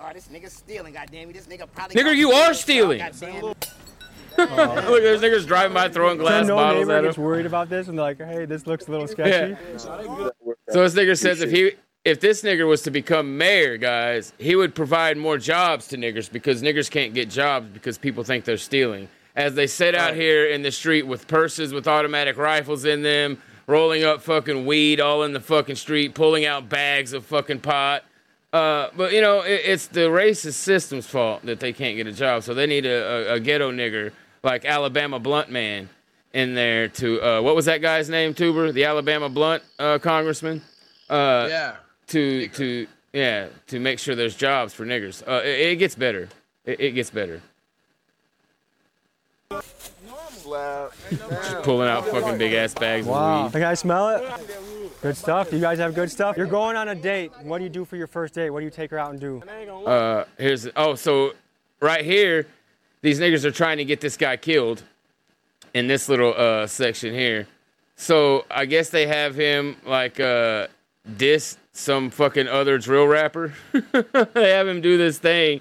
oh, 0.01 0.11
this 0.13 0.29
nigga 0.29 0.51
stealing, 0.51 0.95
goddamn 0.95 1.29
me. 1.29 1.35
This 1.35 1.47
nigga 1.47 1.71
probably. 1.71 1.95
Nigga, 1.95 2.17
you 2.17 2.33
are 2.33 2.55
stealing. 2.55 2.99
goddamn. 2.99 3.43
Look, 4.39 5.03
there's 5.03 5.21
niggas 5.21 5.47
driving 5.47 5.75
by 5.75 5.89
throwing 5.91 6.19
glass 6.19 6.47
so 6.47 6.49
no 6.49 6.57
bottles 6.57 6.87
neighbor 6.89 6.99
at 6.99 7.05
gets 7.05 7.17
them. 7.17 7.25
worried 7.25 7.47
about 7.47 7.69
this 7.69 7.89
and 7.89 7.99
they're 7.99 8.05
like, 8.05 8.19
hey, 8.19 8.47
this 8.47 8.67
looks 8.67 8.89
a 8.89 8.91
little 8.91 9.07
sketchy. 9.07 9.57
So 9.77 10.89
this 10.89 10.95
nigger 10.95 11.19
says 11.19 11.43
if 11.43 11.51
he 11.51 11.73
if 12.05 12.19
this 12.19 12.43
nigger 12.43 12.67
was 12.67 12.83
to 12.83 12.91
become 12.91 13.37
mayor, 13.37 13.77
guys, 13.77 14.33
he 14.39 14.57
would 14.57 14.75
provide 14.75 15.19
more 15.19 15.39
jobs 15.39 15.87
to 15.89 15.97
niggers 15.99 16.33
because 16.33 16.63
niggers 16.63 16.91
can't 16.91 17.15
get 17.15 17.29
jobs 17.29 17.69
because 17.73 17.99
people 17.99 18.25
think 18.25 18.45
they're 18.45 18.57
stealing. 18.57 19.09
As 19.35 19.55
they 19.55 19.67
sit 19.67 19.95
out 19.95 20.15
here 20.15 20.47
in 20.47 20.63
the 20.63 20.71
street 20.71 21.03
with 21.05 21.27
purses 21.27 21.73
with 21.73 21.89
automatic 21.89 22.37
rifles 22.37 22.85
in 22.85 23.03
them, 23.03 23.39
rolling 23.67 24.05
up 24.05 24.21
fucking 24.23 24.67
weed 24.67 25.01
all 25.01 25.23
in 25.23 25.33
the 25.33 25.41
fucking 25.41 25.77
street, 25.77 26.15
pulling 26.15 26.45
out 26.45 26.69
bags 26.69 27.13
of 27.15 27.25
fucking 27.25 27.61
pot. 27.61 28.05
Uh, 28.53 28.89
but 28.95 29.13
you 29.13 29.23
know, 29.23 29.41
it, 29.41 29.63
it's 29.65 29.87
the 29.87 30.01
racist 30.01 30.55
system's 30.55 31.07
fault 31.07 31.41
that 31.47 31.61
they 31.61 31.73
can't 31.73 31.97
get 31.97 32.07
a 32.07 32.13
job. 32.13 32.43
So 32.43 32.53
they 32.53 32.67
need 32.67 32.85
a, 32.85 33.31
a, 33.31 33.35
a 33.35 33.41
ghetto 33.41 33.73
nigger 33.73 34.13
like 34.43 34.67
Alabama 34.67 35.19
Blunt 35.19 35.49
Man 35.51 35.89
in 36.35 36.55
there 36.55 36.89
to 36.89 37.21
uh, 37.23 37.41
what 37.41 37.55
was 37.57 37.65
that 37.65 37.81
guy's 37.81 38.11
name? 38.11 38.35
Tuber, 38.35 38.71
the 38.73 38.85
Alabama 38.85 39.31
Blunt 39.31 39.63
uh, 39.79 39.99
congressman. 39.99 40.61
Uh, 41.09 41.47
Yeah. 41.49 41.77
To 42.09 42.49
to 42.49 42.87
yeah 43.15 43.49
to 43.69 43.81
make 43.81 43.99
sure 43.99 44.15
there's 44.15 44.37
jobs 44.37 44.75
for 44.75 44.85
niggers. 44.85 45.27
Uh, 45.27 45.41
it, 45.43 45.61
it 45.73 45.77
gets 45.77 45.95
better. 45.95 46.29
It, 46.67 46.79
it 46.81 46.91
gets 46.91 47.09
better. 47.09 47.41
Just 50.43 51.63
pulling 51.63 51.89
out 51.89 52.07
fucking 52.07 52.39
big 52.39 52.53
ass 52.53 52.75
bags 52.75 53.07
Wow. 53.07 53.47
of 53.47 53.53
Can 53.53 53.63
I 53.63 53.75
smell 53.75 54.11
it? 54.11 54.25
Good 55.01 55.17
stuff. 55.17 55.53
You 55.53 55.61
guys 55.61 55.79
have 55.79 55.95
good 55.95 56.11
stuff. 56.11 56.37
You're 56.37 56.47
going 56.47 56.77
on 56.77 56.89
a 56.89 56.95
date. 56.95 57.33
What 57.43 57.59
do 57.59 57.65
you 57.65 57.71
do 57.71 57.85
for 57.85 57.97
your 57.97 58.07
first 58.07 58.35
date? 58.35 58.51
What 58.51 58.61
do 58.61 58.65
you 58.65 58.71
take 58.71 58.91
her 58.91 58.99
out 58.99 59.11
and 59.11 59.21
do? 59.21 59.43
Uh, 59.87 60.25
here's 60.39 60.69
oh 60.77 60.95
so 60.95 61.33
right 61.81 62.05
here, 62.05 62.47
these 63.01 63.19
niggers 63.21 63.45
are 63.45 63.51
trying 63.51 63.79
to 63.79 63.85
get 63.85 64.01
this 64.01 64.17
guy 64.17 64.37
killed 64.37 64.83
in 65.75 65.87
this 65.87 66.09
little 66.09 66.35
uh 66.37 66.67
section 66.67 67.15
here. 67.15 67.47
So 67.97 68.45
I 68.51 68.65
guess 68.67 68.91
they 68.91 69.07
have 69.07 69.35
him 69.35 69.77
like 69.85 70.21
uh 70.21 70.69
diss 71.17 71.57
some 71.73 72.11
fucking 72.11 72.49
other 72.49 72.79
drill 72.79 73.07
rapper. 73.07 73.55
they 73.73 74.51
have 74.53 74.69
him 74.69 74.81
do 74.81 74.97
this 74.99 75.19
thing. 75.19 75.61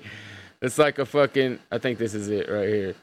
It's 0.61 0.77
like 0.77 0.99
a 0.99 1.05
fucking 1.05 1.59
I 1.71 1.77
think 1.77 1.97
this 1.97 2.13
is 2.13 2.29
it 2.29 2.49
right 2.49 2.67
here. 2.69 2.95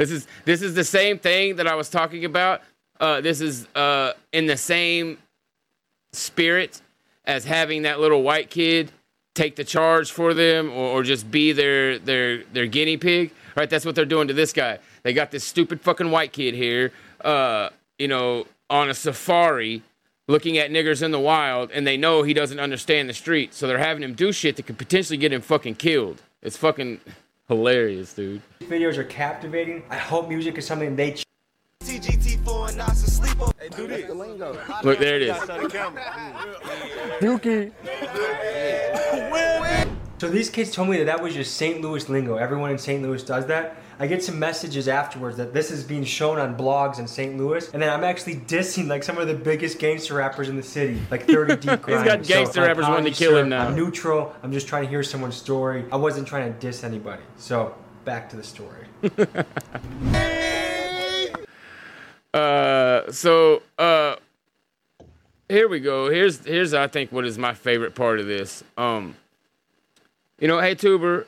This 0.00 0.10
is 0.10 0.26
this 0.46 0.62
is 0.62 0.74
the 0.74 0.82
same 0.82 1.18
thing 1.18 1.56
that 1.56 1.66
I 1.66 1.74
was 1.74 1.90
talking 1.90 2.24
about. 2.24 2.62
Uh 2.98 3.20
this 3.20 3.42
is 3.42 3.66
uh 3.74 4.14
in 4.32 4.46
the 4.46 4.56
same 4.56 5.18
spirit 6.14 6.80
as 7.26 7.44
having 7.44 7.82
that 7.82 8.00
little 8.00 8.22
white 8.22 8.48
kid 8.48 8.92
take 9.34 9.56
the 9.56 9.64
charge 9.64 10.10
for 10.10 10.32
them 10.32 10.70
or, 10.70 10.88
or 10.88 11.02
just 11.02 11.30
be 11.30 11.52
their 11.52 11.98
their 11.98 12.44
their 12.44 12.66
guinea 12.66 12.96
pig. 12.96 13.30
Right? 13.54 13.68
That's 13.68 13.84
what 13.84 13.94
they're 13.94 14.06
doing 14.06 14.28
to 14.28 14.32
this 14.34 14.54
guy. 14.54 14.78
They 15.02 15.12
got 15.12 15.32
this 15.32 15.44
stupid 15.44 15.82
fucking 15.82 16.10
white 16.10 16.32
kid 16.32 16.54
here, 16.54 16.92
uh, 17.20 17.68
you 17.98 18.08
know, 18.08 18.46
on 18.70 18.88
a 18.88 18.94
safari 18.94 19.82
looking 20.28 20.56
at 20.56 20.70
niggers 20.70 21.02
in 21.02 21.10
the 21.10 21.20
wild 21.20 21.70
and 21.72 21.86
they 21.86 21.98
know 21.98 22.22
he 22.22 22.32
doesn't 22.32 22.58
understand 22.58 23.06
the 23.06 23.12
street. 23.12 23.52
So 23.52 23.66
they're 23.66 23.76
having 23.76 24.02
him 24.02 24.14
do 24.14 24.32
shit 24.32 24.56
that 24.56 24.62
could 24.62 24.78
potentially 24.78 25.18
get 25.18 25.30
him 25.30 25.42
fucking 25.42 25.74
killed. 25.74 26.22
It's 26.40 26.56
fucking 26.56 27.00
hilarious, 27.50 28.14
dude. 28.14 28.40
Videos 28.60 28.96
are 28.96 29.04
captivating. 29.04 29.82
I 29.90 29.96
hope 29.96 30.28
music 30.28 30.56
is 30.56 30.64
something 30.66 30.94
they 30.94 31.14
ch- 31.14 31.24
TGT4 31.82 32.68
and 32.68 32.76
not 32.78 32.94
to 32.94 33.42
on. 33.42 33.52
Hey, 33.58 33.68
do 33.70 33.88
this. 33.88 34.08
Look, 34.84 34.98
there 35.00 35.16
it 35.16 35.22
is. 35.22 35.36
Dookie. 37.20 37.72
So 40.18 40.28
these 40.28 40.48
kids 40.50 40.70
told 40.70 40.90
me 40.90 40.98
that 40.98 41.06
that 41.06 41.20
was 41.22 41.34
just 41.34 41.56
St. 41.56 41.80
Louis 41.80 42.08
lingo. 42.08 42.36
Everyone 42.36 42.70
in 42.70 42.78
St. 42.78 43.02
Louis 43.02 43.22
does 43.22 43.46
that. 43.46 43.76
I 44.00 44.06
get 44.06 44.24
some 44.24 44.38
messages 44.38 44.88
afterwards 44.88 45.36
that 45.36 45.52
this 45.52 45.70
is 45.70 45.84
being 45.84 46.04
shown 46.04 46.38
on 46.38 46.56
blogs 46.56 46.98
in 46.98 47.06
St. 47.06 47.36
Louis, 47.36 47.70
and 47.74 47.82
then 47.82 47.90
I'm 47.90 48.02
actually 48.02 48.36
dissing 48.36 48.88
like 48.88 49.02
some 49.02 49.18
of 49.18 49.28
the 49.28 49.34
biggest 49.34 49.78
gangster 49.78 50.14
rappers 50.14 50.48
in 50.48 50.56
the 50.56 50.62
city, 50.62 50.98
like 51.10 51.26
30 51.26 51.56
Deep 51.60 51.70
He's 51.70 51.78
Grind. 51.80 52.06
got 52.06 52.22
gangster 52.22 52.62
my 52.62 52.68
rappers 52.68 52.86
wanting 52.86 53.12
to 53.12 53.18
kill 53.18 53.36
him 53.36 53.50
now. 53.50 53.68
I'm 53.68 53.76
neutral. 53.76 54.34
I'm 54.42 54.52
just 54.52 54.66
trying 54.66 54.84
to 54.84 54.88
hear 54.88 55.02
someone's 55.02 55.36
story. 55.36 55.84
I 55.92 55.96
wasn't 55.96 56.26
trying 56.26 56.50
to 56.50 56.58
diss 56.58 56.82
anybody. 56.82 57.22
So 57.36 57.74
back 58.06 58.30
to 58.30 58.36
the 58.36 58.42
story. 58.42 58.86
Uh, 62.32 63.10
so 63.10 63.60
uh, 63.76 64.14
here 65.48 65.66
we 65.66 65.80
go. 65.80 66.08
Here's 66.08 66.44
here's 66.46 66.72
I 66.72 66.86
think 66.86 67.10
what 67.10 67.26
is 67.26 67.36
my 67.38 67.54
favorite 67.54 67.96
part 67.96 68.20
of 68.20 68.26
this. 68.26 68.62
Um, 68.78 69.16
you 70.38 70.46
know, 70.46 70.60
hey 70.60 70.76
Tuber, 70.76 71.26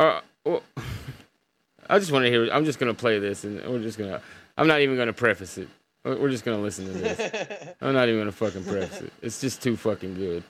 uh, 0.00 0.22
well, 0.44 0.64
I 1.88 1.98
just 1.98 2.12
want 2.12 2.24
to 2.24 2.30
hear. 2.30 2.48
I'm 2.50 2.64
just 2.64 2.78
gonna 2.78 2.94
play 2.94 3.18
this, 3.18 3.44
and 3.44 3.64
we're 3.68 3.82
just 3.82 3.98
gonna. 3.98 4.20
I'm 4.56 4.66
not 4.66 4.80
even 4.80 4.96
gonna 4.96 5.12
preface 5.12 5.58
it. 5.58 5.68
We're 6.04 6.16
we're 6.18 6.30
just 6.30 6.44
gonna 6.44 6.60
listen 6.60 6.86
to 6.86 6.92
this. 6.92 7.74
I'm 7.80 7.94
not 7.94 8.08
even 8.08 8.20
gonna 8.20 8.32
fucking 8.32 8.64
preface 8.64 9.02
it. 9.02 9.12
It's 9.22 9.40
just 9.40 9.62
too 9.62 9.76
fucking 9.76 10.14
good. 10.14 10.42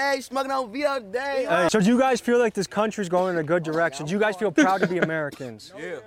Hey, 0.00 0.22
smoking 0.22 0.50
on 0.50 0.72
Vito 0.72 0.98
today. 0.98 1.44
Hey, 1.46 1.68
so 1.70 1.78
do 1.78 1.86
you 1.86 1.98
guys 1.98 2.22
feel 2.22 2.38
like 2.38 2.54
this 2.54 2.66
country's 2.66 3.10
going 3.10 3.34
in 3.34 3.38
a 3.38 3.42
good 3.42 3.62
direction? 3.62 4.06
Do 4.06 4.12
you 4.12 4.18
guys 4.18 4.34
feel 4.34 4.50
proud 4.50 4.80
to 4.80 4.86
be 4.86 4.96
Americans? 4.96 5.74
Yeah, 5.80 5.98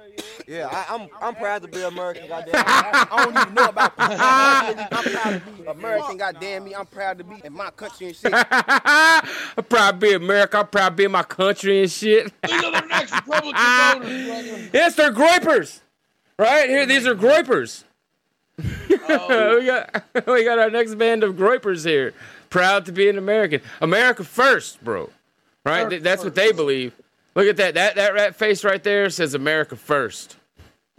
yeah. 0.48 0.68
I, 0.72 0.96
I'm 0.96 1.10
I'm 1.22 1.36
proud 1.36 1.62
to 1.64 1.68
be 1.68 1.82
American. 1.82 2.28
Goddamn. 2.28 2.54
I, 2.56 3.08
I 3.12 3.24
don't 3.24 3.38
even 3.38 3.54
know 3.54 3.66
about. 3.66 3.94
I'm 3.98 5.04
proud 5.04 5.34
to 5.34 5.52
be 5.52 5.66
American. 5.68 6.18
Goddamn 6.18 6.64
me. 6.64 6.76
I'm 6.76 6.86
proud 6.86 7.18
to 7.20 7.24
be 7.24 7.36
in 7.44 7.54
my 7.54 7.70
country 7.72 8.08
and 8.08 8.16
shit. 8.16 8.34
I'm 8.52 9.64
proud 9.70 9.92
to 9.92 9.98
be 9.98 10.14
America. 10.14 10.60
I'm 10.60 10.68
proud 10.68 10.90
to 10.90 10.96
be 10.96 11.04
in 11.04 11.12
my 11.12 11.24
country 11.24 11.82
and 11.82 11.92
shit. 11.92 12.32
These 12.44 12.64
are 12.64 12.72
the 12.72 12.88
next 12.88 13.14
Republican 13.14 13.54
voters, 13.54 14.70
yes, 14.74 14.96
they're 14.96 15.12
groypers. 15.12 15.82
Right 16.38 16.70
here, 16.70 16.86
these 16.86 17.06
are 17.06 17.16
groypers. 17.16 17.84
Oh. 19.10 19.60
we 19.60 19.66
got 19.66 20.04
we 20.28 20.44
got 20.44 20.60
our 20.60 20.70
next 20.70 20.96
band 20.96 21.24
of 21.24 21.36
groypers 21.36 21.86
here. 21.86 22.14
Proud 22.54 22.86
to 22.86 22.92
be 22.92 23.10
an 23.10 23.18
American. 23.18 23.62
America 23.82 24.24
first, 24.24 24.84
bro. 24.84 25.10
Right? 25.66 25.90
Th- 25.90 26.04
That's 26.04 26.24
what 26.24 26.36
they 26.36 26.52
believe. 26.52 26.94
Look 27.34 27.48
at 27.48 27.58
that. 27.58 27.74
That 27.74 27.96
that 27.96 28.14
rat 28.14 28.36
face 28.36 28.64
right 28.64 28.84
there 28.84 29.10
says 29.10 29.34
America 29.34 29.76
first. 29.76 30.38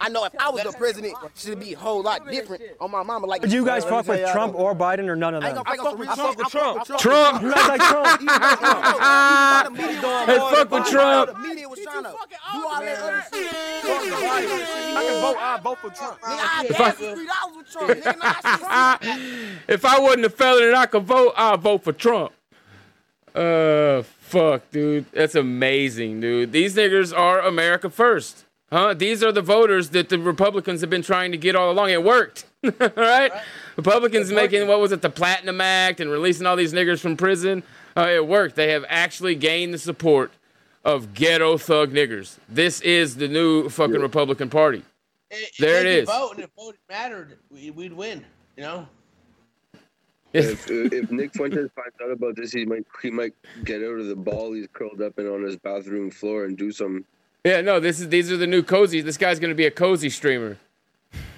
I 0.05 0.09
know 0.09 0.25
if 0.25 0.33
I 0.37 0.49
was 0.49 0.63
the 0.63 0.71
president, 0.73 1.13
it 1.23 1.31
should 1.35 1.59
be 1.59 1.73
a 1.73 1.77
whole 1.77 2.03
lot 2.03 2.29
different 2.29 2.61
on 2.81 2.91
my 2.91 3.03
mama. 3.03 3.25
Like, 3.25 3.41
Do 3.43 3.49
you 3.49 3.65
guys 3.65 3.85
fuck 3.85 4.05
with 4.07 4.29
Trump 4.31 4.53
or 4.55 4.75
Biden 4.75 5.07
or 5.07 5.15
none 5.15 5.33
of 5.33 5.43
I 5.43 5.47
ain't 5.47 5.55
them? 5.55 5.63
gonna 5.63 5.77
fuck 5.83 5.97
with 5.97 6.09
Trump. 6.09 6.19
I 6.19 6.25
fuck 6.25 6.37
with 6.37 6.47
Trump. 6.51 6.99
Trump. 7.01 7.41
You 7.41 7.51
guys 7.53 7.67
like 7.69 7.81
Trump? 7.81 8.21
Hey, 10.27 10.37
fuck 10.37 10.71
with 10.71 10.85
Trump. 10.87 11.31
The 11.31 11.39
media 11.39 11.69
was 11.69 11.79
trying 11.79 12.03
trying 12.03 12.13
to 12.13 12.19
do 12.53 12.67
all 12.67 12.81
that 12.81 12.99
other 12.99 13.23
shit. 13.33 13.47
Fuck 13.49 14.03
the 14.03 14.09
violence. 14.11 14.69
I 14.95 15.03
can 15.07 15.21
vote. 15.21 15.37
I 15.39 15.59
vote 15.63 15.77
for 15.79 15.89
Trump. 15.89 16.19
Nigga, 16.21 16.39
I 16.41 16.65
If 16.69 16.81
I- 16.81 16.83
dance 16.83 16.95
for 16.97 17.15
three 17.15 17.27
dollars 17.27 17.57
with 17.57 17.71
Trump. 17.71 17.89
Nigga, 17.91 18.17
nah, 18.19 18.97
shit. 18.99 19.57
if 19.69 19.85
I 19.85 19.99
wasn't 19.99 20.25
a 20.25 20.29
felon 20.29 20.63
and 20.65 20.75
I 20.75 20.85
could 20.85 21.03
vote, 21.03 21.33
I'd 21.37 21.59
vote 21.61 21.83
for 21.83 21.93
Trump. 21.93 22.31
Uh, 23.33 24.03
fuck, 24.03 24.69
dude. 24.71 25.05
That's 25.11 25.35
amazing, 25.35 26.19
dude. 26.21 26.51
These 26.51 26.75
niggers 26.75 27.17
are 27.17 27.39
America 27.39 27.89
first. 27.89 28.45
Huh? 28.73 28.95
These 28.95 29.21
are 29.21 29.31
the 29.31 29.43
voters 29.43 29.91
that 29.91 30.09
the 30.09 30.17
Republicans 30.17 30.81
have 30.81 30.89
been 30.89 31.03
trying 31.03 31.31
to 31.31 31.37
get 31.37 31.55
all 31.55 31.69
along. 31.69 31.91
It 31.91 32.03
worked. 32.03 32.45
all 32.63 32.89
right? 32.97 33.31
Republicans 33.75 34.31
making, 34.31 34.67
what 34.67 34.79
was 34.79 34.91
it, 34.91 35.03
the 35.03 35.11
Platinum 35.11 35.61
Act 35.61 35.99
and 35.99 36.09
releasing 36.09 36.47
all 36.47 36.55
these 36.55 36.73
niggers 36.73 36.99
from 36.99 37.15
prison. 37.15 37.61
Uh, 37.95 38.07
it 38.09 38.27
worked. 38.27 38.55
They 38.55 38.71
have 38.71 38.83
actually 38.89 39.35
gained 39.35 39.75
the 39.75 39.77
support 39.77 40.31
of 40.83 41.13
ghetto 41.13 41.59
thug 41.59 41.91
niggers. 41.91 42.39
This 42.49 42.81
is 42.81 43.15
the 43.15 43.27
new 43.27 43.69
fucking 43.69 44.01
Republican 44.01 44.49
Party. 44.49 44.81
If 45.29 45.57
There 45.57 45.79
it 45.79 45.85
is. 45.85 46.03
it 46.03 46.05
could. 46.07 46.17
Vote 46.17 46.31
and 46.31 46.43
if 46.45 46.49
vote 46.57 46.75
mattered, 46.89 47.37
we, 47.51 47.69
we'd 47.69 47.93
win. 47.93 48.25
You 48.57 48.63
know. 48.63 48.87
If, 50.33 50.67
if 50.67 51.11
Nick 51.11 51.31
Fuentes 51.35 51.69
finds 51.75 51.93
out 52.03 52.09
about 52.09 52.35
this, 52.35 52.51
he 52.51 52.65
might 52.65 52.87
he 53.03 53.11
might 53.11 53.35
get 53.65 53.83
out 53.83 53.99
of 53.99 54.07
the 54.07 54.15
ball 54.15 54.53
he's 54.53 54.65
curled 54.73 54.99
up 54.99 55.19
in 55.19 55.27
on 55.27 55.43
his 55.43 55.57
bathroom 55.57 56.09
floor 56.09 56.45
and 56.45 56.57
do 56.57 56.71
some. 56.71 57.05
Yeah, 57.43 57.59
no, 57.59 57.81
this 57.81 57.99
is 57.99 58.07
these 58.07 58.31
are 58.31 58.37
the 58.37 58.47
new 58.47 58.63
cozy. 58.63 59.01
This 59.01 59.17
guy's 59.17 59.39
gonna 59.39 59.53
be 59.53 59.65
a 59.65 59.71
cozy 59.71 60.09
streamer. 60.09 60.57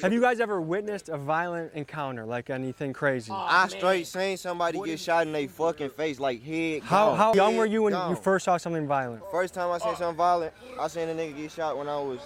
Have 0.00 0.12
you 0.12 0.20
guys 0.20 0.40
ever 0.40 0.60
witnessed 0.60 1.08
a 1.08 1.18
violent 1.18 1.74
encounter, 1.74 2.24
like 2.24 2.48
anything 2.48 2.92
crazy? 2.92 3.30
Oh, 3.30 3.34
I 3.36 3.68
straight 3.68 4.06
seen 4.06 4.36
somebody 4.36 4.80
get 4.82 4.98
shot 4.98 5.26
in 5.26 5.32
their 5.32 5.48
fucking 5.48 5.90
face, 5.90 6.18
like 6.18 6.42
head. 6.42 6.82
How, 6.82 7.08
gone. 7.08 7.16
how 7.16 7.34
young 7.34 7.52
Head 7.52 7.58
were 7.58 7.66
you 7.66 7.82
when 7.82 7.92
gone. 7.92 8.10
you 8.10 8.16
first 8.16 8.44
saw 8.44 8.56
something 8.56 8.86
violent? 8.86 9.22
First 9.30 9.54
time 9.54 9.70
I 9.70 9.78
seen 9.78 9.96
something 9.96 10.16
violent, 10.16 10.54
I 10.80 10.88
seen 10.88 11.08
a 11.08 11.14
nigga 11.14 11.36
get 11.36 11.52
shot 11.52 11.76
when 11.76 11.88
I 11.88 11.98
was 11.98 12.20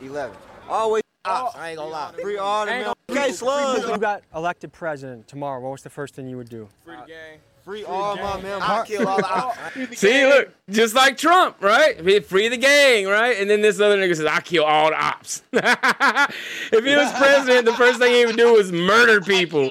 11. 0.00 0.36
Always 0.68 1.02
ops, 1.24 1.56
I 1.56 1.70
ain't 1.70 1.78
gonna 1.78 1.88
oh. 1.88 1.92
lie. 1.92 2.12
Free 2.22 2.36
all 2.38 2.64
the 2.64 2.72
men. 2.72 2.94
Okay, 3.10 3.32
slugs. 3.32 3.84
If 3.84 3.90
you 3.90 3.98
got 3.98 4.22
elected 4.34 4.72
president 4.72 5.28
tomorrow, 5.28 5.60
what 5.60 5.72
was 5.72 5.82
the 5.82 5.90
first 5.90 6.14
thing 6.14 6.28
you 6.28 6.36
would 6.36 6.48
do? 6.48 6.68
Free 6.84 6.96
the 6.96 7.06
gang. 7.06 7.40
Free 7.64 7.84
all 7.84 8.16
my 8.16 8.40
members. 8.40 8.62
I 8.62 8.84
kill 8.86 9.06
all 9.06 9.18
the 9.18 9.30
ops. 9.30 9.98
See, 9.98 10.24
look, 10.26 10.48
just 10.70 10.94
like 10.94 11.18
Trump, 11.18 11.62
right? 11.62 12.00
He 12.00 12.20
free 12.20 12.48
the 12.48 12.56
gang, 12.56 13.06
right? 13.06 13.36
And 13.38 13.50
then 13.50 13.60
this 13.60 13.78
other 13.80 13.98
nigga 13.98 14.16
says, 14.16 14.26
"I 14.26 14.40
kill 14.40 14.64
all 14.64 14.90
the 14.90 15.02
ops." 15.02 15.42
if 15.52 16.84
he 16.84 16.96
was 16.96 17.12
president, 17.12 17.66
the 17.66 17.74
first 17.74 17.98
thing 17.98 18.14
he 18.14 18.24
would 18.24 18.36
do 18.36 18.54
was 18.54 18.72
murder 18.72 19.20
people. 19.20 19.70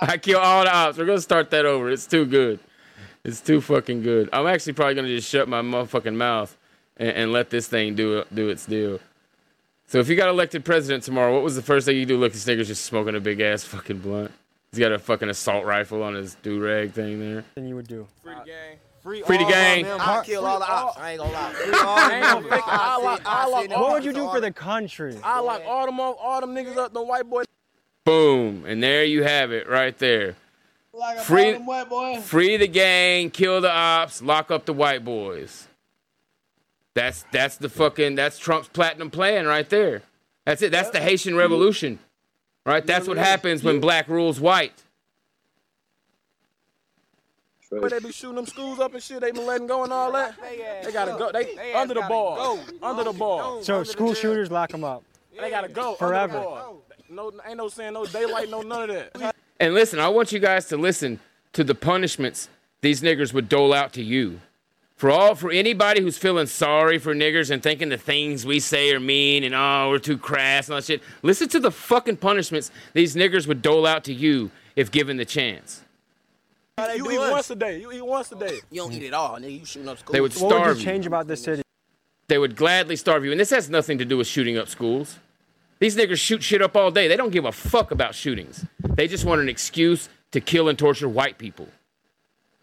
I 0.00 0.16
kill 0.16 0.38
all 0.38 0.64
the 0.64 0.74
ops. 0.74 0.96
We're 0.98 1.04
gonna 1.04 1.20
start 1.20 1.50
that 1.50 1.66
over. 1.66 1.90
It's 1.90 2.06
too 2.06 2.24
good. 2.24 2.58
It's 3.22 3.40
too 3.40 3.60
fucking 3.60 4.02
good. 4.02 4.30
I'm 4.32 4.46
actually 4.46 4.72
probably 4.72 4.94
gonna 4.94 5.08
just 5.08 5.28
shut 5.28 5.48
my 5.48 5.60
motherfucking 5.60 6.14
mouth 6.14 6.56
and, 6.96 7.10
and 7.10 7.32
let 7.32 7.50
this 7.50 7.68
thing 7.68 7.94
do 7.94 8.24
do 8.32 8.48
its 8.48 8.64
deal. 8.66 8.98
So 9.88 9.98
if 9.98 10.08
you 10.08 10.16
got 10.16 10.28
elected 10.28 10.64
president 10.64 11.04
tomorrow, 11.04 11.32
what 11.34 11.42
was 11.42 11.54
the 11.54 11.62
first 11.62 11.86
thing 11.86 11.96
you 11.96 12.06
do? 12.06 12.18
Look, 12.18 12.32
this 12.32 12.44
nigga's 12.44 12.66
just 12.66 12.84
smoking 12.84 13.14
a 13.14 13.20
big 13.20 13.40
ass 13.40 13.62
fucking 13.62 13.98
blunt. 13.98 14.32
He's 14.72 14.80
got 14.80 14.92
a 14.92 14.98
fucking 14.98 15.28
assault 15.30 15.64
rifle 15.64 16.02
on 16.02 16.14
his 16.14 16.34
do 16.42 16.60
rag 16.62 16.92
thing 16.92 17.20
there. 17.20 17.44
Then 17.54 17.66
you 17.68 17.76
would 17.76 17.88
do. 17.88 18.06
Free 18.22 18.34
the 18.34 18.44
gang. 18.44 18.76
Free, 19.02 19.22
Free 19.22 19.38
the 19.38 19.44
gang. 19.44 19.82
My 19.82 19.88
members. 19.90 20.06
I 20.08 20.24
kill 20.24 20.44
all 20.46 20.58
the 20.58 20.68
ops. 20.68 20.98
I 20.98 21.10
ain't 21.12 21.20
gonna 21.20 21.32
lie. 21.32 21.52
Free 21.52 21.72
all 21.72 21.80
the 21.80 21.86
I 22.02 22.10
ain't 22.14 22.22
gonna 22.22 22.34
members. 22.40 22.50
fake 22.50 22.58
it. 22.60 22.64
I 22.68 22.96
lock- 22.96 23.22
I 23.24 23.46
lock 23.46 23.70
What 23.70 23.92
would 23.92 24.04
you 24.04 24.12
do 24.12 24.28
for 24.28 24.40
the 24.40 24.50
country? 24.52 25.16
I 25.22 25.38
lock 25.40 25.62
all 25.66 25.86
them 25.86 26.00
all 26.00 26.40
them 26.40 26.54
niggas 26.54 26.76
up, 26.76 26.92
the 26.92 27.02
white 27.02 27.28
boys. 27.30 27.46
Boom, 28.04 28.64
and 28.66 28.82
there 28.82 29.04
you 29.04 29.22
have 29.22 29.52
it, 29.52 29.68
right 29.68 29.96
there. 29.98 30.36
Like 30.92 31.18
a 31.18 31.20
Free, 31.20 31.54
white 31.54 31.88
boy. 31.88 32.20
free 32.20 32.56
the 32.56 32.66
gang, 32.68 33.30
kill 33.30 33.60
the 33.60 33.70
ops, 33.70 34.22
lock 34.22 34.50
up 34.50 34.64
the 34.64 34.72
white 34.72 35.04
boys. 35.04 35.68
That's 36.94 37.24
that's 37.30 37.56
the 37.56 37.68
fucking 37.68 38.14
that's 38.14 38.38
Trump's 38.38 38.68
platinum 38.68 39.10
plan 39.10 39.46
right 39.46 39.68
there. 39.68 40.02
That's 40.46 40.62
it. 40.62 40.72
That's 40.72 40.90
the 40.90 41.00
Haitian 41.00 41.36
Revolution, 41.36 41.98
right? 42.66 42.86
That's 42.86 43.08
what 43.08 43.16
happens 43.16 43.62
when 43.64 43.80
black 43.80 44.08
rules 44.08 44.40
white. 44.40 44.82
Where 47.68 47.90
they 47.90 47.98
be 47.98 48.12
shooting 48.12 48.36
them 48.36 48.46
schools 48.46 48.78
up 48.78 48.94
and 48.94 49.02
shit, 49.02 49.20
they 49.20 49.32
been 49.32 49.46
letting 49.46 49.66
go 49.66 49.82
and 49.84 49.92
all 49.92 50.12
that. 50.12 50.34
They 50.84 50.92
gotta 50.92 51.12
go. 51.18 51.32
They 51.32 51.72
under 51.72 51.94
the 51.94 52.02
ball. 52.02 52.60
Under 52.82 53.04
the 53.04 53.12
ball. 53.12 53.62
So 53.62 53.82
school 53.82 54.14
shooters 54.14 54.50
lock 54.50 54.70
them 54.70 54.84
up. 54.84 55.02
They 55.38 55.50
gotta 55.50 55.68
go. 55.68 55.94
Forever. 55.94 56.38
Under 56.38 56.48
the. 56.50 56.86
No, 57.08 57.32
ain't 57.46 57.56
no 57.56 57.68
saying 57.68 57.92
no 57.92 58.04
daylight, 58.04 58.50
no 58.50 58.62
none 58.62 58.90
of 58.90 59.12
that. 59.14 59.34
And 59.60 59.74
listen, 59.74 59.98
I 59.98 60.08
want 60.08 60.32
you 60.32 60.38
guys 60.38 60.66
to 60.66 60.76
listen 60.76 61.20
to 61.52 61.64
the 61.64 61.74
punishments 61.74 62.48
these 62.80 63.00
niggers 63.00 63.32
would 63.32 63.48
dole 63.48 63.72
out 63.72 63.92
to 63.94 64.02
you. 64.02 64.40
For 64.96 65.10
all 65.10 65.34
for 65.34 65.50
anybody 65.50 66.00
who's 66.00 66.16
feeling 66.16 66.46
sorry 66.46 66.98
for 66.98 67.14
niggers 67.14 67.50
and 67.50 67.62
thinking 67.62 67.90
the 67.90 67.98
things 67.98 68.46
we 68.46 68.60
say 68.60 68.90
are 68.94 69.00
mean 69.00 69.44
and 69.44 69.54
oh 69.54 69.90
we're 69.90 69.98
too 69.98 70.16
crass 70.16 70.68
and 70.68 70.74
all 70.74 70.80
that 70.80 70.86
shit, 70.86 71.02
listen 71.22 71.48
to 71.50 71.60
the 71.60 71.70
fucking 71.70 72.16
punishments 72.16 72.70
these 72.94 73.14
niggers 73.14 73.46
would 73.46 73.60
dole 73.60 73.86
out 73.86 74.04
to 74.04 74.14
you 74.14 74.50
if 74.74 74.90
given 74.90 75.18
the 75.18 75.26
chance. 75.26 75.82
You 76.78 77.10
eat 77.10 77.18
once 77.18 77.50
a 77.50 77.56
day. 77.56 77.78
You 77.80 77.92
eat 77.92 78.04
once 78.04 78.32
a 78.32 78.36
day. 78.36 78.58
You 78.70 78.82
don't 78.82 78.92
eat 78.92 79.06
at 79.06 79.14
all, 79.14 79.36
nigga. 79.36 79.60
You 79.60 79.64
shooting 79.66 79.88
up 79.88 79.98
school. 79.98 80.12
They 80.12 80.20
would 80.20 80.34
What 80.34 80.42
would 80.42 80.50
starve 80.50 80.76
you 80.76 80.80
you. 80.80 80.84
change 80.86 81.06
about 81.06 81.26
this 81.26 81.42
city? 81.42 81.62
They 82.28 82.38
would 82.38 82.56
gladly 82.56 82.96
starve 82.96 83.24
you. 83.24 83.30
And 83.30 83.40
this 83.40 83.50
has 83.50 83.70
nothing 83.70 83.98
to 83.98 84.04
do 84.04 84.16
with 84.18 84.26
shooting 84.26 84.58
up 84.58 84.68
schools. 84.68 85.18
These 85.78 85.96
niggers 85.96 86.18
shoot 86.18 86.42
shit 86.42 86.60
up 86.62 86.74
all 86.76 86.90
day. 86.90 87.06
They 87.06 87.16
don't 87.16 87.30
give 87.30 87.44
a 87.44 87.52
fuck 87.52 87.90
about 87.92 88.14
shootings. 88.14 88.64
They 88.82 89.08
just 89.08 89.24
want 89.24 89.40
an 89.42 89.48
excuse 89.48 90.08
to 90.32 90.40
kill 90.40 90.68
and 90.68 90.78
torture 90.78 91.08
white 91.08 91.38
people. 91.38 91.68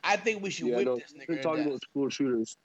I 0.04 0.18
think 0.18 0.44
we 0.44 0.50
should 0.50 0.68
Yeah, 0.68 0.78
whip 0.78 0.86
no, 0.86 0.96
this 0.98 1.12
he 1.12 1.20
was 1.28 1.38
in 1.38 1.44
talking 1.44 1.66
about 1.68 1.82
school 1.82 2.10
shooters. 2.10 2.58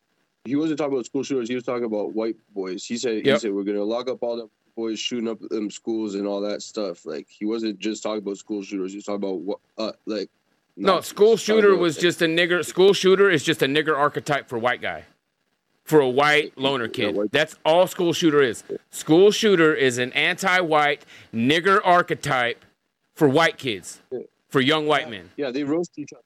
He 0.45 0.57
wasn't 0.57 0.79
talking 0.79 0.95
about 0.95 1.07
school 1.07 1.23
shooters. 1.23 1.49
He 1.49 1.55
was 1.55 1.65
talking 1.65 1.85
about 1.85 2.15
white 2.15 2.37
boys. 2.55 2.85
He 2.85 2.97
said 2.97 3.25
he 3.25 3.39
said 3.39 3.53
we're 3.53 3.65
gonna 3.65 3.85
lock 3.85 4.09
up 4.09 4.23
all 4.23 4.37
the 4.37 4.49
boys 4.77 4.99
shooting 4.99 5.29
up 5.29 5.39
them 5.41 5.71
schools 5.71 6.15
and 6.15 6.27
all 6.27 6.41
that 6.41 6.63
stuff. 6.63 7.05
Like 7.05 7.27
he 7.29 7.45
wasn't 7.45 7.79
just 7.79 8.03
talking 8.03 8.23
about 8.23 8.37
school 8.39 8.63
shooters. 8.63 8.93
He 8.93 8.97
was 8.97 9.05
talking 9.05 9.23
about 9.23 9.41
what 9.41 9.59
uh 9.77 9.93
like. 10.07 10.31
No, 10.77 10.95
not- 10.95 11.05
school 11.05 11.37
shooter 11.37 11.71
about- 11.71 11.81
was 11.81 11.97
just 11.97 12.23
a 12.23 12.27
nigger. 12.27 12.65
School 12.65 12.93
shooter 12.93 13.29
is 13.31 13.43
just 13.43 13.63
a 13.63 13.67
nigger 13.67 13.97
archetype 13.97 14.49
for 14.49 14.59
white 14.59 14.81
guy, 14.81 15.05
for 15.85 16.01
a 16.01 16.09
white 16.09 16.57
loner 16.57 16.89
kid. 16.89 17.17
That's 17.33 17.57
all 17.65 17.87
school 17.87 18.13
shooter 18.13 18.41
is. 18.43 18.63
School 18.91 19.31
shooter 19.33 19.75
is 19.75 19.99
an 19.99 20.13
anti-white 20.13 21.05
nigger 21.35 21.81
archetype 21.85 22.65
for 23.15 23.29
white 23.29 23.59
kids, 23.59 24.01
for 24.49 24.61
young 24.61 24.87
white 24.87 25.11
men. 25.11 25.31
Yeah, 25.37 25.51
they 25.51 25.65
roast 25.65 25.99
each 25.99 26.13
other. 26.13 26.23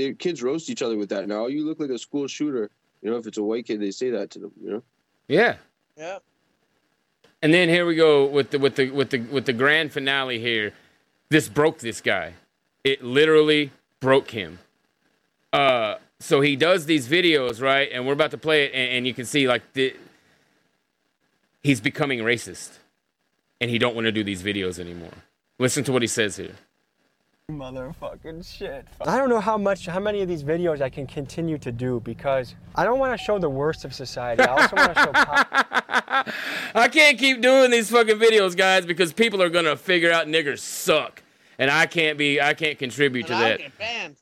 Their 0.00 0.14
kids 0.14 0.42
roast 0.42 0.70
each 0.70 0.80
other 0.80 0.96
with 0.96 1.10
that. 1.10 1.28
Now 1.28 1.46
you 1.48 1.66
look 1.66 1.78
like 1.78 1.90
a 1.90 1.98
school 1.98 2.26
shooter. 2.26 2.70
You 3.02 3.10
know, 3.10 3.18
if 3.18 3.26
it's 3.26 3.36
a 3.36 3.42
white 3.42 3.66
kid, 3.66 3.80
they 3.80 3.90
say 3.90 4.08
that 4.10 4.30
to 4.30 4.38
them. 4.38 4.52
You 4.62 4.70
know. 4.70 4.82
Yeah. 5.28 5.56
Yep. 5.98 6.22
And 7.42 7.52
then 7.52 7.68
here 7.68 7.84
we 7.84 7.96
go 7.96 8.24
with 8.24 8.50
the 8.50 8.58
with 8.58 8.76
the 8.76 8.88
with 8.88 9.10
the 9.10 9.18
with 9.18 9.44
the 9.44 9.52
grand 9.52 9.92
finale 9.92 10.38
here. 10.38 10.72
This 11.28 11.50
broke 11.50 11.80
this 11.80 12.00
guy. 12.00 12.32
It 12.82 13.04
literally 13.04 13.72
broke 14.00 14.30
him. 14.30 14.58
Uh 15.52 15.96
so 16.18 16.40
he 16.40 16.56
does 16.56 16.86
these 16.86 17.06
videos, 17.06 17.60
right? 17.60 17.90
And 17.92 18.06
we're 18.06 18.14
about 18.14 18.30
to 18.30 18.38
play 18.38 18.64
it 18.64 18.72
and, 18.72 18.90
and 18.92 19.06
you 19.06 19.12
can 19.12 19.26
see 19.26 19.46
like 19.46 19.74
the 19.74 19.94
he's 21.62 21.82
becoming 21.82 22.20
racist. 22.20 22.78
And 23.60 23.70
he 23.70 23.76
don't 23.78 23.94
want 23.94 24.06
to 24.06 24.12
do 24.12 24.24
these 24.24 24.42
videos 24.42 24.78
anymore. 24.78 25.12
Listen 25.58 25.84
to 25.84 25.92
what 25.92 26.00
he 26.00 26.08
says 26.08 26.38
here. 26.38 26.56
Motherfucking 27.50 28.46
shit. 28.56 28.86
I 29.00 29.16
don't 29.18 29.28
know 29.28 29.40
how 29.40 29.58
much, 29.58 29.86
how 29.86 30.00
many 30.00 30.22
of 30.22 30.28
these 30.28 30.42
videos 30.42 30.80
I 30.80 30.88
can 30.88 31.06
continue 31.06 31.58
to 31.58 31.72
do 31.72 32.00
because 32.00 32.54
I 32.74 32.84
don't 32.84 32.98
want 32.98 33.18
to 33.18 33.22
show 33.24 33.38
the 33.38 33.50
worst 33.50 33.84
of 33.84 33.94
society. 33.94 34.42
I 34.42 34.46
also 34.62 34.76
want 34.76 34.94
to 34.94 35.00
show. 35.02 35.12
po- 35.12 36.32
I 36.74 36.88
can't 36.88 37.18
keep 37.18 37.40
doing 37.40 37.70
these 37.70 37.90
fucking 37.90 38.18
videos, 38.18 38.56
guys, 38.56 38.86
because 38.86 39.12
people 39.12 39.42
are 39.42 39.48
gonna 39.50 39.76
figure 39.76 40.12
out 40.12 40.26
niggers 40.26 40.60
suck. 40.60 41.22
And 41.58 41.70
I 41.70 41.86
can't 41.86 42.16
be 42.16 42.40
I 42.40 42.54
can't 42.54 42.78
contribute 42.78 43.26
to 43.26 43.34
And 43.34 43.42
I'll 43.42 43.48
that. 43.50 43.58
get 43.58 43.78
banned. 43.78 44.16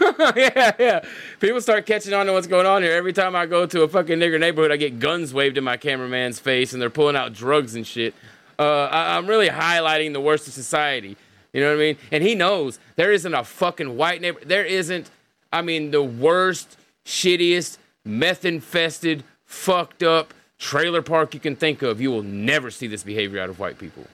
yeah, 0.36 0.72
yeah. 0.78 1.00
People 1.40 1.60
start 1.60 1.86
catching 1.86 2.12
on 2.14 2.26
to 2.26 2.32
what's 2.32 2.46
going 2.48 2.66
on 2.66 2.82
here. 2.82 2.92
Every 2.92 3.12
time 3.12 3.36
I 3.36 3.46
go 3.46 3.66
to 3.66 3.82
a 3.82 3.88
fucking 3.88 4.18
nigger 4.18 4.40
neighborhood, 4.40 4.72
I 4.72 4.76
get 4.76 4.98
guns 4.98 5.32
waved 5.32 5.56
in 5.58 5.64
my 5.64 5.76
cameraman's 5.76 6.40
face, 6.40 6.72
and 6.72 6.82
they're 6.82 6.90
pulling 6.90 7.14
out 7.16 7.32
drugs 7.32 7.74
and 7.76 7.86
shit. 7.86 8.14
Uh, 8.58 8.88
I, 8.90 9.16
I'm 9.16 9.26
really 9.28 9.48
highlighting 9.48 10.12
the 10.14 10.20
worst 10.20 10.48
of 10.48 10.52
society. 10.54 11.16
You 11.52 11.62
know 11.62 11.68
what 11.68 11.76
I 11.76 11.80
mean? 11.80 11.96
And 12.12 12.22
he 12.22 12.34
knows 12.34 12.78
there 12.96 13.12
isn't 13.12 13.34
a 13.34 13.44
fucking 13.44 13.96
white 13.96 14.20
neighbor. 14.20 14.40
There 14.44 14.64
isn't. 14.64 15.10
I 15.52 15.62
mean, 15.62 15.90
the 15.90 16.02
worst, 16.02 16.76
shittiest, 17.04 17.78
meth-infested, 18.04 19.24
fucked 19.44 20.02
up 20.02 20.34
trailer 20.58 21.02
park 21.02 21.34
you 21.34 21.40
can 21.40 21.56
think 21.56 21.82
of. 21.82 22.00
You 22.00 22.10
will 22.10 22.22
never 22.22 22.70
see 22.70 22.86
this 22.86 23.02
behavior 23.02 23.40
out 23.40 23.48
of 23.48 23.58
white 23.58 23.78
people. 23.78 24.04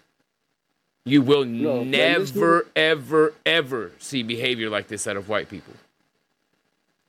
You 1.04 1.22
will 1.22 1.44
No, 1.44 1.82
never, 1.82 2.66
ever, 2.74 3.34
ever 3.44 3.92
see 3.98 4.22
behavior 4.22 4.70
like 4.70 4.88
this 4.88 5.06
out 5.06 5.16
of 5.16 5.28
white 5.28 5.50
people. 5.50 5.74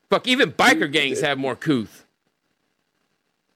Fuck, 0.10 0.28
even 0.28 0.52
biker 0.52 0.92
gangs 0.92 1.22
have 1.22 1.38
more 1.38 1.56
couth. 1.56 2.06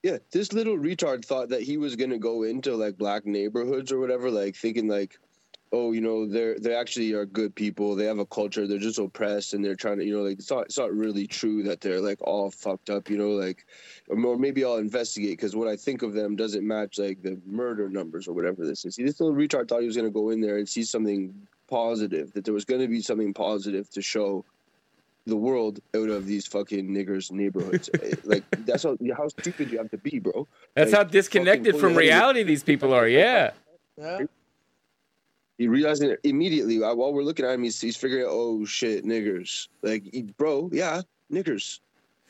Yeah, 0.02 0.18
this 0.32 0.54
little 0.54 0.78
retard 0.78 1.26
thought 1.26 1.50
that 1.50 1.62
he 1.62 1.78
was 1.78 1.98
gonna 1.98 2.18
go 2.18 2.44
into 2.44 2.74
like 2.76 2.98
black 2.98 3.26
neighborhoods 3.26 3.92
or 3.92 4.00
whatever, 4.00 4.32
like 4.32 4.56
thinking 4.56 4.88
like 4.88 5.20
oh, 5.72 5.92
you 5.92 6.02
know, 6.02 6.26
they're 6.26 6.58
they 6.60 6.74
actually 6.74 7.14
are 7.14 7.26
good 7.26 7.54
people. 7.54 7.96
They 7.96 8.06
have 8.06 8.20
a 8.20 8.26
culture. 8.26 8.68
They're 8.68 8.78
just 8.80 9.00
oppressed, 9.00 9.54
and 9.54 9.64
they're 9.64 9.76
trying 9.76 10.00
to, 10.00 10.06
you 10.06 10.16
know, 10.16 10.24
like 10.24 10.40
it's 10.40 10.50
not 10.50 10.66
it's 10.66 10.78
not 10.78 10.94
really 10.94 11.28
true 11.28 11.64
that 11.64 11.82
they're 11.82 12.02
like 12.02 12.20
all 12.22 12.50
fucked 12.52 12.90
up. 12.90 13.10
You 13.10 13.18
know, 13.18 13.30
like 13.30 13.66
or 14.10 14.38
maybe 14.38 14.64
I'll 14.66 14.78
investigate 14.78 15.38
because 15.38 15.56
what 15.56 15.68
I 15.68 15.76
think 15.76 16.02
of 16.02 16.14
them 16.14 16.36
doesn't 16.36 16.66
match 16.66 16.98
like 16.98 17.22
the 17.22 17.40
murder 17.46 17.90
numbers 17.90 18.28
or 18.28 18.34
whatever 18.34 18.66
this 18.66 18.86
is. 18.86 18.96
See, 18.96 19.04
this 19.04 19.20
little 19.20 19.36
retard 19.36 19.68
thought 19.68 19.82
he 19.82 19.88
was 19.88 19.98
gonna 19.98 20.10
go 20.10 20.30
in 20.30 20.42
there 20.42 20.58
and 20.58 20.68
see 20.68 20.84
something 20.84 21.34
positive. 21.70 22.34
That 22.34 22.46
there 22.46 22.54
was 22.54 22.66
gonna 22.66 22.88
be 22.88 23.02
something 23.02 23.34
positive 23.34 23.90
to 23.92 24.02
show 24.02 24.44
the 25.26 25.36
world 25.36 25.80
out 25.96 26.10
of 26.10 26.26
these 26.26 26.48
fucking 26.48 26.90
niggers 26.90 27.32
neighborhoods. 27.32 27.90
Eh, 28.02 28.16
like 28.24 28.44
that's 28.66 28.84
how 28.84 28.98
how 29.16 29.28
stupid 29.28 29.72
you 29.72 29.78
have 29.78 29.92
to 29.92 29.98
be, 29.98 30.20
bro. 30.20 30.48
That's 30.74 30.92
Like, 30.92 30.98
how 30.98 31.04
disconnected 31.04 31.78
from 31.78 31.96
reality 31.96 32.44
these 32.44 32.64
people 32.64 32.94
are. 32.94 33.08
Yeah. 33.08 33.52
He 35.60 35.68
realizing 35.68 36.10
it 36.10 36.22
immediately 36.24 36.80
while 36.80 37.14
we're 37.14 37.22
looking 37.22 37.46
at 37.46 37.52
him, 37.52 37.64
he's, 37.64 37.80
he's 37.82 37.98
figuring 37.98 38.24
out, 38.24 38.32
oh 38.32 38.64
shit, 38.64 39.06
niggers. 39.06 39.68
Like, 39.84 40.04
he- 40.12 40.22
bro, 40.24 40.70
yeah, 40.72 41.02
niggers. 41.32 41.80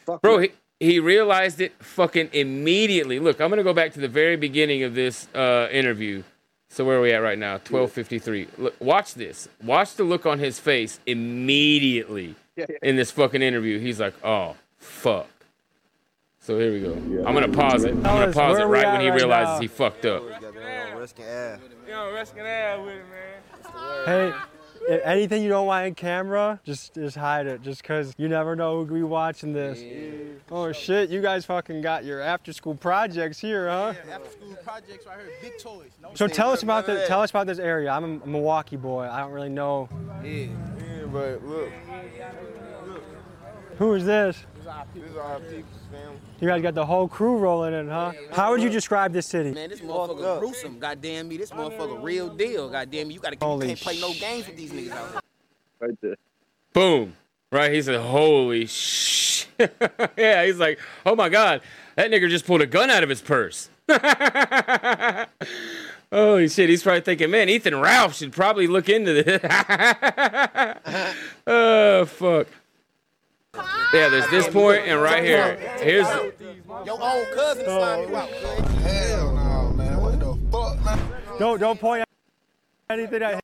Fuck 0.05 0.23
Bro, 0.23 0.39
he, 0.39 0.51
he 0.79 0.99
realized 0.99 1.61
it 1.61 1.71
fucking 1.83 2.29
immediately. 2.33 3.19
Look, 3.19 3.39
I'm 3.39 3.49
gonna 3.51 3.63
go 3.63 3.73
back 3.73 3.93
to 3.93 3.99
the 3.99 4.07
very 4.07 4.35
beginning 4.35 4.81
of 4.81 4.95
this 4.95 5.27
uh, 5.35 5.67
interview. 5.71 6.23
So 6.69 6.83
where 6.85 6.97
are 6.97 7.01
we 7.01 7.11
at 7.13 7.19
right 7.19 7.37
now? 7.37 7.59
12:53. 7.59 8.47
Look, 8.57 8.75
watch 8.79 9.13
this. 9.13 9.47
Watch 9.63 9.93
the 9.95 10.03
look 10.03 10.25
on 10.25 10.39
his 10.39 10.59
face 10.59 10.99
immediately 11.05 12.35
Yeah, 12.55 12.65
yeah. 12.69 12.75
in 12.81 12.95
this 12.95 13.11
fucking 13.11 13.41
interview. 13.43 13.77
He's 13.79 13.99
like, 13.99 14.13
"Oh, 14.23 14.55
fuck." 14.77 15.27
So 16.41 16.57
here 16.57 16.71
we 16.71 16.79
go. 16.79 16.93
I'm 17.27 17.33
gonna 17.35 17.49
pause 17.49 17.83
it. 17.83 17.93
I'm 17.93 18.01
gonna 18.01 18.31
pause 18.31 18.57
it 18.57 18.63
right 18.63 18.91
when 18.91 19.01
he 19.01 19.09
right 19.09 19.15
realizes 19.15 19.55
now? 19.55 19.61
he 19.61 19.67
fucked 19.67 20.05
up. 20.05 20.23
Yo, 21.87 22.13
risking 22.13 22.45
ass 22.45 22.79
with 22.79 22.95
it, 22.95 23.05
man. 23.09 24.05
Hey, 24.05 24.33
a- 24.95 25.07
anything 25.07 25.43
you 25.43 25.49
don't 25.49 25.67
want 25.67 25.87
in 25.87 25.95
camera, 25.95 26.59
just 26.63 26.93
just 26.93 27.15
hide 27.17 27.47
it. 27.47 27.61
Just 27.61 27.83
cause 27.83 28.13
you 28.17 28.27
never 28.27 28.55
know 28.55 28.83
who 28.83 28.93
be 28.93 29.03
watching 29.03 29.53
this. 29.53 29.81
Oh 30.51 30.71
shit, 30.71 31.09
you 31.09 31.21
guys 31.21 31.45
fucking 31.45 31.81
got 31.81 32.05
your 32.05 32.21
after 32.21 32.53
school 32.53 32.75
projects 32.75 33.39
here, 33.39 33.67
huh? 33.69 33.93
After 34.11 34.29
school 34.31 34.55
projects 34.63 35.05
right 35.05 35.17
here, 35.19 35.29
big 35.41 35.59
toys. 35.59 35.91
No 36.01 36.11
So 36.15 36.27
tell 36.27 36.51
us 36.51 36.63
about 36.63 36.85
the 36.85 36.93
that. 36.93 37.07
tell 37.07 37.21
us 37.21 37.29
about 37.29 37.47
this 37.47 37.59
area. 37.59 37.89
I'm 37.91 38.21
a 38.21 38.27
Milwaukee 38.27 38.77
boy. 38.77 39.07
I 39.09 39.19
don't 39.21 39.31
really 39.31 39.49
know. 39.49 39.89
Yeah, 40.23 40.29
yeah, 40.31 40.47
but 41.11 41.43
look, 41.45 41.69
Who 43.79 43.93
is 43.93 44.03
this? 44.03 44.45
this 44.55 44.63
is 44.63 44.67
our 44.67 44.85
people, 44.93 45.01
this 45.01 45.11
is 45.11 45.17
our 45.17 45.39
people, 45.39 45.63
fam. 45.89 46.19
You 46.41 46.47
guys 46.49 46.61
got 46.61 46.75
the 46.75 46.85
whole 46.85 47.07
crew 47.07 47.37
rolling 47.37 47.73
in, 47.73 47.87
huh? 47.87 48.11
How 48.33 48.51
would 48.51 48.61
you 48.61 48.69
describe 48.69 49.13
this 49.13 49.25
city? 49.25 49.51
Man, 49.51 49.69
this 49.69 49.79
motherfucker 49.79 50.39
gruesome. 50.39 50.79
Goddamn 50.79 51.29
me, 51.29 51.37
this 51.37 51.51
motherfucker 51.51 52.03
real 52.03 52.27
deal. 52.27 52.69
Goddamn 52.69 53.07
me, 53.07 53.13
you 53.13 53.21
gotta 53.21 53.37
you 53.37 53.47
Holy 53.47 53.67
can't 53.67 53.79
play 53.79 53.97
no 54.01 54.11
games 54.13 54.47
with 54.47 54.57
these 54.57 54.73
niggas 54.73 54.91
out 54.91 55.11
here. 55.11 55.21
Right 55.79 55.97
there. 56.01 56.15
Boom. 56.73 57.15
Right? 57.53 57.71
He 57.71 57.81
said, 57.81 58.01
"Holy 58.01 58.65
sh!" 58.65 59.45
yeah. 60.17 60.45
He's 60.45 60.59
like, 60.59 60.77
"Oh 61.05 61.15
my 61.15 61.29
god, 61.29 61.61
that 61.95 62.11
nigga 62.11 62.29
just 62.29 62.45
pulled 62.45 62.61
a 62.61 62.67
gun 62.67 62.89
out 62.89 63.01
of 63.01 63.07
his 63.07 63.21
purse." 63.21 63.69
Holy 66.11 66.49
shit! 66.49 66.69
He's 66.69 66.83
probably 66.83 67.01
thinking, 67.01 67.31
"Man, 67.31 67.47
Ethan 67.47 67.79
Ralph 67.79 68.15
should 68.17 68.33
probably 68.33 68.67
look 68.67 68.89
into 68.89 69.23
this." 69.23 69.41
oh 71.47 72.05
fuck. 72.07 72.47
Yeah, 73.93 74.09
there's 74.09 74.29
this 74.29 74.47
point, 74.47 74.83
and 74.85 75.01
right 75.01 75.23
here, 75.23 75.55
here's. 75.79 76.07
Your 76.85 77.01
own 77.01 77.25
cousin 77.33 77.65
signed 77.65 78.09
you 78.09 78.15
out. 78.15 78.29
Hell 78.29 79.33
no, 79.33 79.73
man. 79.73 80.01
What 80.01 80.19
the 80.19 80.37
fuck, 80.51 80.85
man? 80.85 80.99
Don't 81.39 81.59
don't 81.59 81.79
point 81.79 82.01
at 82.01 82.07
anything 82.89 83.19
that 83.19 83.43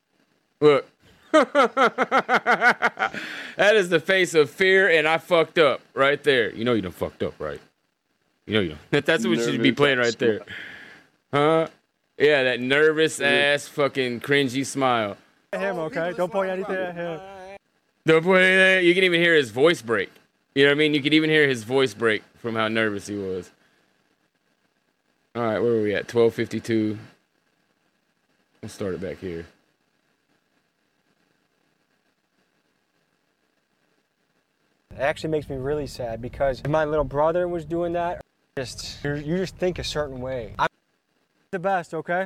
Look. 0.62 0.86
that 1.32 3.12
is 3.58 3.90
the 3.90 4.00
face 4.00 4.34
of 4.36 4.50
fear, 4.50 4.88
and 4.90 5.08
I 5.08 5.18
fucked 5.18 5.58
up 5.58 5.82
right 5.94 6.24
there. 6.24 6.54
You 6.54 6.64
know 6.64 6.74
you 6.74 6.82
done 6.82 6.92
fucked 6.92 7.24
up, 7.24 7.34
right? 7.40 7.60
You 8.46 8.54
know 8.54 8.62
you 8.62 8.70
done. 8.70 8.80
That's 9.06 9.26
what 9.26 9.38
you 9.38 9.44
should 9.44 9.62
be 9.62 9.74
playing 9.74 9.98
right 9.98 10.18
there. 10.18 10.42
Huh? 11.34 11.68
Yeah, 12.18 12.44
that 12.44 12.62
nervous 12.62 13.20
ass 13.20 13.68
fucking 13.68 14.22
cringy 14.22 14.66
smile. 14.66 15.18
him, 15.52 15.80
okay? 15.80 16.14
Don't 16.16 16.32
point 16.32 16.52
anything 16.52 16.76
at 16.76 16.96
him. 16.96 17.06
Don't 17.06 17.18
put 17.18 17.26
it 17.26 17.36
there. 17.36 17.58
The 18.06 18.22
boy 18.22 18.80
you 18.82 18.94
can 18.94 19.04
even 19.04 19.20
hear 19.20 19.34
his 19.34 19.50
voice 19.50 19.82
break. 19.82 20.12
You 20.54 20.64
know 20.64 20.70
what 20.70 20.76
I 20.76 20.78
mean? 20.78 20.94
You 20.94 21.02
could 21.02 21.16
even 21.16 21.30
hear 21.30 21.48
his 21.48 21.64
voice 21.64 21.96
break 21.96 22.22
from 22.36 22.56
how 22.56 22.68
nervous 22.68 23.08
he 23.08 23.16
was. 23.16 23.50
All 25.36 25.42
right, 25.42 25.60
where 25.60 25.72
are 25.72 25.82
we 25.82 25.96
at? 25.96 26.14
1252. 26.14 27.00
Let's 28.62 28.76
start 28.76 28.94
it 28.94 29.02
back 29.02 29.18
here. 29.18 29.48
It 34.92 35.00
actually 35.00 35.32
makes 35.32 35.50
me 35.50 35.58
really 35.58 35.88
sad 35.88 36.22
because 36.22 36.62
if 36.62 36.68
my 36.68 36.86
little 36.86 37.04
brother 37.04 37.48
was 37.48 37.66
doing 37.66 37.94
that, 37.94 38.22
just 38.56 39.04
you're, 39.04 39.18
you 39.18 39.36
just 39.38 39.58
think 39.58 39.80
a 39.80 39.84
certain 39.84 40.22
way. 40.22 40.54
I'm 40.60 40.70
the 41.50 41.60
best, 41.60 41.96
okay? 41.96 42.24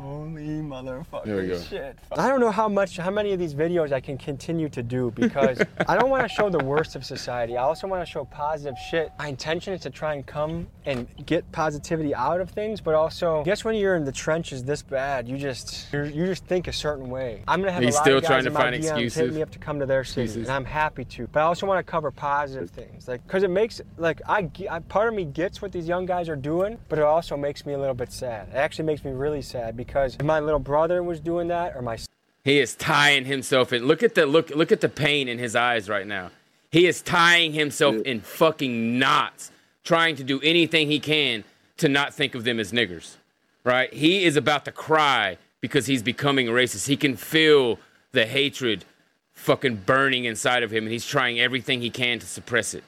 Holy 0.00 0.62
motherfucker. 0.62 1.24
There 1.26 1.36
we 1.36 1.48
go. 1.48 1.60
Shit. 1.60 1.98
I 2.12 2.28
don't 2.28 2.40
know 2.40 2.50
how 2.50 2.68
much, 2.68 2.96
how 2.96 3.10
many 3.10 3.32
of 3.34 3.38
these 3.38 3.54
videos 3.54 3.92
I 3.92 4.00
can 4.00 4.16
continue 4.16 4.70
to 4.70 4.82
do 4.82 5.10
because 5.10 5.62
I 5.88 5.98
don't 5.98 6.08
want 6.08 6.22
to 6.22 6.28
show 6.28 6.48
the 6.48 6.64
worst 6.64 6.96
of 6.96 7.04
society. 7.04 7.58
I 7.58 7.62
also 7.62 7.86
want 7.86 8.04
to 8.04 8.10
show 8.10 8.24
positive 8.24 8.78
shit. 8.90 9.12
My 9.18 9.28
intention 9.28 9.74
is 9.74 9.82
to 9.82 9.90
try 9.90 10.14
and 10.14 10.24
come 10.24 10.68
and 10.86 11.06
get 11.26 11.50
positivity 11.52 12.14
out 12.14 12.40
of 12.40 12.50
things, 12.50 12.80
but 12.80 12.94
also, 12.94 13.40
I 13.40 13.44
guess 13.44 13.64
when 13.64 13.74
you're 13.74 13.96
in 13.96 14.04
the 14.04 14.12
trenches 14.12 14.64
this 14.64 14.82
bad, 14.82 15.28
you 15.28 15.36
just, 15.36 15.92
you're, 15.92 16.06
you 16.06 16.26
just 16.26 16.44
think 16.46 16.68
a 16.68 16.72
certain 16.72 17.10
way. 17.10 17.42
I'm 17.46 17.60
gonna 17.60 17.72
have 17.72 17.82
He's 17.82 17.94
a 17.94 17.98
lot 17.98 18.04
still 18.04 18.16
of 18.18 18.22
guys 18.22 18.28
trying 18.28 18.42
to 18.44 18.48
in 18.48 18.52
my 18.54 18.60
find 18.60 18.74
DMs 18.76 18.84
hit 18.96 19.04
excuses. 19.04 19.34
me 19.36 19.42
up 19.42 19.50
to 19.50 19.58
come 19.58 19.78
to 19.80 19.86
their 19.86 20.04
city, 20.04 20.22
Excuses. 20.22 20.48
and 20.48 20.56
I'm 20.56 20.64
happy 20.64 21.04
to. 21.04 21.26
But 21.28 21.40
I 21.40 21.42
also 21.44 21.66
want 21.66 21.84
to 21.84 21.90
cover 21.90 22.10
positive 22.10 22.70
things, 22.70 23.08
like 23.08 23.22
because 23.26 23.42
it 23.42 23.50
makes 23.50 23.80
like 23.98 24.20
I, 24.28 24.50
I 24.70 24.78
part 24.80 25.08
of 25.08 25.14
me 25.14 25.24
gets 25.24 25.60
what 25.60 25.72
these 25.72 25.86
young 25.88 26.06
guys 26.06 26.28
are 26.28 26.36
doing, 26.36 26.78
but 26.88 26.98
it 26.98 27.04
also 27.04 27.36
makes 27.36 27.66
me 27.66 27.72
a 27.74 27.78
little 27.78 27.94
bit 27.94 28.12
sad. 28.12 28.48
It 28.48 28.56
actually 28.56 28.86
makes 28.86 29.04
me 29.04 29.12
really 29.12 29.42
sad 29.42 29.76
because 29.76 30.16
if 30.16 30.22
my 30.24 30.40
little 30.40 30.60
brother 30.60 31.02
was 31.02 31.20
doing 31.20 31.48
that, 31.48 31.76
or 31.76 31.82
my 31.82 31.98
He 32.44 32.58
is 32.58 32.74
tying 32.74 33.26
himself 33.26 33.72
in. 33.72 33.86
Look 33.86 34.02
at 34.02 34.14
the 34.14 34.24
look. 34.26 34.50
Look 34.50 34.72
at 34.72 34.80
the 34.80 34.88
pain 34.88 35.28
in 35.28 35.38
his 35.38 35.54
eyes 35.54 35.88
right 35.88 36.06
now. 36.06 36.30
He 36.72 36.86
is 36.86 37.02
tying 37.02 37.52
himself 37.52 37.96
in 38.02 38.20
fucking 38.20 38.96
knots, 38.98 39.50
trying 39.84 40.16
to 40.16 40.24
do 40.24 40.40
anything 40.42 40.88
he 40.90 41.00
can 41.00 41.44
to 41.78 41.88
not 41.88 42.14
think 42.14 42.34
of 42.34 42.44
them 42.44 42.58
as 42.60 42.72
niggers. 42.72 43.16
Right? 43.64 43.92
He 43.92 44.24
is 44.24 44.36
about 44.36 44.64
to 44.64 44.72
cry 44.72 45.36
because 45.60 45.86
he's 45.86 46.02
becoming 46.02 46.46
racist. 46.46 46.86
He 46.86 46.96
can 46.96 47.16
feel 47.16 47.78
the 48.12 48.26
hatred 48.26 48.84
fucking 49.32 49.76
burning 49.86 50.24
inside 50.24 50.62
of 50.62 50.70
him, 50.70 50.84
and 50.84 50.92
he's 50.92 51.06
trying 51.06 51.38
everything 51.40 51.80
he 51.80 51.90
can 51.90 52.18
to 52.18 52.26
suppress 52.26 52.74
it. 52.74 52.84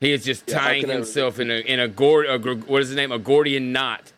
He 0.00 0.12
is 0.12 0.24
just 0.24 0.48
Yeah, 0.48 0.58
tying 0.58 0.90
I- 0.90 0.94
himself 0.94 1.38
in 1.38 1.50
a 1.50 1.54
in 1.60 1.78
a, 1.80 1.88
Gord, 1.88 2.26
a 2.26 2.38
what 2.38 2.82
is 2.82 2.88
his 2.88 2.96
name? 2.96 3.12
A 3.12 3.18
Gordian 3.18 3.72
knot 3.72 4.12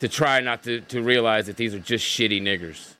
to 0.00 0.08
try 0.08 0.40
not 0.40 0.62
to, 0.64 0.80
to 0.82 1.02
realize 1.02 1.46
that 1.46 1.56
these 1.56 1.74
are 1.74 1.78
just 1.80 2.04
shitty 2.04 2.40
niggers. 2.42 2.94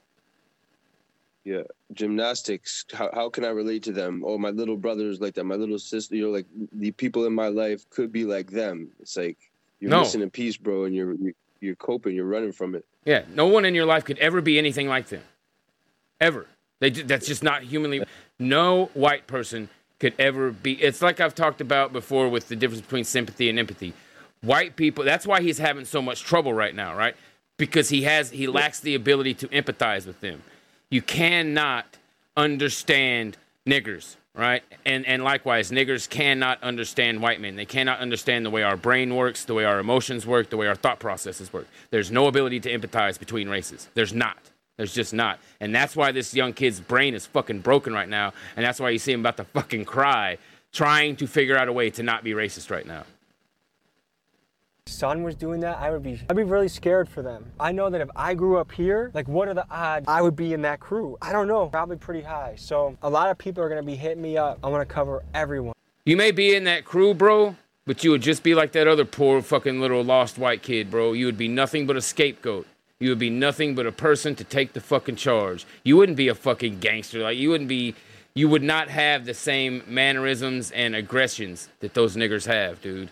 Yeah, 1.45 1.63
gymnastics. 1.93 2.87
How, 2.93 3.11
how 3.13 3.29
can 3.29 3.45
I 3.45 3.49
relate 3.51 3.83
to 3.85 3.93
them? 3.93 4.23
Oh, 4.27 4.39
my 4.39 4.49
little 4.51 4.79
brother's 4.79 5.21
like 5.21 5.35
that. 5.35 5.45
My 5.45 5.57
little 5.57 5.79
sister, 5.79 6.17
you 6.17 6.23
know, 6.23 6.31
like 6.31 6.47
the 6.73 6.91
people 6.93 7.27
in 7.27 7.35
my 7.35 7.49
life 7.49 7.89
could 7.91 8.11
be 8.11 8.25
like 8.25 8.51
them. 8.51 8.89
It's 9.01 9.17
like 9.17 9.37
you're 9.79 9.91
No. 9.91 10.01
missing 10.01 10.23
a 10.23 10.29
piece, 10.29 10.57
bro, 10.57 10.85
and 10.85 10.95
you're 10.95 11.15
you're, 11.61 11.77
coping. 11.77 12.15
You're 12.15 12.25
running 12.27 12.53
from 12.53 12.75
it. 12.75 12.85
Yeah, 13.05 13.25
no 13.35 13.47
one 13.47 13.65
in 13.65 13.75
your 13.75 13.85
life 13.87 14.05
could 14.05 14.19
ever 14.19 14.41
be 14.41 14.59
anything 14.59 14.89
like 14.89 15.09
them. 15.09 15.23
Ever. 16.21 16.47
They 16.81 16.91
that's 16.91 17.27
just 17.27 17.43
not 17.43 17.63
humanly. 17.63 18.03
No 18.39 18.87
white 18.95 19.27
person 19.27 19.69
could 20.01 20.15
ever 20.19 20.51
be. 20.51 20.73
It's 20.83 21.03
like 21.03 21.21
I've 21.21 21.35
talked 21.35 21.61
about 21.61 21.93
before 21.93 22.29
with 22.31 22.49
the 22.49 22.57
difference 22.57 22.81
between 22.81 23.05
sympathy 23.05 23.51
and 23.51 23.59
empathy. 23.59 23.93
White 24.41 24.77
people. 24.77 25.05
That's 25.05 25.27
why 25.27 25.43
he's 25.43 25.59
having 25.59 25.85
so 25.85 26.01
much 26.01 26.23
trouble 26.23 26.55
right 26.55 26.75
now, 26.75 26.97
right? 26.97 27.17
Because 27.59 27.91
he 27.91 28.03
has 28.03 28.31
he 28.31 28.47
lacks 28.47 28.81
the 28.81 28.95
ability 28.95 29.35
to 29.35 29.49
empathize 29.49 30.07
with 30.07 30.21
them. 30.21 30.43
You 30.91 31.03
cannot 31.03 31.87
understand 32.37 33.37
niggers, 33.67 34.17
right? 34.35 34.63
And 34.85 35.07
and 35.07 35.25
likewise, 35.25 35.71
niggers 35.71 36.09
cannot 36.09 36.63
understand 36.63 37.21
white 37.21 37.41
men. 37.41 37.57
They 37.57 37.65
cannot 37.65 38.01
understand 38.01 38.45
the 38.45 38.51
way 38.51 38.63
our 38.63 38.77
brain 38.77 39.15
works, 39.15 39.45
the 39.45 39.55
way 39.55 39.65
our 39.65 39.79
emotions 39.79 40.27
work, 40.27 40.51
the 40.51 40.57
way 40.57 40.67
our 40.67 40.75
thought 40.75 41.01
processes 41.01 41.53
work. 41.53 41.67
There's 41.91 42.11
no 42.11 42.27
ability 42.27 42.61
to 42.61 42.79
empathize 42.79 43.19
between 43.19 43.49
races. 43.49 43.89
There's 43.95 44.13
not. 44.13 44.39
There's 44.77 44.93
just 44.93 45.15
not. 45.15 45.39
And 45.61 45.75
that's 45.75 45.95
why 45.95 46.13
this 46.13 46.35
young 46.35 46.53
kid's 46.53 46.81
brain 46.81 47.15
is 47.15 47.27
fucking 47.27 47.61
broken 47.61 47.93
right 47.93 48.09
now. 48.09 48.33
And 48.57 48.65
that's 48.65 48.81
why 48.81 48.91
you 48.91 48.99
see 48.99 49.13
him 49.13 49.21
about 49.21 49.37
to 49.37 49.45
fucking 49.45 49.85
cry, 49.85 50.39
trying 50.73 51.17
to 51.17 51.27
figure 51.27 51.57
out 51.57 51.69
a 51.69 51.73
way 51.73 51.91
to 51.91 52.03
not 52.03 52.25
be 52.25 52.33
racist 52.33 52.71
right 52.71 52.87
now. 52.87 53.05
Son 55.05 55.23
was 55.23 55.35
doing 55.35 55.61
that, 55.61 55.79
I 55.79 55.91
would 55.91 56.03
be 56.03 56.21
I'd 56.31 56.37
be 56.37 56.45
really 56.45 56.69
scared 56.69 57.09
for 57.09 57.21
them. 57.21 57.51
I 57.59 57.73
know 57.73 57.91
that 57.91 58.01
if 58.01 58.09
I 58.17 58.35
grew 58.35 58.59
up 58.59 58.73
here, 58.73 59.11
like 59.13 59.29
what 59.29 59.49
are 59.49 59.55
the 59.55 59.67
odds 59.71 60.07
I 60.09 60.23
would 60.23 60.37
be 60.37 60.53
in 60.53 60.63
that 60.63 60.81
crew? 60.81 61.19
I 61.21 61.33
don't 61.33 61.49
know, 61.49 61.67
probably 61.69 61.97
pretty 61.97 62.23
high. 62.23 62.55
So 62.57 62.97
a 63.03 63.11
lot 63.11 63.31
of 63.31 63.37
people 63.37 63.63
are 63.63 63.69
gonna 63.69 63.83
be 63.83 63.97
hitting 63.97 64.23
me 64.23 64.37
up. 64.37 64.59
I 64.63 64.69
wanna 64.69 64.87
cover 64.87 65.23
everyone. 65.35 65.75
You 66.07 66.17
may 66.17 66.31
be 66.31 66.55
in 66.55 66.65
that 66.65 66.85
crew, 66.85 67.13
bro, 67.13 67.57
but 67.87 68.05
you 68.05 68.11
would 68.13 68.23
just 68.23 68.43
be 68.43 68.55
like 68.55 68.73
that 68.73 68.87
other 68.87 69.05
poor 69.05 69.43
fucking 69.43 69.81
little 69.81 70.03
lost 70.03 70.39
white 70.39 70.63
kid, 70.63 70.91
bro. 70.91 71.13
You 71.13 71.27
would 71.27 71.39
be 71.39 71.49
nothing 71.49 71.87
but 71.87 71.97
a 71.97 72.03
scapegoat. 72.03 72.67
You 73.01 73.11
would 73.11 73.19
be 73.19 73.31
nothing 73.31 73.75
but 73.75 73.87
a 73.87 73.93
person 73.93 74.35
to 74.37 74.45
take 74.45 74.73
the 74.73 74.81
fucking 74.81 75.17
charge. 75.17 75.67
You 75.83 75.97
wouldn't 75.97 76.17
be 76.17 76.29
a 76.29 76.35
fucking 76.35 76.79
gangster. 76.79 77.21
Like 77.21 77.37
you 77.37 77.51
wouldn't 77.51 77.69
be. 77.69 77.95
You 78.37 78.49
would 78.49 78.65
not 78.65 78.89
have 78.89 79.27
the 79.27 79.35
same 79.35 79.85
mannerisms 79.87 80.73
and 80.73 80.97
aggressions 80.97 81.69
that 81.79 81.95
those 81.95 82.17
niggers 82.17 82.47
have, 82.47 82.83
dude. 82.83 83.11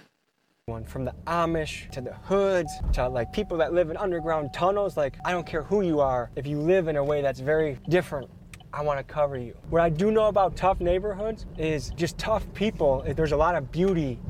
One 0.67 0.85
from 0.85 1.05
the 1.05 1.13
Amish 1.27 1.91
to 1.91 2.01
the 2.01 2.13
hoods 2.13 2.73
to 2.93 3.09
like 3.09 3.33
people 3.33 3.57
that 3.57 3.73
live 3.73 3.91
in 3.91 3.97
underground 3.97 4.55
tunnels. 4.55 4.97
Like, 4.97 5.17
I 5.25 5.33
don't 5.33 5.45
care 5.45 5.65
who 5.65 5.81
you 5.81 5.99
are, 5.99 6.31
if 6.37 6.47
you 6.47 6.57
live 6.57 6.87
in 6.87 6.95
a 6.95 7.03
way 7.03 7.21
that's 7.21 7.41
very 7.41 7.81
different, 7.89 8.31
I 8.73 8.81
want 8.83 9.01
to 9.01 9.03
cover 9.03 9.37
you. 9.37 9.57
What 9.71 9.83
I 9.83 9.89
do 9.89 10.13
know 10.13 10.29
about 10.29 10.55
tough 10.55 10.79
neighborhoods 10.79 11.47
is 11.59 11.91
just 11.97 12.17
tough 12.17 12.47
people. 12.55 13.03
There's 13.05 13.33
a 13.33 13.37
lot 13.37 13.57
of 13.57 13.73
beauty 13.73 14.21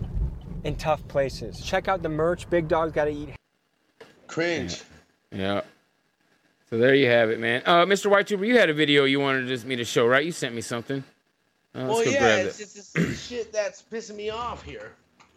in 0.64 0.74
tough 0.76 1.06
places. 1.06 1.60
Check 1.60 1.86
out 1.86 2.02
the 2.02 2.08
merch. 2.08 2.48
Big 2.48 2.66
Dog's 2.66 2.92
Gotta 2.92 3.10
Eat. 3.10 3.34
Cringe. 4.26 4.80
Yeah. 5.30 5.60
So 6.70 6.78
there 6.78 6.94
you 6.94 7.08
have 7.08 7.28
it, 7.28 7.40
man. 7.40 7.62
Uh, 7.66 7.84
Mr. 7.84 8.10
White 8.10 8.26
Trooper, 8.26 8.46
you 8.46 8.56
had 8.56 8.70
a 8.70 8.74
video 8.74 9.04
you 9.04 9.20
wanted 9.20 9.48
just 9.48 9.66
me 9.66 9.76
to 9.76 9.84
show, 9.84 10.06
right? 10.06 10.24
You 10.24 10.32
sent 10.32 10.54
me 10.54 10.62
something. 10.62 11.04
Uh, 11.74 11.84
well, 11.90 12.06
yeah, 12.06 12.36
it's 12.36 12.58
it. 12.58 12.72
just 12.74 12.94
this 12.94 13.20
shit 13.28 13.52
that's 13.52 13.82
pissing 13.82 14.16
me 14.16 14.30
off 14.30 14.62
here. 14.62 14.92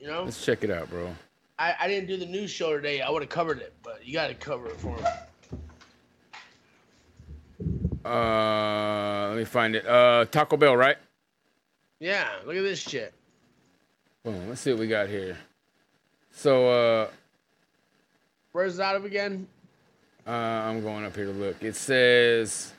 You 0.06 0.12
know, 0.12 0.26
Let's 0.26 0.46
check 0.46 0.64
it 0.64 0.70
out, 0.70 0.88
bro. 0.92 1.16
I, 1.58 1.74
I 1.80 1.88
didn't 1.88 2.08
do 2.08 2.16
the 2.16 2.28
news 2.28 2.52
show 2.52 2.76
today. 2.76 3.02
I 3.02 3.10
would 3.10 3.24
have 3.24 3.30
covered 3.30 3.58
it, 3.58 3.74
but 3.82 4.06
you 4.06 4.14
got 4.14 4.28
to 4.28 4.36
cover 4.36 4.68
it 4.68 4.80
for 4.80 4.96
me. 4.96 5.04
Uh, 8.06 9.30
let 9.30 9.38
me 9.38 9.46
find 9.46 9.76
it. 9.76 9.84
Uh, 9.88 10.26
Taco 10.26 10.58
Bell, 10.58 10.78
right? 10.78 10.98
Yeah, 12.00 12.30
look 12.46 12.56
at 12.56 12.62
this 12.62 12.78
shit. 12.78 13.16
Boom. 14.24 14.48
Let's 14.48 14.62
see 14.62 14.70
what 14.74 14.80
we 14.80 14.88
got 14.88 15.10
here. 15.10 15.40
So, 16.32 16.70
uh, 16.70 17.08
Where's 18.52 18.80
out 18.80 18.96
of 18.96 19.06
again? 19.06 19.48
uh, 20.28 20.30
I'm 20.30 20.84
going 20.84 21.04
up 21.04 21.16
here 21.16 21.26
to 21.26 21.32
look. 21.32 21.64
It 21.64 21.76
says, 21.76 22.74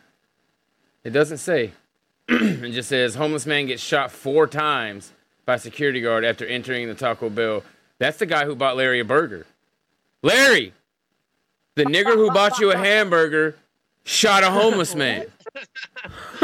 it 1.03 1.11
doesn't 1.11 1.39
say. 1.39 1.73
it 2.29 2.71
just 2.71 2.89
says 2.89 3.17
homeless 3.17 3.47
man 3.47 3.67
gets 3.67 3.83
shot 3.83 4.13
four 4.13 4.47
times 4.47 5.13
by 5.47 5.57
security 5.57 6.01
guard 6.01 6.25
after 6.25 6.45
entering 6.45 6.89
the 6.89 6.95
Taco 6.95 7.31
Bell. 7.31 7.63
That's 7.99 8.19
the 8.19 8.27
guy 8.27 8.45
who 8.45 8.55
bought 8.55 8.77
Larry 8.77 9.01
a 9.01 9.05
burger. 9.05 9.47
Larry, 10.23 10.75
the 11.77 11.85
nigger 11.85 12.15
who 12.15 12.31
bought 12.31 12.59
you 12.59 12.73
a 12.73 12.77
hamburger, 12.87 13.57
shot 14.05 14.43
a 14.43 14.51
homeless 14.51 14.95
man. 14.95 15.27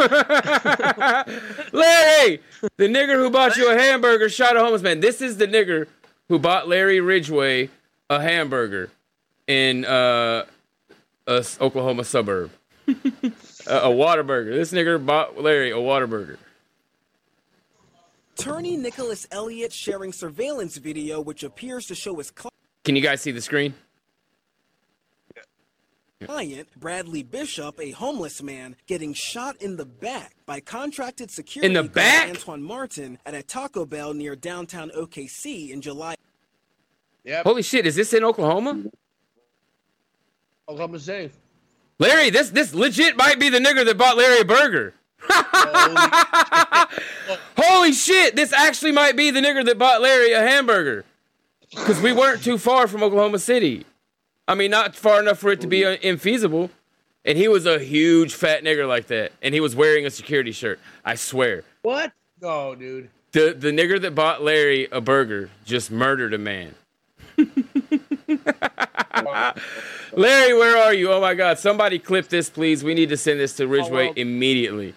Larry, 1.72 2.40
the 2.76 2.88
nigger 2.88 3.16
who 3.16 3.28
bought 3.28 3.56
you 3.56 3.70
a 3.70 3.78
hamburger 3.78 4.28
shot 4.28 4.56
a 4.56 4.60
homeless 4.60 4.82
man. 4.82 5.00
This 5.00 5.20
is 5.20 5.36
the 5.36 5.46
nigger 5.46 5.88
who 6.28 6.38
bought 6.38 6.68
Larry 6.68 7.00
Ridgway 7.00 7.68
a 8.08 8.22
hamburger 8.22 8.90
in 9.46 9.84
uh, 9.84 10.44
a 11.26 11.44
Oklahoma 11.60 12.04
suburb. 12.04 12.50
a, 12.86 12.92
a 13.66 13.88
Whataburger. 13.88 14.54
This 14.54 14.72
nigger 14.72 15.04
bought 15.04 15.40
Larry 15.40 15.70
a 15.70 15.76
Whataburger. 15.76 16.38
Attorney 18.42 18.76
Nicholas 18.76 19.24
Elliott 19.30 19.72
sharing 19.72 20.12
surveillance 20.12 20.76
video 20.76 21.20
which 21.20 21.44
appears 21.44 21.86
to 21.86 21.94
show 21.94 22.16
his 22.16 22.32
client. 22.32 22.52
Can 22.82 22.96
you 22.96 23.02
guys 23.02 23.20
see 23.20 23.30
the 23.30 23.40
screen? 23.40 23.72
client, 26.24 26.68
Bradley 26.76 27.22
Bishop, 27.22 27.80
a 27.80 27.90
homeless 27.92 28.42
man, 28.42 28.74
getting 28.88 29.12
shot 29.12 29.56
in 29.62 29.76
the 29.76 29.84
back 29.84 30.34
by 30.44 30.58
contracted 30.58 31.30
security 31.30 31.66
In 31.68 31.72
the 31.72 31.88
back? 31.88 32.30
Antoine 32.30 32.62
Martin 32.62 33.16
at 33.26 33.34
a 33.34 33.44
Taco 33.44 33.86
Bell 33.86 34.12
near 34.12 34.34
downtown 34.34 34.90
OKC 34.96 35.70
in 35.70 35.80
July. 35.80 36.16
Holy 37.44 37.62
shit, 37.62 37.86
is 37.86 37.94
this 37.94 38.12
in 38.12 38.24
Oklahoma? 38.24 38.84
Oklahoma 40.68 40.98
City. 40.98 41.32
Larry, 42.00 42.30
this 42.30 42.50
this 42.50 42.74
legit 42.74 43.16
might 43.16 43.38
be 43.38 43.48
the 43.48 43.58
nigger 43.58 43.84
that 43.84 43.96
bought 43.96 44.16
Larry 44.16 44.40
a 44.40 44.44
burger. 44.44 44.94
Holy 47.56 47.92
shit, 47.92 48.36
this 48.36 48.52
actually 48.52 48.92
might 48.92 49.16
be 49.16 49.30
the 49.30 49.40
nigger 49.40 49.64
that 49.64 49.78
bought 49.78 50.00
Larry 50.00 50.32
a 50.32 50.40
hamburger. 50.40 51.04
Because 51.70 52.00
we 52.00 52.12
weren't 52.12 52.42
too 52.42 52.58
far 52.58 52.86
from 52.86 53.02
Oklahoma 53.02 53.38
City. 53.38 53.86
I 54.46 54.54
mean, 54.54 54.70
not 54.70 54.94
far 54.94 55.20
enough 55.20 55.38
for 55.38 55.50
it 55.50 55.60
to 55.62 55.66
be 55.66 55.80
infeasible. 55.80 56.70
And 57.24 57.38
he 57.38 57.48
was 57.48 57.66
a 57.66 57.78
huge 57.78 58.34
fat 58.34 58.64
nigger 58.64 58.86
like 58.86 59.06
that. 59.06 59.32
And 59.40 59.54
he 59.54 59.60
was 59.60 59.76
wearing 59.76 60.04
a 60.04 60.10
security 60.10 60.52
shirt. 60.52 60.80
I 61.04 61.14
swear. 61.14 61.62
What? 61.82 62.12
No, 62.40 62.74
dude. 62.74 63.08
The 63.30 63.54
the 63.58 63.70
nigger 63.70 64.00
that 64.00 64.14
bought 64.14 64.42
Larry 64.42 64.88
a 64.92 65.00
burger 65.00 65.48
just 65.64 65.90
murdered 65.90 66.34
a 66.34 66.38
man. 66.38 66.74
Larry, 70.12 70.52
where 70.52 70.76
are 70.76 70.92
you? 70.92 71.10
Oh 71.10 71.20
my 71.20 71.34
God! 71.34 71.58
Somebody 71.58 71.98
clip 71.98 72.28
this, 72.28 72.50
please. 72.50 72.84
We 72.84 72.92
need 72.92 73.08
to 73.08 73.16
send 73.16 73.40
this 73.40 73.54
to 73.56 73.66
Ridgeway 73.66 74.04
oh, 74.04 74.08
well. 74.08 74.14
immediately. 74.16 74.94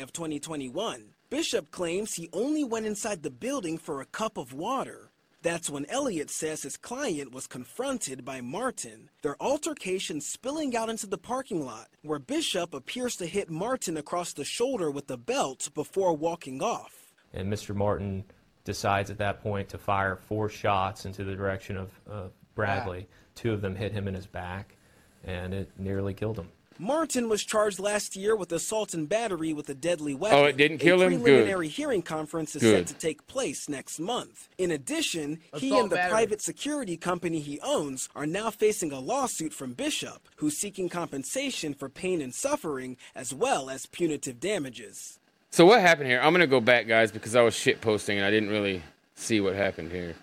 Of 0.00 0.12
2021. 0.12 1.14
Bishop 1.28 1.70
claims 1.70 2.14
he 2.14 2.30
only 2.32 2.64
went 2.64 2.86
inside 2.86 3.22
the 3.22 3.30
building 3.30 3.76
for 3.76 4.00
a 4.00 4.06
cup 4.06 4.38
of 4.38 4.54
water. 4.54 5.10
That's 5.42 5.68
when 5.68 5.86
Elliott 5.86 6.30
says 6.30 6.62
his 6.62 6.76
client 6.76 7.32
was 7.32 7.46
confronted 7.46 8.24
by 8.24 8.40
Martin, 8.40 9.10
their 9.22 9.36
altercation 9.42 10.20
spilling 10.20 10.74
out 10.76 10.88
into 10.88 11.06
the 11.06 11.18
parking 11.18 11.66
lot, 11.66 11.88
where 12.02 12.18
Bishop 12.18 12.72
appears 12.72 13.16
to 13.16 13.26
hit 13.26 13.50
Martin 13.50 13.96
across 13.96 14.32
the 14.32 14.44
shoulder 14.44 14.90
with 14.90 15.10
a 15.10 15.16
belt 15.16 15.68
before 15.74 16.16
walking 16.16 16.62
off. 16.62 17.12
And 17.34 17.52
Mr. 17.52 17.74
Martin 17.74 18.24
decides 18.64 19.10
at 19.10 19.18
that 19.18 19.42
point 19.42 19.68
to 19.70 19.78
fire 19.78 20.16
four 20.16 20.48
shots 20.48 21.04
into 21.04 21.24
the 21.24 21.34
direction 21.34 21.76
of 21.76 21.90
uh, 22.10 22.22
Bradley. 22.54 23.08
Two 23.34 23.52
of 23.52 23.60
them 23.60 23.74
hit 23.74 23.92
him 23.92 24.08
in 24.08 24.14
his 24.14 24.26
back, 24.26 24.76
and 25.24 25.52
it 25.52 25.70
nearly 25.76 26.14
killed 26.14 26.38
him. 26.38 26.48
Martin 26.78 27.28
was 27.28 27.44
charged 27.44 27.78
last 27.78 28.16
year 28.16 28.34
with 28.36 28.52
assault 28.52 28.94
and 28.94 29.08
battery 29.08 29.52
with 29.52 29.68
a 29.68 29.74
deadly 29.74 30.14
weapon. 30.14 30.38
Oh, 30.38 30.44
it 30.44 30.56
didn't 30.56 30.78
kill 30.78 31.02
a 31.02 31.06
him? 31.06 31.12
Good. 31.14 31.22
preliminary 31.22 31.68
hearing 31.68 32.02
conference 32.02 32.54
is 32.56 32.62
Good. 32.62 32.88
set 32.88 32.96
to 32.96 33.00
take 33.06 33.26
place 33.26 33.68
next 33.68 33.98
month. 33.98 34.48
In 34.58 34.70
addition, 34.70 35.40
he 35.56 35.76
and 35.78 35.90
the 35.90 35.96
battery. 35.96 36.10
private 36.10 36.42
security 36.42 36.96
company 36.96 37.40
he 37.40 37.58
owns 37.60 38.08
are 38.14 38.26
now 38.26 38.50
facing 38.50 38.92
a 38.92 39.00
lawsuit 39.00 39.52
from 39.52 39.72
Bishop, 39.72 40.28
who's 40.36 40.56
seeking 40.56 40.88
compensation 40.88 41.74
for 41.74 41.88
pain 41.88 42.20
and 42.20 42.34
suffering 42.34 42.96
as 43.14 43.32
well 43.34 43.70
as 43.70 43.86
punitive 43.86 44.40
damages. 44.40 45.18
So 45.50 45.66
what 45.66 45.80
happened 45.80 46.08
here? 46.08 46.20
I'm 46.20 46.32
gonna 46.32 46.46
go 46.46 46.60
back, 46.60 46.86
guys, 46.86 47.12
because 47.12 47.36
I 47.36 47.42
was 47.42 47.54
shit 47.54 47.80
posting 47.80 48.16
and 48.16 48.26
I 48.26 48.30
didn't 48.30 48.48
really 48.48 48.82
see 49.14 49.40
what 49.40 49.54
happened 49.54 49.92
here. 49.92 50.14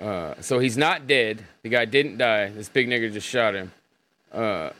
Uh, 0.00 0.34
so 0.40 0.58
he's 0.58 0.76
not 0.76 1.06
dead. 1.06 1.44
The 1.62 1.68
guy 1.68 1.84
didn't 1.84 2.18
die. 2.18 2.48
This 2.48 2.68
big 2.68 2.88
nigger 2.88 3.12
just 3.12 3.28
shot 3.28 3.54
him. 3.54 3.70
Uh, 4.32 4.70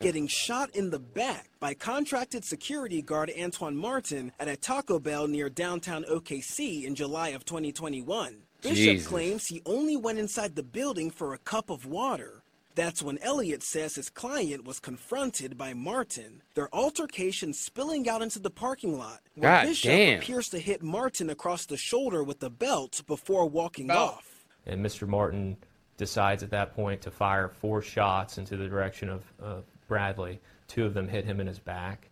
Getting 0.00 0.26
shot 0.26 0.70
in 0.74 0.90
the 0.90 0.98
back 0.98 1.50
by 1.60 1.74
contracted 1.74 2.44
security 2.44 3.02
guard 3.02 3.30
Antoine 3.38 3.76
Martin 3.76 4.32
at 4.38 4.48
a 4.48 4.56
Taco 4.56 4.98
Bell 4.98 5.28
near 5.28 5.48
downtown 5.48 6.04
OKC 6.04 6.84
in 6.84 6.94
July 6.94 7.28
of 7.28 7.44
2021. 7.44 8.38
Bishop 8.62 9.06
claims 9.06 9.46
he 9.46 9.62
only 9.66 9.96
went 9.96 10.18
inside 10.18 10.56
the 10.56 10.62
building 10.62 11.10
for 11.10 11.32
a 11.32 11.38
cup 11.38 11.70
of 11.70 11.86
water. 11.86 12.42
That's 12.74 13.02
when 13.02 13.18
Elliott 13.18 13.64
says 13.64 13.96
his 13.96 14.08
client 14.08 14.64
was 14.64 14.78
confronted 14.78 15.58
by 15.58 15.74
Martin, 15.74 16.42
their 16.54 16.72
altercation 16.72 17.52
spilling 17.52 18.08
out 18.08 18.22
into 18.22 18.38
the 18.38 18.50
parking 18.50 18.96
lot, 18.96 19.20
where 19.34 19.50
God 19.50 19.66
Bishop 19.66 19.90
damn. 19.90 20.18
appears 20.18 20.48
to 20.50 20.60
hit 20.60 20.80
Martin 20.80 21.28
across 21.28 21.66
the 21.66 21.76
shoulder 21.76 22.22
with 22.22 22.38
the 22.38 22.50
belt 22.50 23.02
before 23.08 23.46
walking 23.46 23.90
off. 23.90 24.44
And 24.64 24.84
Mr. 24.84 25.08
Martin 25.08 25.56
decides 25.98 26.42
at 26.42 26.50
that 26.50 26.74
point 26.74 27.02
to 27.02 27.10
fire 27.10 27.48
four 27.48 27.82
shots 27.82 28.38
into 28.38 28.56
the 28.56 28.66
direction 28.66 29.10
of 29.10 29.22
uh, 29.42 29.56
Bradley. 29.86 30.40
Two 30.66 30.86
of 30.86 30.94
them 30.94 31.08
hit 31.08 31.24
him 31.26 31.40
in 31.40 31.46
his 31.46 31.58
back, 31.58 32.08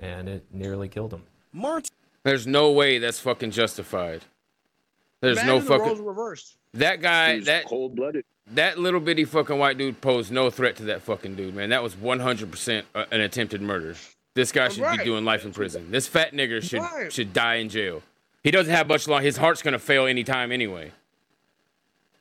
and 0.00 0.28
it 0.28 0.44
nearly 0.52 0.88
killed 0.88 1.12
him. 1.12 1.22
Martin 1.52 1.90
there's 2.22 2.46
no 2.46 2.70
way 2.70 2.98
that's 2.98 3.18
fucking 3.18 3.50
justified. 3.50 4.22
There's 5.20 5.38
no 5.44 5.56
Imagine 5.56 5.64
the 5.68 5.78
roles 5.78 5.88
fucking. 5.90 6.04
reversed. 6.04 6.56
That 6.74 7.00
guy, 7.00 7.36
He's 7.36 7.46
that 7.46 7.64
cold 7.64 7.96
blooded. 7.96 8.24
that 8.52 8.78
little 8.78 9.00
bitty 9.00 9.24
fucking 9.24 9.58
white 9.58 9.78
dude 9.78 10.00
posed 10.00 10.30
no 10.30 10.50
threat 10.50 10.76
to 10.76 10.84
that 10.84 11.02
fucking 11.02 11.34
dude, 11.34 11.54
man. 11.54 11.70
That 11.70 11.82
was 11.82 11.94
100% 11.94 12.84
an 12.94 13.20
attempted 13.20 13.60
murder. 13.62 13.94
This 14.34 14.52
guy 14.52 14.68
should 14.68 14.88
be 14.98 15.04
doing 15.04 15.24
life 15.24 15.44
in 15.44 15.52
prison. 15.52 15.90
This 15.90 16.06
fat 16.06 16.32
nigger 16.32 16.62
should 16.62 16.80
Right. 16.82 17.12
should 17.12 17.32
die 17.32 17.56
in 17.56 17.68
jail. 17.68 18.02
He 18.44 18.50
doesn't 18.50 18.72
have 18.72 18.86
much 18.86 19.08
long. 19.08 19.22
His 19.22 19.36
heart's 19.38 19.60
gonna 19.62 19.78
fail 19.78 20.06
anytime 20.06 20.52
anyway. 20.52 20.92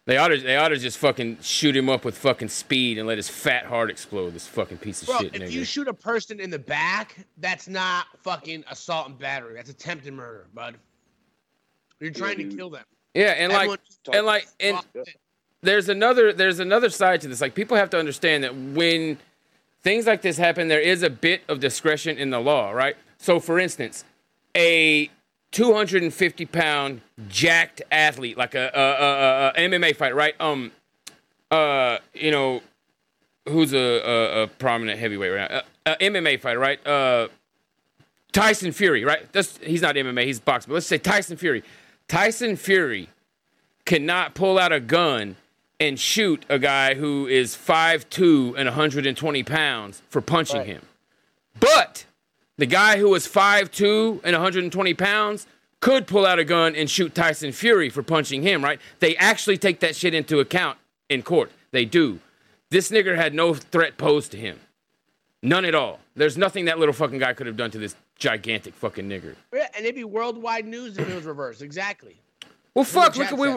They 0.09 0.17
ought 0.17 0.29
to 0.29 0.39
they 0.39 0.57
ought 0.57 0.69
to 0.69 0.77
just 0.77 0.97
fucking 0.97 1.37
shoot 1.41 1.77
him 1.77 1.87
up 1.87 2.03
with 2.03 2.17
fucking 2.17 2.47
speed 2.47 2.97
and 2.97 3.07
let 3.07 3.19
his 3.19 3.29
fat 3.29 3.65
heart 3.65 3.91
explode. 3.91 4.33
This 4.33 4.47
fucking 4.47 4.79
piece 4.79 5.03
of 5.03 5.07
shit. 5.07 5.19
Bro, 5.19 5.19
shit 5.19 5.35
if 5.35 5.41
nigger. 5.43 5.51
you 5.51 5.63
shoot 5.63 5.87
a 5.87 5.93
person 5.93 6.39
in 6.39 6.49
the 6.49 6.57
back, 6.57 7.27
that's 7.37 7.67
not 7.67 8.07
fucking 8.23 8.63
assault 8.71 9.09
and 9.09 9.19
battery. 9.19 9.53
That's 9.53 9.69
attempted 9.69 10.15
murder, 10.15 10.47
bud. 10.55 10.77
You're 11.99 12.09
trying 12.09 12.37
to 12.37 12.45
kill 12.45 12.71
them. 12.71 12.85
Yeah, 13.13 13.35
and 13.37 13.53
like, 13.53 13.69
and 14.11 14.25
like, 14.25 14.47
and 14.59 14.79
there's 15.61 15.89
another, 15.89 16.33
there's 16.33 16.59
another 16.59 16.89
side 16.89 17.21
to 17.21 17.27
this. 17.27 17.39
Like, 17.39 17.53
people 17.53 17.77
have 17.77 17.91
to 17.91 17.99
understand 17.99 18.43
that 18.43 18.55
when 18.55 19.19
things 19.83 20.07
like 20.07 20.23
this 20.23 20.37
happen, 20.37 20.69
there 20.69 20.81
is 20.81 21.03
a 21.03 21.11
bit 21.11 21.43
of 21.47 21.59
discretion 21.59 22.17
in 22.17 22.31
the 22.31 22.39
law, 22.39 22.71
right? 22.71 22.95
So, 23.19 23.39
for 23.39 23.59
instance, 23.59 24.05
a 24.57 25.11
250 25.51 26.45
pound 26.45 27.01
jacked 27.27 27.81
athlete, 27.91 28.37
like 28.37 28.55
a, 28.55 28.69
a, 28.73 29.61
a, 29.61 29.65
a 29.65 29.69
MMA 29.69 29.95
fighter, 29.95 30.15
right? 30.15 30.35
Um, 30.39 30.71
uh, 31.51 31.97
you 32.13 32.31
know, 32.31 32.61
who's 33.47 33.73
a, 33.73 33.77
a, 33.77 34.43
a 34.43 34.47
prominent 34.47 34.99
heavyweight 34.99 35.31
right 35.33 35.49
now? 35.51 35.57
Uh, 35.57 35.61
uh, 35.87 35.95
MMA 36.01 36.39
fighter, 36.39 36.59
right? 36.59 36.85
Uh, 36.87 37.27
Tyson 38.31 38.71
Fury, 38.71 39.03
right? 39.03 39.31
That's, 39.33 39.57
he's 39.57 39.81
not 39.81 39.95
MMA, 39.95 40.25
he's 40.25 40.39
boxing. 40.39 40.69
But 40.69 40.75
let's 40.75 40.85
say 40.85 40.99
Tyson 40.99 41.35
Fury. 41.35 41.63
Tyson 42.07 42.55
Fury 42.55 43.09
cannot 43.85 44.35
pull 44.35 44.59
out 44.59 44.71
a 44.71 44.79
gun 44.79 45.35
and 45.79 45.99
shoot 45.99 46.45
a 46.49 46.59
guy 46.59 46.93
who 46.93 47.25
is 47.25 47.55
5'2 47.55 48.55
and 48.55 48.65
120 48.67 49.43
pounds 49.43 50.01
for 50.09 50.21
punching 50.21 50.57
Right. 50.57 50.67
him. 50.67 50.81
But 51.59 52.05
the 52.59 52.65
guy 52.65 52.97
who 52.97 53.09
was 53.09 53.25
5'2 53.25 54.21
and 54.23 54.33
120 54.33 54.93
pounds 54.93 55.47
could 55.79 56.07
pull 56.07 56.25
out 56.25 56.39
a 56.39 56.43
gun 56.43 56.75
and 56.75 56.89
shoot 56.89 57.15
Tyson 57.15 57.53
Fury 57.53 57.89
for 57.89 58.03
punching 58.03 58.41
him, 58.41 58.61
right? 58.61 58.81
They 58.99 59.15
actually 59.15 59.57
take 59.57 59.79
that 59.79 59.95
shit 59.95 60.13
into 60.13 60.41
account 60.41 60.77
in 61.07 61.23
court. 61.23 61.51
They 61.71 61.85
do. 61.85 62.19
This 62.69 62.91
nigger 62.91 63.15
had 63.15 63.33
no 63.33 63.53
threat 63.53 63.97
posed 63.97 64.31
to 64.31 64.37
him. 64.37 64.59
None 65.41 65.63
at 65.63 65.73
all. 65.73 66.01
There's 66.15 66.37
nothing 66.37 66.65
that 66.65 66.77
little 66.79 66.93
fucking 66.93 67.19
guy 67.19 67.31
could 67.31 67.47
have 67.47 67.55
done 67.55 67.71
to 67.71 67.77
this 67.77 67.95
gigantic 68.17 68.73
fucking 68.73 69.07
nigger. 69.07 69.35
Yeah, 69.53 69.69
and 69.73 69.85
it'd 69.85 69.95
be 69.95 70.03
worldwide 70.03 70.65
news 70.67 70.97
if 70.97 71.07
it 71.07 71.15
was 71.15 71.23
reversed. 71.23 71.61
Exactly. 71.61 72.19
Well, 72.73 72.83
fuck. 72.83 73.15
Look 73.15 73.31
at, 73.31 73.37
we, 73.37 73.47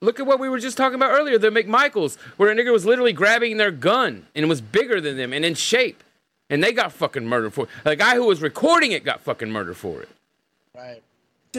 look 0.00 0.18
at 0.18 0.26
what 0.26 0.40
we 0.40 0.48
were 0.48 0.58
just 0.58 0.76
talking 0.76 0.96
about 0.96 1.12
earlier. 1.12 1.38
The 1.38 1.50
McMichaels, 1.50 2.18
where 2.36 2.50
a 2.50 2.56
nigger 2.56 2.72
was 2.72 2.84
literally 2.84 3.12
grabbing 3.12 3.56
their 3.56 3.70
gun 3.70 4.26
and 4.34 4.48
was 4.48 4.60
bigger 4.60 5.00
than 5.00 5.16
them 5.16 5.32
and 5.32 5.44
in 5.44 5.54
shape. 5.54 6.02
And 6.50 6.62
they 6.62 6.72
got 6.72 6.92
fucking 6.92 7.26
murdered 7.26 7.52
for 7.52 7.64
it. 7.64 7.70
The 7.84 7.96
guy 7.96 8.14
who 8.14 8.26
was 8.26 8.40
recording 8.40 8.92
it 8.92 9.04
got 9.04 9.20
fucking 9.20 9.50
murdered 9.50 9.76
for 9.76 10.02
it. 10.02 10.08
Right. 10.74 11.02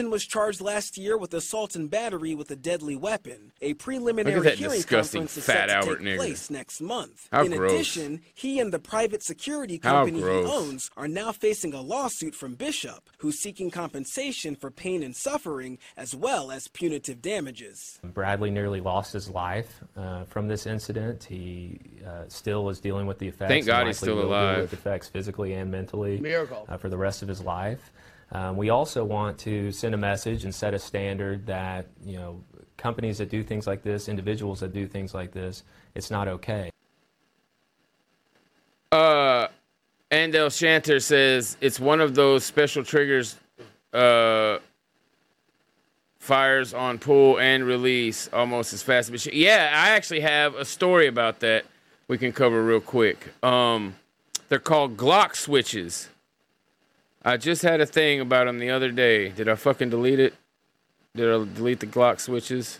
Martin 0.00 0.10
was 0.10 0.24
charged 0.24 0.62
last 0.62 0.96
year 0.96 1.18
with 1.18 1.34
assault 1.34 1.76
and 1.76 1.90
battery 1.90 2.34
with 2.34 2.50
a 2.50 2.56
deadly 2.56 2.96
weapon. 2.96 3.52
A 3.60 3.74
preliminary 3.74 4.36
Look 4.36 4.46
at 4.46 4.52
that 4.52 4.58
hearing 4.58 4.82
conference 4.82 5.36
is 5.36 5.44
fat 5.44 5.52
set 5.52 5.66
to 5.66 5.74
Albert 5.74 5.98
take 5.98 6.06
nigger. 6.06 6.16
place 6.16 6.48
next 6.48 6.80
month. 6.80 7.28
How 7.30 7.44
In 7.44 7.52
gross. 7.52 7.70
addition, 7.72 8.22
he 8.34 8.60
and 8.60 8.72
the 8.72 8.78
private 8.78 9.22
security 9.22 9.76
company 9.76 10.20
he 10.20 10.24
owns 10.24 10.90
are 10.96 11.06
now 11.06 11.32
facing 11.32 11.74
a 11.74 11.82
lawsuit 11.82 12.34
from 12.34 12.54
Bishop, 12.54 13.10
who's 13.18 13.38
seeking 13.38 13.70
compensation 13.70 14.56
for 14.56 14.70
pain 14.70 15.02
and 15.02 15.14
suffering 15.14 15.76
as 15.98 16.16
well 16.16 16.50
as 16.50 16.66
punitive 16.68 17.20
damages. 17.20 18.00
Bradley 18.02 18.50
nearly 18.50 18.80
lost 18.80 19.12
his 19.12 19.28
life 19.28 19.82
uh, 19.98 20.24
from 20.24 20.48
this 20.48 20.64
incident. 20.64 21.24
He 21.24 21.78
uh, 22.06 22.22
still 22.28 22.70
is 22.70 22.80
dealing 22.80 23.06
with 23.06 23.18
the 23.18 23.28
effects. 23.28 23.50
Thank 23.50 23.66
God 23.66 23.86
he's 23.86 23.98
still 23.98 24.18
alive. 24.18 24.62
With 24.62 24.72
effects 24.72 25.08
physically 25.08 25.52
and 25.52 25.70
mentally 25.70 26.18
Miracle. 26.20 26.64
uh, 26.70 26.78
for 26.78 26.88
the 26.88 26.96
rest 26.96 27.20
of 27.20 27.28
his 27.28 27.42
life. 27.42 27.92
Um, 28.32 28.56
we 28.56 28.70
also 28.70 29.04
want 29.04 29.38
to 29.40 29.72
send 29.72 29.94
a 29.94 29.98
message 29.98 30.44
and 30.44 30.54
set 30.54 30.74
a 30.74 30.78
standard 30.78 31.46
that 31.46 31.86
you 32.04 32.16
know 32.16 32.44
companies 32.76 33.18
that 33.18 33.28
do 33.28 33.42
things 33.42 33.66
like 33.66 33.82
this, 33.82 34.08
individuals 34.08 34.60
that 34.60 34.72
do 34.72 34.86
things 34.86 35.14
like 35.14 35.32
this, 35.32 35.64
it's 35.94 36.10
not 36.10 36.28
okay. 36.28 36.70
Uh, 38.92 39.48
Andel 40.10 40.50
Shanter 40.56 41.00
says 41.00 41.56
it's 41.60 41.78
one 41.78 42.00
of 42.00 42.14
those 42.14 42.44
special 42.44 42.82
triggers, 42.82 43.36
uh, 43.92 44.58
fires 46.18 46.74
on 46.74 46.98
pull 46.98 47.38
and 47.38 47.64
release 47.64 48.28
almost 48.32 48.72
as 48.72 48.82
fast 48.82 49.12
as. 49.12 49.26
Yeah, 49.26 49.70
I 49.72 49.90
actually 49.90 50.20
have 50.20 50.54
a 50.54 50.64
story 50.64 51.06
about 51.06 51.40
that 51.40 51.64
we 52.08 52.18
can 52.18 52.32
cover 52.32 52.62
real 52.62 52.80
quick. 52.80 53.28
Um, 53.44 53.94
they're 54.48 54.58
called 54.58 54.96
Glock 54.96 55.36
switches. 55.36 56.08
I 57.24 57.36
just 57.36 57.62
had 57.62 57.80
a 57.80 57.86
thing 57.86 58.20
about 58.20 58.48
him 58.48 58.58
the 58.58 58.70
other 58.70 58.90
day. 58.90 59.28
Did 59.28 59.48
I 59.48 59.54
fucking 59.54 59.90
delete 59.90 60.20
it? 60.20 60.34
Did 61.14 61.28
I 61.28 61.44
delete 61.54 61.80
the 61.80 61.86
Glock 61.86 62.20
switches? 62.20 62.78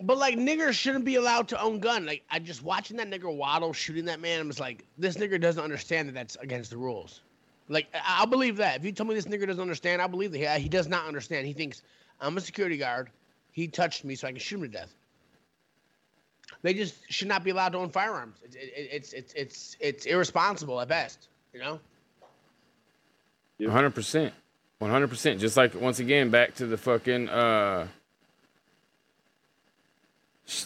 But 0.00 0.18
like 0.18 0.36
niggers 0.36 0.72
shouldn't 0.72 1.04
be 1.04 1.16
allowed 1.16 1.48
to 1.48 1.60
own 1.60 1.78
gun. 1.80 2.06
Like 2.06 2.22
I 2.30 2.38
just 2.38 2.62
watching 2.62 2.96
that 2.96 3.10
nigger 3.10 3.34
waddle 3.34 3.72
shooting 3.72 4.06
that 4.06 4.20
man. 4.20 4.40
I'm 4.40 4.50
like, 4.58 4.84
this 4.98 5.16
nigger 5.16 5.40
doesn't 5.40 5.62
understand 5.62 6.08
that 6.08 6.12
that's 6.14 6.36
against 6.36 6.70
the 6.70 6.76
rules. 6.76 7.20
Like 7.68 7.86
I- 7.94 8.18
I'll 8.20 8.26
believe 8.26 8.56
that. 8.56 8.76
If 8.78 8.84
you 8.84 8.92
tell 8.92 9.06
me 9.06 9.14
this 9.14 9.26
nigger 9.26 9.46
doesn't 9.46 9.60
understand, 9.60 10.00
I 10.02 10.06
believe 10.06 10.32
that 10.32 10.38
he, 10.38 10.62
he 10.64 10.68
does 10.68 10.88
not 10.88 11.06
understand. 11.06 11.46
He 11.46 11.52
thinks 11.52 11.82
I'm 12.20 12.36
a 12.36 12.40
security 12.40 12.76
guard. 12.76 13.10
He 13.52 13.68
touched 13.68 14.04
me 14.04 14.14
so 14.14 14.26
I 14.26 14.32
can 14.32 14.40
shoot 14.40 14.56
him 14.56 14.62
to 14.62 14.68
death. 14.68 14.94
They 16.62 16.74
just 16.74 16.96
should 17.10 17.28
not 17.28 17.44
be 17.44 17.50
allowed 17.50 17.72
to 17.72 17.78
own 17.78 17.90
firearms. 17.90 18.38
It, 18.42 18.72
it's 18.74 19.12
it's 19.12 19.32
it's 19.34 19.76
it's 19.80 20.06
irresponsible 20.06 20.80
at 20.80 20.88
best. 20.88 21.28
You 21.52 21.60
know. 21.60 21.80
One 23.58 23.70
hundred 23.70 23.94
percent, 23.94 24.34
one 24.78 24.90
hundred 24.90 25.08
percent. 25.08 25.40
Just 25.40 25.56
like 25.56 25.74
once 25.74 26.00
again, 26.00 26.30
back 26.30 26.54
to 26.56 26.66
the 26.66 26.76
fucking 26.76 27.28
uh, 27.28 27.86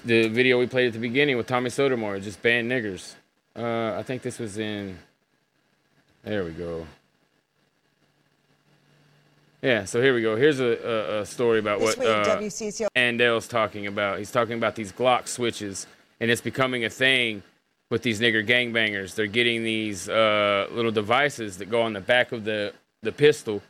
the 0.04 0.28
video 0.28 0.58
we 0.58 0.66
played 0.66 0.88
at 0.88 0.92
the 0.94 0.98
beginning 0.98 1.36
with 1.36 1.46
Tommy 1.46 1.70
Sotomayor, 1.70 2.20
just 2.20 2.42
ban 2.42 2.68
niggers. 2.68 3.14
Uh, 3.54 3.94
I 3.98 4.02
think 4.02 4.22
this 4.22 4.38
was 4.38 4.58
in. 4.58 4.98
There 6.24 6.44
we 6.44 6.52
go. 6.52 6.86
Yeah, 9.60 9.84
so 9.84 10.00
here 10.00 10.14
we 10.14 10.22
go. 10.22 10.36
Here's 10.36 10.60
a, 10.60 10.66
a, 10.66 11.20
a 11.20 11.26
story 11.26 11.58
about 11.58 11.80
This 11.80 11.96
what 11.96 12.06
week, 12.06 12.08
uh, 12.08 12.38
WCCO 12.38 12.86
Andel's 12.94 13.48
talking 13.48 13.86
about. 13.86 14.18
He's 14.18 14.30
talking 14.30 14.54
about 14.54 14.76
these 14.76 14.92
Glock 14.92 15.26
switches, 15.26 15.86
and 16.20 16.30
it's 16.30 16.40
becoming 16.40 16.84
a 16.84 16.90
thing 16.90 17.42
with 17.90 18.02
these 18.02 18.20
nigger 18.20 18.46
gangbangers. 18.46 19.14
They're 19.14 19.26
getting 19.26 19.62
these 19.62 20.08
uh, 20.08 20.68
little 20.70 20.90
devices 20.90 21.58
that 21.58 21.70
go 21.70 21.82
on 21.82 21.92
the 21.92 22.00
back 22.00 22.32
of 22.32 22.44
the, 22.44 22.72
the 23.02 23.12
pistol 23.12 23.62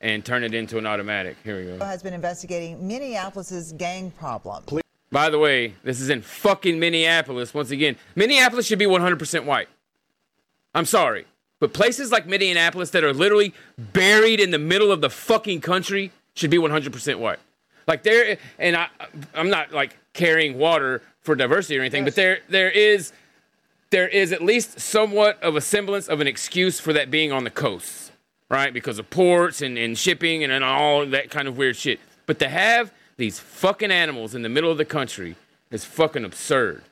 and 0.00 0.24
turn 0.24 0.44
it 0.44 0.54
into 0.54 0.76
an 0.76 0.86
automatic. 0.86 1.36
Here 1.44 1.58
we 1.58 1.78
go. 1.78 1.84
has 1.84 2.02
been 2.02 2.14
investigating 2.14 2.86
Minneapolis's 2.86 3.72
gang 3.72 4.10
problem. 4.10 4.64
By 5.10 5.30
the 5.30 5.38
way, 5.38 5.74
this 5.82 6.00
is 6.00 6.10
in 6.10 6.22
fucking 6.22 6.78
Minneapolis. 6.78 7.54
Once 7.54 7.70
again, 7.70 7.96
Minneapolis 8.14 8.66
should 8.66 8.78
be 8.78 8.84
100% 8.84 9.44
white. 9.44 9.68
I'm 10.74 10.84
sorry. 10.84 11.24
But 11.60 11.72
places 11.72 12.10
like 12.10 12.26
Minneapolis 12.26 12.90
that 12.90 13.04
are 13.04 13.12
literally 13.12 13.54
buried 13.78 14.40
in 14.40 14.50
the 14.50 14.58
middle 14.58 14.90
of 14.90 15.00
the 15.00 15.08
fucking 15.08 15.60
country 15.60 16.10
should 16.34 16.50
be 16.50 16.58
100% 16.58 17.18
white. 17.18 17.38
Like 17.86 18.02
there, 18.02 18.38
and 18.58 18.76
I, 18.76 18.88
I'm 19.34 19.48
not 19.50 19.72
like 19.72 19.96
carrying 20.12 20.58
water 20.58 21.00
for 21.20 21.34
diversity 21.34 21.78
or 21.78 21.80
anything, 21.80 22.04
but 22.04 22.16
there, 22.16 22.40
there 22.48 22.70
is, 22.70 23.12
there 23.94 24.08
is 24.08 24.32
at 24.32 24.42
least 24.42 24.80
somewhat 24.80 25.40
of 25.40 25.54
a 25.54 25.60
semblance 25.60 26.08
of 26.08 26.18
an 26.18 26.26
excuse 26.26 26.80
for 26.80 26.92
that 26.92 27.12
being 27.12 27.30
on 27.30 27.44
the 27.44 27.50
coasts, 27.50 28.10
right? 28.50 28.74
Because 28.74 28.98
of 28.98 29.08
ports 29.08 29.62
and, 29.62 29.78
and 29.78 29.96
shipping 29.96 30.42
and, 30.42 30.52
and 30.52 30.64
all 30.64 31.06
that 31.06 31.30
kind 31.30 31.46
of 31.46 31.56
weird 31.56 31.76
shit. 31.76 32.00
But 32.26 32.40
to 32.40 32.48
have 32.48 32.92
these 33.18 33.38
fucking 33.38 33.92
animals 33.92 34.34
in 34.34 34.42
the 34.42 34.48
middle 34.48 34.68
of 34.68 34.78
the 34.78 34.84
country 34.84 35.36
is 35.70 35.84
fucking 35.84 36.24
absurd. 36.24 36.82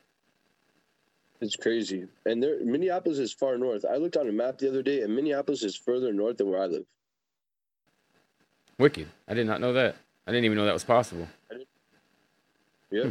It's 1.41 1.57
crazy. 1.57 2.07
And 2.25 2.41
there, 2.41 2.65
Minneapolis 2.65 3.19
is 3.19 3.33
far 3.33 3.59
north. 3.59 3.85
I 3.85 3.97
looked 3.97 4.17
on 4.17 4.29
a 4.29 4.33
map 4.33 4.59
the 4.59 4.69
other 4.69 4.85
day, 4.85 5.03
and 5.03 5.13
Minneapolis 5.13 5.65
is 5.65 5.75
further 5.75 6.13
north 6.13 6.37
than 6.37 6.51
where 6.51 6.63
I 6.63 6.67
live. 6.67 6.85
Wicked. 8.79 9.09
I 9.27 9.35
did 9.35 9.49
not 9.49 9.61
know 9.61 9.73
that. 9.73 9.97
I 10.29 10.31
didn't 10.31 10.45
even 10.45 10.57
know 10.57 10.67
that 10.67 10.73
was 10.73 10.85
possible. 10.85 11.27
Yeah. 12.93 13.03
Hmm. 13.07 13.09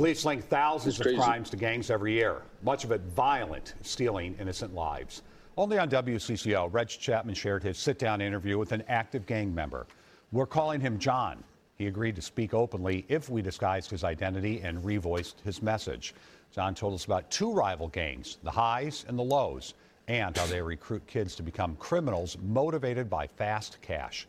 Police 0.00 0.24
link 0.24 0.48
thousands 0.48 0.98
of 0.98 1.14
crimes 1.14 1.50
to 1.50 1.58
gangs 1.58 1.90
every 1.90 2.14
year, 2.14 2.40
much 2.62 2.84
of 2.84 2.90
it 2.90 3.02
violent, 3.14 3.74
stealing 3.82 4.34
innocent 4.40 4.74
lives. 4.74 5.20
Only 5.58 5.76
on 5.76 5.90
WCCO, 5.90 6.72
Reg 6.72 6.88
Chapman 6.88 7.34
shared 7.34 7.62
his 7.62 7.76
sit 7.76 7.98
down 7.98 8.22
interview 8.22 8.56
with 8.56 8.72
an 8.72 8.82
active 8.88 9.26
gang 9.26 9.54
member. 9.54 9.86
We're 10.32 10.46
calling 10.46 10.80
him 10.80 10.98
John. 10.98 11.44
He 11.76 11.86
agreed 11.86 12.16
to 12.16 12.22
speak 12.22 12.54
openly 12.54 13.04
if 13.10 13.28
we 13.28 13.42
disguised 13.42 13.90
his 13.90 14.02
identity 14.02 14.62
and 14.62 14.82
revoiced 14.82 15.34
his 15.44 15.60
message. 15.60 16.14
John 16.50 16.74
told 16.74 16.94
us 16.94 17.04
about 17.04 17.30
two 17.30 17.52
rival 17.52 17.88
gangs, 17.88 18.38
the 18.42 18.50
highs 18.50 19.04
and 19.06 19.18
the 19.18 19.22
lows, 19.22 19.74
and 20.08 20.34
how 20.34 20.46
they 20.46 20.62
recruit 20.62 21.06
kids 21.06 21.34
to 21.34 21.42
become 21.42 21.76
criminals 21.76 22.38
motivated 22.42 23.10
by 23.10 23.26
fast 23.26 23.76
cash. 23.82 24.26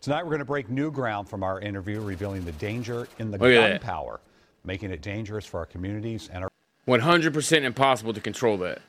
Tonight, 0.00 0.24
we're 0.24 0.30
going 0.30 0.40
to 0.40 0.44
break 0.44 0.68
new 0.68 0.90
ground 0.90 1.28
from 1.28 1.44
our 1.44 1.60
interview, 1.60 2.00
revealing 2.00 2.44
the 2.44 2.50
danger 2.50 3.06
in 3.20 3.30
the 3.30 3.38
Look 3.38 3.52
gun 3.52 3.78
power, 3.78 4.18
making 4.64 4.90
it 4.90 5.02
dangerous 5.02 5.44
for 5.46 5.58
our 5.60 5.66
communities 5.66 6.28
and 6.32 6.44
our 6.44 6.50
100% 6.88 7.62
impossible 7.62 8.12
to 8.12 8.20
control 8.20 8.56
that. 8.58 8.80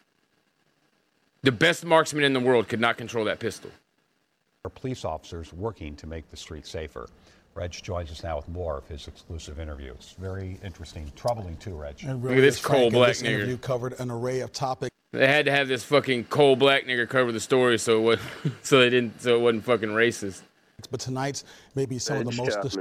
The 1.43 1.51
best 1.51 1.85
marksman 1.85 2.23
in 2.23 2.33
the 2.33 2.39
world 2.39 2.67
could 2.67 2.79
not 2.79 2.97
control 2.97 3.25
that 3.25 3.39
pistol. 3.39 3.69
our 4.65 4.69
police 4.71 5.03
officers 5.03 5.51
working 5.53 5.95
to 5.97 6.07
make 6.07 6.29
the 6.29 6.37
streets 6.37 6.69
safer. 6.69 7.07
Reg 7.53 7.71
joins 7.71 8.09
us 8.11 8.23
now 8.23 8.37
with 8.37 8.47
more 8.49 8.77
of 8.77 8.87
his 8.87 9.07
exclusive 9.07 9.59
interview. 9.59 9.91
It's 9.91 10.13
very 10.13 10.57
interesting, 10.63 11.11
troubling 11.15 11.55
too, 11.57 11.75
Reg. 11.75 11.97
And 12.03 12.23
Look 12.23 12.31
at 12.31 12.41
this 12.41 12.55
is 12.55 12.61
coal 12.65 12.89
black 12.89 13.09
this 13.09 13.21
nigger. 13.21 13.33
interview 13.35 13.57
covered 13.57 13.99
an 13.99 14.09
array 14.09 14.39
of 14.39 14.51
topics. 14.51 14.89
They 15.11 15.27
had 15.27 15.45
to 15.45 15.51
have 15.51 15.67
this 15.67 15.83
fucking 15.83 16.23
coal 16.25 16.55
black 16.55 16.85
nigger 16.85 17.07
cover 17.07 17.31
the 17.31 17.39
story 17.39 17.77
so 17.77 17.99
it 17.99 18.01
wasn't, 18.01 18.53
so 18.65 18.79
they 18.79 18.89
didn't 18.89 19.21
so 19.21 19.35
it 19.35 19.41
wasn't 19.41 19.65
fucking 19.65 19.89
racist. 19.89 20.41
But 20.89 20.99
tonight's 21.01 21.43
maybe 21.75 21.99
some 21.99 22.17
of 22.17 22.25
the 22.25 22.31
most. 22.31 22.59
dis- 22.61 22.77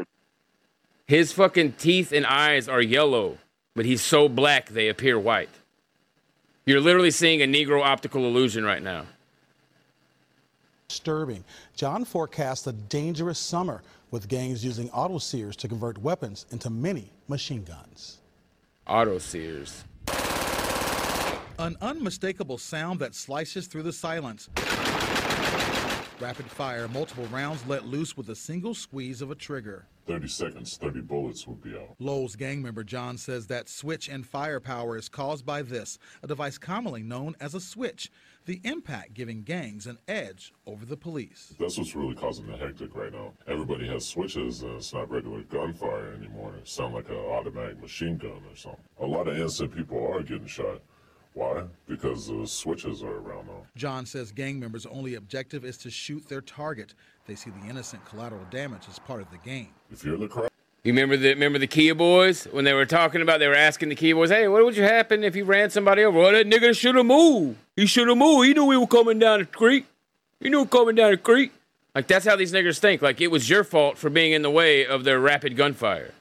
His 1.13 1.31
fucking 1.31 1.73
teeth 1.73 2.11
and 2.11 2.25
eyes 2.25 2.71
are 2.71 2.81
yellow, 2.81 3.37
but 3.75 3.85
he's 3.85 4.01
so 4.01 4.31
black 4.31 4.71
they 4.71 4.89
appear 4.89 5.19
white. 5.19 5.51
You're 6.65 6.81
literally 6.81 7.11
seeing 7.11 7.43
a 7.43 7.45
Negro 7.45 7.85
optical 7.85 8.25
illusion 8.25 8.65
right 8.65 8.83
now. 8.83 9.05
disturbing. 10.89 11.45
John 11.77 12.07
forecasts 12.07 12.67
a 12.67 12.73
dangerous 12.73 13.39
summer 13.39 13.83
with 14.11 14.27
gangs 14.27 14.65
using 14.65 14.89
auto 14.89 15.19
sears 15.19 15.55
to 15.57 15.69
convert 15.69 15.99
weapons 15.99 16.47
into 16.51 16.71
mini 16.71 17.11
machine 17.29 17.65
guns. 17.65 18.17
Auto 18.87 19.19
Sears. 19.19 19.85
An 21.59 21.77
unmistakable 21.83 22.57
sound 22.57 23.01
that 23.01 23.15
slices 23.15 23.67
through 23.67 23.83
the 23.83 23.93
silence. 23.93 24.49
Rapid 26.23 26.49
fire, 26.49 26.87
multiple 26.87 27.27
rounds 27.33 27.67
let 27.67 27.85
loose 27.85 28.17
with 28.17 28.29
a 28.29 28.37
single 28.37 28.75
squeeze 28.75 29.23
of 29.23 29.33
a 29.33 29.35
trigger. 29.35 29.89
30 30.07 30.29
seconds, 30.29 30.77
30 30.77 31.01
bullets 31.01 31.49
would 31.49 31.61
be 31.61 31.75
out. 31.75 31.97
Lowell's 31.99 32.37
gang 32.37 32.63
member 32.63 32.85
John 32.85 33.19
says 33.19 33.49
that 33.49 33.69
switch 33.69 34.09
and 34.09 34.25
firepower 34.25 34.97
is 34.97 35.09
caused 35.09 35.45
by 35.45 35.63
this, 35.63 35.99
a 36.23 36.29
device 36.29 36.59
commonly 36.59 37.03
known 37.03 37.35
as 37.41 37.57
a 37.57 37.61
switch, 37.61 38.09
the 38.47 38.61
impact 38.63 39.15
giving 39.15 39.43
gangs 39.43 39.89
an 39.89 39.99
edge 40.07 40.53
over 40.65 40.87
the 40.87 40.97
police. 40.97 41.55
That's 41.59 41.77
what's 41.77 41.97
really 41.97 42.15
causing 42.15 42.47
the 42.47 42.57
hectic 42.57 42.95
right 42.95 43.13
now. 43.13 43.33
Everybody 43.49 43.89
has 43.89 44.07
switches 44.07 44.63
and 44.63 44.77
it's 44.77 44.95
not 44.95 45.11
regular 45.11 45.43
gunfire 45.43 46.15
anymore. 46.15 46.55
It 46.57 46.69
sounds 46.69 46.95
like 46.95 47.09
an 47.09 47.17
automatic 47.17 47.81
machine 47.81 48.17
gun 48.17 48.43
or 48.49 48.55
something. 48.55 48.85
A 49.01 49.07
lot 49.07 49.27
of 49.27 49.37
innocent 49.37 49.75
people 49.75 49.99
are 50.07 50.23
getting 50.23 50.47
shot. 50.47 50.83
Why? 51.35 51.63
Because 51.87 52.27
the 52.27 52.47
switches 52.47 53.03
are 53.03 53.17
around 53.17 53.47
now. 53.47 53.67
John 53.77 54.05
says 54.05 54.33
gang 54.33 54.61
members' 54.61 54.85
only 54.87 55.15
objective 55.15 55.65
is 55.65 55.79
to 55.79 55.91
shoot 55.91 56.29
their 56.29 56.43
target. 56.43 56.95
They 57.27 57.35
see 57.35 57.51
the 57.51 57.69
innocent 57.71 58.05
collateral 58.05 58.45
damage 58.51 58.83
as 58.91 58.99
part 58.99 59.23
of 59.23 59.31
the 59.31 59.39
game. 59.39 59.69
If 59.91 60.05
you're 60.05 60.15
in 60.17 60.21
the 60.21 60.29
crowd, 60.29 60.51
You 60.85 60.93
remember 60.93 61.17
the 61.17 61.31
remember 61.31 61.59
the 61.59 61.67
Kia 61.67 61.95
boys 61.95 62.45
when 62.51 62.65
they 62.65 62.75
were 62.75 62.85
talking 62.85 63.23
about 63.23 63.39
they 63.39 63.49
were 63.49 63.55
asking 63.55 63.89
the 63.89 63.95
Kia 63.95 64.15
boys, 64.15 64.31
hey, 64.31 64.49
what 64.49 64.65
would 64.65 64.77
you 64.77 64.83
happen 64.83 65.25
if 65.25 65.35
you 65.35 65.45
ran 65.45 65.71
somebody 65.71 66.03
over? 66.03 66.19
Well, 66.19 66.33
that 66.33 66.47
nigga 66.47 66.77
should 66.77 66.97
have 66.97 67.07
moved. 67.07 67.57
He 67.77 67.87
should 67.87 68.09
have 68.09 68.19
moved. 68.19 68.49
He 68.49 68.53
knew 68.55 68.65
we 68.67 68.77
were 68.77 68.87
coming 68.87 69.19
down 69.19 69.39
the 69.39 69.47
creek. 69.47 69.87
He 70.41 70.51
knew 70.51 70.59
we 70.59 70.63
were 70.65 70.69
coming 70.69 70.97
down 70.97 71.13
the 71.13 71.17
creek. 71.17 71.53
Like 71.95 72.09
that's 72.09 72.27
how 72.27 72.37
these 72.37 72.53
niggers 72.53 72.79
think. 72.79 73.01
Like 73.01 73.21
it 73.21 73.31
was 73.31 73.49
your 73.49 73.65
fault 73.65 73.97
for 73.97 74.11
being 74.11 74.33
in 74.33 74.43
the 74.43 74.51
way 74.51 74.85
of 74.85 75.05
their 75.05 75.21
rapid 75.21 75.57
gunfire. 75.57 76.13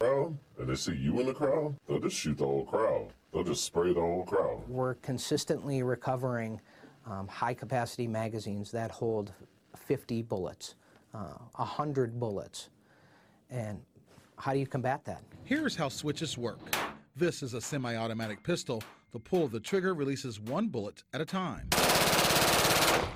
crowd 0.00 0.36
and 0.58 0.68
they 0.68 0.74
see 0.74 0.94
you 0.94 1.18
in 1.18 1.26
the 1.26 1.32
crowd, 1.32 1.74
they'll 1.88 1.98
just 1.98 2.16
shoot 2.16 2.36
the 2.36 2.44
whole 2.44 2.66
crowd. 2.66 3.08
They'll 3.32 3.44
just 3.44 3.64
spray 3.64 3.92
the 3.92 4.00
whole 4.00 4.24
crowd. 4.24 4.62
We're 4.68 4.94
consistently 4.94 5.82
recovering 5.82 6.60
um, 7.06 7.28
high 7.28 7.54
capacity 7.54 8.06
magazines 8.06 8.70
that 8.72 8.90
hold 8.90 9.32
50 9.76 10.22
bullets, 10.22 10.74
uh, 11.14 11.34
100 11.54 12.18
bullets. 12.18 12.70
And 13.50 13.80
how 14.36 14.52
do 14.52 14.58
you 14.58 14.66
combat 14.66 15.04
that? 15.04 15.22
Here's 15.44 15.76
how 15.76 15.88
switches 15.88 16.36
work. 16.36 16.60
This 17.16 17.42
is 17.42 17.54
a 17.54 17.60
semi 17.60 17.96
automatic 17.96 18.42
pistol. 18.42 18.82
The 19.12 19.18
pull 19.18 19.44
of 19.44 19.50
the 19.50 19.60
trigger 19.60 19.94
releases 19.94 20.40
one 20.40 20.68
bullet 20.68 21.02
at 21.12 21.20
a 21.20 21.24
time. 21.24 21.68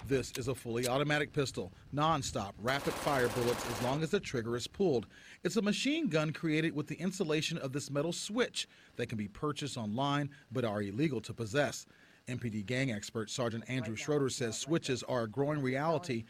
This 0.07 0.33
is 0.36 0.49
a 0.49 0.55
fully 0.55 0.86
automatic 0.86 1.33
pistol, 1.33 1.73
non-stop, 1.92 2.55
rapid 2.60 2.92
fire 2.92 3.28
bullets 3.28 3.65
as 3.70 3.83
long 3.83 4.02
as 4.02 4.10
the 4.10 4.20
trigger 4.20 4.55
is 4.55 4.66
pulled. 4.66 5.07
It's 5.44 5.57
a 5.57 5.62
machine 5.62 6.08
gun 6.08 6.31
created 6.31 6.74
with 6.74 6.86
the 6.86 6.97
installation 6.97 7.57
of 7.57 7.73
this 7.73 7.91
metal 7.91 8.12
switch 8.12 8.68
that 8.97 9.08
can 9.08 9.16
be 9.16 9.28
purchased 9.28 9.78
online 9.78 10.28
but 10.52 10.62
are 10.62 10.83
illegal 10.83 11.23
to 11.23 11.33
possess. 11.33 11.86
MPD 12.28 12.66
gang 12.66 12.92
expert 12.92 13.31
Sergeant 13.31 13.65
Andrew 13.66 13.97
Schroeder 13.97 14.28
says 14.28 14.58
switches 14.58 15.02
are 15.05 15.23
a 15.23 15.28
growing 15.28 15.62
reality 15.62 16.24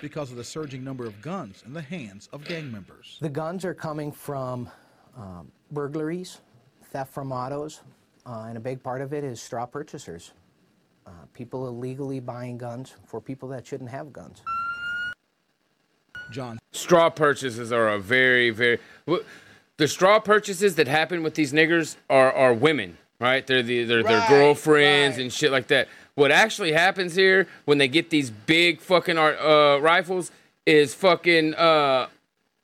because 0.00 0.30
of 0.30 0.38
the 0.38 0.44
surging 0.44 0.82
number 0.82 1.04
of 1.04 1.20
guns 1.20 1.62
in 1.66 1.74
the 1.74 1.82
hands 1.82 2.30
of 2.32 2.46
gang 2.46 2.72
members. 2.72 3.18
The 3.20 3.28
guns 3.28 3.66
are 3.66 3.74
coming 3.74 4.10
from 4.10 4.70
um, 5.18 5.52
burglaries, 5.70 6.40
theft 6.84 7.12
from 7.12 7.30
autos, 7.30 7.82
uh, 8.24 8.46
and 8.48 8.56
a 8.56 8.60
big 8.60 8.82
part 8.82 9.02
of 9.02 9.12
it 9.12 9.22
is 9.22 9.40
straw 9.40 9.66
purchasers. 9.66 10.32
Uh, 11.10 11.26
people 11.34 11.66
illegally 11.66 12.20
buying 12.20 12.56
guns 12.56 12.94
for 13.04 13.20
people 13.20 13.48
that 13.48 13.66
shouldn't 13.66 13.90
have 13.90 14.12
guns. 14.12 14.42
John. 16.30 16.60
Straw 16.70 17.10
purchases 17.10 17.72
are 17.72 17.88
a 17.88 17.98
very, 17.98 18.50
very. 18.50 18.78
The 19.76 19.88
straw 19.88 20.20
purchases 20.20 20.76
that 20.76 20.86
happen 20.86 21.24
with 21.24 21.34
these 21.34 21.52
niggers 21.52 21.96
are 22.08 22.32
are 22.32 22.54
women, 22.54 22.96
right? 23.18 23.44
They're 23.44 23.62
the 23.62 23.82
they're 23.84 24.04
their 24.04 24.18
Right, 24.18 24.28
girlfriends 24.28 25.18
and 25.18 25.32
shit 25.32 25.50
like 25.50 25.66
that. 25.68 25.88
What 26.14 26.30
actually 26.30 26.72
happens 26.72 27.16
here 27.16 27.48
when 27.64 27.78
they 27.78 27.88
get 27.88 28.10
these 28.10 28.30
big 28.30 28.80
fucking 28.80 29.18
ar- 29.18 29.38
uh, 29.38 29.78
rifles 29.78 30.30
is 30.66 30.94
fucking 30.94 31.54
uh, 31.54 32.06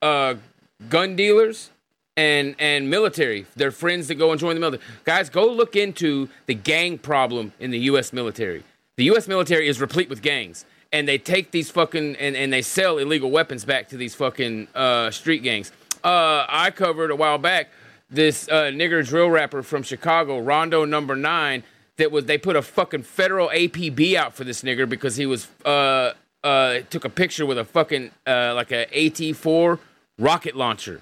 uh, 0.02 0.34
gun 0.88 1.16
dealers 1.16 1.70
and 2.16 2.54
and 2.58 2.88
military. 2.90 3.46
They're 3.56 3.70
friends 3.70 4.08
that 4.08 4.14
go 4.16 4.30
and 4.30 4.40
join 4.40 4.54
the 4.54 4.60
military. 4.60 4.82
Guys, 5.04 5.28
go 5.28 5.46
look 5.50 5.76
into 5.76 6.28
the 6.46 6.54
gang 6.54 6.98
problem 6.98 7.52
in 7.60 7.70
the 7.70 7.78
U.S. 7.80 8.12
military. 8.12 8.64
The 8.96 9.04
U.S. 9.04 9.28
military 9.28 9.68
is 9.68 9.80
replete 9.80 10.08
with 10.08 10.22
gangs, 10.22 10.64
and 10.92 11.06
they 11.06 11.18
take 11.18 11.50
these 11.50 11.70
fucking 11.70 12.16
and, 12.16 12.36
and 12.36 12.52
they 12.52 12.62
sell 12.62 12.98
illegal 12.98 13.30
weapons 13.30 13.64
back 13.64 13.88
to 13.88 13.96
these 13.96 14.14
fucking 14.14 14.68
uh, 14.74 15.10
street 15.10 15.42
gangs. 15.42 15.72
Uh, 16.02 16.46
I 16.48 16.70
covered 16.70 17.10
a 17.10 17.16
while 17.16 17.38
back 17.38 17.68
this 18.10 18.48
uh, 18.48 18.70
nigger 18.72 19.06
drill 19.06 19.28
rapper 19.28 19.62
from 19.62 19.82
Chicago, 19.82 20.38
Rondo 20.38 20.84
Number 20.84 21.16
Nine. 21.16 21.64
That 21.96 22.12
was 22.12 22.26
they 22.26 22.38
put 22.38 22.56
a 22.56 22.62
fucking 22.62 23.04
federal 23.04 23.48
APB 23.48 24.14
out 24.16 24.34
for 24.34 24.44
this 24.44 24.62
nigger 24.62 24.86
because 24.88 25.16
he 25.16 25.24
was 25.24 25.48
uh 25.64 26.12
uh 26.44 26.80
took 26.90 27.06
a 27.06 27.08
picture 27.08 27.46
with 27.46 27.56
a 27.56 27.64
fucking 27.64 28.10
uh 28.26 28.52
like 28.54 28.70
a 28.70 28.84
AT4 28.86 29.78
rocket 30.18 30.54
launcher. 30.54 31.00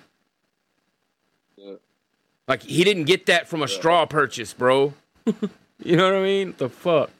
Like 2.46 2.62
he 2.62 2.84
didn't 2.84 3.04
get 3.04 3.26
that 3.26 3.48
from 3.48 3.62
a 3.62 3.68
straw 3.68 4.06
purchase, 4.06 4.52
bro. 4.52 4.94
you 5.26 5.96
know 5.96 6.04
what 6.04 6.14
I 6.14 6.22
mean? 6.22 6.54
The 6.58 6.68
fuck. 6.68 7.10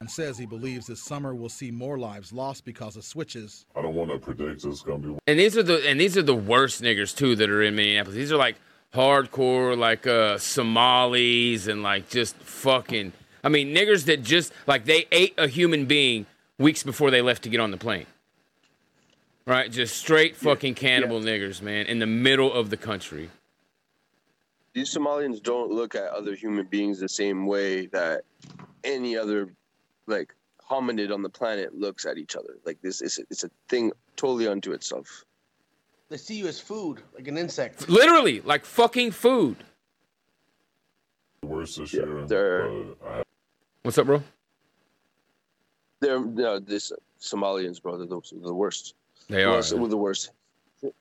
And 0.00 0.10
says 0.10 0.38
he 0.38 0.46
believes 0.46 0.86
this 0.86 1.02
summer 1.02 1.34
will 1.34 1.48
see 1.48 1.72
more 1.72 1.98
lives 1.98 2.32
lost 2.32 2.64
because 2.64 2.96
of 2.96 3.04
switches. 3.04 3.66
I 3.74 3.82
don't 3.82 3.94
want 3.94 4.10
to 4.10 4.18
predict 4.18 4.64
it's 4.64 4.82
gonna 4.82 4.98
be. 4.98 5.18
And 5.26 5.38
these 5.38 5.56
are 5.56 5.62
the 5.62 5.88
and 5.88 6.00
these 6.00 6.16
are 6.16 6.22
the 6.22 6.34
worst 6.34 6.82
niggers 6.82 7.16
too 7.16 7.34
that 7.36 7.50
are 7.50 7.62
in 7.62 7.74
Minneapolis. 7.74 8.14
These 8.14 8.30
are 8.30 8.36
like 8.36 8.56
hardcore 8.94 9.76
like 9.76 10.06
uh 10.06 10.38
Somalis 10.38 11.66
and 11.66 11.82
like 11.82 12.08
just 12.08 12.36
fucking 12.36 13.12
I 13.42 13.48
mean 13.48 13.74
niggers 13.74 14.04
that 14.04 14.22
just 14.22 14.52
like 14.66 14.84
they 14.84 15.06
ate 15.10 15.34
a 15.36 15.48
human 15.48 15.86
being 15.86 16.26
weeks 16.58 16.82
before 16.82 17.10
they 17.10 17.22
left 17.22 17.42
to 17.44 17.48
get 17.48 17.58
on 17.58 17.70
the 17.70 17.76
plane. 17.76 18.06
Right? 19.46 19.72
Just 19.72 19.96
straight 19.96 20.36
fucking 20.36 20.74
cannibal 20.74 21.20
niggers, 21.20 21.62
man, 21.62 21.86
in 21.86 22.00
the 22.00 22.06
middle 22.06 22.52
of 22.52 22.68
the 22.68 22.76
country. 22.76 23.30
These 24.78 24.94
Somalians 24.96 25.42
don't 25.42 25.72
look 25.72 25.96
at 25.96 26.04
other 26.10 26.36
human 26.36 26.64
beings 26.64 27.00
the 27.00 27.08
same 27.08 27.46
way 27.46 27.86
that 27.86 28.22
any 28.84 29.16
other 29.16 29.52
like 30.06 30.32
hominid 30.70 31.12
on 31.12 31.20
the 31.20 31.28
planet 31.28 31.74
looks 31.74 32.06
at 32.06 32.16
each 32.16 32.36
other. 32.36 32.58
Like 32.64 32.80
this 32.80 33.02
is 33.02 33.18
it's 33.28 33.42
a 33.42 33.50
thing 33.68 33.90
totally 34.14 34.46
unto 34.46 34.70
itself. 34.70 35.24
They 36.10 36.16
see 36.16 36.36
you 36.36 36.46
as 36.46 36.60
food, 36.60 37.02
like 37.12 37.26
an 37.26 37.36
insect. 37.36 37.88
Literally, 37.88 38.40
like 38.42 38.64
fucking 38.64 39.10
food. 39.10 39.56
Worse 41.42 41.74
this 41.74 41.92
year. 41.92 42.24
they're- 42.28 42.70
but 43.02 43.08
I 43.08 43.22
What's 43.82 43.98
up, 43.98 44.06
bro? 44.06 44.22
They're 45.98 46.20
no, 46.20 46.60
this 46.60 46.92
Somalians, 47.20 47.82
bro. 47.82 47.98
They're 47.98 48.06
the, 48.06 48.20
the 48.42 48.54
worst. 48.54 48.94
They 49.26 49.38
The 49.42 49.44
are. 49.48 49.54
worst- 49.56 49.70
the 49.70 49.96
worst. 49.96 50.30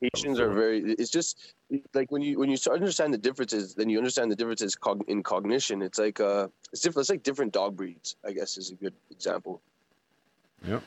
Haitians 0.02 0.40
are 0.40 0.50
very. 0.50 0.80
It's 0.94 1.10
just 1.10 1.54
like 1.94 2.12
when 2.12 2.22
you 2.22 2.40
when 2.40 2.50
you 2.50 2.58
start 2.58 2.76
understand 2.76 3.14
the 3.14 3.18
differences, 3.18 3.76
then 3.76 3.90
you 3.90 3.98
understand 3.98 4.32
the 4.32 4.36
differences 4.36 4.76
cog, 4.76 5.04
in 5.08 5.24
cognition. 5.24 5.82
It's 5.82 6.00
like 6.00 6.20
uh, 6.20 6.48
it's 6.72 6.82
different. 6.82 7.04
It's 7.04 7.10
like 7.10 7.24
different 7.24 7.54
dog 7.54 7.76
breeds. 7.76 8.16
I 8.26 8.32
guess 8.32 8.58
is 8.58 8.72
a 8.72 8.76
good 8.76 8.94
example. 9.12 9.62
Yeah. 10.64 10.72
Yep. 10.72 10.84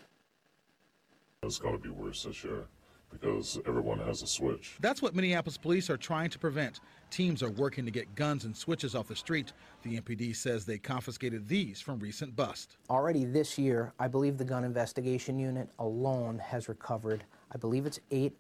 It's 1.43 1.59
got 1.59 1.73
to 1.73 1.79
be 1.79 1.89
worse 1.89 2.25
this 2.25 2.45
year 2.45 2.67
because 3.11 3.59
everyone 3.67 3.99
has 3.99 4.23
a 4.23 4.27
switch. 4.27 4.77
That's 4.81 5.03
what 5.03 5.15
Minneapolis 5.15 5.57
police 5.57 5.91
are 5.91 5.97
trying 5.97 6.31
to 6.31 6.39
prevent. 6.39 6.81
Teams 7.11 7.43
are 7.43 7.51
working 7.51 7.85
to 7.85 7.91
get 7.91 8.15
guns 8.15 8.45
and 8.45 8.57
switches 8.57 8.95
off 8.95 9.09
the 9.09 9.17
street. 9.17 9.53
The 9.83 10.01
MPD 10.01 10.37
says 10.37 10.65
they 10.65 10.79
confiscated 10.79 11.49
these 11.49 11.81
from 11.81 11.99
recent 11.99 12.37
busts. 12.37 12.77
Already 12.89 13.25
this 13.25 13.59
year, 13.59 13.93
I 13.99 14.07
believe 14.07 14.39
the 14.39 14.45
gun 14.45 14.65
investigation 14.65 15.39
unit 15.39 15.69
alone 15.79 16.39
has 16.39 16.69
recovered, 16.69 17.25
I 17.53 17.59
believe 17.59 17.87
it's 17.87 17.99
eight 18.11 18.37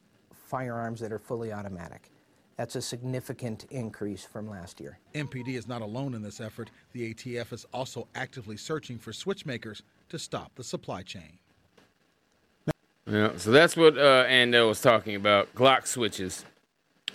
firearms 0.54 1.00
that 1.00 1.12
are 1.12 1.18
fully 1.18 1.52
automatic. 1.52 2.10
That's 2.56 2.74
a 2.76 2.82
significant 2.82 3.64
increase 3.70 4.24
from 4.24 4.50
last 4.50 4.80
year. 4.80 4.98
MPD 5.14 5.54
is 5.56 5.66
not 5.66 5.80
alone 5.80 6.12
in 6.12 6.20
this 6.22 6.40
effort. 6.40 6.70
The 6.92 7.14
ATF 7.14 7.52
is 7.54 7.64
also 7.72 8.06
actively 8.14 8.56
searching 8.58 8.98
for 8.98 9.12
switch 9.14 9.46
makers 9.46 9.82
to 10.10 10.18
stop 10.18 10.54
the 10.56 10.64
supply 10.64 11.02
chain. 11.02 11.38
Yeah, 13.06 13.30
so 13.36 13.50
that's 13.50 13.76
what 13.76 13.96
uh 13.96 14.24
Ando 14.26 14.68
was 14.68 14.80
talking 14.82 15.14
about. 15.16 15.52
Glock 15.54 15.86
switches. 15.86 16.44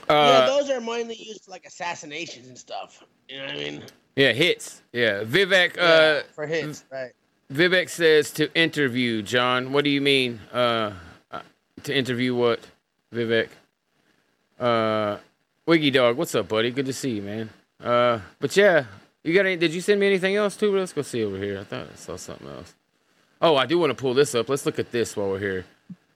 yeah, 0.09 0.15
Uh, 0.15 0.45
those 0.47 0.69
are 0.71 0.81
mainly 0.81 1.15
used 1.15 1.43
for 1.45 1.51
like 1.51 1.65
assassinations 1.65 2.47
and 2.47 2.57
stuff. 2.57 3.03
You 3.29 3.37
know 3.37 3.45
what 3.45 3.53
I 3.55 3.57
mean? 3.57 3.83
yeah, 4.15 4.31
hits. 4.33 4.81
Yeah, 4.93 5.23
Vivek. 5.23 5.75
Yeah, 5.75 5.83
Uh, 5.83 6.23
for 6.33 6.47
hits, 6.47 6.85
right? 6.91 7.11
Vivek 7.53 7.89
says 7.89 8.31
to 8.31 8.51
interview 8.55 9.21
John. 9.21 9.71
What 9.73 9.83
do 9.83 9.89
you 9.91 10.01
mean? 10.01 10.39
Uh, 10.51 10.93
uh, 11.31 11.41
to 11.83 11.95
interview 11.95 12.33
what? 12.33 12.61
Vivek. 13.13 13.49
Uh, 14.59 15.17
Wiggy 15.65 15.91
Dog. 15.91 16.17
What's 16.17 16.35
up, 16.35 16.47
buddy? 16.47 16.71
Good 16.71 16.85
to 16.85 16.93
see 16.93 17.11
you, 17.11 17.21
man. 17.21 17.49
Uh, 17.83 18.19
but 18.39 18.55
yeah, 18.55 18.85
you 19.23 19.33
got 19.33 19.45
any? 19.45 19.57
Did 19.57 19.73
you 19.73 19.81
send 19.81 19.99
me 19.99 20.07
anything 20.07 20.35
else 20.35 20.55
too? 20.55 20.75
Let's 20.75 20.93
go 20.93 21.01
see 21.01 21.23
over 21.23 21.37
here. 21.37 21.59
I 21.59 21.63
thought 21.63 21.87
I 21.91 21.95
saw 21.95 22.15
something 22.15 22.47
else. 22.47 22.73
Oh, 23.41 23.55
I 23.55 23.65
do 23.65 23.77
want 23.77 23.91
to 23.91 23.95
pull 23.95 24.13
this 24.13 24.33
up. 24.33 24.49
Let's 24.49 24.65
look 24.65 24.79
at 24.79 24.91
this 24.91 25.15
while 25.17 25.29
we're 25.29 25.39
here. 25.39 25.65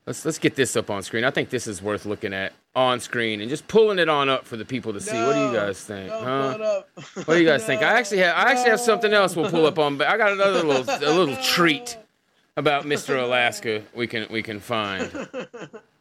Let's 0.06 0.26
let's 0.26 0.40
get 0.40 0.56
this 0.56 0.76
up 0.76 0.90
on 0.90 1.04
screen. 1.04 1.24
I 1.24 1.32
think 1.32 1.50
this 1.50 1.68
is 1.68 1.82
worth 1.82 2.06
looking 2.06 2.34
at 2.34 2.54
on 2.76 3.00
screen 3.00 3.42
and 3.42 3.50
just 3.50 3.68
pulling 3.68 4.00
it 4.00 4.08
on 4.10 4.30
up 4.30 4.46
for 4.46 4.58
the 4.58 4.66
people 4.66 4.94
to 4.94 5.02
see. 5.02 5.16
what 5.22 5.34
do 5.34 5.40
you 5.40 5.54
guys 5.54 5.84
think? 5.84 6.10
Huh? 6.10 6.82
What 7.26 7.36
do 7.36 7.40
you 7.40 7.46
guys 7.46 7.64
think? 7.68 7.82
I 7.82 8.00
actually 8.00 8.20
have 8.20 8.36
I 8.36 8.52
actually 8.52 8.72
have 8.72 8.80
something 8.80 9.14
else 9.14 9.36
we'll 9.36 9.52
pull 9.52 9.66
up 9.66 9.78
on, 9.78 9.98
but 9.98 10.08
I 10.08 10.18
got 10.18 10.32
another 10.32 10.64
little 10.64 10.90
a 10.90 11.14
little 11.14 11.36
treat 11.44 11.98
about 12.58 12.86
Mr. 12.86 13.22
Alaska 13.22 13.84
we 13.94 14.08
can 14.08 14.28
we 14.32 14.42
can 14.42 14.60
find. 14.60 15.12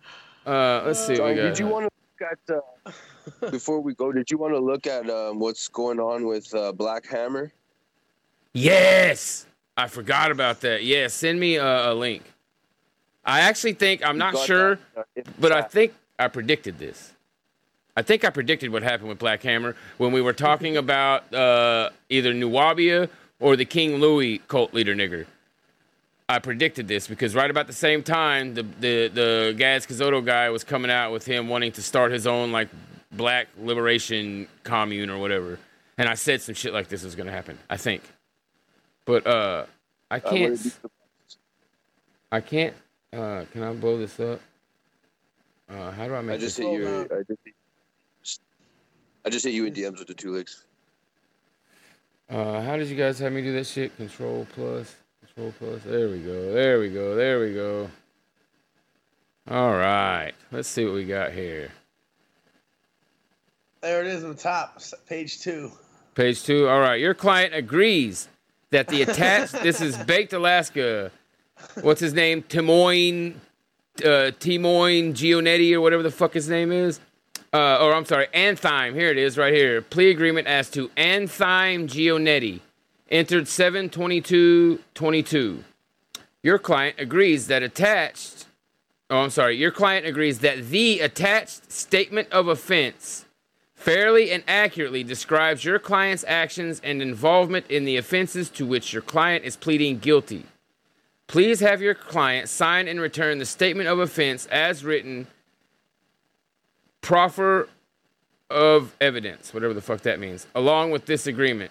Uh, 0.48 0.82
let's 0.86 1.06
see 1.06 1.20
what 1.20 1.36
John, 1.36 1.44
did 1.44 1.58
you 1.58 1.66
want 1.66 1.86
to 1.86 2.24
look 2.24 2.32
at 2.32 2.92
uh, 3.44 3.50
before 3.50 3.80
we 3.80 3.92
go? 3.94 4.12
Did 4.12 4.30
you 4.30 4.38
want 4.38 4.54
to 4.54 4.58
look 4.58 4.86
at 4.86 5.10
um, 5.10 5.38
what's 5.38 5.68
going 5.68 6.00
on 6.00 6.26
with 6.26 6.54
uh, 6.54 6.72
Black 6.72 7.06
Hammer? 7.06 7.52
Yes, 8.54 9.44
I 9.76 9.88
forgot 9.88 10.30
about 10.30 10.62
that. 10.62 10.84
Yeah, 10.84 11.08
send 11.08 11.38
me 11.38 11.56
a, 11.56 11.92
a 11.92 11.94
link. 11.94 12.22
I 13.26 13.40
actually 13.40 13.74
think 13.74 14.02
I'm 14.02 14.16
not 14.16 14.38
sure, 14.38 14.78
that, 14.94 15.00
uh, 15.00 15.04
in 15.16 15.24
but 15.38 15.52
I 15.52 15.60
think 15.60 15.92
I 16.18 16.28
predicted 16.28 16.78
this. 16.78 17.12
I 17.94 18.00
think 18.00 18.24
I 18.24 18.30
predicted 18.30 18.70
what 18.70 18.82
happened 18.82 19.10
with 19.10 19.18
Black 19.18 19.42
Hammer 19.42 19.76
when 19.98 20.12
we 20.12 20.22
were 20.22 20.32
talking 20.32 20.76
about 20.84 21.34
uh, 21.34 21.90
either 22.08 22.32
Nuwabia 22.32 23.10
or 23.38 23.54
the 23.54 23.66
King 23.66 23.96
Louis 23.96 24.38
cult 24.48 24.72
leader 24.72 24.94
nigger. 24.94 25.26
I 26.28 26.38
predicted 26.40 26.88
this 26.88 27.08
because 27.08 27.34
right 27.34 27.50
about 27.50 27.66
the 27.66 27.72
same 27.72 28.02
time, 28.02 28.54
the 28.54 28.62
the 28.62 29.08
the 29.08 29.54
Gaz 29.56 29.86
Kazoto 29.86 30.24
guy 30.24 30.50
was 30.50 30.62
coming 30.62 30.90
out 30.90 31.10
with 31.12 31.24
him 31.24 31.48
wanting 31.48 31.72
to 31.72 31.82
start 31.82 32.12
his 32.12 32.26
own 32.26 32.52
like 32.52 32.68
black 33.12 33.48
liberation 33.58 34.46
commune 34.62 35.08
or 35.08 35.18
whatever, 35.18 35.58
and 35.96 36.08
I 36.08 36.14
said 36.14 36.42
some 36.42 36.54
shit 36.54 36.74
like 36.74 36.88
this 36.88 37.02
was 37.02 37.14
gonna 37.14 37.32
happen. 37.32 37.58
I 37.70 37.78
think, 37.78 38.02
but 39.06 39.26
uh, 39.26 39.64
I 40.10 40.16
I 40.16 40.20
can't. 40.20 40.78
I 42.30 42.40
can't. 42.40 42.74
Uh, 43.10 43.44
can 43.52 43.62
I 43.62 43.72
blow 43.72 43.96
this 43.96 44.20
up? 44.20 44.40
Uh, 45.70 45.90
how 45.92 46.06
do 46.08 46.14
I 46.14 46.20
make 46.20 46.34
I 46.34 46.38
just 46.38 46.58
this? 46.58 46.66
hit 46.66 46.74
you. 46.74 47.08
I 47.10 47.22
just, 48.22 48.40
I 49.24 49.30
just 49.30 49.44
hit 49.46 49.54
you 49.54 49.64
in 49.64 49.72
DMs 49.72 49.98
with 49.98 50.08
the 50.08 50.14
two 50.14 50.32
links. 50.32 50.64
Uh, 52.28 52.60
how 52.60 52.76
did 52.76 52.88
you 52.88 52.96
guys 52.96 53.18
have 53.18 53.32
me 53.32 53.40
do 53.40 53.54
that 53.54 53.66
shit? 53.66 53.96
Control 53.96 54.46
plus, 54.54 54.94
plus. 55.58 55.82
There 55.84 56.08
we 56.08 56.18
go. 56.18 56.52
There 56.52 56.80
we 56.80 56.90
go. 56.90 57.14
There 57.14 57.40
we 57.40 57.54
go. 57.54 57.90
All 59.50 59.72
right. 59.72 60.32
Let's 60.52 60.68
see 60.68 60.84
what 60.84 60.94
we 60.94 61.04
got 61.04 61.32
here. 61.32 61.70
There 63.80 64.00
it 64.00 64.08
is 64.08 64.24
on 64.24 64.30
the 64.30 64.36
top, 64.36 64.82
page 65.08 65.40
two. 65.40 65.70
Page 66.14 66.42
two. 66.42 66.68
All 66.68 66.80
right. 66.80 67.00
Your 67.00 67.14
client 67.14 67.54
agrees 67.54 68.28
that 68.70 68.88
the 68.88 69.02
attached. 69.02 69.52
this 69.62 69.80
is 69.80 69.96
Baked 69.96 70.32
Alaska. 70.32 71.12
What's 71.80 72.00
his 72.00 72.12
name? 72.12 72.42
Timoin, 72.42 73.34
uh, 74.00 74.32
Timoin 74.40 75.12
Gionetti 75.12 75.72
or 75.72 75.80
whatever 75.80 76.02
the 76.02 76.10
fuck 76.10 76.34
his 76.34 76.48
name 76.48 76.72
is. 76.72 77.00
Uh, 77.52 77.78
or 77.80 77.94
I'm 77.94 78.04
sorry, 78.04 78.26
Anthime. 78.34 78.94
Here 78.94 79.08
it 79.08 79.16
is, 79.16 79.38
right 79.38 79.54
here. 79.54 79.80
Plea 79.80 80.10
agreement 80.10 80.46
as 80.46 80.68
to 80.70 80.90
Anthime 80.96 81.86
Gionetti, 81.86 82.60
entered 83.08 83.48
72222. 83.48 85.64
Your 86.42 86.58
client 86.58 86.96
agrees 86.98 87.46
that 87.48 87.62
attached. 87.62 88.46
Oh, 89.10 89.20
I'm 89.20 89.30
sorry. 89.30 89.56
Your 89.56 89.70
client 89.70 90.06
agrees 90.06 90.40
that 90.40 90.68
the 90.68 91.00
attached 91.00 91.72
statement 91.72 92.28
of 92.30 92.48
offense 92.48 93.24
fairly 93.74 94.30
and 94.30 94.42
accurately 94.46 95.04
describes 95.04 95.64
your 95.64 95.78
client's 95.78 96.24
actions 96.26 96.80
and 96.84 97.00
involvement 97.00 97.70
in 97.70 97.84
the 97.84 97.96
offenses 97.96 98.50
to 98.50 98.66
which 98.66 98.92
your 98.92 99.02
client 99.02 99.44
is 99.44 99.56
pleading 99.56 99.98
guilty. 99.98 100.44
Please 101.28 101.60
have 101.60 101.80
your 101.80 101.94
client 101.94 102.48
sign 102.48 102.88
and 102.88 103.00
return 103.00 103.38
the 103.38 103.46
statement 103.46 103.88
of 103.88 103.98
offense 103.98 104.46
as 104.46 104.84
written, 104.84 105.26
proffer 107.02 107.68
of 108.50 108.96
evidence, 109.00 109.54
whatever 109.54 109.74
the 109.74 109.80
fuck 109.80 110.00
that 110.00 110.18
means, 110.18 110.46
along 110.54 110.90
with 110.90 111.06
this 111.06 111.26
agreement. 111.26 111.70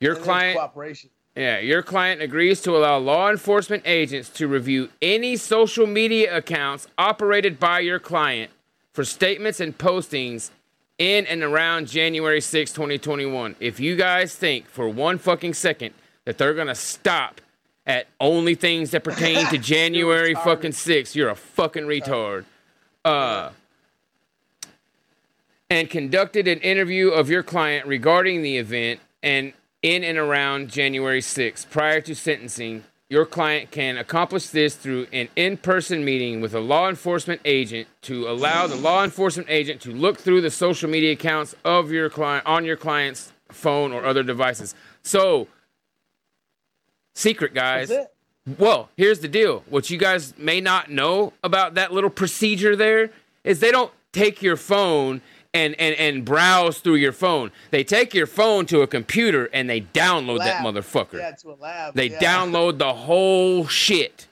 Your 0.00 0.14
And 0.14 0.24
client 0.24 0.56
cooperation. 0.58 1.10
yeah, 1.34 1.58
your 1.58 1.82
client 1.82 2.20
agrees 2.22 2.60
to 2.62 2.76
allow 2.76 2.98
law 2.98 3.30
enforcement 3.30 3.82
agents 3.86 4.28
to 4.30 4.46
review 4.48 4.90
any 5.00 5.36
social 5.36 5.86
media 5.86 6.36
accounts 6.36 6.86
operated 6.98 7.58
by 7.58 7.80
your 7.80 7.98
client 7.98 8.50
for 8.92 9.04
statements 9.04 9.60
and 9.60 9.76
postings 9.76 10.50
in 10.98 11.26
and 11.26 11.42
around 11.42 11.88
January 11.88 12.40
6, 12.40 12.72
2021. 12.72 13.56
If 13.60 13.80
you 13.80 13.96
guys 13.96 14.34
think 14.34 14.66
for 14.66 14.88
one 14.88 15.18
fucking 15.18 15.54
second 15.54 15.94
that 16.24 16.38
they're 16.38 16.54
going 16.54 16.66
to 16.68 16.74
stop 16.74 17.40
at 17.86 18.06
only 18.20 18.54
things 18.54 18.90
that 18.90 19.04
pertain 19.04 19.46
to 19.46 19.58
January 19.74 20.34
fucking 20.34 20.72
6, 20.72 21.14
you're 21.14 21.28
a 21.28 21.36
fucking 21.36 21.84
retard. 21.84 22.44
Uh 23.04 23.50
and 25.68 25.90
conducted 25.90 26.46
an 26.46 26.60
interview 26.60 27.08
of 27.08 27.28
your 27.28 27.42
client 27.42 27.86
regarding 27.86 28.42
the 28.42 28.56
event 28.56 29.00
and 29.22 29.52
in 29.86 30.02
and 30.02 30.18
around 30.18 30.68
January 30.68 31.20
6th 31.20 31.70
prior 31.70 32.00
to 32.00 32.12
sentencing. 32.12 32.82
Your 33.08 33.24
client 33.24 33.70
can 33.70 33.96
accomplish 33.96 34.48
this 34.48 34.74
through 34.74 35.06
an 35.12 35.28
in 35.36 35.58
person 35.58 36.04
meeting 36.04 36.40
with 36.40 36.54
a 36.54 36.60
law 36.60 36.88
enforcement 36.88 37.40
agent 37.44 37.86
to 38.02 38.28
allow 38.28 38.66
the 38.66 38.74
law 38.74 39.04
enforcement 39.04 39.48
agent 39.48 39.80
to 39.82 39.92
look 39.92 40.18
through 40.18 40.40
the 40.40 40.50
social 40.50 40.90
media 40.90 41.12
accounts 41.12 41.54
of 41.64 41.92
your 41.92 42.10
client 42.10 42.44
on 42.46 42.64
your 42.64 42.76
client's 42.76 43.32
phone 43.52 43.92
or 43.92 44.04
other 44.04 44.24
devices. 44.24 44.74
So, 45.04 45.46
secret, 47.14 47.54
guys. 47.54 47.92
Well, 48.58 48.88
here's 48.96 49.20
the 49.20 49.28
deal. 49.28 49.62
What 49.68 49.88
you 49.88 49.98
guys 49.98 50.36
may 50.36 50.60
not 50.60 50.90
know 50.90 51.32
about 51.44 51.74
that 51.74 51.92
little 51.92 52.10
procedure 52.10 52.74
there 52.74 53.10
is 53.44 53.60
they 53.60 53.70
don't 53.70 53.92
take 54.12 54.42
your 54.42 54.56
phone 54.56 55.20
and, 55.56 55.74
and, 55.80 55.94
and 55.96 56.24
browse 56.24 56.80
through 56.80 56.96
your 56.96 57.12
phone. 57.12 57.50
They 57.70 57.82
take 57.82 58.12
your 58.12 58.26
phone 58.26 58.66
to 58.66 58.82
a 58.82 58.86
computer 58.86 59.48
and 59.54 59.70
they 59.70 59.80
download 59.80 60.38
that 60.40 60.62
motherfucker. 60.62 61.18
Yeah, 61.18 61.30
to 61.30 61.52
a 61.52 61.56
lab. 61.56 61.94
They 61.94 62.10
yeah. 62.10 62.18
download 62.20 62.76
the 62.76 62.92
whole 62.92 63.66
shit. 63.66 64.26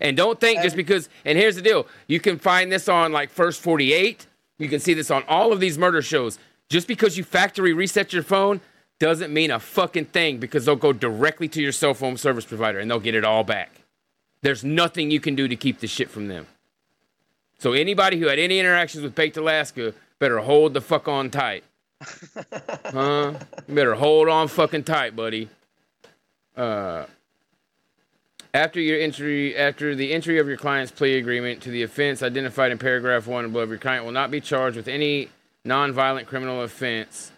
And 0.00 0.16
don't 0.16 0.40
think 0.40 0.62
just 0.62 0.74
because, 0.74 1.08
and 1.24 1.38
here's 1.38 1.54
the 1.54 1.62
deal 1.62 1.86
you 2.08 2.18
can 2.18 2.38
find 2.38 2.72
this 2.72 2.88
on 2.88 3.12
like 3.12 3.30
First 3.30 3.60
48. 3.60 4.26
You 4.58 4.68
can 4.68 4.80
see 4.80 4.94
this 4.94 5.10
on 5.10 5.22
all 5.28 5.52
of 5.52 5.60
these 5.60 5.78
murder 5.78 6.02
shows. 6.02 6.40
Just 6.68 6.88
because 6.88 7.16
you 7.16 7.22
factory 7.22 7.72
reset 7.72 8.12
your 8.12 8.24
phone 8.24 8.60
doesn't 8.98 9.32
mean 9.32 9.52
a 9.52 9.60
fucking 9.60 10.06
thing 10.06 10.38
because 10.38 10.64
they'll 10.64 10.76
go 10.76 10.92
directly 10.92 11.46
to 11.48 11.62
your 11.62 11.72
cell 11.72 11.94
phone 11.94 12.16
service 12.16 12.44
provider 12.44 12.80
and 12.80 12.90
they'll 12.90 12.98
get 12.98 13.14
it 13.14 13.24
all 13.24 13.44
back. 13.44 13.82
There's 14.42 14.64
nothing 14.64 15.12
you 15.12 15.20
can 15.20 15.36
do 15.36 15.46
to 15.46 15.56
keep 15.56 15.78
the 15.78 15.86
shit 15.86 16.10
from 16.10 16.26
them. 16.26 16.48
So 17.58 17.72
anybody 17.72 18.18
who 18.18 18.26
had 18.26 18.40
any 18.40 18.58
interactions 18.58 19.04
with 19.04 19.14
Baked 19.14 19.36
Alaska 19.36 19.94
better 20.18 20.38
hold 20.38 20.74
the 20.74 20.80
fuck 20.80 21.08
on 21.08 21.30
tight. 21.30 21.64
huh? 22.84 23.34
You 23.66 23.74
better 23.74 23.94
hold 23.94 24.28
on 24.28 24.48
fucking 24.48 24.84
tight, 24.84 25.16
buddy. 25.16 25.48
Uh 26.56 27.06
after 28.54 28.80
your 28.80 29.00
entry, 29.00 29.56
after 29.56 29.96
the 29.96 30.12
entry 30.12 30.38
of 30.38 30.46
your 30.46 30.56
client's 30.56 30.92
plea 30.92 31.18
agreement 31.18 31.60
to 31.62 31.70
the 31.70 31.82
offense 31.82 32.22
identified 32.22 32.70
in 32.70 32.78
paragraph 32.78 33.26
one 33.26 33.44
above, 33.44 33.68
your 33.68 33.78
client 33.78 34.04
will 34.04 34.12
not 34.12 34.30
be 34.30 34.40
charged 34.40 34.76
with 34.76 34.86
any 34.86 35.28
nonviolent 35.66 36.26
criminal 36.26 36.62
offense 36.62 37.32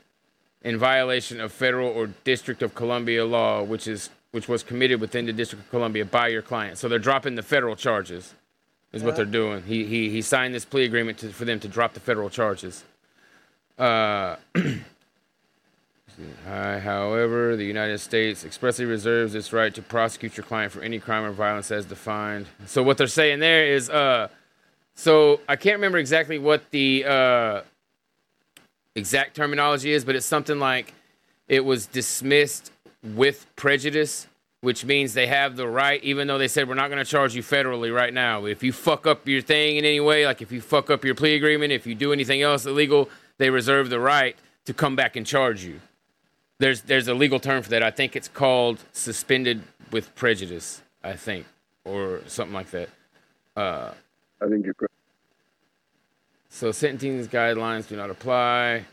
in 0.61 0.77
violation 0.77 1.41
of 1.41 1.53
federal 1.53 1.89
or 1.89 2.09
District 2.25 2.63
of 2.63 2.75
Columbia 2.75 3.25
law, 3.25 3.63
which 3.63 3.89
is 3.89 4.11
which 4.33 4.49
was 4.49 4.63
committed 4.63 5.01
within 5.01 5.25
the 5.25 5.33
District 5.33 5.65
of 5.65 5.71
Columbia 5.71 6.05
by 6.05 6.29
your 6.29 6.43
client. 6.43 6.77
So 6.77 6.89
they're 6.89 6.99
dropping 6.99 7.37
the 7.37 7.43
federal 7.43 7.75
charges, 7.75 8.35
is 8.93 9.03
what 9.03 9.17
they're 9.17 9.25
doing. 9.25 9.63
He 9.65 9.85
he 9.85 10.11
he 10.11 10.23
signed 10.23 10.55
this 10.55 10.65
plea 10.65 10.85
agreement 10.85 11.19
to, 11.19 11.29
for 11.31 11.45
them 11.45 11.61
to 11.61 11.69
drop 11.69 11.95
the 11.95 12.01
federal 12.01 12.31
charges. 12.31 12.85
Uh, 13.79 14.37
Uh, 16.49 16.81
however, 16.81 17.57
the 17.57 17.65
United 17.65 17.99
States 17.99 18.45
expressly 18.45 18.85
reserves 18.85 19.35
its 19.35 19.53
right 19.53 19.75
to 19.75 19.83
prosecute 19.83 20.37
your 20.37 20.45
client 20.45 20.73
for 20.73 20.81
any 20.81 20.99
crime 20.99 21.25
or 21.25 21.31
violence 21.31 21.71
as 21.71 21.85
defined. 21.85 22.47
So 22.67 22.83
what 22.83 22.97
they're 22.97 23.07
saying 23.07 23.41
there 23.41 23.67
is, 23.67 23.91
uh, 23.91 24.29
so 24.95 25.41
I 25.49 25.57
can't 25.57 25.77
remember 25.77 25.99
exactly 25.99 26.39
what 26.39 26.71
the 26.71 27.05
uh, 27.05 27.61
exact 28.95 29.37
terminology 29.37 29.93
is, 29.93 30.05
but 30.05 30.17
it's 30.17 30.25
something 30.25 30.59
like 30.59 30.95
it 31.49 31.65
was 31.65 31.87
dismissed 31.87 32.73
with 33.03 33.47
prejudice, 33.57 34.27
which 34.61 34.85
means 34.85 35.15
they 35.15 35.27
have 35.27 35.57
the 35.57 35.69
right, 35.69 36.03
even 36.03 36.27
though 36.27 36.39
they 36.39 36.49
said 36.49 36.69
we're 36.69 36.75
not 36.75 36.89
going 36.89 37.05
to 37.05 37.11
charge 37.11 37.35
you 37.35 37.43
federally 37.43 37.95
right 37.95 38.13
now. 38.13 38.47
If 38.47 38.63
you 38.63 38.73
fuck 38.73 39.07
up 39.07 39.29
your 39.29 39.41
thing 39.43 39.77
in 39.77 39.85
any 39.85 40.01
way, 40.01 40.27
like 40.27 40.43
if 40.43 40.51
you 40.51 40.61
fuck 40.61 40.91
up 40.91 41.05
your 41.05 41.15
plea 41.15 41.37
agreement, 41.37 41.73
if 41.73 41.87
you 41.87 41.95
do 41.95 42.13
anything 42.13 42.43
else 42.43 42.67
illegal, 42.67 43.09
they 43.39 43.51
reserve 43.51 43.91
the 43.91 44.01
right 44.01 44.37
to 44.65 44.75
come 44.75 44.97
back 44.97 45.17
and 45.17 45.27
charge 45.27 45.65
you. 45.65 45.81
There's 46.59 46.83
there's 46.83 47.07
a 47.07 47.15
legal 47.15 47.39
term 47.39 47.63
for 47.63 47.71
that. 47.71 47.83
I 47.83 47.91
think 47.91 48.17
it's 48.17 48.29
called 48.29 48.83
suspended 48.93 49.63
with 49.91 50.15
prejudice. 50.15 50.83
I 51.05 51.15
think, 51.15 51.47
or 51.85 52.23
something 52.27 52.55
like 52.55 52.71
that. 52.71 52.89
Uh, 53.55 53.93
I 54.41 54.49
think 54.49 54.65
you're 54.65 54.75
correct. 54.75 54.93
so 56.49 56.73
sentencing 56.73 57.25
guidelines 57.29 57.89
do 57.89 57.97
not 57.97 58.11
apply. 58.11 58.85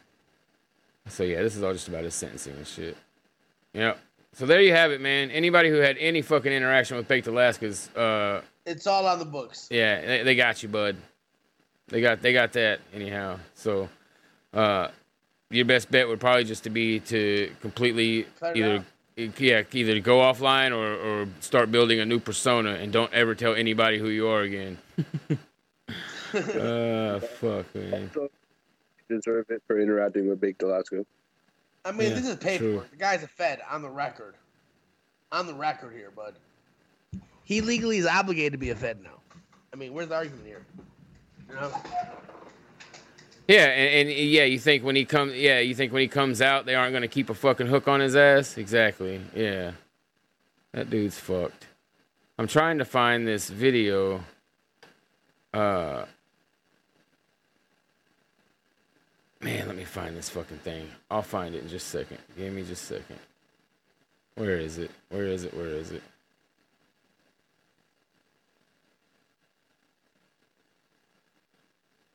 So 1.08 1.24
yeah, 1.24 1.42
this 1.42 1.56
is 1.56 1.64
all 1.64 1.74
just 1.74 1.88
about 1.88 2.04
his 2.04 2.14
sentencing 2.14 2.56
and 2.56 2.68
shit. 2.68 2.96
Yep. 3.74 4.00
So 4.34 4.48
there 4.48 4.62
you 4.62 4.74
have 4.74 4.92
it, 4.92 5.00
man. 5.00 5.30
Anybody 5.30 5.70
who 5.70 5.76
had 5.76 5.98
any 6.00 6.22
fucking 6.22 6.52
interaction 6.52 6.98
with 6.98 7.08
Baked 7.08 7.28
Alaska's, 7.28 7.88
uh, 7.96 8.42
It's 8.66 8.88
all 8.88 9.06
on 9.06 9.20
the 9.20 9.26
books. 9.26 9.68
yeah, 9.70 10.06
they, 10.06 10.24
they 10.24 10.36
got 10.36 10.64
you, 10.64 10.70
bud. 10.70 10.98
They 11.88 12.02
got 12.02 12.22
they 12.22 12.34
got 12.34 12.54
that 12.54 12.80
anyhow. 12.94 13.38
So, 13.54 13.90
uh, 14.54 14.88
your 15.52 15.66
best 15.66 15.92
bet 15.92 16.08
would 16.08 16.20
probably 16.20 16.46
just 16.46 16.64
to 16.64 16.70
be 16.72 17.00
to 17.02 17.52
completely 17.62 18.26
Cut 18.40 18.58
either 18.58 18.84
yeah 19.38 19.62
either 19.72 20.00
go 20.00 20.20
offline 20.20 20.72
or 20.72 20.96
or 20.96 21.28
start 21.40 21.72
building 21.72 22.00
a 22.00 22.06
new 22.06 22.20
persona 22.20 22.72
and 22.72 22.92
don't 22.92 23.14
ever 23.14 23.36
tell 23.36 23.54
anybody 23.54 24.00
who 24.00 24.08
you 24.08 24.28
are 24.28 24.42
again. 24.42 24.80
uh, 26.34 27.20
fuck 27.20 27.76
man. 27.76 28.10
Deserve 29.10 29.46
it 29.50 29.62
for 29.68 29.80
interacting 29.80 30.28
with 30.28 30.42
Baked 30.42 30.62
Delasco. 30.62 31.06
I 31.86 31.92
mean, 31.92 32.10
Yeah, 32.10 32.16
this 32.16 32.28
is 32.28 32.36
paperwork. 32.38 32.82
true. 32.90 32.90
The 32.92 32.98
guy's 32.98 33.24
a 33.24 33.28
Fed 33.28 33.62
on 33.70 33.82
the 33.82 33.90
record. 33.90 34.36
On 35.32 35.48
the 35.48 35.54
record 35.54 35.94
here, 35.94 36.12
bud. 36.12 36.36
He 37.44 37.62
legally 37.62 37.98
is 37.98 38.06
obligated 38.06 38.54
to 38.54 38.58
be 38.58 38.70
a 38.70 38.76
Fed 38.76 39.02
now. 39.04 39.20
I 39.74 39.76
mean, 39.76 39.94
where's 39.94 40.08
the 40.08 40.16
argument 40.16 40.46
here? 40.46 40.66
You 41.50 41.56
know? 41.56 41.72
Yeah, 43.48 43.66
and, 43.66 44.10
and 44.10 44.18
yeah, 44.18 44.46
you 44.46 44.58
think 44.60 44.84
when 44.86 44.96
he 44.96 45.04
comes, 45.04 45.34
yeah, 45.36 45.60
you 45.60 45.76
think 45.76 45.92
when 45.92 46.02
he 46.02 46.08
comes 46.08 46.42
out, 46.42 46.66
they 46.66 46.76
aren't 46.76 46.94
gonna 46.94 47.10
keep 47.10 47.30
a 47.30 47.34
fucking 47.34 47.68
hook 47.68 47.88
on 47.90 48.00
his 48.00 48.16
ass? 48.16 48.58
Exactly. 48.58 49.20
Yeah, 49.36 49.72
that 50.72 50.90
dude's 50.90 51.20
fucked. 51.20 51.68
I'm 52.40 52.48
trying 52.48 52.78
to 52.78 52.86
find 52.86 53.28
this 53.28 53.50
video. 53.50 54.24
Uh, 55.54 56.06
man, 59.44 59.68
let 59.68 59.76
me 59.76 59.84
find 59.84 60.16
this 60.16 60.30
fucking 60.30 60.60
thing. 60.60 60.88
I'll 61.12 61.22
find 61.22 61.54
it 61.54 61.64
in 61.64 61.70
just 61.70 61.88
a 61.88 62.00
second. 62.00 62.18
Give 62.38 62.54
me 62.54 62.64
just 62.64 62.84
a 62.84 62.96
second. 62.96 63.20
Where 64.36 64.58
is 64.58 64.78
it? 64.78 64.90
Where 65.10 65.26
is 65.26 65.44
it? 65.44 65.56
Where 65.56 65.68
is 65.68 65.92
it? 65.92 66.02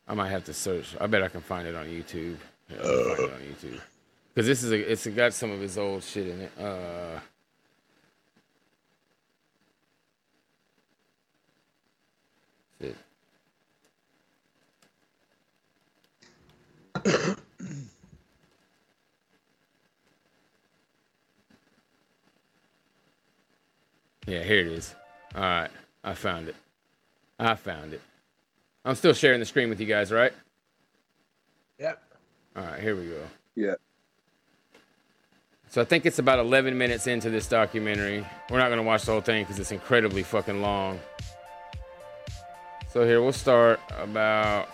I 0.09 0.15
might 0.15 0.31
have 0.31 0.45
to 0.45 0.55
search. 0.55 0.97
I 1.01 1.07
bet 1.07 1.23
I 1.23 1.29
can 1.29 1.43
find 1.43 1.69
it 1.69 1.75
on 1.75 1.87
YouTube. 1.87 2.37
Yeah, 2.71 2.77
it 2.81 3.21
on 3.21 3.41
YouTube. 3.41 3.81
Cause 4.35 4.47
this 4.47 4.63
is 4.63 4.73
a, 4.73 4.93
it's 4.93 5.07
got 5.09 5.35
some 5.35 5.51
of 5.51 5.61
his 5.61 5.77
old 5.77 6.03
shit 6.03 6.29
in 6.29 6.41
it. 6.43 6.53
Uh, 6.59 7.19
Yeah, 24.29 24.43
here 24.43 24.61
it 24.61 24.67
is. 24.67 24.95
All 25.35 25.41
right, 25.41 25.71
I 26.05 26.13
found 26.13 26.49
it. 26.49 26.57
I 27.39 27.55
found 27.55 27.95
it. 27.95 28.03
I'm 28.85 28.95
still 28.95 29.15
sharing 29.15 29.41
the 29.41 29.47
screen 29.47 29.71
with 29.71 29.81
you 29.81 29.87
guys, 29.87 30.13
right? 30.13 30.35
Yep. 31.79 32.03
All 32.55 32.65
right, 32.65 32.79
here 32.79 32.95
we 32.95 33.07
go. 33.07 33.23
Yeah. 33.55 33.75
So 35.71 35.81
I 35.81 35.85
think 35.85 36.05
it's 36.05 36.19
about 36.19 36.41
11 36.41 36.77
minutes 36.77 37.07
into 37.07 37.31
this 37.31 37.47
documentary. 37.47 38.27
We're 38.51 38.59
not 38.59 38.69
going 38.69 38.79
to 38.79 38.83
watch 38.83 39.05
the 39.05 39.13
whole 39.13 39.23
thing 39.23 39.45
because 39.45 39.59
it's 39.59 39.73
incredibly 39.73 40.23
fucking 40.23 40.61
long. 40.61 41.01
So 42.91 43.05
here, 43.07 43.23
we'll 43.23 43.33
start 43.33 43.81
about. 43.99 44.69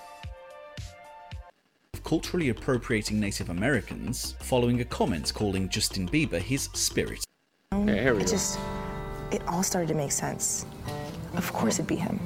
Culturally 2.04 2.50
appropriating 2.50 3.18
Native 3.18 3.48
Americans 3.48 4.36
following 4.40 4.80
a 4.80 4.84
comment 4.84 5.32
calling 5.34 5.68
Justin 5.68 6.08
Bieber 6.08 6.38
his 6.38 6.64
spirit. 6.74 7.24
Yeah, 7.72 7.94
here 7.94 8.14
we 8.14 8.20
it 8.20 8.26
go. 8.26 8.32
just, 8.32 8.58
it 9.32 9.42
all 9.48 9.62
started 9.62 9.88
to 9.88 9.94
make 9.94 10.12
sense. 10.12 10.66
Of 11.34 11.52
course 11.52 11.74
it'd 11.74 11.86
be 11.86 11.96
him. 11.96 12.20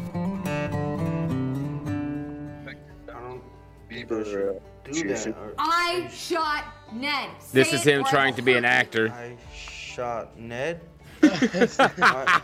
Bieber, 3.88 4.56
uh, 4.56 4.60
do 4.84 5.08
that. 5.08 5.54
I 5.58 6.08
shot 6.12 6.64
Ned. 6.92 7.30
This 7.52 7.70
Say 7.70 7.76
is 7.76 7.82
him 7.84 8.04
trying 8.04 8.34
to 8.34 8.42
be 8.42 8.52
an 8.54 8.66
actor. 8.66 9.10
I 9.10 9.36
shot 9.54 10.38
Ned. 10.38 10.80
Why, 11.20 12.40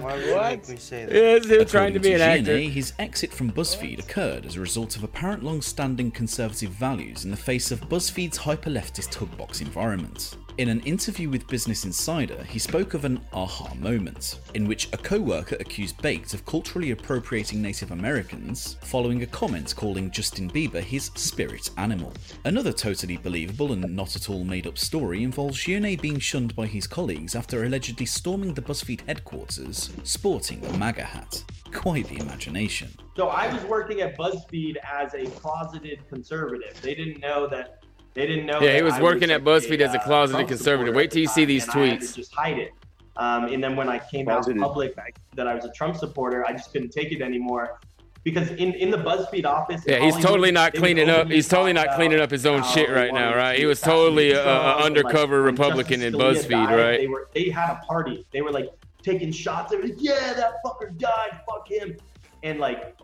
why 0.00 0.14
would 0.14 0.24
you 0.24 0.34
make 0.34 0.68
me 0.68 0.76
say 0.76 1.04
that? 1.04 1.14
It's 1.14 1.46
him 1.46 1.64
trying 1.66 1.94
to 1.94 2.00
be 2.00 2.12
an 2.12 2.20
actor. 2.20 2.56
GNA, 2.56 2.70
his 2.70 2.92
exit 2.98 3.32
from 3.32 3.50
BuzzFeed 3.52 3.98
occurred 3.98 4.46
as 4.46 4.56
a 4.56 4.60
result 4.60 4.96
of 4.96 5.04
apparent 5.04 5.42
long-standing 5.42 6.10
conservative 6.10 6.70
values 6.70 7.24
in 7.24 7.30
the 7.30 7.36
face 7.36 7.70
of 7.70 7.80
BuzzFeed's 7.88 8.38
hyper-leftist 8.38 9.14
hugbox 9.14 9.60
environment. 9.60 10.36
In 10.58 10.68
an 10.68 10.80
interview 10.80 11.30
with 11.30 11.48
Business 11.48 11.86
Insider, 11.86 12.44
he 12.44 12.58
spoke 12.58 12.92
of 12.92 13.06
an 13.06 13.24
aha 13.32 13.72
moment, 13.76 14.38
in 14.52 14.68
which 14.68 14.92
a 14.92 14.98
co-worker 14.98 15.56
accused 15.58 16.00
Baked 16.02 16.34
of 16.34 16.44
culturally 16.44 16.90
appropriating 16.90 17.62
Native 17.62 17.90
Americans 17.90 18.76
following 18.82 19.22
a 19.22 19.26
comment 19.26 19.74
calling 19.74 20.10
Justin 20.10 20.50
Bieber 20.50 20.82
his 20.82 21.10
spirit 21.14 21.70
animal. 21.78 22.12
Another 22.44 22.70
totally 22.70 23.16
believable 23.16 23.72
and 23.72 23.96
not 23.96 24.14
at 24.14 24.28
all 24.28 24.44
made-up 24.44 24.76
story 24.76 25.22
involves 25.22 25.58
Gionet 25.58 26.02
being 26.02 26.18
shunned 26.18 26.54
by 26.54 26.66
his 26.66 26.86
colleagues 26.86 27.34
after 27.34 27.64
allegedly 27.64 28.04
storming 28.04 28.52
the 28.52 28.60
BuzzFeed 28.60 29.06
headquarters, 29.06 29.90
sporting 30.02 30.62
a 30.66 30.76
MAGA 30.76 31.04
hat. 31.04 31.42
Quite 31.72 32.08
the 32.08 32.18
imagination. 32.18 32.90
So 33.16 33.28
I 33.28 33.50
was 33.50 33.64
working 33.64 34.02
at 34.02 34.18
BuzzFeed 34.18 34.76
as 34.84 35.14
a 35.14 35.24
closeted 35.24 36.06
conservative. 36.10 36.78
They 36.82 36.94
didn't 36.94 37.20
know 37.20 37.46
that. 37.46 37.81
They 38.14 38.26
didn't 38.26 38.46
know. 38.46 38.60
Yeah, 38.60 38.76
he 38.76 38.82
was 38.82 38.94
I 38.94 39.02
working 39.02 39.30
at 39.30 39.42
like 39.44 39.62
BuzzFeed 39.62 39.80
as 39.80 39.94
a 39.94 40.00
uh, 40.00 40.04
closeted 40.04 40.36
Trump 40.36 40.48
conservative. 40.48 40.94
Wait 40.94 41.10
till 41.10 41.22
you 41.22 41.28
see 41.28 41.44
these 41.44 41.66
and 41.68 41.72
I 41.82 41.86
had 41.86 42.00
to 42.00 42.06
tweets. 42.06 42.14
just 42.16 42.34
hide 42.34 42.58
it. 42.58 42.72
Um, 43.16 43.44
and 43.44 43.62
then 43.62 43.76
when 43.76 43.88
I 43.88 43.98
came 43.98 44.28
out 44.28 44.44
Closeted. 44.44 44.60
public 44.62 44.98
I, 44.98 45.10
that 45.34 45.46
I 45.46 45.54
was 45.54 45.64
a 45.64 45.72
Trump 45.72 45.96
supporter, 45.96 46.46
I 46.46 46.52
just 46.52 46.72
couldn't 46.72 46.90
take 46.90 47.12
it 47.12 47.22
anymore. 47.22 47.78
Because 48.24 48.50
in, 48.50 48.72
in 48.74 48.90
the 48.90 48.98
BuzzFeed 48.98 49.44
office, 49.44 49.82
Yeah, 49.84 49.96
he's 49.98 50.12
Hollywood, 50.14 50.22
totally 50.22 50.50
not 50.52 50.74
cleaning 50.74 51.10
up. 51.10 51.28
He's 51.28 51.48
totally 51.48 51.72
not 51.72 51.96
cleaning 51.96 52.20
up 52.20 52.30
his 52.30 52.46
own 52.46 52.62
shit 52.62 52.88
right 52.88 53.12
now, 53.12 53.34
right? 53.34 53.58
He 53.58 53.66
was 53.66 53.80
totally 53.80 54.30
a, 54.30 54.42
Trump, 54.42 54.80
a 54.80 54.84
undercover 54.84 55.42
like, 55.42 55.50
Republican 55.50 56.02
in 56.02 56.12
BuzzFeed, 56.12 56.50
died, 56.50 56.76
right? 56.78 57.00
They 57.00 57.08
were 57.08 57.28
they 57.34 57.50
had 57.50 57.70
a 57.70 57.80
party. 57.84 58.24
They 58.32 58.40
were 58.40 58.52
like 58.52 58.70
taking 59.02 59.32
shots. 59.32 59.72
They 59.72 59.76
were 59.78 59.82
like, 59.84 59.96
yeah, 59.98 60.34
that 60.34 60.62
fucker 60.64 60.96
died. 60.98 61.40
Fuck 61.48 61.68
him. 61.68 61.96
And 62.44 62.60
like, 62.60 62.96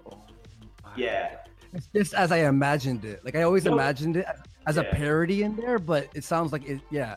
yeah. 0.97 1.39
It's 1.73 1.89
just 1.89 2.15
as 2.15 2.31
I 2.31 2.39
imagined 2.49 3.05
it. 3.05 3.25
Like 3.25 3.35
I 3.35 3.43
always 3.43 3.65
No. 3.65 3.73
imagined 3.73 4.19
it 4.19 4.27
as 4.69 4.77
a 4.77 4.85
parody 4.85 5.43
in 5.43 5.57
there, 5.57 5.79
but 5.79 6.09
it 6.15 6.23
sounds 6.23 6.53
like 6.53 6.69
it. 6.69 6.81
Yeah. 6.91 7.17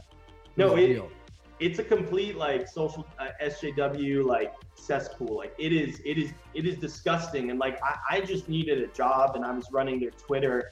No, 0.56 0.76
it, 0.78 0.88
real. 0.88 1.12
it's 1.60 1.80
a 1.80 1.84
complete 1.84 2.38
like 2.38 2.68
social 2.68 3.06
uh, 3.20 3.28
SJW 3.44 4.26
like 4.26 4.54
cesspool. 4.76 5.38
Like 5.38 5.54
it 5.60 5.74
is, 5.74 6.02
it 6.06 6.18
is, 6.18 6.32
it 6.54 6.66
is 6.66 6.78
disgusting. 6.78 7.52
And 7.52 7.60
like 7.60 7.78
I, 7.84 7.98
I 8.10 8.22
just 8.22 8.48
needed 8.48 8.82
a 8.82 8.88
job, 8.88 9.36
and 9.36 9.44
I 9.44 9.52
was 9.52 9.68
running 9.72 10.00
their 10.00 10.12
Twitter 10.12 10.72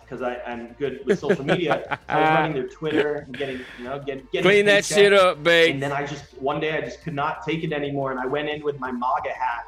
because 0.00 0.22
I'm 0.22 0.72
good 0.78 1.04
with 1.04 1.18
social 1.18 1.44
media. 1.44 1.98
I 2.08 2.20
was 2.20 2.28
running 2.30 2.52
their 2.54 2.68
Twitter 2.68 3.16
and 3.16 3.36
getting, 3.36 3.60
you 3.76 3.84
know, 3.84 3.98
get, 3.98 4.30
getting 4.32 4.50
Clean 4.50 4.64
that 4.64 4.86
shit 4.86 5.12
up, 5.12 5.42
babe. 5.42 5.74
And 5.74 5.82
then 5.82 5.92
I 5.92 6.06
just 6.06 6.32
one 6.38 6.58
day 6.58 6.74
I 6.74 6.80
just 6.80 7.02
could 7.02 7.14
not 7.14 7.44
take 7.44 7.64
it 7.64 7.72
anymore, 7.72 8.12
and 8.12 8.18
I 8.18 8.24
went 8.24 8.48
in 8.48 8.64
with 8.64 8.80
my 8.80 8.90
MAGA 8.90 9.30
hat, 9.30 9.66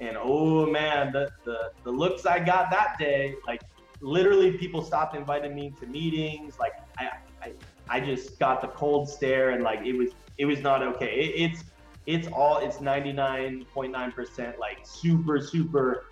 and 0.00 0.16
oh 0.18 0.64
man, 0.64 1.12
the 1.12 1.30
the, 1.44 1.72
the 1.82 1.90
looks 1.90 2.24
I 2.24 2.38
got 2.38 2.70
that 2.70 2.96
day, 2.98 3.34
like 3.46 3.60
literally 4.00 4.52
people 4.52 4.82
stopped 4.82 5.16
inviting 5.16 5.54
me 5.54 5.72
to 5.80 5.86
meetings. 5.86 6.58
Like 6.58 6.74
I, 6.98 7.10
I 7.42 7.52
I 7.88 8.00
just 8.00 8.38
got 8.38 8.60
the 8.60 8.68
cold 8.68 9.08
stare, 9.08 9.50
and 9.50 9.62
like 9.62 9.80
it 9.84 9.92
was 9.96 10.10
it 10.38 10.46
was 10.46 10.60
not 10.60 10.82
okay. 10.82 11.14
It, 11.14 11.50
it's 11.50 11.64
it's 12.06 12.28
all 12.28 12.58
it's 12.58 12.76
99.9% 12.78 14.58
like 14.58 14.78
super 14.84 15.40
super 15.40 16.06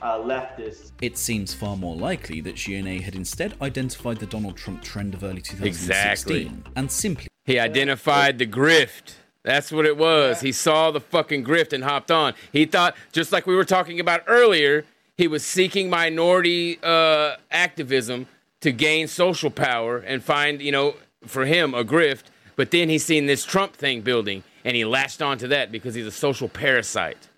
uh, 0.00 0.18
leftist 0.18 0.92
It 1.00 1.16
seems 1.16 1.54
far 1.54 1.76
more 1.76 1.94
likely 1.96 2.40
that 2.42 2.56
Gionet 2.56 3.02
had 3.02 3.14
instead 3.14 3.54
identified 3.62 4.18
the 4.18 4.26
Donald 4.26 4.56
Trump 4.56 4.82
trend 4.82 5.14
of 5.14 5.22
early 5.22 5.42
2016 5.42 5.66
Exactly. 5.66 6.52
and 6.74 6.90
simply 6.90 7.28
He 7.44 7.58
identified 7.58 8.38
the 8.38 8.46
grift. 8.46 9.14
That's 9.44 9.72
what 9.72 9.86
it 9.86 9.96
was. 9.96 10.40
He 10.40 10.52
saw 10.52 10.90
the 10.92 11.00
fucking 11.00 11.44
grift 11.44 11.72
and 11.72 11.82
hopped 11.82 12.12
on. 12.12 12.34
He 12.52 12.64
thought, 12.64 12.94
just 13.10 13.32
like 13.32 13.44
we 13.46 13.56
were 13.56 13.64
talking 13.64 13.98
about 13.98 14.22
earlier, 14.28 14.84
he 15.22 15.28
was 15.28 15.44
seeking 15.44 15.88
minority 15.88 16.80
uh, 16.82 17.36
activism 17.48 18.26
to 18.60 18.72
gain 18.72 19.06
social 19.06 19.52
power 19.52 19.98
and 19.98 20.20
find, 20.20 20.60
you 20.60 20.72
know, 20.72 20.96
for 21.24 21.44
him 21.44 21.74
a 21.74 21.84
grift. 21.84 22.24
But 22.56 22.72
then 22.72 22.88
he 22.88 22.98
seen 22.98 23.26
this 23.26 23.44
Trump 23.44 23.72
thing 23.72 24.00
building, 24.00 24.42
and 24.64 24.74
he 24.74 24.84
latched 24.84 25.22
onto 25.22 25.46
that 25.46 25.70
because 25.70 25.94
he's 25.94 26.08
a 26.08 26.10
social 26.10 26.48
parasite. 26.48 27.28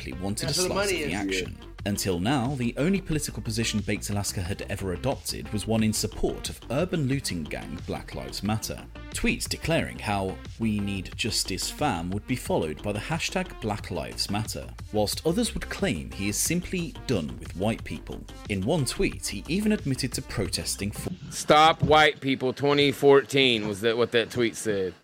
He 0.00 0.12
wanted 0.12 0.48
That's 0.48 0.58
a 0.58 0.68
where 0.68 0.68
the 0.68 0.74
slice 0.74 0.90
money 0.92 1.02
of 1.04 1.10
the 1.10 1.16
is. 1.16 1.40
action. 1.42 1.56
Until 1.86 2.20
now, 2.20 2.54
the 2.56 2.74
only 2.76 3.00
political 3.00 3.42
position 3.42 3.80
Baked 3.80 4.10
Alaska 4.10 4.42
had 4.42 4.66
ever 4.68 4.92
adopted 4.92 5.50
was 5.52 5.66
one 5.66 5.82
in 5.82 5.92
support 5.92 6.50
of 6.50 6.60
urban 6.70 7.08
looting 7.08 7.42
gang 7.44 7.78
Black 7.86 8.14
Lives 8.14 8.42
Matter. 8.42 8.82
Tweets 9.12 9.48
declaring 9.48 9.98
how 9.98 10.36
we 10.58 10.78
need 10.78 11.10
justice 11.16 11.70
fam 11.70 12.10
would 12.10 12.26
be 12.26 12.36
followed 12.36 12.82
by 12.82 12.92
the 12.92 12.98
hashtag 12.98 13.58
Black 13.60 13.90
Lives 13.90 14.30
Matter, 14.30 14.66
whilst 14.92 15.26
others 15.26 15.54
would 15.54 15.68
claim 15.70 16.10
he 16.10 16.28
is 16.28 16.36
simply 16.36 16.94
done 17.06 17.36
with 17.38 17.56
white 17.56 17.82
people. 17.84 18.20
In 18.48 18.60
one 18.60 18.84
tweet, 18.84 19.26
he 19.26 19.44
even 19.48 19.72
admitted 19.72 20.12
to 20.12 20.22
protesting 20.22 20.90
for 20.90 21.10
Stop 21.30 21.82
white 21.82 22.20
people 22.20 22.52
2014 22.52 23.66
was 23.66 23.80
that 23.80 23.96
what 23.96 24.12
that 24.12 24.30
tweet 24.30 24.56
said. 24.56 24.94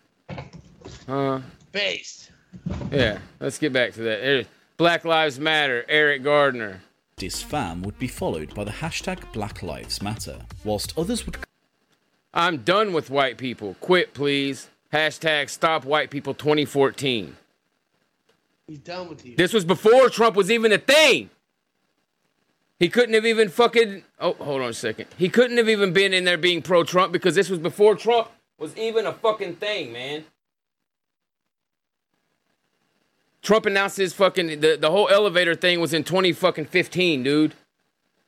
Huh? 1.07 1.39
Based. 1.71 2.31
Yeah, 2.91 3.19
let's 3.39 3.57
get 3.57 3.73
back 3.73 3.93
to 3.93 4.01
that. 4.01 4.47
There's 4.77 4.89
Black 4.89 5.05
Lives 5.05 5.39
Matter, 5.39 5.85
Eric 5.89 6.21
Garner. 6.23 6.81
This 7.15 7.41
fam 7.41 7.81
would 7.81 7.97
be 7.97 8.07
followed 8.07 8.53
by 8.53 8.63
the 8.63 8.71
hashtag 8.71 9.33
Black 9.33 9.63
Lives 9.63 10.03
Matter, 10.03 10.41
whilst 10.63 10.95
others 10.95 11.25
would 11.25 11.37
I'm 12.31 12.57
done 12.57 12.93
with 12.93 13.09
white 13.09 13.39
people. 13.39 13.75
Quit, 13.81 14.13
please. 14.13 14.69
Hashtag 14.93 15.49
stop 15.49 15.83
white 15.83 16.11
people 16.11 16.35
2014. 16.35 17.35
He's 18.67 18.77
done 18.77 19.09
with 19.09 19.25
you. 19.25 19.35
This 19.35 19.51
was 19.51 19.65
before 19.65 20.09
Trump 20.09 20.35
was 20.35 20.51
even 20.51 20.71
a 20.71 20.77
thing. 20.77 21.31
He 22.79 22.87
couldn't 22.87 23.15
have 23.15 23.25
even 23.25 23.49
fucking. 23.49 24.03
Oh, 24.19 24.33
hold 24.33 24.61
on 24.61 24.69
a 24.69 24.73
second. 24.73 25.07
He 25.17 25.29
couldn't 25.29 25.57
have 25.57 25.69
even 25.69 25.91
been 25.91 26.13
in 26.13 26.23
there 26.23 26.37
being 26.37 26.61
pro 26.61 26.83
Trump 26.83 27.11
because 27.11 27.33
this 27.33 27.49
was 27.49 27.57
before 27.57 27.95
Trump 27.95 28.27
was 28.59 28.77
even 28.77 29.07
a 29.07 29.13
fucking 29.13 29.55
thing, 29.55 29.91
man. 29.91 30.25
Trump 33.47 33.65
announced 33.65 33.95
his 33.95 34.11
fucking. 34.11 34.59
The, 34.59 34.75
the 34.75 34.91
whole 34.91 35.07
elevator 35.07 35.55
thing 35.55 35.79
was 35.79 35.93
in 35.93 36.03
20 36.03 36.33
fucking 36.33 36.65
15, 36.65 37.23
dude. 37.23 37.53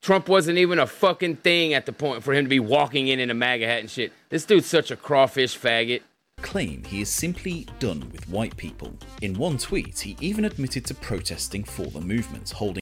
Trump 0.02 0.30
wasn't 0.30 0.58
even 0.58 0.80
a 0.80 0.88
fucking 0.88 1.36
thing 1.36 1.74
at 1.74 1.86
the 1.86 1.92
point 1.92 2.24
for 2.24 2.34
him 2.34 2.46
to 2.46 2.50
be 2.50 2.62
walking 2.62 3.10
in 3.10 3.20
in 3.20 3.30
a 3.30 3.34
MAGA 3.34 3.68
hat 3.68 3.82
and 3.82 3.90
shit. 3.90 4.14
This 4.30 4.46
dude's 4.46 4.68
such 4.68 4.92
a 4.92 4.96
crawfish 4.96 5.60
faggot. 5.60 6.04
claim 6.42 6.86
he 6.86 7.02
is 7.02 7.10
simply 7.10 7.68
done 7.80 8.10
with 8.14 8.30
white 8.30 8.56
people. 8.56 8.94
In 9.22 9.34
one 9.34 9.58
tweet, 9.58 10.00
he 10.00 10.16
even 10.22 10.46
admitted 10.46 10.86
to 10.86 10.94
protesting 10.94 11.66
for 11.66 11.88
the 11.88 12.00
movement, 12.00 12.52
holding 12.52 12.82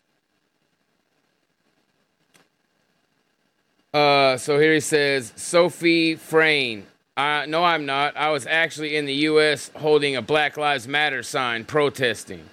Uh, 3.96 4.38
so 4.38 4.60
here 4.60 4.76
he 4.76 4.80
says, 4.80 5.34
Sophie 5.36 6.14
Frayne. 6.14 6.86
Uh, 7.18 7.48
no, 7.48 7.64
I'm 7.64 7.88
not. 7.88 8.16
I 8.16 8.30
was 8.30 8.46
actually 8.46 8.96
in 8.96 9.06
the 9.08 9.14
U.S. 9.14 9.72
holding 9.76 10.16
a 10.16 10.22
Black 10.22 10.56
Lives 10.56 10.88
Matter 10.88 11.24
sign 11.24 11.66
protesting. 11.66 12.48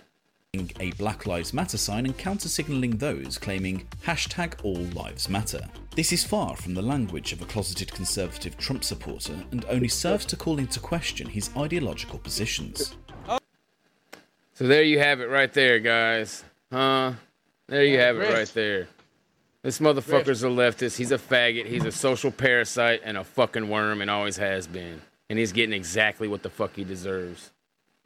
a 0.80 0.90
Black 0.92 1.26
Lives 1.26 1.52
Matter 1.52 1.76
sign 1.76 2.06
and 2.06 2.16
counter 2.16 2.48
signaling 2.48 2.96
those 2.96 3.36
claiming 3.36 3.86
hashtag 4.06 4.54
all 4.62 4.76
lives 4.76 5.28
matter. 5.28 5.60
This 5.96 6.12
is 6.12 6.24
far 6.24 6.56
from 6.56 6.72
the 6.72 6.80
language 6.80 7.34
of 7.34 7.42
a 7.42 7.44
closeted 7.44 7.92
conservative 7.92 8.56
Trump 8.56 8.84
supporter 8.84 9.36
and 9.50 9.66
only 9.66 9.88
serves 9.88 10.24
to 10.26 10.36
call 10.36 10.58
into 10.58 10.80
question 10.80 11.26
his 11.26 11.50
ideological 11.58 12.18
positions. 12.18 12.94
So 14.54 14.66
there 14.66 14.82
you 14.82 14.98
have 14.98 15.20
it 15.20 15.28
right 15.28 15.52
there, 15.52 15.78
guys. 15.78 16.42
Huh? 16.72 17.12
There 17.66 17.84
you 17.84 17.98
have 17.98 18.16
it 18.16 18.32
right 18.32 18.48
there. 18.54 18.88
This 19.64 19.78
motherfucker's 19.78 20.44
a 20.44 20.48
leftist. 20.48 20.98
He's 20.98 21.10
a 21.10 21.16
faggot. 21.16 21.64
He's 21.64 21.86
a 21.86 21.90
social 21.90 22.30
parasite 22.30 23.00
and 23.02 23.16
a 23.16 23.24
fucking 23.24 23.70
worm 23.70 24.02
and 24.02 24.10
always 24.10 24.36
has 24.36 24.66
been. 24.66 25.00
And 25.30 25.38
he's 25.38 25.52
getting 25.52 25.72
exactly 25.72 26.28
what 26.28 26.42
the 26.42 26.50
fuck 26.50 26.76
he 26.76 26.84
deserves. 26.84 27.50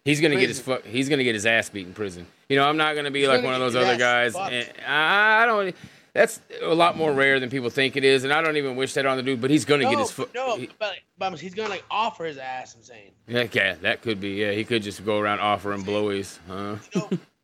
He's 0.05 0.21
gonna 0.21 0.37
get 0.37 0.49
his 0.49 0.61
fuck. 0.61 0.85
He's 0.85 1.09
gonna 1.09 1.25
get 1.25 1.35
his 1.35 1.47
ass 1.47 1.69
beat 1.69 1.89
in 1.89 1.95
prison. 1.95 2.29
You 2.49 2.57
know, 2.57 2.69
I'm 2.69 2.77
not 2.77 2.95
gonna 2.95 3.11
be 3.11 3.21
He's 3.21 3.29
like 3.29 3.39
gonna 3.43 3.49
one 3.49 3.55
of 3.57 3.73
those 3.73 3.75
other 3.75 3.99
guys. 3.99 4.37
I, 4.37 5.45
don't. 5.47 5.75
That's 6.13 6.41
a 6.63 6.75
lot 6.75 6.97
more 6.97 7.13
rare 7.13 7.41
than 7.41 7.51
people 7.51 7.71
think 7.71 7.97
it 7.97 8.05
is, 8.05 8.23
and 8.23 8.33
I 8.33 8.41
don't 8.41 8.57
even 8.57 8.77
wish 8.77 8.95
that 8.95 9.05
on 9.05 9.17
the 9.17 9.25
dude. 9.25 9.41
But 9.41 9.51
he's 9.51 9.65
gonna 9.65 9.83
no, 9.83 9.91
get 9.91 9.99
his 9.99 10.13
foot. 10.13 10.31
no, 10.33 10.65
but, 10.79 10.95
but 11.19 11.41
he's 11.41 11.55
gonna 11.55 11.71
like 11.71 11.85
offer 11.91 12.25
his 12.25 12.39
ass. 12.39 12.77
I'm 12.77 12.85
saying, 12.85 13.11
Yeah, 13.27 13.49
yeah, 13.53 13.75
that 13.83 14.01
could 14.03 14.21
be. 14.21 14.31
Yeah, 14.31 14.53
he 14.53 14.63
could 14.63 14.85
just 14.85 15.05
go 15.05 15.19
around 15.19 15.41
offering 15.41 15.83
blowies, 15.83 16.39
huh? 16.47 16.77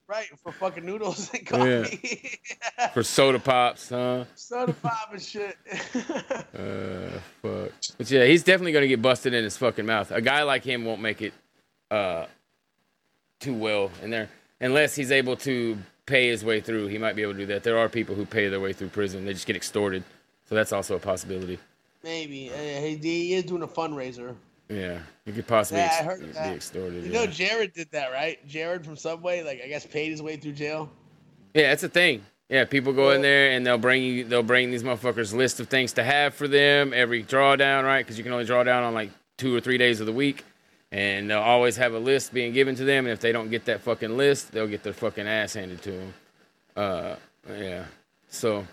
Right 0.09 0.27
for 0.43 0.53
fucking 0.53 0.85
noodles 0.85 1.31
and 1.33 1.43
Yeah. 1.51 1.83
coffee, 1.83 2.39
For 2.95 3.03
soda 3.03 3.39
pops, 3.39 3.89
huh? 3.89 4.25
soda 4.35 4.73
pop 4.75 5.11
and 5.13 5.23
shit. 5.23 5.57
Uh, 6.55 7.19
fuck. 7.43 7.73
But 7.99 8.11
yeah, 8.11 8.25
he's 8.27 8.43
definitely 8.45 8.73
gonna 8.73 8.87
get 8.87 9.03
busted 9.03 9.35
in 9.35 9.43
his 9.45 9.57
fucking 9.57 9.85
mouth. 9.87 10.11
A 10.13 10.21
guy 10.21 10.43
like 10.45 10.65
him 10.65 10.85
won't 10.85 11.01
make 11.01 11.21
it, 11.23 11.33
uh, 11.91 12.27
too 13.41 13.55
well 13.55 13.91
in 14.03 14.11
there 14.11 14.29
unless 14.61 14.95
he's 14.95 15.11
able 15.11 15.37
to 15.37 15.77
pay 16.07 16.29
his 16.29 16.45
way 16.45 16.61
through. 16.61 16.87
He 16.87 16.97
might 16.99 17.17
be 17.17 17.23
able 17.23 17.33
to 17.35 17.39
do 17.41 17.47
that. 17.47 17.63
There 17.65 17.77
are 17.79 17.89
people 17.89 18.15
who 18.15 18.25
pay 18.25 18.49
their 18.49 18.61
way 18.61 18.73
through 18.73 18.89
prison. 18.89 19.25
They 19.25 19.33
just 19.33 19.47
get 19.47 19.57
extorted, 19.57 20.05
so 20.49 20.55
that's 20.55 20.73
also 20.73 20.97
a 20.97 21.01
possibility. 21.01 21.59
Maybe 22.03 22.51
uh, 22.51 22.81
he, 22.81 22.97
he 22.97 23.35
is 23.35 23.45
doing 23.45 23.63
a 23.63 23.67
fundraiser. 23.67 24.35
Yeah, 24.69 24.99
you 25.27 25.33
could 25.33 25.47
possibly 25.47 25.83
Yeah, 25.83 26.01
I 26.09 26.13
ex- 26.13 26.21
be 26.21 26.27
that. 26.29 26.57
extorted. 26.57 27.05
You 27.05 27.13
yeah. 27.13 27.21
know, 27.21 27.27
Jared 27.27 27.73
did 27.75 27.91
that, 27.93 28.13
right? 28.13 28.45
Jared 28.49 28.85
from 28.85 28.97
Subway, 28.97 29.43
like 29.43 29.61
I 29.63 29.69
guess, 29.69 29.87
paid 29.87 30.11
his 30.11 30.23
way 30.23 30.37
through 30.37 30.53
jail. 30.53 30.91
Yeah, 31.55 31.69
that's 31.69 31.83
a 31.83 31.89
thing. 31.89 32.25
Yeah, 32.49 32.65
people 32.65 32.93
go 32.93 33.11
in 33.11 33.23
there 33.23 33.53
and 33.53 33.67
they'll 33.67 33.79
bring 33.79 34.03
you, 34.03 34.25
they'll 34.25 34.43
bring 34.43 34.71
these 34.71 34.83
motherfuckers 34.83 35.35
list 35.35 35.61
of 35.61 35.69
things 35.69 35.93
to 35.95 36.05
have 36.05 36.35
for 36.35 36.47
them 36.49 36.93
every 36.95 37.23
drawdown, 37.23 37.85
right? 37.85 38.03
Because 38.05 38.19
you 38.19 38.25
can 38.25 38.33
only 38.33 38.45
draw 38.45 38.63
down 38.63 38.83
on 38.83 38.95
like 38.95 39.11
two 39.39 39.55
or 39.55 39.61
three 39.61 39.79
days 39.79 40.01
of 40.01 40.07
the 40.07 40.13
week, 40.13 40.45
and 40.93 41.31
they'll 41.31 41.39
always 41.41 41.77
have 41.77 41.95
a 41.95 41.99
list 41.99 42.33
being 42.35 42.53
given 42.53 42.75
to 42.77 42.85
them. 42.85 43.07
And 43.07 43.13
if 43.13 43.21
they 43.21 43.33
don't 43.33 43.51
get 43.51 43.65
that 43.67 43.81
fucking 43.81 44.17
list, 44.17 44.53
they'll 44.53 44.67
get 44.67 44.83
their 44.83 44.93
fucking 44.93 45.27
ass 45.27 45.55
handed 45.55 45.83
to 45.83 45.91
them. 45.93 46.15
Uh, 46.77 47.17
yeah. 47.51 47.85
So, 48.29 48.67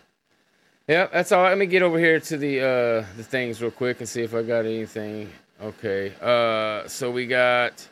yeah, 0.87 1.07
that's 1.11 1.31
all. 1.31 1.43
Let 1.43 1.57
me 1.57 1.65
get 1.65 1.81
over 1.81 1.99
here 1.99 2.19
to 2.19 2.37
the 2.37 2.59
uh 2.59 3.05
the 3.15 3.23
things 3.23 3.61
real 3.61 3.71
quick 3.71 3.99
and 3.99 4.09
see 4.09 4.21
if 4.21 4.33
I 4.35 4.41
got 4.43 4.65
anything. 4.65 5.29
Okay. 5.61 6.13
Uh, 6.21 6.87
so 6.87 7.11
we 7.11 7.27
got. 7.27 7.87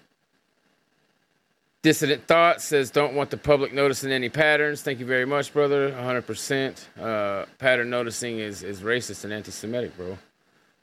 Dissident 1.82 2.24
Thought 2.24 2.62
says, 2.62 2.92
don't 2.92 3.14
want 3.14 3.30
the 3.30 3.38
public 3.38 3.72
noticing 3.72 4.12
any 4.12 4.28
patterns. 4.28 4.82
Thank 4.82 5.00
you 5.00 5.06
very 5.06 5.26
much, 5.26 5.54
brother. 5.54 5.92
100%. 5.92 7.00
Uh, 7.00 7.46
pattern 7.58 7.90
noticing 7.90 8.40
is, 8.40 8.64
is 8.64 8.82
racist 8.82 9.24
and 9.24 9.32
anti 9.32 9.52
Semitic, 9.52 9.96
bro. 9.96 10.18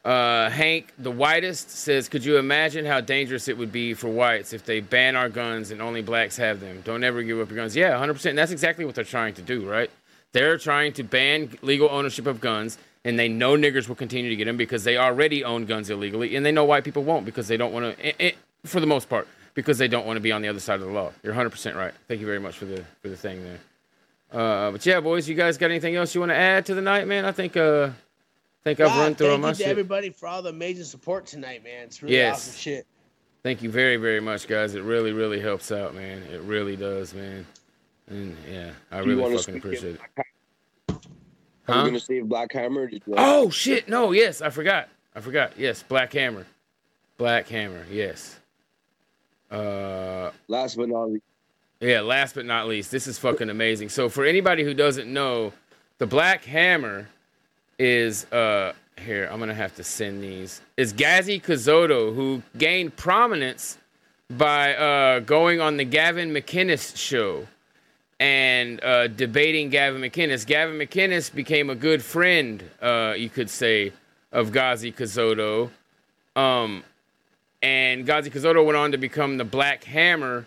Uh, 0.07 0.49
Hank, 0.49 0.95
the 0.99 1.11
whitest, 1.11 1.69
says, 1.69 2.09
could 2.09 2.25
you 2.25 2.39
imagine 2.39 2.87
how 2.87 3.03
dangerous 3.03 3.49
it 3.49 3.59
would 3.59 3.73
be 3.73 3.93
for 3.93 4.09
whites 4.09 4.55
if 4.55 4.65
they 4.65 4.81
ban 4.81 5.17
our 5.17 5.29
guns 5.29 5.71
and 5.71 5.83
only 5.83 6.01
blacks 6.01 6.37
have 6.39 6.61
them? 6.61 6.81
Don't 6.83 7.05
ever 7.05 7.23
give 7.23 7.41
up 7.41 7.51
your 7.51 7.57
guns. 7.57 7.77
Yeah, 7.77 7.91
100%. 7.91 8.31
And 8.31 8.39
that's 8.39 8.53
exactly 8.53 8.87
what 8.87 8.95
they're 8.95 9.05
trying 9.05 9.35
to 9.35 9.43
do, 9.43 9.69
right? 9.69 9.91
They're 10.33 10.57
trying 10.57 10.93
to 10.95 11.03
ban 11.03 11.59
legal 11.61 11.91
ownership 11.91 12.27
of 12.27 12.41
guns, 12.41 12.79
and 13.07 13.17
they 13.17 13.29
know 13.29 13.57
niggers 13.57 13.89
will 13.89 13.95
continue 13.95 14.29
to 14.31 14.37
get 14.37 14.47
them 14.47 14.57
because 14.57 14.83
they 14.83 14.97
already 14.97 15.45
own 15.45 15.65
guns 15.65 15.91
illegally, 15.91 16.35
and 16.35 16.45
they 16.45 16.51
know 16.51 16.65
white 16.65 16.83
people 16.83 17.05
won't 17.05 17.25
because 17.25 17.47
they 17.47 17.57
don't 17.57 17.73
want 17.73 17.97
to, 17.97 18.33
for 18.65 18.81
the 18.81 18.87
most 18.87 19.09
part, 19.09 19.29
because 19.55 19.79
they 19.79 19.87
don't 19.87 20.07
want 20.07 20.17
to 20.17 20.21
be 20.21 20.33
on 20.33 20.43
the 20.43 20.49
other 20.49 20.59
side 20.59 20.81
of 20.81 20.87
the 20.87 20.93
law. 20.93 21.13
You're 21.23 21.33
100% 21.33 21.77
right. 21.77 21.95
Thank 22.09 22.21
you 22.21 22.27
very 22.27 22.41
much 22.41 22.57
for 22.57 22.65
the 22.65 22.85
for 23.01 23.09
the 23.09 23.17
thing 23.17 23.45
there. 23.45 23.59
Uh, 24.33 24.73
but 24.73 24.85
yeah, 24.85 24.99
boys, 24.99 25.29
you 25.29 25.37
guys 25.37 25.57
got 25.57 25.71
anything 25.71 25.95
else 25.95 26.15
you 26.17 26.21
want 26.21 26.31
to 26.31 26.37
add 26.37 26.67
to 26.67 26.75
the 26.75 26.83
night, 26.83 27.07
man? 27.07 27.25
I 27.25 27.31
think 27.31 27.57
uh, 27.57 27.91
think 28.65 28.81
I've 28.81 28.89
God, 28.89 28.99
run 28.99 29.15
through 29.15 29.29
all 29.29 29.33
thank 29.35 29.43
my 29.43 29.49
you 29.51 29.55
to 29.55 29.67
everybody 29.67 30.11
for 30.11 30.27
all 30.27 30.43
the 30.43 30.51
amazing 30.51 30.85
support 30.85 31.27
tonight, 31.27 31.63
man. 31.63 31.85
It's 31.85 32.03
really 32.03 32.17
Yes. 32.17 32.49
awesome 32.49 32.59
shit. 32.59 32.87
Thank 33.45 33.63
you 33.63 33.71
very, 33.71 33.97
very 33.97 34.19
much, 34.19 34.49
guys. 34.49 34.75
It 34.75 34.83
really, 34.83 35.13
really 35.13 35.39
helps 35.39 35.71
out, 35.71 35.95
man. 35.95 36.25
It 36.33 36.41
really 36.41 36.75
does, 36.75 37.15
man. 37.15 37.47
And 38.09 38.37
yeah, 38.51 38.73
I 38.91 39.03
Do 39.03 39.17
really 39.17 39.37
fucking 39.37 39.59
appreciate 39.59 39.95
it. 39.95 40.01
Are 41.69 41.75
Huh? 41.75 41.81
you 41.81 41.87
gonna 41.89 42.01
save 42.01 42.29
Black 42.29 42.53
Hammer? 42.53 42.83
or 42.83 42.87
did 42.87 43.03
you- 43.07 43.15
Oh 43.17 43.51
shit! 43.51 43.89
No, 43.89 44.13
yes, 44.13 44.41
I 44.41 44.51
forgot. 44.51 44.89
I 45.15 45.21
forgot. 45.21 45.53
Yes, 45.59 45.83
Black 45.83 46.13
Hammer. 46.13 46.47
Black 47.19 47.49
Hammer. 47.49 47.85
Yes. 47.91 48.39
Uh, 49.51 50.31
last 50.49 50.77
but 50.77 50.89
not 50.89 51.05
least. 51.11 51.25
Yeah, 51.81 52.01
last 52.01 52.35
but 52.35 52.47
not 52.47 52.67
least, 52.69 52.91
this 52.91 53.07
is 53.07 53.19
fucking 53.19 53.51
amazing. 53.51 53.91
So 53.91 54.09
for 54.09 54.25
anybody 54.25 54.65
who 54.65 54.75
doesn't 54.75 55.13
know, 55.13 55.53
the 55.99 56.07
Black 56.07 56.45
Hammer 56.45 57.09
is 57.79 58.25
uh 58.33 58.73
here. 58.99 59.29
I'm 59.31 59.39
gonna 59.39 59.55
have 59.55 59.75
to 59.77 59.85
send 59.85 60.23
these. 60.23 60.61
Is 60.77 60.93
Gazi 60.93 61.41
Kazoto 61.43 62.15
who 62.15 62.43
gained 62.57 62.97
prominence 62.97 63.79
by 64.31 64.75
uh 64.75 65.21
going 65.21 65.61
on 65.61 65.77
the 65.77 65.85
Gavin 65.85 66.33
McInnes 66.33 66.97
show 66.97 67.47
and 68.19 68.83
uh, 68.83 69.09
debating 69.09 69.69
Gavin 69.71 70.01
McInnes. 70.01 70.47
Gavin 70.47 70.77
McInnes 70.79 71.35
became 71.35 71.71
a 71.71 71.75
good 71.75 72.03
friend, 72.03 72.63
uh, 72.81 73.15
you 73.17 73.29
could 73.29 73.51
say, 73.51 73.93
of 74.33 74.53
Ghazi 74.53 74.93
Kazoto. 74.93 75.71
Um, 76.35 76.83
and 77.63 78.07
Ghazi 78.07 78.31
Kazoto 78.31 78.65
went 78.65 78.77
on 78.77 78.93
to 78.93 78.99
become 78.99 79.37
the 79.37 79.45
Black 79.45 79.85
Hammer 79.85 80.47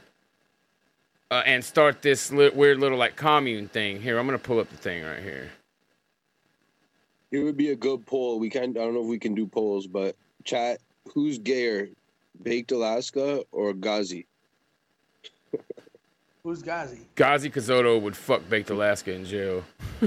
uh, 1.31 1.43
and 1.45 1.63
start 1.63 2.01
this 2.01 2.31
li- 2.31 2.49
weird 2.49 2.79
little 2.79 2.97
like 2.97 3.15
commune 3.15 3.67
thing. 3.67 4.01
Here, 4.01 4.17
I'm 4.17 4.25
gonna 4.25 4.39
pull 4.39 4.59
up 4.59 4.69
the 4.69 4.77
thing 4.77 5.03
right 5.03 5.21
here. 5.21 5.49
It 7.31 7.39
would 7.39 7.57
be 7.57 7.69
a 7.69 7.75
good 7.75 8.05
poll. 8.05 8.39
We 8.39 8.49
can. 8.49 8.71
I 8.71 8.73
don't 8.73 8.93
know 8.93 9.01
if 9.01 9.07
we 9.07 9.19
can 9.19 9.35
do 9.35 9.45
polls, 9.45 9.85
but 9.87 10.15
chat. 10.43 10.79
Who's 11.13 11.39
gayer, 11.39 11.89
Baked 12.41 12.71
Alaska 12.71 13.43
or 13.51 13.73
Ghazi? 13.73 14.27
Who's 16.49 16.63
Ghazi? 16.63 16.97
Ghazi 17.13 17.51
Kazoto 17.51 18.01
would 18.01 18.17
fuck 18.17 18.49
Baked 18.49 18.71
Alaska 18.71 19.13
in 19.13 19.23
jail. 19.23 19.63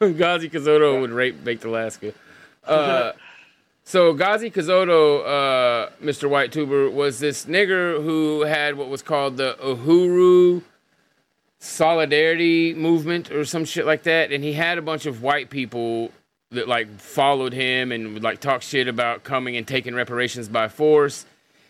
Ghazi 0.00 0.48
Kazoto 0.48 1.02
would 1.02 1.10
rape 1.10 1.44
Baked 1.44 1.66
Alaska. 1.66 2.14
Uh, 2.64 3.12
so 3.84 4.14
Ghazi 4.14 4.50
Kazoto, 4.50 5.20
uh, 5.26 5.90
Mr. 6.02 6.30
White 6.30 6.50
Tuber, 6.50 6.88
was 6.88 7.18
this 7.18 7.44
nigger 7.44 8.02
who 8.02 8.44
had 8.44 8.78
what 8.78 8.88
was 8.88 9.02
called 9.02 9.36
the 9.36 9.54
Uhuru 9.62 10.62
Solidarity 11.58 12.72
Movement 12.72 13.30
or 13.30 13.44
some 13.44 13.66
shit 13.66 13.84
like 13.84 14.04
that, 14.04 14.32
and 14.32 14.42
he 14.42 14.54
had 14.54 14.78
a 14.78 14.82
bunch 14.82 15.04
of 15.04 15.22
white 15.22 15.50
people 15.50 16.10
that 16.52 16.68
like 16.68 16.88
followed 16.98 17.52
him 17.52 17.92
and 17.92 18.14
would 18.14 18.22
like 18.22 18.40
talk 18.40 18.62
shit 18.62 18.88
about 18.88 19.24
coming 19.24 19.58
and 19.58 19.68
taking 19.68 19.94
reparations 19.94 20.48
by 20.48 20.68
force. 20.68 21.26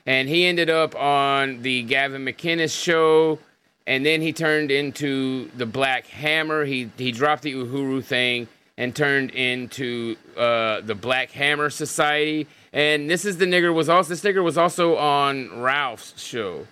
And 0.06 0.28
he 0.28 0.46
ended 0.46 0.70
up 0.70 0.94
on 0.94 1.62
the 1.62 1.82
Gavin 1.82 2.24
McInnes 2.24 2.70
show 2.80 3.40
and 3.86 4.04
then 4.04 4.20
he 4.20 4.32
turned 4.32 4.70
into 4.70 5.50
the 5.56 5.66
Black 5.66 6.06
Hammer. 6.06 6.64
He 6.64 6.90
he 6.96 7.12
dropped 7.12 7.42
the 7.42 7.54
Uhuru 7.54 8.04
thing 8.04 8.48
and 8.76 8.94
turned 8.94 9.30
into 9.30 10.16
uh, 10.36 10.80
the 10.82 10.94
Black 10.94 11.30
Hammer 11.30 11.70
Society. 11.70 12.46
And 12.72 13.08
this 13.08 13.24
is 13.24 13.38
the 13.38 13.46
nigger 13.46 13.72
was 13.72 13.88
also 13.88 14.10
this 14.10 14.22
nigger 14.22 14.42
was 14.42 14.58
also 14.58 14.96
on 14.96 15.60
Ralph's 15.60 16.20
show. 16.20 16.66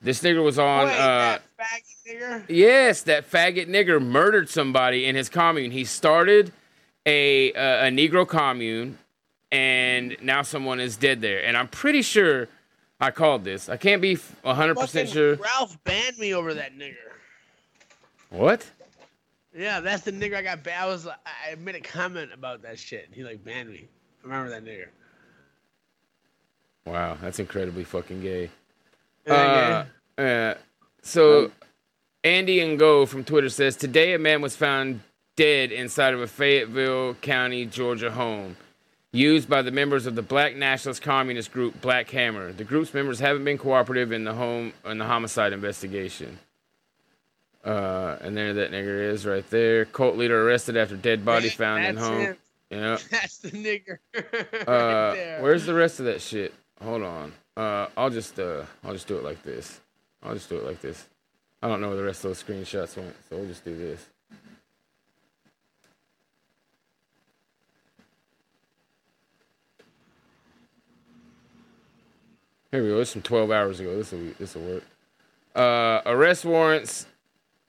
This 0.00 0.22
nigger 0.22 0.44
was 0.44 0.58
on. 0.58 0.86
Wait, 0.86 0.94
uh, 0.94 1.38
that 1.58 1.80
nigger? 2.06 2.44
Yes, 2.48 3.02
that 3.02 3.30
faggot 3.30 3.68
nigger 3.68 4.02
murdered 4.04 4.48
somebody 4.48 5.06
in 5.06 5.16
his 5.16 5.28
commune. 5.28 5.70
He 5.70 5.84
started 5.84 6.52
a 7.06 7.52
a, 7.52 7.86
a 7.86 7.90
Negro 7.90 8.26
commune, 8.26 8.98
and 9.50 10.16
now 10.20 10.42
someone 10.42 10.80
is 10.80 10.96
dead 10.96 11.20
there. 11.20 11.44
And 11.44 11.56
I'm 11.56 11.68
pretty 11.68 12.02
sure 12.02 12.48
I 13.00 13.10
called 13.10 13.44
this. 13.44 13.68
I 13.68 13.76
can't 13.76 14.02
be 14.02 14.16
100 14.16 14.74
percent 14.74 15.08
Fucking 15.08 15.12
sure. 15.12 15.36
Ralph 15.36 15.82
banned 15.84 16.18
me 16.18 16.34
over 16.34 16.54
that 16.54 16.76
nigger. 16.76 16.94
What? 18.30 18.68
Yeah, 19.56 19.80
that's 19.80 20.02
the 20.02 20.12
nigger 20.12 20.36
I 20.36 20.42
got 20.42 20.62
banned. 20.62 20.82
I 20.82 20.86
was 20.86 21.06
I 21.06 21.54
made 21.56 21.76
a 21.76 21.80
comment 21.80 22.32
about 22.32 22.62
that 22.62 22.78
shit. 22.78 23.08
He 23.12 23.22
like 23.22 23.44
banned 23.44 23.70
me. 23.70 23.88
I 24.24 24.28
remember 24.28 24.50
that 24.50 24.64
nigger. 24.64 24.88
Wow, 26.84 27.16
that's 27.20 27.38
incredibly 27.38 27.84
fucking 27.84 28.20
gay. 28.20 28.50
Uh, 29.28 29.84
uh, 30.16 30.54
so, 31.02 31.50
Andy 32.24 32.60
Ngo 32.60 33.06
from 33.06 33.24
Twitter 33.24 33.50
says 33.50 33.76
today 33.76 34.14
a 34.14 34.18
man 34.18 34.40
was 34.40 34.56
found 34.56 35.00
dead 35.36 35.70
inside 35.70 36.14
of 36.14 36.20
a 36.20 36.26
Fayetteville 36.26 37.14
County, 37.14 37.66
Georgia 37.66 38.10
home 38.10 38.56
used 39.12 39.48
by 39.48 39.62
the 39.62 39.70
members 39.70 40.06
of 40.06 40.14
the 40.14 40.22
Black 40.22 40.54
Nationalist 40.56 41.02
Communist 41.02 41.52
group 41.52 41.80
Black 41.80 42.10
Hammer. 42.10 42.52
The 42.52 42.64
group's 42.64 42.92
members 42.92 43.18
haven't 43.20 43.44
been 43.44 43.58
cooperative 43.58 44.12
in 44.12 44.24
the 44.24 44.34
home 44.34 44.72
in 44.84 44.98
the 44.98 45.04
homicide 45.06 45.52
investigation. 45.52 46.38
Uh, 47.64 48.16
and 48.20 48.36
there 48.36 48.54
that 48.54 48.70
nigger 48.70 49.10
is 49.10 49.26
right 49.26 49.48
there. 49.50 49.84
Cult 49.86 50.16
leader 50.16 50.46
arrested 50.48 50.76
after 50.76 50.96
dead 50.96 51.24
body 51.24 51.48
found 51.48 51.84
in 51.84 51.96
home. 51.96 52.20
him. 52.20 52.36
Yeah. 52.70 52.98
That's 53.10 53.38
the 53.38 53.50
nigger. 53.50 53.98
right 54.14 54.68
Uh, 54.68 55.14
there. 55.14 55.42
where's 55.42 55.66
the 55.66 55.74
rest 55.74 56.00
of 56.00 56.06
that 56.06 56.20
shit? 56.20 56.54
Hold 56.82 57.02
on. 57.02 57.32
Uh, 57.56 57.88
I'll 57.96 58.10
just 58.10 58.38
uh, 58.38 58.62
I'll 58.84 58.92
just 58.92 59.08
do 59.08 59.16
it 59.16 59.24
like 59.24 59.42
this. 59.42 59.80
I'll 60.22 60.34
just 60.34 60.48
do 60.48 60.56
it 60.56 60.64
like 60.64 60.80
this. 60.80 61.06
I 61.62 61.68
don't 61.68 61.80
know 61.80 61.88
where 61.88 61.96
the 61.96 62.04
rest 62.04 62.24
of 62.24 62.30
those 62.30 62.42
screenshots 62.42 62.96
went, 62.96 63.14
so 63.28 63.36
we'll 63.36 63.46
just 63.48 63.64
do 63.64 63.76
this. 63.76 64.06
Here 72.70 72.82
we 72.82 72.90
go. 72.90 72.98
This 72.98 73.08
is 73.08 73.12
from 73.12 73.22
12 73.22 73.50
hours 73.50 73.80
ago. 73.80 73.96
This 73.96 74.12
will 74.12 74.32
this 74.38 74.54
will 74.54 74.62
work. 74.62 74.84
Uh, 75.54 76.02
arrest 76.04 76.44
warrants 76.44 77.06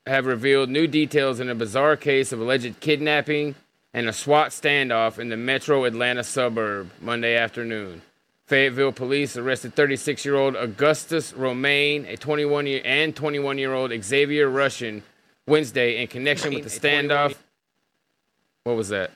have 0.06 0.26
revealed 0.26 0.68
new 0.68 0.86
details 0.86 1.40
in 1.40 1.48
a 1.48 1.54
bizarre 1.54 1.96
case 1.96 2.32
of 2.32 2.40
alleged 2.40 2.80
kidnapping 2.80 3.54
and 3.94 4.08
a 4.08 4.12
SWAT 4.12 4.50
standoff 4.50 5.18
in 5.18 5.28
the 5.28 5.36
metro 5.36 5.84
Atlanta 5.84 6.22
suburb 6.22 6.90
Monday 7.00 7.36
afternoon. 7.36 8.02
Fayetteville 8.46 8.92
police 8.92 9.36
arrested 9.36 9.74
36-year-old 9.76 10.56
Augustus 10.56 11.32
Romaine, 11.32 12.04
a 12.06 12.16
21 12.16 12.66
year 12.66 12.82
and 12.84 13.14
21-year-old 13.14 13.92
Xavier 14.02 14.50
Ruscin 14.50 15.02
Wednesday 15.46 16.02
in 16.02 16.08
connection 16.08 16.52
with 16.52 16.64
the 16.64 16.70
standoff. 16.70 17.36
What 18.64 18.76
was 18.76 18.88
that? 18.88 19.12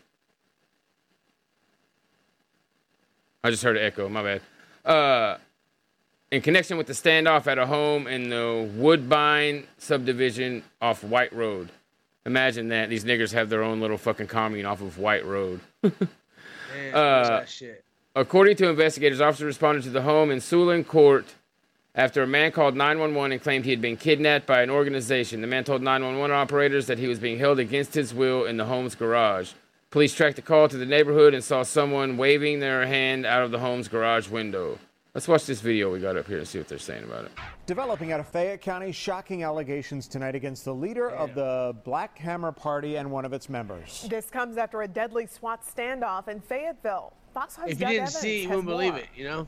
I 3.42 3.50
just 3.50 3.62
heard 3.62 3.76
an 3.76 3.84
echo. 3.84 4.08
My 4.08 4.22
bad. 4.22 4.40
Uh, 4.84 5.38
in 6.34 6.42
connection 6.42 6.76
with 6.76 6.88
the 6.88 6.92
standoff 6.92 7.46
at 7.46 7.58
a 7.58 7.66
home 7.66 8.08
in 8.08 8.28
the 8.28 8.68
Woodbine 8.74 9.68
subdivision 9.78 10.64
off 10.82 11.04
White 11.04 11.32
Road. 11.32 11.68
Imagine 12.26 12.68
that 12.70 12.90
these 12.90 13.04
niggers 13.04 13.32
have 13.32 13.48
their 13.48 13.62
own 13.62 13.80
little 13.80 13.96
fucking 13.96 14.26
commune 14.26 14.66
off 14.66 14.80
of 14.82 14.98
White 14.98 15.24
Road. 15.24 15.60
Damn, 15.82 15.92
Uh, 16.92 17.28
that 17.28 17.48
shit? 17.48 17.84
According 18.16 18.56
to 18.56 18.68
investigators, 18.68 19.20
officers 19.20 19.44
responded 19.44 19.84
to 19.84 19.90
the 19.90 20.02
home 20.02 20.32
in 20.32 20.38
Sulin 20.38 20.84
Court 20.84 21.24
after 21.94 22.24
a 22.24 22.26
man 22.26 22.50
called 22.50 22.74
911 22.74 23.30
and 23.30 23.40
claimed 23.40 23.64
he 23.64 23.70
had 23.70 23.80
been 23.80 23.96
kidnapped 23.96 24.46
by 24.46 24.62
an 24.62 24.70
organization. 24.70 25.40
The 25.40 25.46
man 25.46 25.62
told 25.62 25.82
911 25.82 26.34
operators 26.34 26.88
that 26.88 26.98
he 26.98 27.06
was 27.06 27.20
being 27.20 27.38
held 27.38 27.60
against 27.60 27.94
his 27.94 28.12
will 28.12 28.44
in 28.44 28.56
the 28.56 28.64
home's 28.64 28.96
garage. 28.96 29.52
Police 29.90 30.14
tracked 30.14 30.34
the 30.34 30.42
call 30.42 30.68
to 30.68 30.76
the 30.76 30.86
neighborhood 30.86 31.32
and 31.32 31.44
saw 31.44 31.62
someone 31.62 32.16
waving 32.16 32.58
their 32.58 32.86
hand 32.86 33.24
out 33.24 33.44
of 33.44 33.52
the 33.52 33.60
home's 33.60 33.86
garage 33.86 34.28
window. 34.28 34.80
Let's 35.14 35.28
watch 35.28 35.46
this 35.46 35.60
video 35.60 35.92
we 35.92 36.00
got 36.00 36.16
up 36.16 36.26
here 36.26 36.38
and 36.38 36.48
see 36.48 36.58
what 36.58 36.66
they're 36.66 36.76
saying 36.76 37.04
about 37.04 37.26
it. 37.26 37.30
Developing 37.66 38.10
out 38.10 38.18
of 38.18 38.26
Fayette 38.26 38.60
County, 38.60 38.90
shocking 38.90 39.44
allegations 39.44 40.08
tonight 40.08 40.34
against 40.34 40.64
the 40.64 40.74
leader 40.74 41.08
of 41.08 41.36
the 41.36 41.72
Black 41.84 42.18
Hammer 42.18 42.50
Party 42.50 42.96
and 42.96 43.08
one 43.08 43.24
of 43.24 43.32
its 43.32 43.48
members. 43.48 44.08
This 44.10 44.28
comes 44.28 44.56
after 44.56 44.82
a 44.82 44.88
deadly 44.88 45.28
SWAT 45.28 45.62
standoff 45.64 46.26
in 46.26 46.40
Fayetteville. 46.40 47.12
Fox 47.32 47.56
News' 47.58 47.70
If 47.70 47.78
you 47.78 47.86
Doug 47.86 47.90
didn't 47.90 48.02
Evans 48.02 48.18
see, 48.18 48.42
you 48.42 48.48
wouldn't 48.48 48.66
believe 48.66 48.96
it, 48.96 49.06
you 49.14 49.22
know? 49.22 49.46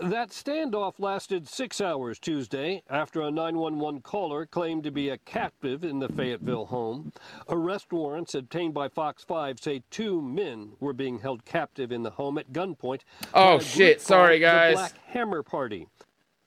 That 0.00 0.30
standoff 0.30 0.98
lasted 0.98 1.48
six 1.48 1.80
hours 1.80 2.18
Tuesday 2.18 2.82
after 2.90 3.20
a 3.22 3.30
911 3.30 4.00
caller 4.00 4.44
claimed 4.44 4.82
to 4.84 4.90
be 4.90 5.08
a 5.08 5.18
captive 5.18 5.84
in 5.84 6.00
the 6.00 6.08
Fayetteville 6.08 6.66
home. 6.66 7.12
Arrest 7.48 7.92
warrants 7.92 8.34
obtained 8.34 8.74
by 8.74 8.88
Fox 8.88 9.22
5 9.22 9.60
say 9.60 9.82
two 9.90 10.20
men 10.20 10.72
were 10.80 10.92
being 10.92 11.20
held 11.20 11.44
captive 11.44 11.92
in 11.92 12.02
the 12.02 12.10
home 12.10 12.38
at 12.38 12.52
gunpoint. 12.52 13.02
Oh 13.32 13.60
shit, 13.60 14.00
sorry 14.00 14.40
guys. 14.40 14.74
The 14.74 14.78
Black 14.78 14.98
Hammer 15.06 15.42
Party. 15.44 15.86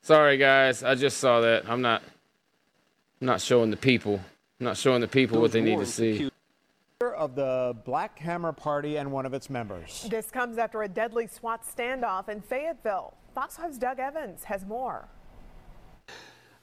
Sorry 0.01 0.38
guys, 0.38 0.84
I 0.84 0.95
just 0.95 1.17
saw 1.17 1.40
that. 1.40 1.69
I'm 1.69 1.82
not 1.82 2.03
I'm 3.22 3.27
not 3.27 3.40
showing 3.42 3.72
the 3.72 3.77
people. 3.77 4.22
I'm 4.59 4.66
not 4.66 4.77
showing 4.77 5.01
the 5.01 5.08
people 5.08 5.40
what 5.40 5.53
they 5.53 5.61
need 5.61 5.80
to 5.80 5.85
see. 5.85 6.30
Leader 7.00 7.14
of 7.14 7.35
the 7.35 7.77
Black 7.85 8.17
Hammer 8.17 8.51
Party 8.51 8.98
and 8.98 9.11
one 9.11 9.27
of 9.27 9.35
its 9.35 9.51
members. 9.51 10.08
This 10.09 10.32
comes 10.32 10.58
after 10.58 10.82
a 10.82 10.88
deadly 10.88 11.27
SWAT 11.27 11.61
standoff 11.64 12.27
in 12.27 12.42
Fayetteville. 12.42 13.14
Fox 13.35 13.59
News' 13.59 13.77
Doug 13.77 14.00
Evans 14.00 14.43
has 14.45 14.66
more. 14.66 15.08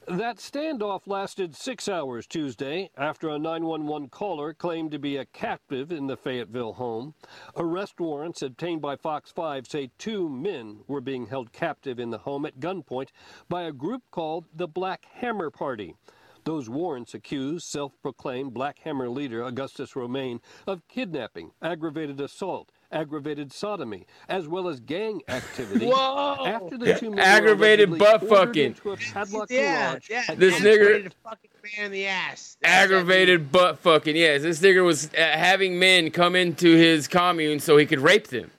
That 0.08 0.38
standoff 0.38 1.06
lasted 1.06 1.54
six 1.54 1.88
hours 1.88 2.26
Tuesday 2.26 2.90
after 2.98 3.28
a 3.28 3.38
911 3.38 4.08
caller 4.08 4.52
claimed 4.52 4.90
to 4.90 4.98
be 4.98 5.18
a 5.18 5.24
captive 5.24 5.92
in 5.92 6.08
the 6.08 6.16
Fayetteville 6.16 6.72
home. 6.72 7.14
Arrest 7.56 8.00
warrants 8.00 8.42
obtained 8.42 8.82
by 8.82 8.96
Fox 8.96 9.30
5 9.30 9.68
say 9.68 9.92
two 9.98 10.28
men 10.28 10.80
were 10.88 11.00
being 11.00 11.28
held 11.28 11.52
captive 11.52 12.00
in 12.00 12.10
the 12.10 12.18
home 12.18 12.44
at 12.44 12.58
gunpoint 12.58 13.10
by 13.48 13.62
a 13.62 13.72
group 13.72 14.02
called 14.10 14.46
the 14.52 14.66
Black 14.66 15.06
Hammer 15.12 15.50
Party. 15.50 15.94
Those 16.44 16.68
warrants 16.68 17.14
accuse 17.14 17.64
self 17.64 17.92
proclaimed 18.02 18.52
Black 18.52 18.78
Hammer 18.80 19.08
leader 19.08 19.42
Augustus 19.44 19.96
Romaine 19.96 20.40
of 20.66 20.86
kidnapping, 20.88 21.52
aggravated 21.62 22.20
assault, 22.20 22.70
aggravated 22.92 23.50
sodomy, 23.50 24.06
as 24.28 24.46
well 24.46 24.68
as 24.68 24.78
gang 24.80 25.22
activity. 25.28 25.86
Whoa! 25.86 26.44
After 26.44 26.76
the 26.76 26.94
two 26.94 27.10
men 27.10 27.16
were 27.16 27.22
Aggravated 27.22 27.88
allegedly 27.88 27.98
butt 27.98 28.22
ordered 28.24 28.28
fucking. 28.46 28.64
into 28.66 28.92
a 28.92 29.46
Yeah, 29.48 29.98
yeah. 30.10 30.34
This 30.34 30.60
yeah, 30.60 30.66
nigger- 30.66 31.12
fucking 31.22 31.50
man 31.78 31.86
in 31.86 31.92
the 31.92 32.06
ass. 32.06 32.58
Aggravated 32.62 33.50
butt 33.50 33.78
fucking. 33.78 34.14
Yes, 34.14 34.42
this 34.42 34.60
nigger 34.60 34.84
was 34.84 35.06
uh, 35.14 35.16
having 35.16 35.78
men 35.78 36.10
come 36.10 36.36
into 36.36 36.76
his 36.76 37.08
commune 37.08 37.58
so 37.58 37.78
he 37.78 37.86
could 37.86 38.00
rape 38.00 38.28
them. 38.28 38.50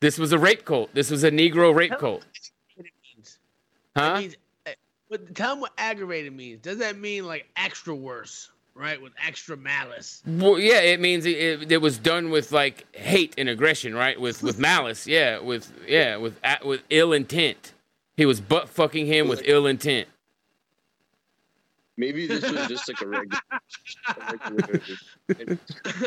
This 0.00 0.18
was 0.18 0.30
a 0.32 0.38
rape 0.38 0.64
cult. 0.64 0.94
This 0.94 1.10
was 1.10 1.24
a 1.24 1.30
Negro 1.32 1.74
rape 1.74 1.98
cult. 1.98 2.24
Huh? 3.96 4.22
Means, 5.18 5.26
but 5.28 5.34
tell 5.34 5.54
him 5.54 5.60
what 5.60 5.72
aggravated 5.78 6.34
means. 6.34 6.60
Does 6.62 6.78
that 6.78 6.98
mean 6.98 7.26
like 7.26 7.46
extra 7.56 7.94
worse, 7.94 8.50
right? 8.74 9.00
With 9.00 9.12
extra 9.26 9.56
malice. 9.56 10.22
Well, 10.26 10.58
yeah, 10.58 10.80
it 10.80 11.00
means 11.00 11.26
it, 11.26 11.36
it, 11.36 11.72
it 11.72 11.78
was 11.82 11.98
done 11.98 12.30
with 12.30 12.52
like 12.52 12.86
hate 12.94 13.34
and 13.38 13.48
aggression, 13.48 13.94
right? 13.94 14.20
With 14.20 14.42
with 14.42 14.58
malice, 14.70 15.06
yeah, 15.06 15.38
with 15.38 15.72
yeah, 15.86 16.16
with 16.16 16.38
a- 16.44 16.66
with 16.66 16.82
ill 16.90 17.12
intent. 17.12 17.72
He 18.16 18.26
was 18.26 18.40
butt 18.40 18.68
fucking 18.68 19.06
him 19.06 19.26
with 19.28 19.42
ill 19.44 19.66
intent. 19.66 20.08
Maybe 21.96 22.26
this 22.26 22.42
was 22.50 22.66
just 22.68 22.88
like 22.88 23.00
a 23.02 23.06
regular, 23.06 23.40
a 24.08 24.36
regular, 24.48 24.80
a 25.28 25.98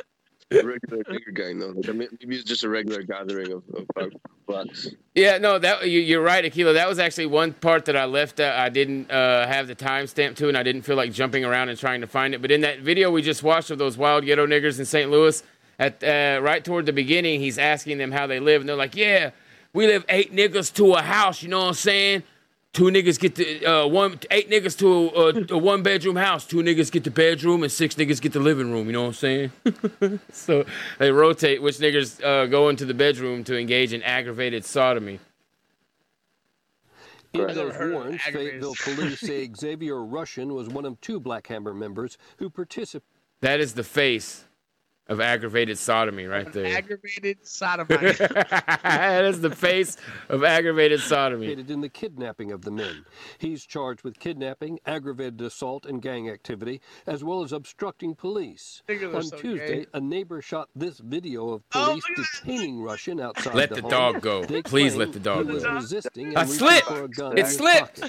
regular 0.51 1.03
nigger 1.03 1.34
gang, 1.34 1.59
though. 1.59 1.69
Like, 1.69 1.90
I 1.90 1.92
mean, 1.92 2.09
maybe 2.19 2.35
it's 2.35 2.43
just 2.43 2.64
a 2.64 2.69
regular 2.69 3.03
gathering 3.03 3.51
of, 3.51 3.64
of 3.95 4.11
blacks. 4.45 4.90
Yeah, 5.16 5.38
no, 5.38 5.59
that 5.59 5.90
you, 5.90 6.00
you're 6.00 6.22
right, 6.22 6.43
Akila. 6.43 6.74
That 6.74 6.88
was 6.88 7.00
actually 7.00 7.26
one 7.27 7.53
part 7.53 7.85
that 7.85 7.98
I 7.98 8.06
left. 8.06 8.40
Uh, 8.40 8.56
I 8.58 8.69
didn't 8.69 9.11
uh, 9.11 9.48
have 9.48 9.67
the 9.67 9.76
timestamp 9.76 10.35
to, 10.38 10.48
and 10.48 10.58
I 10.58 10.64
didn't 10.64 10.84
feel 10.84 10.95
like 10.95 11.11
jumping 11.11 11.43
around 11.43 11.69
and 11.69 11.77
trying 11.77 12.01
to 12.01 12.08
find 12.08 12.34
it. 12.34 12.42
But 12.42 12.51
in 12.51 12.61
that 12.61 12.80
video 12.80 13.11
we 13.11 13.22
just 13.22 13.43
watched 13.43 13.72
of 13.72 13.77
those 13.77 13.98
wild 13.98 14.26
ghetto 14.26 14.45
niggers 14.48 14.80
in 14.80 14.85
St. 14.85 15.09
Louis, 15.11 15.43
at 15.80 16.03
uh, 16.03 16.42
right 16.42 16.64
toward 16.64 16.85
the 16.85 16.93
beginning, 16.93 17.40
he's 17.40 17.58
asking 17.58 18.00
them 18.00 18.11
how 18.11 18.26
they 18.26 18.40
live, 18.40 18.61
and 18.61 18.69
they're 18.69 18.76
like, 18.76 18.95
"Yeah, 18.95 19.32
we 19.74 19.85
live 19.85 20.06
eight 20.09 20.34
niggas 20.34 20.74
to 20.76 20.93
a 20.93 21.01
house. 21.01 21.43
You 21.43 21.50
know 21.50 21.59
what 21.59 21.67
I'm 21.67 21.74
saying? 21.76 22.24
Two 22.74 22.86
niggas 22.86 23.20
get 23.20 23.36
the 23.36 23.66
uh, 23.66 23.88
one, 23.88 24.20
eight 24.30 24.52
niggas 24.52 24.78
to 24.78 25.10
a, 25.10 25.56
a 25.56 25.58
one 25.58 25.82
bedroom 25.82 26.16
house. 26.16 26.46
Two 26.46 26.58
niggas 26.58 26.92
get 26.92 27.04
the 27.04 27.12
bedroom, 27.12 27.64
and 27.64 27.72
six 27.72 27.96
niggas 27.96 28.22
get 28.22 28.34
the 28.34 28.40
living 28.40 28.72
room. 28.72 28.86
You 28.86 28.94
know 28.94 29.02
what 29.04 29.08
I'm 29.08 29.14
saying? 29.14 29.52
so 30.32 30.66
they 31.00 31.12
rotate 31.12 31.62
which 31.62 31.78
niggas 31.78 32.24
uh, 32.24 32.46
go 32.46 32.70
into 32.70 32.86
the 32.86 32.94
bedroom 32.94 33.44
to 33.46 33.58
engage 33.58 33.94
in 33.94 34.04
aggravated 34.04 34.64
sodomy. 34.64 35.20
In 37.34 37.48
those 37.48 37.74
warrants, 37.78 38.24
Fayetteville 38.24 38.76
police 38.84 39.20
say 39.20 39.50
Xavier 39.56 39.96
Ruscin 39.96 40.54
was 40.56 40.70
one 40.70 40.86
of 40.86 41.00
two 41.02 41.20
Black 41.20 41.48
Hammer 41.48 41.74
members 41.74 42.18
who 42.38 42.50
participated. 42.50 43.04
That 43.42 43.60
is 43.60 43.74
the 43.74 43.84
face 43.84 44.47
of 45.10 45.22
aggravated 45.22 45.77
sodomy 45.77 46.26
right 46.26 46.52
there. 46.52 46.66
Aggravated 46.77 47.45
sodomite. 47.45 48.18
that 48.18 49.26
is 49.26 49.42
the 49.42 49.50
face 49.56 49.98
of 50.30 50.44
aggravated 50.44 51.00
sodomy. 51.00 51.52
in 51.53 51.82
the 51.82 51.90
kidnapping 51.90 52.52
of 52.52 52.64
the 52.64 52.72
men. 52.72 53.06
He's 53.38 53.66
charged 53.66 54.03
with 54.03 54.19
kidnapping, 54.19 54.80
aggravated 54.86 55.42
assault, 55.42 55.86
and 55.86 56.02
gang 56.02 56.30
activity, 56.30 56.82
as 57.06 57.24
well 57.24 57.44
as 57.44 57.52
obstructing 57.52 58.16
police. 58.16 58.82
On 58.90 59.24
so 59.24 59.38
Tuesday, 59.38 59.80
gay. 59.82 59.86
a 59.94 60.00
neighbor 60.00 60.42
shot 60.42 60.69
this 60.76 61.00
video 61.00 61.50
of 61.50 61.64
Oh, 61.74 62.00
police 62.02 62.03
detaining 62.44 62.77
Ruscin 62.77 63.22
outside 63.22 63.53
Let 63.56 63.69
the, 63.69 63.76
the 63.76 63.82
home. 63.82 63.92
dog 63.92 64.22
go. 64.22 64.44
They 64.45 64.61
Please 64.61 64.95
let 64.95 65.14
the 65.14 65.19
dog 65.19 65.45
he 65.48 65.53
was 65.53 65.64
go. 65.64 65.74
resisting 65.74 66.36
I 66.36 66.45
slipped. 66.45 66.88
for 66.88 67.03
a 67.03 67.08
gun 67.10 67.38
It 67.38 67.48
slipped. 67.48 68.02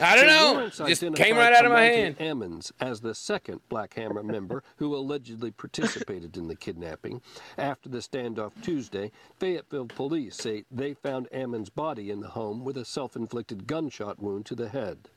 I 0.00 0.16
don't 0.16 0.26
know. 0.26 0.52
warrants 0.54 0.78
Just 0.78 1.02
identified 1.02 1.26
came 1.26 1.36
right 1.36 1.52
out 1.52 1.64
of 1.64 1.72
my 1.72 1.88
Samantha 1.90 2.02
hand. 2.02 2.16
Emmons 2.20 2.72
as 2.80 3.00
the 3.00 3.14
second 3.14 3.60
Black 3.68 3.94
Hammer 3.94 4.22
member 4.22 4.62
who 4.76 4.94
allegedly 4.94 5.50
participated 5.50 6.36
in 6.36 6.43
the 6.48 6.56
kidnapping. 6.56 7.20
After 7.58 7.88
the 7.88 7.98
standoff 7.98 8.52
Tuesday, 8.62 9.10
Fayetteville 9.38 9.86
police 9.86 10.36
say 10.36 10.64
they 10.70 10.94
found 10.94 11.28
Ammons' 11.30 11.74
body 11.74 12.10
in 12.10 12.20
the 12.20 12.28
home 12.28 12.64
with 12.64 12.76
a 12.76 12.84
self 12.84 13.16
inflicted 13.16 13.66
gunshot 13.66 14.20
wound 14.20 14.46
to 14.46 14.54
the 14.54 14.68
head. 14.68 15.10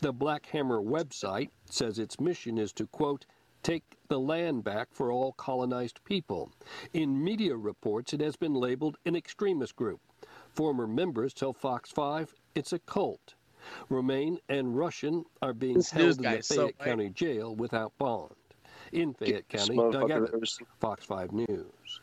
The 0.00 0.12
Black 0.12 0.46
Hammer 0.46 0.80
website 0.80 1.50
says 1.68 1.98
its 1.98 2.20
mission 2.20 2.58
is 2.58 2.72
to, 2.74 2.86
quote, 2.86 3.26
take 3.62 3.96
the 4.08 4.20
land 4.20 4.62
back 4.62 4.88
for 4.92 5.10
all 5.10 5.32
colonized 5.32 6.04
people. 6.04 6.52
In 6.92 7.24
media 7.24 7.56
reports, 7.56 8.12
it 8.12 8.20
has 8.20 8.36
been 8.36 8.54
labeled 8.54 8.96
an 9.04 9.16
extremist 9.16 9.74
group. 9.74 10.00
Former 10.50 10.86
members 10.86 11.34
tell 11.34 11.52
Fox 11.52 11.90
5 11.90 12.32
it's 12.54 12.72
a 12.72 12.78
cult. 12.78 13.34
Romaine 13.88 14.38
and 14.48 14.76
Ruscin 14.76 15.24
are 15.42 15.52
being 15.52 15.74
This 15.74 15.90
held 15.90 16.18
in 16.18 16.22
the 16.22 16.42
so 16.42 16.54
Fayette 16.54 16.78
white. 16.78 16.86
County 16.86 17.08
Jail 17.10 17.56
without 17.56 17.98
bond. 17.98 18.35
In 18.92 19.14
Fayette 19.14 19.48
County, 19.48 19.76
Doug 19.76 19.94
motherfucker 19.94 20.28
Evans, 20.28 20.58
Fox 20.80 21.04
5 21.04 21.32
News. 21.32 22.00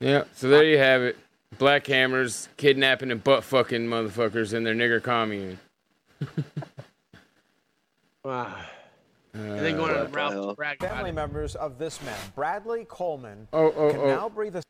Yeah, 0.00 0.24
so 0.34 0.48
there 0.48 0.64
you 0.64 0.78
have 0.78 1.02
it. 1.02 1.16
Black 1.58 1.86
hammers 1.86 2.48
kidnapping 2.56 3.10
and 3.10 3.22
butt 3.24 3.42
fucking 3.44 3.86
motherfuckers 3.86 4.52
in 4.54 4.64
their 4.64 4.74
nigger 4.74 5.02
commune. 5.02 5.58
Wow. 8.24 8.56
And 9.32 9.58
then 9.60 9.76
going 9.76 9.94
Uh, 9.94 10.04
to 10.04 10.08
Ralph 10.12 10.48
to 10.50 10.54
brag 10.54 10.82
about 10.82 10.96
Family 10.96 11.12
members 11.12 11.54
of 11.54 11.78
this 11.78 12.02
man, 12.02 12.18
Bradley 12.34 12.84
Coleman, 12.86 13.48
Oh, 13.54 13.72
oh, 13.74 13.90
can 13.90 14.00
oh. 14.00 14.06
now 14.06 14.28
breathe 14.28 14.56
a 14.56 14.62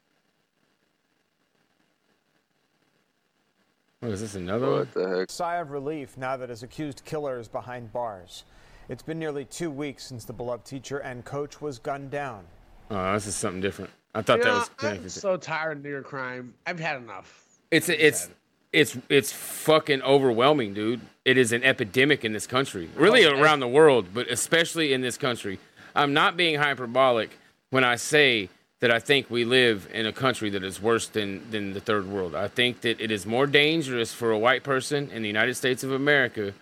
Oh, 4.03 4.09
is 4.09 4.21
this 4.21 4.37
another 4.37 4.71
one? 4.71 4.89
the 4.95 5.09
heck? 5.21 5.31
sigh 5.31 5.57
of 5.57 5.73
relief 5.73 6.17
now 6.17 6.37
that 6.37 6.51
his 6.51 6.63
accused 6.63 7.03
killer 7.05 7.41
is 7.41 7.49
behind 7.49 7.93
bars. 7.93 8.45
It's 8.89 9.02
been 9.02 9.18
nearly 9.18 9.44
two 9.44 9.70
weeks 9.70 10.05
since 10.05 10.25
the 10.25 10.33
beloved 10.33 10.65
teacher 10.65 10.99
and 10.99 11.25
coach 11.25 11.60
was 11.60 11.78
gunned 11.78 12.10
down. 12.10 12.44
Oh, 12.91 13.12
this 13.12 13.26
is 13.26 13.34
something 13.34 13.60
different. 13.60 13.91
I 14.15 14.23
thought 14.23 14.39
You 14.39 14.44
that 14.44 14.50
know, 14.50 14.58
was 14.58 14.70
I'm 14.78 15.08
so 15.10 15.36
tired 15.36 15.78
of 15.78 15.84
nigger 15.84 16.02
crime. 16.02 16.55
I've 16.67 16.81
had 16.81 16.97
enough. 16.97 17.44
It's 17.70 17.91
it's 17.91 18.31
it's 18.73 18.97
it's 19.10 19.31
fucking 19.31 20.00
overwhelming, 20.02 20.73
dude. 20.73 21.02
It 21.26 21.36
is 21.36 21.52
an 21.52 21.62
epidemic 21.62 22.25
in 22.25 22.33
this 22.33 22.47
country, 22.47 22.89
really 22.97 23.26
Oh, 23.26 23.39
around 23.39 23.60
the 23.60 23.68
world, 23.68 24.07
but 24.15 24.31
especially 24.31 24.94
in 24.94 25.02
this 25.02 25.18
country. 25.18 25.58
I'm 25.94 26.15
not 26.15 26.36
being 26.36 26.58
hyperbolic 26.58 27.31
when 27.70 27.84
I 27.84 27.97
say 27.97 28.49
that 28.81 28.91
I 28.91 29.00
think 29.00 29.28
we 29.28 29.44
live 29.44 29.89
in 29.92 30.07
a 30.07 30.12
country 30.12 30.49
that 30.50 30.65
is 30.65 30.81
worse 30.81 31.08
than 31.08 31.50
than 31.50 31.75
the 31.75 31.81
third 31.81 32.08
world. 32.08 32.34
I 32.34 32.49
think 32.49 32.81
that 32.81 32.99
it 33.00 33.10
is 33.10 33.26
more 33.26 33.47
dangerous 33.47 34.15
for 34.15 34.31
a 34.31 34.39
white 34.39 34.62
person 34.62 35.10
in 35.10 35.20
the 35.20 35.28
United 35.28 35.57
States 35.57 35.84
of 35.84 35.92
America 35.92 36.55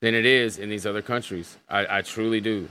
than 0.00 0.14
it 0.14 0.26
is 0.26 0.58
in 0.58 0.68
these 0.68 0.86
other 0.86 1.02
countries. 1.02 1.58
I, 1.68 1.98
I 1.98 2.02
truly 2.02 2.40
do. 2.40 2.68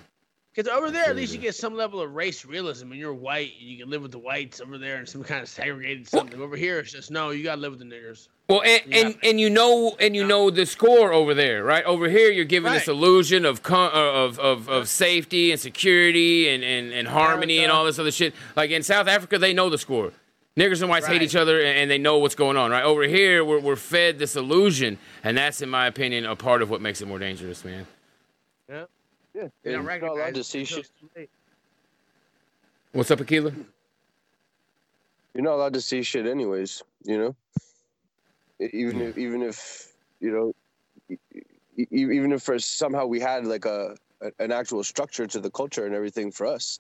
Because 0.53 0.71
over 0.75 0.89
there, 0.89 1.05
at 1.05 1.15
least 1.15 1.31
you 1.31 1.39
get 1.39 1.55
some 1.55 1.75
level 1.75 2.01
of 2.01 2.15
race 2.15 2.43
realism. 2.43 2.91
And 2.91 2.99
you're 2.99 3.13
white, 3.13 3.53
and 3.59 3.69
you 3.69 3.77
can 3.77 3.89
live 3.89 4.01
with 4.01 4.11
the 4.11 4.19
whites 4.19 4.59
over 4.59 4.77
there 4.77 4.97
and 4.97 5.07
some 5.07 5.23
kind 5.23 5.41
of 5.41 5.47
segregated 5.47 6.07
something. 6.07 6.41
over 6.41 6.55
here, 6.55 6.79
it's 6.79 6.91
just 6.91 7.11
no, 7.11 7.29
you 7.29 7.43
gotta 7.43 7.61
live 7.61 7.71
with 7.71 7.79
the 7.79 7.85
niggers. 7.85 8.27
Well, 8.49 8.63
and, 8.65 8.81
and 8.91 9.17
and 9.21 9.39
you 9.39 9.47
know 9.49 9.95
and 9.99 10.15
you 10.15 10.25
know 10.25 10.49
the 10.49 10.65
score 10.65 11.13
over 11.13 11.35
there, 11.35 11.63
right? 11.63 11.85
Over 11.85 12.09
here, 12.09 12.31
you're 12.31 12.45
given 12.45 12.73
this 12.73 12.87
illusion 12.87 13.45
of 13.45 13.61
con- 13.61 13.91
uh, 13.93 14.25
of, 14.25 14.39
of 14.39 14.67
of 14.67 14.89
safety 14.89 15.51
and 15.51 15.61
security 15.61 16.49
and, 16.49 16.63
and, 16.63 16.91
and 16.91 17.07
harmony 17.07 17.59
and 17.59 17.71
all 17.71 17.85
this 17.85 17.99
other 17.99 18.11
shit. 18.11 18.33
Like 18.55 18.71
in 18.71 18.81
South 18.81 19.07
Africa, 19.07 19.37
they 19.37 19.53
know 19.53 19.69
the 19.69 19.77
score. 19.77 20.11
Niggers 20.59 20.81
and 20.81 20.89
whites 20.89 21.07
hate 21.07 21.21
each 21.21 21.37
other 21.37 21.61
and, 21.61 21.77
and 21.79 21.89
they 21.89 21.97
know 21.97 22.17
what's 22.17 22.35
going 22.35 22.57
on, 22.57 22.69
right? 22.69 22.83
Over 22.83 23.03
here, 23.03 23.45
we're, 23.45 23.59
we're 23.61 23.77
fed 23.77 24.19
this 24.19 24.35
illusion, 24.35 24.97
and 25.23 25.37
that's, 25.37 25.61
in 25.61 25.69
my 25.69 25.87
opinion, 25.87 26.25
a 26.25 26.35
part 26.35 26.61
of 26.61 26.69
what 26.69 26.81
makes 26.81 26.99
it 27.01 27.07
more 27.07 27.17
dangerous, 27.17 27.63
man. 27.63 27.87
Yeah. 28.67 28.83
Yeah, 29.33 29.43
You 29.43 29.49
don't 29.49 29.51
and 29.63 29.73
you're 29.73 29.81
not 29.83 30.01
allowed 30.01 30.17
recognize 30.17 30.33
to 30.33 30.43
see 30.43 30.65
shit. 30.65 30.77
it's 30.79 30.89
too 30.99 31.09
late. 31.15 31.29
What's 32.91 33.09
up, 33.09 33.21
Aquila? 33.21 33.53
You're 35.33 35.43
not 35.43 35.53
allowed 35.53 35.73
to 35.75 35.81
see 35.81 36.03
shit, 36.03 36.25
anyways. 36.27 36.83
You 37.05 37.17
know, 37.19 37.35
even 38.59 38.99
if 39.01 39.17
even 39.17 39.41
if 39.43 39.93
you 40.19 40.31
know, 40.31 40.53
even 41.91 42.33
if 42.33 42.41
for 42.41 42.59
somehow 42.59 43.05
we 43.05 43.21
had 43.21 43.45
like 43.45 43.63
a 43.65 43.95
a- 44.21 44.31
an 44.43 44.51
actual 44.51 44.83
structure 44.83 45.25
to 45.27 45.39
the 45.39 45.49
culture 45.51 45.85
and 45.85 45.95
everything 45.95 46.31
for 46.31 46.47
us. 46.47 46.79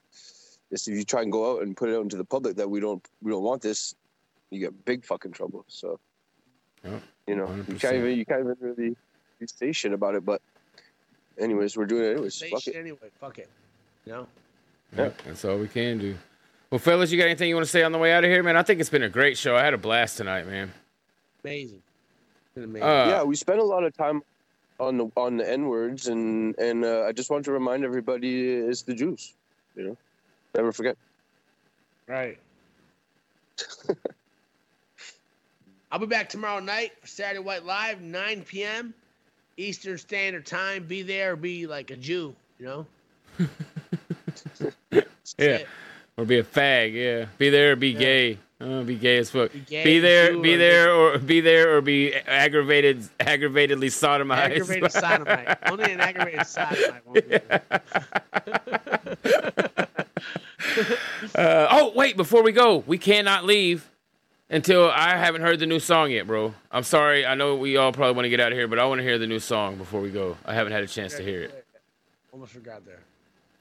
Just 0.71 0.87
if 0.87 0.95
you 0.95 1.03
try 1.03 1.21
and 1.23 1.31
go 1.31 1.51
out 1.57 1.63
and 1.63 1.75
put 1.75 1.89
it 1.89 1.95
out 1.95 2.01
into 2.03 2.17
the 2.17 2.25
public 2.25 2.55
that 2.57 2.69
we 2.69 2.79
don't 2.79 3.03
we 3.21 3.31
don't 3.31 3.43
want 3.43 3.61
this, 3.61 3.95
you 4.51 4.59
get 4.59 4.85
big 4.85 5.05
fucking 5.05 5.31
trouble. 5.31 5.65
So 5.67 5.99
Yep, 6.83 7.01
you 7.27 7.35
know 7.35 7.47
you 7.47 7.63
100%. 7.63 7.79
can't 7.81 7.95
even 7.95 8.17
you 8.17 8.25
can't 8.25 8.41
even 8.41 8.55
really 8.61 8.95
say 9.45 9.71
shit 9.71 9.91
about 9.93 10.15
it. 10.15 10.23
But 10.25 10.41
anyways, 11.39 11.75
we're 11.75 11.85
doing 11.85 12.03
it 12.05 12.11
anyways. 12.11 12.35
Say 12.35 12.49
Fuck 12.49 12.61
shit 12.63 12.75
it. 12.75 12.79
anyway. 12.79 13.09
Fuck 13.19 13.39
it. 13.39 13.49
You 14.05 14.13
know? 14.13 14.27
Yeah, 14.97 15.09
that's 15.25 15.43
all 15.45 15.57
we 15.57 15.67
can 15.67 15.97
do. 15.97 16.15
Well, 16.71 16.79
fellas, 16.79 17.11
you 17.11 17.17
got 17.17 17.25
anything 17.25 17.49
you 17.49 17.55
want 17.55 17.65
to 17.65 17.71
say 17.71 17.83
on 17.83 17.91
the 17.91 17.97
way 17.97 18.13
out 18.13 18.23
of 18.23 18.29
here, 18.29 18.41
man? 18.43 18.55
I 18.55 18.63
think 18.63 18.79
it's 18.79 18.89
been 18.89 19.03
a 19.03 19.09
great 19.09 19.37
show. 19.37 19.55
I 19.55 19.63
had 19.63 19.73
a 19.73 19.77
blast 19.77 20.17
tonight, 20.17 20.47
man. 20.47 20.71
Amazing. 21.43 21.81
Amazing. 22.55 22.83
Uh, 22.83 23.05
yeah, 23.09 23.23
we 23.23 23.35
spent 23.35 23.59
a 23.59 23.63
lot 23.63 23.83
of 23.83 23.95
time 23.95 24.21
on 24.79 24.97
the 24.97 25.11
on 25.17 25.37
the 25.37 25.49
n 25.49 25.67
words, 25.67 26.07
and 26.07 26.57
and 26.57 26.85
uh, 26.85 27.03
I 27.07 27.11
just 27.11 27.29
want 27.29 27.43
to 27.45 27.51
remind 27.51 27.83
everybody 27.83 28.49
it's 28.51 28.83
the 28.83 28.93
Jews. 28.93 29.33
You 29.75 29.83
know, 29.89 29.97
never 30.55 30.71
forget. 30.71 30.97
Right. 32.07 32.37
I'll 35.91 35.99
be 35.99 36.05
back 36.05 36.29
tomorrow 36.29 36.59
night 36.59 36.91
for 37.01 37.07
Saturday 37.07 37.39
White 37.39 37.65
Live, 37.65 38.01
9 38.01 38.43
p.m. 38.43 38.93
Eastern 39.57 39.97
Standard 39.97 40.45
Time. 40.45 40.85
Be 40.85 41.01
there 41.01 41.35
be 41.35 41.65
like 41.67 41.89
a 41.91 41.95
Jew, 41.95 42.35
you 42.59 42.65
know? 42.65 42.85
Yeah. 45.37 45.59
Or 46.17 46.25
be 46.25 46.39
a 46.39 46.43
fag, 46.43 46.93
yeah. 46.93 47.27
Be 47.37 47.49
there 47.49 47.73
or 47.73 47.75
be 47.75 47.93
gay. 47.93 48.37
Oh, 48.59 48.83
be 48.83 48.95
gay 48.95 49.19
as 49.19 49.29
fuck. 49.29 49.53
Be, 49.53 49.59
gay, 49.61 49.99
there, 49.99 50.33
Jew, 50.33 50.41
be 50.41 50.55
or 50.55 50.57
there, 50.57 50.93
or 50.93 51.17
be 51.17 51.39
there, 51.39 51.77
or 51.77 51.81
be 51.81 52.13
aggravated, 52.13 53.07
aggravatedly 53.19 53.87
sodomized. 53.87 54.37
Aggravated 54.37 54.91
sodomite. 54.91 55.57
Only 55.71 55.93
an 55.93 56.01
aggravated 56.01 56.45
sodomite 56.45 57.07
won't 57.07 57.29
be 57.29 57.37
there. 57.37 57.61
Uh, 61.35 61.67
oh, 61.69 61.91
wait, 61.95 62.17
before 62.17 62.43
we 62.43 62.51
go, 62.51 62.83
we 62.87 62.97
cannot 62.97 63.45
leave 63.45 63.89
until 64.49 64.89
I 64.89 65.15
haven't 65.17 65.41
heard 65.41 65.59
the 65.59 65.65
new 65.65 65.79
song 65.79 66.11
yet, 66.11 66.27
bro. 66.27 66.53
I'm 66.71 66.83
sorry. 66.83 67.25
I 67.25 67.35
know 67.35 67.55
we 67.55 67.77
all 67.77 67.91
probably 67.91 68.13
want 68.13 68.25
to 68.25 68.29
get 68.29 68.39
out 68.39 68.51
of 68.51 68.57
here, 68.57 68.67
but 68.67 68.79
I 68.79 68.85
want 68.85 68.99
to 68.99 69.03
hear 69.03 69.17
the 69.17 69.27
new 69.27 69.39
song 69.39 69.77
before 69.77 70.01
we 70.01 70.09
go. 70.09 70.37
I 70.45 70.53
haven't 70.53 70.73
had 70.73 70.83
a 70.83 70.87
chance 70.87 71.15
to 71.15 71.23
hear 71.23 71.43
it. 71.43 71.65
Almost 72.31 72.53
forgot 72.53 72.81
there. 72.85 72.99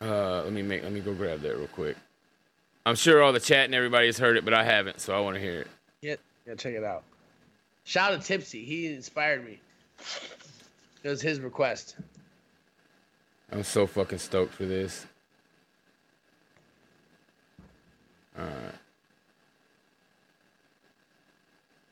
Uh, 0.00 0.44
let 0.44 0.52
me 0.52 0.62
make, 0.62 0.82
let 0.82 0.92
me 0.92 1.00
go 1.00 1.12
grab 1.14 1.40
that 1.40 1.56
real 1.56 1.66
quick. 1.68 1.96
I'm 2.86 2.94
sure 2.94 3.22
all 3.22 3.32
the 3.32 3.40
chat 3.40 3.66
and 3.66 3.74
everybody 3.74 4.06
has 4.06 4.18
heard 4.18 4.36
it, 4.36 4.44
but 4.44 4.54
I 4.54 4.64
haven't, 4.64 5.00
so 5.00 5.14
I 5.14 5.20
want 5.20 5.34
to 5.36 5.40
hear 5.40 5.60
it. 5.60 5.66
Yeah, 6.00 6.16
yeah, 6.46 6.54
check 6.54 6.74
it 6.74 6.84
out. 6.84 7.02
Shout 7.84 8.12
out 8.12 8.20
to 8.20 8.26
Tipsy. 8.26 8.64
He 8.64 8.94
inspired 8.94 9.44
me. 9.44 9.60
It 11.02 11.08
was 11.08 11.20
his 11.20 11.40
request. 11.40 11.96
I'm 13.50 13.62
so 13.62 13.86
fucking 13.86 14.18
stoked 14.18 14.54
for 14.54 14.66
this. 14.66 15.06
Alright. 18.38 18.74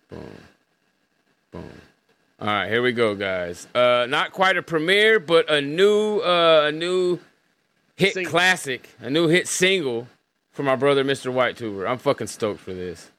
Boom. 0.08 0.30
Boom. 1.50 1.70
Alright, 2.40 2.70
here 2.70 2.82
we 2.82 2.92
go, 2.92 3.14
guys. 3.14 3.66
Uh 3.74 4.06
not 4.08 4.32
quite 4.32 4.56
a 4.56 4.62
premiere, 4.62 5.18
but 5.18 5.50
a 5.50 5.60
new 5.60 6.18
uh 6.20 6.66
a 6.68 6.72
new 6.72 7.18
hit 7.96 8.14
Single. 8.14 8.30
classic, 8.30 8.90
a 9.00 9.10
new 9.10 9.26
hit 9.28 9.48
single 9.48 10.06
for 10.52 10.62
my 10.62 10.76
brother 10.76 11.04
Mr. 11.04 11.32
White 11.32 11.56
Tuber. 11.56 11.86
I'm 11.86 11.98
fucking 11.98 12.28
stoked 12.28 12.60
for 12.60 12.74
this. 12.74 13.10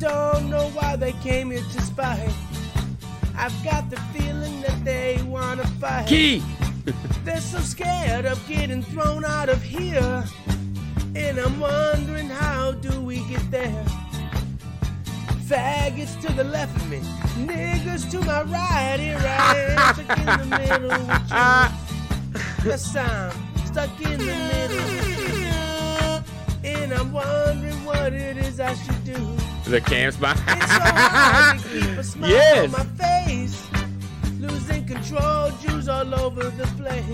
Don't 0.00 0.48
know 0.48 0.70
why 0.70 0.96
they 0.96 1.12
came 1.12 1.50
here 1.50 1.60
to 1.60 1.82
spy. 1.82 2.32
I've 3.36 3.54
got 3.62 3.90
the 3.90 3.98
feeling 4.14 4.62
that 4.62 4.82
they 4.82 5.22
wanna 5.26 5.66
fight. 5.78 6.08
Key. 6.08 6.42
They're 7.24 7.40
so 7.40 7.58
scared 7.60 8.24
of 8.24 8.40
getting 8.48 8.82
thrown 8.82 9.26
out 9.26 9.50
of 9.50 9.62
here. 9.62 10.24
And 11.14 11.38
I'm 11.38 11.60
wondering 11.60 12.28
how 12.30 12.72
do 12.72 12.98
we 13.02 13.18
get 13.28 13.50
there? 13.50 13.84
Faggots 15.46 16.18
to 16.22 16.32
the 16.32 16.44
left 16.44 16.74
of 16.76 16.88
me, 16.88 17.00
niggas 17.44 18.10
to 18.12 18.20
my 18.22 18.42
right. 18.42 18.98
Here 18.98 19.18
I 19.18 19.56
am, 19.58 19.94
stuck 19.94 20.18
in 20.18 20.26
the 20.26 20.46
middle 20.56 20.88
with 20.88 21.30
you. 22.64 22.70
Yes, 22.70 22.96
I'm 22.96 23.32
stuck 23.66 24.00
in 24.00 24.18
the 24.18 24.34
middle. 24.52 24.80
And 26.64 26.92
I'm 26.94 27.12
wondering 27.12 27.84
what 27.84 28.12
it 28.12 28.38
is 28.38 28.60
I 28.60 28.74
should 28.74 29.04
do. 29.04 29.49
The 29.70 29.80
camps 29.80 30.16
behind. 30.16 30.40
Hard 30.62 31.60
to 31.60 31.68
keep 31.68 31.98
a 31.98 32.02
smile 32.02 32.28
Yes. 32.30 32.64
on 32.64 32.72
my 32.72 32.84
face. 33.04 33.68
Losing 34.40 34.84
control, 34.84 35.50
Jews 35.62 35.88
all 35.88 36.12
over 36.12 36.42
the 36.50 36.66
place. 36.76 37.04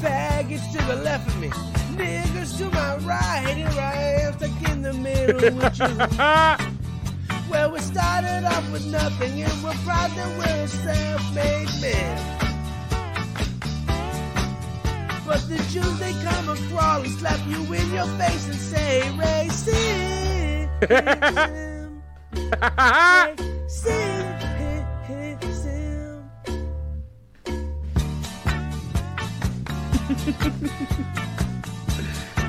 Faggots 0.00 0.70
to 0.70 0.78
the 0.86 0.94
left 1.02 1.26
of 1.26 1.40
me, 1.40 1.48
niggas 1.96 2.58
to 2.58 2.70
my 2.70 2.96
right. 2.98 3.54
Here 3.56 3.66
I 3.76 4.22
am 4.22 4.32
stuck 4.38 4.70
in 4.70 4.82
the 4.82 4.92
middle 4.92 5.56
with 5.56 5.78
you. 5.80 6.70
Well, 7.50 7.70
we 7.72 7.78
started 7.80 8.44
off 8.46 8.70
with 8.72 8.86
nothing, 8.86 9.42
and 9.42 9.62
we're 9.64 9.74
proud 9.84 10.10
that 10.12 10.38
we're 10.38 10.66
self-made 10.68 11.68
man. 11.80 12.16
But 15.26 15.40
the 15.48 15.56
Jews, 15.70 15.98
they 15.98 16.12
come 16.24 16.48
and 16.48 16.58
crawl 16.70 17.00
and 17.02 17.10
slap 17.12 17.40
you 17.48 17.60
in 17.74 17.92
your 17.92 18.06
face 18.18 18.46
and 18.48 18.56
say, 18.56 19.02
racist. 19.16 20.43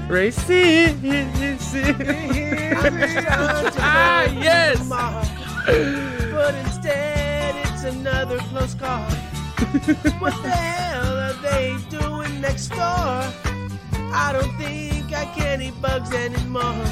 Racist. 0.07 0.95
ah, 3.79 4.25
yes. 4.39 4.89
But 6.31 6.53
instead, 6.55 7.55
it's 7.55 7.83
another 7.83 8.37
close 8.37 8.75
call. 8.75 9.09
what 10.19 10.33
the 10.43 10.49
hell 10.49 11.17
are 11.17 11.33
they 11.41 11.75
doing 11.89 12.39
next 12.41 12.69
door? 12.69 12.79
I 14.13 14.31
don't 14.31 14.55
think 14.57 15.11
I 15.13 15.25
can 15.35 15.61
eat 15.61 15.81
bugs 15.81 16.13
anymore. 16.13 16.85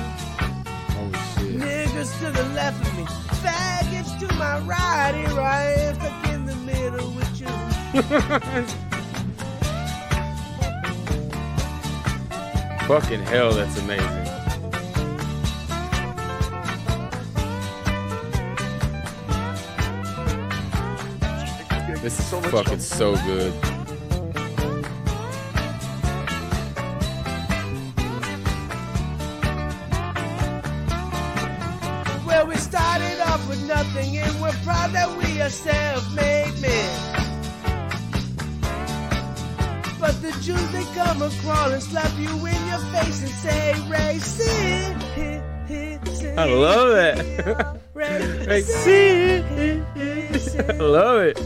Shit. 1.43 1.59
Niggas 1.59 2.17
to 2.19 2.31
the 2.31 2.43
left 2.55 2.79
of 2.87 2.97
me, 2.97 3.03
faggots 3.43 4.17
to 4.19 4.33
my 4.35 4.59
right. 4.59 5.11
Here 5.13 5.41
I 5.41 5.73
am 5.73 5.95
stuck 5.95 6.27
in 6.29 6.45
the 6.45 6.55
middle 6.55 7.11
with 7.11 7.41
you. 7.41 7.47
Fucking 12.87 13.23
hell, 13.23 13.51
that's 13.51 13.77
amazing. 13.77 14.23
This 22.01 22.19
is 22.19 22.29
fucking 22.51 22.79
so 22.79 23.15
good. 23.25 23.53
Nothing, 33.83 34.17
and 34.17 34.41
we're 34.41 34.51
proud 34.63 34.91
that 34.91 35.09
we 35.17 35.41
are 35.41 35.49
self-made 35.49 36.53
men. 36.61 37.19
But 39.99 40.21
the 40.21 40.31
Jews, 40.41 40.71
they 40.71 40.83
come 40.95 41.21
and 41.21 41.31
crawl 41.41 41.71
and 41.71 41.81
slap 41.81 42.11
you 42.17 42.29
in 42.29 42.67
your 42.67 42.79
face 42.91 43.21
and 43.21 43.29
say 43.29 43.73
racist. 43.87 45.01
I 46.37 46.45
love 46.45 46.91
that. 46.91 47.17
Racist. 47.93 49.45
I 50.69 50.73
love 50.83 51.21
it. 51.21 51.39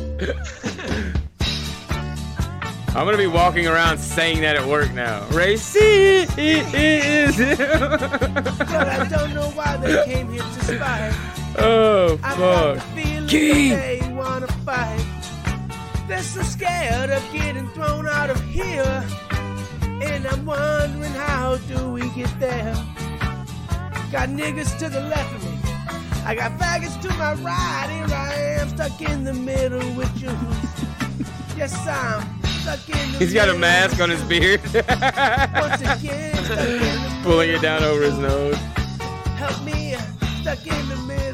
I'm 2.96 3.06
gonna 3.06 3.18
be 3.18 3.28
walking 3.28 3.68
around 3.68 4.00
saying 4.00 4.42
that 4.42 4.56
at 4.56 4.66
work 4.66 4.92
now. 4.94 5.22
Racist. 5.30 6.36
But 8.58 8.88
I 8.88 9.08
don't 9.08 9.34
know 9.34 9.50
why 9.52 9.78
they 9.78 10.04
came 10.06 10.32
here 10.32 10.42
to 10.42 10.64
spy. 10.64 11.37
Oh 11.58 12.20
I've 12.24 12.38
got 12.38 12.74
the 12.76 12.80
fuck. 13.02 13.30
Key. 13.30 13.70
they 13.72 14.00
wanna 14.14 14.48
fight. 14.64 15.06
They're 16.08 16.24
so 16.24 16.42
scared 16.44 17.10
of 17.10 17.22
getting 17.34 17.68
thrown 17.70 18.08
out 18.08 18.30
of 18.30 18.42
here. 18.46 19.04
And 19.82 20.26
I'm 20.26 20.46
wondering 20.46 21.12
how 21.12 21.58
do 21.68 21.92
we 21.92 22.10
get 22.12 22.40
there? 22.40 22.74
Got 24.12 24.30
niggas 24.30 24.80
to 24.80 24.88
the 24.88 25.02
left 25.02 25.36
of 25.36 25.44
me. 25.44 25.60
I 26.26 26.36
got 26.36 26.58
faggots 26.58 27.02
to 27.02 27.10
my 27.16 27.34
right. 27.36 27.88
Here 27.90 28.16
I 28.16 28.34
am 28.62 28.70
stuck 28.70 29.02
in 29.02 29.26
the 29.26 29.34
middle 29.34 29.80
with 29.96 30.22
you. 30.22 30.30
yes, 31.58 31.76
I'm 31.86 32.22
stuck 32.62 32.88
in 32.88 33.12
the 33.12 33.18
He's 33.20 33.34
got 33.34 33.50
a 33.50 33.54
mask 33.54 34.00
on 34.00 34.10
his 34.10 34.24
beard. 34.24 34.62
Once 34.74 35.82
again, 35.82 36.36
stuck 36.46 36.60
in 36.60 36.82
the 36.82 37.20
Pulling 37.24 37.50
it 37.50 37.62
down 37.62 37.84
over 37.84 38.04
his 38.04 38.18
nose. 38.18 38.56
Help 39.36 39.62
me, 39.66 39.96
stuck 40.42 40.66
in 40.66 40.90
the 40.90 40.96
middle 41.06 41.27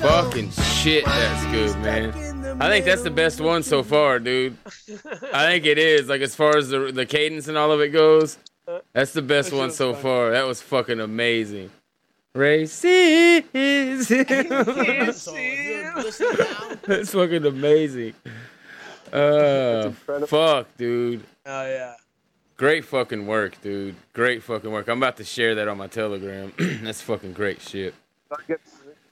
Fucking 0.00 0.50
shit, 0.50 1.04
that's 1.04 1.44
good, 1.46 1.78
man. 1.80 2.60
I 2.60 2.68
think 2.68 2.84
that's 2.84 3.02
the 3.02 3.10
best 3.10 3.40
one 3.40 3.62
so 3.62 3.82
far, 3.82 4.18
dude. 4.18 4.56
I 5.32 5.46
think 5.46 5.66
it 5.66 5.78
is. 5.78 6.08
Like 6.08 6.20
as 6.20 6.34
far 6.34 6.56
as 6.56 6.68
the 6.68 6.92
the 6.92 7.06
cadence 7.06 7.48
and 7.48 7.56
all 7.58 7.72
of 7.72 7.80
it 7.80 7.88
goes, 7.88 8.38
that's 8.92 9.12
the 9.12 9.22
best 9.22 9.52
one 9.52 9.70
so 9.70 9.94
far. 9.94 10.30
That 10.30 10.46
was 10.46 10.62
fucking 10.62 11.00
amazing. 11.00 11.70
Racism. 12.34 13.44
That's 16.86 17.12
fucking 17.12 17.46
amazing. 17.46 18.14
Uh, 19.12 19.90
fuck, 20.26 20.76
dude. 20.76 21.22
Oh 21.46 21.66
yeah. 21.66 21.94
Great 22.56 22.84
fucking 22.84 23.26
work, 23.26 23.60
dude. 23.62 23.94
Great 24.14 24.42
fucking 24.42 24.70
work. 24.70 24.88
I'm 24.88 24.98
about 24.98 25.16
to 25.18 25.24
share 25.24 25.54
that 25.56 25.68
on 25.68 25.76
my 25.78 25.86
Telegram. 25.86 26.52
That's 26.58 27.02
fucking 27.02 27.32
great 27.34 27.60
shit. 27.60 27.94
I 28.30 28.36
get- 28.48 28.60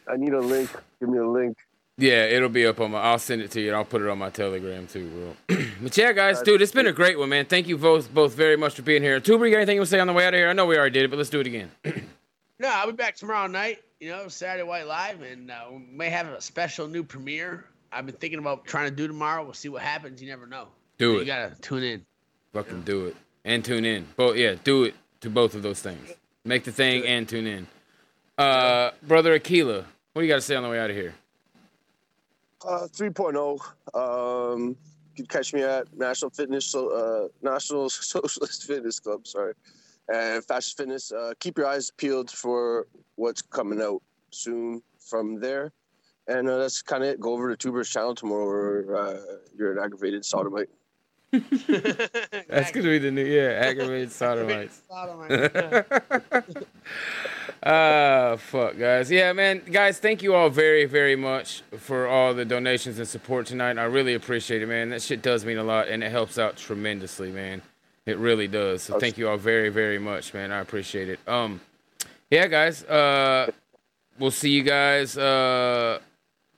I 0.08 0.16
need 0.16 0.33
a 0.33 0.41
link. 0.41 0.70
Give 1.00 1.08
me 1.08 1.18
a 1.18 1.26
link. 1.26 1.57
Yeah, 1.97 2.24
it'll 2.24 2.49
be 2.49 2.66
up 2.66 2.81
on 2.81 2.91
my. 2.91 3.00
I'll 3.00 3.18
send 3.18 3.41
it 3.42 3.50
to 3.52 3.60
you. 3.60 3.68
and 3.68 3.76
I'll 3.76 3.84
put 3.84 4.02
it 4.02 4.08
on 4.08 4.18
my 4.18 4.31
Telegram 4.31 4.86
too, 4.86 5.34
bro. 5.49 5.57
but 5.83 5.97
yeah, 5.97 6.12
guys, 6.12 6.42
dude, 6.42 6.60
it's 6.60 6.73
been 6.73 6.89
a 6.89 6.92
great 6.92 7.18
one, 7.18 7.28
man. 7.28 7.47
Thank 7.47 7.68
you 7.68 7.78
both 7.78 8.12
both 8.12 8.34
very 8.34 8.57
much 8.57 8.74
for 8.74 8.83
being 8.83 9.02
here. 9.02 9.20
Tuber, 9.20 9.47
you 9.47 9.52
got 9.52 9.58
anything 9.58 9.78
to 9.78 9.86
say 9.86 10.00
on 10.00 10.08
the 10.08 10.12
way 10.12 10.26
out 10.26 10.34
of 10.34 10.39
here? 10.39 10.49
I 10.49 10.52
know 10.55 10.66
we 10.66 10.76
already 10.76 10.92
did 10.94 11.05
it, 11.05 11.08
but 11.10 11.16
let's 11.18 11.31
do 11.31 11.41
it 11.41 11.47
again. 11.47 11.70
No, 12.60 12.68
I'll 12.68 12.86
be 12.86 12.92
back 12.92 13.16
tomorrow 13.16 13.49
night. 13.49 13.83
You 13.99 14.10
know, 14.10 14.28
Saturday 14.28 14.62
White 14.62 14.86
Live, 14.86 15.23
and 15.23 15.50
uh, 15.50 15.65
we 15.73 15.78
may 15.91 16.08
have 16.08 16.28
a 16.28 16.41
special 16.41 16.86
new 16.86 17.02
premiere. 17.02 17.65
I've 17.91 18.07
been 18.07 18.15
thinking 18.15 18.39
about 18.39 18.65
trying 18.65 18.89
to 18.89 18.94
do 18.94 19.08
tomorrow. 19.08 19.42
We'll 19.42 19.55
see 19.55 19.68
what 19.68 19.83
happens. 19.83 20.23
You 20.23 20.28
never 20.28 20.47
know. 20.47 20.68
Do 20.97 21.10
You 21.10 21.16
it. 21.16 21.20
You 21.20 21.24
gotta 21.26 21.55
tune 21.60 21.83
in. 21.83 22.07
Fucking 22.52 22.83
do 22.83 23.07
it 23.07 23.16
and 23.44 23.65
tune 23.65 23.84
in. 23.84 24.07
Both, 24.16 24.36
yeah, 24.36 24.55
do 24.62 24.84
it 24.84 24.94
to 25.23 25.31
both 25.31 25.57
of 25.57 25.62
those 25.62 25.81
things. 25.81 26.12
Make 26.44 26.62
the 26.62 26.70
thing 26.70 27.05
and 27.05 27.28
tune 27.28 27.49
in. 27.49 27.66
Uh, 28.39 28.92
brother 29.02 29.34
Aquila, 29.34 29.84
what 30.15 30.23
do 30.23 30.26
you 30.26 30.33
got 30.33 30.36
to 30.36 30.43
say 30.43 30.55
on 30.55 30.62
the 30.62 30.68
way 30.68 30.78
out 30.78 30.91
of 30.91 30.97
here? 30.97 31.12
Uh, 32.65 32.86
3.0. 32.86 33.60
Um, 33.94 34.68
you 34.68 34.76
can 35.17 35.26
catch 35.26 35.52
me 35.52 35.62
at 35.62 35.93
National 35.97 36.31
Fitness, 36.31 36.73
uh, 36.75 37.26
National 37.43 37.91
Socialist 37.91 38.65
Fitness 38.65 39.01
Club. 39.01 39.26
Sorry, 39.26 39.55
and 40.09 40.44
Fascist 40.44 40.76
Fitness. 40.76 41.10
Uh, 41.10 41.33
keep 41.41 41.59
your 41.59 41.67
eyes 41.67 41.91
peeled 41.91 42.31
for 42.31 42.86
what's 43.17 43.43
coming 43.43 43.83
out 43.83 44.02
soon 44.31 44.81
from 45.01 45.41
there. 45.41 45.73
And 46.28 46.49
uh, 46.49 46.59
that's 46.59 46.81
kind 46.81 47.02
of 47.02 47.10
it. 47.10 47.20
Go 47.20 47.33
over 47.33 47.51
to 47.51 47.57
Tuber's 47.57 47.91
channel 47.91 48.15
tomorrow, 48.15 48.47
or 48.47 48.97
uh, 48.97 49.20
you're 49.59 49.73
an 49.73 49.84
aggravated 49.84 50.25
sodomite. 50.25 50.70
That's 52.48 52.70
gonna 52.70 52.88
be 52.88 52.98
the 52.98 53.10
new 53.10 53.24
yeah, 53.24 53.60
aggravated 53.64 54.12
sodomites. 54.20 54.82
Ah, 57.66 58.36
fuck, 58.38 58.76
guys. 58.76 59.10
Yeah, 59.10 59.32
man, 59.32 59.62
guys, 59.64 59.98
thank 59.98 60.22
you 60.22 60.34
all 60.34 60.50
very, 60.50 60.84
very 60.84 61.16
much 61.16 61.62
for 61.78 62.06
all 62.06 62.34
the 62.34 62.44
donations 62.44 62.98
and 62.98 63.08
support 63.08 63.46
tonight. 63.46 63.78
I 63.78 63.84
really 63.84 64.12
appreciate 64.12 64.60
it, 64.60 64.66
man. 64.66 64.90
That 64.90 65.00
shit 65.00 65.22
does 65.22 65.46
mean 65.46 65.56
a 65.56 65.64
lot, 65.64 65.88
and 65.88 66.04
it 66.04 66.10
helps 66.10 66.38
out 66.38 66.58
tremendously, 66.58 67.32
man. 67.32 67.62
It 68.04 68.18
really 68.18 68.48
does. 68.48 68.82
So 68.82 68.98
thank 68.98 69.16
you 69.16 69.30
all 69.30 69.38
very, 69.38 69.70
very 69.70 69.98
much, 69.98 70.34
man. 70.34 70.52
I 70.52 70.58
appreciate 70.58 71.08
it. 71.08 71.18
Um, 71.26 71.62
yeah, 72.30 72.48
guys. 72.48 72.84
Uh, 72.84 73.50
we'll 74.18 74.30
see 74.30 74.50
you 74.50 74.62
guys 74.62 75.16
uh 75.16 75.98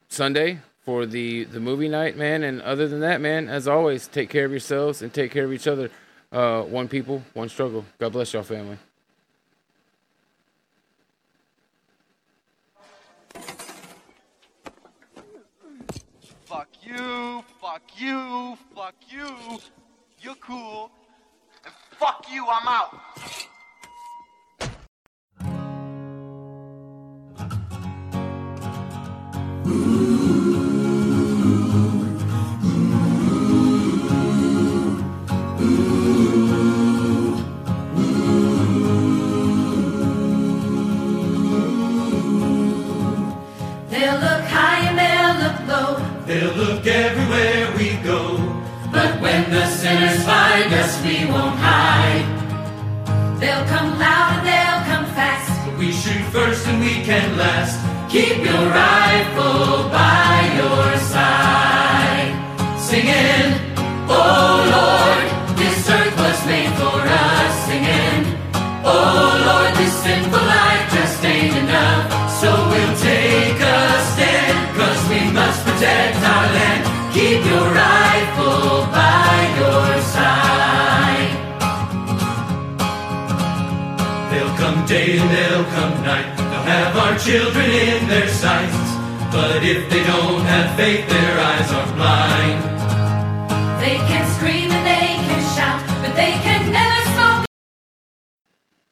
Sunday 0.08 0.58
for 0.86 1.04
the 1.04 1.44
the 1.44 1.58
movie 1.58 1.88
night, 1.88 2.16
man. 2.16 2.44
And 2.44 2.62
other 2.62 2.86
than 2.86 3.00
that, 3.00 3.20
man, 3.20 3.48
as 3.48 3.66
always, 3.66 4.06
take 4.06 4.30
care 4.30 4.44
of 4.44 4.52
yourselves 4.52 5.02
and 5.02 5.12
take 5.12 5.32
care 5.32 5.44
of 5.44 5.52
each 5.52 5.66
other. 5.66 5.90
Uh, 6.32 6.62
one 6.62 6.88
people, 6.88 7.22
one 7.34 7.48
struggle. 7.48 7.84
God 7.98 8.12
bless 8.12 8.32
y'all, 8.32 8.44
family. 8.44 8.78
Fuck 16.44 16.68
you, 16.82 17.44
fuck 17.60 17.82
you, 17.96 18.56
fuck 18.74 18.94
you. 19.08 19.58
You're 20.20 20.36
cool. 20.36 20.90
And 21.64 21.74
fuck 21.98 22.26
you, 22.30 22.46
I'm 22.46 22.68
out. 22.68 23.00
They'll 46.26 46.52
look 46.54 46.84
everywhere 46.84 47.72
we 47.78 47.94
go. 48.02 48.36
But 48.90 49.20
when 49.20 49.48
the 49.48 49.64
sinners 49.68 50.24
find 50.24 50.74
us, 50.74 51.00
we 51.04 51.24
won't 51.24 51.54
hide. 51.54 52.26
They'll 53.38 53.64
come 53.66 53.96
loud 53.96 54.38
and 54.38 54.46
they'll 54.48 54.82
come 54.90 55.06
fast. 55.14 55.48
But 55.64 55.78
we 55.78 55.92
shoot 55.92 56.24
first 56.32 56.66
and 56.66 56.80
we 56.80 56.94
can 57.04 57.38
last. 57.38 57.78
Keep 58.10 58.38
your 58.38 58.64
rifle 58.82 59.88
by 59.88 60.50
your 60.58 60.98
side. 60.98 62.34
Singing, 62.80 63.54
Oh 64.08 64.45
your 77.48 77.66
rifle 77.72 78.86
by 78.92 79.34
your 79.60 80.02
side. 80.14 81.32
They'll 84.30 84.56
come 84.56 84.86
day 84.86 85.18
and 85.18 85.30
they'll 85.30 85.64
come 85.76 85.94
night. 86.02 86.36
They'll 86.36 86.68
have 86.74 86.96
our 86.96 87.18
children 87.18 87.70
in 87.70 88.08
their 88.08 88.28
sights. 88.28 88.76
But 89.32 89.62
if 89.64 89.88
they 89.90 90.02
don't 90.04 90.40
have 90.44 90.76
faith, 90.76 91.08
their 91.08 91.38
eyes 91.40 91.70
are 91.72 91.94
blind. 91.94 92.62
They 93.82 93.96
can 94.08 94.24
scream 94.36 94.70
and 94.70 94.86
they 94.86 95.14
can 95.26 95.42
shout, 95.56 95.80
but 96.02 96.14
they 96.16 96.32
can 96.42 96.72
never 96.72 97.02
smoke. 97.14 97.46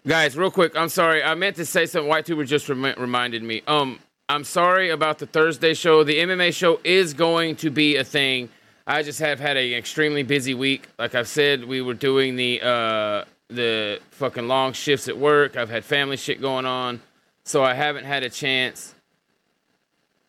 Guys, 0.07 0.36
real 0.36 0.50
quick, 0.50 0.76
I'm 0.76 0.91
sorry. 0.91 1.23
I 1.23 1.34
meant 1.34 1.57
to 1.57 1.65
say 1.65 1.86
something. 1.86 2.08
White 2.08 2.26
Tuber 2.26 2.44
just 2.44 2.68
remi- 2.68 2.94
reminded 2.99 3.42
me. 3.42 3.62
Um, 3.66 3.99
I'm 4.28 4.44
sorry 4.44 4.89
about 4.89 5.19
the 5.19 5.27
Thursday 5.27 5.75
show. 5.75 6.03
The 6.03 6.19
MMA 6.19 6.55
show 6.55 6.81
is 6.83 7.12
going 7.12 7.57
to 7.57 7.69
be 7.69 7.97
a 7.97 8.05
thing. 8.05 8.49
I 8.86 9.03
just 9.03 9.19
have 9.19 9.39
had 9.39 9.59
an 9.59 9.73
extremely 9.75 10.23
busy 10.23 10.55
week. 10.55 10.89
Like 10.99 11.15
I've 11.15 11.28
said, 11.28 11.65
we 11.65 11.83
were 11.83 11.93
doing 11.93 12.35
the 12.36 12.62
uh, 12.62 13.25
the 13.49 14.01
fucking 14.12 14.49
long 14.49 14.73
shifts 14.73 15.09
at 15.09 15.19
work. 15.19 15.59
I've 15.59 15.69
had 15.69 15.85
family 15.85 16.17
shit 16.17 16.41
going 16.41 16.65
on, 16.65 17.03
so 17.44 17.62
I 17.62 17.75
haven't 17.75 18.07
had 18.07 18.23
a 18.23 18.31
chance. 18.31 18.94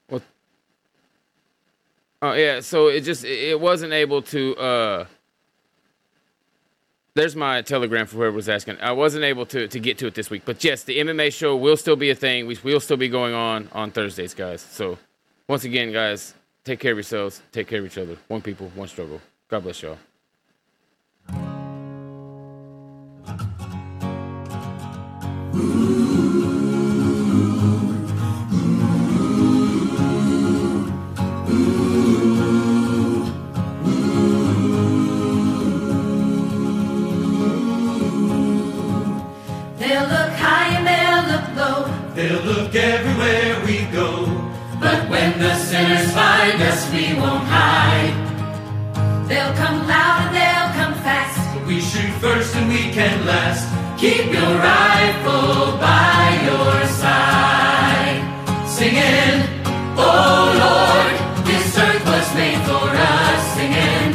Well, 0.09 0.21
oh 2.21 2.33
yeah, 2.33 2.59
so 2.59 2.87
it 2.87 3.01
just 3.01 3.23
it 3.23 3.59
wasn't 3.59 3.93
able 3.93 4.21
to. 4.23 4.57
Uh, 4.57 5.05
there's 7.15 7.35
my 7.35 7.61
telegram 7.61 8.05
for 8.05 8.17
whoever 8.17 8.35
was 8.35 8.49
asking. 8.49 8.77
I 8.81 8.91
wasn't 8.91 9.23
able 9.23 9.45
to, 9.47 9.67
to 9.67 9.79
get 9.79 9.97
to 9.99 10.07
it 10.07 10.15
this 10.15 10.29
week, 10.29 10.43
but 10.45 10.63
yes, 10.63 10.83
the 10.83 10.99
MMA 10.99 11.33
show 11.33 11.55
will 11.55 11.77
still 11.77 11.95
be 11.95 12.09
a 12.09 12.15
thing. 12.15 12.45
We 12.45 12.57
will 12.63 12.81
still 12.81 12.97
be 12.97 13.09
going 13.09 13.33
on 13.33 13.69
on 13.71 13.91
Thursdays, 13.91 14.33
guys. 14.33 14.61
So, 14.61 14.97
once 15.47 15.63
again, 15.63 15.91
guys, 15.93 16.33
take 16.65 16.79
care 16.79 16.91
of 16.91 16.97
yourselves, 16.97 17.41
take 17.51 17.67
care 17.67 17.79
of 17.79 17.85
each 17.85 17.97
other. 17.97 18.17
One 18.27 18.41
people, 18.41 18.69
one 18.75 18.89
struggle. 18.89 19.21
God 19.47 19.63
bless 19.63 19.81
y'all. 19.81 19.97
Look 42.75 42.83
everywhere 42.83 43.65
we 43.65 43.85
go. 43.91 44.25
But 44.79 45.09
when 45.09 45.39
the 45.39 45.55
sinners 45.55 46.11
find 46.11 46.61
us, 46.61 46.91
we 46.91 47.13
won't 47.13 47.47
hide. 47.47 48.13
They'll 49.27 49.53
come 49.55 49.87
loud 49.87 50.17
and 50.25 50.35
they'll 50.35 50.71
come 50.79 50.93
fast. 51.03 51.55
But 51.55 51.67
we 51.67 51.79
shoot 51.79 52.11
first 52.19 52.55
and 52.55 52.67
we 52.67 52.91
can 52.91 53.25
last. 53.25 53.63
Keep 53.99 54.33
your 54.33 54.53
rifle 54.59 55.77
by 55.79 56.21
your 56.49 56.87
side. 56.87 58.19
Singing, 58.67 59.37
Oh 59.97 60.51
Lord, 60.63 61.15
this 61.47 61.77
earth 61.77 62.05
was 62.05 62.27
made 62.35 62.59
for 62.67 62.87
us. 62.91 63.41
Singing, 63.55 64.11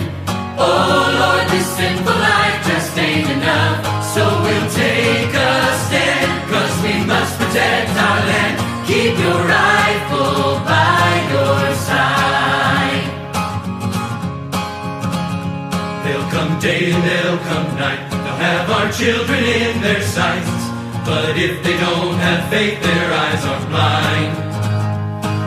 Oh 0.58 1.00
Lord, 1.20 1.48
this 1.48 1.66
sinful 1.76 2.18
life 2.30 2.58
just 2.68 2.98
ain't 2.98 3.30
enough. 3.30 4.04
So 4.12 4.22
we'll 4.44 4.70
take 4.70 5.32
a 5.32 5.50
stand, 5.86 6.50
cause 6.50 6.74
we 6.84 7.04
must 7.06 7.38
protect 7.38 7.90
our 7.96 8.20
land. 8.26 8.39
Keep 9.10 9.18
your 9.18 9.42
rifle 9.42 10.62
by 10.70 11.08
your 11.34 11.74
side. 11.74 13.06
They'll 16.04 16.30
come 16.30 16.60
day 16.60 16.92
and 16.92 17.02
they'll 17.02 17.38
come 17.38 17.76
night. 17.76 18.08
They'll 18.08 18.42
have 18.46 18.70
our 18.70 18.92
children 18.92 19.42
in 19.42 19.80
their 19.82 20.00
sights. 20.00 20.62
But 21.04 21.36
if 21.36 21.60
they 21.64 21.76
don't 21.78 22.18
have 22.18 22.48
faith, 22.50 22.80
their 22.80 23.12
eyes 23.12 23.44
are 23.50 23.66
blind. 23.66 24.32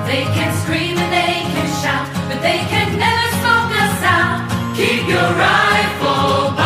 They 0.09 0.23
can 0.35 0.51
scream 0.63 0.97
and 0.97 1.13
they 1.13 1.35
can 1.55 1.67
shout, 1.81 2.05
but 2.27 2.41
they 2.41 2.59
can 2.67 2.99
never 2.99 3.27
smoke 3.39 3.71
us 3.85 4.03
out. 4.03 4.75
Keep 4.75 5.07
your 5.07 5.29
rifle 5.39 6.62